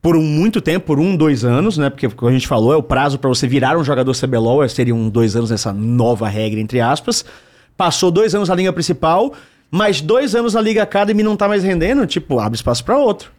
por 0.01 0.15
um 0.15 0.21
muito 0.21 0.59
tempo, 0.59 0.87
por 0.87 0.99
um, 0.99 1.15
dois 1.15 1.45
anos, 1.45 1.77
né? 1.77 1.89
Porque, 1.89 2.09
como 2.09 2.29
a 2.29 2.33
gente 2.33 2.47
falou, 2.47 2.73
é 2.73 2.75
o 2.75 2.83
prazo 2.83 3.19
para 3.19 3.29
você 3.29 3.47
virar 3.47 3.77
um 3.77 3.83
jogador 3.83 4.13
CBLOL, 4.15 4.67
seriam 4.67 5.09
dois 5.09 5.35
anos 5.35 5.51
nessa 5.51 5.71
nova 5.71 6.27
regra, 6.27 6.59
entre 6.59 6.81
aspas. 6.81 7.23
Passou 7.77 8.09
dois 8.11 8.33
anos 8.33 8.49
na 8.49 8.55
liga 8.55 8.73
principal, 8.73 9.33
mas 9.69 10.01
dois 10.01 10.35
anos 10.35 10.55
na 10.55 10.61
liga 10.61 10.83
Academy 10.83 11.23
não 11.23 11.37
tá 11.37 11.47
mais 11.47 11.63
rendendo, 11.63 12.05
tipo, 12.07 12.39
abre 12.39 12.55
espaço 12.55 12.83
para 12.83 12.97
outro. 12.97 13.31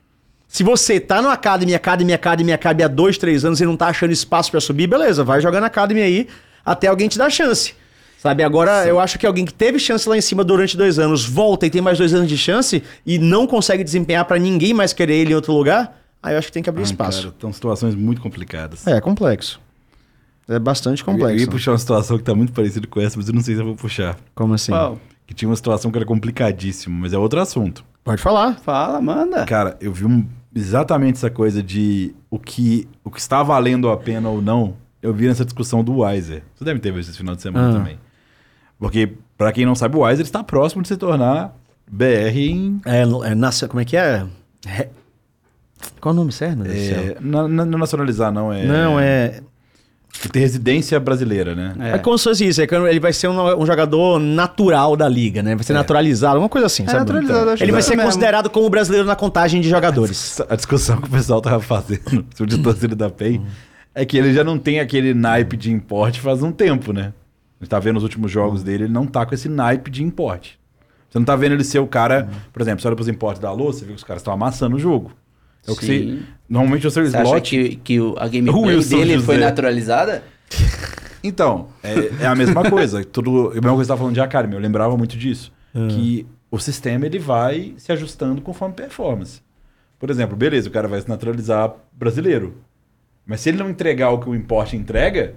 Se 0.47 0.63
você 0.63 1.01
tá 1.01 1.21
no 1.21 1.31
Academy, 1.31 1.75
Academy, 1.75 2.13
Academy, 2.13 2.53
Academy 2.53 2.83
há 2.85 2.89
dois, 2.89 3.19
três 3.19 3.45
anos 3.45 3.61
e 3.61 3.65
não 3.65 3.77
tá 3.77 3.89
achando 3.89 4.13
espaço 4.13 4.51
para 4.51 4.61
subir, 4.61 4.87
beleza, 4.87 5.25
vai 5.25 5.41
jogando 5.41 5.65
Academy 5.65 6.03
aí 6.03 6.29
até 6.65 6.87
alguém 6.87 7.09
te 7.09 7.19
dar 7.19 7.31
chance. 7.31 7.75
Sabe, 8.23 8.45
agora 8.45 8.87
eu 8.87 9.01
acho 9.01 9.19
que 9.19 9.27
alguém 9.27 9.45
que 9.45 9.53
teve 9.53 9.81
chance 9.81 10.09
lá 10.09 10.17
em 10.17 10.21
cima 10.21 10.45
durante 10.45 10.77
dois 10.77 10.97
anos, 10.97 11.25
volta 11.25 11.67
e 11.67 11.71
tem 11.71 11.81
mais 11.83 11.99
dois 11.99 12.15
anos 12.15 12.29
de 12.29 12.39
chance 12.39 12.81
e 13.05 13.19
não 13.19 13.49
consegue 13.49 13.83
desempenhar 13.83 14.25
para 14.27 14.39
ninguém 14.39 14.73
mais 14.73 14.93
querer 14.93 15.15
ele 15.17 15.33
em 15.33 15.35
outro 15.35 15.53
lugar, 15.53 16.01
aí 16.23 16.35
eu 16.35 16.39
acho 16.39 16.47
que 16.47 16.53
tem 16.53 16.63
que 16.63 16.71
abrir 16.71 16.83
Ah, 16.83 16.85
espaço. 16.85 17.23
cara, 17.25 17.35
São 17.41 17.53
situações 17.53 17.97
muito 17.97 18.21
complicadas. 18.21 18.87
É, 18.87 19.01
complexo. 19.01 19.61
É 20.49 20.57
bastante 20.57 21.03
Eu 21.03 21.13
ia 21.13 21.19
complexo. 21.19 21.51
puxar 21.51 21.73
uma 21.73 21.79
situação 21.79 22.17
que 22.17 22.23
tá 22.23 22.33
muito 22.33 22.53
parecida 22.53 22.87
com 22.87 23.01
essa, 23.01 23.17
mas 23.17 23.27
eu 23.27 23.35
não 23.35 23.41
sei 23.43 23.57
se 23.57 23.61
eu 23.61 23.65
vou 23.67 23.75
puxar. 23.75 24.17
Como 24.37 24.55
assim? 24.55 24.71
Qual? 24.71 25.01
Que 25.27 25.35
tinha 25.35 25.49
uma 25.49 25.57
situação 25.57 25.91
que 25.91 25.99
era 25.99 26.07
complicadíssima, 26.07 26.97
mas 27.01 27.13
é 27.13 27.19
outro 27.19 27.41
assunto. 27.41 27.85
Pode 28.05 28.23
falar. 28.23 28.55
Fala, 28.61 29.01
manda. 29.01 29.45
Cara, 29.47 29.77
eu 29.81 29.93
vi 29.93 30.05
um- 30.05 30.25
exatamente 30.55 31.17
essa 31.17 31.29
coisa 31.31 31.61
de 31.61 32.15
o 32.31 32.39
que, 32.39 32.87
o 33.03 33.11
que 33.11 33.19
está 33.19 33.43
valendo 33.43 33.91
a 33.91 33.97
pena 33.97 34.29
ou 34.29 34.41
não. 34.41 34.75
Eu 35.03 35.13
vi 35.13 35.27
nessa 35.27 35.45
discussão 35.45 35.83
do 35.83 36.03
Wiser. 36.03 36.45
Você 36.55 36.65
deve 36.65 36.79
ter 36.79 36.93
visto 36.93 37.09
esse 37.09 37.19
final 37.19 37.35
de 37.35 37.43
semana 37.43 37.71
Ah. 37.71 37.73
também. 37.73 37.99
Porque, 38.83 39.13
pra 39.39 39.53
quem 39.53 39.65
não 39.65 39.77
sabe, 39.77 39.97
o 39.97 40.01
Wiser 40.01 40.25
está 40.27 40.43
próximo 40.43 40.83
de 40.83 40.89
se 40.89 40.97
tornar 40.97 41.55
BR 41.89 42.37
em. 42.37 42.81
É, 42.85 43.03
é 43.03 43.35
nasce, 43.37 43.69
como 43.69 43.81
é 43.81 43.85
que 43.85 43.97
é? 43.97 44.27
Re- 44.67 44.89
Qual 46.01 46.13
o 46.13 46.17
nome 46.17 46.33
certo? 46.33 46.65
É, 46.67 47.17
na- 47.21 47.47
na- 47.47 47.65
não 47.65 47.79
nacionalizar, 47.79 48.33
não. 48.33 48.53
É, 48.53 48.65
Não, 48.67 48.99
é. 48.99 49.41
Ter 50.33 50.41
residência 50.41 50.99
brasileira, 51.01 51.55
né? 51.55 51.75
É. 51.79 51.91
É 51.93 51.99
como 51.99 52.19
se 52.19 52.25
fosse 52.25 52.45
isso. 52.47 52.61
É 52.61 52.67
que 52.67 52.75
ele 52.75 52.99
vai 53.01 53.13
ser 53.13 53.29
um, 53.29 53.61
um 53.63 53.65
jogador 53.65 54.19
natural 54.19 54.97
da 54.97 55.09
liga, 55.09 55.43
né? 55.45 55.55
Vai 55.55 55.63
ser 55.65 55.73
naturalizado, 55.75 56.39
uma 56.41 56.49
coisa 56.49 56.67
assim, 56.67 56.83
É 56.83 56.87
sabe? 56.87 56.99
naturalizado, 57.01 57.51
acho 57.51 57.63
ele 57.63 57.69
que 57.69 57.73
vai 57.73 57.79
é 57.81 57.83
ser 57.83 57.97
mesmo. 57.97 58.09
considerado 58.11 58.51
como 58.51 58.69
brasileiro 58.69 59.07
na 59.07 59.15
contagem 59.17 59.61
de 59.61 59.69
jogadores. 59.71 60.41
A 60.51 60.57
discussão 60.57 61.01
que 61.01 61.07
o 61.09 61.11
pessoal 61.11 61.41
tava 61.41 61.61
fazendo 61.61 62.27
sobre 62.35 62.55
o 62.57 62.63
torcida 62.63 62.95
da 62.97 63.09
PEN 63.09 63.43
é 63.95 64.05
que 64.05 64.17
ele 64.19 64.35
já 64.35 64.43
não 64.45 64.59
tem 64.59 64.81
aquele 64.81 65.15
naipe 65.15 65.57
de 65.57 65.71
importe 65.73 66.21
faz 66.21 66.43
um 66.43 66.51
tempo, 66.53 66.93
né? 66.93 67.13
A 67.63 67.65
gente 67.65 67.71
tá 67.71 67.79
vendo 67.79 67.97
os 67.97 68.03
últimos 68.03 68.29
jogos 68.29 68.65
dele, 68.65 68.85
ele 68.85 68.93
não 68.93 69.07
tá 69.07 69.25
com 69.25 69.33
esse 69.35 69.49
naipe 69.49 69.89
de 69.89 70.03
importe. 70.03 70.59
Você 71.09 71.17
não 71.17 71.25
tá 71.25 71.37
vendo 71.37 71.53
ele 71.53 71.63
ser 71.63 71.79
o 71.79 71.87
cara, 71.87 72.29
por 72.53 72.61
exemplo, 72.61 72.83
você 72.83 72.89
olha 72.89 72.97
pros 72.97 73.07
importes 73.07 73.41
da 73.41 73.49
Alô, 73.51 73.67
você 73.73 73.85
vê 73.85 73.93
que 73.93 73.99
os 73.99 74.03
caras 74.05 74.21
estão 74.21 74.33
amassando 74.35 74.75
o 74.75 74.79
jogo. 74.81 75.13
É 75.65 75.71
o 75.71 75.77
que 75.77 75.87
você, 75.87 75.99
Sim. 76.01 76.23
normalmente 76.49 76.85
o 76.89 76.91
seu 76.91 77.05
Você 77.07 77.17
acha 77.17 77.25
slot... 77.25 77.51
que, 77.51 77.77
que 77.77 78.01
o- 78.01 78.17
a 78.19 78.27
gameplay 78.27 78.83
dele 78.83 79.15
José. 79.15 79.27
foi 79.27 79.37
naturalizada? 79.39 80.25
Então, 81.25 81.69
é, 81.85 82.25
é 82.25 82.27
a 82.27 82.35
mesma 82.35 82.69
coisa. 82.69 83.05
Tudo, 83.05 83.51
a 83.51 83.55
mesma 83.55 83.69
coisa 83.75 83.77
que 83.79 83.85
você 83.85 83.89
tava 83.89 83.99
falando 84.01 84.15
de 84.15 84.21
Academy, 84.21 84.55
eu 84.55 84.61
lembrava 84.61 84.97
muito 84.97 85.17
disso. 85.17 85.53
Ah. 85.73 85.87
Que 85.89 86.27
o 86.51 86.59
sistema 86.59 87.07
ele 87.07 87.21
vai 87.21 87.75
se 87.77 87.93
ajustando 87.93 88.43
conforme 88.43 88.75
performance. 88.75 89.41
Por 90.01 90.11
exemplo, 90.11 90.37
beleza, 90.37 90.69
o 90.69 90.73
cara 90.73 90.89
vai 90.89 91.01
se 91.01 91.09
naturalizar 91.09 91.75
brasileiro. 91.93 92.57
Mas 93.25 93.41
se 93.41 93.51
ele 93.51 93.59
não 93.59 93.71
entregar 93.71 94.11
o 94.11 94.19
que 94.19 94.29
o 94.29 94.35
importe 94.35 94.77
entrega, 94.77 95.35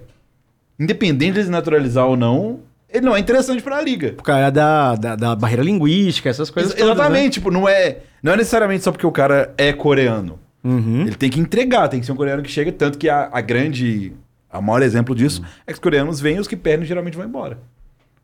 independente 0.78 1.34
de 1.34 1.44
se 1.44 1.50
naturalizar 1.50 2.06
ou 2.06 2.16
não, 2.16 2.60
ele 2.88 3.04
não 3.04 3.16
é 3.16 3.18
interessante 3.20 3.62
pra 3.62 3.80
liga. 3.82 4.12
Por 4.12 4.22
causa 4.22 4.50
da, 4.50 4.94
da, 4.94 5.16
da 5.16 5.36
barreira 5.36 5.62
linguística, 5.62 6.28
essas 6.28 6.50
coisas 6.50 6.72
Ex- 6.72 6.80
todas, 6.80 6.94
Exatamente, 6.96 7.32
tipo, 7.34 7.50
não 7.50 7.68
é, 7.68 7.98
não 8.22 8.32
é 8.32 8.36
necessariamente 8.36 8.84
só 8.84 8.92
porque 8.92 9.06
o 9.06 9.12
cara 9.12 9.52
é 9.58 9.72
coreano. 9.72 10.38
né? 10.62 10.72
Uhum. 10.72 11.00
Ele 11.02 11.14
tem 11.14 11.30
que 11.30 11.40
entregar, 11.40 11.88
tem 11.88 12.00
que 12.00 12.06
ser 12.06 12.12
um 12.12 12.16
coreano 12.16 12.42
que 12.42 12.50
chega, 12.50 12.70
tanto 12.72 12.98
que 12.98 13.08
a, 13.08 13.28
a 13.32 13.40
grande. 13.40 14.12
A 14.50 14.60
maior 14.60 14.82
exemplo 14.82 15.14
disso 15.14 15.42
é 15.66 15.72
que 15.72 15.74
os 15.74 15.78
coreanos 15.80 16.18
vêm 16.20 16.36
e 16.36 16.40
os 16.40 16.48
que 16.48 16.56
perdem 16.56 16.86
geralmente 16.86 17.16
vão 17.16 17.26
embora. 17.26 17.58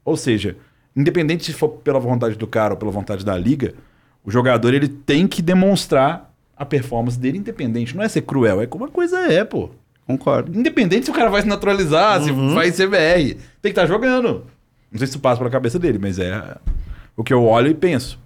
Ou 0.04 0.16
seja, 0.16 0.56
independente 0.96 1.44
se 1.44 1.52
for 1.52 1.68
pela 1.68 2.00
vontade 2.00 2.36
do 2.36 2.46
cara 2.46 2.72
ou 2.74 2.78
pela 2.78 2.90
vontade 2.90 3.24
da 3.24 3.36
liga, 3.36 3.74
o 4.24 4.30
jogador 4.30 4.72
ele 4.72 4.88
tem 4.88 5.26
que 5.26 5.42
demonstrar 5.42 6.32
a 6.56 6.64
performance 6.64 7.18
dele 7.18 7.38
independente. 7.38 7.94
Não 7.96 8.02
é 8.02 8.08
ser 8.08 8.22
cruel, 8.22 8.62
é 8.62 8.66
como 8.66 8.84
a 8.84 8.88
coisa 8.88 9.18
é, 9.30 9.44
pô. 9.44 9.70
Concordo. 10.16 10.58
Independente 10.58 11.04
se 11.06 11.10
o 11.10 11.14
cara 11.14 11.30
vai 11.30 11.42
se 11.42 11.48
naturalizar, 11.48 12.20
se 12.22 12.30
vai 12.32 12.70
ser 12.70 12.88
BR, 12.88 13.34
tem 13.34 13.36
que 13.62 13.68
estar 13.70 13.86
jogando. 13.86 14.44
Não 14.90 14.98
sei 14.98 15.06
se 15.06 15.12
isso 15.12 15.20
passa 15.20 15.38
pela 15.38 15.50
cabeça 15.50 15.78
dele, 15.78 15.98
mas 16.00 16.18
é 16.18 16.56
o 17.16 17.24
que 17.24 17.32
eu 17.32 17.44
olho 17.44 17.68
e 17.68 17.74
penso. 17.74 18.18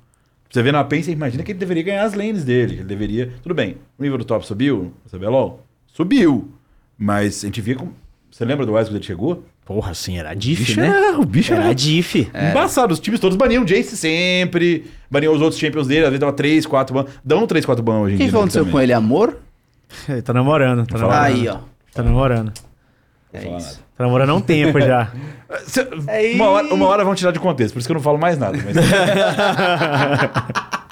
Você 0.51 0.63
vê 0.63 0.71
na 0.73 0.83
PEN, 0.85 1.03
você 1.03 1.11
imagina 1.13 1.43
que 1.43 1.53
ele 1.53 1.59
deveria 1.59 1.83
ganhar 1.83 2.05
as 2.05 2.15
lanes 2.15 2.45
dele. 2.45 2.75
Ele 2.77 2.85
deveria. 2.85 3.33
Tudo 3.43 3.55
bem, 3.55 3.77
o 3.99 4.03
nível 4.03 4.17
do 4.19 4.25
top 4.25 4.47
subiu, 4.47 4.93
o 5.05 5.11
CBLOL? 5.17 5.65
Subiu. 5.87 6.51
Mas 6.99 7.43
a 7.45 7.47
gente 7.47 7.61
via 7.61 7.75
como. 7.75 7.93
Você 8.31 8.45
lembra 8.45 8.65
do 8.67 8.75
Wise 8.75 8.89
quando 8.91 8.97
ele 8.97 9.05
chegou? 9.05 9.45
Porra, 9.65 9.93
sim, 9.95 10.19
era 10.19 10.33
O 10.33 10.37
diff, 10.37 10.63
bicho 10.65 10.81
né? 10.81 10.87
era- 10.89 11.19
o 11.19 11.25
bicho 11.25 11.53
Era 11.53 11.65
era 11.65 11.75
diff. 11.75 12.31
embaçado. 12.51 12.93
Os 12.95 13.01
times 13.01 13.19
todos 13.19 13.37
baniam 13.37 13.63
o 13.65 13.67
Jace 13.67 13.97
sempre, 13.97 14.85
baniam 15.11 15.35
os 15.35 15.41
outros 15.43 15.59
champions 15.59 15.87
dele, 15.89 16.03
às 16.05 16.11
vezes 16.11 16.21
dava 16.21 16.33
3, 16.33 16.65
4 16.67 16.95
ban. 16.95 17.05
Dão 17.25 17.47
3, 17.47 17.65
4 17.67 17.83
ban 17.83 17.99
hoje 18.01 18.13
em 18.13 18.15
O 18.15 18.19
dia. 18.19 18.27
que 18.27 18.31
que 18.33 18.37
aconteceu 18.37 18.65
com 18.67 18.81
ele? 18.81 18.93
Amor? 18.93 19.39
Ele 20.09 20.23
tá 20.23 20.33
namorando, 20.33 20.87
tá 20.87 20.99
namorando. 20.99 21.21
Aí, 21.23 21.49
ó. 21.49 21.59
Tá 21.97 22.03
namorando. 22.03 22.53
É 23.33 23.57
isso. 23.57 23.81
Tá 23.97 24.05
namorando 24.05 24.31
há 24.31 24.35
um 24.35 24.41
tempo 24.41 24.81
já. 24.81 25.11
Cê- 25.67 25.87
Aí. 26.09 26.35
uma, 26.37 26.49
hora, 26.49 26.75
uma 26.75 26.87
hora 26.87 27.05
vão 27.05 27.15
tirar 27.15 27.33
de 27.33 27.41
contexto, 27.41 27.75
por 27.75 27.81
isso 27.81 27.89
que 27.89 27.93
eu 27.93 27.97
não 27.97 28.03
falo 28.03 28.19
mais 28.19 28.39
nada. 28.39 28.57
Mas... 28.65 28.77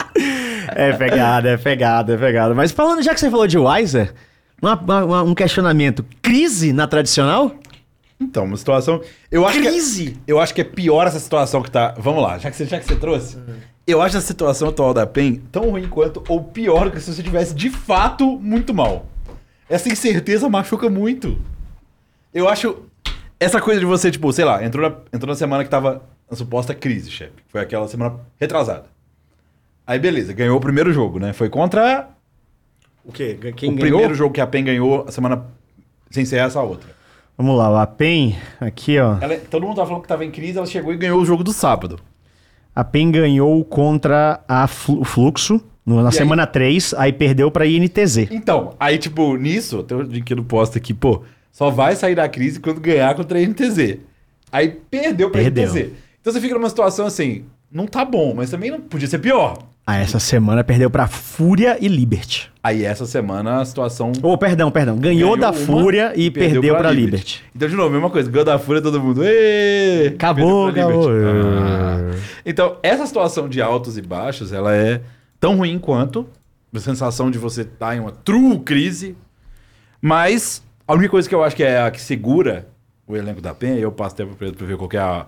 É 0.77 0.93
pegada, 0.93 1.51
é 1.51 1.57
pegada, 1.57 2.15
é 2.15 2.17
pegada. 2.17 2.55
Mas 2.55 2.73
falando, 2.73 3.03
já 3.03 3.15
que 3.15 3.21
você 3.21 3.31
falou 3.31 3.47
de 3.47 3.59
Wiser, 3.59 4.13
uma- 4.61 4.75
uma- 4.81 5.23
um 5.23 5.35
questionamento. 5.35 6.05
Crise 6.23 6.73
na 6.73 6.87
tradicional? 6.87 7.53
Então, 8.21 8.45
uma 8.45 8.57
situação. 8.57 9.01
Eu 9.31 9.47
acho 9.47 9.61
que 9.61 9.69
é- 9.69 9.71
Crise? 9.71 10.17
eu 10.27 10.41
acho 10.41 10.55
que 10.55 10.61
é 10.61 10.65
pior 10.65 11.07
essa 11.07 11.19
situação 11.21 11.63
que 11.63 11.71
tá. 11.71 11.95
Vamos 11.99 12.23
lá, 12.23 12.39
já 12.39 12.51
que 12.51 12.57
você, 12.57 12.65
já 12.65 12.79
que 12.79 12.87
você 12.87 12.97
trouxe. 12.97 13.37
Eu 13.87 14.01
acho 14.01 14.17
a 14.17 14.21
situação 14.21 14.69
atual 14.69 14.95
da 14.95 15.07
PEN 15.07 15.43
tão 15.53 15.71
ruim 15.71 15.87
quanto, 15.89 16.23
ou 16.29 16.43
pior 16.43 16.91
que 16.91 17.01
se 17.01 17.13
você 17.13 17.23
tivesse 17.23 17.55
de 17.55 17.69
fato 17.71 18.39
muito 18.41 18.73
mal. 18.73 19.07
Essa 19.69 19.89
incerteza 19.89 20.49
machuca 20.49 20.89
muito. 20.91 21.39
Eu 22.32 22.49
acho. 22.49 22.77
Essa 23.41 23.61
coisa 23.61 23.81
de 23.81 23.86
você, 23.86 24.11
tipo, 24.11 24.32
sei 24.32 24.45
lá, 24.45 24.65
entrou 24.65 24.89
na, 24.89 24.97
entrou 25.12 25.28
na 25.32 25.36
semana 25.36 25.65
que 25.65 25.70
tava 25.70 26.03
na 26.31 26.36
suposta 26.36 26.74
crise, 26.74 27.11
chefe. 27.11 27.32
Foi 27.49 27.61
aquela 27.61 27.86
semana 27.89 28.16
retrasada. 28.41 28.85
Aí 29.86 29.99
beleza, 29.99 30.32
ganhou 30.32 30.57
o 30.57 30.61
primeiro 30.61 30.93
jogo, 30.93 31.19
né? 31.19 31.32
Foi 31.32 31.49
contra 31.51 32.09
O 33.05 33.12
quê? 33.12 33.39
Quem 33.57 33.70
o 33.70 33.74
ganhou? 33.74 33.81
primeiro 33.99 34.15
jogo 34.15 34.32
que 34.32 34.41
a 34.41 34.47
PEN 34.47 34.65
ganhou 34.65 35.05
a 35.07 35.12
semana 35.12 35.45
sem 36.11 36.24
ser 36.24 36.36
essa 36.39 36.59
a 36.59 36.62
outra. 36.62 36.89
Vamos 37.36 37.59
lá, 37.59 37.82
a 37.82 37.86
PEN, 37.86 38.36
aqui 38.61 38.99
ó. 38.99 39.19
Ela- 39.20 39.36
todo 39.51 39.66
mundo 39.66 39.77
tava 39.77 39.89
falando 39.89 40.03
que 40.03 40.09
tava 40.09 40.24
em 40.24 40.31
crise, 40.31 40.57
ela 40.57 40.66
chegou 40.66 40.93
e 40.93 40.97
ganhou 40.97 41.20
o 41.20 41.24
jogo 41.27 41.45
do 41.45 41.53
sábado. 41.53 41.99
A 42.74 42.82
PEN 42.82 43.11
ganhou 43.11 43.62
contra 43.65 44.41
a 44.49 44.66
Fluxo 44.66 45.61
no- 45.85 46.02
na 46.02 46.09
aí? 46.09 46.15
semana 46.15 46.47
3, 46.47 46.94
aí 46.97 47.12
perdeu 47.12 47.51
pra 47.51 47.66
INTZ. 47.66 48.28
Então, 48.31 48.74
aí 48.78 48.98
tipo, 48.98 49.36
nisso, 49.36 49.81
até 49.81 49.94
o 49.94 50.02
link 50.02 50.35
no 50.35 50.44
posto 50.44 50.78
aqui, 50.78 50.93
pô, 50.94 51.23
só 51.52 51.70
vai 51.70 51.94
sair 51.97 52.15
da 52.15 52.28
crise 52.28 52.61
quando 52.61 52.81
ganhar 52.81 53.15
contra 53.15 53.39
a 53.39 53.43
NTZ. 53.43 53.98
Aí 54.51 54.69
perdeu 54.90 55.31
pra 55.31 55.40
Perdeu. 55.43 55.65
NTZ. 55.65 55.90
Então 56.20 56.32
você 56.32 56.40
fica 56.40 56.55
numa 56.55 56.69
situação 56.69 57.06
assim, 57.06 57.44
não 57.70 57.86
tá 57.86 58.05
bom, 58.05 58.32
mas 58.35 58.51
também 58.51 58.70
não 58.70 58.81
podia 58.81 59.06
ser 59.09 59.19
pior. 59.19 59.59
Ah, 59.86 59.98
essa 59.98 60.19
semana 60.19 60.65
perdeu 60.65 60.89
pra 60.89 61.06
Fúria 61.06 61.77
e 61.78 61.89
Liberty. 61.89 62.51
Aí 62.62 62.86
essa 62.86 63.05
semana 63.05 63.61
a 63.61 63.65
situação 63.66 64.12
Oh, 64.23 64.39
perdão, 64.39 64.70
perdão. 64.70 64.97
Ganhou, 64.97 65.36
da 65.36 65.51
uma 65.51 65.52
Fúria 65.52 66.12
e, 66.16 66.31
perdeu, 66.31 66.74
pra 66.74 66.90
Liberty. 66.90 67.43
Então, 67.55 67.69
de 67.69 67.77
novo, 67.77 67.90
mesma 67.90 68.09
coisa. 68.09 68.31
Ganhou 68.31 68.47
da 68.47 68.59
Fúria, 68.59 68.81
todo 68.81 68.98
mundo. 68.98 69.20
"Ê!" 69.23 70.12
Acabou, 70.15 70.73
Perdeu 70.73 70.86
pra 70.89 70.97
acabou. 70.97 71.12
Liberty. 71.12 72.16
Ah. 72.16 72.19
Então, 72.47 72.77
essa 72.82 73.06
situação 73.06 73.47
de 73.47 73.61
altos 73.61 73.98
e 73.98 74.01
baixos, 74.01 74.55
ela 74.55 74.74
é 74.74 75.02
tão 75.45 75.59
ruim 75.59 75.79
quanto 75.79 76.27
a 76.75 76.81
sensação 76.81 77.31
de 77.31 77.37
você 77.37 77.61
estar 77.61 77.95
em 77.95 78.01
uma 78.01 78.11
true 78.11 78.59
crise. 78.61 79.15
Mas 80.01 80.65
a 80.89 80.95
única 80.95 81.11
coisa 81.11 81.29
que 81.29 81.35
eu 81.35 81.45
acho 81.45 81.55
que 81.55 81.62
é 81.62 81.83
a 81.83 81.91
que 81.91 82.01
segura 82.01 82.66
o 83.07 83.15
elenco 83.15 83.43
da 83.43 83.55
PEN, 83.55 83.77
e 83.77 83.83
eu 83.83 83.93
passo 83.93 84.16
tempo 84.16 84.35
pra 84.37 84.51
pra 84.51 84.66
ver 84.66 84.79
qual 84.79 84.89
é 84.95 84.97
a, 84.97 85.27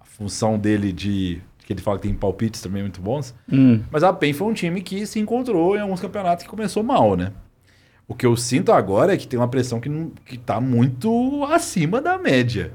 a 0.00 0.04
função 0.06 0.58
dele 0.58 0.90
de. 0.90 1.42
que 1.58 1.74
ele 1.74 1.82
fala 1.82 1.98
que 1.98 2.08
tem 2.08 2.14
palpites 2.14 2.62
também 2.62 2.80
muito 2.80 3.02
bons. 3.02 3.34
Hum. 3.52 3.82
Mas 3.90 4.02
a 4.02 4.10
PEN 4.10 4.32
foi 4.32 4.48
um 4.48 4.54
time 4.54 4.80
que 4.80 5.06
se 5.06 5.20
encontrou 5.20 5.76
em 5.76 5.80
alguns 5.80 6.00
campeonatos 6.00 6.44
que 6.44 6.48
começou 6.48 6.82
mal, 6.82 7.14
né? 7.14 7.32
O 8.06 8.14
que 8.14 8.24
eu 8.24 8.34
sinto 8.38 8.72
agora 8.72 9.12
é 9.12 9.18
que 9.18 9.28
tem 9.28 9.38
uma 9.38 9.48
pressão 9.48 9.78
que, 9.78 9.90
não, 9.90 10.08
que 10.24 10.38
tá 10.38 10.62
muito 10.62 11.44
acima 11.44 12.00
da 12.00 12.16
média. 12.16 12.72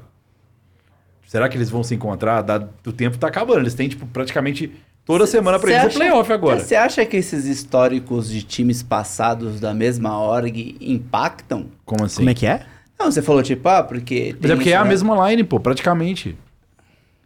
Será 1.26 1.48
que 1.48 1.56
eles 1.56 1.70
vão 1.70 1.82
se 1.82 1.92
encontrar? 1.92 2.44
O 2.86 2.92
tempo 2.92 3.18
tá 3.18 3.26
acabando. 3.26 3.62
Eles 3.62 3.74
têm, 3.74 3.88
tipo, 3.88 4.06
praticamente 4.06 4.72
toda 5.04 5.26
semana 5.26 5.58
pra 5.58 5.70
eles 5.70 5.84
é 5.84 5.88
playoff 5.98 6.32
agora. 6.32 6.60
Você 6.60 6.74
acha 6.74 7.04
que 7.04 7.16
esses 7.16 7.44
históricos 7.46 8.28
de 8.28 8.42
times 8.42 8.82
passados 8.82 9.60
da 9.60 9.72
mesma 9.74 10.18
org 10.18 10.76
impactam? 10.80 11.66
Como 11.84 12.04
assim? 12.04 12.16
Como 12.18 12.30
é 12.30 12.34
que 12.34 12.46
é? 12.46 12.62
Não, 12.98 13.10
você 13.10 13.20
falou 13.22 13.42
tipo, 13.42 13.68
ah, 13.68 13.82
porque. 13.82 14.34
Mas 14.40 14.50
é 14.50 14.54
porque 14.54 14.70
é 14.70 14.76
a 14.76 14.84
mesma 14.84 15.28
line, 15.30 15.42
pô, 15.44 15.58
praticamente. 15.60 16.36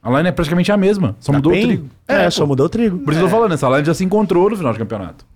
A 0.03 0.11
line 0.17 0.29
é 0.29 0.33
praticamente 0.33 0.71
a 0.73 0.77
mesma. 0.77 1.17
Só 1.21 1.33
Da 1.33 1.39
mudou 1.39 1.53
PEN? 1.53 1.63
o 1.65 1.67
trigo. 1.67 1.89
É, 2.07 2.25
pô. 2.25 2.31
só 2.31 2.47
mudou 2.47 2.67
o 2.67 2.69
trigo. 2.69 2.99
Por 3.01 3.13
isso 3.13 3.21
que 3.21 3.27
eu 3.27 3.29
tô 3.31 3.35
falando, 3.37 3.53
essa 3.55 3.69
line 3.69 3.85
já 3.85 3.93
se 3.95 4.05
encontrou 4.05 4.49
no 4.49 4.57
final 4.57 4.73
do 4.73 4.79
campeonato. 4.79 5.27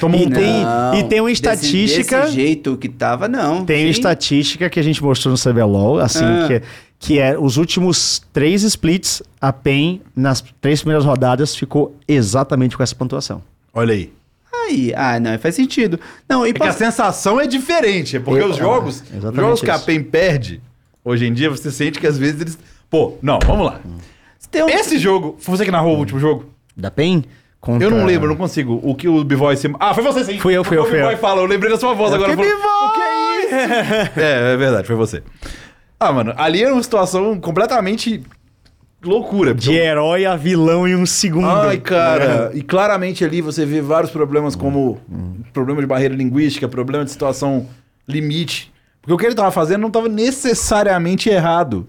Tomou 0.00 0.20
E 0.20 0.26
um 0.26 0.30
tem- 0.30 0.62
Não, 0.64 0.94
e 0.94 1.04
tem 1.04 1.20
uma 1.20 1.28
desse- 1.30 1.42
estatística- 1.42 2.20
Desse, 2.22 2.32
jeito 2.34 2.76
que 2.76 2.88
tava, 2.88 3.28
não. 3.28 3.64
Tem 3.64 3.78
uma 3.86 3.92
Sim. 3.92 3.98
estatística 3.98 4.68
que 4.68 4.78
a 4.78 4.82
gente 4.82 5.02
mostrou 5.02 5.32
no 5.32 5.38
CBLOL, 5.38 5.98
assim, 6.00 6.24
Ah. 6.24 6.46
que, 6.48 6.62
que 6.98 7.18
é 7.18 7.38
os 7.38 7.56
últimos 7.56 8.22
três 8.32 8.62
splits, 8.62 9.22
a 9.40 9.52
PEN, 9.52 10.00
nas 10.16 10.42
três 10.60 10.80
primeiras 10.80 11.04
rodadas, 11.04 11.54
ficou 11.54 11.96
exatamente 12.08 12.76
com 12.76 12.82
essa 12.82 12.94
pontuação. 12.94 13.42
Olha 13.72 13.92
aí. 13.94 14.12
Aí, 14.66 14.94
ah, 14.96 15.20
não, 15.20 15.38
faz 15.38 15.54
sentido. 15.54 16.00
Não, 16.28 16.46
e 16.46 16.50
É 16.50 16.52
que 16.54 16.62
a 16.62 16.72
sensação 16.72 17.38
é 17.40 17.46
diferente. 17.46 18.16
É 18.16 18.20
porque 18.20 18.42
Eu- 18.42 18.48
os 18.50 18.56
jogos, 18.56 19.02
ah, 19.12 19.28
os 19.28 19.36
jogos 19.36 19.60
que 19.60 19.70
a. 19.70 19.78
PEN 19.78 20.02
perde, 20.02 20.62
hoje 21.04 21.26
em 21.26 21.32
dia, 21.34 21.50
você 21.50 21.70
sente 21.70 21.98
que 22.00 22.06
às 22.06 22.16
vezes 22.16 22.40
eles. 22.40 22.58
Pô, 22.88 23.14
não, 23.20 23.38
vamos 23.44 23.66
lá. 23.66 23.80
tem 24.50 24.62
um- 24.62 24.68
Esse 24.68 24.98
jogo, 24.98 25.36
foi 25.38 25.56
você 25.56 25.64
que 25.64 25.70
narrou 25.70 25.96
o 25.96 25.98
último 25.98 26.18
jogo? 26.20 26.46
Da 26.76 26.90
PEN? 26.90 27.24
Contra... 27.60 27.86
Eu 27.86 27.90
não 27.90 28.04
lembro, 28.06 28.28
não 28.28 28.36
consigo. 28.36 28.78
O 28.82 28.94
que 28.94 29.08
o 29.08 29.24
B-Boy 29.24 29.56
se. 29.56 29.70
Ah, 29.80 29.92
foi 29.94 30.04
você 30.04 30.22
sim. 30.24 30.38
Fui 30.38 30.54
eu, 30.54 30.62
fui 30.62 30.76
eu, 30.76 30.82
O 30.82 30.86
fui 30.86 30.96
B-Boy 30.96 31.14
eu. 31.14 31.18
fala, 31.18 31.40
eu 31.40 31.46
lembrei 31.46 31.70
da 31.72 31.78
sua 31.78 31.92
voz 31.94 32.12
É 32.12 32.14
agora. 32.16 32.36
porque 32.36 32.50
falou, 32.50 32.88
O 32.88 32.92
que 32.92 33.00
é 33.00 33.40
isso? 34.04 34.20
é, 34.20 34.52
é 34.52 34.56
verdade, 34.56 34.86
foi 34.86 34.96
você. 34.96 35.22
Ah, 35.98 36.12
mano, 36.12 36.34
ali 36.36 36.62
era 36.62 36.72
uma 36.72 36.82
situação 36.82 37.38
completamente 37.40 38.22
loucura. 39.02 39.54
De 39.54 39.72
herói 39.72 40.26
a 40.26 40.36
vilão 40.36 40.88
em 40.88 40.94
um 40.94 41.06
segundo. 41.06 41.46
Ai, 41.46 41.78
cara. 41.78 42.50
E 42.54 42.62
claramente 42.62 43.24
ali 43.24 43.40
você 43.40 43.64
vê 43.64 43.80
vários 43.80 44.10
problemas 44.10 44.56
como 44.56 45.00
problema 45.52 45.80
de 45.80 45.86
barreira 45.86 46.14
linguística, 46.14 46.68
problema 46.68 47.04
de 47.04 47.10
situação 47.10 47.68
limite. 48.08 48.72
Porque 49.00 49.12
o 49.12 49.18
que 49.18 49.26
ele 49.26 49.34
tava 49.34 49.50
fazendo 49.50 49.82
não 49.82 49.90
tava 49.90 50.08
necessariamente 50.08 51.28
errado. 51.28 51.86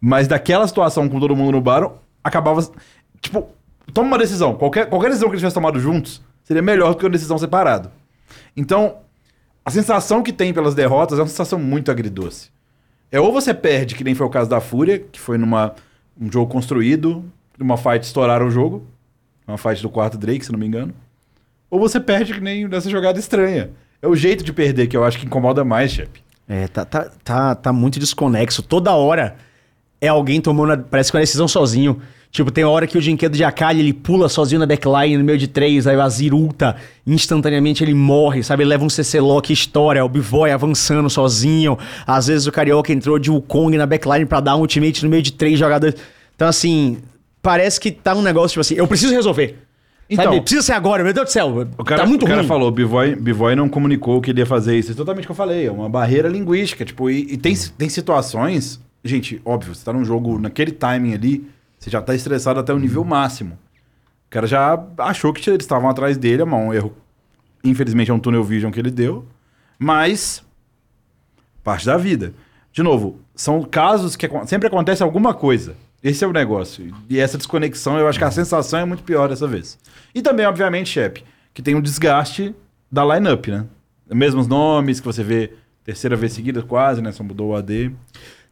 Mas 0.00 0.26
daquela 0.26 0.66
situação 0.66 1.08
com 1.08 1.20
todo 1.20 1.36
mundo 1.36 1.52
no 1.52 1.60
bar, 1.60 1.90
acabava. 2.24 2.66
Tipo, 3.20 3.48
toma 3.92 4.08
uma 4.08 4.18
decisão. 4.18 4.54
Qualquer, 4.54 4.86
qualquer 4.86 5.08
decisão 5.08 5.28
que 5.28 5.34
eles 5.34 5.40
tivessem 5.40 5.60
tomado 5.60 5.78
juntos 5.78 6.22
seria 6.42 6.62
melhor 6.62 6.90
do 6.90 6.96
que 6.96 7.04
uma 7.04 7.10
decisão 7.10 7.36
separado. 7.36 7.90
Então, 8.56 8.96
a 9.64 9.70
sensação 9.70 10.22
que 10.22 10.32
tem 10.32 10.54
pelas 10.54 10.74
derrotas 10.74 11.18
é 11.18 11.22
uma 11.22 11.28
sensação 11.28 11.58
muito 11.58 11.90
agridoce. 11.90 12.50
É 13.12 13.20
ou 13.20 13.32
você 13.32 13.52
perde, 13.52 13.94
que 13.94 14.04
nem 14.04 14.14
foi 14.14 14.26
o 14.26 14.30
caso 14.30 14.48
da 14.48 14.60
Fúria, 14.60 14.98
que 14.98 15.18
foi 15.18 15.36
numa 15.36 15.74
um 16.20 16.30
jogo 16.30 16.52
construído, 16.52 17.24
numa 17.58 17.76
fight 17.76 18.02
estouraram 18.02 18.46
o 18.46 18.50
jogo, 18.50 18.86
uma 19.46 19.58
fight 19.58 19.82
do 19.82 19.88
quarto 19.88 20.18
Drake, 20.18 20.44
se 20.44 20.52
não 20.52 20.58
me 20.58 20.66
engano. 20.66 20.94
Ou 21.70 21.80
você 21.80 21.98
perde 21.98 22.34
que 22.34 22.40
nem 22.40 22.68
nessa 22.68 22.90
jogada 22.90 23.18
estranha. 23.18 23.70
É 24.02 24.08
o 24.08 24.14
jeito 24.14 24.44
de 24.44 24.52
perder 24.52 24.86
que 24.86 24.96
eu 24.96 25.04
acho 25.04 25.18
que 25.18 25.26
incomoda 25.26 25.64
mais, 25.64 25.92
chefe. 25.92 26.22
É, 26.48 26.66
tá, 26.68 26.84
tá, 26.84 27.10
tá, 27.22 27.54
tá 27.54 27.72
muito 27.72 27.98
desconexo. 27.98 28.62
Toda 28.62 28.92
hora 28.92 29.36
é 30.00 30.08
alguém 30.08 30.40
tomando, 30.40 30.82
parece 30.84 31.10
que 31.10 31.16
uma 31.16 31.22
decisão 31.22 31.46
sozinho. 31.46 32.00
Tipo, 32.32 32.50
tem 32.52 32.62
hora 32.62 32.86
que 32.86 32.96
o 32.96 33.00
Dinquedo 33.00 33.36
de 33.36 33.42
Akali, 33.42 33.80
ele 33.80 33.92
pula 33.92 34.28
sozinho 34.28 34.60
na 34.60 34.66
backline 34.66 35.16
no 35.18 35.24
meio 35.24 35.36
de 35.36 35.48
três, 35.48 35.86
aí 35.88 35.96
o 35.96 36.00
Azir 36.00 36.32
ulta, 36.32 36.76
instantaneamente 37.04 37.82
ele 37.82 37.92
morre, 37.92 38.42
sabe? 38.44 38.62
Ele 38.62 38.70
leva 38.70 38.84
um 38.84 38.88
CC 38.88 39.18
Lock, 39.18 39.52
história, 39.52 40.04
o 40.04 40.08
Bivoy 40.08 40.52
avançando 40.52 41.10
sozinho. 41.10 41.76
Às 42.06 42.28
vezes 42.28 42.46
o 42.46 42.52
Carioca 42.52 42.92
entrou 42.92 43.18
de 43.18 43.30
Wukong 43.32 43.76
na 43.76 43.84
backline 43.84 44.26
pra 44.26 44.38
dar 44.38 44.54
um 44.56 44.60
ultimate 44.60 45.02
no 45.02 45.10
meio 45.10 45.22
de 45.22 45.32
três 45.32 45.58
jogadores. 45.58 45.96
Então, 46.36 46.46
assim, 46.46 46.98
parece 47.42 47.80
que 47.80 47.90
tá 47.90 48.14
um 48.14 48.22
negócio, 48.22 48.50
tipo 48.50 48.60
assim, 48.60 48.74
eu 48.74 48.86
preciso 48.86 49.12
resolver. 49.12 49.58
Então- 50.08 50.24
sabe? 50.24 50.40
Precisa 50.40 50.62
ser 50.62 50.72
agora, 50.72 51.02
meu 51.02 51.12
Deus 51.12 51.26
do 51.26 51.32
céu. 51.32 51.66
O 51.76 51.84
cara, 51.84 52.02
tá 52.02 52.06
muito 52.06 52.22
o 52.24 52.26
cara 52.26 52.40
ruim. 52.40 52.48
falou, 52.48 52.68
o 52.68 52.72
Bivoy, 52.72 53.14
Bivoy 53.16 53.56
não 53.56 53.68
comunicou 53.68 54.20
que 54.20 54.30
ele 54.30 54.40
ia 54.40 54.46
fazer 54.46 54.78
isso. 54.78 54.92
É 54.92 54.94
totalmente 54.94 55.24
o 55.24 55.26
que 55.26 55.32
eu 55.32 55.36
falei, 55.36 55.66
é 55.66 55.70
uma 55.70 55.88
barreira 55.88 56.28
linguística. 56.28 56.84
Tipo, 56.84 57.10
e, 57.10 57.32
e 57.32 57.36
tem, 57.36 57.54
tem 57.76 57.88
situações. 57.88 58.80
Gente, 59.04 59.40
óbvio, 59.44 59.74
você 59.74 59.84
tá 59.84 59.92
num 59.92 60.04
jogo 60.04 60.38
naquele 60.38 60.72
timing 60.72 61.14
ali, 61.14 61.44
você 61.80 61.88
já 61.88 62.02
tá 62.02 62.14
estressado 62.14 62.60
até 62.60 62.74
o 62.74 62.78
nível 62.78 63.02
máximo. 63.02 63.54
O 63.54 64.30
cara 64.30 64.46
já 64.46 64.78
achou 64.98 65.32
que 65.32 65.48
eles 65.48 65.64
estavam 65.64 65.88
atrás 65.88 66.18
dele, 66.18 66.42
é 66.42 66.44
um 66.44 66.74
erro. 66.74 66.94
Infelizmente 67.64 68.10
é 68.10 68.14
um 68.14 68.20
tunnel 68.20 68.44
vision 68.44 68.70
que 68.70 68.78
ele 68.78 68.90
deu. 68.90 69.26
Mas. 69.78 70.44
Parte 71.64 71.86
da 71.86 71.96
vida. 71.96 72.34
De 72.72 72.82
novo, 72.82 73.18
são 73.34 73.62
casos 73.62 74.14
que 74.14 74.28
sempre 74.46 74.68
acontece 74.68 75.02
alguma 75.02 75.32
coisa. 75.32 75.74
Esse 76.02 76.22
é 76.22 76.26
o 76.26 76.32
negócio. 76.32 76.94
E 77.08 77.18
essa 77.18 77.36
desconexão, 77.36 77.98
eu 77.98 78.06
acho 78.06 78.18
que 78.18 78.24
a 78.24 78.30
sensação 78.30 78.80
é 78.80 78.84
muito 78.84 79.02
pior 79.02 79.28
dessa 79.28 79.46
vez. 79.46 79.78
E 80.14 80.22
também, 80.22 80.46
obviamente, 80.46 80.90
Shep, 80.90 81.24
que 81.52 81.62
tem 81.62 81.74
um 81.74 81.80
desgaste 81.80 82.54
da 82.92 83.04
lineup, 83.04 83.48
né? 83.48 83.66
Mesmos 84.08 84.46
nomes 84.46 85.00
que 85.00 85.06
você 85.06 85.22
vê 85.22 85.54
terceira 85.84 86.16
vez 86.16 86.32
seguida, 86.32 86.62
quase, 86.62 87.02
né? 87.02 87.10
Só 87.12 87.22
mudou 87.22 87.50
o 87.50 87.56
AD. 87.56 87.94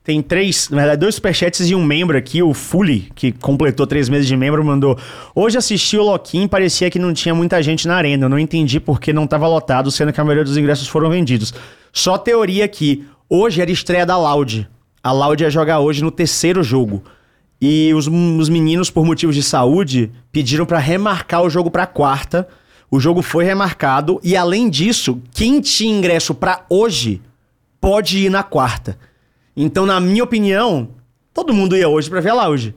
Tem 0.09 0.23
três, 0.23 0.71
na 0.71 0.79
verdade, 0.79 1.01
dois 1.01 1.17
superchats 1.17 1.69
e 1.69 1.75
um 1.75 1.85
membro 1.85 2.17
aqui, 2.17 2.43
o 2.43 2.55
Fully, 2.55 3.11
que 3.15 3.31
completou 3.31 3.87
três 3.87 4.09
meses 4.09 4.27
de 4.27 4.35
membro, 4.39 4.65
mandou. 4.65 4.99
Hoje 5.35 5.59
assisti 5.59 5.99
o 5.99 6.03
Loquim 6.03 6.49
parecia 6.49 6.91
que 6.91 6.99
não 6.99 7.13
tinha 7.13 7.35
muita 7.35 7.63
gente 7.63 7.87
na 7.87 7.95
arena. 7.97 8.25
Eu 8.25 8.31
não 8.31 8.39
entendi 8.39 8.81
porque 8.81 9.13
não 9.13 9.25
estava 9.25 9.47
lotado, 9.47 9.91
sendo 9.91 10.11
que 10.11 10.19
a 10.19 10.25
maioria 10.25 10.45
dos 10.45 10.57
ingressos 10.57 10.89
foram 10.89 11.11
vendidos. 11.11 11.53
Só 11.93 12.17
teoria 12.17 12.65
aqui. 12.65 13.07
Hoje 13.29 13.61
era 13.61 13.71
estreia 13.71 14.07
da 14.07 14.17
Loud. 14.17 14.67
A 15.03 15.13
Loud 15.13 15.43
ia 15.43 15.51
jogar 15.51 15.81
hoje 15.81 16.03
no 16.03 16.11
terceiro 16.11 16.63
jogo. 16.63 17.05
E 17.61 17.93
os, 17.93 18.07
os 18.07 18.49
meninos, 18.49 18.89
por 18.89 19.05
motivos 19.05 19.35
de 19.35 19.43
saúde, 19.43 20.11
pediram 20.33 20.65
para 20.65 20.79
remarcar 20.79 21.43
o 21.43 21.51
jogo 21.51 21.71
para 21.71 21.87
quarta. 21.87 22.49
O 22.91 22.99
jogo 22.99 23.21
foi 23.21 23.45
remarcado. 23.45 24.19
E 24.25 24.35
além 24.39 24.71
disso, 24.71 25.21
quem 25.35 25.61
tinha 25.61 25.95
ingresso 25.95 26.35
para 26.35 26.65
hoje 26.71 27.21
pode 27.79 28.21
ir 28.21 28.31
na 28.31 28.43
quarta. 28.43 28.97
Então, 29.61 29.85
na 29.85 30.01
minha 30.01 30.23
opinião, 30.25 30.89
todo 31.35 31.53
mundo 31.53 31.77
ia 31.77 31.89
hoje 31.89 32.09
pra 32.09 32.21
ver 32.21 32.31
a 32.31 32.35
Loud. 32.35 32.75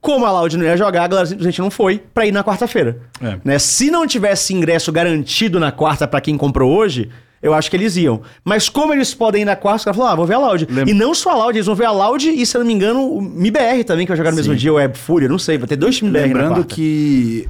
Como 0.00 0.24
a 0.24 0.32
Loud 0.32 0.56
não 0.56 0.64
ia 0.64 0.76
jogar, 0.76 1.04
a 1.04 1.08
galera 1.08 1.26
simplesmente 1.26 1.60
não 1.60 1.70
foi 1.70 1.98
pra 2.14 2.24
ir 2.24 2.32
na 2.32 2.42
quarta-feira. 2.42 3.00
É. 3.20 3.38
Né? 3.44 3.58
Se 3.58 3.90
não 3.90 4.06
tivesse 4.06 4.54
ingresso 4.54 4.90
garantido 4.90 5.60
na 5.60 5.70
quarta 5.70 6.06
pra 6.08 6.20
quem 6.20 6.38
comprou 6.38 6.72
hoje, 6.74 7.10
eu 7.42 7.52
acho 7.52 7.68
que 7.70 7.76
eles 7.76 7.96
iam. 7.96 8.22
Mas 8.44 8.68
como 8.68 8.92
eles 8.94 9.12
podem 9.12 9.42
ir 9.42 9.44
na 9.44 9.56
quarta, 9.56 9.78
os 9.78 9.84
caras 9.84 9.96
falaram, 9.96 10.12
ah, 10.14 10.16
vou 10.16 10.26
ver 10.26 10.34
a 10.34 10.38
Loud. 10.38 10.66
E 10.86 10.94
não 10.94 11.12
só 11.14 11.30
a 11.32 11.34
Loud, 11.34 11.56
eles 11.58 11.66
vão 11.66 11.74
ver 11.74 11.84
a 11.86 11.90
Loud 11.90 12.28
e, 12.30 12.46
se 12.46 12.56
eu 12.56 12.60
não 12.60 12.66
me 12.66 12.72
engano, 12.72 13.02
o 13.12 13.20
MIBR 13.20 13.84
também, 13.84 14.06
que 14.06 14.10
vai 14.10 14.16
jogar 14.16 14.30
no 14.30 14.36
mesmo 14.36 14.54
Sim. 14.54 14.58
dia, 14.58 14.72
o 14.72 14.76
Web 14.76 14.96
Fúria, 14.96 15.28
não 15.28 15.38
sei, 15.38 15.58
vai 15.58 15.66
ter 15.68 15.76
dois 15.76 15.96
times 15.96 16.12
BR 16.12 16.18
Lembrando 16.20 16.64
que, 16.64 17.46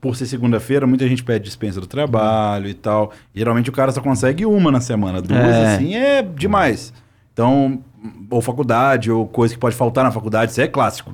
por 0.00 0.16
ser 0.16 0.24
segunda-feira, 0.26 0.86
muita 0.86 1.06
gente 1.06 1.22
pede 1.22 1.44
dispensa 1.44 1.80
do 1.80 1.86
trabalho 1.86 2.68
e 2.68 2.74
tal. 2.74 3.12
Geralmente 3.34 3.68
o 3.68 3.72
cara 3.72 3.92
só 3.92 4.00
consegue 4.00 4.46
uma 4.46 4.70
na 4.70 4.80
semana. 4.80 5.20
Duas, 5.20 5.38
É. 5.38 5.74
assim, 5.74 5.94
é 5.96 6.22
demais. 6.22 6.92
Então, 7.32 7.80
ou 8.30 8.40
faculdade, 8.40 9.10
ou 9.10 9.26
coisa 9.26 9.54
que 9.54 9.60
pode 9.60 9.76
faltar 9.76 10.04
na 10.04 10.10
faculdade, 10.10 10.52
isso 10.52 10.60
é 10.60 10.68
clássico. 10.68 11.12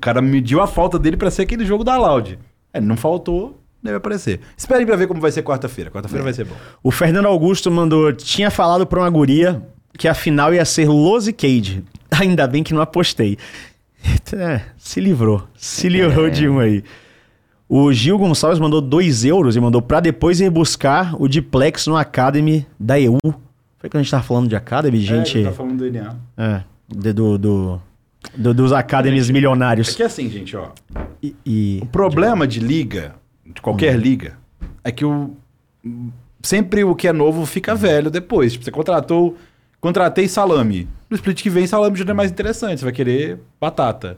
cara 0.00 0.22
mediu 0.22 0.60
a 0.60 0.66
falta 0.66 0.98
dele 0.98 1.16
pra 1.16 1.30
ser 1.30 1.42
aquele 1.42 1.64
jogo 1.64 1.84
da 1.84 1.96
Loud. 1.96 2.38
É, 2.72 2.80
não 2.80 2.96
faltou, 2.96 3.60
deve 3.82 3.96
aparecer. 3.96 4.40
Esperem 4.56 4.86
pra 4.86 4.96
ver 4.96 5.06
como 5.06 5.20
vai 5.20 5.32
ser 5.32 5.42
quarta-feira. 5.42 5.90
Quarta-feira 5.90 6.24
vai 6.24 6.32
ser 6.32 6.44
bom. 6.44 6.54
O 6.82 6.90
Fernando 6.90 7.26
Augusto 7.26 7.70
mandou. 7.70 8.12
Tinha 8.12 8.50
falado 8.50 8.86
pra 8.86 9.00
uma 9.00 9.10
guria 9.10 9.62
que 9.98 10.08
a 10.08 10.14
final 10.14 10.54
ia 10.54 10.64
ser 10.64 10.88
Los 10.88 11.28
e 11.28 11.32
Cade. 11.32 11.84
Ainda 12.10 12.46
bem 12.46 12.62
que 12.62 12.72
não 12.72 12.80
apostei. 12.80 13.36
É, 14.34 14.62
se 14.78 15.00
livrou. 15.00 15.46
Se 15.56 15.88
livrou 15.88 16.30
de 16.30 16.48
um 16.48 16.58
aí. 16.58 16.82
O 17.68 17.92
Gil 17.92 18.18
Gonçalves 18.18 18.58
mandou 18.58 18.80
2 18.80 19.24
euros 19.24 19.56
e 19.56 19.60
mandou 19.60 19.80
pra 19.80 20.00
depois 20.00 20.40
ir 20.40 20.50
buscar 20.50 21.14
o 21.18 21.26
Diplex 21.28 21.86
no 21.86 21.96
Academy 21.96 22.66
da 22.78 23.00
EU. 23.00 23.18
Foi 23.82 23.90
quando 23.90 23.96
a 24.00 24.02
gente 24.04 24.10
tava 24.12 24.22
falando 24.22 24.48
de 24.48 24.54
Academy, 24.54 25.00
gente. 25.00 25.40
É, 25.40 25.44
tá 25.44 25.52
falando 25.52 25.76
do 25.76 25.90
DNA. 25.90 26.14
É, 26.38 26.62
de- 26.88 27.12
do, 27.12 27.36
do, 27.36 27.82
do- 28.38 28.54
dos 28.54 28.72
Academies 28.72 29.28
É 29.28 29.32
milionários. 29.32 29.94
que 29.96 30.04
assim, 30.04 30.30
gente, 30.30 30.56
ó. 30.56 30.68
E, 31.20 31.34
e- 31.44 31.80
O 31.82 31.86
problema 31.86 32.46
de 32.46 32.60
liga, 32.60 33.16
de 33.44 33.60
qualquer 33.60 33.98
liga, 33.98 34.38
é 34.84 34.92
que 34.92 35.04
o 35.04 35.34
sempre 36.40 36.84
o 36.84 36.94
que 36.94 37.08
é 37.08 37.12
novo 37.12 37.44
fica 37.44 37.74
velho 37.74 38.08
depois. 38.08 38.52
Tipo, 38.52 38.64
você 38.64 38.70
contratou, 38.70 39.36
contratei 39.80 40.28
salame. 40.28 40.88
No 41.10 41.16
split 41.16 41.42
que 41.42 41.50
vem, 41.50 41.66
salame 41.66 41.96
já 41.98 42.04
não 42.04 42.12
é 42.12 42.14
mais 42.14 42.30
interessante. 42.30 42.78
Você 42.78 42.84
vai 42.84 42.94
querer 42.94 43.40
batata. 43.60 44.16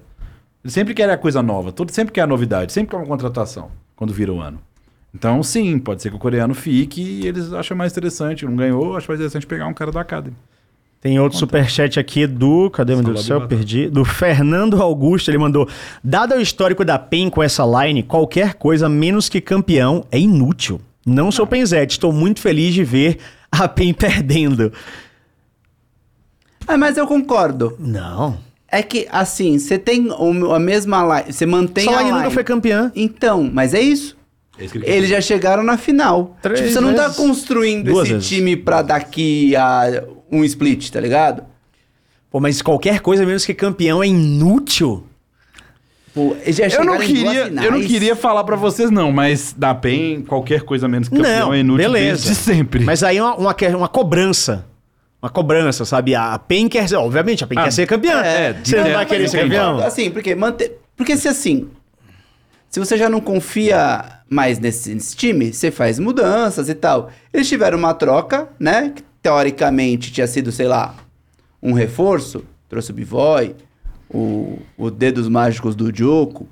Eles 0.62 0.74
sempre 0.74 0.92
querem 0.94 1.14
a 1.14 1.18
coisa 1.18 1.42
nova. 1.42 1.72
Todo 1.72 1.90
sempre 1.90 2.12
quer 2.12 2.20
a 2.22 2.26
novidade. 2.26 2.70
Sempre 2.70 2.90
quer 2.90 2.96
uma 2.98 3.06
contratação 3.06 3.70
quando 3.96 4.12
vira 4.12 4.30
o 4.32 4.40
ano. 4.42 4.58
Então, 5.14 5.42
sim, 5.42 5.78
pode 5.78 6.02
ser 6.02 6.10
que 6.10 6.16
o 6.16 6.18
coreano 6.18 6.54
fique 6.54 7.00
e 7.00 7.26
eles 7.26 7.52
acham 7.52 7.76
mais 7.76 7.92
interessante. 7.92 8.44
Não 8.44 8.56
ganhou, 8.56 8.96
acho 8.96 9.08
mais 9.08 9.20
interessante 9.20 9.46
pegar 9.46 9.66
um 9.66 9.74
cara 9.74 9.92
da 9.92 10.00
Academy. 10.00 10.36
Tem 11.00 11.20
outro 11.20 11.38
superchat 11.38 12.00
aqui 12.00 12.26
do. 12.26 12.70
Cadê, 12.70 12.94
meu 12.94 13.04
Deus 13.04 13.20
do 13.20 13.22
céu? 13.26 13.40
batata. 13.40 13.54
Perdi. 13.56 13.90
Do 13.90 14.06
Fernando 14.06 14.80
Augusto. 14.82 15.30
Ele 15.30 15.36
mandou: 15.36 15.68
Dado 16.02 16.34
o 16.34 16.40
histórico 16.40 16.82
da 16.84 16.98
PEN 16.98 17.28
com 17.28 17.42
essa 17.42 17.62
line, 17.62 18.02
qualquer 18.02 18.54
coisa 18.54 18.88
menos 18.88 19.28
que 19.28 19.40
campeão 19.40 20.06
é 20.10 20.18
inútil. 20.18 20.80
Não 21.06 21.30
sou 21.30 21.46
Penzete, 21.46 21.92
estou 21.92 22.10
muito 22.10 22.40
feliz 22.40 22.72
de 22.72 22.82
ver 22.82 23.18
a 23.52 23.68
PEN 23.68 23.92
perdendo. 23.94 24.72
Ah, 26.66 26.78
mas 26.78 26.96
eu 26.96 27.06
concordo. 27.06 27.76
Não. 27.78 28.38
É 28.66 28.82
que, 28.82 29.06
assim, 29.12 29.58
você 29.58 29.78
tem 29.78 30.08
a 30.10 30.58
mesma 30.58 31.20
line. 31.20 31.32
Você 31.32 31.44
mantém 31.44 31.84
Só 31.84 31.90
a 31.94 31.98
line 31.98 32.10
line. 32.10 32.18
nunca 32.18 32.30
foi 32.30 32.42
campeã. 32.42 32.90
Então, 32.96 33.48
mas 33.52 33.74
é 33.74 33.80
isso. 33.80 34.16
É 34.58 34.66
que 34.66 34.78
ele 34.78 34.88
Eles 34.88 35.10
já 35.10 35.20
chegaram 35.20 35.62
na 35.62 35.76
final. 35.76 36.36
Três 36.40 36.60
Tipo, 36.60 36.72
você 36.72 36.80
não 36.80 36.94
tá 36.94 37.02
vezes. 37.04 37.16
construindo 37.16 37.86
Duas 37.86 38.04
esse 38.04 38.12
vezes. 38.14 38.28
time 38.28 38.56
pra 38.56 38.82
daqui 38.82 39.54
a 39.56 40.04
um 40.30 40.44
split, 40.44 40.90
tá 40.90 41.00
ligado? 41.00 41.44
Pô, 42.30 42.40
mas 42.40 42.60
qualquer 42.62 43.00
coisa 43.00 43.24
menos 43.26 43.44
que 43.44 43.54
campeão 43.54 44.02
é 44.02 44.06
inútil? 44.08 45.04
Pô, 46.12 46.36
eles 46.42 46.56
já 46.56 46.64
Eu 46.66 46.70
chegaram 46.70 46.94
não, 46.94 47.02
em 47.02 47.12
duas 47.14 47.32
queria, 47.32 47.64
eu 47.64 47.72
não 47.72 47.80
queria 47.80 48.14
falar 48.16 48.44
pra 48.44 48.54
vocês, 48.54 48.88
não, 48.90 49.10
mas 49.10 49.52
da 49.56 49.74
PEN, 49.74 50.22
qualquer 50.22 50.62
coisa 50.62 50.86
menos 50.86 51.08
que 51.08 51.16
campeão 51.16 51.46
Não, 51.48 51.54
é 51.54 51.58
inútil 51.58 51.86
beleza. 51.90 52.24
desde 52.26 52.34
sempre. 52.36 52.84
Mas 52.84 53.02
aí 53.02 53.16
é 53.16 53.22
uma, 53.22 53.34
uma, 53.36 53.54
que- 53.54 53.66
uma 53.66 53.88
cobrança. 53.88 54.64
Uma 55.20 55.28
cobrança, 55.30 55.84
sabe? 55.84 56.14
A 56.14 56.38
PEN 56.38 56.68
quer 56.68 56.88
ser, 56.88 56.96
obviamente, 56.96 57.42
a 57.42 57.46
PEN 57.48 57.58
Ah, 57.58 57.64
quer 57.64 57.70
ser 57.72 57.86
campeã. 57.88 58.20
é, 58.22 58.52
Você 58.62 58.76
não 58.76 58.84
de- 58.84 58.90
vai 58.92 59.06
querer 59.06 59.28
ser 59.28 59.42
campeão? 59.42 59.78
Assim, 59.78 60.10
porque 60.10 60.34
manter. 60.36 60.78
Porque 60.96 61.16
se 61.16 61.26
assim. 61.26 61.66
Se 62.74 62.80
você 62.80 62.98
já 62.98 63.08
não 63.08 63.20
confia 63.20 64.04
mais 64.28 64.58
nesse, 64.58 64.92
nesse 64.92 65.14
time, 65.14 65.52
você 65.52 65.70
faz 65.70 66.00
mudanças 66.00 66.68
e 66.68 66.74
tal. 66.74 67.08
Eles 67.32 67.48
tiveram 67.48 67.78
uma 67.78 67.94
troca, 67.94 68.48
né? 68.58 68.90
Que 68.92 69.00
teoricamente 69.22 70.12
tinha 70.12 70.26
sido, 70.26 70.50
sei 70.50 70.66
lá, 70.66 70.92
um 71.62 71.72
reforço. 71.72 72.44
Trouxe 72.68 72.90
o 72.90 72.94
Bivoy, 72.94 73.54
o, 74.12 74.58
o 74.76 74.90
Dedos 74.90 75.28
Mágicos 75.28 75.76
do 75.76 75.96
Joko. 75.96 76.48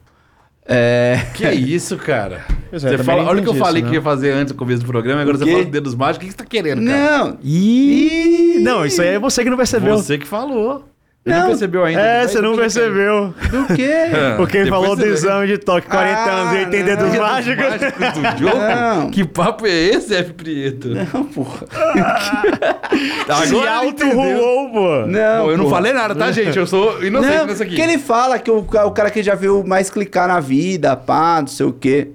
É. 0.64 1.26
Que 1.34 1.50
isso, 1.50 1.96
cara? 1.96 2.44
É, 2.70 2.78
Você 2.78 2.98
fala, 2.98 3.24
olha 3.24 3.40
o 3.40 3.42
que 3.42 3.48
eu 3.48 3.54
falei 3.54 3.82
isso, 3.82 3.86
que 3.86 3.96
né? 3.96 3.98
ia 3.98 4.02
fazer 4.02 4.30
antes 4.30 4.52
do 4.52 4.56
começo 4.56 4.82
do 4.82 4.86
programa, 4.86 5.18
e 5.18 5.22
agora 5.22 5.38
você 5.38 5.50
fala 5.50 5.64
de 5.64 5.72
dedos 5.72 5.96
mágicos. 5.96 6.24
O 6.24 6.30
que 6.30 6.36
você 6.36 6.38
tá 6.38 6.48
querendo, 6.48 6.86
cara? 6.86 7.24
Não! 7.24 7.38
Ih, 7.42 8.60
não, 8.60 8.86
isso 8.86 9.02
aí 9.02 9.08
é 9.08 9.18
você 9.18 9.42
que 9.42 9.50
não 9.50 9.56
percebeu. 9.56 9.96
Você 9.96 10.16
que 10.18 10.28
falou. 10.28 10.84
Ele 11.24 11.34
Não. 11.36 11.42
não 11.42 11.48
percebeu 11.50 11.84
ainda. 11.84 12.00
É, 12.00 12.26
você 12.26 12.40
não 12.40 12.56
percebeu. 12.56 13.32
Do 13.48 13.74
quê? 13.76 13.92
Porque 14.36 14.56
ele 14.56 14.68
falou 14.70 14.96
do 14.96 15.06
exame 15.06 15.46
de 15.46 15.56
toque, 15.58 15.86
40 15.86 16.18
Ah, 16.18 16.30
anos 16.40 16.52
e 16.54 16.58
80 16.64 16.78
não. 16.96 16.96
dedos 17.10 17.18
mágicos. 17.20 17.64
do 17.64 18.38
jogo? 18.44 18.58
Não. 18.72 19.10
Que 19.10 19.24
papo 19.24 19.64
é 19.66 19.70
esse, 19.70 20.14
F. 20.16 20.32
Prieto? 20.32 20.88
Não, 20.88 21.24
porra. 21.26 21.64
Se 23.46 23.54
ele 23.54 23.68
auto-rolou, 23.68 24.70
pô. 24.70 25.06
Não, 25.06 25.44
Pô, 25.44 25.50
eu 25.52 25.58
não 25.58 25.70
falei 25.70 25.92
nada, 25.92 26.14
tá, 26.14 26.30
gente? 26.32 26.58
Eu 26.58 26.66
sou 26.66 27.02
inocente 27.04 27.36
Não, 27.36 27.46
nessa 27.46 27.62
aqui. 27.64 27.76
que 27.76 27.80
ele 27.80 27.98
fala 27.98 28.38
que 28.38 28.50
o, 28.50 28.58
o 28.58 28.90
cara 28.90 29.10
que 29.10 29.22
já 29.22 29.34
viu 29.34 29.62
mais 29.64 29.88
clicar 29.90 30.26
na 30.28 30.40
vida, 30.40 30.96
pá, 30.96 31.38
não 31.40 31.46
sei 31.46 31.66
o 31.66 31.72
quê. 31.72 32.08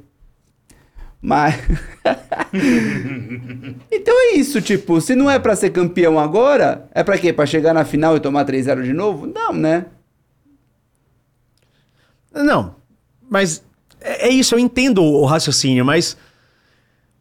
Mas. 1.22 1.56
então 3.92 4.14
é 4.16 4.36
isso, 4.36 4.62
tipo, 4.62 5.02
se 5.02 5.16
não 5.16 5.30
é 5.30 5.40
pra 5.40 5.56
ser 5.56 5.72
campeão 5.72 6.20
agora, 6.20 6.88
é 6.94 7.04
pra 7.04 7.18
quê? 7.18 7.34
Pra 7.34 7.46
chegar 7.46 7.74
na 7.74 7.84
final 7.86 8.16
e 8.16 8.20
tomar 8.20 8.46
3-0 8.46 8.84
de 8.84 8.94
novo? 8.94 9.26
Não, 9.26 9.52
né? 9.54 9.86
Não, 12.34 12.76
mas 13.30 13.64
é 14.00 14.28
é 14.28 14.30
isso, 14.30 14.54
eu 14.56 14.60
entendo 14.60 15.04
o 15.04 15.26
raciocínio, 15.26 15.84
mas 15.84 16.16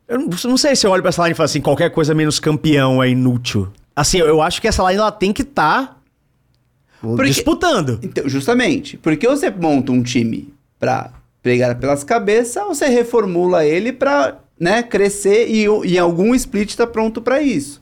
eu 0.07 0.19
não, 0.45 0.57
sei 0.57 0.77
se 0.77 0.87
eu 0.87 0.91
olho 0.91 1.03
pra 1.03 1.09
essa 1.09 1.23
line 1.23 1.33
e 1.33 1.35
falo 1.35 1.47
assim, 1.47 1.61
qualquer 1.61 1.91
coisa 1.91 2.15
menos 2.15 2.39
campeão 2.39 3.03
é 3.03 3.09
inútil. 3.09 3.73
Assim, 3.95 4.19
eu 4.19 4.43
acho 4.43 4.61
que 4.61 4.69
essa 4.69 4.83
line 4.85 5.01
ela 5.01 5.11
tem 5.11 5.33
que 5.33 5.43
estar 5.43 6.01
Porque- 7.01 7.25
disputando. 7.25 7.99
Então, 8.03 8.29
justamente, 8.29 8.99
porque 8.99 9.27
você 9.27 9.51
monta 9.51 9.91
um 9.91 10.03
time 10.03 10.53
pra 10.79 11.11
pegar 11.47 11.77
pelas 11.77 12.03
cabeças, 12.03 12.57
ou 12.61 12.75
você 12.75 12.87
reformula 12.89 13.65
ele 13.65 13.93
pra, 13.93 14.39
né, 14.59 14.83
crescer 14.83 15.47
e 15.49 15.65
e 15.85 15.97
algum 15.97 16.35
split 16.35 16.75
tá 16.75 16.85
pronto 16.89 17.23
pra 17.23 17.41
isso. 17.41 17.81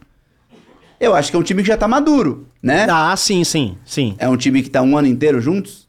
Eu 1.00 1.14
acho 1.14 1.30
que 1.30 1.36
é 1.36 1.38
um 1.40 1.42
time 1.42 1.62
que 1.62 1.68
já 1.68 1.76
tá 1.78 1.88
maduro, 1.88 2.46
né? 2.62 2.86
Ah, 2.90 3.16
sim, 3.16 3.42
sim, 3.42 3.78
sim. 3.82 4.16
É 4.18 4.28
um 4.28 4.36
time 4.36 4.62
que 4.62 4.68
tá 4.68 4.82
um 4.82 4.98
ano 4.98 5.08
inteiro 5.08 5.40
juntos? 5.40 5.88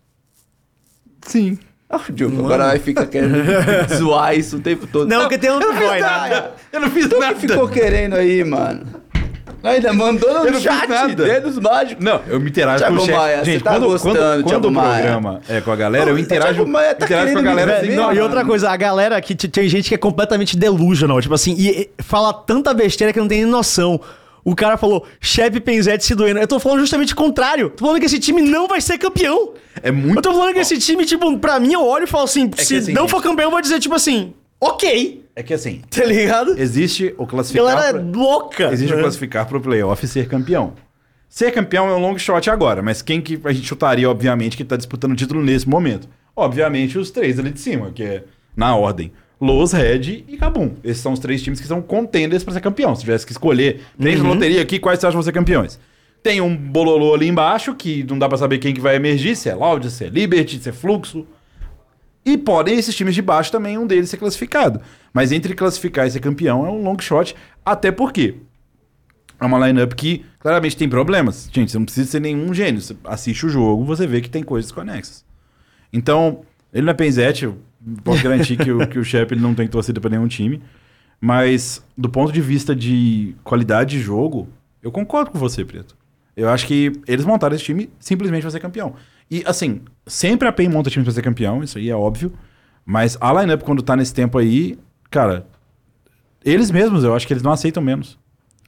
Sim. 1.27 1.59
Ah, 1.89 1.99
o 2.09 2.13
Diogo, 2.13 2.39
agora 2.45 2.67
vai 2.67 2.79
ficar 2.79 3.07
querendo 3.07 3.35
zoar 3.93 4.33
isso 4.37 4.55
o 4.55 4.61
tempo 4.61 4.87
todo. 4.87 5.09
Não, 5.09 5.21
porque 5.23 5.37
tem 5.37 5.51
um 5.51 5.55
Eu 5.55 5.59
não 5.59 5.75
fiz 5.75 5.99
nada. 6.01 6.53
Eu 6.71 6.79
não 6.79 6.89
fiz 6.89 7.07
Tu 7.09 7.19
nada. 7.19 7.33
que 7.35 7.41
ficou 7.41 7.67
querendo 7.67 8.13
aí, 8.15 8.41
mano? 8.45 8.85
Ainda 9.65 9.93
mandou 9.93 10.51
no 10.51 10.59
chat, 10.59 10.87
nada. 10.87 11.23
dedos 11.23 11.57
mágicos. 11.59 12.03
Não, 12.03 12.21
eu 12.27 12.39
me 12.39 12.49
interajo 12.49 12.79
Thiago 12.79 12.97
com 12.97 13.03
o 13.03 13.05
chat. 13.05 13.15
Maia, 13.15 13.39
você 13.39 13.51
Gente, 13.51 13.63
tá 13.63 13.71
quando, 13.71 13.85
gostando, 13.87 14.15
quando, 14.17 14.43
quando 14.43 14.65
o 14.65 14.71
Maia? 14.71 15.01
programa 15.01 15.41
é 15.49 15.61
com 15.61 15.71
a 15.71 15.75
galera, 15.75 16.09
eu 16.09 16.17
interajo, 16.19 16.53
Thiago 16.55 16.69
Maia 16.71 16.95
tá 16.95 17.05
interajo 17.05 17.33
com 17.33 17.39
a 17.39 17.41
galera 17.41 17.77
assim, 17.79 17.95
Não, 17.95 18.13
e 18.13 18.19
outra 18.19 18.45
coisa, 18.45 18.69
a 18.69 18.77
galera 18.77 19.19
que 19.21 19.35
tem 19.35 19.67
gente 19.67 19.89
que 19.89 19.95
é 19.95 19.97
completamente 19.97 20.57
delusional, 20.57 21.19
tipo 21.21 21.33
assim, 21.33 21.55
e, 21.57 21.89
fala 21.99 22.33
tanta 22.33 22.73
besteira 22.73 23.11
que 23.11 23.19
não 23.19 23.27
tem 23.27 23.41
nem 23.43 23.51
noção. 23.51 23.99
O 24.43 24.55
cara 24.55 24.77
falou, 24.77 25.03
Shep 25.19 25.59
Penzete 25.61 26.05
se 26.05 26.13
doendo. 26.13 26.39
Eu 26.39 26.47
tô 26.47 26.59
falando 26.59 26.79
justamente 26.81 27.13
o 27.13 27.15
contrário. 27.15 27.71
Tô 27.71 27.83
falando 27.85 27.99
que 27.99 28.05
esse 28.05 28.19
time 28.19 28.43
não 28.43 28.67
vai 28.67 28.79
ser 28.79 28.99
campeão. 28.99 29.53
É 29.81 29.89
muito 29.91 30.17
Eu 30.19 30.21
tô 30.21 30.31
falando 30.33 30.53
que 30.53 30.59
esse 30.59 30.77
time, 30.77 31.03
tipo, 31.03 31.35
pra 31.39 31.59
mim, 31.59 31.73
eu 31.73 31.83
olho 31.83 32.03
e 32.03 32.07
falo 32.07 32.25
assim, 32.25 32.47
que 32.47 32.63
se 32.63 32.75
assim, 32.75 32.93
não 32.93 33.01
gente- 33.03 33.11
for 33.11 33.23
campeão, 33.23 33.47
eu 33.47 33.51
vou 33.51 33.59
dizer, 33.59 33.79
tipo 33.79 33.95
assim, 33.95 34.35
ok. 34.61 35.24
É 35.35 35.43
que 35.43 35.53
assim, 35.53 35.81
Tá 35.89 36.05
ligado? 36.05 36.57
existe 36.57 37.13
o 37.17 37.27
classificar... 37.27 37.65
galera 37.65 37.97
é 37.97 38.01
louca. 38.01 38.71
Existe 38.71 38.93
o 38.93 38.95
né? 38.95 39.01
classificar 39.03 39.45
pro 39.47 39.59
playoff 39.59 40.03
e 40.03 40.07
ser 40.07 40.27
campeão. 40.27 40.73
Ser 41.27 41.51
campeão 41.51 41.89
é 41.89 41.93
um 41.93 41.99
long 41.99 42.17
shot 42.17 42.49
agora, 42.49 42.81
mas 42.81 43.01
quem 43.01 43.19
que 43.19 43.39
a 43.43 43.51
gente 43.51 43.67
chutaria, 43.67 44.09
obviamente, 44.09 44.55
que 44.55 44.63
tá 44.63 44.77
disputando 44.77 45.11
o 45.11 45.15
título 45.15 45.43
nesse 45.43 45.67
momento? 45.67 46.07
Obviamente, 46.35 46.97
os 46.97 47.11
três 47.11 47.37
ali 47.39 47.51
de 47.51 47.59
cima, 47.59 47.91
que 47.91 48.03
é 48.03 48.23
na 48.55 48.75
ordem. 48.75 49.11
Los, 49.39 49.73
Red 49.73 50.23
e 50.27 50.37
Cabum. 50.37 50.75
Esses 50.83 51.01
são 51.03 51.11
os 51.11 51.19
três 51.19 51.41
times 51.41 51.59
que 51.59 51.67
são 51.67 51.81
contenders 51.81 52.43
pra 52.43 52.53
ser 52.53 52.61
campeão. 52.61 52.95
Se 52.95 53.01
tivesse 53.01 53.25
que 53.25 53.33
escolher 53.33 53.81
três 53.99 54.21
na 54.21 54.29
loteria 54.29 54.61
aqui, 54.61 54.79
quais 54.79 54.99
você 54.99 55.07
acha 55.07 55.11
que 55.11 55.17
vão 55.17 55.23
ser 55.23 55.33
campeões? 55.33 55.77
Tem 56.23 56.39
um 56.39 56.55
bololô 56.55 57.13
ali 57.13 57.27
embaixo, 57.27 57.75
que 57.75 58.03
não 58.03 58.17
dá 58.17 58.29
pra 58.29 58.37
saber 58.37 58.57
quem 58.57 58.73
que 58.73 58.79
vai 58.81 58.95
emergir, 58.95 59.35
se 59.35 59.49
é 59.49 59.55
Loud, 59.55 59.89
se 59.91 60.05
é 60.05 60.09
Liberty, 60.09 60.57
se 60.59 60.69
é 60.69 60.71
Fluxo. 60.71 61.27
E 62.25 62.37
podem 62.37 62.77
esses 62.77 62.95
times 62.95 63.13
de 63.13 63.21
baixo 63.21 63.51
também, 63.51 63.77
um 63.77 63.85
deles 63.85 64.09
ser 64.09 64.17
classificado. 64.17 64.81
Mas 65.13 65.31
entre 65.31 65.53
classificar 65.53 66.07
e 66.07 66.11
ser 66.11 66.19
campeão 66.19 66.65
é 66.65 66.69
um 66.69 66.83
long 66.83 66.97
shot, 66.99 67.35
até 67.63 67.91
porque 67.91 68.35
é 69.39 69.45
uma 69.45 69.67
lineup 69.67 69.93
que 69.93 70.25
claramente 70.39 70.75
tem 70.75 70.89
problemas. 70.89 71.47
Gente, 71.51 71.71
você 71.71 71.77
não 71.77 71.85
precisa 71.85 72.09
ser 72.09 72.19
nenhum 72.19 72.53
gênio. 72.53 72.81
Você 72.81 72.95
assiste 73.03 73.45
o 73.45 73.49
jogo, 73.49 73.85
você 73.85 74.07
vê 74.07 74.21
que 74.21 74.29
tem 74.29 74.41
coisas 74.41 74.71
conexas. 74.71 75.23
Então, 75.93 76.41
ele 76.73 76.85
não 76.85 76.91
é 76.91 76.93
Penzete, 76.95 77.45
eu 77.45 77.57
posso 78.03 78.23
garantir 78.23 78.57
que 78.57 78.71
o, 78.71 78.87
que 78.87 78.97
o 78.97 79.03
Shep 79.03 79.33
ele 79.33 79.41
não 79.41 79.53
tem 79.53 79.67
torcida 79.67 80.01
pra 80.01 80.09
nenhum 80.09 80.27
time. 80.27 80.61
Mas, 81.21 81.83
do 81.97 82.09
ponto 82.09 82.31
de 82.31 82.41
vista 82.41 82.75
de 82.75 83.35
qualidade 83.43 83.97
de 83.97 84.01
jogo, 84.01 84.49
eu 84.81 84.91
concordo 84.91 85.31
com 85.31 85.39
você, 85.39 85.63
Preto. 85.63 85.95
Eu 86.35 86.49
acho 86.49 86.67
que 86.67 86.91
eles 87.07 87.23
montaram 87.23 87.55
esse 87.55 87.63
time 87.63 87.89
simplesmente 87.99 88.41
pra 88.41 88.51
ser 88.51 88.59
campeão. 88.59 88.95
E, 89.29 89.43
assim, 89.45 89.81
sempre 90.05 90.47
a 90.47 90.51
PEN 90.51 90.69
monta 90.69 90.89
time 90.89 91.03
pra 91.03 91.13
ser 91.13 91.21
campeão, 91.21 91.63
isso 91.63 91.77
aí 91.77 91.89
é 91.89 91.95
óbvio. 91.95 92.31
Mas 92.85 93.17
a 93.19 93.33
lineup, 93.33 93.63
quando 93.63 93.81
tá 93.81 93.95
nesse 93.95 94.13
tempo 94.13 94.37
aí, 94.37 94.77
cara, 95.09 95.47
eles 96.43 96.69
mesmos, 96.69 97.03
eu 97.03 97.15
acho 97.15 97.25
que 97.25 97.33
eles 97.33 97.41
não 97.43 97.51
aceitam 97.51 97.81
menos. 97.81 98.17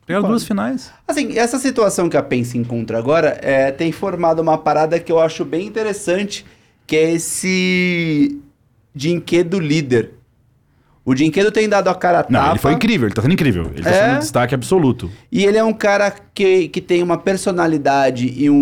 Pegaram 0.05 0.27
duas 0.29 0.43
finais. 0.45 0.91
Assim, 1.07 1.38
essa 1.38 1.59
situação 1.59 2.07
que 2.09 2.15
a 2.17 2.23
PEN 2.23 2.43
se 2.43 2.57
encontra 2.57 2.97
agora 2.97 3.38
é, 3.41 3.71
tem 3.71 3.91
formado 3.91 4.39
uma 4.41 4.57
parada 4.57 4.99
que 4.99 5.11
eu 5.11 5.19
acho 5.19 5.43
bem 5.43 5.67
interessante, 5.67 6.45
que 6.88 6.95
é 6.95 7.11
esse 7.11 8.39
Dinquedo 8.95 9.59
líder. 9.59 10.13
O 11.05 11.13
Dinquedo 11.13 11.51
tem 11.51 11.69
dado 11.69 11.89
a 11.89 11.95
cara 11.95 12.19
a 12.21 12.25
Não, 12.29 12.39
tapa. 12.39 12.51
ele 12.53 12.59
foi 12.59 12.73
incrível, 12.73 13.07
ele 13.07 13.15
tá 13.15 13.21
sendo 13.21 13.34
incrível. 13.34 13.69
Ele 13.73 13.84
tá 13.84 13.89
É? 13.89 13.93
sendo 13.93 14.15
um 14.15 14.19
destaque 14.19 14.55
absoluto. 14.55 15.11
E 15.31 15.45
ele 15.45 15.57
é 15.57 15.63
um 15.63 15.73
cara 15.73 16.11
que, 16.34 16.67
que 16.69 16.81
tem 16.81 17.03
uma 17.03 17.17
personalidade 17.17 18.34
e 18.35 18.49
um, 18.49 18.55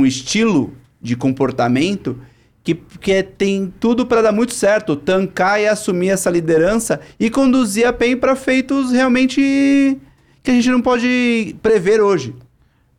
um 0.00 0.04
estilo 0.06 0.74
de 1.00 1.16
comportamento 1.16 2.18
que, 2.62 2.74
que 3.00 3.12
é- 3.12 3.22
tem 3.22 3.72
tudo 3.80 4.04
pra 4.06 4.20
dar 4.22 4.32
muito 4.32 4.52
certo. 4.52 4.94
Tancar 4.96 5.60
e 5.60 5.66
assumir 5.66 6.08
essa 6.10 6.30
liderança 6.30 7.00
e 7.18 7.30
conduzir 7.30 7.86
a 7.86 7.92
PEN 7.92 8.16
pra 8.16 8.34
feitos 8.36 8.92
realmente 8.92 9.96
que 10.42 10.50
a 10.50 10.54
gente 10.54 10.70
não 10.70 10.80
pode 10.80 11.56
prever 11.62 12.00
hoje. 12.00 12.34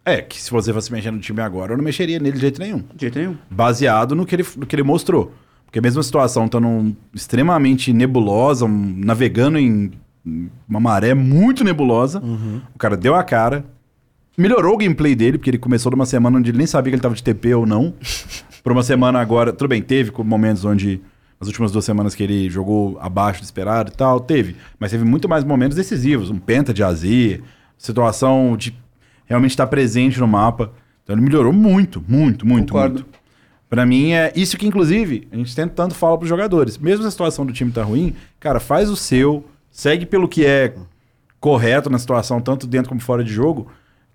É, 0.06 0.22
que 0.22 0.42
se 0.42 0.50
você 0.50 0.74
fosse 0.74 0.92
mexer 0.92 1.12
no 1.12 1.20
time 1.20 1.42
agora, 1.42 1.74
eu 1.74 1.78
não 1.78 1.84
mexeria 1.84 2.18
nele 2.20 2.36
de 2.36 2.42
jeito 2.42 2.60
nenhum. 2.60 2.80
De 2.96 3.02
jeito 3.02 3.20
nenhum. 3.20 3.36
Baseado 3.50 4.16
no 4.16 4.26
que 4.26 4.36
ele, 4.36 4.46
no 4.58 4.66
que 4.66 4.76
ele 4.76 4.84
mostrou. 4.84 5.32
Porque 5.66 5.80
mesmo 5.82 6.00
a 6.00 6.04
situação 6.04 6.46
estando 6.46 6.96
extremamente 7.14 7.94
nebulosa, 7.94 8.66
um- 8.66 8.94
navegando 8.98 9.60
em 9.60 9.92
uma 10.68 10.80
maré 10.80 11.14
muito 11.14 11.64
nebulosa, 11.64 12.20
o 12.74 12.78
cara 12.78 12.98
deu 12.98 13.14
a 13.14 13.24
cara, 13.24 13.66
melhorou 14.42 14.76
o 14.76 14.78
gameplay 14.78 15.16
dele, 15.16 15.38
porque 15.38 15.50
ele 15.50 15.58
começou 15.58 15.92
numa 15.92 16.06
semana 16.06 16.38
onde 16.38 16.52
ele 16.52 16.58
nem 16.58 16.68
sabia 16.68 16.92
que 16.92 16.96
ele 16.96 17.02
tava 17.02 17.16
de 17.16 17.24
TP 17.24 17.54
ou 17.54 17.66
não. 17.66 17.94
Por 18.64 18.72
uma 18.72 18.84
semana 18.84 19.20
agora, 19.20 19.54
tudo 19.54 19.70
bem, 19.70 19.82
teve 19.82 20.12
momentos 20.24 20.66
onde 20.66 21.02
as 21.40 21.48
últimas 21.48 21.72
duas 21.72 21.86
semanas 21.86 22.14
que 22.14 22.24
ele 22.24 22.50
jogou 22.50 22.98
abaixo 23.00 23.42
do 23.42 23.46
esperado 23.46 23.92
e 23.92 23.96
tal, 23.96 24.20
teve. 24.20 24.56
Mas 24.78 24.92
teve 24.92 25.06
muito 25.06 25.30
mais 25.30 25.44
momentos 25.44 25.78
decisivos, 25.78 26.30
um 26.30 26.38
penta 26.38 26.74
de 26.74 26.84
Azir, 26.84 27.42
situação 27.78 28.58
de 28.58 28.76
realmente 29.26 29.52
estar 29.52 29.68
presente 29.68 30.20
no 30.20 30.28
mapa. 30.28 30.72
Então 31.04 31.16
ele 31.16 31.24
melhorou 31.24 31.54
muito, 31.54 32.04
muito, 32.08 32.46
muito, 32.46 32.74
Concordo. 32.74 32.96
muito. 32.96 33.20
Pra 33.70 33.86
mim 33.86 34.14
é 34.14 34.34
isso 34.36 34.58
que, 34.58 34.68
inclusive, 34.68 35.28
a 35.32 35.36
gente 35.38 35.56
tenta 35.56 35.74
tanto 35.76 35.94
falar 35.94 36.18
pros 36.18 36.28
jogadores. 36.28 36.78
Mesmo 36.78 37.04
se 37.04 37.08
a 37.08 37.12
situação 37.12 37.46
do 37.46 37.54
time 37.54 37.72
tá 37.72 37.84
ruim, 37.84 38.16
cara, 38.40 38.60
faz 38.60 38.90
o 38.90 38.96
seu, 38.96 39.46
segue 39.72 40.06
pelo 40.06 40.28
que 40.28 40.46
é 40.46 40.74
correto 41.40 41.90
na 41.90 42.00
situação, 42.00 42.42
tanto 42.42 42.68
dentro 42.68 42.90
como 42.90 43.00
fora 43.00 43.24
de 43.24 43.32
jogo, 43.32 43.68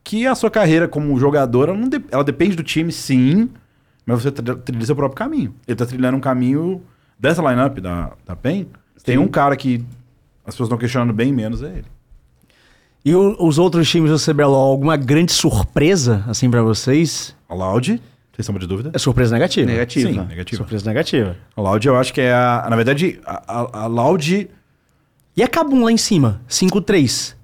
que 0.05 0.27
a 0.27 0.35
sua 0.35 0.51
carreira 0.51 0.87
como 0.87 1.19
jogador, 1.19 1.71
ela, 1.71 1.79
não 1.79 1.89
de- 1.89 2.05
ela 2.11 2.23
depende 2.23 2.55
do 2.55 2.63
time, 2.63 2.93
sim, 2.93 3.49
mas 4.07 4.23
você 4.23 4.31
trilha, 4.31 4.85
seu 4.87 4.95
próprio 4.95 5.17
caminho. 5.17 5.55
Ele 5.67 5.75
tá 5.77 5.87
trilhando 5.87 6.19
um 6.19 6.21
caminho 6.21 6.83
dessa 7.19 7.41
lineup 7.43 7.79
da, 7.79 8.13
da 8.27 8.37
PEN. 8.37 8.67
Tem 9.03 9.17
um 9.19 9.27
cara 9.29 9.57
que 9.57 9.85
as 10.47 10.55
pessoas 10.55 10.67
estão 10.69 10.77
questionando 10.79 11.13
bem 11.13 11.33
menos, 11.33 11.63
é 11.63 11.69
ele. 11.69 11.85
E 13.05 13.15
o- 13.15 13.37
os 13.43 13.59
outros 13.59 13.89
times 13.89 14.11
do 14.11 14.19
CBLOL, 14.19 14.71
alguma 14.73 14.97
grande 14.97 15.33
surpresa, 15.33 16.23
assim, 16.27 16.51
pra 16.51 16.63
vocês? 16.63 17.35
A 17.49 17.55
Loud, 17.55 18.01
sem 18.35 18.43
sombra 18.43 18.61
de 18.61 18.67
dúvida. 18.67 18.91
É 18.95 18.99
surpresa 18.99 19.35
negativa. 19.35 19.67
Negativa. 19.71 20.11
Sim, 20.11 20.21
negativa. 20.27 20.57
Surpresa 20.59 20.87
negativa. 20.87 21.37
A 21.57 21.61
Loud 21.61 21.87
eu 21.87 21.97
acho 21.97 22.13
que 22.13 22.21
é 22.21 22.33
a. 22.33 22.67
Na 22.69 22.77
verdade, 22.77 23.21
a, 23.27 23.43
a, 23.61 23.83
a 23.85 23.87
Loud. 23.87 24.51
E 25.37 25.43
a 25.43 25.49
Kabum 25.49 25.85
lá 25.85 25.91
em 25.93 25.97
cima? 25.97 26.41
5-3. 26.49 27.35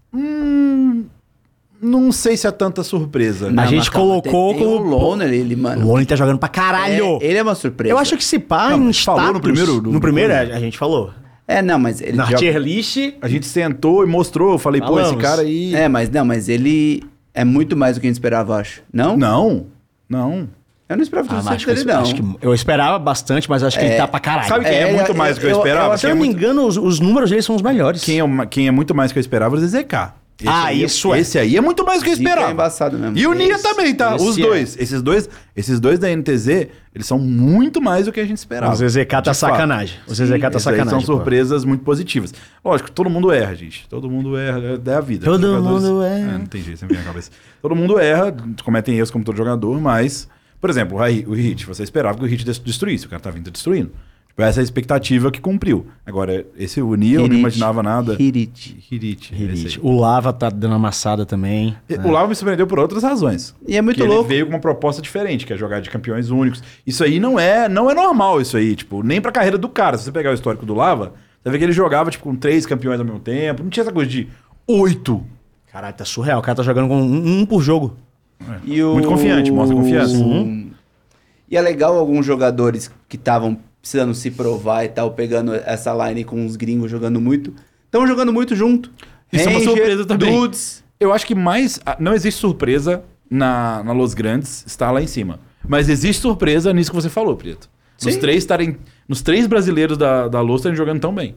Não 1.83 2.13
sei 2.13 2.37
se 2.37 2.47
é 2.47 2.51
tanta 2.51 2.83
surpresa. 2.83 3.47
A 3.47 3.67
gente 3.67 3.79
mas 3.79 3.89
calma, 3.89 4.21
colocou 4.21 4.51
tem, 4.55 4.59
tem 4.59 4.67
como- 4.69 4.85
o 4.87 4.89
Loner, 4.99 5.33
ele, 5.33 5.55
O 5.55 5.59
mano. 5.59 5.87
Lone 5.87 6.05
tá 6.05 6.15
jogando 6.17 6.39
pra 6.39 6.49
caralho. 6.49 7.19
É, 7.21 7.25
ele 7.27 7.39
é 7.39 7.43
uma 7.43 7.55
surpresa. 7.55 7.93
Eu 7.95 7.99
acho 7.99 8.17
que 8.17 8.25
se 8.25 8.39
pá, 8.39 8.71
Não, 8.71 8.77
em 8.79 8.85
mas 8.87 9.03
falou 9.03 9.21
no 9.23 9.29
status- 9.29 9.41
primeiro- 9.43 9.83
No, 9.83 9.93
no- 9.93 10.01
primeiro, 10.01 10.33
a, 10.35 10.39
a 10.41 10.61
gente 10.61 10.77
falou. 10.77 11.11
É, 11.49 11.63
não, 11.63 11.79
mas 11.79 12.01
ele 12.01 12.17
Na 12.17 12.27
já- 12.27 12.37
tier 12.37 12.57
list... 12.59 12.97
A 13.23 13.27
gente 13.29 13.47
sentou 13.47 14.05
e 14.05 14.07
mostrou, 14.07 14.53
eu 14.53 14.59
falei, 14.59 14.81
pô, 14.81 14.93
esse 15.01 15.05
Falamos. 15.11 15.23
cara 15.23 15.43
aí. 15.43 15.75
É, 15.75 15.89
mas 15.89 16.09
não, 16.11 16.25
mas 16.25 16.49
ele 16.49 17.03
é 17.35 17.45
muito 17.45 17.77
mais 17.77 17.97
do 17.97 18.01
que 18.01 18.07
a 18.07 18.11
gente 18.11 18.17
esperava, 18.17 18.53
eu 18.53 18.59
acho. 18.59 18.83
Não? 18.93 19.17
Não, 19.17 19.67
não. 20.09 20.49
Eu 20.89 20.97
não 20.97 21.03
esperava 21.03 21.29
Ah, 21.29 21.37
tudo 21.37 21.45
mas 21.45 21.45
isso 21.45 21.55
acho 21.55 21.67
que 21.67 21.75
dele, 21.75 21.91
eu, 21.91 21.95
não. 21.95 22.03
acho 22.03 22.15
que 22.15 22.47
eu 22.47 22.53
esperava 22.55 22.99
bastante, 22.99 23.49
mas 23.49 23.63
acho 23.63 23.79
que 23.79 23.85
ele 23.85 23.95
tá 23.97 24.07
pra 24.09 24.19
caralho. 24.21 24.49
Sabe 24.49 24.65
quem 24.65 24.75
é, 24.75 24.91
É, 24.91 24.93
muito 24.93 25.13
eu- 25.13 25.15
mais 25.15 25.37
do 25.37 25.41
que 25.41 25.47
eu 25.47 25.51
eu- 25.51 25.57
esperava? 25.59 25.95
eu- 25.95 25.99
Se 25.99 26.07
eu 26.07 26.11
é 26.11 26.15
não 26.15 26.21
me 26.21 26.27
muito, 26.27 26.39
engano, 26.39 26.67
os, 26.67 26.77
os 26.77 27.01
números 27.01 27.31
deles 27.31 27.45
são 27.45 27.55
os 27.57 27.63
melhores. 27.63 28.03
quem, 28.05 28.19
é, 28.21 28.47
quem 28.47 28.67
é 28.69 28.71
muito 28.73 28.95
mais 28.95 29.13
que 29.13 29.19
eu 29.19 29.21
esperava 29.21 29.57
era 29.57 29.65
o 29.65 29.69
ZK. 29.69 30.13
Esse 30.41 30.49
Ah, 30.49 30.65
aí 30.67 30.83
isso 30.83 31.15
é. 31.15 31.21
Esse 31.21 31.39
aí 31.39 31.57
é 31.57 31.61
muito 31.61 31.85
mais 31.85 32.01
do 32.01 32.05
que 32.05 32.11
eu 32.11 32.15
Zica 32.15 32.29
esperava. 32.29 32.51
é 32.51 32.53
embaçado 32.53 32.99
mesmo. 32.99 33.17
E 33.19 33.27
o 33.27 33.35
Nia 33.35 33.59
também, 33.59 33.95
tá? 33.95 34.17
esse 34.17 34.25
Os 34.27 34.39
é. 34.39 34.43
dois. 34.43 34.77
Esses 34.79 35.03
dois. 35.03 35.29
Esses 35.55 35.79
dois 35.81 35.99
da 35.99 36.09
NTZ, 36.09 36.49
eles 36.95 37.07
são 37.07 37.19
muito 37.19 37.81
mais 37.83 38.07
do 38.07 38.13
que 38.13 38.21
a 38.21 38.25
gente 38.25 38.39
esperava. 38.39 38.73
O 38.73 38.77
ZZK 38.77 39.23
tá 39.23 39.35
sacanagem. 39.35 39.99
O 40.09 40.15
ZZK 40.15 40.51
tá 40.51 40.59
sacanagem. 40.59 40.91
São 40.91 41.01
pô. 41.01 41.07
surpresas 41.07 41.65
muito 41.65 41.85
positivas. 41.85 42.33
Lógico, 42.65 42.91
todo 42.91 43.11
mundo 43.11 43.31
erra, 43.31 43.55
gente. 43.55 43.87
Todo 43.89 44.09
mundo 44.11 44.37
erra, 44.37 44.81
é 44.85 44.95
a 44.95 45.01
vida. 45.01 45.25
Todo 45.27 45.47
jogadores- 45.47 45.83
mundo 45.85 46.03
erra. 46.03 46.33
É, 46.35 46.39
não 46.39 46.47
tem 46.47 46.63
jeito, 46.63 46.79
sempre 46.79 46.97
vem 46.97 47.05
na 47.05 47.11
cabeça. 47.11 47.31
Todo 47.61 47.77
mundo 47.77 47.99
erra, 47.99 48.35
cometem 48.65 48.97
erros 48.97 49.11
como 49.11 49.25
todo 49.25 49.37
jogador, 49.37 49.81
mas... 49.81 50.29
Por 50.61 50.69
exemplo, 50.69 50.99
o 50.99 51.03
Hi- 51.03 51.25
o 51.27 51.33
Hit, 51.33 51.65
você 51.65 51.83
esperava 51.83 52.19
que 52.19 52.25
o 52.25 52.27
Hit 52.27 52.45
des- 52.45 52.59
destruísse, 52.59 53.07
o 53.07 53.09
cara 53.09 53.21
tá 53.23 53.31
vindo 53.31 53.51
destruindo. 53.51 53.93
Tipo, 54.41 54.49
essa 54.49 54.61
é 54.61 54.63
a 54.63 54.65
expectativa 54.65 55.31
que 55.31 55.41
cumpriu. 55.41 55.87
Agora, 56.07 56.47
esse 56.57 56.81
o 56.81 56.95
eu 56.95 57.29
não 57.29 57.37
imaginava 57.37 57.83
nada. 57.83 58.17
Hirit. 58.19 58.79
Hirit. 58.91 59.79
O 59.83 60.01
Lava 60.01 60.33
tá 60.33 60.49
dando 60.49 60.75
amassada 60.75 61.27
também. 61.27 61.77
E 61.89 61.95
O 61.97 62.11
Lava 62.11 62.29
me 62.29 62.35
surpreendeu 62.35 62.67
por 62.67 62.79
outras 62.79 63.03
razões. 63.03 63.55
E 63.69 63.77
é 63.77 63.83
muito 63.83 63.97
que 63.97 64.03
louco. 64.03 64.23
Ele 64.23 64.29
veio 64.29 64.47
com 64.47 64.53
uma 64.53 64.59
proposta 64.59 65.03
diferente, 65.03 65.45
que 65.45 65.53
é 65.53 65.57
jogar 65.57 65.81
de 65.81 65.91
campeões 65.91 66.31
únicos. 66.31 66.63
Isso 66.87 67.05
aí 67.05 67.21
não 67.21 67.39
é, 67.39 67.69
não 67.69 67.91
é 67.91 67.95
normal, 67.95 68.41
isso 68.41 68.57
aí, 68.57 68.75
tipo, 68.75 69.03
nem 69.03 69.21
pra 69.21 69.31
carreira 69.31 69.59
do 69.59 69.69
cara. 69.69 69.99
Se 69.99 70.05
você 70.05 70.13
pegar 70.13 70.31
o 70.31 70.35
histórico 70.35 70.65
do 70.65 70.75
Lava, 70.75 71.13
você 71.43 71.51
vê 71.51 71.59
que 71.59 71.65
ele 71.65 71.73
jogava, 71.73 72.11
tipo, 72.11 72.25
com 72.25 72.35
três 72.35 72.65
campeões 72.65 72.99
ao 72.99 73.05
mesmo 73.05 73.21
tempo. 73.21 73.63
Não 73.63 73.71
tinha 73.71 73.83
essa 73.83 73.93
coisa 73.93 74.11
de 74.11 74.29
oito. 74.67 75.23
Caralho, 75.71 75.95
tá 75.95 76.05
surreal. 76.05 76.41
O 76.41 76.43
cara 76.43 76.57
tá 76.57 76.63
jogando 76.63 76.89
com 76.89 76.97
um, 76.97 77.41
um 77.41 77.47
por 77.47 77.61
jogo. 77.61 77.97
E 78.65 78.83
o... 78.83 78.95
Muito 78.95 79.09
confiante, 79.09 79.51
mostra 79.51 79.77
confiança. 79.77 80.17
E 81.51 81.57
é 81.57 81.61
legal 81.61 81.99
alguns 81.99 82.25
jogadores 82.25 82.91
que 83.09 83.17
estavam 83.17 83.59
precisando 83.81 84.15
se 84.15 84.31
provar 84.31 84.85
e 84.85 84.89
tal, 84.89 85.13
pegando 85.13 85.55
essa 85.55 85.93
line 85.93 86.25
com 86.25 86.45
os 86.45 86.57
gringos 86.57 86.91
jogando 86.91 87.21
muito. 87.21 87.55
Estão 87.87 88.07
jogando 88.07 88.33
muito 88.33 88.55
junto. 88.55 88.91
Isso 89.33 89.49
é 89.49 89.53
uma 89.53 89.61
surpresa 89.61 90.05
também. 90.05 90.33
Dudes. 90.33 90.85
Eu 90.99 91.13
acho 91.13 91.27
que 91.27 91.35
mais. 91.35 91.81
ah, 91.87 91.97
Não 91.99 92.13
existe 92.13 92.39
surpresa 92.41 93.03
na, 93.29 93.83
na 93.83 93.93
Los 93.93 94.13
Grandes 94.15 94.65
estar 94.67 94.91
lá 94.91 95.01
em 95.01 95.07
cima. 95.07 95.41
Mas 95.67 95.89
existe 95.89 96.21
surpresa 96.21 96.73
nisso 96.73 96.91
que 96.91 96.97
você 96.97 97.09
falou, 97.09 97.37
Preto. 97.37 97.69
Nos 98.03 98.15
Sim. 98.15 98.21
três 98.21 98.39
estarem. 98.39 98.77
Nos 99.09 99.23
três 99.23 99.47
brasileiros 99.47 99.97
da, 99.97 100.29
da 100.29 100.41
Los 100.41 100.61
estarem 100.61 100.77
jogando 100.77 101.01
tão 101.01 101.15
bem. 101.15 101.35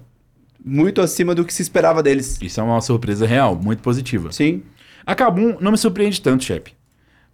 Muito 0.64 1.02
acima 1.02 1.36
do 1.36 1.44
que 1.44 1.54
se 1.54 1.62
esperava 1.62 2.02
deles. 2.02 2.38
Isso 2.42 2.60
é 2.60 2.64
uma 2.64 2.80
surpresa 2.82 3.26
real, 3.28 3.56
muito 3.56 3.82
positiva. 3.82 4.32
Sim. 4.32 4.64
A 5.06 5.14
Kabum 5.14 5.58
não 5.60 5.72
me 5.72 5.78
surpreende 5.78 6.22
tanto, 6.22 6.44
chefe. 6.44 6.74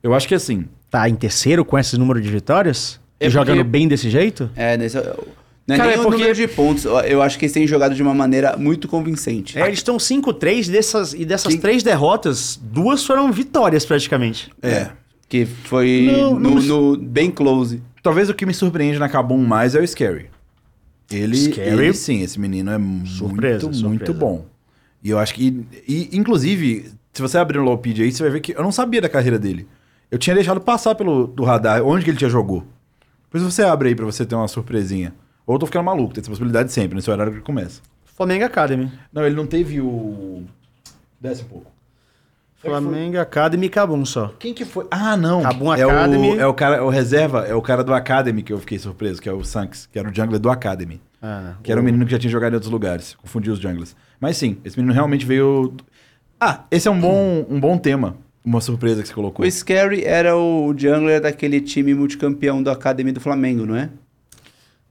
Eu 0.02 0.14
acho 0.14 0.28
que 0.28 0.36
assim. 0.36 0.66
Tá 0.90 1.08
em 1.08 1.16
terceiro 1.16 1.64
com 1.64 1.78
esse 1.78 1.96
número 1.98 2.20
de 2.20 2.30
vitórias? 2.30 3.00
É 3.20 3.28
e 3.28 3.30
jogando 3.30 3.58
porque- 3.58 3.64
bem 3.70 3.88
desse 3.88 4.10
jeito? 4.10 4.50
É, 4.56 4.78
nesse... 4.78 4.98
Não 5.68 5.76
é 5.76 5.78
Cara, 5.78 5.90
nem 5.90 5.98
é 5.98 6.00
o 6.00 6.04
porque- 6.04 6.18
número 6.18 6.34
de 6.36 6.48
pontos. 6.48 6.86
Eu- 6.86 7.22
acho 7.22 7.38
que 7.38 7.46
eles 7.46 7.54
têm 7.54 7.68
jogado 7.68 7.94
de 7.94 8.02
uma 8.02 8.14
maneira 8.14 8.58
muito 8.58 8.88
convincente. 8.88 9.58
É, 9.60 9.66
eles 9.68 9.80
estão 9.80 9.98
5-3 10.00 10.68
dessas, 10.68 11.14
e 11.14 11.24
dessas 11.26 11.52
Quem- 11.54 11.62
três 11.62 11.84
derrotas, 11.84 12.60
duas 12.62 13.06
foram 13.06 13.32
vitórias 13.32 13.86
praticamente. 13.86 14.50
É. 14.64 14.90
Que 15.28 15.46
foi 15.46 16.10
Não, 16.12 16.32
não 16.40 16.52
no, 16.52 16.56
me- 16.62 16.68
no- 16.68 16.98
bem 16.98 17.30
close. 17.30 17.84
Talvez 18.02 18.30
o 18.30 18.34
que 18.34 18.46
me 18.48 18.54
surpreende 18.54 18.98
na 18.98 19.08
Kabum 19.08 19.38
mais 19.38 19.76
é 19.76 19.80
o 19.80 19.88
Scary. 19.88 20.26
Ele, 21.12 21.36
Scary? 21.36 21.70
ele 21.70 21.94
sim, 21.94 22.22
esse 22.24 22.40
menino 22.40 22.72
é 22.72 22.78
Surpresa, 23.08 23.66
muito, 23.66 23.78
surpresa. 23.78 23.88
muito 23.88 24.14
bom. 24.14 24.46
E 25.04 25.10
eu 25.10 25.20
acho 25.20 25.34
que. 25.36 25.64
E, 25.88 26.10
inclusive, 26.14 26.92
se 27.14 27.22
você 27.22 27.38
abrir 27.38 27.60
o 27.60 27.64
Lowpedia 27.64 28.06
aí, 28.06 28.12
você 28.12 28.24
vai 28.24 28.32
ver 28.32 28.40
que 28.42 28.54
eu 28.54 28.62
não 28.64 28.72
sabia 28.72 29.02
da 29.02 29.10
carreira 29.10 29.38
dele. 29.38 29.68
Eu 30.10 30.18
tinha 30.18 30.36
deixado 30.36 30.60
passar 30.62 30.96
pelo 30.96 31.28
do 31.28 31.44
radar 31.44 31.84
onde 31.84 32.04
que 32.06 32.12
ele 32.12 32.20
já 32.20 32.30
jogou. 32.30 32.64
Depois 33.32 33.44
você 33.44 33.62
abre 33.64 33.90
aí 33.90 33.96
pra 33.96 34.06
você 34.06 34.26
ter 34.26 34.34
uma 34.36 34.48
surpresinha. 34.48 35.14
Ou 35.46 35.56
eu 35.56 35.60
tô 35.60 35.66
ficando 35.66 35.86
maluco, 35.86 36.14
tem 36.14 36.22
essa 36.22 36.30
possibilidade 36.30 36.72
sempre, 36.72 36.96
nesse 36.96 37.10
horário 37.10 37.34
que 37.34 37.42
começa. 37.42 37.82
Flamengo 38.04 38.44
Academy. 38.44 38.92
Não, 39.14 39.26
ele 39.26 39.36
não 39.36 39.46
teve 39.46 39.80
o. 39.80 40.44
Desce 41.22 41.44
um 41.44 41.46
pouco. 41.46 41.72
Flamengo 42.58 43.18
Academy 43.20 43.68
e 43.68 43.70
Cabum 43.70 44.04
só. 44.04 44.34
Quem 44.38 44.54
que 44.54 44.66
foi? 44.66 44.86
Ah, 44.92 45.16
não. 45.16 45.42
Kabum 45.42 45.74
é 45.74 45.82
Academy. 45.82 46.32
O, 46.32 46.42
é 46.42 46.46
o 46.48 46.54
cara, 46.54 46.76
é 46.78 46.82
o 46.82 46.90
reserva, 46.90 47.46
é 47.48 47.56
o 47.56 47.62
cara 47.62 47.84
do 47.84 47.94
Academy 47.94 48.44
que 48.44 48.52
eu 48.52 48.60
fiquei 48.60 48.78
surpreso, 48.78 49.22
que 49.22 49.30
é 49.30 49.34
o 49.34 49.44
Sanks, 49.44 49.88
que 49.92 49.98
era 49.98 50.10
o 50.10 50.14
jungler 50.14 50.40
do 50.40 50.50
Academy. 50.50 51.00
Ah, 51.22 51.54
Que 51.64 51.72
era 51.72 51.80
um 51.80 51.84
menino 51.84 52.06
que 52.06 52.12
já 52.12 52.20
tinha 52.20 52.32
jogado 52.32 52.52
em 52.54 52.56
outros 52.56 52.72
lugares. 52.72 53.16
Confundi 53.16 53.50
os 53.50 53.60
junglers. 53.60 53.96
Mas 54.20 54.36
sim, 54.38 54.58
esse 54.66 54.78
menino 54.78 54.94
realmente 54.94 55.26
veio. 55.26 55.74
Ah, 56.40 56.64
esse 56.72 56.88
é 56.88 56.92
um 56.92 57.00
bom, 57.00 57.46
um 57.50 57.60
bom 57.60 57.78
tema. 57.78 58.18
Uma 58.50 58.62
surpresa 58.62 59.04
que 59.04 59.08
você 59.08 59.14
colocou. 59.14 59.46
O 59.46 59.52
Scary 59.52 60.04
era 60.04 60.36
o 60.36 60.74
jungler 60.76 61.22
daquele 61.22 61.62
time 61.62 61.94
multicampeão 61.94 62.64
do 62.64 62.72
Academy 62.72 63.12
do 63.12 63.20
Flamengo, 63.20 63.64
não 63.64 63.76
é? 63.76 63.92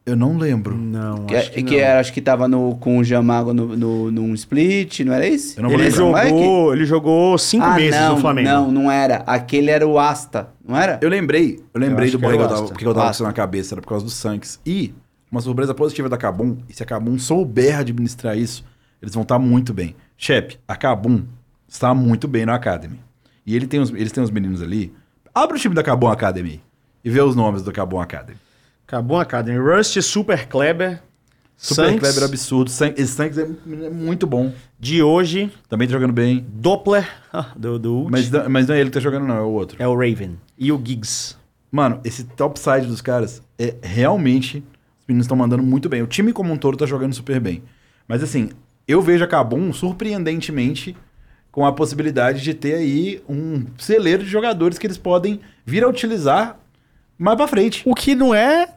Eu 0.07 0.15
não 0.15 0.39
lembro. 0.39 0.77
Não, 0.77 1.27
Que, 1.27 1.35
acho 1.35 1.51
que, 1.51 1.63
que, 1.65 1.75
não. 1.75 1.83
era, 1.83 1.99
acho 1.99 2.13
que 2.13 2.21
tava 2.21 2.47
no, 2.47 2.77
com 2.77 2.99
o 2.99 3.05
Jamago 3.05 3.53
no, 3.53 3.77
no, 3.77 4.13
num 4.13 4.33
split, 4.35 5.01
não 5.01 5.13
era 5.13 5.27
esse? 5.27 5.57
Eu 5.57 5.65
não 5.65 5.71
vou 5.71 5.81
Ele 5.81 5.91
jogou, 5.91 6.73
ele 6.73 6.85
jogou 6.87 7.37
cinco 7.37 7.65
ah, 7.65 7.75
meses 7.75 8.01
não, 8.01 8.15
no 8.15 8.21
Flamengo. 8.21 8.49
Não, 8.49 8.71
não 8.71 8.91
era. 8.93 9.25
Aquele 9.27 9.73
era 9.73 9.85
o 9.85 9.99
Asta, 9.99 10.51
não 10.65 10.77
era? 10.77 11.01
Eu 11.03 11.11
lembrei, 11.11 11.61
eu 11.75 11.81
lembrei 11.81 12.11
do 12.13 12.25
eu 12.25 12.39
tava, 12.39 12.55
Asta. 12.55 12.67
porque 12.69 12.87
eu 12.87 12.95
tava 12.95 13.07
com 13.07 13.11
isso 13.11 13.25
na 13.25 13.33
cabeça, 13.33 13.75
era 13.75 13.83
por 13.83 13.89
causa 13.89 14.05
do 14.05 14.11
Sanks. 14.13 14.61
E 14.65 14.95
uma 15.33 15.41
surpresa 15.41 15.75
positiva 15.75 16.09
da 16.09 16.17
Kabum, 16.17 16.59
e 16.69 16.73
se 16.73 16.81
a 16.81 16.87
Kabum 16.87 17.19
souber 17.19 17.81
administrar 17.81 18.39
isso, 18.39 18.65
eles 19.03 19.13
vão 19.13 19.25
estar 19.25 19.41
muito 19.41 19.75
bem. 19.75 19.97
Chefe, 20.17 20.61
a 20.69 20.77
Kabum 20.77 21.25
está 21.67 21.93
muito 21.93 22.29
bem 22.29 22.47
no 22.47 22.53
Academy. 22.53 23.08
E 23.49 23.57
ele 23.57 23.67
tem 23.67 23.81
os, 23.81 23.91
eles 23.91 24.13
têm 24.13 24.23
os 24.23 24.31
meninos 24.31 24.61
ali. 24.63 24.93
Abre 25.35 25.57
o 25.57 25.61
time 25.61 25.75
da 25.75 25.83
Kabum 25.83 26.09
Academy 26.09 26.61
e 27.03 27.09
vê 27.09 27.21
os 27.23 27.35
nomes 27.35 27.63
do 27.63 27.73
Kabum 27.73 27.99
Academy. 28.01 28.37
Cabum 28.87 29.19
Academy. 29.19 29.59
Rust, 29.59 29.99
Super 30.03 30.47
Kleber. 30.47 31.01
Super 31.57 31.87
Sanks, 31.87 32.01
Kleber 32.01 32.25
absurdo. 32.29 32.71
San- 32.71 32.93
Esse 32.97 33.09
Sanks 33.15 33.39
é 33.39 33.43
é 33.87 33.91
muito 33.91 34.27
bom. 34.27 34.53
De 34.79 35.03
hoje, 35.03 35.51
Também 35.69 35.89
tá 35.89 35.93
jogando 35.93 36.13
bem. 36.13 36.47
Doppler, 36.53 37.09
do, 37.57 37.79
do 37.79 37.95
Ult, 38.03 38.11
Mas, 38.13 38.31
não- 38.31 38.49
mas 38.51 38.67
não 38.69 38.75
é 38.75 38.81
ele 38.81 38.91
que 38.91 38.95
tá 38.95 39.01
jogando, 39.01 39.27
não, 39.27 39.37
é 39.37 39.41
o 39.41 39.49
outro. 39.51 39.77
é 39.83 39.89
o 39.89 39.95
Raven. 39.97 40.39
E 40.59 40.71
o 40.71 40.77
Giggs. 40.85 41.35
Mano, 41.73 42.01
esse 42.05 42.25
topside 42.25 42.87
dos 42.87 43.01
caras 43.01 43.43
é 43.59 43.75
realmente. 43.83 44.59
Os 45.01 45.07
meninos 45.09 45.25
estão 45.25 45.37
mandando 45.37 45.63
muito 45.63 45.89
bem. 45.89 46.03
O 46.03 46.07
time 46.07 46.33
como 46.33 46.53
um 46.53 46.57
todo 46.57 46.77
tá 46.77 46.87
jogando 46.87 47.15
super 47.15 47.41
bem. 47.41 47.63
Mas 48.07 48.23
assim, 48.23 48.51
eu 48.87 49.01
vejo 49.03 49.25
a 49.25 49.27
Kabum 49.27 49.73
surpreendentemente 49.73 50.97
com 51.59 51.67
a 51.67 51.73
possibilidade 51.73 52.41
de 52.41 52.55
ter 52.55 52.75
aí 52.75 53.21
um 53.29 53.65
celeiro 53.77 54.23
de 54.23 54.31
jogadores 54.31 54.79
que 54.79 54.87
eles 54.87 54.97
podem 54.97 55.41
vir 55.67 55.83
a 55.83 55.89
utilizar 55.89 56.57
mais 57.19 57.37
pra 57.37 57.49
frente. 57.49 57.83
O 57.85 57.97
que 57.97 58.15
não 58.15 58.33
é 58.33 58.69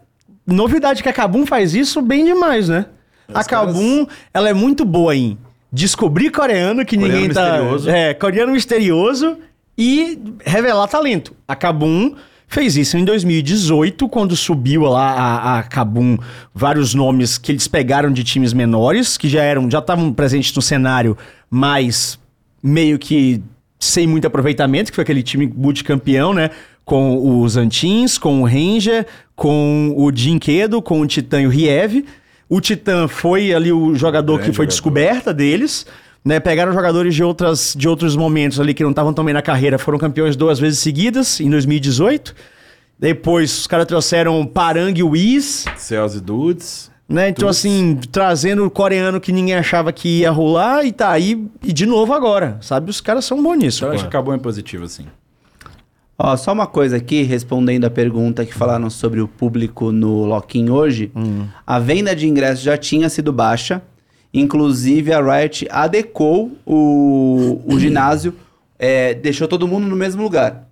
novidade 0.47 1.03
que 1.03 1.07
a 1.07 1.13
Kabum 1.13 1.45
faz 1.45 1.75
isso 1.75 2.01
bem 2.01 2.25
demais, 2.25 2.69
né? 2.69 2.87
Os 3.29 3.35
a 3.35 3.43
Kabum, 3.43 4.07
ela 4.33 4.49
é 4.49 4.53
muito 4.53 4.83
boa 4.83 5.15
em 5.15 5.37
descobrir 5.71 6.31
coreano 6.31 6.83
que 6.83 6.97
Coreano 6.97 7.13
ninguém 7.13 7.31
tá... 7.31 7.51
misterioso. 7.51 7.89
É, 7.91 8.15
coreano 8.15 8.51
misterioso 8.51 9.37
e 9.77 10.19
revelar 10.43 10.87
talento. 10.87 11.35
A 11.47 11.55
Kabum 11.55 12.15
fez 12.47 12.75
isso 12.75 12.97
em 12.97 13.05
2018, 13.05 14.09
quando 14.09 14.35
subiu 14.35 14.85
lá 14.85 15.11
a, 15.11 15.59
a 15.59 15.63
Kabum 15.63 16.17
vários 16.51 16.95
nomes 16.95 17.37
que 17.37 17.51
eles 17.51 17.67
pegaram 17.67 18.11
de 18.11 18.23
times 18.23 18.53
menores, 18.53 19.17
que 19.17 19.29
já 19.29 19.43
eram, 19.43 19.69
já 19.69 19.77
estavam 19.77 20.11
presentes 20.11 20.51
no 20.55 20.63
cenário, 20.63 21.15
mas 21.47 22.19
meio 22.61 22.99
que 22.99 23.41
sem 23.79 24.05
muito 24.05 24.27
aproveitamento, 24.27 24.91
que 24.91 24.95
foi 24.95 25.01
aquele 25.01 25.23
time 25.23 25.51
multicampeão, 25.55 26.33
né? 26.33 26.51
Com 26.85 27.41
os 27.41 27.57
Antins, 27.57 28.17
com 28.17 28.41
o 28.41 28.45
Ranger, 28.45 29.05
com 29.35 29.93
o 29.97 30.11
Jinquedo, 30.13 30.81
com 30.81 31.01
o 31.01 31.07
Titã 31.07 31.41
e 31.41 31.47
o 31.47 31.49
Riev. 31.49 32.05
O 32.47 32.61
Titã 32.61 33.07
foi 33.07 33.53
ali 33.53 33.71
o 33.71 33.95
jogador 33.95 34.33
grande 34.33 34.51
que 34.51 34.55
foi 34.55 34.65
jogador. 34.65 34.67
descoberta 34.67 35.33
deles. 35.33 35.85
Né, 36.23 36.39
pegaram 36.39 36.71
jogadores 36.71 37.15
de, 37.15 37.23
outras, 37.23 37.73
de 37.75 37.89
outros 37.89 38.15
momentos 38.15 38.59
ali 38.59 38.75
que 38.75 38.83
não 38.83 38.91
estavam 38.91 39.11
tão 39.11 39.25
bem 39.25 39.33
na 39.33 39.41
carreira, 39.41 39.79
foram 39.79 39.97
campeões 39.97 40.35
duas 40.35 40.59
vezes 40.59 40.77
seguidas, 40.77 41.39
em 41.39 41.49
2018. 41.49 42.35
Depois 42.99 43.61
os 43.61 43.65
caras 43.65 43.87
trouxeram 43.87 44.45
Parang 44.45 44.93
e 44.95 45.01
Wiz, 45.01 45.65
Cells 45.77 46.15
e 46.15 46.21
Dudes. 46.21 46.90
Né? 47.11 47.29
Então, 47.29 47.47
Dudes. 47.47 47.59
assim, 47.59 47.99
trazendo 48.11 48.65
o 48.65 48.71
coreano 48.71 49.19
que 49.19 49.31
ninguém 49.31 49.55
achava 49.55 49.91
que 49.91 50.19
ia 50.19 50.31
rolar 50.31 50.85
e 50.85 50.91
tá 50.91 51.09
aí, 51.09 51.45
e 51.61 51.73
de 51.73 51.85
novo 51.85 52.13
agora, 52.13 52.57
sabe? 52.61 52.89
Os 52.89 53.01
caras 53.01 53.25
são 53.25 53.41
bons 53.41 53.57
nisso. 53.57 53.79
Então 53.79 53.89
eu 53.89 53.95
acho 53.95 54.03
que 54.03 54.09
acabou 54.09 54.33
em 54.33 54.39
positivo, 54.39 54.85
assim. 54.85 55.05
Ó, 56.17 56.37
só 56.37 56.53
uma 56.53 56.67
coisa 56.67 56.97
aqui, 56.97 57.23
respondendo 57.23 57.85
a 57.85 57.89
pergunta 57.89 58.45
que 58.45 58.53
falaram 58.53 58.89
sobre 58.89 59.19
o 59.21 59.27
público 59.27 59.91
no 59.91 60.23
Lock-in 60.23 60.69
hoje. 60.69 61.11
A 61.65 61.79
venda 61.79 62.15
de 62.15 62.27
ingressos 62.27 62.63
já 62.63 62.77
tinha 62.77 63.09
sido 63.09 63.33
baixa. 63.33 63.81
Inclusive, 64.33 65.11
a 65.11 65.19
Riot 65.19 65.67
adequou 65.69 66.51
o, 66.65 67.61
o 67.65 67.79
ginásio, 67.79 68.33
é, 68.77 69.13
deixou 69.15 69.47
todo 69.47 69.67
mundo 69.67 69.87
no 69.87 69.95
mesmo 69.95 70.21
lugar. 70.21 70.67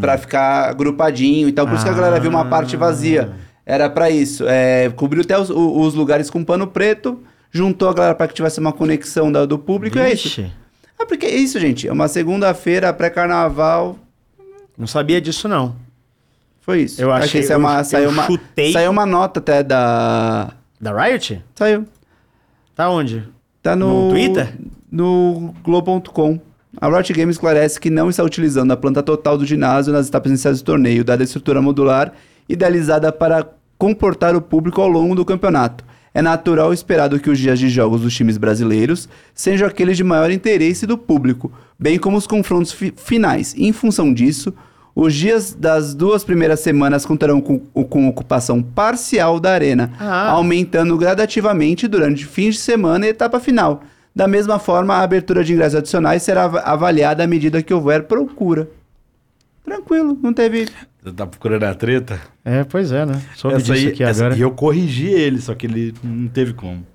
Pra 0.00 0.16
ficar 0.16 0.70
agrupadinho 0.70 1.48
e 1.48 1.52
tal. 1.52 1.66
Por 1.66 1.74
isso 1.74 1.84
que 1.84 1.90
a 1.90 1.94
galera 1.94 2.20
viu 2.20 2.30
uma 2.30 2.44
parte 2.44 2.76
vazia. 2.76 3.32
Era 3.70 3.88
pra 3.88 4.10
isso. 4.10 4.44
É, 4.48 4.90
cobriu 4.96 5.22
até 5.22 5.38
os, 5.38 5.48
os 5.50 5.94
lugares 5.94 6.28
com 6.28 6.42
pano 6.44 6.66
preto, 6.66 7.20
juntou 7.52 7.88
a 7.88 7.94
galera 7.94 8.14
pra 8.14 8.26
que 8.26 8.34
tivesse 8.34 8.58
uma 8.58 8.72
conexão 8.72 9.30
da- 9.30 9.46
do 9.46 9.58
público 9.58 9.96
e 9.96 10.00
é 10.00 10.12
isso. 10.12 10.24
Vixe, 10.28 10.52
É 10.98 11.04
porque 11.06 11.26
é 11.26 11.34
isso, 11.36 11.58
gente. 11.60 11.86
É 11.88 11.92
uma 11.92 12.08
segunda-feira 12.08 12.92
pré-carnaval. 12.92 13.96
não 14.76 14.86
sabia 14.86 15.20
disso, 15.20 15.46
não. 15.48 15.76
Foi 16.62 16.82
isso. 16.82 17.00
Eu 17.00 17.12
achei- 17.12 17.42
saiu 17.42 17.58
uma, 17.58 17.78
eu- 17.78 17.84
saiu, 17.84 18.04
eu 18.04 18.10
uma, 18.10 18.26
chutei- 18.26 18.72
saiu 18.72 18.90
uma 18.90 19.06
nota 19.06 19.40
até 19.40 19.62
da. 19.62 20.52
Da 20.80 20.92
Riot? 21.04 21.42
Saiu. 21.54 21.84
Tá 22.74 22.88
onde? 22.90 23.22
Tá 23.62 23.76
no. 23.76 24.06
No 24.06 24.10
Twitter? 24.10 24.52
No 24.90 25.54
Globo.com. 25.62 26.40
A 26.80 26.88
Riot 26.88 27.12
Games 27.12 27.36
esclarece 27.36 27.78
que 27.80 27.90
não 27.90 28.08
está 28.10 28.22
utilizando 28.24 28.70
a 28.72 28.76
planta 28.76 29.02
total 29.02 29.36
do 29.38 29.44
ginásio 29.46 29.92
nas 29.92 30.08
etapas 30.08 30.30
iniciais 30.30 30.60
do 30.60 30.64
torneio, 30.64 31.04
dada 31.04 31.22
a 31.22 31.24
estrutura 31.24 31.60
modular 31.60 32.12
idealizada 32.48 33.10
para 33.12 33.46
comportar 33.80 34.36
o 34.36 34.42
público 34.42 34.78
ao 34.82 34.88
longo 34.88 35.14
do 35.14 35.24
campeonato. 35.24 35.82
É 36.12 36.20
natural 36.20 36.70
e 36.70 36.74
esperado 36.74 37.18
que 37.18 37.30
os 37.30 37.38
dias 37.38 37.58
de 37.58 37.70
jogos 37.70 38.02
dos 38.02 38.14
times 38.14 38.36
brasileiros 38.36 39.08
sejam 39.34 39.66
aqueles 39.66 39.96
de 39.96 40.04
maior 40.04 40.30
interesse 40.30 40.86
do 40.86 40.98
público, 40.98 41.50
bem 41.78 41.98
como 41.98 42.18
os 42.18 42.26
confrontos 42.26 42.72
fi- 42.72 42.92
finais. 42.94 43.54
Em 43.56 43.72
função 43.72 44.12
disso, 44.12 44.52
os 44.94 45.14
dias 45.14 45.54
das 45.54 45.94
duas 45.94 46.22
primeiras 46.24 46.60
semanas 46.60 47.06
contarão 47.06 47.40
com, 47.40 47.58
com 47.58 48.06
ocupação 48.06 48.60
parcial 48.62 49.40
da 49.40 49.52
arena, 49.52 49.92
Ah. 49.98 50.28
aumentando 50.32 50.98
gradativamente 50.98 51.88
durante 51.88 52.26
fins 52.26 52.56
de 52.56 52.60
semana 52.60 53.06
e 53.06 53.10
etapa 53.10 53.40
final. 53.40 53.82
Da 54.14 54.26
mesma 54.28 54.58
forma, 54.58 54.94
a 54.96 55.02
abertura 55.02 55.42
de 55.42 55.54
ingressos 55.54 55.76
adicionais 55.76 56.22
será 56.22 56.42
av- 56.44 56.56
avaliada 56.64 57.24
à 57.24 57.26
medida 57.26 57.62
que 57.62 57.72
houver 57.72 58.02
procura. 58.02 58.68
Tranquilo, 59.64 60.18
não 60.22 60.32
teve. 60.32 60.66
Você 61.02 61.12
tá 61.12 61.26
procurando 61.26 61.64
a 61.64 61.74
treta? 61.74 62.20
É, 62.44 62.64
pois 62.64 62.92
é, 62.92 63.06
né? 63.06 63.20
Soube 63.36 63.56
Essa 63.56 63.64
disso 63.72 63.86
aí, 63.86 63.92
aqui 63.92 64.02
essa- 64.02 64.24
agora. 64.24 64.38
E 64.38 64.42
eu 64.42 64.50
corrigi 64.50 65.06
ele, 65.08 65.40
só 65.40 65.54
que 65.54 65.66
ele 65.66 65.94
não 66.02 66.28
teve 66.28 66.52
como. 66.52 66.86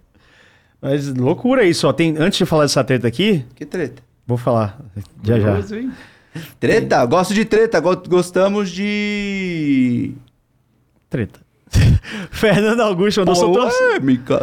Mas 0.82 1.08
loucura 1.14 1.64
isso, 1.64 1.88
ó. 1.88 1.94
Tem, 1.94 2.16
antes 2.18 2.38
de 2.38 2.46
falar 2.46 2.64
dessa 2.64 2.84
treta 2.84 3.08
aqui, 3.08 3.46
Que 3.56 3.66
treta? 3.66 4.04
vou 4.28 4.38
falar 4.38 4.80
já 5.24 5.40
já. 5.40 5.78
Hein? 5.78 5.92
Treta? 6.60 7.06
Gosto 7.06 7.34
de 7.34 7.46
treta, 7.46 7.80
go- 7.80 7.96
gostamos 8.08 8.70
de. 8.70 10.12
Treta. 11.10 11.40
Fernando 12.32 12.82
Augusto 12.82 13.20
mandou 13.22 13.36
sou, 13.36 13.54
tor 13.54 13.72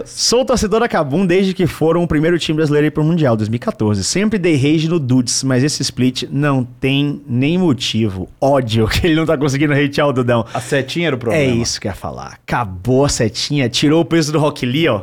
sou 0.05 0.45
torcedor 0.45 0.81
da 0.81 0.89
Cabum 0.89 1.25
desde 1.25 1.55
que 1.55 1.67
foram 1.67 2.03
o 2.03 2.09
primeiro 2.09 2.39
time 2.39 2.57
brasileiro 2.57 2.87
a 2.87 2.89
ir 2.89 2.91
pro 2.91 3.05
Mundial, 3.05 3.37
2014. 3.37 4.03
Sempre 4.05 4.39
dei 4.39 4.57
rage 4.57 4.89
no 4.89 4.99
Dudes, 4.99 5.43
mas 5.43 5.63
esse 5.63 5.83
split 5.83 6.25
não 6.31 6.65
tem 6.65 7.23
nem 7.27 7.57
motivo. 7.57 8.29
Ódio 8.41 8.89
que 8.89 9.07
ele 9.07 9.15
não 9.15 9.27
tá 9.27 9.37
conseguindo 9.37 9.73
hatear 9.73 10.09
o 10.09 10.13
Dudão. 10.13 10.45
A 10.53 10.61
setinha 10.61 11.09
era 11.09 11.17
o 11.17 11.19
problema. 11.19 11.45
É 11.45 11.55
isso 11.55 11.81
que 11.81 11.87
eu 11.87 11.91
ia 11.91 11.97
falar. 11.97 12.39
Acabou 12.47 13.05
a 13.05 13.09
setinha, 13.09 13.69
tirou 13.69 14.01
o 14.01 14.05
peso 14.05 14.33
do 14.33 14.39
Rock 14.39 14.67
Lee, 14.67 14.89
ó. 14.89 15.03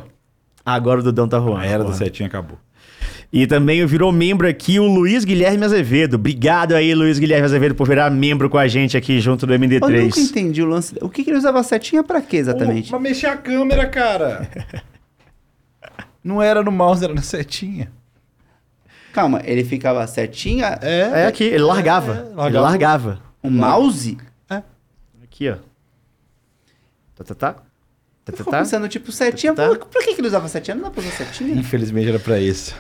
Agora 0.66 1.00
o 1.00 1.04
Dudão 1.04 1.28
tá 1.28 1.40
voando. 1.40 1.62
A 1.62 1.66
era 1.66 1.84
da 1.84 1.94
setinha 1.94 2.28
acabou. 2.28 2.58
E 3.32 3.46
também 3.46 3.86
virou 3.86 4.12
membro 4.12 4.48
aqui 4.48 4.80
o 4.80 4.86
Luiz 4.88 5.24
Guilherme 5.24 5.64
Azevedo. 5.64 6.16
Obrigado 6.16 6.74
aí, 6.74 6.96
Luiz 6.96 7.20
Guilherme 7.20 7.46
Azevedo, 7.46 7.76
por 7.76 7.88
virar 7.88 8.10
membro 8.10 8.50
com 8.50 8.58
a 8.58 8.68
gente 8.68 8.98
aqui 8.98 9.20
junto 9.20 9.46
do 9.46 9.54
Eu 9.54 9.60
nunca 9.60 9.76
MD3. 9.88 10.18
entendi 10.18 10.64
o 10.64 10.66
lance. 10.66 10.96
O 11.00 11.08
que, 11.10 11.24
que 11.24 11.30
ele 11.30 11.38
usava 11.38 11.60
a 11.60 11.64
setinha 11.64 12.04
pra 12.04 12.22
quê 12.22 12.38
exatamente? 12.38 12.92
Mas 12.92 13.02
mexer 13.02 13.28
a 13.28 13.38
câmera, 13.38 13.86
cara. 13.88 14.50
não 16.24 16.42
era 16.42 16.64
no 16.64 16.72
mouse, 16.72 17.04
era 17.04 17.14
na 17.14 17.22
setinha. 17.22 17.92
Calma, 19.14 19.42
ele 19.44 19.64
ficava 19.64 20.06
setinha? 20.08 20.80
É 20.82 21.26
aqui, 21.28 21.44
ele 21.44 21.64
largava. 21.64 22.14
É, 22.14 22.20
Ele 22.28 22.36
largava. 22.36 22.62
largava. 22.66 23.22
O 23.44 23.50
mouse? 23.50 24.18
Aqui, 25.24 25.50
ó. 25.50 25.58
Tá, 27.16 27.24
tá, 27.24 27.36
tá. 27.36 27.54
Tá, 28.26 28.32
tá, 28.34 28.44
tá. 28.44 28.60
pensando, 28.60 28.88
tipo, 28.88 29.12
setinha. 29.12 29.54
Tá. 29.54 29.68
Por, 29.68 29.78
por 29.86 30.04
que, 30.04 30.14
que 30.16 30.22
ele 30.22 30.28
usava 30.28 30.48
setinha? 30.48 30.76
Não 30.76 30.84
dá 30.84 30.90
pra 30.92 31.02
usar 31.02 31.12
setinha? 31.12 31.54
Infelizmente 31.56 32.10
era 32.10 32.20
pra 32.20 32.40
isso. 32.40 32.76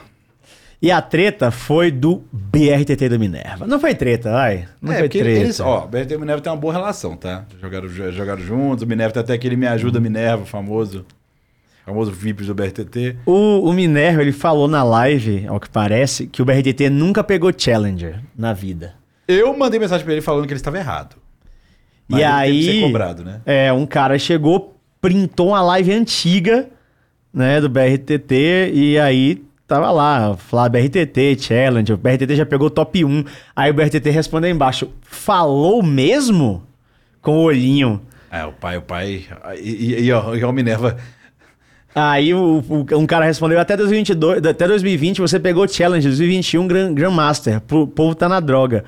E 0.81 0.91
a 0.91 1.01
treta 1.01 1.51
foi 1.51 1.91
do 1.91 2.23
BRTT 2.31 3.09
do 3.09 3.19
Minerva. 3.19 3.67
Não 3.67 3.79
foi 3.81 3.93
treta, 3.93 4.33
ai. 4.33 4.65
Não 4.81 4.93
é, 4.93 4.99
foi 4.99 5.09
treta. 5.09 5.29
eles, 5.29 5.59
ó, 5.59 5.83
o 5.83 5.87
BRT 5.87 6.13
e 6.13 6.17
Minerva 6.17 6.41
tem 6.41 6.51
uma 6.51 6.57
boa 6.57 6.71
relação, 6.71 7.17
tá? 7.17 7.45
Jogaram, 7.61 7.87
jo- 7.89 8.11
jogaram 8.13 8.41
juntos, 8.41 8.83
o 8.83 8.87
Minerva 8.87 9.13
tem 9.13 9.21
até 9.21 9.33
aquele 9.33 9.57
Me 9.57 9.67
Ajuda 9.67 9.99
Minerva, 9.99 10.45
famoso. 10.45 11.05
Famoso 11.85 12.11
VIPs 12.11 12.47
do 12.47 12.53
BRTT. 12.55 13.17
O, 13.25 13.67
o 13.69 13.73
Minerva, 13.73 14.21
ele 14.21 14.31
falou 14.31 14.67
na 14.67 14.83
live, 14.83 15.45
ao 15.47 15.59
que 15.59 15.67
parece, 15.69 16.27
que 16.27 16.41
o 16.41 16.45
BRTT 16.45 16.89
nunca 16.89 17.23
pegou 17.23 17.51
Challenger 17.57 18.21
na 18.37 18.53
vida. 18.53 18.93
Eu 19.27 19.57
mandei 19.57 19.79
mensagem 19.79 20.05
pra 20.05 20.13
ele 20.13 20.21
falando 20.21 20.45
que 20.45 20.53
ele 20.53 20.59
estava 20.59 20.77
errado. 20.77 21.15
Mas 22.07 22.21
e 22.21 22.23
aí, 22.23 22.81
cobrado, 22.81 23.23
né? 23.23 23.41
é, 23.45 23.73
um 23.73 23.85
cara 23.85 24.17
chegou, 24.17 24.75
printou 25.01 25.49
uma 25.49 25.61
live 25.61 25.91
antiga, 25.91 26.69
né, 27.33 27.59
do 27.59 27.67
BRTT, 27.69 28.71
e 28.73 28.97
aí 28.99 29.43
tava 29.69 29.91
lá, 29.91 30.35
falar 30.35 30.67
BRTT, 30.69 31.37
Challenge, 31.39 31.93
o 31.93 31.97
BRTT 31.97 32.35
já 32.35 32.45
pegou 32.45 32.69
top 32.69 33.05
1. 33.05 33.23
Aí 33.55 33.71
o 33.71 33.73
BRTT 33.73 34.09
respondeu 34.09 34.49
embaixo, 34.49 34.89
falou 35.01 35.81
mesmo? 35.83 36.63
Com 37.21 37.37
o 37.37 37.43
olhinho. 37.43 38.01
É, 38.31 38.43
o 38.45 38.51
pai, 38.51 38.77
o 38.77 38.81
pai. 38.81 39.25
E, 39.61 39.69
e, 39.93 40.05
e, 40.05 40.11
ó, 40.11 40.35
e 40.35 40.43
ó, 40.43 40.49
o 40.49 40.53
Minerva. 40.53 40.97
Aí 41.93 42.33
o, 42.33 42.63
o- 42.69 42.97
um 42.97 43.05
cara 43.05 43.25
respondeu, 43.25 43.59
até 43.59 43.75
2022, 43.75 44.45
até 44.45 44.67
2020 44.67 45.21
você 45.21 45.39
pegou 45.39 45.67
Challenge, 45.67 46.07
2021 46.07 46.67
Grand, 46.67 46.93
Grandmaster, 46.93 47.61
o 47.71 47.87
povo 47.87 48.13
tá 48.15 48.29
na 48.29 48.39
droga. 48.39 48.85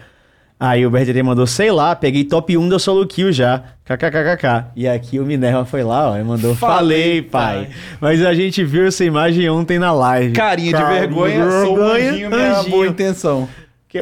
Aí 0.64 0.86
o 0.86 0.92
BRTT 0.92 1.24
mandou, 1.24 1.48
sei 1.48 1.72
lá, 1.72 1.96
peguei 1.96 2.24
top 2.24 2.56
1 2.56 2.70
do 2.70 2.80
solo 2.80 3.08
kill 3.08 3.32
já, 3.32 3.64
kkkk. 3.84 4.66
E 4.76 4.88
aqui 4.88 5.20
o 5.20 5.26
Minerva 5.26 5.66
foi 5.66 5.82
lá, 5.82 6.12
ó, 6.12 6.18
e 6.20 6.24
mandou, 6.24 6.54
falei, 6.54 6.78
Falei, 6.78 7.22
pai. 7.24 7.56
pai. 7.66 7.70
Mas 8.00 8.24
a 8.24 8.32
gente 8.36 8.64
viu 8.64 8.86
essa 8.86 9.04
imagem 9.04 9.50
ontem 9.50 9.80
na 9.80 9.92
live. 9.92 10.34
Carinha 10.34 10.68
de 10.72 10.78
Cara, 10.78 11.00
vergonha, 11.00 11.50
sou 11.64 11.80
um 11.80 11.84
anjinho, 11.84 12.30
boa 12.70 12.86
intenção. 12.86 13.50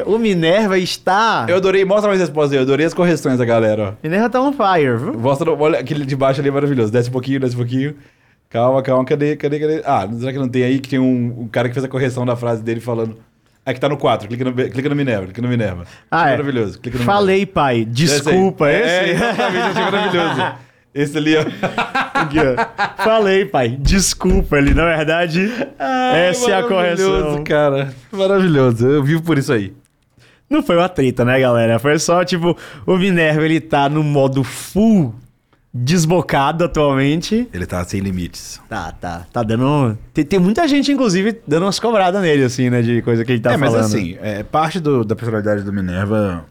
O 0.04 0.18
Minerva 0.18 0.78
está. 0.78 1.46
Eu 1.48 1.56
adorei, 1.56 1.82
mostra 1.82 2.08
mais 2.08 2.20
a 2.20 2.24
resposta 2.24 2.54
aí, 2.54 2.58
eu 2.58 2.62
adorei 2.62 2.84
as 2.84 2.92
correções 2.92 3.38
da 3.38 3.44
galera, 3.46 3.82
ó. 3.82 3.92
Minerva 4.02 4.28
tá 4.28 4.42
on 4.42 4.52
fire, 4.52 4.98
viu? 4.98 5.14
Mostra, 5.18 5.50
olha 5.50 5.78
aquele 5.78 6.04
de 6.04 6.14
baixo 6.14 6.40
ali 6.40 6.50
é 6.50 6.52
maravilhoso. 6.52 6.92
Desce 6.92 7.08
um 7.08 7.12
pouquinho, 7.12 7.40
desce 7.40 7.54
um 7.54 7.58
pouquinho. 7.58 7.94
Calma, 8.50 8.82
calma, 8.82 9.02
cadê, 9.06 9.34
cadê, 9.34 9.58
cadê? 9.58 9.82
Ah, 9.86 10.06
será 10.12 10.30
que 10.30 10.38
não 10.38 10.48
tem 10.48 10.62
aí 10.64 10.78
que 10.78 10.90
tem 10.90 10.98
um, 10.98 11.42
um 11.42 11.48
cara 11.48 11.68
que 11.68 11.74
fez 11.74 11.84
a 11.84 11.88
correção 11.88 12.26
da 12.26 12.36
frase 12.36 12.62
dele 12.62 12.80
falando. 12.80 13.16
É 13.64 13.74
que 13.74 13.80
tá 13.80 13.88
no 13.88 13.96
4, 13.96 14.26
clica 14.26 14.44
no, 14.44 14.52
clica 14.52 14.88
no 14.88 14.96
Minerva, 14.96 15.24
clica 15.26 15.42
no 15.42 15.48
Minerva. 15.48 15.84
Ah, 16.10 16.28
é. 16.28 16.30
maravilhoso. 16.32 16.80
Clica 16.80 16.98
no 16.98 17.04
Falei, 17.04 17.44
pai. 17.44 17.84
Desculpa, 17.84 18.66
Minerva. 18.66 18.86
esse? 18.86 18.94
É, 18.94 19.10
exatamente, 19.10 19.58
achei 19.58 19.82
maravilhoso. 19.82 20.54
Esse 20.92 21.18
ali, 21.18 21.36
ó. 21.36 21.42
Aqui, 22.14 22.38
ó. 22.40 23.04
Falei, 23.04 23.44
pai. 23.44 23.76
Desculpa, 23.78 24.58
ele, 24.58 24.74
na 24.74 24.84
verdade, 24.84 25.48
essa 25.78 26.50
é 26.50 26.54
a 26.54 26.64
correção. 26.64 27.12
Maravilhoso, 27.12 27.44
cara. 27.44 27.94
Maravilhoso. 28.10 28.88
Eu 28.88 29.04
vivo 29.04 29.22
por 29.22 29.38
isso 29.38 29.52
aí. 29.52 29.72
Não 30.48 30.64
foi 30.64 30.76
uma 30.76 30.88
treta, 30.88 31.24
né, 31.24 31.38
galera? 31.38 31.78
Foi 31.78 31.96
só, 32.00 32.24
tipo, 32.24 32.58
o 32.84 32.96
Minerva, 32.96 33.44
ele 33.44 33.60
tá 33.60 33.88
no 33.88 34.02
modo 34.02 34.42
full 34.42 35.14
desbocado 35.72 36.64
atualmente. 36.64 37.48
Ele 37.52 37.64
tá 37.66 37.84
sem 37.84 38.00
limites. 38.00 38.60
Tá, 38.68 38.92
tá. 38.92 39.26
Tá 39.32 39.42
dando... 39.42 39.96
Tem, 40.12 40.24
tem 40.24 40.38
muita 40.38 40.66
gente, 40.66 40.90
inclusive, 40.90 41.40
dando 41.46 41.64
umas 41.64 41.78
cobradas 41.78 42.20
nele, 42.20 42.44
assim, 42.44 42.68
né, 42.70 42.82
de 42.82 43.00
coisa 43.02 43.24
que 43.24 43.32
ele 43.32 43.40
tá 43.40 43.52
é, 43.52 43.58
falando. 43.58 43.72
mas 43.76 43.86
assim, 43.86 44.16
é, 44.20 44.42
parte 44.42 44.80
do- 44.80 45.04
da 45.04 45.14
personalidade 45.14 45.62
do 45.62 45.72
Minerva, 45.72 46.44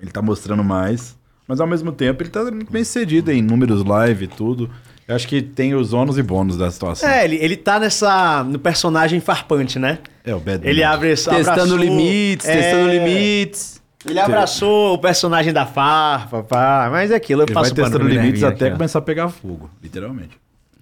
ele 0.00 0.10
tá 0.10 0.20
mostrando 0.20 0.64
mais, 0.64 1.16
mas 1.46 1.60
ao 1.60 1.66
mesmo 1.66 1.92
tempo 1.92 2.22
ele 2.22 2.30
tá 2.30 2.40
bem 2.70 2.82
sucedido 2.82 3.30
em 3.30 3.40
números 3.40 3.84
live 3.84 4.24
e 4.24 4.28
tudo. 4.28 4.68
Eu 5.06 5.14
acho 5.14 5.28
que 5.28 5.40
tem 5.40 5.72
os 5.72 5.92
ônus 5.92 6.18
e 6.18 6.22
bônus 6.22 6.56
da 6.56 6.68
situação. 6.68 7.08
É, 7.08 7.24
ele, 7.24 7.36
ele 7.36 7.56
tá 7.56 7.78
nessa... 7.78 8.42
no 8.42 8.58
personagem 8.58 9.20
farpante, 9.20 9.78
né? 9.78 10.00
É, 10.24 10.34
o 10.34 10.40
Bad 10.40 10.66
Ele 10.68 10.82
abre... 10.82 11.10
Testando 11.10 11.48
abraçou- 11.48 11.76
limites, 11.76 12.44
É, 12.48 12.56
testando 12.60 12.90
limites. 12.90 13.80
Ele 14.04 14.20
abraçou 14.20 14.94
o 14.94 14.98
personagem 14.98 15.52
da 15.52 15.66
farpa, 15.66 16.42
pá, 16.42 16.88
mas 16.90 17.10
é 17.10 17.14
aquilo, 17.14 17.42
eu 17.42 17.46
Ele 17.46 17.54
vai 17.54 17.62
passo 17.62 17.74
pano 17.74 17.90
testando 17.90 18.08
limites 18.08 18.42
até 18.42 18.66
aqui, 18.66 18.76
começar 18.76 18.98
a 18.98 19.02
pegar 19.02 19.28
fogo, 19.28 19.70
literalmente. 19.82 20.38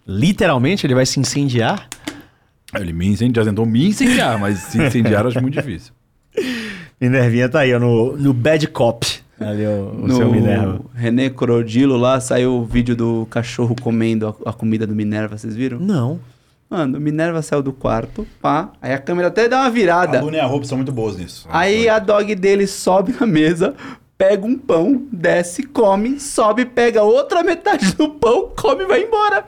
Literalmente, 0.06 0.86
ele 0.86 0.94
vai 0.94 1.06
se 1.06 1.18
incendiar? 1.18 1.88
Ele 2.74 2.92
me 2.92 3.06
incendiar, 3.06 3.46
tentou 3.46 3.64
me 3.64 3.86
incendiar, 3.86 4.38
mas 4.38 4.58
se 4.58 4.78
incendiar 4.78 5.22
eu 5.22 5.28
acho 5.28 5.40
muito 5.40 5.54
difícil. 5.54 5.92
Minervinha 7.00 7.48
tá 7.48 7.60
aí, 7.60 7.74
ó, 7.74 7.78
no, 7.78 8.16
no 8.16 8.32
Bad 8.32 8.66
Cop. 8.68 9.06
Ali, 9.40 9.66
o, 9.66 10.04
o 10.04 10.10
seu 10.12 10.30
Minerva. 10.30 10.74
No 10.74 10.90
René 10.94 11.28
Crodilo 11.28 11.96
lá 11.96 12.20
saiu 12.20 12.54
o 12.56 12.64
vídeo 12.64 12.94
do 12.94 13.26
cachorro 13.30 13.74
comendo 13.80 14.28
a, 14.28 14.50
a 14.50 14.52
comida 14.52 14.86
do 14.86 14.94
Minerva, 14.94 15.36
vocês 15.36 15.56
viram? 15.56 15.78
Não. 15.78 16.20
Mano, 16.74 16.98
o 16.98 17.00
Minerva 17.00 17.40
saiu 17.40 17.62
do 17.62 17.72
quarto, 17.72 18.26
pá. 18.42 18.72
Aí 18.82 18.92
a 18.92 18.98
câmera 18.98 19.28
até 19.28 19.48
dá 19.48 19.60
uma 19.60 19.70
virada. 19.70 20.18
A 20.18 20.22
Luna 20.22 20.38
e 20.38 20.40
a 20.40 20.46
Hope 20.48 20.66
são 20.66 20.76
muito 20.76 20.90
boas 20.90 21.16
nisso. 21.16 21.46
Aí 21.48 21.88
a 21.88 22.00
dog 22.00 22.34
dele 22.34 22.66
sobe 22.66 23.14
na 23.20 23.24
mesa, 23.24 23.76
pega 24.18 24.44
um 24.44 24.58
pão, 24.58 25.06
desce, 25.12 25.62
come, 25.62 26.18
sobe, 26.18 26.64
pega 26.64 27.04
outra 27.04 27.44
metade 27.44 27.94
do 27.94 28.08
pão, 28.08 28.50
come 28.56 28.82
e 28.82 28.86
vai 28.88 29.04
embora. 29.04 29.44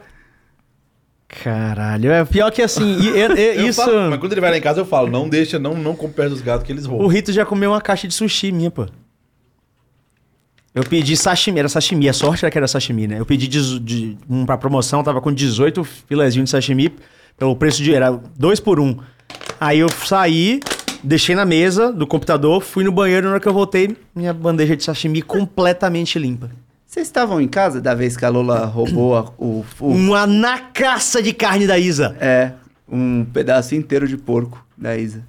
Caralho, 1.43 2.12
é 2.12 2.24
pior 2.24 2.53
que 2.53 2.62
assim, 2.62 2.85
e- 3.01 3.09
e- 3.09 3.27
e- 3.57 3.59
Eu 3.59 3.66
isso... 3.69 3.82
falo- 3.85 4.09
mas 4.11 4.20
quando 4.20 4.32
ele 4.32 4.40
vai 4.40 4.51
lá 4.53 4.57
em 4.59 4.61
casa 4.61 4.81
eu 4.81 4.86
falo, 4.86 5.09
não 5.11 5.28
deixa, 5.28 5.59
não, 5.59 5.74
não 5.74 5.97
come 5.97 6.12
perto 6.12 6.31
dos 6.31 6.40
gatos 6.40 6.65
que 6.65 6.70
eles 6.73 6.86
O 6.86 6.90
roubam. 6.90 7.09
Rito 7.09 7.32
já 7.32 7.44
comeu 7.44 7.73
uma 7.73 7.81
caixa 7.81 8.07
de 8.07 8.15
sushi 8.15 8.53
minha, 8.53 8.70
pô. 8.70 8.86
Eu 10.73 10.85
pedi 10.85 11.16
sashimi, 11.16 11.59
era 11.59 11.69
sashimi, 11.70 12.07
a 12.09 12.12
sorte 12.12 12.44
era 12.44 12.53
que 12.53 12.59
era 12.59 12.69
sashimi, 12.69 13.07
né? 13.07 13.19
Eu 13.19 13.24
pedi 13.27 13.48
de, 13.48 13.81
de, 13.81 14.19
um 14.28 14.44
pra 14.44 14.59
promoção, 14.59 15.03
tava 15.03 15.20
com 15.23 15.32
18 15.32 15.82
filezinhos 15.85 16.44
de 16.48 16.51
sashimi, 16.51 16.94
pelo 17.36 17.56
preço 17.56 17.82
de, 17.82 17.94
era 17.94 18.10
dois 18.38 18.60
por 18.60 18.78
um. 18.80 18.96
Aí 19.60 19.78
eu 19.78 19.88
saí, 19.88 20.60
deixei 21.02 21.34
na 21.34 21.44
mesa 21.44 21.92
do 21.92 22.06
computador, 22.06 22.62
fui 22.62 22.84
no 22.84 22.92
banheiro, 22.92 23.26
na 23.26 23.32
hora 23.32 23.40
que 23.40 23.48
eu 23.48 23.52
voltei, 23.52 23.96
minha 24.14 24.32
bandeja 24.34 24.76
de 24.76 24.84
sashimi 24.84 25.22
completamente 25.22 26.18
limpa. 26.18 26.50
Vocês 26.86 27.06
estavam 27.06 27.40
em 27.40 27.48
casa 27.48 27.80
da 27.80 27.94
vez 27.94 28.16
que 28.16 28.24
a 28.24 28.28
Lola 28.28 28.64
roubou 28.64 29.16
a- 29.16 29.30
o, 29.36 29.64
o- 29.80 29.88
Uma 29.88 30.26
nacaça 30.26 31.22
de 31.22 31.32
carne 31.32 31.66
da 31.66 31.78
Isa. 31.78 32.16
é, 32.20 32.52
um 32.88 33.24
pedaço 33.24 33.74
inteiro 33.74 34.06
de 34.08 34.16
porco 34.16 34.64
da 34.76 34.96
Isa. 34.96 35.22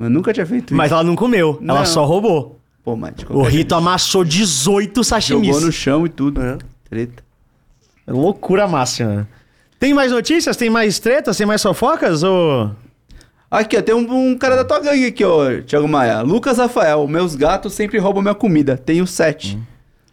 Eu 0.00 0.10
nunca 0.10 0.32
tinha 0.32 0.44
feito 0.46 0.74
Mas 0.74 0.86
isso. 0.86 0.94
ela 0.94 1.04
não 1.04 1.14
comeu, 1.14 1.58
ela 1.62 1.80
Não. 1.80 1.86
só 1.86 2.04
roubou. 2.04 2.58
Pô, 2.84 2.96
mas 2.96 3.14
de 3.14 3.24
O 3.28 3.42
Rito 3.42 3.50
jeito, 3.52 3.74
amassou 3.76 4.24
18 4.24 5.04
sashimis. 5.04 5.46
jogou 5.46 5.60
no 5.60 5.70
chão 5.70 6.04
e 6.04 6.08
tudo. 6.08 6.42
É. 6.42 6.58
Treta. 6.90 7.22
Loucura 8.08 8.66
máxima. 8.66 9.28
Tem 9.82 9.92
mais 9.92 10.12
notícias? 10.12 10.56
Tem 10.56 10.70
mais 10.70 11.00
tretas? 11.00 11.36
Tem 11.36 11.44
mais 11.44 11.60
fofocas? 11.60 12.22
Ou... 12.22 12.70
Aqui, 13.50 13.76
ó, 13.76 13.82
tem 13.82 13.92
um, 13.92 14.28
um 14.30 14.38
cara 14.38 14.54
da 14.54 14.64
tua 14.64 14.78
gangue 14.78 15.06
aqui, 15.06 15.24
ó, 15.24 15.60
Thiago 15.66 15.88
Maia. 15.88 16.20
Lucas 16.22 16.58
Rafael, 16.58 17.04
meus 17.08 17.34
gatos 17.34 17.72
sempre 17.74 17.98
roubam 17.98 18.22
minha 18.22 18.32
comida. 18.34 18.76
Tenho 18.76 19.04
sete. 19.08 19.58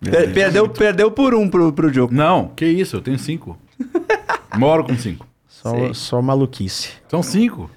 Per- 0.02 0.34
perdeu, 0.34 0.68
perdeu 0.68 1.12
por 1.12 1.36
um 1.36 1.48
pro, 1.48 1.72
pro 1.72 1.94
jogo. 1.94 2.12
Não, 2.12 2.48
que 2.56 2.66
isso, 2.66 2.96
eu 2.96 3.02
tenho 3.02 3.20
cinco. 3.20 3.56
Moro 4.58 4.84
com 4.86 4.98
cinco. 4.98 5.28
Só, 5.48 5.70
Sei. 5.70 5.94
só 5.94 6.20
maluquice. 6.20 6.90
São 7.08 7.22
cinco. 7.22 7.70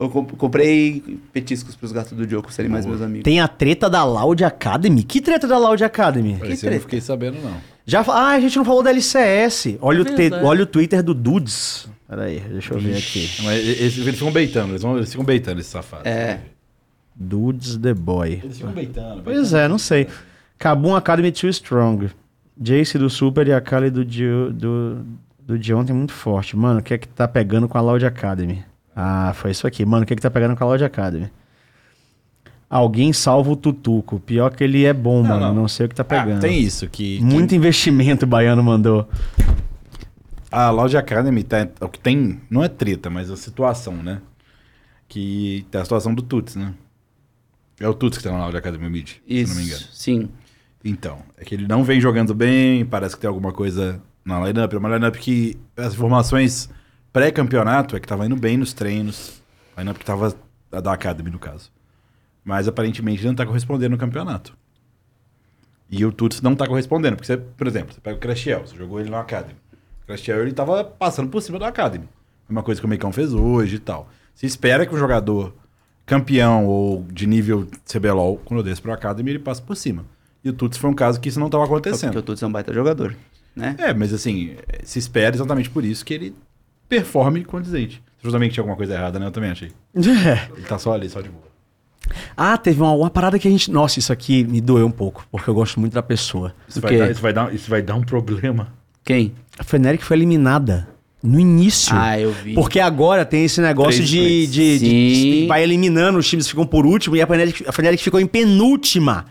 Eu 0.00 0.10
comp- 0.10 0.32
comprei 0.36 1.16
petiscos 1.32 1.76
pros 1.76 1.92
gatos 1.92 2.10
do 2.12 2.26
Diogo, 2.26 2.50
serem 2.52 2.68
mais 2.72 2.84
meus 2.84 3.00
amigos. 3.02 3.22
Tem 3.22 3.40
a 3.40 3.46
treta 3.46 3.88
da 3.88 4.02
Loud 4.02 4.42
Academy? 4.42 5.04
Que 5.04 5.20
treta 5.20 5.46
da 5.46 5.58
Loud 5.58 5.84
Academy? 5.84 6.32
Esse 6.42 6.42
eu 6.42 6.58
treta? 6.58 6.74
não 6.74 6.80
fiquei 6.80 7.00
sabendo, 7.00 7.38
não. 7.40 7.56
Já 7.86 8.04
fa- 8.04 8.14
Ah, 8.14 8.28
a 8.32 8.40
gente 8.40 8.56
não 8.56 8.64
falou 8.64 8.82
da 8.82 8.90
LCS. 8.90 9.76
Olha, 9.80 10.02
o, 10.02 10.04
te- 10.04 10.30
olha 10.42 10.62
o 10.62 10.66
Twitter 10.66 11.02
do 11.02 11.14
Dudes. 11.14 11.88
Pera 12.08 12.24
aí, 12.24 12.40
deixa 12.40 12.74
eu 12.74 12.78
ver 12.80 12.96
aqui. 12.96 13.28
Mas 13.42 13.58
eles, 13.60 13.98
eles 13.98 14.14
ficam 14.18 14.32
beitando, 14.32 14.72
eles, 14.72 14.82
vão, 14.82 14.96
eles 14.96 15.10
ficam 15.10 15.24
beitando 15.24 15.60
esses 15.60 15.70
safados. 15.72 16.06
É. 16.06 16.40
Dudes 17.14 17.76
the 17.76 17.94
Boy. 17.94 18.40
Eles 18.42 18.56
ficam 18.58 18.72
beitando. 18.72 19.22
Pois 19.22 19.52
é, 19.52 19.68
não 19.68 19.78
sei. 19.78 20.08
Kabum 20.58 20.94
Academy 20.94 21.30
Too 21.32 21.50
Strong. 21.50 22.10
Jace 22.56 22.98
do 22.98 23.08
Super 23.08 23.46
e 23.48 23.52
a 23.52 23.60
Kali 23.60 23.90
do, 23.90 24.04
Dio- 24.04 24.52
do, 24.52 24.98
do 25.46 25.58
de 25.58 25.72
ontem 25.72 25.92
muito 25.92 26.12
forte. 26.12 26.56
Mano, 26.56 26.80
o 26.80 26.82
que 26.82 26.94
é 26.94 26.98
que 26.98 27.08
tá 27.08 27.26
pegando 27.26 27.68
com 27.68 27.78
a 27.78 27.80
Loud 27.80 28.04
Academy? 28.04 28.62
Ah, 28.94 29.32
foi 29.34 29.50
isso 29.52 29.66
aqui. 29.66 29.84
Mano, 29.86 30.02
o 30.02 30.06
que 30.06 30.12
é 30.12 30.16
que 30.16 30.22
tá 30.22 30.30
pegando 30.30 30.54
com 30.56 30.64
a 30.64 30.66
Loud 30.66 30.84
Academy? 30.84 31.30
Alguém 32.70 33.12
salva 33.12 33.50
o 33.50 33.56
Tutuco. 33.56 34.20
Pior 34.20 34.54
que 34.54 34.62
ele 34.62 34.84
é 34.84 34.92
bom, 34.92 35.22
Não, 35.22 35.30
mano. 35.30 35.46
Não. 35.46 35.54
não. 35.54 35.68
sei 35.68 35.86
o 35.86 35.88
que 35.88 35.94
tá 35.96 36.04
pegando. 36.04 36.38
Ah, 36.38 36.40
tem 36.40 36.60
isso, 36.60 36.88
que... 36.88 37.18
que 37.18 37.24
Muito 37.24 37.52
investimento 37.52 38.24
o 38.24 38.28
Baiano 38.28 38.62
mandou. 38.62 39.08
A 40.52 40.70
Loud 40.70 40.96
Academy 40.96 41.42
tá, 41.42 41.68
o 41.80 41.88
que 41.88 41.98
tem, 41.98 42.40
não 42.48 42.62
é 42.62 42.68
treta, 42.68 43.10
mas 43.10 43.28
a 43.28 43.36
situação, 43.36 43.94
né? 43.94 44.20
Que 45.08 45.66
tem 45.68 45.80
a 45.80 45.84
situação 45.84 46.14
do 46.14 46.22
Tuts, 46.22 46.54
né? 46.54 46.72
É 47.80 47.88
o 47.88 47.94
Tuts 47.94 48.18
que 48.18 48.24
tá 48.24 48.30
na 48.30 48.38
Loud 48.38 48.56
Academy 48.56 48.88
Mid, 48.88 49.08
se 49.08 49.20
Isso, 49.26 49.52
não 49.52 49.60
me 49.60 49.66
engano. 49.66 49.84
sim. 49.92 50.28
Então, 50.84 51.18
é 51.36 51.44
que 51.44 51.54
ele 51.54 51.66
não 51.66 51.84
vem 51.84 52.00
jogando 52.00 52.34
bem, 52.34 52.86
parece 52.86 53.14
que 53.14 53.20
tem 53.20 53.28
alguma 53.28 53.52
coisa 53.52 54.00
na 54.24 54.40
lineup. 54.46 54.72
É 54.72 54.78
uma 54.78 54.88
lineup 54.88 55.16
que 55.16 55.56
as 55.76 55.92
informações 55.92 56.70
pré-campeonato 57.12 57.96
é 57.96 58.00
que 58.00 58.06
tava 58.06 58.24
indo 58.26 58.36
bem 58.36 58.56
nos 58.56 58.72
treinos. 58.72 59.42
A 59.76 59.80
lineup 59.80 59.98
que 59.98 60.04
tava 60.04 60.34
a 60.72 60.80
da 60.80 60.92
Academy, 60.92 61.30
no 61.30 61.38
caso. 61.38 61.70
Mas 62.44 62.66
aparentemente 62.68 63.24
não 63.24 63.34
tá 63.34 63.44
correspondendo 63.46 63.92
no 63.92 63.98
campeonato. 63.98 64.56
E 65.90 66.04
o 66.04 66.12
Tuts 66.12 66.40
não 66.40 66.54
tá 66.54 66.66
correspondendo. 66.66 67.16
Porque, 67.16 67.26
você, 67.26 67.36
por 67.36 67.66
exemplo, 67.66 67.94
você 67.94 68.00
pega 68.00 68.16
o 68.16 68.20
Crashel, 68.20 68.66
você 68.66 68.76
jogou 68.76 69.00
ele 69.00 69.10
na 69.10 69.20
Academy. 69.20 69.56
O 70.02 70.06
Crashel 70.06 70.42
ele 70.42 70.52
tava 70.52 70.84
passando 70.84 71.28
por 71.28 71.42
cima 71.42 71.58
da 71.58 71.68
Academy. 71.68 72.08
Uma 72.48 72.62
coisa 72.62 72.80
que 72.80 72.86
o 72.86 72.88
Meicão 72.88 73.12
fez 73.12 73.34
hoje 73.34 73.76
e 73.76 73.78
tal. 73.78 74.08
Se 74.34 74.46
espera 74.46 74.86
que 74.86 74.94
um 74.94 74.98
jogador 74.98 75.54
campeão 76.06 76.66
ou 76.66 77.04
de 77.12 77.26
nível 77.26 77.68
CBLOL, 77.84 78.38
quando 78.44 78.60
eu 78.60 78.64
desço 78.64 78.82
pro 78.82 78.92
Academy, 78.92 79.30
ele 79.30 79.38
passa 79.38 79.62
por 79.62 79.76
cima. 79.76 80.04
E 80.42 80.48
o 80.48 80.52
Tuts 80.52 80.78
foi 80.78 80.90
um 80.90 80.94
caso 80.94 81.20
que 81.20 81.28
isso 81.28 81.38
não 81.38 81.46
estava 81.46 81.64
Só 81.64 81.70
porque 81.70 81.88
acontecendo. 81.88 82.16
o 82.16 82.22
Tuts 82.22 82.42
é 82.42 82.46
um 82.46 82.52
baita 82.52 82.72
jogador, 82.72 83.14
né? 83.54 83.76
É, 83.78 83.92
mas 83.92 84.12
assim, 84.12 84.56
se 84.82 84.98
espera 84.98 85.36
exatamente 85.36 85.68
por 85.70 85.84
isso 85.84 86.04
que 86.04 86.14
ele 86.14 86.34
performe 86.88 87.44
condizente. 87.44 88.02
Justamente 88.22 88.54
tinha 88.54 88.62
alguma 88.62 88.76
coisa 88.76 88.94
errada, 88.94 89.18
né? 89.18 89.26
Eu 89.26 89.30
também 89.30 89.50
achei. 89.50 89.72
Ele 89.94 90.66
tá 90.68 90.78
só 90.78 90.92
ali, 90.92 91.08
só 91.08 91.20
de 91.22 91.30
boa. 91.30 91.49
Ah, 92.36 92.56
teve 92.58 92.80
uma, 92.80 92.92
uma 92.92 93.10
parada 93.10 93.38
que 93.38 93.46
a 93.46 93.50
gente. 93.50 93.70
Nossa, 93.70 93.98
isso 93.98 94.12
aqui 94.12 94.44
me 94.44 94.60
doeu 94.60 94.86
um 94.86 94.90
pouco, 94.90 95.26
porque 95.30 95.48
eu 95.48 95.54
gosto 95.54 95.78
muito 95.80 95.92
da 95.92 96.02
pessoa. 96.02 96.54
Isso 96.68 96.78
O 96.78 96.82
vai, 96.82 96.96
dar, 96.98 97.10
isso, 97.10 97.20
vai 97.20 97.32
dar, 97.32 97.54
isso 97.54 97.70
vai 97.70 97.82
dar 97.82 97.94
um 97.94 98.02
problema. 98.02 98.68
Quem? 99.04 99.32
A 99.58 99.64
Fnatic 99.64 100.02
foi 100.02 100.16
eliminada 100.16 100.88
no 101.22 101.38
início. 101.40 101.94
Ah, 101.96 102.18
eu 102.18 102.32
vi. 102.32 102.54
Porque 102.54 102.78
agora 102.80 103.24
tem 103.24 103.44
esse 103.44 103.60
negócio 103.60 104.02
de, 104.04 104.46
de, 104.46 104.78
de- 104.78 105.40
de- 105.42 105.46
Vai 105.46 105.62
eliminando, 105.62 106.18
os 106.18 106.28
times 106.28 106.48
ficam 106.48 106.66
por 106.66 106.86
último 106.86 107.16
e 107.16 107.20
a 107.22 107.26
Fnatic, 107.26 107.68
a 107.68 107.72
Fnatic 107.72 108.00
ficou 108.00 108.20
em 108.20 108.26
penúltima. 108.26 109.26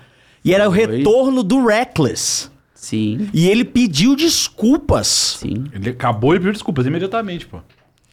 E 0.45 0.53
era 0.53 0.69
o 0.69 0.73
Foi. 0.73 0.85
retorno 0.97 1.43
do 1.43 1.65
Reckless. 1.65 2.49
Sim, 2.73 3.29
E 3.33 3.47
ele 3.49 3.65
pediu 3.65 4.15
desculpas. 4.15 5.37
sim. 5.41 5.65
Ele 5.73 5.89
acabou 5.89 6.33
e 6.33 6.39
pediu 6.39 6.53
desculpas 6.53 6.85
imediatamente, 6.85 7.45
pô. 7.45 7.59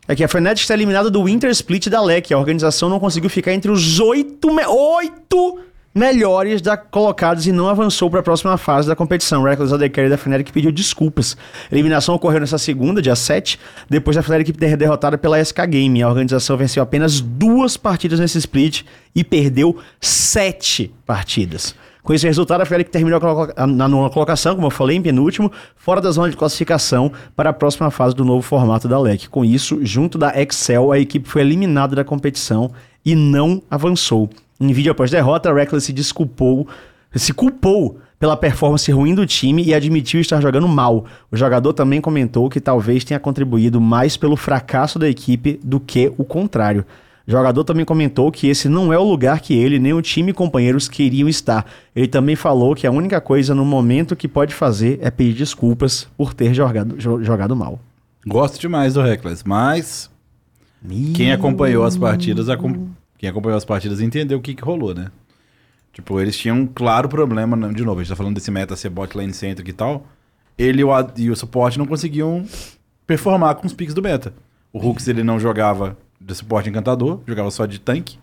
É 0.09 0.15
que 0.15 0.23
a 0.23 0.29
Fnatic 0.29 0.63
está 0.63 0.75
eliminada 0.75 1.11
do 1.11 1.25
Winter 1.25 1.51
Split 1.51 1.89
da 1.89 2.01
LEC. 2.01 2.33
A 2.33 2.39
organização 2.39 2.89
não 2.89 3.01
conseguiu 3.01 3.29
ficar 3.29 3.53
entre 3.53 3.71
os 3.71 3.99
oito, 3.99 4.53
me- 4.55 4.65
oito 4.67 5.61
melhores 5.93 6.61
da 6.61 6.77
colocados 6.77 7.47
e 7.47 7.53
não 7.53 7.69
avançou 7.69 8.11
para 8.11 8.21
a 8.21 8.23
próxima 8.23 8.57
fase 8.59 8.87
da 8.87 8.95
competição. 8.95 9.43
Reckless 9.43 9.73
Undercarry 9.75 10.11
da 10.11 10.19
Fnatic 10.19 10.53
pediu 10.53 10.71
desculpas. 10.71 11.37
A 11.71 11.75
eliminação 11.75 12.15
ocorreu 12.15 12.39
nessa 12.39 12.59
segunda, 12.59 13.01
dia 13.01 13.17
7, 13.17 13.59
depois 13.89 14.15
da 14.15 14.23
Fnatic 14.23 14.55
ter 14.57 14.77
derrotada 14.77 15.17
pela 15.17 15.43
SK 15.43 15.67
Game. 15.67 16.03
A 16.03 16.09
organização 16.09 16.57
venceu 16.57 16.83
apenas 16.83 17.21
duas 17.21 17.77
partidas 17.79 18.21
nesse 18.21 18.37
split 18.39 18.83
e 19.15 19.25
perdeu 19.25 19.77
sete 20.01 20.95
partidas. 21.07 21.75
Com 22.07 22.15
esse 22.15 22.25
resultado, 22.25 22.61
a 22.61 22.65
Fnatic 22.65 22.89
terminou 22.89 23.19
na 23.57 23.89
nona 23.89 24.09
colocação, 24.09 24.55
como 24.55 24.69
eu 24.69 24.71
falei, 24.71 24.97
em 24.97 25.03
penúltimo, 25.03 25.51
fora 25.75 26.01
da 26.01 26.09
zona 26.13 26.31
de 26.31 26.37
classificação 26.37 27.11
para 27.35 27.51
a 27.51 27.53
próxima 27.53 27.91
fase 27.91 28.15
do 28.15 28.25
novo 28.25 28.43
formato 28.43 28.87
da 28.87 28.97
LEC. 28.97 29.29
Com 29.29 29.45
isso, 29.45 29.85
junto 29.85 30.17
da 30.17 30.33
Excel, 30.41 30.93
a 30.93 31.01
equipe 31.01 31.29
foi 31.29 31.43
eliminada 31.43 31.97
da 31.97 32.05
competição 32.05 32.71
e 33.05 33.17
não 33.17 33.61
avançou. 33.69 34.31
Em 34.61 34.73
vídeo 34.73 34.93
após 34.93 35.11
derrota, 35.11 35.53
Reckless 35.53 35.87
se 35.87 35.93
desculpou, 35.93 36.69
se 37.13 37.33
culpou 37.33 37.99
pela 38.21 38.37
performance 38.37 38.89
ruim 38.93 39.13
do 39.13 39.27
time 39.27 39.65
e 39.65 39.75
admitiu 39.75 40.21
estar 40.21 40.41
jogando 40.41 40.69
mal. 40.69 41.07
O 41.29 41.37
jogador 41.37 41.73
também 41.73 42.01
comentou 42.01 42.49
que 42.49 42.61
talvez 42.61 43.03
tenha 43.03 43.19
contribuído 43.19 43.81
mais 43.81 44.17
pelo 44.17 44.37
fracasso 44.37 44.97
da 44.97 45.09
equipe 45.09 45.59
do 45.61 45.81
que 45.81 46.13
o 46.17 46.25
contrário. 46.25 46.87
O 47.27 47.31
jogador 47.31 47.65
também 47.65 47.85
comentou 47.85 48.31
que 48.31 48.47
esse 48.47 48.69
não 48.69 48.93
é 48.93 48.99
o 48.99 49.03
lugar 49.03 49.41
que 49.41 49.53
ele 49.53 49.81
nem 49.81 49.93
o 49.93 50.01
time 50.01 50.31
e 50.31 50.35
companheiros 50.35 50.89
queriam 50.89 51.29
estar. 51.29 51.67
Ele 51.95 52.07
também 52.07 52.37
falou 52.37 52.75
que 52.75 52.87
a 52.87 52.91
única 52.91 53.21
coisa 53.21 53.53
no 53.53 53.65
momento 53.65 54.15
que 54.15 54.29
pode 54.29 54.55
fazer 54.55 55.01
é 55.03 55.11
pedir 55.11 55.35
desculpas 55.35 56.07
por 56.17 56.33
ter 56.33 56.55
jogado, 56.55 56.95
jogado 57.01 57.57
mal. 57.57 57.81
Gosto 58.25 58.61
demais 58.61 58.95
do 58.95 59.03
Reckless, 59.03 59.43
mas 59.45 60.09
quem 61.15 61.33
acompanhou 61.33 61.85
as 61.85 61.97
partidas 61.97 62.47
quem 63.19 63.29
acompanhou 63.29 63.57
as 63.57 63.65
partidas 63.65 64.01
entendeu 64.01 64.39
o 64.39 64.43
que, 64.43 64.55
que 64.55 64.63
rolou, 64.63 64.95
né? 64.95 65.11
Tipo, 65.93 66.21
eles 66.21 66.37
tinham 66.37 66.59
um 66.59 66.67
claro 66.67 67.09
problema, 67.09 67.57
de 67.73 67.83
novo, 67.83 68.01
a 68.01 68.03
gente 68.03 68.11
tá 68.11 68.17
falando 68.17 68.35
desse 68.35 68.51
meta 68.51 68.77
ser 68.77 68.91
bot 68.91 69.17
lane 69.17 69.33
centric 69.33 69.71
e 69.71 69.73
tal. 69.73 70.07
Ele 70.59 70.83
e 70.83 70.85
o, 70.85 70.91
e 71.17 71.31
o 71.31 71.37
suporte 71.37 71.79
não 71.79 71.87
conseguiam 71.87 72.45
performar 73.07 73.55
com 73.55 73.67
os 73.67 73.73
picks 73.73 73.95
do 73.95 74.03
meta. 74.03 74.33
O 74.73 74.79
Hooks 74.79 75.09
ele 75.09 75.25
não 75.25 75.41
jogava 75.41 75.97
de 76.21 76.35
suporte 76.35 76.69
encantador, 76.69 77.21
jogava 77.27 77.51
só 77.51 77.67
de 77.67 77.79
tanque. 77.81 78.19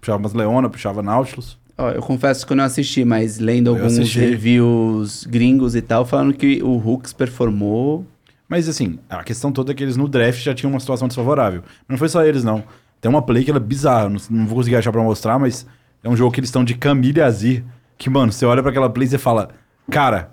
Puxava 0.00 0.18
umas 0.18 0.32
Leona, 0.32 0.68
puxava 0.68 1.02
Nautilus. 1.02 1.58
Ó, 1.76 1.90
eu 1.90 2.02
confesso 2.02 2.46
que 2.46 2.52
eu 2.52 2.56
não 2.56 2.64
assisti, 2.64 3.04
mas 3.04 3.38
lendo 3.38 3.68
eu 3.68 3.76
alguns 3.76 3.98
assisti. 3.98 4.18
reviews 4.20 5.24
gringos 5.24 5.74
e 5.74 5.82
tal, 5.82 6.04
falando 6.04 6.32
que 6.34 6.62
o 6.62 6.76
Hooks 6.76 7.12
performou. 7.12 8.06
Mas 8.48 8.68
assim, 8.68 8.98
a 9.08 9.22
questão 9.22 9.52
toda 9.52 9.72
é 9.72 9.74
que 9.74 9.82
eles 9.82 9.96
no 9.96 10.08
draft 10.08 10.42
já 10.42 10.54
tinham 10.54 10.70
uma 10.70 10.80
situação 10.80 11.06
desfavorável. 11.08 11.62
Mas 11.62 11.88
não 11.88 11.98
foi 11.98 12.08
só 12.08 12.24
eles, 12.24 12.42
não. 12.42 12.64
Tem 13.00 13.08
uma 13.08 13.22
play 13.22 13.44
que 13.44 13.50
ela 13.50 13.58
é 13.58 13.62
bizarra, 13.62 14.08
não, 14.08 14.20
não 14.28 14.46
vou 14.46 14.56
conseguir 14.56 14.76
achar 14.76 14.92
pra 14.92 15.02
mostrar, 15.02 15.38
mas 15.38 15.66
é 16.02 16.08
um 16.08 16.16
jogo 16.16 16.32
que 16.32 16.40
eles 16.40 16.48
estão 16.48 16.64
de 16.64 16.74
Camille 16.74 17.20
Azir. 17.22 17.64
Que, 17.96 18.10
mano, 18.10 18.32
você 18.32 18.44
olha 18.44 18.62
para 18.62 18.70
aquela 18.70 18.90
play 18.90 19.08
e 19.10 19.18
fala, 19.18 19.50
cara, 19.90 20.32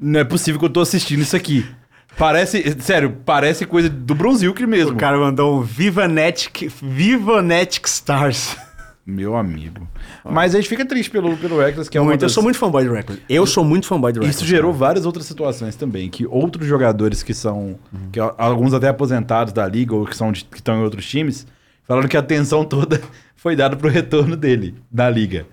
não 0.00 0.20
é 0.20 0.24
possível 0.24 0.58
que 0.58 0.66
eu 0.66 0.70
tô 0.70 0.80
assistindo 0.80 1.20
isso 1.22 1.36
aqui. 1.36 1.64
Parece, 2.18 2.76
sério, 2.80 3.14
parece 3.24 3.66
coisa 3.66 3.90
do 3.90 4.14
Bronzilk 4.14 4.66
mesmo. 4.66 4.92
O 4.92 4.96
cara 4.96 5.18
mandou 5.18 5.58
um 5.58 5.62
Vivanetic, 5.62 6.70
Vivanetic 6.82 7.86
Stars. 7.86 8.56
Meu 9.06 9.36
amigo. 9.36 9.86
Mas 10.24 10.52
a 10.52 10.58
gente 10.58 10.68
fica 10.68 10.84
triste 10.84 11.10
pelo, 11.10 11.36
pelo 11.36 11.58
Reckless, 11.60 11.88
que 11.88 11.96
é 11.96 12.00
muito, 12.00 12.20
das... 12.20 12.32
Eu 12.32 12.34
sou 12.34 12.42
muito 12.42 12.58
fanboy 12.58 12.84
do 12.84 12.92
Reckless. 12.92 13.22
Eu 13.28 13.46
sou 13.46 13.64
muito 13.64 13.86
fanboy 13.86 14.12
do 14.12 14.20
Reckless. 14.20 14.38
Isso 14.38 14.48
gerou 14.48 14.72
cara. 14.72 14.78
várias 14.78 15.06
outras 15.06 15.26
situações 15.26 15.76
também, 15.76 16.10
que 16.10 16.26
outros 16.26 16.66
jogadores 16.66 17.22
que 17.22 17.32
são... 17.32 17.78
Uhum. 17.92 18.10
Que, 18.10 18.18
alguns 18.18 18.74
até 18.74 18.88
aposentados 18.88 19.52
da 19.52 19.68
liga 19.68 19.94
ou 19.94 20.04
que, 20.04 20.16
são 20.16 20.32
de, 20.32 20.44
que 20.44 20.56
estão 20.56 20.80
em 20.80 20.82
outros 20.82 21.08
times, 21.08 21.46
falaram 21.84 22.08
que 22.08 22.16
a 22.16 22.20
atenção 22.20 22.64
toda 22.64 23.00
foi 23.36 23.54
dada 23.54 23.76
pro 23.76 23.88
retorno 23.88 24.34
dele, 24.36 24.74
da 24.90 25.08
liga. 25.08 25.46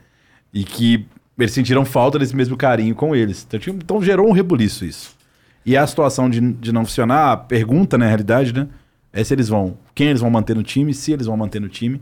E 0.51 0.63
que 0.63 1.05
eles 1.37 1.51
sentiram 1.51 1.85
falta 1.85 2.17
desse 2.17 2.35
mesmo 2.35 2.57
carinho 2.57 2.95
com 2.95 3.15
eles. 3.15 3.45
Então, 3.47 3.59
então 3.75 4.01
gerou 4.01 4.27
um 4.27 4.31
rebuliço 4.31 4.83
isso. 4.83 5.15
E 5.65 5.77
a 5.77 5.85
situação 5.87 6.29
de, 6.29 6.39
de 6.39 6.71
não 6.71 6.85
funcionar, 6.85 7.31
a 7.31 7.37
pergunta, 7.37 7.97
na 7.97 8.05
realidade, 8.05 8.53
né? 8.53 8.67
É 9.11 9.23
se 9.23 9.33
eles 9.33 9.47
vão... 9.47 9.77
Quem 9.95 10.07
eles 10.07 10.21
vão 10.21 10.29
manter 10.29 10.55
no 10.55 10.63
time, 10.63 10.93
se 10.93 11.11
eles 11.11 11.27
vão 11.27 11.37
manter 11.37 11.61
no 11.61 11.69
time 11.69 12.01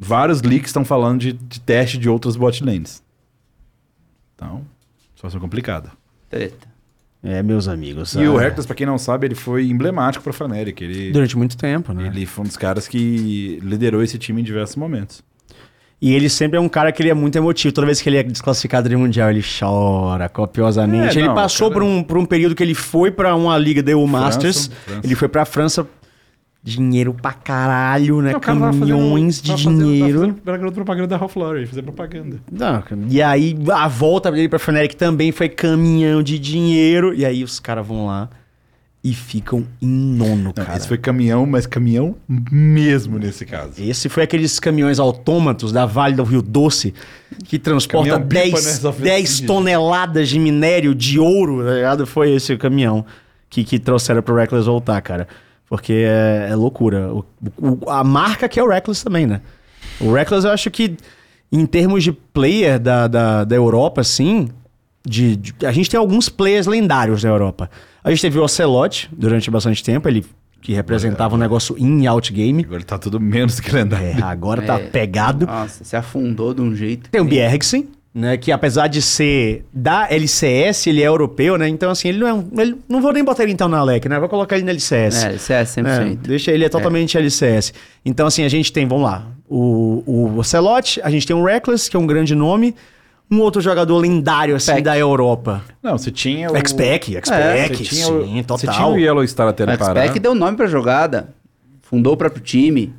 vários 0.00 0.40
leaks 0.40 0.70
estão 0.70 0.84
falando 0.84 1.20
de, 1.20 1.34
de 1.34 1.60
teste 1.60 1.98
de 1.98 2.08
outras 2.08 2.34
bot 2.34 2.64
lanes. 2.64 3.02
Então, 4.34 4.64
situação 5.14 5.38
complicada. 5.38 5.92
Treta. 6.30 6.70
É, 7.22 7.42
meus 7.42 7.68
amigos. 7.68 8.14
E 8.14 8.24
ah, 8.24 8.32
o 8.32 8.40
Hercules, 8.40 8.64
pra 8.64 8.74
quem 8.74 8.86
não 8.86 8.96
sabe, 8.96 9.26
ele 9.26 9.34
foi 9.34 9.68
emblemático 9.68 10.24
pra 10.24 10.32
Fnatic. 10.32 10.80
Ele, 10.80 11.12
Durante 11.12 11.36
muito 11.36 11.54
tempo, 11.54 11.92
né? 11.92 12.06
Ele 12.06 12.24
foi 12.24 12.44
um 12.44 12.46
dos 12.46 12.56
caras 12.56 12.88
que 12.88 13.58
liderou 13.62 14.02
esse 14.02 14.16
time 14.16 14.40
em 14.40 14.44
diversos 14.44 14.76
momentos. 14.76 15.22
E 16.00 16.14
ele 16.14 16.30
sempre 16.30 16.56
é 16.56 16.60
um 16.60 16.68
cara 16.68 16.90
que 16.90 17.02
ele 17.02 17.10
é 17.10 17.14
muito 17.14 17.36
emotivo. 17.36 17.74
Toda 17.74 17.86
vez 17.86 18.00
que 18.00 18.08
ele 18.08 18.16
é 18.16 18.22
desclassificado 18.22 18.88
de 18.88 18.96
mundial, 18.96 19.30
ele 19.30 19.42
chora 19.42 20.28
copiosamente. 20.30 21.18
É, 21.18 21.20
ele 21.20 21.28
não, 21.28 21.34
passou 21.34 21.68
cara... 21.68 21.80
por, 21.80 21.86
um, 21.86 22.02
por 22.02 22.16
um 22.16 22.24
período 22.24 22.54
que 22.54 22.62
ele 22.62 22.74
foi 22.74 23.10
para 23.10 23.34
uma 23.34 23.58
liga 23.58 23.82
da 23.82 23.90
EU 23.90 24.06
Masters. 24.06 24.70
França. 24.84 25.00
Ele 25.04 25.14
foi 25.14 25.28
pra 25.28 25.44
França 25.44 25.86
dinheiro 26.62 27.14
pra 27.14 27.32
caralho, 27.32 28.22
né? 28.22 28.32
Não, 28.32 28.40
Caminhões 28.40 29.42
de 29.42 29.54
dinheiro. 29.54 30.34
Fazendo, 30.44 30.72
propaganda 30.72 31.06
da 31.06 31.16
Ralph 31.16 31.36
Lauren, 31.36 31.66
fazer 31.66 31.82
propaganda. 31.82 32.38
Não, 32.50 32.82
e 33.08 33.22
aí 33.22 33.56
a 33.72 33.88
volta 33.88 34.30
dele 34.30 34.48
pra 34.48 34.58
Fnatic 34.58 34.94
também 34.94 35.32
foi 35.32 35.48
caminhão 35.48 36.22
de 36.22 36.38
dinheiro. 36.38 37.14
E 37.14 37.24
aí 37.26 37.44
os 37.44 37.60
caras 37.60 37.86
vão 37.86 38.06
lá 38.06 38.28
e 39.02 39.14
ficam 39.14 39.66
em 39.80 39.88
nono, 39.88 40.52
cara. 40.52 40.76
esse 40.76 40.86
foi 40.86 40.98
caminhão, 40.98 41.46
mas 41.46 41.66
caminhão 41.66 42.16
mesmo 42.28 43.18
nesse 43.18 43.46
caso. 43.46 43.72
Esse 43.78 44.10
foi 44.10 44.24
aqueles 44.24 44.60
caminhões 44.60 44.98
autômatos 44.98 45.72
da 45.72 45.86
Vale 45.86 46.14
do 46.14 46.22
Rio 46.22 46.42
Doce 46.42 46.92
que 47.44 47.58
transporta 47.58 48.18
10, 48.18 48.80
10 48.98 49.40
toneladas 49.42 50.28
de 50.28 50.38
minério 50.38 50.94
de 50.94 51.18
ouro, 51.18 51.64
tá 51.64 51.74
ligado? 51.74 52.06
Foi 52.06 52.30
esse 52.32 52.54
caminhão 52.58 53.06
que, 53.48 53.64
que 53.64 53.78
trouxeram 53.78 54.20
pro 54.20 54.34
Reckless 54.34 54.66
voltar, 54.66 55.00
cara. 55.00 55.26
Porque 55.66 55.92
é, 55.92 56.48
é 56.50 56.54
loucura. 56.54 57.10
O, 57.10 57.24
o, 57.56 57.88
a 57.88 58.04
marca 58.04 58.48
que 58.50 58.60
é 58.60 58.62
o 58.62 58.68
Reckless 58.68 59.02
também, 59.02 59.26
né? 59.26 59.40
O 59.98 60.12
Reckless 60.12 60.46
eu 60.46 60.52
acho 60.52 60.70
que, 60.70 60.96
em 61.50 61.64
termos 61.64 62.04
de 62.04 62.12
player 62.12 62.78
da, 62.78 63.06
da, 63.08 63.44
da 63.44 63.56
Europa, 63.56 64.02
assim, 64.02 64.48
de, 65.06 65.36
de, 65.36 65.54
a 65.64 65.72
gente 65.72 65.88
tem 65.88 65.98
alguns 65.98 66.28
players 66.28 66.66
lendários 66.66 67.24
na 67.24 67.30
Europa. 67.30 67.70
A 68.02 68.10
gente 68.10 68.22
teve 68.22 68.38
o 68.38 68.42
Ocelot 68.42 69.08
durante 69.12 69.50
bastante 69.50 69.82
tempo, 69.82 70.08
ele 70.08 70.24
que 70.60 70.74
representava 70.74 71.34
é, 71.34 71.36
um 71.36 71.38
negócio 71.38 71.76
in 71.78 72.06
out 72.06 72.32
game. 72.32 72.64
Agora 72.64 72.82
tá 72.82 72.98
tudo 72.98 73.18
menos 73.18 73.60
que 73.60 73.72
lendário. 73.74 74.18
É, 74.18 74.22
agora 74.22 74.62
tá 74.62 74.74
é. 74.74 74.84
tá 74.84 74.90
pegado. 74.90 75.46
Nossa, 75.46 75.84
se 75.84 75.96
afundou 75.96 76.52
de 76.52 76.60
um 76.60 76.74
jeito. 76.74 77.10
Tem 77.10 77.20
o 77.20 77.24
Bjergsen, 77.24 77.88
né? 78.14 78.36
Que 78.36 78.52
apesar 78.52 78.86
de 78.88 79.00
ser 79.00 79.64
da 79.72 80.06
LCS, 80.10 80.86
ele 80.86 81.02
é 81.02 81.06
europeu, 81.06 81.56
né? 81.56 81.68
Então, 81.68 81.90
assim, 81.90 82.08
ele 82.08 82.18
não 82.18 82.26
é 82.26 82.34
um, 82.34 82.48
ele, 82.58 82.76
Não 82.88 83.00
vou 83.00 83.12
nem 83.12 83.24
botar 83.24 83.42
ele 83.42 83.52
então 83.52 83.68
na 83.68 83.82
LEC, 83.82 84.06
né? 84.08 84.18
Vou 84.18 84.28
colocar 84.28 84.56
ele 84.56 84.64
na 84.64 84.72
LCS. 84.72 85.24
É, 85.24 85.28
LCS 85.28 85.76
100%. 85.76 85.86
É, 85.86 86.16
deixa 86.16 86.52
ele 86.52 86.64
é 86.64 86.68
totalmente 86.68 87.16
é. 87.16 87.20
LCS. 87.20 87.72
Então, 88.04 88.26
assim, 88.26 88.44
a 88.44 88.48
gente 88.48 88.72
tem, 88.72 88.86
vamos 88.86 89.04
lá, 89.04 89.26
o, 89.48 90.02
o 90.06 90.38
Ocelot, 90.38 91.00
a 91.02 91.10
gente 91.10 91.26
tem 91.26 91.34
o 91.34 91.44
Reckless, 91.44 91.90
que 91.90 91.96
é 91.96 92.00
um 92.00 92.06
grande 92.06 92.34
nome. 92.34 92.74
Um 93.30 93.40
outro 93.40 93.60
jogador 93.60 93.96
lendário, 93.98 94.56
assim, 94.56 94.72
Pack. 94.72 94.82
da 94.82 94.98
Europa. 94.98 95.62
Não, 95.82 95.96
você 95.96 96.10
tinha 96.10 96.50
o... 96.50 96.56
X-Pack, 96.56 97.16
X-Pack, 97.16 97.82
é, 97.82 97.84
sim, 97.84 98.42
total. 98.42 98.58
Você 98.58 98.66
tinha 98.66 98.86
o 98.86 98.98
Yellow 98.98 99.26
Star 99.26 99.48
até 99.48 99.64
no 99.64 99.72
X-Pack 99.72 100.18
deu 100.18 100.34
nome 100.34 100.56
pra 100.56 100.66
jogada. 100.66 101.28
Fundou 101.82 102.14
o 102.14 102.16
próprio 102.16 102.42
time. 102.42 102.92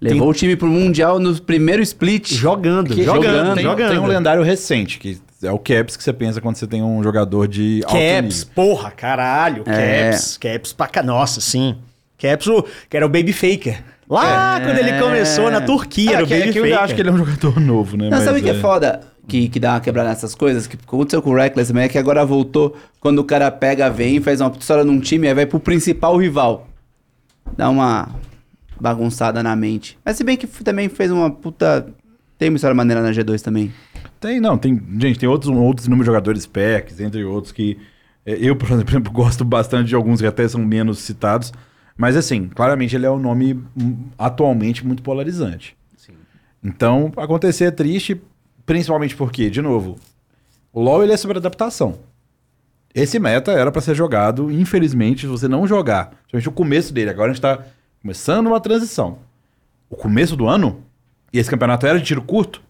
Levou 0.00 0.20
tem... 0.20 0.28
o 0.28 0.34
time 0.34 0.56
pro 0.56 0.68
Mundial 0.68 1.18
no 1.18 1.40
primeiro 1.40 1.82
split. 1.82 2.32
Jogando, 2.32 2.94
que, 2.94 3.02
jogando, 3.02 3.24
jogando, 3.24 3.54
tem, 3.54 3.64
jogando. 3.64 3.90
Tem 3.90 3.98
um 3.98 4.06
lendário 4.06 4.42
recente, 4.42 4.98
que 4.98 5.18
é 5.42 5.50
o 5.50 5.58
Caps 5.58 5.96
que 5.96 6.02
você 6.02 6.12
pensa 6.12 6.40
quando 6.40 6.56
você 6.56 6.66
tem 6.66 6.82
um 6.82 7.02
jogador 7.02 7.46
de 7.46 7.82
Caps, 7.86 8.44
porra, 8.44 8.90
caralho. 8.90 9.62
É. 9.66 10.10
Caps, 10.10 10.38
Caps 10.38 10.72
pra 10.72 10.86
cá. 10.86 11.02
Nossa, 11.02 11.40
sim. 11.40 11.76
Caps, 12.18 12.46
o, 12.46 12.64
que 12.88 12.96
era 12.96 13.04
o 13.04 13.08
Baby 13.08 13.32
Faker. 13.32 13.82
Lá 14.08 14.58
é. 14.58 14.64
quando 14.64 14.78
ele 14.78 14.98
começou 15.00 15.50
na 15.50 15.60
Turquia, 15.60 16.10
ah, 16.10 16.14
era 16.14 16.24
o 16.24 16.26
Baby 16.26 16.46
Faker. 16.52 16.64
Eu 16.66 16.80
acho 16.80 16.94
que 16.94 17.00
ele 17.00 17.08
é 17.08 17.12
um 17.12 17.18
jogador 17.18 17.60
novo, 17.60 17.96
né? 17.96 18.04
Não, 18.04 18.18
Mas 18.18 18.24
sabe 18.24 18.38
o 18.38 18.40
é... 18.40 18.42
que 18.42 18.50
é 18.50 18.60
foda? 18.60 19.00
Que, 19.26 19.48
que 19.48 19.58
dá 19.58 19.72
uma 19.72 19.80
quebrada 19.80 20.10
nessas 20.10 20.34
coisas? 20.34 20.66
Que 20.66 20.76
aconteceu 20.76 21.22
com 21.22 21.30
o 21.30 21.34
Reckless 21.34 21.68
também, 21.68 21.84
é 21.84 21.88
que 21.88 21.98
agora 21.98 22.24
voltou 22.24 22.76
quando 23.00 23.18
o 23.20 23.24
cara 23.24 23.50
pega, 23.50 23.88
vem, 23.88 24.20
faz 24.20 24.40
uma 24.40 24.50
história 24.50 24.84
num 24.84 25.00
time, 25.00 25.28
aí 25.28 25.34
vai 25.34 25.46
pro 25.46 25.58
principal 25.58 26.16
rival. 26.16 26.68
Dá 27.56 27.68
uma 27.68 28.08
bagunçada 28.80 29.42
na 29.42 29.54
mente. 29.56 29.98
Mas 30.04 30.16
se 30.16 30.24
bem 30.24 30.36
que 30.36 30.46
também 30.46 30.88
fez 30.88 31.10
uma 31.10 31.30
puta. 31.30 31.86
Tem 32.36 32.48
uma 32.48 32.56
história 32.56 32.74
maneira 32.74 33.00
na 33.00 33.10
G2 33.10 33.40
também. 33.40 33.72
Tem, 34.20 34.40
não. 34.40 34.58
Tem, 34.58 34.80
gente, 34.98 35.18
tem 35.18 35.28
outros, 35.28 35.54
outros 35.54 35.86
inúmeros 35.86 36.06
jogadores 36.06 36.46
packs, 36.46 37.00
entre 37.00 37.24
outros, 37.24 37.52
que 37.52 37.78
é, 38.26 38.36
eu, 38.40 38.56
por 38.56 38.68
exemplo, 38.72 39.12
gosto 39.12 39.44
bastante 39.44 39.88
de 39.88 39.94
alguns 39.94 40.20
que 40.20 40.26
até 40.26 40.46
são 40.48 40.60
menos 40.64 40.98
citados. 40.98 41.52
Mas, 41.96 42.16
assim, 42.16 42.48
claramente 42.48 42.96
ele 42.96 43.06
é 43.06 43.10
um 43.10 43.18
nome 43.18 43.54
hum, 43.76 44.08
atualmente 44.18 44.84
muito 44.84 45.02
polarizante. 45.02 45.76
Sim. 45.96 46.14
Então, 46.62 47.12
acontecer 47.16 47.66
é 47.66 47.70
triste, 47.70 48.20
principalmente 48.66 49.16
porque, 49.16 49.50
de 49.50 49.60
novo, 49.62 49.98
o 50.72 50.80
LoL 50.80 51.02
ele 51.02 51.12
é 51.12 51.16
sobre 51.16 51.38
adaptação. 51.38 51.98
Esse 52.94 53.18
meta 53.18 53.52
era 53.52 53.72
para 53.72 53.82
ser 53.82 53.94
jogado, 53.94 54.50
infelizmente, 54.50 55.22
se 55.22 55.26
você 55.26 55.48
não 55.48 55.66
jogar, 55.66 56.10
principalmente 56.10 56.48
o 56.48 56.52
começo 56.52 56.92
dele, 56.92 57.10
agora 57.10 57.30
a 57.30 57.34
gente 57.34 57.42
tá 57.42 57.64
começando 58.00 58.46
uma 58.46 58.60
transição. 58.60 59.18
O 59.90 59.96
começo 59.96 60.36
do 60.36 60.46
ano, 60.46 60.82
e 61.32 61.38
esse 61.38 61.50
campeonato 61.50 61.86
era 61.86 61.98
de 61.98 62.04
tiro 62.04 62.22
curto, 62.22 62.62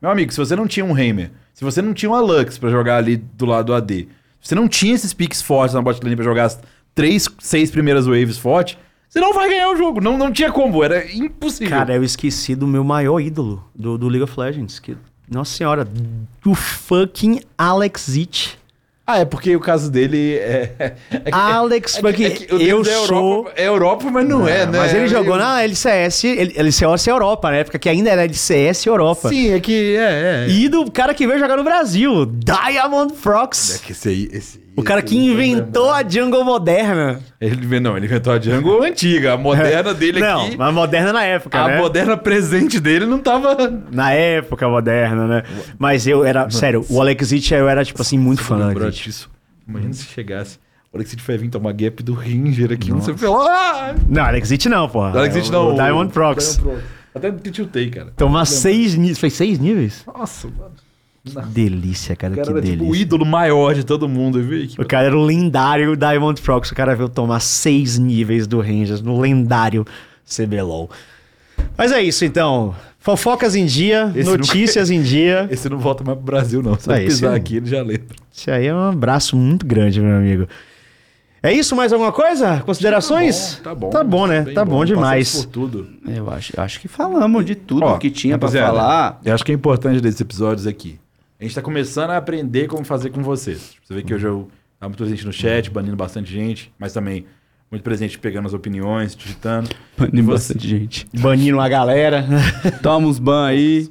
Meu 0.00 0.10
amigo, 0.10 0.32
se 0.32 0.38
você 0.38 0.56
não 0.56 0.66
tinha 0.66 0.84
um 0.84 0.98
Heimer, 0.98 1.30
se 1.54 1.62
você 1.62 1.80
não 1.80 1.94
tinha 1.94 2.10
uma 2.10 2.20
Lux 2.20 2.58
pra 2.58 2.70
jogar 2.70 2.96
ali 2.96 3.16
do 3.16 3.46
lado 3.46 3.66
do 3.66 3.74
AD, 3.74 4.08
se 4.40 4.48
você 4.48 4.54
não 4.54 4.66
tinha 4.66 4.94
esses 4.94 5.14
picks 5.14 5.40
fortes 5.40 5.74
na 5.74 5.80
bot 5.80 6.02
lane 6.02 6.16
pra 6.16 6.24
jogar 6.24 6.44
as 6.46 6.60
três, 6.94 7.28
seis 7.38 7.70
primeiras 7.70 8.06
waves 8.06 8.36
fortes, 8.36 8.76
você 9.12 9.20
não 9.20 9.34
vai 9.34 9.48
ganhar 9.50 9.68
o 9.70 9.76
jogo. 9.76 10.00
Não, 10.00 10.16
não 10.16 10.32
tinha 10.32 10.50
combo, 10.50 10.82
era 10.82 11.04
impossível. 11.14 11.68
Cara, 11.76 11.94
eu 11.94 12.02
esqueci 12.02 12.54
do 12.54 12.66
meu 12.66 12.82
maior 12.82 13.20
ídolo 13.20 13.62
do, 13.74 13.98
do 13.98 14.08
League 14.08 14.22
of 14.24 14.38
Legends. 14.40 14.78
Que, 14.78 14.96
nossa 15.30 15.54
senhora, 15.54 15.86
o 16.46 16.54
fucking 16.54 17.40
Alex 17.58 18.08
It. 18.16 18.58
Ah, 19.06 19.18
é 19.18 19.24
porque 19.24 19.54
o 19.54 19.60
caso 19.60 19.90
dele 19.90 20.36
é. 20.38 20.72
é 21.10 21.18
que- 21.20 21.30
Alex, 21.32 21.94
é 21.94 21.96
que- 21.96 22.02
porque 22.02 22.24
é 22.24 22.30
que 22.30 22.54
o 22.54 22.58
dele 22.58 22.70
eu 22.70 22.80
é 22.80 22.84
sou. 22.84 23.02
Europa, 23.16 23.52
é 23.56 23.66
Europa, 23.66 24.10
mas 24.10 24.28
não 24.28 24.48
é, 24.48 24.64
né? 24.64 24.78
Mas 24.78 24.94
ele 24.94 25.08
jogou 25.08 25.34
Eu- 25.34 25.40
na 25.42 25.60
LCS, 25.62 26.24
ele- 26.24 26.54
LCS 26.56 27.08
Europa, 27.10 27.50
na 27.50 27.56
época 27.58 27.78
que 27.80 27.88
ainda 27.88 28.08
era 28.08 28.22
LCS 28.24 28.86
Europa. 28.86 29.28
Sim, 29.28 29.50
é 29.52 29.60
que. 29.60 29.96
É, 29.96 30.46
é. 30.46 30.50
E 30.50 30.68
do 30.68 30.88
cara 30.90 31.12
que 31.14 31.26
veio 31.26 31.38
jogar 31.38 31.56
no 31.56 31.64
Brasil, 31.64 32.24
Diamond 32.26 33.12
É 33.12 33.16
Frogs. 33.16 33.80
que 33.84 33.90
esse 33.92 34.08
aí. 34.08 34.28
Esse, 34.32 34.58
aí- 34.58 34.61
O 34.74 34.82
cara 34.82 35.02
que 35.02 35.16
inventou 35.16 35.86
lembrar. 35.92 36.06
a 36.06 36.08
jungle 36.08 36.44
moderna. 36.44 37.20
Ele, 37.40 37.78
não, 37.80 37.96
ele 37.96 38.06
inventou 38.06 38.32
a 38.32 38.40
jungle 38.40 38.82
antiga. 38.82 39.34
A 39.34 39.36
moderna 39.36 39.92
dele 39.94 40.20
Não, 40.20 40.46
aqui. 40.46 40.56
mas 40.56 40.74
moderna 40.74 41.12
na 41.12 41.24
época, 41.24 41.58
A 41.58 41.68
né? 41.68 41.78
moderna 41.78 42.16
presente 42.16 42.80
dele 42.80 43.04
não 43.04 43.18
tava. 43.18 43.56
Na 43.90 44.12
época 44.12 44.66
moderna, 44.68 45.26
né? 45.26 45.42
Mas 45.78 46.06
eu 46.06 46.24
era, 46.24 46.48
sério, 46.48 46.84
o 46.88 47.00
Alexit 47.00 47.52
eu 47.52 47.68
era, 47.68 47.84
tipo 47.84 48.00
assim, 48.00 48.16
muito 48.16 48.42
fã 48.42 48.70
Alexit. 48.70 49.04
disso. 49.04 49.30
Imagina 49.68 49.92
se 49.92 50.04
chegasse. 50.06 50.58
O 50.92 50.96
Alexit 50.96 51.22
foi 51.22 51.36
vir 51.38 51.48
tomar 51.50 51.72
gap 51.72 52.02
do 52.02 52.14
Ranger 52.14 52.72
aqui. 52.72 52.90
Não 52.90 53.00
sei 53.00 53.14
lá. 53.28 53.94
Não, 54.08 54.22
Alexit 54.24 54.68
não, 54.68 54.88
porra. 54.88 55.12
O 55.14 55.18
Alexit 55.18 55.50
não. 55.52 55.72
O 55.72 55.74
Diamond 55.74 56.12
Prox. 56.12 56.56
Diamond 56.56 56.80
Prox. 56.80 56.92
Até 57.14 57.30
tiltei, 57.50 57.90
cara. 57.90 58.10
Tomar 58.16 58.46
seis 58.46 58.94
níveis. 58.94 59.18
Foi 59.18 59.28
seis 59.28 59.58
níveis? 59.58 60.02
Nossa, 60.06 60.48
mano. 60.48 60.72
Que 61.24 61.40
delícia, 61.48 62.16
cara, 62.16 62.32
O 62.32 62.36
cara 62.36 62.46
que 62.46 62.52
era 62.52 62.60
delícia. 62.60 62.78
tipo 62.78 62.90
o 62.92 62.96
ídolo 62.96 63.24
maior 63.24 63.74
de 63.74 63.84
todo 63.84 64.08
mundo, 64.08 64.42
viu? 64.42 64.68
O 64.78 64.84
cara 64.84 65.06
era 65.06 65.16
o 65.16 65.22
lendário 65.24 65.96
Diamond 65.96 66.40
Prox. 66.42 66.70
O 66.72 66.74
cara 66.74 66.96
veio 66.96 67.08
tomar 67.08 67.38
seis 67.40 67.96
níveis 67.98 68.46
do 68.46 68.60
Rangers 68.60 69.00
no 69.00 69.20
lendário 69.20 69.86
CBLOL. 70.26 70.90
Mas 71.78 71.92
é 71.92 72.02
isso, 72.02 72.24
então. 72.24 72.74
Fofocas 72.98 73.54
em 73.56 73.66
dia, 73.66 74.12
Esse 74.14 74.28
notícias 74.30 74.90
em 74.90 75.02
dia. 75.02 75.46
Esse 75.50 75.68
não 75.68 75.78
volta 75.78 76.04
mais 76.04 76.16
pro 76.16 76.24
Brasil, 76.26 76.62
não. 76.62 76.78
Só 76.78 76.92
Ah, 76.92 76.98
esse 77.02 77.16
pisar 77.16 77.34
aqui, 77.34 77.56
ele 77.56 77.66
já 77.66 77.82
lembra. 77.82 78.16
Isso 78.32 78.50
aí 78.50 78.66
é 78.66 78.74
um 78.74 78.88
abraço 78.90 79.36
muito 79.36 79.66
grande, 79.66 80.00
meu 80.00 80.16
amigo. 80.16 80.46
É 81.42 81.52
isso? 81.52 81.74
Mais 81.74 81.92
alguma 81.92 82.12
coisa? 82.12 82.60
Considerações? 82.64 83.60
Tá 83.62 83.74
bom. 83.74 83.90
Tá 83.90 84.04
bom, 84.04 84.26
né? 84.28 84.42
Bem 84.42 84.54
Tá 84.54 84.64
bom 84.64 84.84
demais. 84.84 85.28
Passamos 85.28 85.46
por 85.46 85.52
tudo. 85.52 85.88
Eu 86.06 86.30
acho, 86.30 86.60
acho 86.60 86.80
que 86.80 86.86
falamos 86.86 87.44
de 87.44 87.56
tudo 87.56 87.84
Ó, 87.84 87.98
que 87.98 88.10
tinha 88.10 88.38
pra 88.38 88.46
rapaziada, 88.46 88.72
falar. 88.76 89.20
Eu 89.24 89.34
acho 89.34 89.44
que 89.44 89.50
é 89.50 89.54
importante 89.54 90.00
desses 90.00 90.20
episódios 90.20 90.68
aqui. 90.68 91.00
A 91.42 91.44
gente 91.44 91.56
tá 91.56 91.60
começando 91.60 92.10
a 92.10 92.16
aprender 92.18 92.68
como 92.68 92.84
fazer 92.84 93.10
com 93.10 93.20
vocês. 93.20 93.74
Você 93.82 93.92
vê 93.94 94.02
que 94.04 94.14
hoje 94.14 94.24
eu 94.28 94.48
tava 94.78 94.90
muito 94.90 94.98
presente 94.98 95.26
no 95.26 95.32
chat, 95.32 95.68
banindo 95.72 95.96
bastante 95.96 96.32
gente, 96.32 96.72
mas 96.78 96.92
também 96.92 97.26
muito 97.68 97.82
presente 97.82 98.16
pegando 98.16 98.46
as 98.46 98.54
opiniões, 98.54 99.16
digitando. 99.16 99.68
Banindo 99.98 100.22
você- 100.22 100.54
bastante 100.54 100.68
gente. 100.68 101.04
Banindo 101.12 101.58
a 101.58 101.68
galera. 101.68 102.24
Toma 102.80 103.08
uns 103.08 103.18
ban 103.18 103.44
aí. 103.46 103.88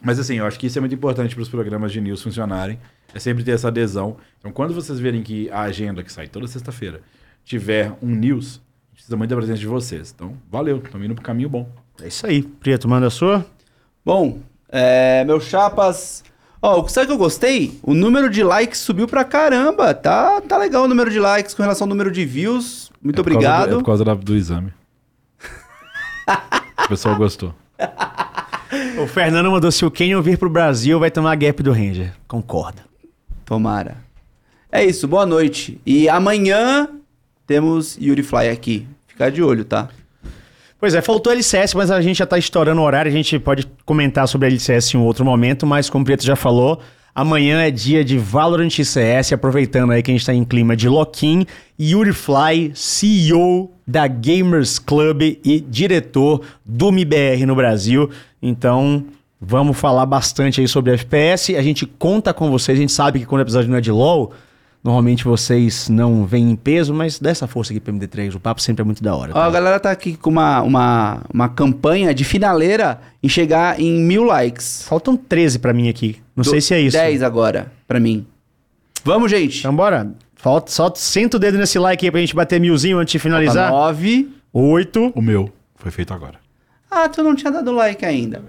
Mas 0.00 0.20
assim, 0.20 0.36
eu 0.36 0.46
acho 0.46 0.56
que 0.56 0.68
isso 0.68 0.78
é 0.78 0.80
muito 0.80 0.94
importante 0.94 1.34
para 1.34 1.42
os 1.42 1.48
programas 1.48 1.90
de 1.90 2.00
news 2.00 2.22
funcionarem. 2.22 2.78
É 3.12 3.18
sempre 3.18 3.42
ter 3.42 3.50
essa 3.50 3.66
adesão. 3.66 4.16
Então, 4.38 4.52
quando 4.52 4.72
vocês 4.72 5.00
verem 5.00 5.20
que 5.24 5.50
a 5.50 5.62
agenda, 5.62 6.04
que 6.04 6.12
sai 6.12 6.28
toda 6.28 6.46
sexta-feira, 6.46 7.00
tiver 7.44 7.92
um 8.00 8.14
news, 8.14 8.60
precisa 8.94 9.16
muito 9.16 9.30
da 9.30 9.36
presença 9.36 9.58
de 9.58 9.66
vocês. 9.66 10.12
Então, 10.14 10.34
valeu, 10.48 10.76
estamos 10.76 11.04
indo 11.04 11.16
pro 11.16 11.24
caminho 11.24 11.48
bom. 11.48 11.68
É 12.00 12.06
isso 12.06 12.24
aí. 12.24 12.40
Prieto, 12.40 12.86
manda 12.88 13.08
a 13.08 13.10
sua. 13.10 13.44
Bom, 14.04 14.38
é, 14.68 15.24
meu 15.24 15.40
chapas. 15.40 16.22
Ó, 16.60 16.86
sabe 16.88 17.04
o 17.04 17.06
que 17.08 17.12
eu 17.14 17.18
gostei? 17.18 17.78
O 17.82 17.94
número 17.94 18.28
de 18.28 18.42
likes 18.42 18.80
subiu 18.80 19.06
pra 19.06 19.24
caramba. 19.24 19.94
Tá, 19.94 20.40
tá 20.40 20.56
legal 20.58 20.84
o 20.84 20.88
número 20.88 21.10
de 21.10 21.20
likes 21.20 21.54
com 21.54 21.62
relação 21.62 21.84
ao 21.84 21.88
número 21.88 22.10
de 22.10 22.24
views. 22.24 22.90
Muito 23.02 23.20
É 23.20 23.24
por 23.24 23.32
causa 23.32 23.46
do- 23.46 23.52
obrigado. 23.54 23.72
é 23.74 23.78
por 23.78 23.84
causa 23.84 24.04
da- 24.04 24.14
do 24.14 24.34
exame. 24.36 24.72
o 26.84 26.88
pessoal 26.88 27.16
gostou. 27.16 27.54
O 29.02 29.06
Fernando 29.06 29.50
mandou: 29.50 29.70
se 29.70 29.84
o 29.84 29.90
Kenyon 29.90 30.20
vir 30.20 30.36
pro 30.36 30.50
Brasil, 30.50 30.98
vai 30.98 31.10
tomar 31.10 31.34
gap 31.36 31.62
do 31.62 31.72
Ranger. 31.72 32.12
Concorda. 32.26 32.82
Tomara. 33.44 33.96
É 34.70 34.84
isso, 34.84 35.08
boa 35.08 35.24
noite. 35.24 35.80
E 35.86 36.08
amanhã 36.08 36.88
temos 37.46 37.96
Yuri 37.98 38.22
Fly 38.22 38.48
aqui. 38.50 38.86
Fica 39.06 39.30
de 39.30 39.42
olho, 39.42 39.64
tá? 39.64 39.88
Pois 40.80 40.94
é, 40.94 41.02
faltou 41.02 41.32
LCS, 41.32 41.74
mas 41.74 41.90
a 41.90 42.00
gente 42.00 42.18
já 42.18 42.26
tá 42.26 42.38
estourando 42.38 42.80
o 42.80 42.84
horário. 42.84 43.10
A 43.10 43.12
gente 43.12 43.36
pode 43.38 43.66
comentar 43.84 44.28
sobre 44.28 44.46
a 44.46 44.50
LCS 44.50 44.94
em 44.94 44.98
outro 44.98 45.24
momento, 45.24 45.66
mas 45.66 45.90
como 45.90 46.02
o 46.02 46.04
Prieto 46.04 46.24
já 46.24 46.36
falou, 46.36 46.80
amanhã 47.12 47.60
é 47.62 47.70
dia 47.70 48.04
de 48.04 48.16
Valorant 48.16 48.70
CS. 48.70 49.32
Aproveitando 49.32 49.90
aí 49.90 50.04
que 50.04 50.12
a 50.12 50.14
gente 50.14 50.24
tá 50.24 50.32
em 50.32 50.44
clima 50.44 50.76
de 50.76 50.88
lock-in. 50.88 51.44
Yuri 51.80 52.12
Fly, 52.12 52.70
CEO 52.74 53.72
da 53.84 54.06
Gamers 54.06 54.78
Club 54.78 55.22
e 55.22 55.60
diretor 55.68 56.42
do 56.64 56.92
MIBR 56.92 57.44
no 57.44 57.56
Brasil. 57.56 58.08
Então, 58.40 59.04
vamos 59.40 59.76
falar 59.76 60.06
bastante 60.06 60.60
aí 60.60 60.68
sobre 60.68 60.92
FPS. 60.92 61.56
A 61.56 61.62
gente 61.62 61.86
conta 61.86 62.32
com 62.32 62.52
vocês. 62.52 62.78
A 62.78 62.80
gente 62.80 62.92
sabe 62.92 63.18
que 63.18 63.26
quando 63.26 63.40
o 63.40 63.44
episódio 63.44 63.68
não 63.68 63.78
é 63.78 63.80
de 63.80 63.90
LoL, 63.90 64.32
normalmente 64.82 65.24
vocês 65.24 65.88
não 65.88 66.24
vêm 66.26 66.50
em 66.50 66.56
peso, 66.56 66.94
mas 66.94 67.18
dá 67.18 67.30
essa 67.30 67.46
força 67.46 67.72
aqui 67.72 67.80
pro 67.80 67.92
MD3. 67.92 68.34
O 68.34 68.40
papo 68.40 68.60
sempre 68.62 68.82
é 68.82 68.84
muito 68.84 69.02
da 69.02 69.14
hora. 69.14 69.32
Ó, 69.34 69.40
a 69.40 69.50
galera 69.50 69.78
tá 69.80 69.90
aqui 69.90 70.16
com 70.16 70.30
uma, 70.30 70.62
uma, 70.62 71.22
uma 71.32 71.48
campanha 71.48 72.14
de 72.14 72.24
finaleira 72.24 73.00
em 73.22 73.28
chegar 73.28 73.78
em 73.80 74.00
mil 74.02 74.24
likes. 74.24 74.84
Faltam 74.88 75.16
13 75.16 75.58
pra 75.58 75.72
mim 75.72 75.88
aqui. 75.88 76.16
Não 76.36 76.42
Do- 76.44 76.50
sei 76.50 76.60
se 76.60 76.72
é 76.74 76.80
isso. 76.80 76.96
10 76.96 77.22
agora, 77.22 77.70
pra 77.86 77.98
mim. 78.00 78.26
Vamos, 79.04 79.30
gente. 79.30 79.58
Então 79.58 79.74
bora. 79.74 80.12
Falta, 80.36 80.70
só 80.70 80.92
senta 80.94 81.36
o 81.36 81.40
dedo 81.40 81.58
nesse 81.58 81.78
like 81.78 82.04
aí 82.06 82.10
pra 82.10 82.20
gente 82.20 82.34
bater 82.34 82.60
milzinho 82.60 82.98
antes 82.98 83.12
de 83.12 83.18
finalizar. 83.18 83.70
9. 83.70 84.28
Oito. 84.52 85.12
O 85.14 85.20
meu 85.20 85.52
foi 85.76 85.90
feito 85.90 86.14
agora. 86.14 86.36
Ah, 86.90 87.08
tu 87.08 87.22
não 87.22 87.34
tinha 87.34 87.50
dado 87.52 87.72
like 87.72 88.04
ainda. 88.04 88.42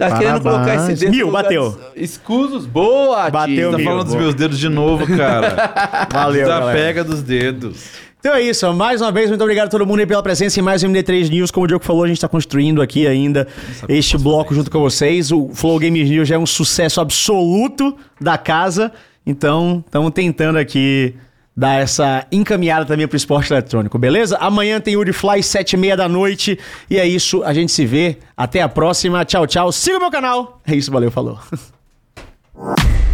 Tá 0.00 0.08
Parabéns. 0.08 0.26
querendo 0.26 0.42
colocar 0.42 0.74
esse 0.76 0.94
dedo 1.04 1.10
Mil, 1.10 1.30
bateu. 1.30 1.78
Escusos, 1.94 2.64
boa, 2.64 3.28
Bateu. 3.28 3.70
Tá 3.70 3.76
mil. 3.76 3.86
falando 3.86 4.06
dos 4.06 4.14
meus 4.14 4.34
dedos 4.34 4.58
de 4.58 4.70
novo, 4.70 5.06
cara. 5.14 6.08
Valeu. 6.10 6.40
Desapega 6.40 7.04
dos 7.04 7.22
dedos. 7.22 7.90
Então 8.18 8.34
é 8.34 8.40
isso, 8.40 8.72
mais 8.72 9.02
uma 9.02 9.12
vez, 9.12 9.28
muito 9.28 9.42
obrigado 9.42 9.66
a 9.66 9.70
todo 9.70 9.86
mundo 9.86 10.00
aí 10.00 10.06
pela 10.06 10.22
presença 10.22 10.58
em 10.58 10.62
mais 10.62 10.82
um 10.82 10.88
MD3 10.90 11.28
News. 11.28 11.50
Como 11.50 11.64
o 11.64 11.66
Diogo 11.66 11.84
falou, 11.84 12.04
a 12.04 12.06
gente 12.06 12.16
está 12.16 12.28
construindo 12.28 12.80
aqui 12.80 13.06
ainda 13.06 13.46
este 13.90 14.16
bloco 14.16 14.54
junto 14.54 14.70
com 14.70 14.80
vocês. 14.80 15.30
O 15.30 15.50
Flow 15.52 15.78
Games 15.78 16.08
News 16.08 16.26
já 16.26 16.36
é 16.36 16.38
um 16.38 16.46
sucesso 16.46 16.98
absoluto 17.02 17.94
da 18.18 18.38
casa, 18.38 18.90
então 19.26 19.84
estamos 19.84 20.12
tentando 20.12 20.56
aqui 20.58 21.14
dar 21.60 21.82
essa 21.82 22.26
encaminhada 22.32 22.86
também 22.86 23.06
pro 23.06 23.18
esporte 23.18 23.52
eletrônico, 23.52 23.98
beleza? 23.98 24.38
Amanhã 24.38 24.80
tem 24.80 24.96
Uri 24.96 25.12
Fly, 25.12 25.42
sete 25.42 25.74
e 25.74 25.76
meia 25.76 25.94
da 25.94 26.08
noite. 26.08 26.58
E 26.88 26.98
é 26.98 27.06
isso, 27.06 27.44
a 27.44 27.52
gente 27.52 27.70
se 27.70 27.84
vê. 27.84 28.16
Até 28.34 28.62
a 28.62 28.68
próxima. 28.68 29.26
Tchau, 29.26 29.46
tchau. 29.46 29.70
Siga 29.70 29.98
o 29.98 30.00
meu 30.00 30.10
canal. 30.10 30.58
É 30.66 30.74
isso, 30.74 30.90
valeu, 30.90 31.10
falou. 31.10 31.38